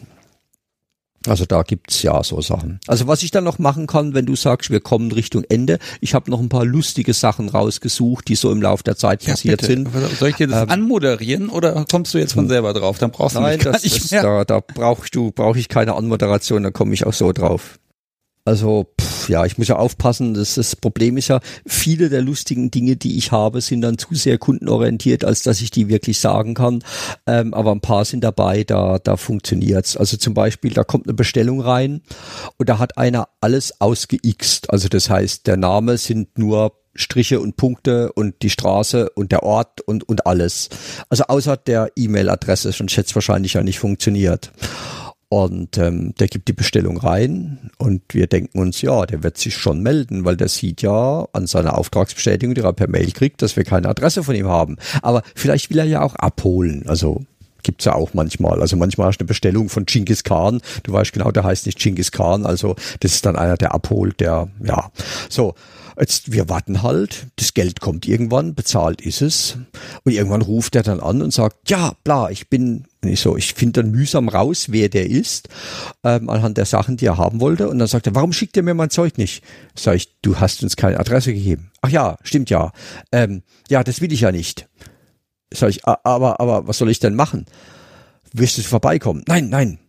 also 1.27 1.45
da 1.45 1.63
gibt's 1.63 2.01
ja 2.01 2.23
so 2.23 2.41
Sachen. 2.41 2.79
Also 2.87 3.07
was 3.07 3.23
ich 3.23 3.31
dann 3.31 3.43
noch 3.43 3.59
machen 3.59 3.87
kann, 3.87 4.13
wenn 4.13 4.25
du 4.25 4.35
sagst, 4.35 4.69
wir 4.69 4.79
kommen 4.79 5.11
Richtung 5.11 5.43
Ende, 5.49 5.79
ich 6.01 6.13
habe 6.13 6.31
noch 6.31 6.39
ein 6.39 6.49
paar 6.49 6.65
lustige 6.65 7.13
Sachen 7.13 7.49
rausgesucht, 7.49 8.27
die 8.27 8.35
so 8.35 8.51
im 8.51 8.61
Laufe 8.61 8.83
der 8.83 8.95
Zeit 8.95 9.23
ja, 9.23 9.31
passiert 9.31 9.61
bitte. 9.61 9.73
sind. 9.73 9.89
Soll 10.17 10.29
ich 10.29 10.35
dir 10.35 10.47
das 10.47 10.63
ähm, 10.63 10.69
anmoderieren 10.69 11.49
oder 11.49 11.85
kommst 11.89 12.13
du 12.13 12.17
jetzt 12.17 12.33
von 12.33 12.45
hm. 12.45 12.49
selber 12.49 12.73
drauf? 12.73 12.97
Dann 12.97 13.11
brauchst 13.11 13.35
du 13.35 13.41
nein, 13.41 13.57
mich 13.57 13.63
gar 13.63 13.73
das, 13.73 13.83
nicht 13.83 14.11
mehr. 14.11 14.23
Da, 14.23 14.45
da 14.45 14.59
brauchst 14.59 15.15
du, 15.15 15.31
brauche 15.31 15.59
ich 15.59 15.69
keine 15.69 15.95
Anmoderation, 15.95 16.63
dann 16.63 16.73
komme 16.73 16.93
ich 16.93 17.05
auch 17.05 17.13
so 17.13 17.31
drauf. 17.31 17.79
Also 18.47 18.87
pff, 18.99 19.27
ja, 19.27 19.45
ich 19.45 19.57
muss 19.57 19.67
ja 19.67 19.75
aufpassen. 19.75 20.33
Das, 20.33 20.55
das 20.55 20.77
Problem 20.77 21.17
ist 21.17 21.27
ja, 21.27 21.41
viele 21.65 22.07
der 22.07 22.21
lustigen 22.21 22.71
Dinge, 22.71 22.95
die 22.95 23.17
ich 23.17 23.33
habe, 23.33 23.59
sind 23.59 23.81
dann 23.81 23.97
zu 23.97 24.15
sehr 24.15 24.37
kundenorientiert, 24.37 25.25
als 25.25 25.43
dass 25.43 25.59
ich 25.59 25.69
die 25.69 25.89
wirklich 25.89 26.21
sagen 26.21 26.53
kann. 26.53 26.81
Ähm, 27.25 27.53
aber 27.53 27.73
ein 27.73 27.81
paar 27.81 28.05
sind 28.05 28.23
dabei, 28.23 28.63
da, 28.63 28.99
da 28.99 29.17
funktioniert's. 29.17 29.97
Also 29.97 30.15
zum 30.15 30.33
Beispiel, 30.33 30.71
da 30.71 30.85
kommt 30.85 31.07
eine 31.07 31.13
Bestellung 31.13 31.59
rein 31.59 31.99
und 32.55 32.69
da 32.69 32.79
hat 32.79 32.97
einer 32.97 33.27
alles 33.41 33.81
ausgeixt. 33.81 34.69
Also 34.69 34.87
das 34.87 35.09
heißt, 35.09 35.45
der 35.45 35.57
Name 35.57 35.97
sind 35.97 36.37
nur 36.37 36.71
Striche 36.95 37.41
und 37.41 37.57
Punkte 37.57 38.13
und 38.13 38.41
die 38.43 38.49
Straße 38.49 39.09
und 39.09 39.33
der 39.33 39.43
Ort 39.43 39.81
und, 39.81 40.07
und 40.07 40.25
alles. 40.25 40.69
Also 41.09 41.25
außer 41.25 41.57
der 41.57 41.91
E-Mail-Adresse, 41.97 42.71
sonst 42.71 42.95
hätte 42.95 43.09
es 43.09 43.15
wahrscheinlich 43.15 43.55
ja 43.55 43.61
nicht 43.61 43.79
funktioniert. 43.79 44.53
Und 45.29 45.77
ähm, 45.77 46.13
der 46.19 46.27
gibt 46.27 46.47
die 46.47 46.53
Bestellung 46.53 46.97
rein 46.97 47.69
und 47.77 48.01
wir 48.09 48.27
denken 48.27 48.59
uns, 48.59 48.81
ja, 48.81 49.05
der 49.05 49.23
wird 49.23 49.37
sich 49.37 49.57
schon 49.57 49.83
melden, 49.83 50.23
weil 50.23 50.37
der 50.37 50.47
sieht 50.47 50.81
ja 50.81 51.27
an 51.33 51.47
seiner 51.47 51.77
Auftragsbestätigung, 51.77 52.55
die 52.55 52.61
er 52.61 52.71
per 52.71 52.89
Mail 52.89 53.11
kriegt, 53.11 53.41
dass 53.41 53.57
wir 53.57 53.65
keine 53.65 53.89
Adresse 53.89 54.23
von 54.23 54.35
ihm 54.35 54.47
haben. 54.47 54.77
Aber 55.01 55.23
vielleicht 55.35 55.69
will 55.69 55.79
er 55.79 55.85
ja 55.85 56.01
auch 56.01 56.15
abholen. 56.15 56.85
Also 56.87 57.25
gibt's 57.61 57.83
ja 57.83 57.93
auch 57.93 58.13
manchmal. 58.13 58.61
Also 58.61 58.77
manchmal 58.77 59.07
hast 59.07 59.17
du 59.17 59.23
eine 59.23 59.27
Bestellung 59.27 59.67
von 59.67 59.85
Genghis 59.85 60.23
Khan. 60.23 60.61
Du 60.83 60.93
weißt 60.93 61.11
genau, 61.11 61.31
der 61.31 61.43
heißt 61.43 61.65
nicht 61.65 61.77
Genghis 61.77 62.13
Khan. 62.13 62.45
Also 62.45 62.77
das 63.01 63.13
ist 63.13 63.25
dann 63.25 63.35
einer, 63.35 63.57
der 63.57 63.73
abholt, 63.73 64.21
der, 64.21 64.47
ja. 64.63 64.91
So. 65.27 65.55
Jetzt, 65.99 66.31
wir 66.31 66.47
warten 66.47 66.83
halt, 66.83 67.27
das 67.37 67.55
Geld 67.55 67.81
kommt 67.81 68.07
irgendwann, 68.07 68.53
bezahlt 68.53 69.01
ist 69.01 69.21
es. 69.21 69.57
Und 70.03 70.11
irgendwann 70.11 70.43
ruft 70.43 70.75
er 70.75 70.83
dann 70.83 70.99
an 70.99 71.23
und 71.23 71.33
sagt, 71.33 71.71
ja, 71.71 71.93
bla, 72.03 72.29
ich 72.29 72.49
bin, 72.49 72.85
ich 73.03 73.19
so, 73.19 73.35
ich 73.35 73.55
finde 73.55 73.81
dann 73.81 73.91
mühsam 73.91 74.29
raus, 74.29 74.67
wer 74.69 74.89
der 74.89 75.09
ist, 75.09 75.49
ähm, 76.03 76.29
anhand 76.29 76.57
der 76.57 76.65
Sachen, 76.65 76.97
die 76.97 77.07
er 77.07 77.17
haben 77.17 77.39
wollte. 77.39 77.67
Und 77.67 77.79
dann 77.79 77.87
sagt 77.87 78.05
er, 78.05 78.13
warum 78.13 78.31
schickt 78.31 78.55
er 78.57 78.63
mir 78.63 78.75
mein 78.75 78.91
Zeug 78.91 79.17
nicht? 79.17 79.43
Sag 79.75 79.95
ich, 79.95 80.21
du 80.21 80.39
hast 80.39 80.61
uns 80.61 80.75
keine 80.75 80.99
Adresse 80.99 81.33
gegeben. 81.33 81.71
Ach 81.81 81.89
ja, 81.89 82.17
stimmt 82.21 82.51
ja. 82.51 82.71
Ähm, 83.11 83.41
ja, 83.69 83.83
das 83.83 83.99
will 83.99 84.13
ich 84.13 84.21
ja 84.21 84.31
nicht. 84.31 84.67
Sag 85.51 85.69
ich, 85.69 85.83
aber, 85.85 86.39
aber, 86.39 86.67
was 86.67 86.77
soll 86.77 86.91
ich 86.91 86.99
denn 86.99 87.15
machen? 87.15 87.45
Wirst 88.33 88.59
du 88.59 88.61
vorbeikommen? 88.61 89.23
Nein, 89.27 89.49
nein. 89.49 89.79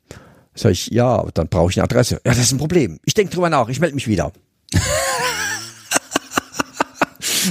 Sag 0.55 0.73
ich, 0.73 0.87
ja, 0.87 1.23
dann 1.35 1.49
brauche 1.49 1.71
ich 1.71 1.77
eine 1.77 1.85
Adresse. 1.85 2.15
Ja, 2.25 2.33
das 2.33 2.39
ist 2.39 2.53
ein 2.53 2.59
Problem. 2.59 2.99
Ich 3.05 3.13
denke 3.13 3.35
drüber 3.35 3.51
nach, 3.51 3.69
ich 3.69 3.81
melde 3.81 3.95
mich 3.95 4.09
wieder. 4.09 4.33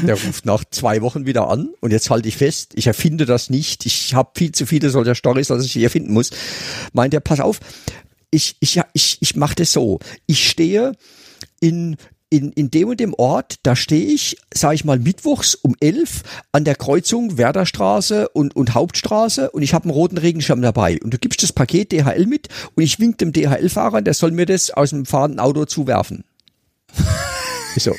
Der 0.06 0.16
ruft 0.16 0.46
nach 0.46 0.64
zwei 0.70 1.02
Wochen 1.02 1.26
wieder 1.26 1.50
an 1.50 1.70
und 1.80 1.92
jetzt 1.92 2.10
halte 2.10 2.28
ich 2.28 2.38
fest, 2.38 2.74
ich 2.76 2.88
erfinde 2.88 3.26
das 3.26 3.50
nicht. 3.50 3.86
Ich 3.86 4.14
habe 4.14 4.32
viel 4.36 4.52
zu 4.52 4.66
viele 4.66 4.90
solcher 4.90 5.16
Storys, 5.16 5.52
als 5.52 5.66
ich 5.66 5.78
erfinden 5.78 6.14
muss. 6.14 6.32
Meint 6.94 7.14
er, 7.14 7.20
pass 7.20 7.40
auf, 7.40 7.60
ich, 8.32 8.58
ich, 8.60 8.80
ich, 8.94 9.18
ich 9.22 9.36
mache 9.36 9.56
das 9.56 9.72
so. 9.72 10.00
Ich 10.26 10.50
stehe 10.50 10.94
in 11.60 11.98
in, 12.30 12.52
in 12.52 12.70
dem 12.70 12.90
und 12.90 13.00
dem 13.00 13.14
Ort, 13.14 13.56
da 13.64 13.76
stehe 13.76 14.06
ich, 14.06 14.38
sage 14.54 14.76
ich 14.76 14.84
mal, 14.84 15.00
mittwochs 15.00 15.56
um 15.56 15.76
elf 15.80 16.24
an 16.52 16.66
der 16.66 16.76
Kreuzung 16.76 17.38
Werderstraße 17.38 18.28
und, 18.30 18.54
und 18.56 18.74
Hauptstraße 18.74 19.52
und 19.52 19.62
ich 19.62 19.74
habe 19.74 19.86
einen 19.86 19.94
roten 19.94 20.18
Regenschirm 20.18 20.62
dabei. 20.62 21.00
Und 21.02 21.14
du 21.14 21.18
gibst 21.18 21.42
das 21.42 21.54
Paket 21.54 21.94
DHL 21.94 22.26
mit 22.26 22.50
und 22.76 22.84
ich 22.84 23.00
wink 23.00 23.18
dem 23.20 23.32
DHL-Fahrer, 23.32 24.02
der 24.02 24.14
soll 24.14 24.32
mir 24.32 24.46
das 24.46 24.72
aus 24.72 24.90
dem 24.90 25.06
fahrenden 25.06 25.40
Auto 25.40 25.66
zuwerfen. 25.66 26.26
so, 27.78 27.96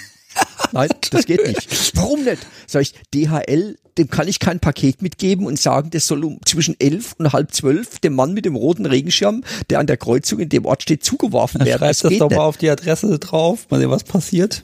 Nein, 0.73 0.89
das 1.11 1.27
geht 1.27 1.47
nicht. 1.47 1.97
Warum 1.97 2.25
nicht? 2.25 2.47
Sag 2.67 2.83
ich, 2.83 2.95
DHL, 3.15 3.77
dem 3.97 4.09
kann 4.09 4.29
ich 4.29 4.39
kein 4.39 4.61
Paket 4.61 5.03
mitgeben 5.03 5.47
und 5.47 5.59
sagen, 5.59 5.91
das 5.91 6.07
soll 6.07 6.25
um 6.25 6.39
zwischen 6.45 6.77
elf 6.79 7.15
und 7.19 7.33
halb 7.33 7.53
zwölf 7.53 7.99
dem 7.99 8.15
Mann 8.15 8.33
mit 8.33 8.45
dem 8.45 8.55
roten 8.55 8.87
Regenschirm, 8.87 9.45
der 9.71 9.81
an 9.81 9.87
der 9.87 9.97
Kreuzung 9.97 10.39
in 10.39 10.49
dem 10.49 10.65
Ort 10.65 10.83
steht, 10.83 11.05
zugeworfen 11.05 11.65
werden. 11.65 11.79
Schreib 11.79 11.89
das, 11.89 11.99
das 11.99 12.19
doch 12.19 12.29
nicht. 12.29 12.37
mal 12.37 12.45
auf 12.45 12.57
die 12.57 12.71
Adresse 12.71 13.19
drauf, 13.19 13.67
mal 13.71 13.81
sehen, 13.81 13.91
was 13.91 14.05
passiert. 14.05 14.63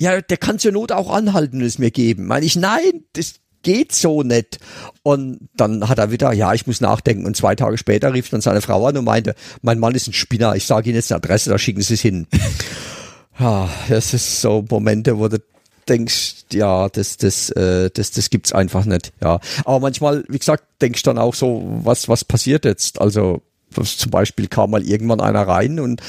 Ja, 0.00 0.20
der 0.20 0.36
kann 0.36 0.58
zur 0.58 0.72
Not 0.72 0.92
auch 0.92 1.10
anhalten 1.10 1.58
und 1.58 1.64
es 1.64 1.78
mir 1.78 1.90
geben. 1.90 2.26
Meine 2.26 2.46
ich, 2.46 2.56
nein, 2.56 3.04
das 3.12 3.34
geht 3.62 3.92
so 3.92 4.22
nicht. 4.22 4.58
Und 5.02 5.48
dann 5.56 5.88
hat 5.88 5.98
er 5.98 6.10
wieder, 6.10 6.32
ja, 6.32 6.52
ich 6.52 6.66
muss 6.66 6.80
nachdenken. 6.80 7.26
Und 7.26 7.36
zwei 7.36 7.54
Tage 7.54 7.78
später 7.78 8.12
rief 8.12 8.28
dann 8.30 8.40
seine 8.40 8.60
Frau 8.60 8.86
an 8.86 8.96
und 8.96 9.04
meinte, 9.04 9.34
mein 9.62 9.78
Mann 9.78 9.94
ist 9.94 10.06
ein 10.06 10.12
Spinner, 10.12 10.54
ich 10.54 10.66
sage 10.66 10.90
Ihnen 10.90 10.96
jetzt 10.96 11.10
eine 11.10 11.16
Adresse, 11.16 11.50
da 11.50 11.58
schicken 11.58 11.82
Sie 11.82 11.94
es 11.94 12.00
hin. 12.00 12.26
Ja, 13.38 13.68
das 13.88 14.14
ist 14.14 14.40
so 14.40 14.64
Momente, 14.68 15.18
wo 15.18 15.28
du 15.28 15.38
denkst, 15.88 16.44
ja, 16.52 16.88
das, 16.88 17.16
das, 17.16 17.50
äh, 17.50 17.90
das, 17.90 18.10
das 18.12 18.30
gibt's 18.30 18.52
einfach 18.52 18.84
nicht. 18.84 19.12
Ja, 19.22 19.40
aber 19.64 19.80
manchmal, 19.80 20.24
wie 20.28 20.38
gesagt, 20.38 20.64
denkst 20.80 21.02
dann 21.02 21.18
auch 21.18 21.34
so, 21.34 21.62
was, 21.82 22.08
was 22.08 22.24
passiert 22.24 22.64
jetzt? 22.64 23.00
Also 23.00 23.42
zum 23.82 24.10
Beispiel 24.10 24.46
kam 24.48 24.70
mal 24.70 24.82
irgendwann 24.82 25.20
einer 25.20 25.46
rein 25.46 25.80
und 25.80 26.00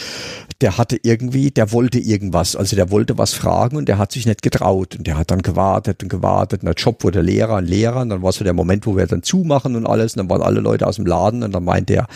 der 0.61 0.77
hatte 0.77 0.97
irgendwie, 1.01 1.51
der 1.51 1.71
wollte 1.71 1.99
irgendwas, 1.99 2.55
also 2.55 2.75
der 2.75 2.91
wollte 2.91 3.17
was 3.17 3.33
fragen 3.33 3.77
und 3.77 3.89
der 3.89 3.97
hat 3.97 4.11
sich 4.11 4.25
nicht 4.25 4.41
getraut 4.41 4.95
und 4.95 5.05
der 5.05 5.17
hat 5.17 5.31
dann 5.31 5.41
gewartet 5.41 6.01
und 6.03 6.09
gewartet 6.09 6.61
und 6.61 6.67
der 6.67 6.75
Job 6.75 7.03
wurde 7.03 7.21
Lehrer 7.21 7.57
und 7.57 7.65
Lehrer 7.65 8.01
und 8.01 8.09
dann 8.09 8.21
war 8.21 8.31
so 8.31 8.43
der 8.43 8.53
Moment, 8.53 8.85
wo 8.85 8.95
wir 8.95 9.05
dann 9.07 9.23
zumachen 9.23 9.75
und 9.75 9.85
alles 9.85 10.13
und 10.13 10.19
dann 10.19 10.29
waren 10.29 10.41
alle 10.41 10.61
Leute 10.61 10.87
aus 10.87 10.95
dem 10.95 11.05
Laden 11.05 11.43
und 11.43 11.51
dann 11.51 11.63
meinte 11.63 11.95
er, 11.95 12.07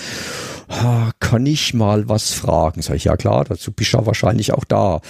kann 1.20 1.46
ich 1.46 1.74
mal 1.74 2.08
was 2.08 2.32
fragen? 2.32 2.82
Sag 2.82 2.96
ich, 2.96 3.06
ja 3.06 3.18
klar, 3.18 3.44
dazu 3.46 3.72
bist 3.72 3.94
du 3.94 4.06
wahrscheinlich 4.06 4.54
auch 4.54 4.64
da. 4.64 5.02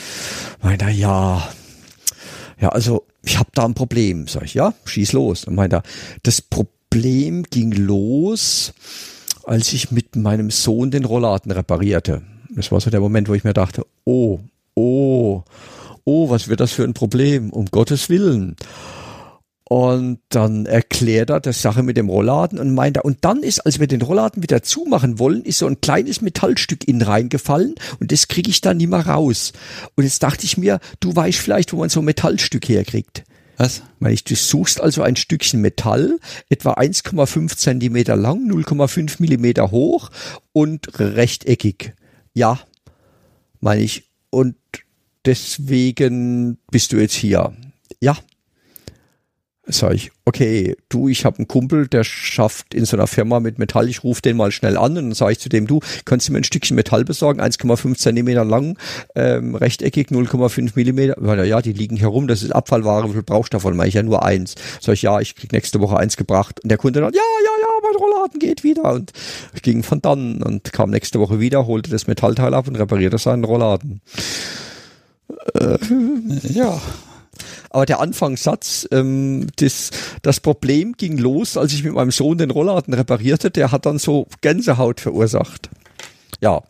Meint 0.61 0.81
er, 0.81 0.89
ja, 0.89 1.47
ja, 2.59 2.69
also 2.69 3.05
ich 3.23 3.37
habe 3.37 3.49
da 3.53 3.65
ein 3.65 3.73
Problem. 3.73 4.27
Sag 4.27 4.43
ich, 4.43 4.53
ja, 4.53 4.73
schieß 4.85 5.13
los. 5.13 5.45
Und 5.45 5.55
meint 5.55 5.73
er, 5.73 5.83
das 6.23 6.41
Problem 6.41 7.43
ging 7.43 7.71
los, 7.71 8.73
als 9.45 9.73
ich 9.73 9.91
mit 9.91 10.15
meinem 10.15 10.51
Sohn 10.51 10.91
den 10.91 11.05
Rollladen 11.05 11.51
reparierte. 11.51 12.21
Das 12.49 12.71
war 12.71 12.81
so 12.81 12.89
der 12.89 12.99
Moment, 12.99 13.29
wo 13.29 13.33
ich 13.33 13.43
mir 13.43 13.53
dachte, 13.53 13.85
oh, 14.05 14.39
oh, 14.73 15.43
oh, 16.03 16.29
was 16.29 16.47
wird 16.47 16.59
das 16.59 16.71
für 16.71 16.83
ein 16.83 16.93
Problem? 16.93 17.51
Um 17.51 17.65
Gottes 17.67 18.09
Willen. 18.09 18.55
Und 19.69 20.17
dann 20.29 20.65
erklärt 20.65 21.29
er 21.29 21.39
das 21.39 21.61
Sache 21.61 21.83
mit 21.83 21.95
dem 21.95 22.09
Rollladen 22.09 22.57
und 22.57 22.73
meint 22.73 22.97
er, 22.97 23.05
und 23.05 23.19
dann 23.21 23.43
ist, 23.43 23.59
als 23.67 23.79
wir 23.79 23.85
den 23.85 24.01
Rollladen 24.01 24.41
wieder 24.41 24.63
zumachen 24.63 25.19
wollen, 25.19 25.43
ist 25.43 25.59
so 25.59 25.67
ein 25.67 25.79
kleines 25.79 26.21
Metallstück 26.21 26.87
in 26.87 27.03
reingefallen 27.03 27.75
und 27.99 28.11
das 28.11 28.27
kriege 28.27 28.49
ich 28.49 28.61
dann 28.61 28.77
nicht 28.77 28.89
mehr 28.89 29.05
raus. 29.05 29.53
Und 29.95 30.05
jetzt 30.05 30.23
dachte 30.23 30.45
ich 30.45 30.57
mir, 30.57 30.79
du 31.01 31.15
weißt 31.15 31.37
vielleicht, 31.37 31.71
wo 31.71 31.77
man 31.77 31.89
so 31.89 32.01
ein 32.01 32.05
Metallstück 32.05 32.67
herkriegt. 32.67 33.23
Was? 33.59 33.81
Du 33.99 34.35
suchst 34.35 34.79
also 34.79 35.01
ein 35.01 35.17
Stückchen 35.17 35.59
Metall, 35.59 36.17
etwa 36.47 36.75
1,5 36.75 37.57
Zentimeter 37.57 38.15
lang, 38.15 38.49
0,5 38.49 39.17
Millimeter 39.19 39.69
hoch 39.69 40.11
und 40.53 40.97
rechteckig. 40.97 41.93
Ja, 42.33 42.57
meine 43.59 43.81
ich. 43.81 44.09
Und 44.29 44.55
deswegen 45.25 46.57
bist 46.71 46.93
du 46.93 46.97
jetzt 46.97 47.15
hier. 47.15 47.53
Ja, 47.99 48.17
Sag 49.71 49.93
ich, 49.93 50.11
okay, 50.25 50.75
du, 50.89 51.09
ich 51.09 51.25
habe 51.25 51.37
einen 51.37 51.47
Kumpel, 51.47 51.87
der 51.87 52.03
schafft 52.03 52.73
in 52.73 52.85
so 52.85 52.97
einer 52.97 53.05
Firma 53.05 53.39
mit 53.39 53.59
Metall, 53.59 53.87
ich 53.87 54.03
rufe 54.03 54.21
den 54.21 54.35
mal 54.35 54.51
schnell 54.51 54.77
an 54.77 54.97
und 54.97 55.03
dann 55.03 55.13
sage 55.13 55.33
ich 55.33 55.39
zu 55.39 55.47
dem, 55.47 55.67
du, 55.67 55.79
kannst 56.05 56.27
du 56.27 56.31
mir 56.31 56.39
ein 56.39 56.43
Stückchen 56.43 56.75
Metall 56.75 57.05
besorgen, 57.05 57.39
1,5 57.39 57.95
Zentimeter 57.95 58.43
lang, 58.43 58.79
ähm, 59.15 59.53
rechteckig, 59.53 60.07
0,5 60.07 60.71
Millimeter. 60.75 61.15
Weil, 61.17 61.45
ja, 61.45 61.61
die 61.61 61.73
liegen 61.73 61.97
herum, 61.97 62.27
das 62.27 62.41
ist 62.41 62.51
Abfallware, 62.51 63.09
wie 63.09 63.13
viel 63.13 63.23
brauchst 63.23 63.53
du 63.53 63.57
davon? 63.57 63.75
Mach 63.75 63.85
ich 63.85 63.93
ja 63.93 64.01
nur 64.01 64.23
eins. 64.23 64.55
Sag 64.81 64.93
ich, 64.93 65.03
ja, 65.03 65.19
ich 65.19 65.35
krieg 65.35 65.51
nächste 65.51 65.79
Woche 65.81 65.97
eins 65.97 66.17
gebracht. 66.17 66.59
Und 66.63 66.69
der 66.69 66.79
Kunde 66.79 67.01
dann, 67.01 67.13
ja, 67.13 67.21
ja, 67.21 67.51
ja, 67.61 67.67
mein 67.83 67.95
Rollladen 67.95 68.39
geht 68.39 68.63
wieder. 68.63 68.91
Und 68.91 69.11
ich 69.53 69.61
ging 69.61 69.83
von 69.83 70.01
dann 70.01 70.41
und 70.41 70.73
kam 70.73 70.89
nächste 70.89 71.19
Woche 71.19 71.39
wieder, 71.39 71.67
holte 71.67 71.91
das 71.91 72.07
Metallteil 72.07 72.55
ab 72.55 72.67
und 72.67 72.75
reparierte 72.75 73.19
seinen 73.19 73.43
Rollladen. 73.43 74.01
Äh, 75.53 75.77
ja, 76.47 76.81
aber 77.69 77.85
der 77.85 77.99
Anfangssatz, 77.99 78.87
ähm, 78.91 79.47
das, 79.57 79.91
das 80.21 80.39
Problem 80.39 80.93
ging 80.97 81.17
los, 81.17 81.57
als 81.57 81.73
ich 81.73 81.83
mit 81.83 81.93
meinem 81.93 82.11
Sohn 82.11 82.37
den 82.37 82.51
Rollladen 82.51 82.93
reparierte. 82.93 83.51
Der 83.51 83.71
hat 83.71 83.85
dann 83.85 83.99
so 83.99 84.27
Gänsehaut 84.41 84.99
verursacht. 84.99 85.69
Ja. 86.41 86.61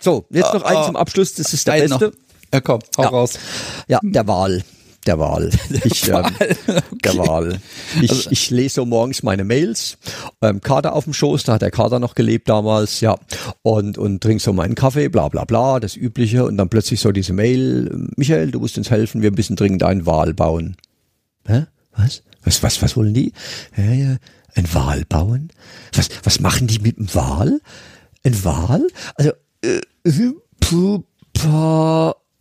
So, 0.00 0.26
jetzt 0.30 0.54
noch 0.54 0.64
uh, 0.64 0.66
eins 0.66 0.86
zum 0.86 0.96
Abschluss. 0.96 1.34
Das 1.34 1.52
ist 1.52 1.66
der 1.66 1.72
beste. 1.72 2.06
Noch. 2.06 2.12
Ja, 2.52 2.60
komm, 2.60 2.80
hau 2.98 3.02
ja. 3.02 3.08
raus. 3.08 3.38
Ja, 3.88 4.00
der 4.02 4.26
Wahl. 4.26 4.62
Der 5.06 5.18
Wahl. 5.18 5.50
Ich, 5.84 6.10
Wahl. 6.12 6.30
Ähm, 6.40 6.56
Okay. 6.68 6.80
Der 7.04 7.16
Wahl. 7.18 7.58
Ich, 8.00 8.10
Also- 8.10 8.30
ich 8.30 8.50
lese 8.50 8.76
so 8.76 8.86
morgens 8.86 9.22
meine 9.24 9.42
Mails, 9.44 9.98
ähm, 10.40 10.60
Kater 10.60 10.92
auf 10.94 11.04
dem 11.04 11.12
Schoß, 11.12 11.42
da 11.44 11.54
hat 11.54 11.62
der 11.62 11.72
Kater 11.72 11.98
noch 11.98 12.14
gelebt 12.14 12.48
damals, 12.48 13.00
ja, 13.00 13.16
und, 13.62 13.98
und 13.98 14.20
trink 14.22 14.40
so 14.40 14.52
meinen 14.52 14.76
Kaffee, 14.76 15.08
bla 15.08 15.28
bla 15.28 15.44
bla, 15.44 15.80
das 15.80 15.96
Übliche, 15.96 16.44
und 16.44 16.56
dann 16.56 16.68
plötzlich 16.68 17.00
so 17.00 17.10
diese 17.10 17.32
Mail, 17.32 17.90
Michael, 18.16 18.52
du 18.52 18.60
musst 18.60 18.78
uns 18.78 18.90
helfen, 18.90 19.22
wir 19.22 19.32
müssen 19.32 19.56
dringend 19.56 19.82
einen 19.82 20.06
Wal 20.06 20.32
bauen. 20.34 20.76
Hä? 21.46 21.64
Was? 21.96 22.22
Was, 22.44 22.62
was, 22.62 22.80
was 22.82 22.96
wollen 22.96 23.14
die? 23.14 23.32
Ja, 23.76 23.84
ja. 23.92 24.16
Ein 24.54 24.72
Wal 24.74 25.04
bauen? 25.08 25.48
Was, 25.94 26.08
was 26.22 26.38
machen 26.40 26.66
die 26.68 26.78
mit 26.78 26.98
dem 26.98 27.12
Wal? 27.14 27.60
Ein 28.24 28.44
Wal? 28.44 28.86
Also, 29.16 29.32
äh, 29.64 29.80
äh, 30.04 30.32
puh, 30.60 31.02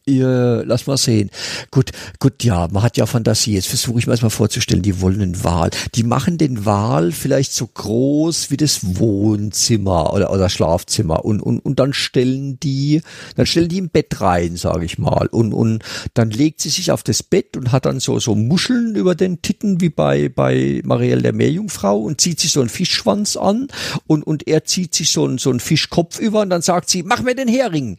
ja, 0.07 0.61
lass 0.63 0.87
mal 0.87 0.97
sehen. 0.97 1.29
Gut, 1.69 1.91
gut, 2.19 2.43
ja, 2.43 2.67
man 2.71 2.81
hat 2.81 2.97
ja 2.97 3.05
Fantasie. 3.05 3.53
Jetzt 3.53 3.67
versuche 3.67 3.99
ich 3.99 4.07
mir 4.07 4.13
erst 4.13 4.23
mal 4.23 4.31
vorzustellen, 4.31 4.81
die 4.81 4.99
wollen 4.99 5.21
einen 5.21 5.43
Wal. 5.43 5.69
Die 5.93 6.01
machen 6.01 6.39
den 6.39 6.65
Wal 6.65 7.11
vielleicht 7.11 7.53
so 7.53 7.67
groß 7.67 8.49
wie 8.49 8.57
das 8.57 8.97
Wohnzimmer 8.97 10.11
oder, 10.11 10.31
oder 10.31 10.49
Schlafzimmer 10.49 11.23
und, 11.23 11.39
und, 11.39 11.59
und 11.59 11.79
dann 11.79 11.93
stellen 11.93 12.59
die, 12.61 13.03
dann 13.35 13.45
stellen 13.45 13.69
die 13.69 13.77
im 13.77 13.89
Bett 13.89 14.19
rein, 14.21 14.55
sage 14.55 14.85
ich 14.85 14.97
mal. 14.97 15.27
Und, 15.27 15.53
und 15.53 15.83
dann 16.15 16.31
legt 16.31 16.61
sie 16.61 16.69
sich 16.69 16.91
auf 16.91 17.03
das 17.03 17.21
Bett 17.21 17.55
und 17.55 17.71
hat 17.71 17.85
dann 17.85 17.99
so, 17.99 18.19
so 18.19 18.33
Muscheln 18.33 18.95
über 18.95 19.13
den 19.13 19.43
Titten 19.43 19.81
wie 19.81 19.89
bei, 19.89 20.29
bei 20.29 20.81
Marielle 20.83 21.21
der 21.21 21.33
Meerjungfrau 21.33 21.99
und 21.99 22.19
zieht 22.19 22.39
sich 22.39 22.51
so 22.51 22.61
einen 22.61 22.69
Fischschwanz 22.69 23.37
an 23.37 23.67
und, 24.07 24.23
und 24.23 24.47
er 24.47 24.63
zieht 24.63 24.95
sich 24.95 25.11
so 25.11 25.25
einen, 25.25 25.37
so 25.37 25.51
einen 25.51 25.59
Fischkopf 25.59 26.17
über 26.17 26.41
und 26.41 26.49
dann 26.49 26.63
sagt 26.63 26.89
sie, 26.89 27.03
mach 27.03 27.21
mir 27.21 27.35
den 27.35 27.47
Hering. 27.47 27.97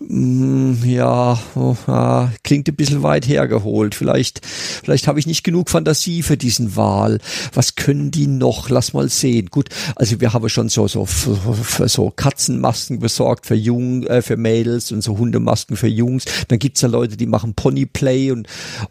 Mm, 0.00 0.74
ja, 0.84 1.19
oh, 1.54 1.76
ah, 1.86 2.30
klingt 2.42 2.68
ein 2.68 2.76
bisschen 2.76 3.02
weit 3.02 3.26
hergeholt. 3.26 3.94
Vielleicht, 3.94 4.44
vielleicht 4.44 5.06
habe 5.06 5.18
ich 5.18 5.26
nicht 5.26 5.44
genug 5.44 5.70
Fantasie 5.70 6.22
für 6.22 6.36
diesen 6.36 6.76
Wal. 6.76 7.18
Was 7.52 7.74
können 7.74 8.10
die 8.10 8.26
noch? 8.26 8.68
Lass 8.70 8.92
mal 8.92 9.08
sehen. 9.08 9.46
Gut, 9.50 9.68
also 9.96 10.20
wir 10.20 10.32
haben 10.32 10.48
schon 10.48 10.68
so 10.68 10.88
so 10.88 11.06
für, 11.06 11.88
so 11.88 12.10
Katzenmasken 12.10 12.98
besorgt 12.98 13.46
für 13.46 13.54
Jung, 13.54 14.04
äh, 14.04 14.22
für 14.22 14.36
Mädels 14.36 14.92
und 14.92 15.02
so 15.02 15.18
Hundemasken 15.18 15.76
für 15.76 15.88
Jungs. 15.88 16.24
Dann 16.48 16.58
gibt's 16.58 16.80
ja 16.80 16.88
Leute, 16.88 17.16
die 17.16 17.26
machen 17.26 17.54
Ponyplay 17.54 18.30
und 18.30 18.48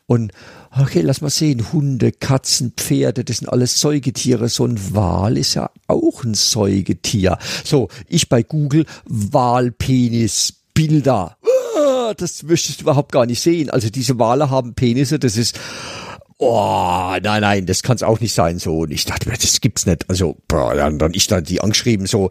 und 0.08 0.32
Okay, 0.77 1.01
lass 1.01 1.22
mal 1.22 1.32
sehen. 1.32 1.74
Hunde, 1.74 2.11
Katzen, 2.11 2.74
Pferde, 2.77 3.24
das 3.24 3.38
sind 3.38 3.48
alles 3.48 3.80
Säugetiere. 3.80 4.49
So 4.49 4.66
ein 4.66 4.93
Wal 4.93 5.38
ist 5.38 5.56
ja 5.56 5.72
auch 5.88 6.24
ein 6.24 6.35
Säugetier. 6.35 7.40
So, 7.64 7.90
ich 8.08 8.30
bei 8.30 8.43
Google 8.43 8.85
Walpenis 9.06 10.53
Bilder. 10.75 11.35
Das 12.13 12.43
möchtest 12.43 12.79
du 12.79 12.83
überhaupt 12.83 13.11
gar 13.11 13.25
nicht 13.25 13.41
sehen. 13.41 13.69
Also 13.69 13.89
diese 13.89 14.19
Wale 14.19 14.49
haben 14.49 14.73
Penisse, 14.73 15.19
das 15.19 15.38
ist 15.38 15.59
Oh, 16.41 17.17
nein, 17.21 17.41
nein, 17.41 17.65
das 17.65 17.83
kann 17.83 17.97
es 17.97 18.03
auch 18.03 18.21
nicht 18.21 18.33
sein. 18.33 18.59
So, 18.59 18.79
und 18.79 18.91
ich 18.91 19.03
dachte 19.03 19.27
mir, 19.27 19.35
das 19.35 19.59
gibt's 19.59 19.85
nicht. 19.85 20.09
Also, 20.09 20.38
boah, 20.47 20.73
dann, 20.73 20.97
dann 20.97 21.13
ich 21.13 21.27
dann 21.27 21.43
die 21.43 21.59
angeschrieben, 21.59 22.07
so, 22.07 22.29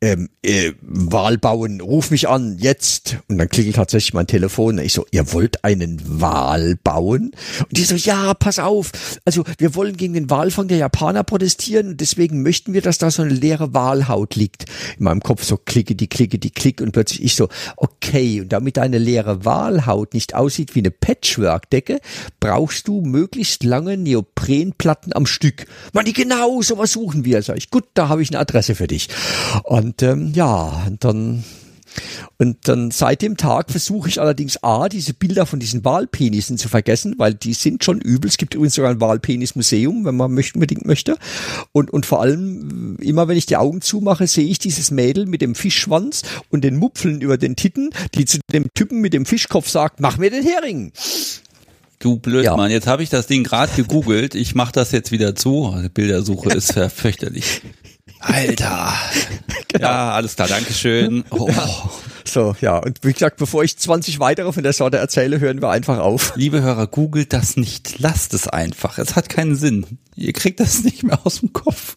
ähm, 0.00 0.28
äh, 0.42 0.72
Wahl 0.80 1.38
bauen, 1.38 1.80
ruf 1.80 2.10
mich 2.10 2.28
an, 2.28 2.56
jetzt. 2.58 3.16
Und 3.28 3.38
dann 3.38 3.48
klingelt 3.48 3.76
tatsächlich 3.76 4.14
mein 4.14 4.28
Telefon. 4.28 4.78
Ich 4.78 4.92
so, 4.92 5.06
ihr 5.10 5.32
wollt 5.32 5.64
einen 5.64 6.00
Wal 6.04 6.76
bauen? 6.76 7.32
Und 7.60 7.76
die 7.76 7.82
so, 7.82 7.96
ja, 7.96 8.34
pass 8.34 8.58
auf. 8.60 8.92
Also, 9.24 9.42
wir 9.58 9.74
wollen 9.74 9.96
gegen 9.96 10.14
den 10.14 10.30
Walfang 10.30 10.68
der 10.68 10.78
Japaner 10.78 11.24
protestieren 11.24 11.88
und 11.88 12.00
deswegen 12.00 12.42
möchten 12.42 12.72
wir, 12.74 12.82
dass 12.82 12.98
da 12.98 13.10
so 13.10 13.22
eine 13.22 13.34
leere 13.34 13.74
Walhaut 13.74 14.36
liegt. 14.36 14.66
In 14.98 15.04
meinem 15.04 15.20
Kopf 15.20 15.42
so 15.42 15.56
klicke, 15.56 15.96
die 15.96 16.06
klicke, 16.06 16.38
die 16.38 16.50
klick 16.50 16.80
und 16.80 16.92
plötzlich 16.92 17.24
ich 17.24 17.34
so, 17.34 17.48
okay, 17.76 18.40
und 18.40 18.52
damit 18.52 18.76
deine 18.76 18.98
leere 18.98 19.44
Walhaut 19.44 20.14
nicht 20.14 20.34
aussieht 20.34 20.74
wie 20.76 20.80
eine 20.80 20.92
Patchwork-Decke, 20.92 22.00
brauchst 22.38 22.86
du 22.86 23.00
möglichst 23.00 23.64
lange 23.64 23.96
Neoprenplatten 23.96 25.12
am 25.12 25.26
Stück. 25.26 25.66
Man, 25.92 26.04
die 26.04 26.12
genau, 26.12 26.62
sowas 26.62 26.92
suchen 26.92 27.24
wir. 27.24 27.42
Sag 27.42 27.56
ich, 27.56 27.70
gut, 27.70 27.84
da 27.94 28.08
habe 28.08 28.22
ich 28.22 28.30
eine 28.30 28.38
Adresse 28.38 28.76
für 28.76 28.86
dich. 28.86 29.08
Und 29.64 29.87
ähm, 30.02 30.32
ja, 30.34 30.84
und 30.86 31.04
dann 31.04 31.44
und 32.36 32.68
dann 32.68 32.90
seit 32.90 33.22
dem 33.22 33.36
Tag 33.36 33.70
versuche 33.70 34.08
ich 34.08 34.20
allerdings 34.20 34.62
A, 34.62 34.88
diese 34.88 35.14
Bilder 35.14 35.46
von 35.46 35.58
diesen 35.58 35.84
Walpenissen 35.84 36.58
zu 36.58 36.68
vergessen, 36.68 37.14
weil 37.18 37.34
die 37.34 37.54
sind 37.54 37.84
schon 37.84 38.00
übel. 38.00 38.28
Es 38.28 38.36
gibt 38.36 38.54
übrigens 38.54 38.74
sogar 38.74 38.90
ein 38.90 39.00
Walpenismuseum, 39.00 40.04
wenn 40.04 40.16
man 40.16 40.32
möchte, 40.32 40.54
unbedingt 40.54 40.86
möchte. 40.86 41.16
Und, 41.72 41.90
und 41.90 42.06
vor 42.06 42.20
allem, 42.20 42.96
immer 43.00 43.28
wenn 43.28 43.36
ich 43.36 43.46
die 43.46 43.56
Augen 43.56 43.80
zumache, 43.80 44.26
sehe 44.26 44.46
ich 44.46 44.58
dieses 44.58 44.90
Mädel 44.90 45.26
mit 45.26 45.40
dem 45.40 45.54
Fischschwanz 45.54 46.22
und 46.50 46.62
den 46.62 46.76
Mupfeln 46.76 47.20
über 47.20 47.38
den 47.38 47.56
Titten, 47.56 47.90
die 48.14 48.24
zu 48.24 48.38
dem 48.52 48.66
Typen 48.74 49.00
mit 49.00 49.12
dem 49.12 49.26
Fischkopf 49.26 49.68
sagt, 49.68 50.00
mach 50.00 50.18
mir 50.18 50.30
den 50.30 50.44
Hering. 50.44 50.92
Du 51.98 52.12
Ja. 52.12 52.18
Blödmann, 52.22 52.70
jetzt 52.70 52.86
habe 52.86 53.02
ich 53.02 53.10
das 53.10 53.26
Ding 53.26 53.42
gerade 53.42 53.72
gegoogelt. 53.74 54.36
Ich 54.36 54.54
mache 54.54 54.72
das 54.72 54.92
jetzt 54.92 55.10
wieder 55.10 55.34
zu. 55.34 55.74
Die 55.82 55.88
Bildersuche 55.88 56.50
ist 56.50 56.76
ja 56.76 56.88
fürchterlich. 56.88 57.62
Alter. 58.20 58.92
Ja, 59.78 60.12
alles 60.12 60.34
klar, 60.34 60.48
Dankeschön. 60.48 61.24
Oh. 61.30 61.50
So, 62.24 62.56
ja. 62.60 62.78
Und 62.78 62.98
wie 63.02 63.12
gesagt, 63.12 63.36
bevor 63.36 63.64
ich 63.64 63.78
20 63.78 64.18
weitere 64.18 64.52
von 64.52 64.62
der 64.62 64.72
Sorte 64.72 64.96
erzähle, 64.96 65.40
hören 65.40 65.62
wir 65.62 65.70
einfach 65.70 65.98
auf. 65.98 66.32
Liebe 66.36 66.60
Hörer, 66.62 66.86
googelt 66.86 67.32
das 67.32 67.56
nicht. 67.56 67.98
Lasst 67.98 68.34
es 68.34 68.48
einfach. 68.48 68.98
Es 68.98 69.14
hat 69.14 69.28
keinen 69.28 69.56
Sinn. 69.56 69.98
Ihr 70.16 70.32
kriegt 70.32 70.58
das 70.58 70.82
nicht 70.84 71.02
mehr 71.04 71.20
aus 71.24 71.40
dem 71.40 71.52
Kopf. 71.52 71.96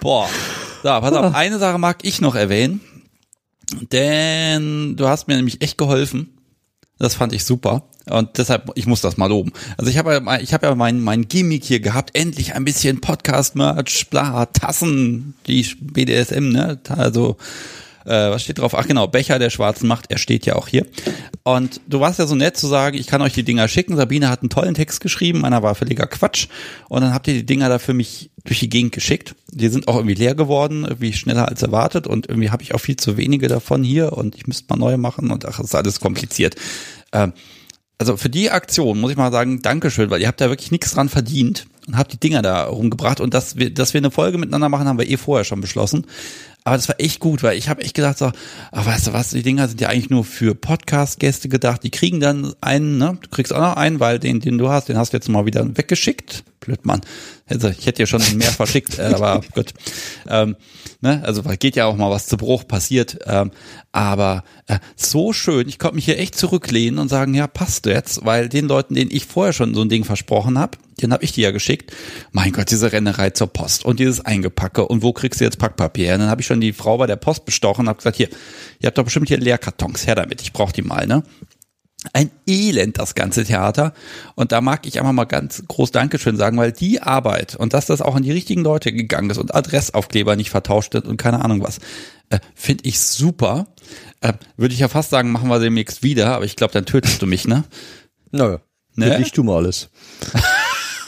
Boah. 0.00 0.28
So, 0.82 0.88
pass 0.88 1.12
auf. 1.12 1.34
Eine 1.34 1.58
Sache 1.58 1.78
mag 1.78 1.98
ich 2.02 2.20
noch 2.20 2.34
erwähnen. 2.34 2.80
Denn 3.92 4.96
du 4.96 5.08
hast 5.08 5.28
mir 5.28 5.36
nämlich 5.36 5.62
echt 5.62 5.78
geholfen. 5.78 6.39
Das 7.00 7.14
fand 7.14 7.32
ich 7.32 7.44
super. 7.44 7.82
Und 8.08 8.36
deshalb, 8.38 8.70
ich 8.74 8.86
muss 8.86 9.00
das 9.00 9.16
mal 9.16 9.26
loben. 9.26 9.52
Also 9.78 9.90
ich 9.90 9.96
habe 9.96 10.12
ja, 10.12 10.40
ich 10.40 10.52
habe 10.52 10.66
ja 10.66 10.74
mein, 10.74 11.00
mein 11.00 11.28
Gimmick 11.28 11.64
hier 11.64 11.80
gehabt. 11.80 12.10
Endlich 12.14 12.54
ein 12.54 12.64
bisschen 12.64 13.00
Podcast-Merch, 13.00 14.08
bla, 14.10 14.46
Tassen, 14.46 15.34
die 15.46 15.66
BDSM, 15.80 16.50
ne? 16.50 16.78
Also, 16.88 17.36
äh, 18.04 18.30
was 18.30 18.42
steht 18.42 18.58
drauf? 18.58 18.74
Ach 18.74 18.86
genau, 18.86 19.06
Becher 19.06 19.38
der 19.38 19.50
schwarzen 19.50 19.88
Macht, 19.88 20.10
er 20.10 20.18
steht 20.18 20.46
ja 20.46 20.56
auch 20.56 20.68
hier. 20.68 20.86
Und 21.42 21.80
du 21.88 22.00
warst 22.00 22.18
ja 22.18 22.26
so 22.26 22.34
nett 22.34 22.56
zu 22.56 22.66
sagen, 22.66 22.96
ich 22.96 23.06
kann 23.06 23.22
euch 23.22 23.32
die 23.32 23.42
Dinger 23.42 23.68
schicken. 23.68 23.96
Sabine 23.96 24.28
hat 24.28 24.40
einen 24.40 24.50
tollen 24.50 24.74
Text 24.74 25.00
geschrieben, 25.00 25.44
einer 25.44 25.62
war 25.62 25.74
völliger 25.74 26.06
Quatsch. 26.06 26.48
Und 26.88 27.02
dann 27.02 27.14
habt 27.14 27.28
ihr 27.28 27.34
die 27.34 27.46
Dinger 27.46 27.68
da 27.68 27.78
für 27.78 27.94
mich 27.94 28.30
durch 28.44 28.60
die 28.60 28.68
Gegend 28.68 28.92
geschickt. 28.92 29.34
Die 29.52 29.68
sind 29.68 29.88
auch 29.88 29.96
irgendwie 29.96 30.14
leer 30.14 30.34
geworden, 30.34 30.84
irgendwie 30.84 31.12
schneller 31.12 31.48
als 31.48 31.62
erwartet. 31.62 32.06
Und 32.06 32.28
irgendwie 32.28 32.50
habe 32.50 32.62
ich 32.62 32.74
auch 32.74 32.80
viel 32.80 32.96
zu 32.96 33.16
wenige 33.16 33.48
davon 33.48 33.82
hier 33.82 34.12
und 34.12 34.34
ich 34.34 34.46
müsste 34.46 34.66
mal 34.68 34.76
neue 34.76 34.98
machen 34.98 35.30
und 35.30 35.46
ach, 35.46 35.60
ist 35.60 35.74
alles 35.74 36.00
kompliziert. 36.00 36.56
Ähm, 37.12 37.32
also 38.00 38.16
für 38.16 38.30
die 38.30 38.50
Aktion 38.50 38.98
muss 38.98 39.10
ich 39.10 39.18
mal 39.18 39.30
sagen, 39.30 39.60
Dankeschön, 39.60 40.08
weil 40.08 40.22
ihr 40.22 40.28
habt 40.28 40.40
da 40.40 40.48
wirklich 40.48 40.70
nichts 40.70 40.92
dran 40.92 41.10
verdient 41.10 41.66
und 41.86 41.98
habt 41.98 42.12
die 42.14 42.20
Dinger 42.20 42.40
da 42.40 42.64
rumgebracht 42.64 43.20
und 43.20 43.34
dass 43.34 43.56
wir, 43.56 43.74
dass 43.74 43.92
wir 43.92 43.98
eine 43.98 44.10
Folge 44.10 44.38
miteinander 44.38 44.70
machen, 44.70 44.88
haben 44.88 44.98
wir 44.98 45.08
eh 45.08 45.18
vorher 45.18 45.44
schon 45.44 45.60
beschlossen. 45.60 46.06
Aber 46.70 46.76
das 46.76 46.88
war 46.88 47.00
echt 47.00 47.18
gut, 47.18 47.42
weil 47.42 47.58
ich 47.58 47.68
habe 47.68 47.82
echt 47.82 47.94
gedacht 47.94 48.16
so, 48.16 48.30
ach, 48.70 48.86
weißt 48.86 49.08
du 49.08 49.12
was, 49.12 49.30
die 49.30 49.42
Dinger 49.42 49.66
sind 49.66 49.80
ja 49.80 49.88
eigentlich 49.88 50.08
nur 50.08 50.24
für 50.24 50.54
Podcast-Gäste 50.54 51.48
gedacht. 51.48 51.82
Die 51.82 51.90
kriegen 51.90 52.20
dann 52.20 52.54
einen, 52.60 52.96
ne? 52.96 53.18
Du 53.20 53.28
kriegst 53.28 53.52
auch 53.52 53.60
noch 53.60 53.74
einen, 53.74 53.98
weil 53.98 54.20
den, 54.20 54.38
den 54.38 54.56
du 54.56 54.68
hast, 54.68 54.88
den 54.88 54.96
hast 54.96 55.12
du 55.12 55.16
jetzt 55.16 55.28
mal 55.28 55.46
wieder 55.46 55.76
weggeschickt. 55.76 56.44
Blöd, 56.60 56.84
Mann. 56.84 57.00
Ich 57.48 57.86
hätte 57.86 58.02
ja 58.02 58.06
schon 58.06 58.22
mehr 58.36 58.50
verschickt, 58.50 58.98
äh, 58.98 59.12
aber 59.14 59.40
gut. 59.54 59.72
Ähm, 60.28 60.56
ne? 61.00 61.22
Also 61.24 61.42
geht 61.42 61.74
ja 61.74 61.86
auch 61.86 61.96
mal 61.96 62.10
was 62.10 62.26
zu 62.26 62.36
Bruch 62.36 62.68
passiert. 62.68 63.18
Ähm, 63.26 63.50
aber 63.92 64.44
äh, 64.66 64.78
so 64.94 65.32
schön, 65.32 65.68
ich 65.68 65.78
konnte 65.78 65.96
mich 65.96 66.04
hier 66.04 66.18
echt 66.18 66.36
zurücklehnen 66.36 66.98
und 66.98 67.08
sagen, 67.08 67.34
ja, 67.34 67.46
passt 67.46 67.86
jetzt, 67.86 68.24
weil 68.24 68.48
den 68.48 68.68
Leuten, 68.68 68.94
denen 68.94 69.10
ich 69.10 69.24
vorher 69.24 69.52
schon 69.54 69.74
so 69.74 69.80
ein 69.80 69.88
Ding 69.88 70.04
versprochen 70.04 70.58
habe, 70.58 70.78
den 71.00 71.12
habe 71.12 71.24
ich 71.24 71.32
dir 71.32 71.44
ja 71.44 71.50
geschickt. 71.50 71.92
Mein 72.32 72.52
Gott, 72.52 72.70
diese 72.70 72.92
Rennerei 72.92 73.30
zur 73.30 73.48
Post 73.48 73.86
und 73.86 73.98
dieses 73.98 74.20
Eingepacke 74.20 74.86
und 74.86 75.02
wo 75.02 75.12
kriegst 75.12 75.40
du 75.40 75.44
jetzt 75.44 75.58
Packpapier? 75.58 76.14
Und 76.14 76.20
dann 76.20 76.28
habe 76.30 76.42
ich 76.42 76.46
schon 76.46 76.60
die 76.60 76.74
Frau 76.74 76.98
bei 76.98 77.06
der 77.06 77.16
Post 77.16 77.46
bestochen 77.46 77.82
und 77.82 77.88
habe 77.88 77.96
gesagt, 77.96 78.18
hier, 78.18 78.28
ihr 78.80 78.86
habt 78.86 78.98
doch 78.98 79.04
bestimmt 79.04 79.28
hier 79.28 79.38
Leerkartons, 79.38 80.06
her 80.06 80.14
damit, 80.14 80.42
ich 80.42 80.52
brauche 80.52 80.72
die 80.72 80.82
mal, 80.82 81.06
ne? 81.06 81.22
Ein 82.14 82.30
Elend, 82.46 82.98
das 82.98 83.14
ganze 83.14 83.44
Theater. 83.44 83.92
Und 84.34 84.52
da 84.52 84.60
mag 84.62 84.86
ich 84.86 84.98
einfach 84.98 85.12
mal 85.12 85.24
ganz 85.26 85.62
groß 85.68 85.90
Dankeschön 85.90 86.36
sagen, 86.36 86.56
weil 86.56 86.72
die 86.72 87.02
Arbeit 87.02 87.56
und 87.56 87.74
dass 87.74 87.86
das 87.86 88.00
auch 88.00 88.14
an 88.16 88.22
die 88.22 88.32
richtigen 88.32 88.62
Leute 88.62 88.92
gegangen 88.92 89.28
ist 89.28 89.36
und 89.38 89.54
Adressaufkleber 89.54 90.34
nicht 90.36 90.50
vertauscht 90.50 90.94
wird 90.94 91.06
und 91.06 91.18
keine 91.18 91.44
Ahnung 91.44 91.62
was, 91.62 91.78
äh, 92.30 92.38
finde 92.54 92.84
ich 92.86 92.98
super. 93.00 93.66
Äh, 94.22 94.32
Würde 94.56 94.72
ich 94.72 94.80
ja 94.80 94.88
fast 94.88 95.10
sagen, 95.10 95.30
machen 95.30 95.48
wir 95.50 95.58
demnächst 95.58 96.02
wieder, 96.02 96.34
aber 96.34 96.44
ich 96.46 96.56
glaube, 96.56 96.72
dann 96.72 96.86
tötest 96.86 97.20
du 97.20 97.26
mich, 97.26 97.46
ne? 97.46 97.64
Naja, 98.30 98.60
Ne? 99.18 99.20
ich 99.22 99.32
tu 99.32 99.42
mal 99.42 99.56
alles. 99.56 99.90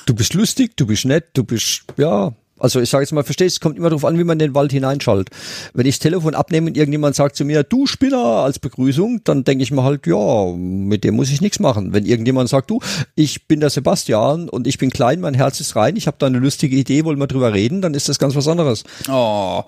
du 0.07 0.15
bist 0.15 0.35
lustig, 0.35 0.77
du 0.77 0.87
bist 0.87 1.05
nett, 1.05 1.29
du 1.35 1.45
bist, 1.45 1.85
ja, 1.97 2.33
also 2.63 2.81
ich 2.81 2.89
sage 2.89 3.03
jetzt 3.03 3.13
mal, 3.13 3.25
verstehst, 3.25 3.57
es 3.57 3.61
kommt 3.61 3.77
immer 3.77 3.91
darauf 3.91 4.05
an, 4.05 4.19
wie 4.19 4.25
man 4.25 4.39
den 4.39 4.55
Wald 4.55 4.71
hineinschaltet. 4.71 5.35
Wenn 5.75 5.85
ich 5.85 5.97
das 5.97 5.99
Telefon 5.99 6.35
abnehme 6.35 6.69
und 6.69 6.77
irgendjemand 6.77 7.17
sagt 7.17 7.35
zu 7.35 7.45
mir, 7.45 7.65
du 7.65 7.87
Spinner 7.87 8.25
als 8.25 8.61
Begrüßung, 8.61 9.23
dann 9.25 9.43
denke 9.43 9.65
ich 9.65 9.73
mir 9.73 9.83
halt, 9.83 10.07
ja, 10.07 10.47
mit 10.57 11.03
dem 11.03 11.17
muss 11.17 11.31
ich 11.31 11.41
nichts 11.41 11.59
machen. 11.59 11.93
Wenn 11.93 12.07
irgendjemand 12.07 12.49
sagt, 12.49 12.71
du, 12.71 12.79
ich 13.17 13.49
bin 13.49 13.59
der 13.59 13.71
Sebastian 13.71 14.49
und 14.49 14.69
ich 14.69 14.79
bin 14.79 14.91
klein, 14.91 15.21
mein 15.21 15.35
Herz 15.35 15.59
ist 15.59 15.75
rein, 15.75 15.97
ich 15.97 16.07
habe 16.07 16.17
da 16.21 16.27
eine 16.27 16.39
lustige 16.39 16.77
Idee, 16.77 17.05
wollen 17.05 17.19
wir 17.19 17.27
drüber 17.27 17.53
reden, 17.53 17.83
dann 17.83 17.95
ist 17.95 18.09
das 18.09 18.21
ganz 18.21 18.37
was 18.37 18.47
anderes. 18.47 18.85
Oh. 19.09 19.65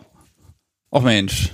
Ach 0.92 1.02
Mensch. 1.02 1.50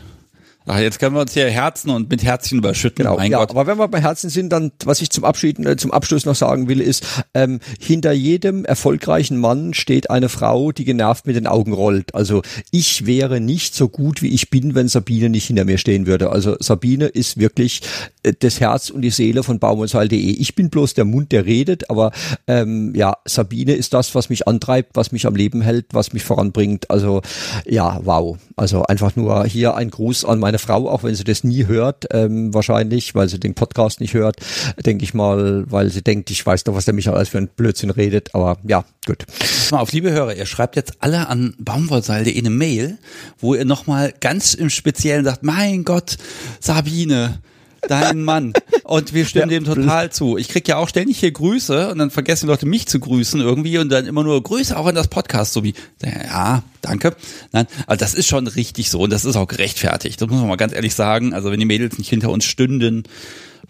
Ach, 0.67 0.79
jetzt 0.79 0.99
können 0.99 1.15
wir 1.15 1.23
uns 1.23 1.33
hier 1.33 1.49
Herzen 1.49 1.89
und 1.89 2.11
mit 2.11 2.23
Herzchen 2.23 2.59
überschütten. 2.59 3.05
Genau, 3.05 3.17
mein 3.17 3.31
ja, 3.31 3.39
Gott. 3.39 3.51
aber 3.51 3.67
wenn 3.67 3.79
wir 3.79 3.89
bei 3.89 4.03
Herzen 4.03 4.29
sind, 4.29 4.51
dann, 4.51 4.73
was 4.85 5.01
ich 5.01 5.09
zum 5.09 5.25
Abschied, 5.25 5.59
äh, 5.59 5.77
zum 5.77 5.91
Abschluss 5.91 6.27
noch 6.27 6.35
sagen 6.35 6.69
will, 6.69 6.83
ist, 6.83 7.05
ähm, 7.33 7.61
hinter 7.81 8.13
jedem 8.13 8.67
erfolgreichen 8.67 9.39
Mann 9.39 9.73
steht 9.73 10.11
eine 10.11 10.29
Frau, 10.29 10.71
die 10.71 10.85
genervt 10.85 11.27
mit 11.27 11.35
den 11.37 11.47
Augen 11.47 11.73
rollt. 11.73 12.15
Also 12.15 12.43
ich 12.71 13.07
wäre 13.07 13.41
nicht 13.41 13.75
so 13.75 13.89
gut, 13.89 14.21
wie 14.21 14.29
ich 14.29 14.51
bin, 14.51 14.75
wenn 14.75 14.87
Sabine 14.87 15.31
nicht 15.31 15.47
hinter 15.47 15.65
mir 15.65 15.79
stehen 15.79 16.07
würde. 16.07 16.31
Also 16.31 16.57
Sabine 16.61 17.07
ist 17.07 17.39
wirklich 17.39 17.81
äh, 18.23 18.35
das 18.39 18.61
Herz 18.61 18.91
und 18.91 19.01
die 19.01 19.11
Seele 19.11 19.43
von 19.43 19.59
baumundseil.de. 19.59 20.19
Ich 20.19 20.55
bin 20.55 20.69
bloß 20.69 20.93
der 20.93 21.07
Mund, 21.07 21.33
der 21.33 21.47
redet, 21.47 21.89
aber 21.89 22.13
ähm, 22.47 22.95
ja, 22.95 23.15
Sabine 23.25 23.73
ist 23.73 23.95
das, 23.95 24.15
was 24.15 24.29
mich 24.29 24.47
antreibt, 24.47 24.95
was 24.95 25.11
mich 25.11 25.27
am 25.27 25.35
Leben 25.35 25.63
hält, 25.63 25.87
was 25.93 26.13
mich 26.13 26.23
voranbringt. 26.23 26.91
Also 26.91 27.23
ja, 27.65 27.99
wow. 28.05 28.37
Also 28.57 28.85
einfach 28.85 29.17
nur 29.17 29.47
hier 29.47 29.75
ein 29.75 29.91
Gruß 29.91 30.27
an 30.27 30.39
meine 30.39 30.50
Frau, 30.59 30.89
auch 30.89 31.03
wenn 31.03 31.15
sie 31.15 31.25
das 31.25 31.45
nie 31.45 31.67
hört, 31.67 32.07
ähm, 32.11 32.53
wahrscheinlich, 32.53 33.15
weil 33.15 33.29
sie 33.29 33.39
den 33.39 33.55
Podcast 33.55 34.01
nicht 34.01 34.15
hört, 34.15 34.37
denke 34.85 35.05
ich 35.05 35.15
mal, 35.15 35.65
weil 35.70 35.91
sie 35.91 36.03
denkt, 36.03 36.31
ich 36.31 36.45
weiß 36.45 36.65
doch, 36.65 36.75
was 36.75 36.85
der 36.85 36.95
Michael 36.95 37.17
alles 37.17 37.29
für 37.29 37.39
ein 37.39 37.49
Blödsinn 37.49 37.91
redet. 37.91 38.35
Aber 38.35 38.59
ja, 38.67 38.85
gut. 39.07 39.25
Mal 39.70 39.79
auf, 39.79 39.93
liebe 39.93 40.11
Hörer, 40.11 40.35
ihr 40.35 40.47
schreibt 40.47 40.77
jetzt 40.77 40.95
alle 41.01 41.29
an 41.29 41.55
baumwollseil.de 41.59 42.37
eine 42.37 42.51
Mail, 42.51 42.99
wo 43.39 43.55
ihr 43.55 43.65
nochmal 43.65 44.12
ganz 44.20 44.55
im 44.55 44.70
Speziellen 44.70 45.25
sagt, 45.25 45.43
mein 45.43 45.85
Gott, 45.85 46.17
Sabine, 46.61 47.41
dein 47.89 48.23
Mann. 48.23 48.52
Und 48.84 49.15
wir 49.15 49.25
stimmen 49.25 49.49
dem 49.49 49.65
total 49.65 50.10
zu. 50.10 50.36
Ich 50.36 50.49
krieg 50.49 50.67
ja 50.67 50.76
auch 50.76 50.89
ständig 50.89 51.18
hier 51.18 51.31
Grüße 51.31 51.91
und 51.91 51.99
dann 51.99 52.10
vergessen 52.10 52.47
die 52.47 52.50
Leute 52.50 52.67
mich 52.67 52.86
zu 52.86 52.99
grüßen 52.99 53.41
irgendwie 53.41 53.78
und 53.78 53.89
dann 53.89 54.07
immer 54.07 54.25
nur 54.25 54.42
Grüße 54.42 54.76
auch 54.76 54.89
in 54.89 54.94
das 54.94 55.09
Podcast, 55.09 55.52
so 55.52 55.62
wie, 55.62 55.75
ja, 56.02 56.62
danke. 56.81 57.15
Nein, 57.52 57.67
aber 57.86 57.97
das 57.97 58.15
ist 58.15 58.26
schon 58.26 58.47
richtig 58.47 58.91
so 58.91 59.00
und 59.00 59.12
das 59.12 59.25
ist 59.25 59.36
auch 59.36 59.49
gerechtfertigt. 59.49 60.20
Das 60.20 60.28
muss 60.28 60.41
man 60.41 60.49
mal 60.49 60.57
ganz 60.57 60.73
ehrlich 60.73 60.94
sagen. 60.94 61.33
Also 61.34 61.50
wenn 61.50 61.60
die 61.60 61.67
Mädels 61.67 61.99
nicht 61.99 62.10
hinter 62.10 62.31
uns 62.31 62.44
stünden, 62.44 63.05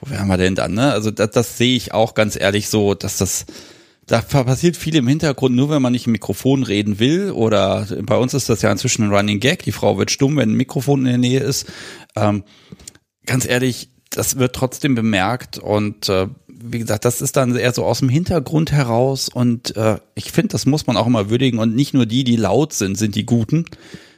wo 0.01 0.11
wären 0.11 0.29
wir 0.29 0.37
denn 0.37 0.55
dann, 0.55 0.75
ne? 0.75 0.93
Also 0.93 1.11
das, 1.11 1.31
das 1.31 1.59
sehe 1.59 1.77
ich 1.77 1.93
auch 1.93 2.15
ganz 2.15 2.39
ehrlich 2.39 2.69
so, 2.69 2.95
dass 2.95 3.19
das, 3.19 3.45
da 4.07 4.21
passiert 4.23 4.77
viel 4.77 4.97
im 4.97 5.07
Hintergrund, 5.07 5.55
nur 5.55 5.71
wenn 5.71 5.83
man 5.83 5.93
nicht 5.93 6.07
im 6.07 6.13
Mikrofon 6.13 6.63
reden 6.63 6.99
will. 6.99 7.31
Oder 7.31 7.87
bei 8.03 8.17
uns 8.17 8.35
ist 8.35 8.49
das 8.49 8.63
ja 8.63 8.73
inzwischen 8.73 9.05
ein 9.05 9.15
Running 9.15 9.41
Gag. 9.41 9.63
Die 9.65 9.73
Frau 9.73 9.99
wird 9.99 10.11
stumm, 10.11 10.37
wenn 10.37 10.51
ein 10.53 10.57
Mikrofon 10.57 11.01
in 11.01 11.07
der 11.07 11.19
Nähe 11.19 11.41
ist. 11.41 11.67
Ähm, 12.17 12.45
ganz 13.27 13.47
ehrlich, 13.47 13.91
das 14.11 14.39
wird 14.39 14.55
trotzdem 14.55 14.95
bemerkt 14.95 15.59
und 15.59 16.09
äh, 16.09 16.27
wie 16.49 16.79
gesagt, 16.79 17.05
das 17.05 17.23
ist 17.23 17.37
dann 17.37 17.57
eher 17.57 17.73
so 17.73 17.85
aus 17.85 18.01
dem 18.01 18.09
Hintergrund 18.09 18.73
heraus 18.73 19.29
und 19.29 19.77
äh, 19.77 19.99
ich 20.15 20.33
finde, 20.33 20.49
das 20.49 20.67
muss 20.67 20.87
man 20.87 20.97
auch 20.97 21.07
immer 21.07 21.31
würdigen 21.31 21.59
und 21.59 21.75
nicht 21.75 21.95
nur 21.95 22.07
die, 22.07 22.25
die 22.25 22.37
laut 22.37 22.73
sind, 22.73 22.99
sind 22.99 23.15
die 23.15 23.25
Guten. 23.25 23.65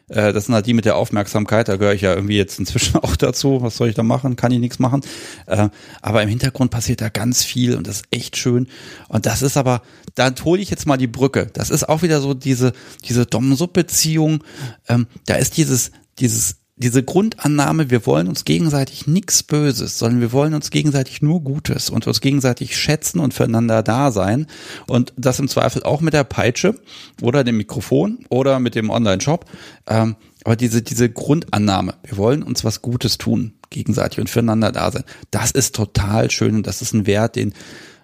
Äh, 0.08 0.32
das 0.32 0.46
sind 0.46 0.54
halt 0.54 0.66
die 0.66 0.74
mit 0.74 0.84
der 0.84 0.96
Aufmerksamkeit, 0.96 1.68
da 1.68 1.76
gehöre 1.76 1.94
ich 1.94 2.02
ja 2.02 2.14
irgendwie 2.14 2.36
jetzt 2.36 2.58
inzwischen 2.58 2.96
auch 3.02 3.16
dazu. 3.16 3.62
Was 3.62 3.76
soll 3.76 3.88
ich 3.88 3.94
da 3.94 4.02
machen? 4.02 4.36
Kann 4.36 4.52
ich 4.52 4.58
nichts 4.58 4.78
machen. 4.78 5.02
Äh, 5.46 5.68
aber 6.00 6.22
im 6.22 6.28
Hintergrund 6.28 6.70
passiert 6.70 7.00
da 7.00 7.08
ganz 7.08 7.44
viel 7.44 7.76
und 7.76 7.86
das 7.86 7.96
ist 7.96 8.06
echt 8.10 8.36
schön. 8.36 8.68
Und 9.08 9.26
das 9.26 9.42
ist 9.42 9.56
aber, 9.56 9.82
da 10.14 10.32
hole 10.44 10.60
ich 10.60 10.70
jetzt 10.70 10.86
mal 10.86 10.96
die 10.96 11.06
Brücke. 11.06 11.48
Das 11.52 11.70
ist 11.70 11.88
auch 11.88 12.02
wieder 12.02 12.20
so 12.20 12.34
diese, 12.34 12.72
diese 13.04 13.26
Dom-Sub-Beziehung. 13.26 14.44
Ähm, 14.88 15.06
da 15.26 15.34
ist 15.34 15.56
dieses, 15.56 15.92
dieses 16.18 16.56
diese 16.82 17.02
Grundannahme, 17.02 17.90
wir 17.90 18.04
wollen 18.06 18.28
uns 18.28 18.44
gegenseitig 18.44 19.06
nichts 19.06 19.42
Böses, 19.42 19.98
sondern 19.98 20.20
wir 20.20 20.32
wollen 20.32 20.54
uns 20.54 20.70
gegenseitig 20.70 21.22
nur 21.22 21.40
Gutes 21.42 21.88
und 21.88 22.06
uns 22.06 22.20
gegenseitig 22.20 22.76
schätzen 22.76 23.20
und 23.20 23.32
füreinander 23.32 23.82
da 23.82 24.10
sein. 24.10 24.46
Und 24.86 25.12
das 25.16 25.38
im 25.38 25.48
Zweifel 25.48 25.82
auch 25.84 26.00
mit 26.00 26.14
der 26.14 26.24
Peitsche 26.24 26.74
oder 27.20 27.44
dem 27.44 27.56
Mikrofon 27.56 28.24
oder 28.28 28.58
mit 28.58 28.74
dem 28.74 28.90
Online-Shop. 28.90 29.46
Ähm, 29.86 30.16
aber 30.44 30.56
diese, 30.56 30.82
diese 30.82 31.08
Grundannahme, 31.08 31.94
wir 32.04 32.16
wollen 32.16 32.42
uns 32.42 32.64
was 32.64 32.82
Gutes 32.82 33.16
tun, 33.16 33.54
gegenseitig 33.70 34.20
und 34.20 34.28
füreinander 34.28 34.72
da 34.72 34.90
sein, 34.90 35.04
das 35.30 35.52
ist 35.52 35.74
total 35.74 36.30
schön 36.30 36.56
und 36.56 36.66
das 36.66 36.82
ist 36.82 36.92
ein 36.92 37.06
Wert, 37.06 37.36
den, 37.36 37.54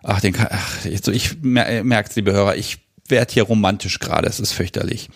ach, 0.03 0.21
den 0.21 0.33
kann, 0.33 0.49
ach, 0.51 0.85
ich, 0.87 1.43
merke 1.43 2.11
liebe 2.15 2.33
Hörer, 2.33 2.57
ich 2.57 2.79
werde 3.09 3.33
hier 3.33 3.43
romantisch 3.43 3.99
gerade, 3.99 4.29
es 4.29 4.41
ist 4.41 4.53
fürchterlich. 4.53 5.11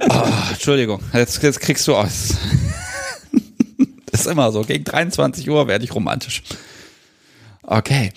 Oh, 0.00 0.22
Entschuldigung, 0.50 1.00
jetzt, 1.12 1.42
jetzt 1.42 1.60
kriegst 1.60 1.86
du 1.86 1.94
aus. 1.94 2.34
das 4.06 4.20
ist 4.22 4.26
immer 4.26 4.50
so. 4.52 4.62
Gegen 4.62 4.84
23 4.84 5.48
Uhr 5.48 5.68
werde 5.68 5.84
ich 5.84 5.94
romantisch. 5.94 6.42
Okay. 7.62 8.12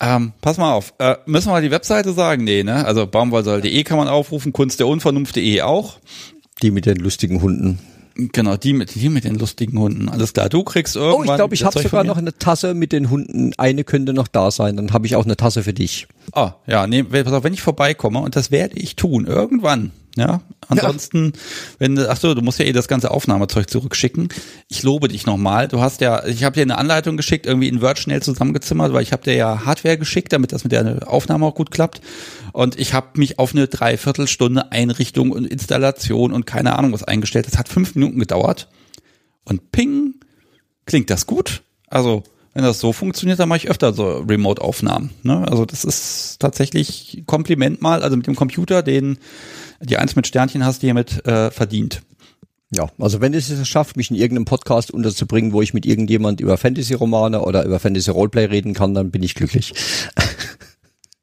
Ähm, 0.00 0.32
pass 0.40 0.58
mal 0.58 0.72
auf. 0.72 0.94
Äh, 0.98 1.16
müssen 1.26 1.50
wir 1.50 1.60
die 1.60 1.70
Webseite 1.70 2.12
sagen? 2.12 2.44
Nee, 2.44 2.62
ne? 2.62 2.84
Also 2.84 3.06
baumwollsoll.de 3.06 3.82
kann 3.84 3.98
man 3.98 4.08
aufrufen, 4.08 4.52
kunst 4.52 4.78
der 4.78 4.86
Unvernunft.de 4.86 5.62
auch. 5.62 5.98
Die 6.62 6.70
mit 6.70 6.86
den 6.86 6.98
lustigen 6.98 7.42
Hunden. 7.42 7.78
Genau, 8.20 8.56
die 8.56 8.72
mit, 8.72 8.96
die 8.96 9.08
mit 9.10 9.22
den 9.22 9.36
lustigen 9.36 9.78
Hunden. 9.78 10.08
Alles 10.08 10.32
klar, 10.32 10.48
du 10.48 10.64
kriegst 10.64 10.96
irgendwann... 10.96 11.20
Oh, 11.20 11.30
ich 11.30 11.36
glaube, 11.36 11.54
ich 11.54 11.64
habe 11.64 11.80
sogar 11.80 12.02
noch 12.02 12.16
eine 12.16 12.36
Tasse 12.36 12.74
mit 12.74 12.90
den 12.90 13.10
Hunden. 13.10 13.52
Eine 13.56 13.84
könnte 13.84 14.12
noch 14.12 14.26
da 14.26 14.50
sein. 14.50 14.76
Dann 14.76 14.92
habe 14.92 15.06
ich 15.06 15.14
auch 15.14 15.24
eine 15.24 15.36
Tasse 15.36 15.62
für 15.62 15.72
dich. 15.72 16.08
Ah, 16.32 16.54
ja, 16.66 16.88
nee, 16.88 17.04
pass 17.04 17.32
auf, 17.32 17.44
wenn 17.44 17.54
ich 17.54 17.62
vorbeikomme, 17.62 18.18
und 18.18 18.34
das 18.34 18.50
werde 18.50 18.76
ich 18.76 18.96
tun, 18.96 19.26
irgendwann, 19.26 19.92
ja. 20.16 20.40
Ansonsten, 20.66 21.26
ja. 21.26 21.40
wenn 21.78 21.94
du, 21.94 22.10
ach 22.10 22.16
so, 22.18 22.34
du 22.34 22.42
musst 22.42 22.58
ja 22.58 22.64
eh 22.66 22.72
das 22.72 22.88
ganze 22.88 23.10
Aufnahmezeug 23.12 23.70
zurückschicken. 23.70 24.28
Ich 24.68 24.82
lobe 24.82 25.08
dich 25.08 25.24
nochmal. 25.24 25.68
Du 25.68 25.80
hast 25.80 26.00
ja, 26.00 26.26
ich 26.26 26.44
habe 26.44 26.54
dir 26.54 26.62
eine 26.62 26.76
Anleitung 26.76 27.16
geschickt, 27.16 27.46
irgendwie 27.46 27.68
in 27.68 27.80
Word 27.80 28.00
schnell 28.00 28.20
zusammengezimmert, 28.20 28.92
weil 28.92 29.02
ich 29.02 29.12
habe 29.12 29.22
dir 29.22 29.34
ja 29.34 29.64
Hardware 29.64 29.96
geschickt, 29.96 30.32
damit 30.32 30.52
das 30.52 30.64
mit 30.64 30.72
der 30.72 31.08
Aufnahme 31.08 31.46
auch 31.46 31.54
gut 31.54 31.70
klappt. 31.70 32.02
Und 32.58 32.76
ich 32.76 32.92
habe 32.92 33.20
mich 33.20 33.38
auf 33.38 33.54
eine 33.54 33.68
Dreiviertelstunde 33.68 34.72
Einrichtung 34.72 35.30
und 35.30 35.46
Installation 35.46 36.32
und 36.32 36.44
keine 36.44 36.76
Ahnung 36.76 36.92
was 36.92 37.04
eingestellt. 37.04 37.46
Das 37.46 37.56
hat 37.56 37.68
fünf 37.68 37.94
Minuten 37.94 38.18
gedauert. 38.18 38.66
Und 39.44 39.70
ping, 39.70 40.14
klingt 40.84 41.08
das 41.08 41.28
gut? 41.28 41.62
Also, 41.86 42.24
wenn 42.54 42.64
das 42.64 42.80
so 42.80 42.92
funktioniert, 42.92 43.38
dann 43.38 43.48
mache 43.48 43.58
ich 43.58 43.70
öfter 43.70 43.92
so 43.92 44.24
Remote-Aufnahmen. 44.28 45.10
Ne? 45.22 45.46
Also 45.46 45.66
das 45.66 45.84
ist 45.84 46.38
tatsächlich 46.40 47.22
Kompliment 47.26 47.80
mal. 47.80 48.02
Also 48.02 48.16
mit 48.16 48.26
dem 48.26 48.34
Computer, 48.34 48.82
den 48.82 49.18
die 49.80 49.96
Eins 49.96 50.16
mit 50.16 50.26
Sternchen 50.26 50.64
hast, 50.64 50.82
die 50.82 50.88
hiermit 50.88 51.24
äh, 51.28 51.52
verdient. 51.52 52.02
Ja, 52.74 52.88
also 52.98 53.20
wenn 53.20 53.34
es 53.34 53.50
es 53.50 53.68
schafft, 53.68 53.96
mich 53.96 54.10
in 54.10 54.16
irgendeinem 54.16 54.46
Podcast 54.46 54.90
unterzubringen, 54.90 55.52
wo 55.52 55.62
ich 55.62 55.74
mit 55.74 55.86
irgendjemand 55.86 56.40
über 56.40 56.58
Fantasy-Romane 56.58 57.40
oder 57.40 57.64
über 57.64 57.78
Fantasy-Roleplay 57.78 58.46
reden 58.46 58.74
kann, 58.74 58.94
dann 58.94 59.12
bin 59.12 59.22
ich 59.22 59.36
glücklich. 59.36 59.74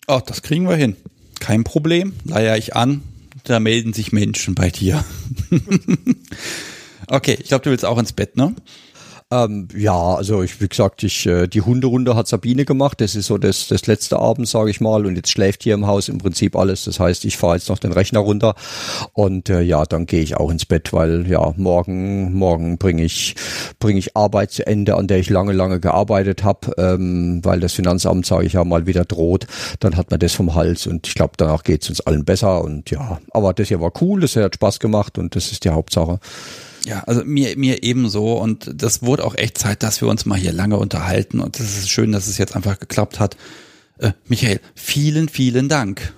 Ach, 0.07 0.21
das 0.21 0.41
kriegen 0.41 0.69
wir 0.69 0.77
hin. 0.77 0.95
Kein 1.39 1.63
Problem. 1.63 2.13
Leier 2.23 2.57
ich 2.57 2.75
an. 2.75 3.01
Da 3.43 3.59
melden 3.59 3.93
sich 3.93 4.11
Menschen 4.11 4.55
bei 4.55 4.69
dir. 4.69 5.03
okay, 7.07 7.37
ich 7.39 7.49
glaube, 7.49 7.63
du 7.63 7.69
willst 7.69 7.85
auch 7.85 7.97
ins 7.97 8.13
Bett, 8.13 8.37
ne? 8.37 8.55
Ähm, 9.31 9.67
ja, 9.75 10.13
also 10.13 10.43
ich, 10.43 10.61
wie 10.61 10.67
gesagt, 10.67 11.01
ich, 11.01 11.25
äh, 11.25 11.47
die 11.47 11.61
Hunderunde 11.61 12.15
hat 12.15 12.27
Sabine 12.27 12.63
gemacht. 12.63 13.01
Das 13.01 13.15
ist 13.15 13.25
so 13.25 13.39
das, 13.39 13.67
das 13.67 13.87
letzte 13.87 14.19
Abend, 14.19 14.47
sage 14.47 14.69
ich 14.69 14.81
mal. 14.81 15.07
Und 15.07 15.15
jetzt 15.15 15.31
schläft 15.31 15.63
hier 15.63 15.73
im 15.73 15.87
Haus 15.87 16.09
im 16.09 16.19
Prinzip 16.19 16.55
alles. 16.55 16.85
Das 16.85 16.99
heißt, 16.99 17.25
ich 17.25 17.35
fahre 17.35 17.55
jetzt 17.55 17.67
noch 17.69 17.79
den 17.79 17.91
Rechner 17.91 18.19
runter 18.19 18.53
und 19.13 19.49
äh, 19.49 19.61
ja, 19.61 19.85
dann 19.85 20.05
gehe 20.05 20.21
ich 20.21 20.37
auch 20.37 20.51
ins 20.51 20.67
Bett, 20.67 20.93
weil 20.93 21.27
ja 21.27 21.53
morgen 21.57 22.33
morgen 22.33 22.77
bringe 22.77 23.03
ich 23.03 23.35
bringe 23.79 23.97
ich 23.97 24.15
Arbeit 24.15 24.51
zu 24.51 24.67
Ende, 24.67 24.95
an 24.95 25.07
der 25.07 25.17
ich 25.17 25.29
lange 25.31 25.53
lange 25.53 25.79
gearbeitet 25.79 26.43
habe, 26.43 26.73
ähm, 26.77 27.43
weil 27.43 27.59
das 27.59 27.73
Finanzamt, 27.73 28.27
sage 28.27 28.45
ich 28.45 28.53
ja 28.53 28.63
mal, 28.63 28.85
wieder 28.85 29.05
droht. 29.05 29.47
Dann 29.79 29.97
hat 29.97 30.11
man 30.11 30.19
das 30.19 30.33
vom 30.33 30.53
Hals 30.53 30.85
und 30.85 31.07
ich 31.07 31.15
glaube, 31.15 31.33
danach 31.37 31.63
geht 31.63 31.81
es 31.81 31.89
uns 31.89 32.01
allen 32.01 32.25
besser. 32.25 32.63
Und 32.63 32.91
ja, 32.91 33.19
aber 33.31 33.53
das 33.53 33.69
hier 33.69 33.81
war 33.81 33.91
cool, 34.01 34.21
das 34.21 34.35
hat 34.35 34.55
Spaß 34.55 34.79
gemacht 34.79 35.17
und 35.17 35.35
das 35.35 35.51
ist 35.51 35.65
die 35.65 35.71
Hauptsache. 35.71 36.19
Ja, 36.85 37.03
also 37.07 37.23
mir, 37.25 37.57
mir 37.57 37.81
ebenso 37.81 38.33
und 38.33 38.69
das 38.75 39.01
wurde 39.01 39.25
auch 39.25 39.35
echt 39.35 39.57
Zeit, 39.57 39.81
dass 39.81 40.01
wir 40.01 40.07
uns 40.07 40.27
mal 40.27 40.37
hier 40.37 40.53
lange 40.53 40.77
unterhalten 40.77 41.39
und 41.39 41.59
es 41.59 41.79
ist 41.79 41.89
schön, 41.89 42.11
dass 42.11 42.27
es 42.27 42.37
jetzt 42.37 42.55
einfach 42.55 42.79
geklappt 42.79 43.19
hat. 43.19 43.37
Äh, 43.97 44.11
Michael, 44.27 44.59
vielen, 44.75 45.27
vielen 45.27 45.67
Dank. 45.67 46.13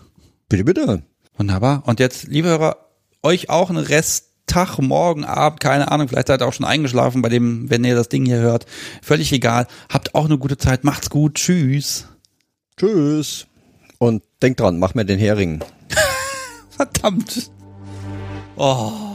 Bitte, 0.49 0.65
bitte. 0.65 1.03
Wunderbar. 1.37 1.83
Und 1.85 2.01
jetzt, 2.01 2.27
liebe 2.27 2.49
Hörer, 2.49 2.77
euch 3.23 3.49
auch 3.49 3.69
einen 3.69 3.83
Resttag, 3.83 4.77
morgen 4.79 5.23
Abend, 5.23 5.61
keine 5.61 5.89
Ahnung, 5.89 6.09
vielleicht 6.09 6.27
seid 6.27 6.41
ihr 6.41 6.47
auch 6.47 6.53
schon 6.53 6.65
eingeschlafen 6.65 7.21
bei 7.21 7.29
dem, 7.29 7.69
wenn 7.69 7.85
ihr 7.85 7.95
das 7.95 8.09
Ding 8.09 8.25
hier 8.25 8.39
hört. 8.39 8.65
Völlig 9.01 9.31
egal. 9.31 9.67
Habt 9.87 10.15
auch 10.15 10.25
eine 10.25 10.37
gute 10.37 10.57
Zeit. 10.57 10.83
Macht's 10.83 11.09
gut. 11.09 11.35
Tschüss. 11.35 12.07
Tschüss. 12.75 13.47
Und 13.99 14.21
denkt 14.41 14.59
dran, 14.59 14.79
mach 14.79 14.95
mir 14.95 15.05
den 15.05 15.17
Hering. 15.17 15.63
Verdammt. 16.69 17.51
Oh. 18.57 19.06